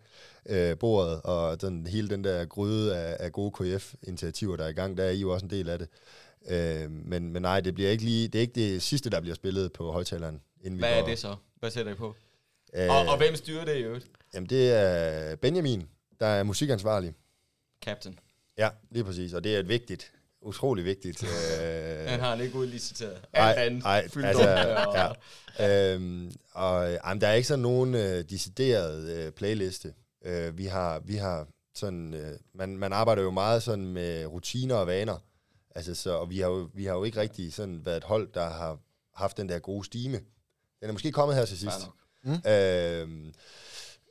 bordet, 0.80 1.22
og 1.22 1.62
den, 1.62 1.88
hele 1.88 2.10
den 2.10 2.24
der 2.24 2.46
gryde 2.46 2.98
af, 2.98 3.18
af 3.20 3.32
gode 3.32 3.52
KF-initiativer, 3.52 4.56
der 4.56 4.64
er 4.64 4.70
i 4.70 4.74
gang, 4.74 4.98
der 4.98 5.04
er 5.04 5.10
I 5.12 5.20
jo 5.20 5.30
også 5.34 5.46
en 5.46 5.50
del 5.50 5.70
af 5.70 5.80
det. 5.80 5.88
Øh, 6.50 6.92
men, 6.92 7.34
men 7.34 7.42
nej, 7.42 7.60
det 7.60 7.74
bliver 7.76 7.90
ikke 7.90 8.04
lige, 8.04 8.28
det 8.28 8.40
er 8.40 8.42
ikke 8.42 8.54
det 8.56 8.82
sidste, 8.82 9.10
der 9.10 9.22
bliver 9.22 9.36
spillet 9.36 9.74
på 9.74 9.92
højtaleren. 9.92 10.42
Inden 10.64 10.80
Hvad 10.80 10.90
vi 10.90 10.96
er 10.96 11.02
går, 11.02 11.08
det 11.10 11.20
så? 11.20 11.36
Hvad 11.60 11.72
sætter 11.72 11.92
I 11.92 11.96
på? 11.96 12.16
Øh, 12.78 12.90
Og, 12.90 13.06
og 13.08 13.18
hvem 13.18 13.36
styrer 13.36 13.66
det 13.66 13.76
i 13.76 13.80
øvrigt? 13.82 14.06
Jamen, 14.34 14.50
det 14.50 14.72
er 14.74 15.36
Benjamin, 15.36 15.88
der 16.20 16.26
er 16.26 16.44
musikansvarlig. 16.44 17.14
Captain. 17.84 18.20
Ja, 18.58 18.70
lige 18.92 19.04
præcis, 19.04 19.34
og 19.34 19.44
det 19.44 19.56
er 19.56 19.60
et 19.60 19.68
vigtigt, 19.70 20.12
utrolig 20.42 20.86
vigtigt. 20.86 21.24
Øh, 21.62 22.10
Han 22.10 22.20
har 22.20 22.30
han 22.36 22.42
ikke 22.46 22.56
udliciteret. 22.58 23.22
Alt 23.34 23.58
andet. 23.58 23.84
ej, 23.86 24.08
fyldt 24.08 24.26
altså, 24.26 24.50
op, 24.78 24.88
og- 24.88 25.16
ja. 25.60 25.94
Øhm, 25.94 26.32
og 26.54 26.92
jamen, 26.92 27.22
der 27.22 27.28
er 27.28 27.34
ikke 27.34 27.48
sådan 27.48 27.62
nogen 27.62 27.96
øh, 27.96 28.24
decideret 28.30 29.10
øh, 29.10 29.32
playliste. 29.32 29.94
Øh, 30.26 30.58
vi 30.58 30.66
har, 30.66 31.00
vi 31.00 31.16
har 31.16 31.48
sådan, 31.76 32.14
øh, 32.14 32.32
man, 32.54 32.78
man 32.78 32.94
arbejder 32.94 33.22
jo 33.24 33.32
meget 33.32 33.64
sådan 33.64 33.86
med 33.88 34.26
rutiner 34.26 34.76
og 34.76 34.88
vaner. 34.88 35.18
Altså, 35.76 35.96
så, 35.96 36.12
og 36.12 36.30
vi 36.30 36.40
har, 36.40 36.48
jo, 36.50 36.70
vi 36.74 36.86
har 36.86 36.94
jo 36.94 37.04
ikke 37.04 37.20
rigtig 37.22 37.54
sådan 37.54 37.86
været 37.86 37.98
et 37.98 38.04
hold, 38.04 38.30
der 38.34 38.50
har 38.50 38.80
haft 39.16 39.38
den 39.38 39.50
der 39.50 39.60
gode 39.60 39.86
stime. 39.86 40.18
Den 40.82 40.90
er 40.90 40.92
måske 40.92 41.12
kommet 41.12 41.38
her 41.38 41.46
til 41.46 41.58
sidst. 41.58 41.74
Fair 41.78 41.86
nok. 41.86 41.94
Øhm, 42.48 43.32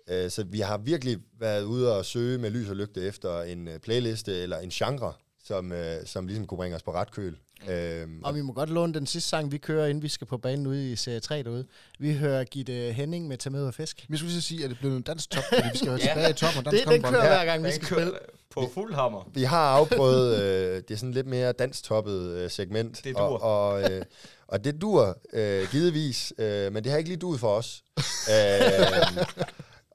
øh, 0.08 0.30
så 0.30 0.44
vi 0.44 0.60
har 0.60 0.78
virkelig 0.78 1.18
været 1.40 1.62
ude 1.62 1.96
og 1.96 2.04
søge 2.04 2.38
med 2.38 2.50
lys 2.50 2.68
og 2.68 2.76
lygte 2.76 3.00
efter 3.02 3.42
en 3.42 3.68
øh, 3.68 3.78
playliste 3.78 4.42
eller 4.42 4.58
en 4.58 4.70
genre, 4.70 5.12
som, 5.44 5.72
øh, 5.72 5.96
som 6.06 6.26
ligesom 6.26 6.46
kunne 6.46 6.58
bringe 6.58 6.76
os 6.76 6.82
på 6.82 6.92
ret 6.92 7.10
køl. 7.10 7.36
Øhm, 7.70 8.20
Og 8.24 8.34
vi 8.34 8.40
må 8.42 8.52
godt 8.52 8.70
låne 8.70 8.94
den 8.94 9.06
sidste 9.06 9.28
sang, 9.30 9.52
vi 9.52 9.58
kører, 9.58 9.86
inden 9.86 10.02
vi 10.02 10.08
skal 10.08 10.26
på 10.26 10.38
banen 10.38 10.66
ude 10.66 10.92
i 10.92 10.96
serie 10.96 11.20
3 11.20 11.42
derude. 11.42 11.66
Vi 11.98 12.14
hører 12.14 12.44
Gitte 12.44 12.72
Henning 12.72 13.28
med 13.28 13.38
Tag 13.38 13.52
med 13.52 13.66
af 13.66 13.74
fisk. 13.74 14.06
Vi 14.08 14.16
skulle 14.16 14.32
lige 14.32 14.42
sige, 14.42 14.64
at 14.64 14.70
det 14.70 14.78
blev 14.78 14.96
en 14.96 15.02
dansk 15.02 15.30
top, 15.30 15.44
fordi 15.54 15.62
vi 15.72 15.78
skal 15.78 15.88
være 15.90 15.98
Ja. 16.04 16.06
tilbage 16.12 16.30
i 16.30 16.32
toppen. 16.32 16.66
Og 16.66 16.72
Det, 16.72 16.80
dansk 16.86 16.92
den 16.92 17.02
kører 17.12 17.24
Ja, 17.24 17.28
hver 17.36 17.44
gang, 17.44 17.64
vi 17.64 17.70
skal 17.70 17.86
spille. 17.86 18.12
på 18.50 18.70
fuld 18.74 18.94
hammer. 18.94 19.30
Vi 19.34 19.42
har 19.42 19.68
afprøvet 19.70 20.42
øh, 20.42 20.76
det 20.76 20.90
er 20.90 20.96
sådan 20.96 21.12
lidt 21.12 21.26
mere 21.26 21.52
danstoppet 21.52 22.20
øh, 22.30 22.50
segment. 22.50 23.00
Det 23.04 23.14
dur. 23.16 23.20
Og, 23.20 23.68
og, 23.68 23.92
øh, 23.92 24.02
og 24.48 24.64
det 24.64 24.80
dur 24.80 25.18
øh, 25.32 25.68
givetvis, 25.70 26.32
øh, 26.38 26.72
men 26.72 26.84
det 26.84 26.92
har 26.92 26.98
ikke 26.98 27.10
lige 27.10 27.20
duet 27.20 27.40
for 27.40 27.56
os. 27.56 27.84
øh, 28.34 29.26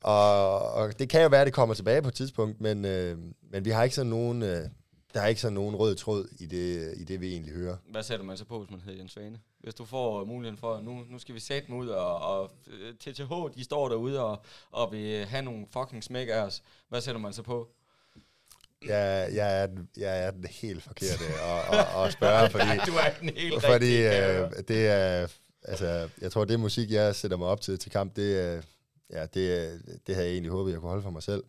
og, 0.01 0.59
og 0.71 0.99
det 0.99 1.09
kan 1.09 1.21
jo 1.21 1.27
være, 1.27 1.41
at 1.41 1.45
det 1.45 1.53
kommer 1.53 1.75
tilbage 1.75 2.01
på 2.01 2.07
et 2.07 2.13
tidspunkt, 2.13 2.61
men, 2.61 2.85
øh, 2.85 3.17
men 3.51 3.65
vi 3.65 3.69
har 3.69 3.83
ikke 3.83 3.95
sådan 3.95 4.09
nogen, 4.09 4.43
øh, 4.43 4.69
der 5.13 5.21
er 5.21 5.27
ikke 5.27 5.41
sådan 5.41 5.53
nogen 5.53 5.75
rød 5.75 5.95
tråd 5.95 6.27
i 6.39 6.45
det, 6.45 6.93
i 6.97 7.03
det, 7.03 7.21
vi 7.21 7.31
egentlig 7.31 7.53
hører. 7.53 7.77
Hvad 7.91 8.03
sætter 8.03 8.25
man 8.25 8.37
så 8.37 8.45
på, 8.45 8.59
hvis 8.59 8.71
man 8.71 8.81
hedder 8.81 8.99
Jens 8.99 9.11
Svane? 9.11 9.39
Hvis 9.59 9.73
du 9.73 9.85
får 9.85 10.25
muligheden 10.25 10.57
for, 10.57 10.73
at 10.75 10.83
nu, 10.83 11.03
nu 11.09 11.19
skal 11.19 11.35
vi 11.35 11.39
sætte 11.39 11.67
dem 11.67 11.75
ud, 11.75 11.87
og, 11.87 12.19
og 12.19 12.51
øh, 12.67 12.93
TTH, 12.93 13.31
de 13.55 13.63
står 13.63 13.89
derude 13.89 14.23
og, 14.23 14.43
og 14.71 14.91
vil 14.91 15.25
have 15.25 15.41
nogle 15.41 15.65
fucking 15.73 16.03
smæk 16.03 16.27
af 16.27 16.39
os. 16.39 16.63
Hvad 16.89 17.01
sætter 17.01 17.21
man 17.21 17.33
så 17.33 17.43
på? 17.43 17.69
Jeg, 18.85 19.29
jeg, 19.33 19.61
er, 19.61 19.67
den, 19.67 19.89
jeg 19.97 20.23
er 20.23 20.31
den 20.31 20.45
helt 20.45 20.83
forkerte 20.83 21.23
at, 21.23 21.79
at, 21.79 22.05
at 22.05 22.13
spørge, 22.17 22.49
fordi, 22.49 22.65
du 22.87 22.91
er 22.91 23.09
den 23.19 23.29
helt 23.29 23.61
fordi 23.65 24.01
jeg 24.01 24.49
øh, 24.57 24.63
det 24.67 24.87
er, 24.87 25.27
altså, 25.63 26.09
jeg 26.21 26.31
tror, 26.31 26.45
det 26.45 26.59
musik, 26.59 26.91
jeg 26.91 27.15
sætter 27.15 27.37
mig 27.37 27.47
op 27.47 27.61
til 27.61 27.79
til 27.79 27.91
kamp, 27.91 28.15
det 28.15 28.39
er, 28.39 28.61
ja, 29.11 29.21
det, 29.25 29.81
det 30.07 30.15
havde 30.15 30.27
jeg 30.27 30.33
egentlig 30.33 30.51
håbet, 30.51 30.71
jeg 30.71 30.79
kunne 30.79 30.89
holde 30.89 31.03
for 31.03 31.09
mig 31.09 31.23
selv. 31.23 31.43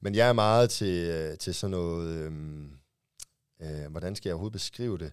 Men 0.00 0.14
jeg 0.14 0.28
er 0.28 0.32
meget 0.32 0.70
til, 0.70 1.08
øh, 1.08 1.38
til 1.38 1.54
sådan 1.54 1.70
noget, 1.70 2.08
øhm, 2.08 2.70
øh, 3.62 3.86
hvordan 3.90 4.16
skal 4.16 4.28
jeg 4.28 4.34
overhovedet 4.34 4.52
beskrive 4.52 4.98
det? 4.98 5.12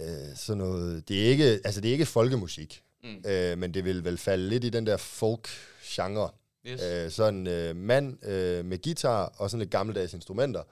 Øh, 0.00 0.36
sådan 0.36 0.58
noget, 0.58 1.08
det 1.08 1.24
er 1.24 1.28
ikke, 1.30 1.44
altså 1.44 1.80
det 1.80 1.88
er 1.88 1.92
ikke 1.92 2.06
folkemusik, 2.06 2.82
Mm. 3.04 3.22
øh, 3.30 3.58
men 3.58 3.74
det 3.74 3.84
vil 3.84 4.04
vel 4.04 4.18
falde 4.18 4.48
lidt 4.48 4.64
i 4.64 4.68
den 4.70 4.86
der 4.86 4.96
folk-genre. 4.96 6.30
Yes. 6.68 6.82
Øh, 6.82 7.10
sådan 7.10 7.46
øh, 7.46 7.76
mand 7.76 8.26
øh, 8.26 8.64
med 8.64 8.82
guitar 8.82 9.32
og 9.36 9.50
sådan 9.50 9.60
lidt 9.60 9.70
gammeldags 9.70 10.14
instrumenter. 10.14 10.62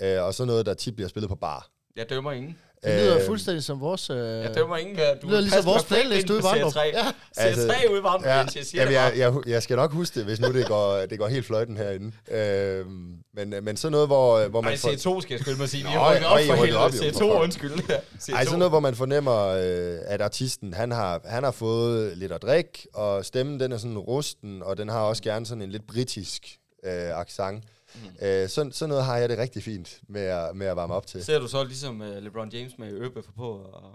Øh, 0.00 0.22
og 0.22 0.34
så 0.34 0.44
noget, 0.44 0.66
der 0.66 0.74
tit 0.74 0.96
bliver 0.96 1.08
spillet 1.08 1.28
på 1.28 1.34
bar. 1.34 1.68
Jeg 1.96 2.10
dømmer 2.10 2.32
ingen. 2.32 2.58
Det 2.84 2.94
lyder 3.00 3.16
Øh, 3.18 3.26
fuldstændig 3.26 3.64
som 3.64 3.80
vores... 3.80 4.10
Øh, 4.10 4.16
Jeg 4.18 4.54
dømmer 4.54 4.76
ingen. 4.76 4.96
Ja, 4.96 5.10
Du 5.10 5.14
det 5.20 5.24
lyder 5.24 5.40
ligesom 5.40 5.64
vores 5.64 5.84
playlist 5.84 6.30
ude 6.30 6.38
i 6.38 6.42
3. 6.42 6.80
Ja. 6.94 7.06
Altså, 7.36 7.66
3 7.66 7.74
ude 7.90 8.00
i 8.00 8.02
Varndrup, 8.02 8.24
Ja, 8.26 8.34
jeg 8.36 8.48
siger 8.48 8.64
jamen, 8.82 8.88
det 8.94 9.00
jeg, 9.20 9.32
bare. 9.32 9.34
jeg, 9.46 9.48
jeg 9.54 9.62
skal 9.62 9.76
nok 9.76 9.92
huske 9.92 10.14
det, 10.18 10.24
hvis 10.24 10.40
nu 10.40 10.52
det 10.52 10.66
går, 10.66 10.96
det 11.10 11.18
går 11.18 11.28
helt 11.28 11.46
fløjten 11.46 11.76
herinde. 11.76 12.12
Øh, 12.30 12.86
men, 13.34 13.64
men 13.64 13.76
sådan 13.76 13.92
noget, 13.92 14.06
hvor, 14.08 14.48
hvor 14.48 14.60
man 14.60 14.70
Nej, 14.72 14.76
får... 14.78 15.16
C2 15.18 15.20
skal 15.20 15.34
jeg 15.34 15.40
spille 15.40 15.58
mig 15.58 15.68
sige. 15.68 15.82
Vi 15.84 15.88
har 15.90 16.12
rykket 16.14 16.26
op 16.26 16.38
for 16.46 16.54
helvede. 16.64 17.22
jo. 17.24 17.34
C2, 17.38 17.42
undskyld. 17.42 17.72
C2. 17.72 18.34
Ej, 18.34 18.44
sådan 18.44 18.58
noget, 18.58 18.70
hvor 18.72 18.80
man 18.80 18.94
fornemmer, 18.94 19.46
øh, 19.46 19.98
at 20.06 20.20
artisten, 20.20 20.74
han 20.74 20.90
har, 20.92 21.20
han 21.24 21.44
har 21.44 21.50
fået 21.50 22.16
lidt 22.18 22.32
at 22.32 22.42
drikke, 22.42 22.86
og 22.94 23.24
stemmen, 23.24 23.60
den 23.60 23.72
er 23.72 23.76
sådan 23.78 23.98
rusten, 23.98 24.62
og 24.62 24.76
den 24.78 24.88
har 24.88 25.00
også 25.00 25.22
gerne 25.22 25.46
sådan 25.46 25.62
en 25.62 25.70
lidt 25.70 25.86
britisk 25.86 26.42
øh, 26.84 27.20
accent. 27.20 27.64
Mm. 28.02 28.26
Øh, 28.26 28.48
sådan, 28.48 28.72
sådan 28.72 28.88
noget 28.88 29.04
har 29.04 29.16
jeg 29.16 29.28
det 29.28 29.38
rigtig 29.38 29.62
fint 29.62 30.00
med 30.08 30.20
at, 30.20 30.56
med 30.56 30.66
at 30.66 30.76
varme 30.76 30.94
op 30.94 31.06
til. 31.06 31.24
Ser 31.24 31.38
du 31.38 31.48
så 31.48 31.64
ligesom 31.64 32.00
uh, 32.00 32.16
LeBron 32.16 32.48
James 32.48 32.72
med 32.78 32.92
ørebøffer 32.92 33.32
på? 33.36 33.50
Og... 33.52 33.92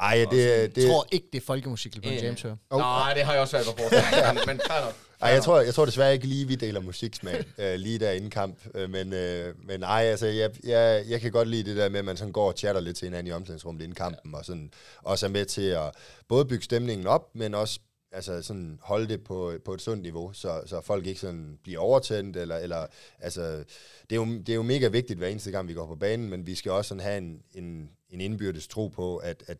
Ej, 0.00 0.26
det, 0.30 0.48
Jeg 0.48 0.74
det, 0.74 0.86
tror 0.86 1.06
ikke, 1.10 1.26
det 1.32 1.40
er 1.40 1.46
folkemusik, 1.46 1.96
LeBron 1.96 2.12
Øh. 2.12 2.24
James 2.24 2.42
hører. 2.42 2.56
Oh. 2.70 2.78
Nej, 2.78 3.14
det 3.14 3.22
har 3.22 3.32
jeg 3.32 3.42
også 3.42 3.56
at 3.56 3.64
forestille 3.64 4.04
mig, 4.24 4.34
men, 4.34 4.42
men 4.46 4.60
fair 4.66 4.84
nok. 4.84 4.94
Ej, 5.22 5.30
jeg 5.30 5.42
tror, 5.42 5.60
jeg 5.60 5.74
tror 5.74 5.84
desværre 5.84 6.12
ikke 6.12 6.26
lige, 6.26 6.46
vi 6.46 6.54
deler 6.54 6.80
musiksmag 6.80 7.44
øh, 7.58 7.74
lige 7.74 7.98
der 7.98 8.10
inden 8.10 8.30
kamp. 8.30 8.58
Øh, 8.74 8.90
men, 8.90 9.12
øh, 9.12 9.54
men 9.64 9.82
ej, 9.82 10.02
altså, 10.02 10.26
jeg, 10.26 10.50
jeg, 10.64 11.04
jeg 11.08 11.20
kan 11.20 11.32
godt 11.32 11.48
lide 11.48 11.70
det 11.70 11.76
der 11.76 11.88
med, 11.88 11.98
at 11.98 12.04
man 12.04 12.16
sådan 12.16 12.32
går 12.32 12.48
og 12.48 12.54
chatter 12.56 12.80
lidt 12.80 12.96
til 12.96 13.06
hinanden 13.06 13.26
i 13.26 13.32
omklædningsrummet 13.32 13.82
inden 13.82 13.94
kampen, 13.94 14.34
og 14.34 14.44
sådan 14.44 14.70
også 15.02 15.26
er 15.26 15.30
med 15.30 15.44
til 15.44 15.62
at 15.62 15.90
både 16.28 16.44
bygge 16.44 16.64
stemningen 16.64 17.06
op, 17.06 17.28
men 17.34 17.54
også 17.54 17.80
altså 18.12 18.42
sådan 18.42 18.78
holde 18.82 19.08
det 19.08 19.24
på, 19.24 19.52
på 19.64 19.74
et 19.74 19.82
sundt 19.82 20.02
niveau, 20.02 20.32
så, 20.32 20.62
så 20.66 20.80
folk 20.80 21.06
ikke 21.06 21.20
sådan 21.20 21.58
bliver 21.62 21.80
overtændt, 21.80 22.36
eller, 22.36 22.56
eller 22.56 22.86
altså, 23.18 23.64
det 24.10 24.12
er, 24.12 24.16
jo, 24.16 24.24
det 24.24 24.48
er 24.48 24.54
jo 24.54 24.62
mega 24.62 24.88
vigtigt 24.88 25.18
hver 25.18 25.28
eneste 25.28 25.50
gang, 25.50 25.68
vi 25.68 25.74
går 25.74 25.86
på 25.86 25.96
banen, 25.96 26.30
men 26.30 26.46
vi 26.46 26.54
skal 26.54 26.72
også 26.72 26.88
sådan 26.88 27.02
have 27.02 27.18
en, 27.18 27.42
en, 27.52 27.90
en 28.10 28.20
indbyrdes 28.20 28.68
tro 28.68 28.88
på, 28.88 29.16
at, 29.16 29.44
at 29.46 29.58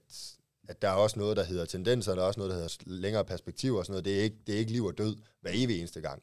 at 0.71 0.83
der 0.83 0.89
er 0.89 0.93
også 0.93 1.19
noget, 1.19 1.37
der 1.37 1.45
hedder 1.45 1.65
tendenser, 1.65 2.15
der 2.15 2.23
er 2.23 2.27
også 2.27 2.41
noget, 2.41 2.51
der 2.51 2.57
hedder 2.57 2.75
længere 2.87 3.25
perspektiv 3.25 3.75
og 3.75 3.87
sådan 3.87 3.93
noget. 3.93 4.05
Det 4.05 4.19
er 4.19 4.23
ikke, 4.23 4.37
det 4.47 4.55
er 4.55 4.59
ikke 4.59 4.73
liv 4.73 4.85
og 4.85 4.99
død 4.99 5.17
hver 5.41 5.51
evig 5.55 5.79
eneste 5.79 6.01
gang. 6.01 6.23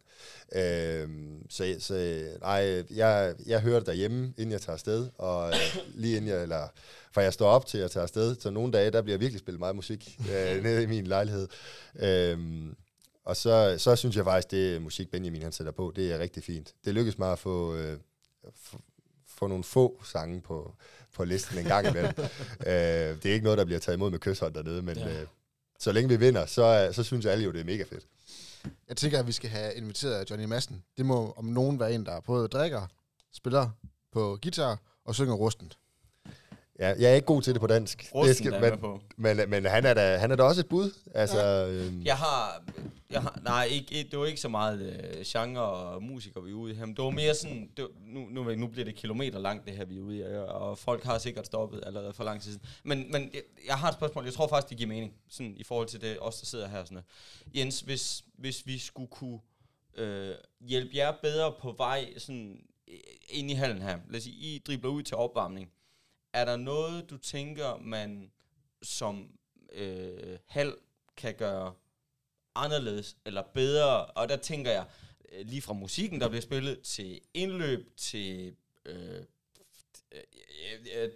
Øhm, 0.55 1.49
så, 1.49 1.75
så 1.79 2.23
nej, 2.41 2.83
jeg, 2.95 3.35
jeg 3.45 3.61
hører 3.61 3.79
det 3.79 3.87
derhjemme, 3.87 4.33
inden 4.37 4.51
jeg 4.51 4.61
tager 4.61 4.73
afsted, 4.73 5.09
og 5.17 5.49
øh, 5.49 5.77
lige 5.95 6.17
inden 6.17 6.31
jeg, 6.31 6.43
eller, 6.43 6.67
for 7.11 7.21
jeg 7.21 7.33
står 7.33 7.49
op 7.49 7.65
til 7.65 7.77
at 7.77 7.91
tage 7.91 8.03
afsted, 8.03 8.35
så 8.39 8.49
nogle 8.49 8.73
dage, 8.73 8.91
der 8.91 9.01
bliver 9.01 9.17
virkelig 9.17 9.39
spillet 9.39 9.59
meget 9.59 9.75
musik 9.75 10.19
øh, 10.31 10.61
nede 10.63 10.83
i 10.83 10.85
min 10.85 11.07
lejlighed. 11.07 11.47
Øhm, 11.99 12.75
og 13.25 13.35
så, 13.35 13.75
så 13.77 13.95
synes 13.95 14.15
jeg 14.15 14.23
faktisk, 14.23 14.51
det 14.51 14.81
musik 14.81 15.11
Benjamin 15.11 15.41
han 15.41 15.51
sætter 15.51 15.71
på, 15.71 15.93
det 15.95 16.11
er 16.11 16.19
rigtig 16.19 16.43
fint. 16.43 16.73
Det 16.85 16.93
lykkes 16.93 17.17
mig 17.17 17.31
at 17.31 17.39
få, 17.39 17.75
øh, 17.75 17.97
få, 18.55 18.77
få 19.27 19.47
nogle 19.47 19.63
få 19.63 20.01
sange 20.05 20.41
på, 20.41 20.75
på 21.17 21.25
listen 21.25 21.57
en 21.57 21.65
gang 21.65 21.87
imellem. 21.87 22.13
øh, 22.67 22.73
det 23.23 23.25
er 23.25 23.33
ikke 23.33 23.43
noget, 23.43 23.57
der 23.59 23.65
bliver 23.65 23.79
taget 23.79 23.95
imod 23.97 24.11
med 24.11 24.19
kysshånd 24.19 24.53
dernede, 24.53 24.81
men 24.81 24.97
Ja. 24.97 25.21
øh, 25.21 25.27
så 25.79 25.91
længe 25.91 26.09
vi 26.09 26.15
vinder, 26.15 26.45
så, 26.45 26.89
så 26.93 27.03
synes 27.03 27.25
alle 27.25 27.43
jo, 27.43 27.51
det 27.51 27.61
er 27.61 27.65
mega 27.65 27.83
fedt. 27.83 28.05
Jeg 28.87 28.97
tænker, 28.97 29.19
at 29.19 29.27
vi 29.27 29.31
skal 29.31 29.49
have 29.49 29.73
inviteret 29.75 30.29
Johnny 30.29 30.45
Madsen. 30.45 30.83
Det 30.97 31.05
må 31.05 31.33
om 31.37 31.45
nogen 31.45 31.79
være 31.79 31.93
en, 31.93 32.05
der 32.05 32.19
både 32.19 32.47
drikker, 32.47 32.87
spiller 33.33 33.69
på 34.13 34.39
guitar 34.41 34.79
og 35.05 35.15
synger 35.15 35.33
rustent. 35.33 35.77
Ja, 36.79 36.87
jeg 36.99 37.11
er 37.11 37.15
ikke 37.15 37.25
god 37.25 37.41
til 37.41 37.53
det 37.53 37.61
på 37.61 37.67
dansk. 37.67 38.09
Rusten, 38.15 38.27
det 38.27 38.37
skal, 38.37 38.53
er 38.53 38.69
men, 38.69 38.79
på. 38.79 39.01
men, 39.17 39.49
men 39.49 39.65
han, 39.65 39.85
er 39.85 39.93
da, 39.93 40.17
han 40.17 40.31
er 40.31 40.35
da 40.35 40.43
også 40.43 40.61
et 40.61 40.67
bud. 40.67 40.91
Altså, 41.13 41.67
øhm, 41.67 42.01
Jeg 42.05 42.17
har, 42.17 42.63
jeg 43.09 43.21
har 43.21 43.39
nej, 43.43 43.63
ikke, 43.63 44.07
det 44.11 44.19
var 44.19 44.25
ikke 44.25 44.39
så 44.39 44.49
meget 44.49 44.81
øh, 44.81 45.23
genre 45.25 45.61
og 45.61 46.03
musiker, 46.03 46.41
vi 46.41 46.51
er 46.51 46.55
ude 46.55 46.73
i 46.73 46.75
her, 46.75 46.85
men 46.85 46.95
det 46.95 47.03
var 47.03 47.09
mere 47.09 47.35
sådan, 47.35 47.69
det 47.77 47.83
var, 47.83 47.89
nu, 48.05 48.27
nu, 48.29 48.55
nu 48.55 48.67
bliver 48.67 48.85
det 48.85 48.95
kilometer 48.95 49.39
langt, 49.39 49.65
det 49.67 49.73
her, 49.73 49.85
vi 49.85 49.97
er 49.97 50.01
ude 50.01 50.17
i, 50.17 50.23
og 50.47 50.77
folk 50.77 51.03
har 51.03 51.17
sikkert 51.17 51.45
stoppet 51.45 51.83
allerede 51.85 52.13
for 52.13 52.23
lang 52.23 52.41
tid 52.41 52.51
siden. 52.51 52.65
Men, 52.83 53.11
men 53.11 53.29
jeg, 53.33 53.41
jeg 53.67 53.75
har 53.75 53.87
et 53.87 53.93
spørgsmål, 53.93 54.23
jeg 54.25 54.33
tror 54.33 54.47
faktisk, 54.47 54.69
det 54.69 54.77
giver 54.77 54.87
mening, 54.87 55.13
sådan 55.29 55.53
i 55.57 55.63
forhold 55.63 55.87
til 55.87 56.01
det, 56.01 56.17
os 56.21 56.39
der 56.39 56.45
sidder 56.45 56.67
her. 56.67 56.83
Sådan 56.83 56.95
noget. 56.95 57.05
Jens, 57.55 57.79
hvis, 57.79 58.23
hvis 58.37 58.67
vi 58.67 58.77
skulle 58.79 59.07
kunne 59.07 59.39
øh, 59.97 60.35
hjælpe 60.61 60.97
jer 60.97 61.11
bedre 61.21 61.53
på 61.61 61.71
vej 61.77 62.07
sådan, 62.17 62.59
øh, 62.87 62.97
ind 63.29 63.51
i 63.51 63.53
hallen 63.53 63.81
her, 63.81 63.97
lad 64.09 64.17
os 64.17 64.23
sige, 64.23 64.35
I 64.35 64.61
dribler 64.67 64.89
ud 64.89 65.03
til 65.03 65.17
opvarmning, 65.17 65.69
er 66.33 66.45
der 66.45 66.55
noget, 66.55 67.09
du 67.09 67.17
tænker, 67.17 67.77
man 67.77 68.31
som 68.81 69.31
øh, 69.71 70.37
hal 70.45 70.75
kan 71.17 71.35
gøre 71.35 71.73
anderledes 72.55 73.17
eller 73.25 73.41
bedre? 73.41 74.05
Og 74.05 74.29
der 74.29 74.37
tænker 74.37 74.71
jeg, 74.71 74.85
øh, 75.31 75.45
lige 75.45 75.61
fra 75.61 75.73
musikken, 75.73 76.21
der 76.21 76.29
bliver 76.29 76.41
spillet, 76.41 76.81
til 76.81 77.21
indløb, 77.33 77.97
til... 77.97 78.55
Øh, 78.85 79.23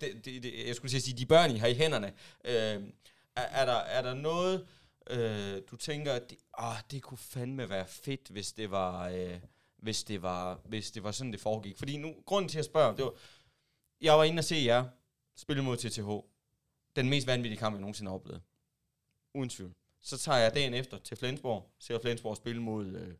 det, 0.02 0.26
det, 0.26 0.44
det, 0.44 0.68
jeg 0.68 0.76
skulle 0.76 1.02
sige, 1.02 1.18
de 1.18 1.26
børn, 1.26 1.52
I 1.52 1.58
har 1.58 1.68
i 1.68 1.74
hænderne. 1.74 2.14
Øh, 2.46 2.84
er, 3.36 3.42
er, 3.42 3.66
der, 3.66 3.74
er 3.74 4.02
der 4.02 4.14
noget, 4.14 4.68
øh, 5.10 5.62
du 5.72 5.76
tænker, 5.76 6.14
at 6.14 6.30
det, 6.30 6.38
ah, 6.54 6.78
det 6.92 7.02
kunne 7.02 7.18
fandme 7.18 7.70
være 7.70 7.88
fedt, 7.88 8.28
hvis 8.30 8.54
det 8.54 8.72
var... 8.72 9.10
Øh, 9.10 9.40
hvis 9.82 10.04
det 10.04 10.22
var, 10.22 10.60
hvis 10.66 10.92
det 10.92 11.04
var 11.04 11.12
sådan, 11.12 11.32
det 11.32 11.40
foregik. 11.40 11.78
Fordi 11.78 11.98
nu, 11.98 12.16
grunden 12.26 12.50
til 12.50 12.60
at 12.60 12.66
spørge, 12.66 12.98
det 12.98 13.06
var, 13.06 13.14
jeg 14.02 14.18
var 14.18 14.24
inde 14.24 14.40
og 14.40 14.44
se 14.44 14.56
jer 14.56 14.86
spille 15.36 15.64
mod 15.64 15.78
TTH. 15.78 16.10
Den 16.96 17.10
mest 17.10 17.28
vanvittige 17.28 17.60
kamp, 17.60 17.74
jeg 17.74 17.82
nogensinde 17.82 18.10
har 18.10 18.16
oplevet. 18.16 18.42
Uden 19.34 19.50
tvivl. 19.50 19.74
Så 20.02 20.18
tager 20.18 20.38
jeg 20.38 20.54
dagen 20.54 20.74
efter 20.74 20.98
til 20.98 21.18
Flensborg, 21.18 21.72
ser 21.80 22.00
Flensborg 22.00 22.38
spille 22.38 22.62
mod 22.62 22.86
øh, 22.86 23.14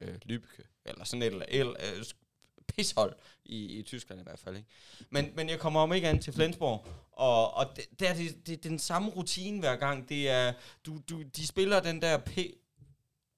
øh, 0.00 0.14
Lübeck, 0.30 0.80
eller 0.84 1.04
sådan 1.04 1.22
et 1.22 1.26
eller 1.26 1.46
andet, 1.48 1.76
øh, 1.98 2.04
pishold 2.66 3.16
i, 3.44 3.78
i 3.78 3.82
Tyskland 3.82 4.20
i 4.20 4.24
hvert 4.24 4.38
fald. 4.38 4.56
Ikke? 4.56 4.68
Men, 5.10 5.32
men 5.36 5.48
jeg 5.48 5.58
kommer 5.58 5.80
om 5.80 5.92
ikke 5.92 6.08
an 6.08 6.20
til 6.20 6.32
Flensborg, 6.32 6.86
og, 7.12 7.54
og 7.54 7.76
det, 7.76 7.84
det, 8.00 8.08
er, 8.08 8.14
det, 8.14 8.46
det, 8.46 8.64
den 8.64 8.78
samme 8.78 9.10
rutine 9.10 9.60
hver 9.60 9.76
gang. 9.76 10.08
Det 10.08 10.28
er, 10.28 10.52
du, 10.86 11.00
du, 11.08 11.22
de 11.22 11.46
spiller 11.46 11.80
den 11.80 12.02
der 12.02 12.18
p 12.18 12.38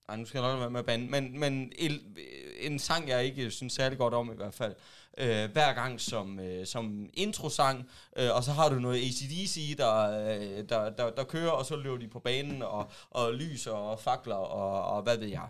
ej, 0.09 0.17
nu 0.17 0.25
skal 0.25 0.41
jeg 0.41 0.51
nok 0.51 0.61
være 0.61 0.71
med 0.71 0.81
at 0.81 0.87
bande, 0.87 1.11
men, 1.11 1.41
men 1.41 1.73
en, 1.79 2.17
en 2.61 2.79
sang, 2.79 3.09
jeg 3.09 3.25
ikke 3.25 3.51
synes 3.51 3.73
særlig 3.73 3.99
godt 3.99 4.15
om 4.15 4.33
i 4.33 4.37
hvert 4.37 4.55
fald, 4.55 4.75
øh, 5.19 5.51
hver 5.53 5.73
gang 5.73 6.01
som, 6.01 6.41
øh, 6.41 6.67
som 6.67 7.11
introsang, 7.15 7.91
øh, 8.17 8.31
og 8.35 8.45
så 8.45 8.53
har 8.53 8.69
du 8.69 8.75
noget 8.75 8.99
ACDC, 8.99 9.77
der, 9.77 9.95
øh, 10.29 10.69
der, 10.69 10.91
der, 10.91 11.11
der 11.11 11.25
kører, 11.25 11.51
og 11.51 11.67
så 11.67 11.77
løber 11.77 11.97
de 11.97 12.09
på 12.09 12.21
banen, 12.21 12.63
og, 12.63 12.91
og 13.11 13.35
lys 13.35 13.67
og 13.67 14.01
fakler, 14.01 14.35
og, 14.35 14.97
og 14.97 15.03
hvad 15.03 15.17
ved 15.17 15.29
jeg. 15.29 15.49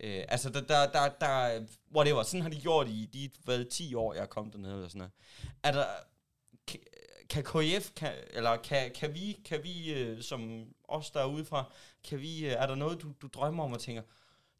Øh, 0.00 0.24
altså, 0.28 0.50
der, 0.50 0.60
der, 0.60 0.86
der, 0.86 1.08
der, 1.20 1.60
whatever, 1.96 2.22
sådan 2.22 2.42
har 2.42 2.50
de 2.50 2.60
gjort 2.60 2.88
i 2.88 3.08
de 3.12 3.30
hvad, 3.44 3.64
10 3.64 3.94
år, 3.94 4.14
jeg 4.14 4.30
kom 4.30 4.50
derned, 4.50 4.64
dernede, 4.64 4.78
eller 4.78 4.88
sådan 4.88 4.98
noget. 4.98 5.12
Er 5.62 5.72
der, 5.72 5.86
kan 7.28 7.44
KF, 7.44 7.90
kan, 7.96 8.12
eller 8.30 8.56
kan, 8.56 8.90
kan 8.94 9.14
vi, 9.14 9.38
kan 9.44 9.62
vi 9.62 9.92
øh, 9.92 10.22
som 10.22 10.64
os 10.88 11.10
der 11.10 11.20
er 11.20 11.26
udefra, 11.26 11.72
kan 12.06 12.20
vi, 12.20 12.46
øh, 12.46 12.52
er 12.52 12.66
der 12.66 12.74
noget, 12.74 13.02
du, 13.02 13.12
du 13.22 13.26
drømmer 13.26 13.64
om 13.64 13.72
og 13.72 13.80
tænker, 13.80 14.02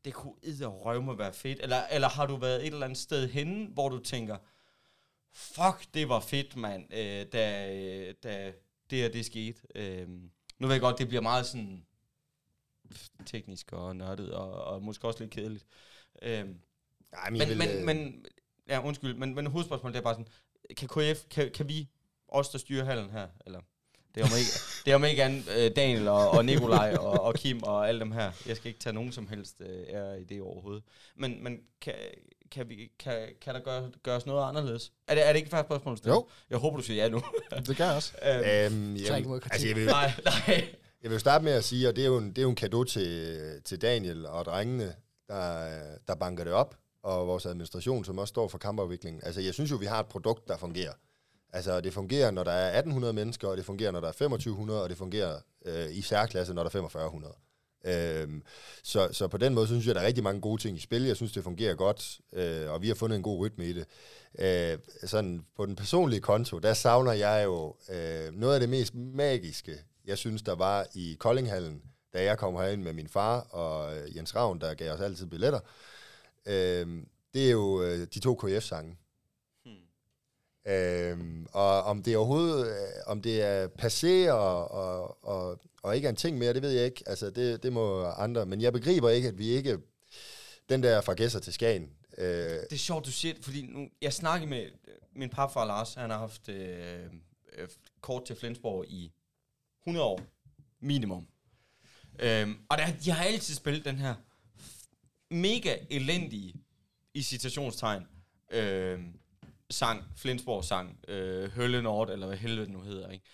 det 0.04 0.14
kunne 0.14 0.34
rømme 0.66 1.18
være 1.18 1.32
fedt? 1.32 1.60
Eller, 1.60 1.86
eller 1.86 2.08
har 2.08 2.26
du 2.26 2.36
været 2.36 2.60
et 2.60 2.66
eller 2.66 2.84
andet 2.84 2.98
sted 2.98 3.28
henne, 3.28 3.66
hvor 3.66 3.88
du 3.88 3.98
tænker, 3.98 4.36
fuck, 5.32 5.94
det 5.94 6.08
var 6.08 6.20
fedt, 6.20 6.56
mand, 6.56 6.94
øh, 6.94 7.26
da, 7.32 7.74
øh, 7.74 8.14
da 8.22 8.52
det 8.90 8.98
her, 8.98 9.08
det 9.08 9.26
skete. 9.26 9.62
Øh, 9.74 10.08
nu 10.58 10.66
ved 10.66 10.74
jeg 10.74 10.80
godt, 10.80 10.98
det 10.98 11.08
bliver 11.08 11.22
meget 11.22 11.46
sådan 11.46 11.86
teknisk 13.26 13.72
og 13.72 13.96
nørdet, 13.96 14.34
og, 14.34 14.64
og 14.64 14.82
måske 14.82 15.06
også 15.06 15.20
lidt 15.20 15.30
kedeligt. 15.30 15.66
Øh, 16.22 16.44
Nej, 17.12 17.30
men, 17.30 17.48
men, 17.48 17.58
men, 17.58 17.86
men, 17.86 18.26
ja, 18.68 18.86
undskyld, 18.86 19.14
men, 19.14 19.34
men 19.34 19.46
hovedspørgsmålet 19.46 19.96
er 19.96 20.00
bare 20.00 20.14
sådan, 20.14 20.28
kan 20.76 20.88
KF, 20.88 21.24
kan, 21.30 21.50
kan 21.54 21.68
vi 21.68 21.88
os, 22.28 22.48
der 22.48 22.58
styrer 22.58 22.84
hallen 22.84 23.10
her, 23.10 23.28
eller 23.46 23.60
det 24.16 24.22
er 24.22 24.26
om 24.26 24.38
ikke, 24.38 24.50
det 24.84 24.90
er 24.90 24.94
om 24.94 25.04
ikke 25.04 25.24
andet 25.24 25.44
øh, 25.56 25.70
Daniel 25.76 26.08
og, 26.08 26.30
og 26.30 26.44
Nikolaj 26.44 26.96
og, 27.00 27.20
og 27.20 27.34
Kim 27.34 27.62
og 27.62 27.88
alle 27.88 28.00
dem 28.00 28.12
her. 28.12 28.32
Jeg 28.46 28.56
skal 28.56 28.68
ikke 28.68 28.80
tage 28.80 28.92
nogen 28.92 29.12
som 29.12 29.28
helst 29.28 29.56
øh, 29.60 29.68
ære 29.88 30.20
i 30.20 30.24
det 30.24 30.40
overhovedet. 30.40 30.82
Men, 31.16 31.44
men 31.44 31.58
kan, 31.80 31.94
kan, 32.50 32.68
vi, 32.68 32.90
kan, 32.98 33.28
kan 33.40 33.54
der 33.54 33.60
gøre, 33.60 33.90
gøres 34.02 34.26
noget 34.26 34.48
anderledes? 34.48 34.92
Er 35.08 35.14
det, 35.14 35.26
er 35.26 35.32
det 35.32 35.38
ikke 35.38 35.50
faktisk 35.50 35.66
spørgsmål? 35.66 35.98
Jo. 36.06 36.26
Jeg 36.50 36.58
håber, 36.58 36.76
du 36.76 36.82
siger 36.82 37.02
ja 37.02 37.08
nu. 37.08 37.22
det 37.66 37.76
gør 37.76 37.84
jeg 37.84 37.96
også. 37.96 38.12
øhm, 38.22 38.38
øhm, 38.38 38.96
jamen, 38.96 39.40
altså, 39.50 39.66
jeg 39.66 39.76
vil, 39.76 39.86
nej, 39.86 40.12
nej. 40.24 40.68
Jeg 41.02 41.10
vil 41.10 41.20
starte 41.20 41.44
med 41.44 41.52
at 41.52 41.64
sige, 41.64 41.88
og 41.88 41.96
det 41.96 42.02
er 42.02 42.08
jo 42.08 42.18
en, 42.18 42.28
det 42.28 42.38
er 42.38 42.42
jo 42.42 42.48
en 42.48 42.56
kado 42.56 42.84
til, 42.84 43.60
til 43.64 43.82
Daniel 43.82 44.26
og 44.26 44.44
drengene, 44.44 44.94
der, 45.28 45.70
der 46.08 46.14
banker 46.14 46.44
det 46.44 46.52
op, 46.52 46.76
og 47.02 47.26
vores 47.26 47.46
administration, 47.46 48.04
som 48.04 48.18
også 48.18 48.30
står 48.30 48.48
for 48.48 48.58
kampafviklingen. 48.58 49.22
Altså, 49.24 49.40
jeg 49.40 49.54
synes 49.54 49.70
jo, 49.70 49.76
vi 49.76 49.86
har 49.86 50.00
et 50.00 50.06
produkt, 50.06 50.48
der 50.48 50.56
fungerer. 50.56 50.92
Altså, 51.56 51.80
det 51.80 51.92
fungerer, 51.92 52.30
når 52.30 52.44
der 52.44 52.52
er 52.52 52.68
1800 52.68 53.12
mennesker, 53.12 53.48
og 53.48 53.56
det 53.56 53.64
fungerer, 53.64 53.90
når 53.90 54.00
der 54.00 54.08
er 54.08 54.12
2500, 54.12 54.82
og 54.82 54.88
det 54.88 54.98
fungerer 54.98 55.40
øh, 55.64 55.96
i 55.96 56.02
særklasse, 56.02 56.54
når 56.54 56.62
der 56.62 56.68
er 56.68 56.72
4500. 56.72 57.34
Øhm, 57.84 58.42
så, 58.82 59.08
så 59.12 59.28
på 59.28 59.36
den 59.36 59.54
måde 59.54 59.66
synes 59.66 59.86
jeg, 59.86 59.90
at 59.90 59.96
der 59.96 60.02
er 60.02 60.06
rigtig 60.06 60.24
mange 60.24 60.40
gode 60.40 60.62
ting 60.62 60.76
i 60.76 60.80
spil. 60.80 61.02
Jeg 61.02 61.16
synes, 61.16 61.32
det 61.32 61.44
fungerer 61.44 61.74
godt, 61.74 62.20
øh, 62.32 62.70
og 62.70 62.82
vi 62.82 62.88
har 62.88 62.94
fundet 62.94 63.16
en 63.16 63.22
god 63.22 63.38
rytme 63.38 63.66
i 63.66 63.72
det. 63.72 63.86
Øh, 64.38 64.78
sådan 65.04 65.44
på 65.56 65.66
den 65.66 65.76
personlige 65.76 66.20
konto, 66.20 66.58
der 66.58 66.74
savner 66.74 67.12
jeg 67.12 67.44
jo 67.44 67.74
øh, 67.90 68.34
noget 68.34 68.54
af 68.54 68.60
det 68.60 68.68
mest 68.68 68.94
magiske, 68.94 69.78
jeg 70.04 70.18
synes, 70.18 70.42
der 70.42 70.54
var 70.54 70.86
i 70.94 71.16
Koldinghallen, 71.18 71.82
da 72.14 72.24
jeg 72.24 72.38
kom 72.38 72.54
herind 72.54 72.82
med 72.82 72.92
min 72.92 73.08
far 73.08 73.40
og 73.40 73.96
øh, 73.96 74.16
Jens 74.16 74.36
Ravn, 74.36 74.60
der 74.60 74.74
gav 74.74 74.92
os 74.92 75.00
altid 75.00 75.26
billetter. 75.26 75.60
Øh, 76.46 77.02
det 77.34 77.46
er 77.46 77.50
jo 77.50 77.82
øh, 77.82 78.06
de 78.14 78.20
to 78.20 78.34
KF-sange. 78.34 78.96
Øhm, 80.66 81.46
og 81.52 81.82
om 81.82 82.02
det 82.02 82.16
overhovedet, 82.16 82.66
øh, 82.66 82.88
om 83.06 83.22
det 83.22 83.42
er 83.42 83.68
passé 83.68 84.32
og, 84.32 84.70
og, 84.70 85.24
og, 85.24 85.60
og 85.82 85.96
ikke 85.96 86.06
er 86.06 86.10
en 86.10 86.16
ting 86.16 86.38
mere, 86.38 86.54
det 86.54 86.62
ved 86.62 86.70
jeg 86.70 86.84
ikke. 86.84 87.02
Altså, 87.06 87.30
det, 87.30 87.62
det 87.62 87.72
må 87.72 88.04
andre. 88.04 88.46
Men 88.46 88.60
jeg 88.60 88.72
begriber 88.72 89.10
ikke, 89.10 89.28
at 89.28 89.38
vi 89.38 89.46
ikke, 89.46 89.78
den 90.68 90.82
der 90.82 91.00
fra 91.00 91.14
Gæsser 91.14 91.40
til 91.40 91.52
Skagen. 91.52 91.90
Øh, 92.18 92.26
det 92.26 92.72
er 92.72 92.76
sjovt, 92.76 93.06
du 93.06 93.12
siger 93.12 93.34
det, 93.34 93.44
fordi 93.44 93.62
nu, 93.62 93.88
jeg 94.02 94.12
snakkede 94.12 94.50
med 94.50 94.64
øh, 94.64 94.94
min 95.12 95.30
papfar 95.30 95.64
Lars, 95.64 95.94
han 95.94 96.10
har 96.10 96.18
haft 96.18 96.48
øh, 96.48 97.04
øh, 97.52 97.68
kort 98.00 98.24
til 98.24 98.36
Flensborg 98.36 98.84
i 98.88 99.12
100 99.82 100.06
år, 100.06 100.20
minimum. 100.80 101.26
Øhm, 102.18 102.56
og 102.68 102.78
der, 102.78 102.86
de 103.04 103.10
har 103.10 103.24
altid 103.24 103.54
spillet 103.54 103.84
den 103.84 103.96
her 103.96 104.14
mega 105.30 105.76
elendige, 105.90 106.54
i 107.14 107.22
citationstegn, 107.22 108.02
øh, 108.50 109.00
sang, 109.70 110.04
Flensborg 110.16 110.64
sang, 110.64 110.98
øh, 111.08 111.50
Hølle 111.50 111.82
Nord, 111.82 112.10
eller 112.10 112.26
hvad 112.26 112.36
helvede 112.36 112.72
nu 112.72 112.80
hedder, 112.80 113.10
ikke? 113.10 113.24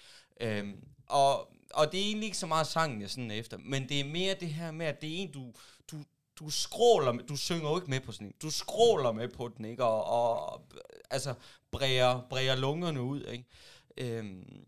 Øhm, 0.41 0.85
og, 1.07 1.53
og 1.75 1.93
det 1.93 2.01
er 2.01 2.05
egentlig 2.05 2.27
ikke 2.27 2.39
så 2.39 2.47
meget 2.47 2.67
sangen, 2.67 3.01
jeg 3.01 3.11
sådan 3.11 3.31
efter, 3.31 3.59
men 3.59 3.89
det 3.89 4.01
er 4.01 4.05
mere 4.05 4.35
det 4.41 4.49
her 4.49 4.71
med, 4.71 4.87
at 4.87 5.01
det 5.01 5.11
er 5.11 5.17
en, 5.17 5.33
du, 5.33 5.53
du, 5.91 5.97
du 6.39 6.51
skråler 6.51 7.13
med, 7.13 7.25
du 7.25 7.37
synger 7.37 7.71
jo 7.71 7.77
ikke 7.77 7.91
med 7.91 8.01
på 8.01 8.13
sådan 8.13 8.27
en, 8.27 8.35
du 8.43 8.51
skråler 8.51 9.13
med 9.13 9.29
på 9.29 9.49
den, 9.57 9.65
ikke? 9.65 9.85
Og, 9.85 10.05
og 10.05 10.63
altså, 11.11 11.35
bræger, 11.71 12.21
bræger 12.31 12.57
lungerne 12.57 13.03
ud, 13.03 13.25
ikke? 13.25 13.45
Øhm, 13.97 14.65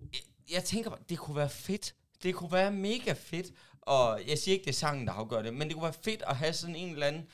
jeg, 0.00 0.20
jeg 0.50 0.64
tænker 0.64 0.90
det 1.08 1.18
kunne 1.18 1.36
være 1.36 1.50
fedt. 1.50 1.94
Det 2.22 2.34
kunne 2.34 2.52
være 2.52 2.72
mega 2.72 3.12
fedt, 3.12 3.46
og 3.80 4.20
jeg 4.26 4.38
siger 4.38 4.52
ikke, 4.52 4.64
det 4.64 4.70
er 4.70 4.74
sangen, 4.74 5.06
der 5.06 5.12
afgør 5.12 5.42
det, 5.42 5.54
men 5.54 5.68
det 5.68 5.74
kunne 5.74 5.82
være 5.82 6.02
fedt 6.04 6.22
at 6.26 6.36
have 6.36 6.52
sådan 6.52 6.76
en 6.76 6.92
eller 6.92 7.06
anden, 7.06 7.28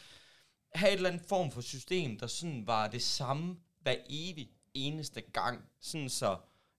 have 0.76 0.92
et 0.92 0.96
eller 0.96 1.10
andet 1.10 1.26
form 1.28 1.50
for 1.50 1.60
system, 1.60 2.18
der 2.18 2.26
sådan 2.26 2.66
var 2.66 2.88
det 2.88 3.02
samme 3.02 3.56
hver 3.80 3.96
evig 4.08 4.50
eneste 4.74 5.20
gang. 5.20 5.64
Sådan 5.80 6.08
så 6.08 6.36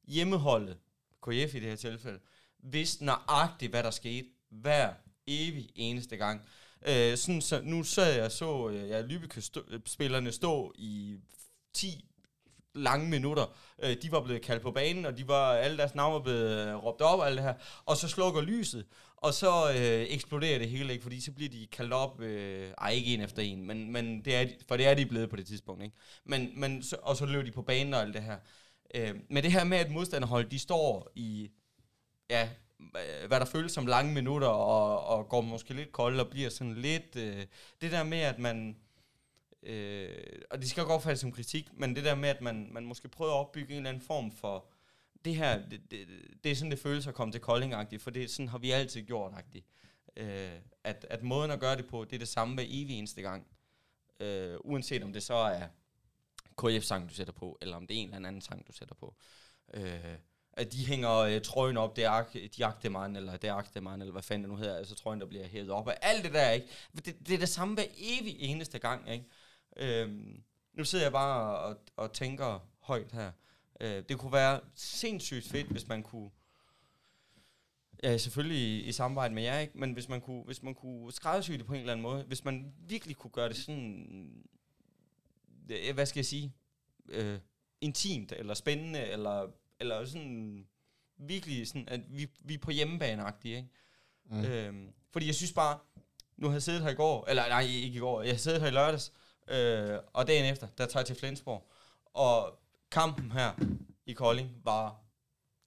hjemmeholdet, 0.08 0.78
KF 1.22 1.56
i 1.56 1.60
det 1.60 1.70
her 1.70 1.76
tilfælde, 1.76 2.20
vidste 2.60 3.06
nøjagtigt, 3.06 3.72
hvad 3.72 3.84
der 3.84 3.92
skete 3.92 4.28
hver 4.50 4.94
evig 5.28 5.70
eneste 5.76 6.18
gang. 6.18 6.42
Øh, 6.88 7.18
sådan 7.18 7.42
så, 7.42 7.62
nu 7.64 7.84
sad 7.84 8.16
jeg 8.16 8.32
så 8.32 8.70
øh, 8.70 8.90
ja, 8.90 9.02
Lübeck-spillerne 9.02 10.28
øh, 10.28 10.34
stå 10.34 10.74
i 10.76 11.18
10 11.74 12.06
lange 12.74 13.10
minutter. 13.10 13.46
Øh, 13.84 13.98
de 14.02 14.12
var 14.12 14.22
blevet 14.22 14.42
kaldt 14.42 14.62
på 14.62 14.72
banen, 14.72 15.06
og 15.06 15.18
de 15.18 15.28
var 15.28 15.54
alle 15.54 15.78
deres 15.78 15.96
navne 15.96 16.14
var 16.14 16.20
blevet 16.20 16.68
øh, 16.68 16.76
råbt 16.76 17.02
op 17.02 17.20
og 17.20 17.28
alt 17.28 17.38
det 17.38 17.46
her. 17.46 17.54
Og 17.86 17.98
så 17.98 18.08
slukker 18.08 18.42
lyset, 18.42 18.86
og 19.18 19.34
så 19.34 19.70
øh, 19.70 20.06
eksploderer 20.10 20.60
det 20.60 20.70
hele, 20.70 20.94
ikke? 20.94 21.04
fordi 21.04 21.22
så 21.22 21.32
bliver 21.32 21.50
de 21.50 21.68
kaldt 21.72 21.94
op, 21.94 22.22
øh, 22.22 22.72
ej 22.78 22.90
ikke 22.90 23.14
en 23.14 23.22
efter 23.22 23.42
en, 23.42 23.68
men, 23.68 23.92
men 23.92 24.26
det 24.26 24.36
er, 24.36 24.48
for 24.68 24.78
det 24.78 24.88
er 24.88 24.94
de 24.94 25.06
blevet 25.06 25.30
på 25.30 25.36
det 25.36 25.48
tidspunkt. 25.48 25.84
Ikke? 25.84 25.96
Men, 26.26 26.52
men 26.56 26.84
så, 26.84 26.98
og 27.02 27.18
så 27.18 27.26
løber 27.26 27.44
de 27.44 27.52
på 27.52 27.62
banen 27.62 27.94
og 27.94 28.02
alt 28.02 28.14
det 28.14 28.24
her. 28.24 28.38
Øh, 28.96 29.16
men 29.30 29.44
det 29.44 29.52
her 29.52 29.64
med, 29.64 29.78
at 29.78 29.92
modstanderhold, 29.92 30.50
de 30.50 30.60
står 30.60 31.12
i, 31.16 31.52
ja, 32.30 32.50
øh, 32.80 33.28
hvad 33.28 33.40
der 33.40 33.46
føles 33.46 33.72
som 33.72 33.88
lange 33.88 34.14
minutter, 34.14 34.48
og, 34.48 35.06
og 35.06 35.30
går 35.30 35.42
måske 35.42 35.74
lidt 35.74 35.92
kold 35.92 36.20
og 36.20 36.28
bliver 36.30 36.50
sådan 36.50 36.76
lidt, 36.76 37.16
øh, 37.16 37.46
det 37.82 37.92
der 37.92 38.04
med, 38.04 38.20
at 38.20 38.40
man, 38.40 38.78
øh, 39.64 40.10
og 40.52 40.60
det 40.60 40.70
skal 40.70 40.84
godt 40.84 40.94
opfattes 40.94 41.20
som 41.20 41.32
kritik, 41.32 41.70
men 41.74 41.96
det 41.96 42.04
der 42.04 42.16
med, 42.16 42.30
at 42.30 42.42
man, 42.42 42.70
man 42.72 42.86
måske 42.86 43.08
prøver 43.08 43.32
at 43.32 43.40
opbygge 43.40 43.72
en 43.72 43.78
eller 43.78 43.90
anden 43.90 44.04
form 44.04 44.32
for, 44.32 44.66
det 45.26 45.36
her, 45.36 45.70
det, 45.70 45.92
det, 45.92 46.08
det 46.44 46.52
er 46.52 46.56
sådan, 46.56 46.72
det 46.72 46.80
føles 46.80 47.08
at 47.08 47.14
komme 47.14 47.32
til 47.32 47.42
kolding 47.42 47.74
for 48.02 48.12
det 48.12 48.30
sådan 48.30 48.48
har 48.48 48.58
vi 48.58 48.72
altid 48.72 49.02
gjort 49.02 49.32
-agtigt. 49.32 49.64
Øh, 50.18 50.52
at, 50.84 51.06
at 51.10 51.24
måden 51.24 51.52
at 51.52 51.60
gøre 51.60 51.78
det 51.78 51.88
på, 51.88 52.06
det 52.06 52.16
er 52.16 52.20
det 52.20 52.28
samme 52.28 52.56
hver 52.56 52.64
evig 52.68 52.98
eneste 52.98 53.22
gang. 53.22 53.48
Øh, 54.20 54.58
uanset 54.60 55.04
om 55.04 55.14
det 55.14 55.24
så 55.24 55.34
er 55.34 55.68
KF-sang, 56.58 57.10
du 57.10 57.14
sætter 57.14 57.34
på, 57.34 57.58
eller 57.62 57.78
om 57.78 57.88
det 57.88 57.98
er 57.98 58.02
en 58.02 58.14
eller 58.14 58.28
anden 58.28 58.42
sang, 58.42 58.68
du 58.68 58.72
sætter 58.72 58.96
på. 58.96 59.16
Øh, 59.74 60.18
at 60.54 60.74
de 60.74 60.86
hænger 60.86 61.16
øh, 61.16 61.42
trøjen 61.42 61.78
op, 61.78 61.96
det 61.96 62.04
er 62.04 62.24
de 62.58 62.66
Agtemann, 62.66 63.16
eller 63.16 63.38
det 63.38 63.48
er 63.50 63.54
Agtemann, 63.54 64.02
eller 64.02 64.12
hvad 64.12 64.24
fanden 64.24 64.44
det 64.44 64.50
nu 64.50 64.56
hedder, 64.56 64.78
altså 64.78 64.96
trøjen, 64.96 65.22
der 65.22 65.28
bliver 65.28 65.48
hævet 65.48 65.70
op, 65.70 65.88
og 65.88 65.96
alt 66.02 66.24
det 66.24 66.34
der, 66.34 66.52
ikke? 66.52 66.68
Det, 66.96 67.28
det 67.28 67.34
er 67.34 67.38
det 67.38 67.50
samme 67.50 67.74
hver 67.74 67.86
evig 67.98 68.36
eneste 68.40 68.80
gang, 68.80 69.12
ikke? 69.12 69.26
Øh, 69.78 70.10
nu 70.74 70.84
sidder 70.84 71.06
jeg 71.06 71.12
bare 71.12 71.58
og, 71.58 71.78
og 71.96 72.14
tænker 72.14 72.60
højt 72.80 73.12
her. 73.12 73.32
Øh, 73.82 74.04
det 74.10 74.18
kunne 74.18 74.32
være 74.32 74.60
sindssygt 74.76 75.48
fedt, 75.48 75.68
hvis 75.68 75.88
man 75.88 76.04
kunne 76.04 76.30
Ja, 78.04 78.18
selvfølgelig 78.18 78.58
i, 78.58 78.84
i 78.84 78.92
samarbejde 78.92 79.34
med 79.34 79.44
jer, 79.44 79.60
ikke? 79.60 79.78
Men 79.78 79.94
hvis 79.94 80.10
man 80.10 80.22
kunne, 80.22 80.44
hvis 80.44 80.64
man 80.64 80.76
kunne 80.76 81.12
skræddersy 81.12 81.52
det 81.52 81.66
på 81.66 81.74
en 81.74 81.80
eller 81.80 81.92
anden 81.92 82.02
måde, 82.02 82.24
hvis 82.24 82.46
man 82.46 82.74
virkelig 82.80 83.16
kunne 83.16 83.32
gøre 83.32 83.50
det 83.50 83.58
sådan, 83.58 84.46
øh, 85.70 85.94
hvad 85.94 86.06
skal 86.06 86.20
jeg 86.20 86.26
sige, 86.26 86.54
øh, 87.10 87.40
intimt, 87.82 88.32
eller 88.32 88.54
spændende, 88.54 89.02
eller, 89.02 89.48
eller 89.80 90.06
sådan, 90.06 90.68
virkelig 91.18 91.68
sådan, 91.68 91.90
at 91.90 92.02
vi, 92.10 92.28
vi 92.40 92.54
er 92.54 92.58
på 92.58 92.72
hjemmebane 92.72 93.34
ikke? 93.44 93.68
Mm. 94.26 94.46
Øhm, 94.46 94.94
fordi 95.12 95.26
jeg 95.26 95.36
synes 95.36 95.54
bare, 95.54 95.80
nu 96.38 96.48
har 96.48 96.56
jeg 96.56 96.64
siddet 96.64 96.82
her 96.82 96.90
i 96.90 96.96
går, 96.96 97.26
eller 97.30 97.48
nej, 97.50 97.62
ikke 97.62 97.98
i 97.98 98.00
går, 98.00 98.22
jeg 98.22 98.32
har 98.32 98.38
siddet 98.38 98.62
her 98.62 98.68
i 98.68 98.72
lørdags, 98.72 99.14
øh, 99.48 100.00
og 100.14 100.28
dagen 100.28 100.46
efter, 100.46 100.68
der 100.78 100.86
tager 100.86 101.02
jeg 101.02 101.08
til 101.08 101.16
Flensborg, 101.16 101.72
og 102.14 102.60
kampen 102.92 103.32
her 103.32 103.52
i 104.06 104.14
Kolding 104.14 104.50
var 104.64 104.96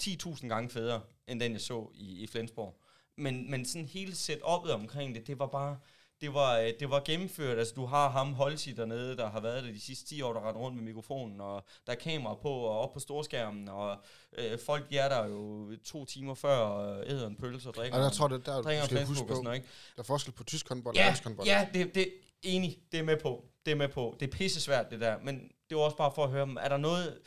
10.000 0.03 0.49
gange 0.49 0.71
federe, 0.71 1.01
end 1.29 1.41
den 1.41 1.53
jeg 1.53 1.61
så 1.61 1.91
i, 1.95 2.23
i 2.23 2.27
Flensborg. 2.27 2.81
Men, 3.17 3.51
men 3.51 3.67
sådan 3.67 3.89
hele 3.89 4.13
setup'et 4.13 4.71
omkring 4.71 5.15
det, 5.15 5.27
det 5.27 5.39
var 5.39 5.47
bare, 5.47 5.79
det 6.21 6.35
var, 6.35 6.59
øh, 6.59 6.73
det 6.81 6.91
var 6.91 7.03
gennemført. 7.05 7.59
Altså, 7.59 7.75
du 7.75 7.87
har 7.87 8.09
ham 8.09 8.33
Holsi 8.33 8.73
dernede, 8.73 9.17
der 9.17 9.31
har 9.31 9.41
været 9.41 9.65
der 9.65 9.73
de 9.73 9.81
sidste 9.81 10.07
10 10.07 10.23
år, 10.23 10.33
der 10.33 10.49
render 10.49 10.61
rundt 10.61 10.77
med 10.77 10.85
mikrofonen, 10.85 11.41
og 11.41 11.65
der 11.87 11.93
er 11.93 11.97
kamera 11.97 12.35
på 12.35 12.49
og 12.49 12.79
op 12.81 12.93
på 12.93 13.01
storskærmen, 13.01 13.69
og 13.69 13.97
øh, 14.39 14.59
folk 14.67 14.93
er 14.93 15.09
der 15.09 15.27
jo 15.27 15.71
to 15.85 16.05
timer 16.05 16.35
før 16.35 16.57
og 16.57 17.05
æder 17.07 17.27
en 17.27 17.37
pølse 17.37 17.69
og 17.69 17.75
drikker. 17.75 17.99
Og 17.99 18.05
jeg 18.05 18.13
tror, 18.13 18.29
det 18.29 18.47
der, 18.47 18.63
du 18.63 18.87
skal 18.87 19.07
huske 19.07 19.27
på, 19.27 19.35
sådan, 19.35 19.55
ikke? 19.55 19.67
der 19.97 20.03
er 20.03 20.07
forskel 20.07 20.33
på 20.33 20.45
tysk 20.45 20.69
håndbold 20.69 20.97
ja, 20.97 21.03
og 21.03 21.07
dansk 21.07 21.25
håndbold. 21.25 21.47
Ja, 21.47 21.69
det, 21.75 21.95
det, 21.95 22.13
enig, 22.43 22.79
det 22.93 23.01
er 23.01 23.05
med 23.05 23.17
på. 23.17 23.45
Det 23.67 23.73
er 23.73 23.77
med 23.77 23.89
på. 23.89 24.17
Det 24.21 24.27
er 24.27 24.31
pisse 24.31 24.61
svært, 24.61 24.91
det 24.91 25.01
der. 25.01 25.19
Men 25.23 25.51
det 25.71 25.77
var 25.77 25.83
også 25.83 25.97
bare 25.97 26.13
for 26.15 26.25
at 26.25 26.31
høre, 26.31 26.57
er 26.61 26.69
der 26.69 26.77
noget... 26.77 27.21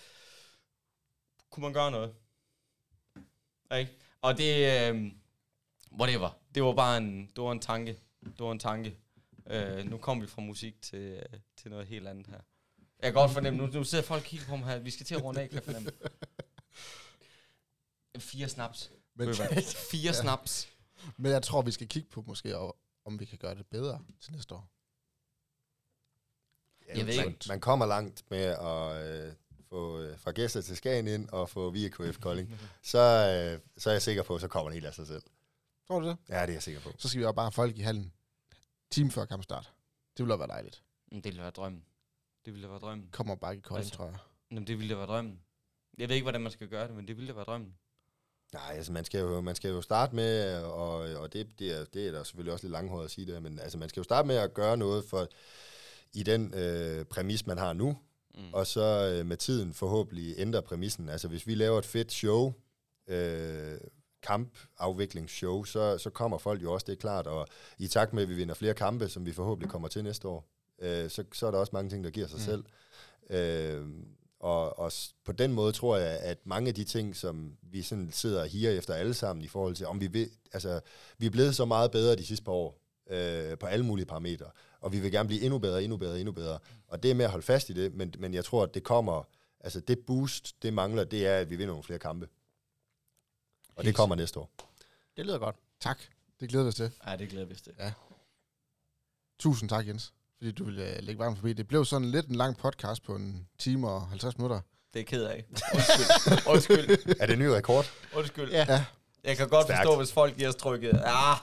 Kunne 1.50 1.62
man 1.62 1.74
gøre 1.74 1.92
noget? 1.92 2.16
Ikke? 3.78 3.92
Og 4.22 4.38
det... 4.38 4.90
Øh, 4.90 5.12
whatever. 5.92 6.30
Det 6.56 6.64
var 6.64 6.74
bare 6.74 6.98
en, 6.98 7.28
det 7.28 7.44
var 7.44 7.52
en 7.52 7.60
tanke. 7.60 8.00
Det 8.26 8.40
var 8.40 8.52
en 8.52 8.60
tanke. 8.60 8.98
Øh, 9.48 9.86
nu 9.86 9.98
kommer 9.98 10.24
vi 10.24 10.30
fra 10.30 10.42
musik 10.42 10.82
til, 10.82 11.24
til 11.58 11.72
noget 11.72 11.88
helt 11.88 12.08
andet 12.08 12.28
her. 12.28 12.40
Jeg 13.00 13.12
kan 13.12 13.14
godt 13.14 13.32
fornemme, 13.32 13.60
nu, 13.60 13.68
nu 13.68 13.84
sidder 13.84 14.04
folk 14.04 14.22
og 14.22 14.26
kigger 14.26 14.46
på 14.48 14.56
mig 14.56 14.68
her. 14.68 14.80
Vi 14.80 14.92
skal 14.92 15.06
til 15.06 15.16
at 15.16 15.24
runde 15.24 15.42
af, 15.42 15.50
kan 15.50 15.56
jeg 15.56 15.64
fornemme. 15.64 15.92
Fire 18.18 18.50
snaps. 18.50 18.92
Men, 19.16 19.36
Fire 19.92 20.02
ja. 20.04 20.12
snaps. 20.12 20.68
Men 21.18 21.32
jeg 21.32 21.44
tror, 21.44 21.62
vi 21.62 21.72
skal 21.72 21.88
kigge 21.88 22.10
på 22.10 22.24
måske, 22.28 22.58
om 23.06 23.20
vi 23.20 23.26
kan 23.26 23.38
gøre 23.38 23.56
det 23.56 23.68
bedre 23.68 24.06
til 24.22 24.34
næste 24.34 24.56
år. 24.56 24.73
Jeg 26.98 27.06
ved 27.08 27.14
ikke. 27.14 27.26
Man, 27.26 27.38
man 27.48 27.60
kommer 27.60 27.86
langt 27.86 28.24
med 28.30 28.44
at 28.44 29.06
øh, 29.06 29.34
få 29.70 30.00
øh, 30.00 30.20
fra 30.20 30.32
gæster 30.32 30.62
til 30.62 30.78
Skagen 30.78 31.08
ind 31.08 31.30
og 31.30 31.50
få 31.50 31.70
via 31.70 31.90
KF 31.90 32.20
Kolding. 32.20 32.60
så, 32.84 33.00
øh, 33.00 33.60
så 33.78 33.90
er 33.90 33.94
jeg 33.94 34.02
sikker 34.02 34.24
på, 34.24 34.36
at 34.36 34.42
så 34.42 34.48
kommer 34.48 34.70
det 34.70 34.74
helt 34.74 34.86
af 34.86 34.94
sig 34.94 35.08
selv. 35.08 35.24
Tror 35.88 36.00
du 36.00 36.08
det? 36.08 36.18
Ja, 36.30 36.42
det 36.42 36.50
er 36.50 36.54
jeg 36.54 36.64
sikker 36.64 36.82
på. 36.82 36.90
Så 36.98 37.08
skal 37.08 37.20
vi 37.20 37.26
jo 37.26 37.32
bare 37.32 37.46
have 37.46 37.52
folk 37.52 37.78
i 37.78 37.82
hallen 37.82 38.14
time 38.92 39.12
før 39.12 39.26
kampstart. 39.26 39.74
Det 40.18 40.26
ville 40.26 40.40
være 40.40 40.48
dejligt. 40.48 40.84
Det 41.12 41.26
ville 41.26 41.42
være 41.42 41.52
drømmen. 41.52 41.86
Det 42.46 42.54
ville 42.54 42.70
være 42.70 42.80
drømmen. 42.80 43.10
Kommer 43.12 43.36
bare 43.36 43.54
ikke 43.54 43.64
Kolding, 43.64 43.86
altså, 43.86 43.96
tror 43.98 44.06
jeg. 44.06 44.18
Jamen, 44.52 44.68
det 44.68 44.80
ville 44.80 44.98
være 44.98 45.06
drømmen. 45.06 45.40
Jeg 45.98 46.10
ved 46.10 46.16
ikke, 46.16 46.26
hvordan 46.26 46.42
man 46.42 46.52
skal 46.52 46.68
gøre 46.68 46.88
det, 46.88 46.96
men 46.96 47.08
det 47.08 47.18
ville 47.18 47.36
være 47.36 47.46
drømmen. 47.46 47.76
Nej, 48.54 48.74
altså 48.74 48.92
man 48.92 49.06
skal 49.06 49.20
jo, 49.20 49.42
man 49.42 49.56
skal 49.56 49.70
jo 49.70 49.82
starte 49.82 50.16
med, 50.16 50.58
og, 50.64 50.94
og 50.96 51.34
det, 51.34 51.60
det, 51.60 51.80
er, 51.80 51.86
det 51.86 52.08
er 52.08 52.12
der 52.12 52.24
selvfølgelig 52.24 52.54
også 52.54 52.66
lidt 52.66 52.72
langhåret 52.72 53.06
at 53.06 53.12
sige 53.12 53.34
det, 53.34 53.44
men 53.44 53.60
altså 53.60 53.78
man 53.78 53.90
skal 53.90 54.00
jo 54.00 54.04
starte 54.04 54.28
med 54.28 54.36
at 54.36 54.54
gøre 54.54 54.78
noget 54.78 55.06
for 55.06 55.28
i 56.14 56.24
den 56.24 56.54
øh, 56.54 57.06
præmis, 57.06 57.48
man 57.48 57.58
har 57.58 57.74
nu, 57.74 57.98
mm. 58.36 58.54
og 58.54 58.68
så 58.68 59.14
øh, 59.14 59.26
med 59.26 59.38
tiden 59.38 59.74
forhåbentlig 59.74 60.34
ændre 60.38 60.62
præmissen. 60.62 61.10
Altså 61.10 61.28
hvis 61.28 61.48
vi 61.48 61.56
laver 61.56 61.80
et 61.80 61.86
fedt 61.86 62.12
show, 62.12 62.54
øh, 63.08 63.78
kampafviklingsshow, 64.24 65.64
så, 65.64 65.98
så 65.98 66.10
kommer 66.10 66.38
folk 66.38 66.64
jo 66.64 66.74
også, 66.74 66.86
det 66.86 66.94
er 66.94 66.98
klart, 66.98 67.28
og 67.28 67.48
i 67.78 67.88
takt 67.88 68.14
med, 68.14 68.24
at 68.24 68.30
vi 68.30 68.34
vinder 68.34 68.56
flere 68.56 68.74
kampe, 68.74 69.10
som 69.10 69.26
vi 69.26 69.32
forhåbentlig 69.32 69.72
kommer 69.72 69.88
til 69.88 70.04
næste 70.04 70.28
år, 70.28 70.50
øh, 70.82 71.10
så, 71.10 71.24
så 71.34 71.48
er 71.48 71.52
der 71.52 71.58
også 71.58 71.74
mange 71.74 71.90
ting, 71.90 72.04
der 72.04 72.10
giver 72.10 72.28
sig 72.28 72.38
mm. 72.38 72.44
selv. 72.46 72.64
Øh, 73.30 73.88
og, 74.40 74.80
og 74.80 74.92
på 75.26 75.32
den 75.32 75.54
måde 75.54 75.72
tror 75.72 75.98
jeg, 75.98 76.20
at 76.20 76.38
mange 76.46 76.68
af 76.68 76.76
de 76.76 76.84
ting, 76.84 77.16
som 77.16 77.58
vi 77.62 77.82
sådan 77.82 78.12
sidder 78.12 78.42
og 78.42 78.48
higer 78.48 78.72
efter 78.72 78.94
alle 78.94 79.14
sammen 79.14 79.46
i 79.46 79.48
forhold 79.48 79.76
til, 79.76 79.88
om 79.88 80.02
vi 80.02 80.08
vil, 80.08 80.30
altså, 80.54 80.80
vi 81.18 81.26
er 81.26 81.30
blevet 81.30 81.56
så 81.56 81.66
meget 81.66 81.92
bedre 81.92 82.16
de 82.16 82.26
sidste 82.26 82.46
par 82.46 82.52
år, 82.52 82.80
øh, 83.10 83.58
på 83.58 83.66
alle 83.66 83.86
mulige 83.86 84.06
parametre, 84.06 84.46
og 84.84 84.92
vi 84.92 85.00
vil 85.00 85.12
gerne 85.12 85.28
blive 85.28 85.42
endnu 85.42 85.60
bedre, 85.60 85.84
endnu 85.84 85.98
bedre, 85.98 86.20
endnu 86.20 86.32
bedre. 86.32 86.60
Og 86.88 87.04
det 87.04 87.12
er 87.12 87.16
med 87.16 87.26
at 87.26 87.32
holde 87.32 87.46
fast 87.46 87.70
i 87.70 87.74
det, 87.74 87.94
men, 87.94 88.14
men 88.20 88.34
jeg 88.34 88.46
tror, 88.46 88.64
at 88.64 88.74
det 88.74 88.84
kommer, 88.84 89.24
altså 89.60 89.80
det 89.80 90.00
boost, 90.00 90.56
det 90.62 90.74
mangler, 90.74 91.04
det 91.04 91.28
er, 91.28 91.38
at 91.38 91.50
vi 91.50 91.56
vinder 91.56 91.72
nogle 91.74 91.84
flere 91.84 92.00
kampe. 92.00 92.28
Og 93.76 93.84
det 93.84 93.96
kommer 93.96 94.16
næste 94.16 94.40
år. 94.40 94.52
Det 95.18 95.26
lyder 95.26 95.38
godt. 95.38 95.56
Tak. 95.80 96.00
Det 96.40 96.50
glæder 96.50 96.64
vi 96.66 96.68
os 96.68 96.76
til. 96.76 96.92
Ja, 97.08 97.16
det 97.16 97.30
glæder 97.30 97.46
vi 97.46 97.54
os 97.54 97.62
til. 97.62 97.74
Ja. 97.80 97.94
Tusind 99.40 99.70
tak, 99.70 99.88
Jens, 99.88 100.14
fordi 100.38 100.52
du 100.52 100.64
ville 100.64 100.84
uh, 100.84 101.04
lægge 101.04 101.20
varmt 101.20 101.38
forbi. 101.38 101.54
Det 101.54 101.68
blev 101.68 101.86
sådan 101.86 102.12
lidt 102.12 102.28
en 102.28 102.36
lang 102.36 102.58
podcast 102.58 103.04
på 103.04 103.16
en 103.16 103.48
time 103.58 103.90
og 103.90 104.08
50 104.08 104.38
minutter. 104.38 104.62
Det 104.94 105.00
er 105.00 105.04
ked 105.04 105.24
af. 105.24 105.46
Undskyld. 105.76 106.48
Undskyld. 106.48 107.16
er 107.20 107.26
det 107.26 107.34
en 107.34 107.40
ny 107.40 107.46
rekord? 107.46 107.86
Undskyld. 108.16 108.52
Ja. 108.52 108.66
ja. 108.70 108.86
Jeg 109.24 109.38
kan 109.38 109.50
godt 109.50 109.66
Stærkt. 109.66 109.80
forstå, 109.80 109.98
hvis 109.98 110.12
folk 110.14 110.38
giver 110.38 110.50
os 110.50 110.56
trykket. 110.56 110.94
Ja, 110.94 111.34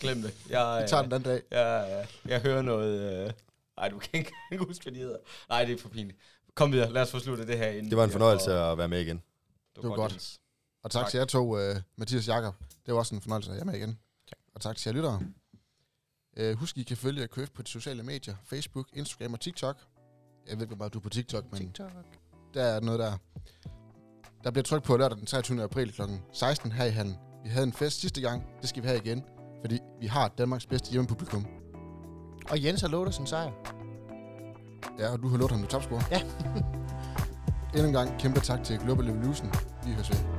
glem 0.00 0.22
det. 0.22 0.34
Jeg, 0.50 0.82
Vi 0.82 0.88
tager 0.88 1.02
den 1.02 1.10
den 1.10 1.22
dag. 1.22 1.42
Jeg, 1.50 1.86
jeg, 1.90 2.06
jeg 2.30 2.40
hører 2.40 2.62
noget... 2.62 3.24
Øh, 3.26 3.32
nej, 3.76 3.88
du 3.88 3.98
kan 3.98 4.10
ikke 4.18 4.32
huske, 4.66 4.82
hvad 4.82 4.92
de 4.92 4.98
hedder. 4.98 5.16
Nej, 5.48 5.64
det 5.64 5.74
er 5.74 5.78
for 5.78 5.88
pinligt. 5.88 6.18
Kom 6.54 6.72
videre, 6.72 6.92
lad 6.92 7.02
os 7.02 7.10
få 7.10 7.18
sluttet 7.18 7.48
det 7.48 7.58
her 7.58 7.68
ind. 7.68 7.90
Det 7.90 7.96
var 7.96 8.04
en 8.04 8.10
fornøjelse 8.10 8.52
at 8.52 8.78
være 8.78 8.88
med 8.88 9.00
igen. 9.00 9.16
Det 9.16 9.24
var, 9.76 9.82
det 9.82 9.90
var 9.90 9.96
godt. 9.96 10.12
godt. 10.12 10.38
Og 10.82 10.90
tak, 10.90 11.02
tak. 11.02 11.10
til 11.10 11.18
jer 11.18 11.24
to, 11.24 11.70
uh, 11.70 11.76
Mathias 11.96 12.28
Jakob. 12.28 12.54
Det 12.86 12.94
var 12.94 13.00
også 13.00 13.14
en 13.14 13.20
fornøjelse 13.20 13.50
at 13.50 13.56
have 13.56 13.64
med 13.64 13.74
igen. 13.74 13.98
Tak. 14.28 14.38
Og 14.54 14.60
tak 14.60 14.76
til 14.76 14.88
jer 14.90 14.94
lyttere. 14.94 15.20
Uh, 16.40 16.58
husk, 16.58 16.78
I 16.78 16.82
kan 16.82 16.96
følge 16.96 17.28
KF 17.28 17.50
på 17.50 17.62
de 17.62 17.68
sociale 17.68 18.02
medier. 18.02 18.34
Facebook, 18.44 18.88
Instagram 18.92 19.32
og 19.32 19.40
TikTok. 19.40 19.76
Jeg 20.48 20.56
ved 20.56 20.62
ikke, 20.62 20.74
hvor 20.74 20.88
du 20.88 20.98
er 20.98 21.02
på 21.02 21.08
TikTok, 21.08 21.44
men 21.52 21.60
TikTok. 21.60 21.90
der 22.54 22.62
er 22.62 22.80
noget 22.80 23.00
der. 23.00 23.16
Der 24.44 24.50
bliver 24.50 24.62
trykt 24.64 24.84
på 24.84 24.96
lørdag 24.96 25.18
den 25.18 25.26
23. 25.26 25.62
april 25.62 25.92
kl. 25.92 26.02
16 26.32 26.72
her 26.72 26.84
i 26.84 26.90
hallen. 26.90 27.16
Vi 27.44 27.48
havde 27.48 27.66
en 27.66 27.72
fest 27.72 28.00
sidste 28.00 28.20
gang. 28.20 28.46
Det 28.60 28.68
skal 28.68 28.82
vi 28.82 28.88
have 28.88 29.00
igen, 29.04 29.24
fordi 29.66 29.80
vi 30.00 30.06
har 30.06 30.28
Danmarks 30.28 30.66
bedste 30.66 30.90
hjemmepublikum. 30.90 31.46
Og 32.50 32.64
Jens 32.64 32.80
har 32.80 32.88
lovet 32.88 33.08
os 33.08 33.18
en 33.18 33.26
sejr. 33.26 33.50
Ja, 34.98 35.12
og 35.12 35.22
du 35.22 35.28
har 35.28 35.36
lovet 35.36 35.50
ham 35.50 35.60
med 35.60 35.68
topscore. 35.68 36.02
Ja. 36.10 36.20
Endnu 37.74 37.86
en 37.86 37.92
gang 37.92 38.20
kæmpe 38.20 38.40
tak 38.40 38.64
til 38.64 38.78
Global 38.78 39.08
Evolution. 39.08 39.52
Vi 39.84 39.92
høres 39.92 40.10
ved. 40.10 40.35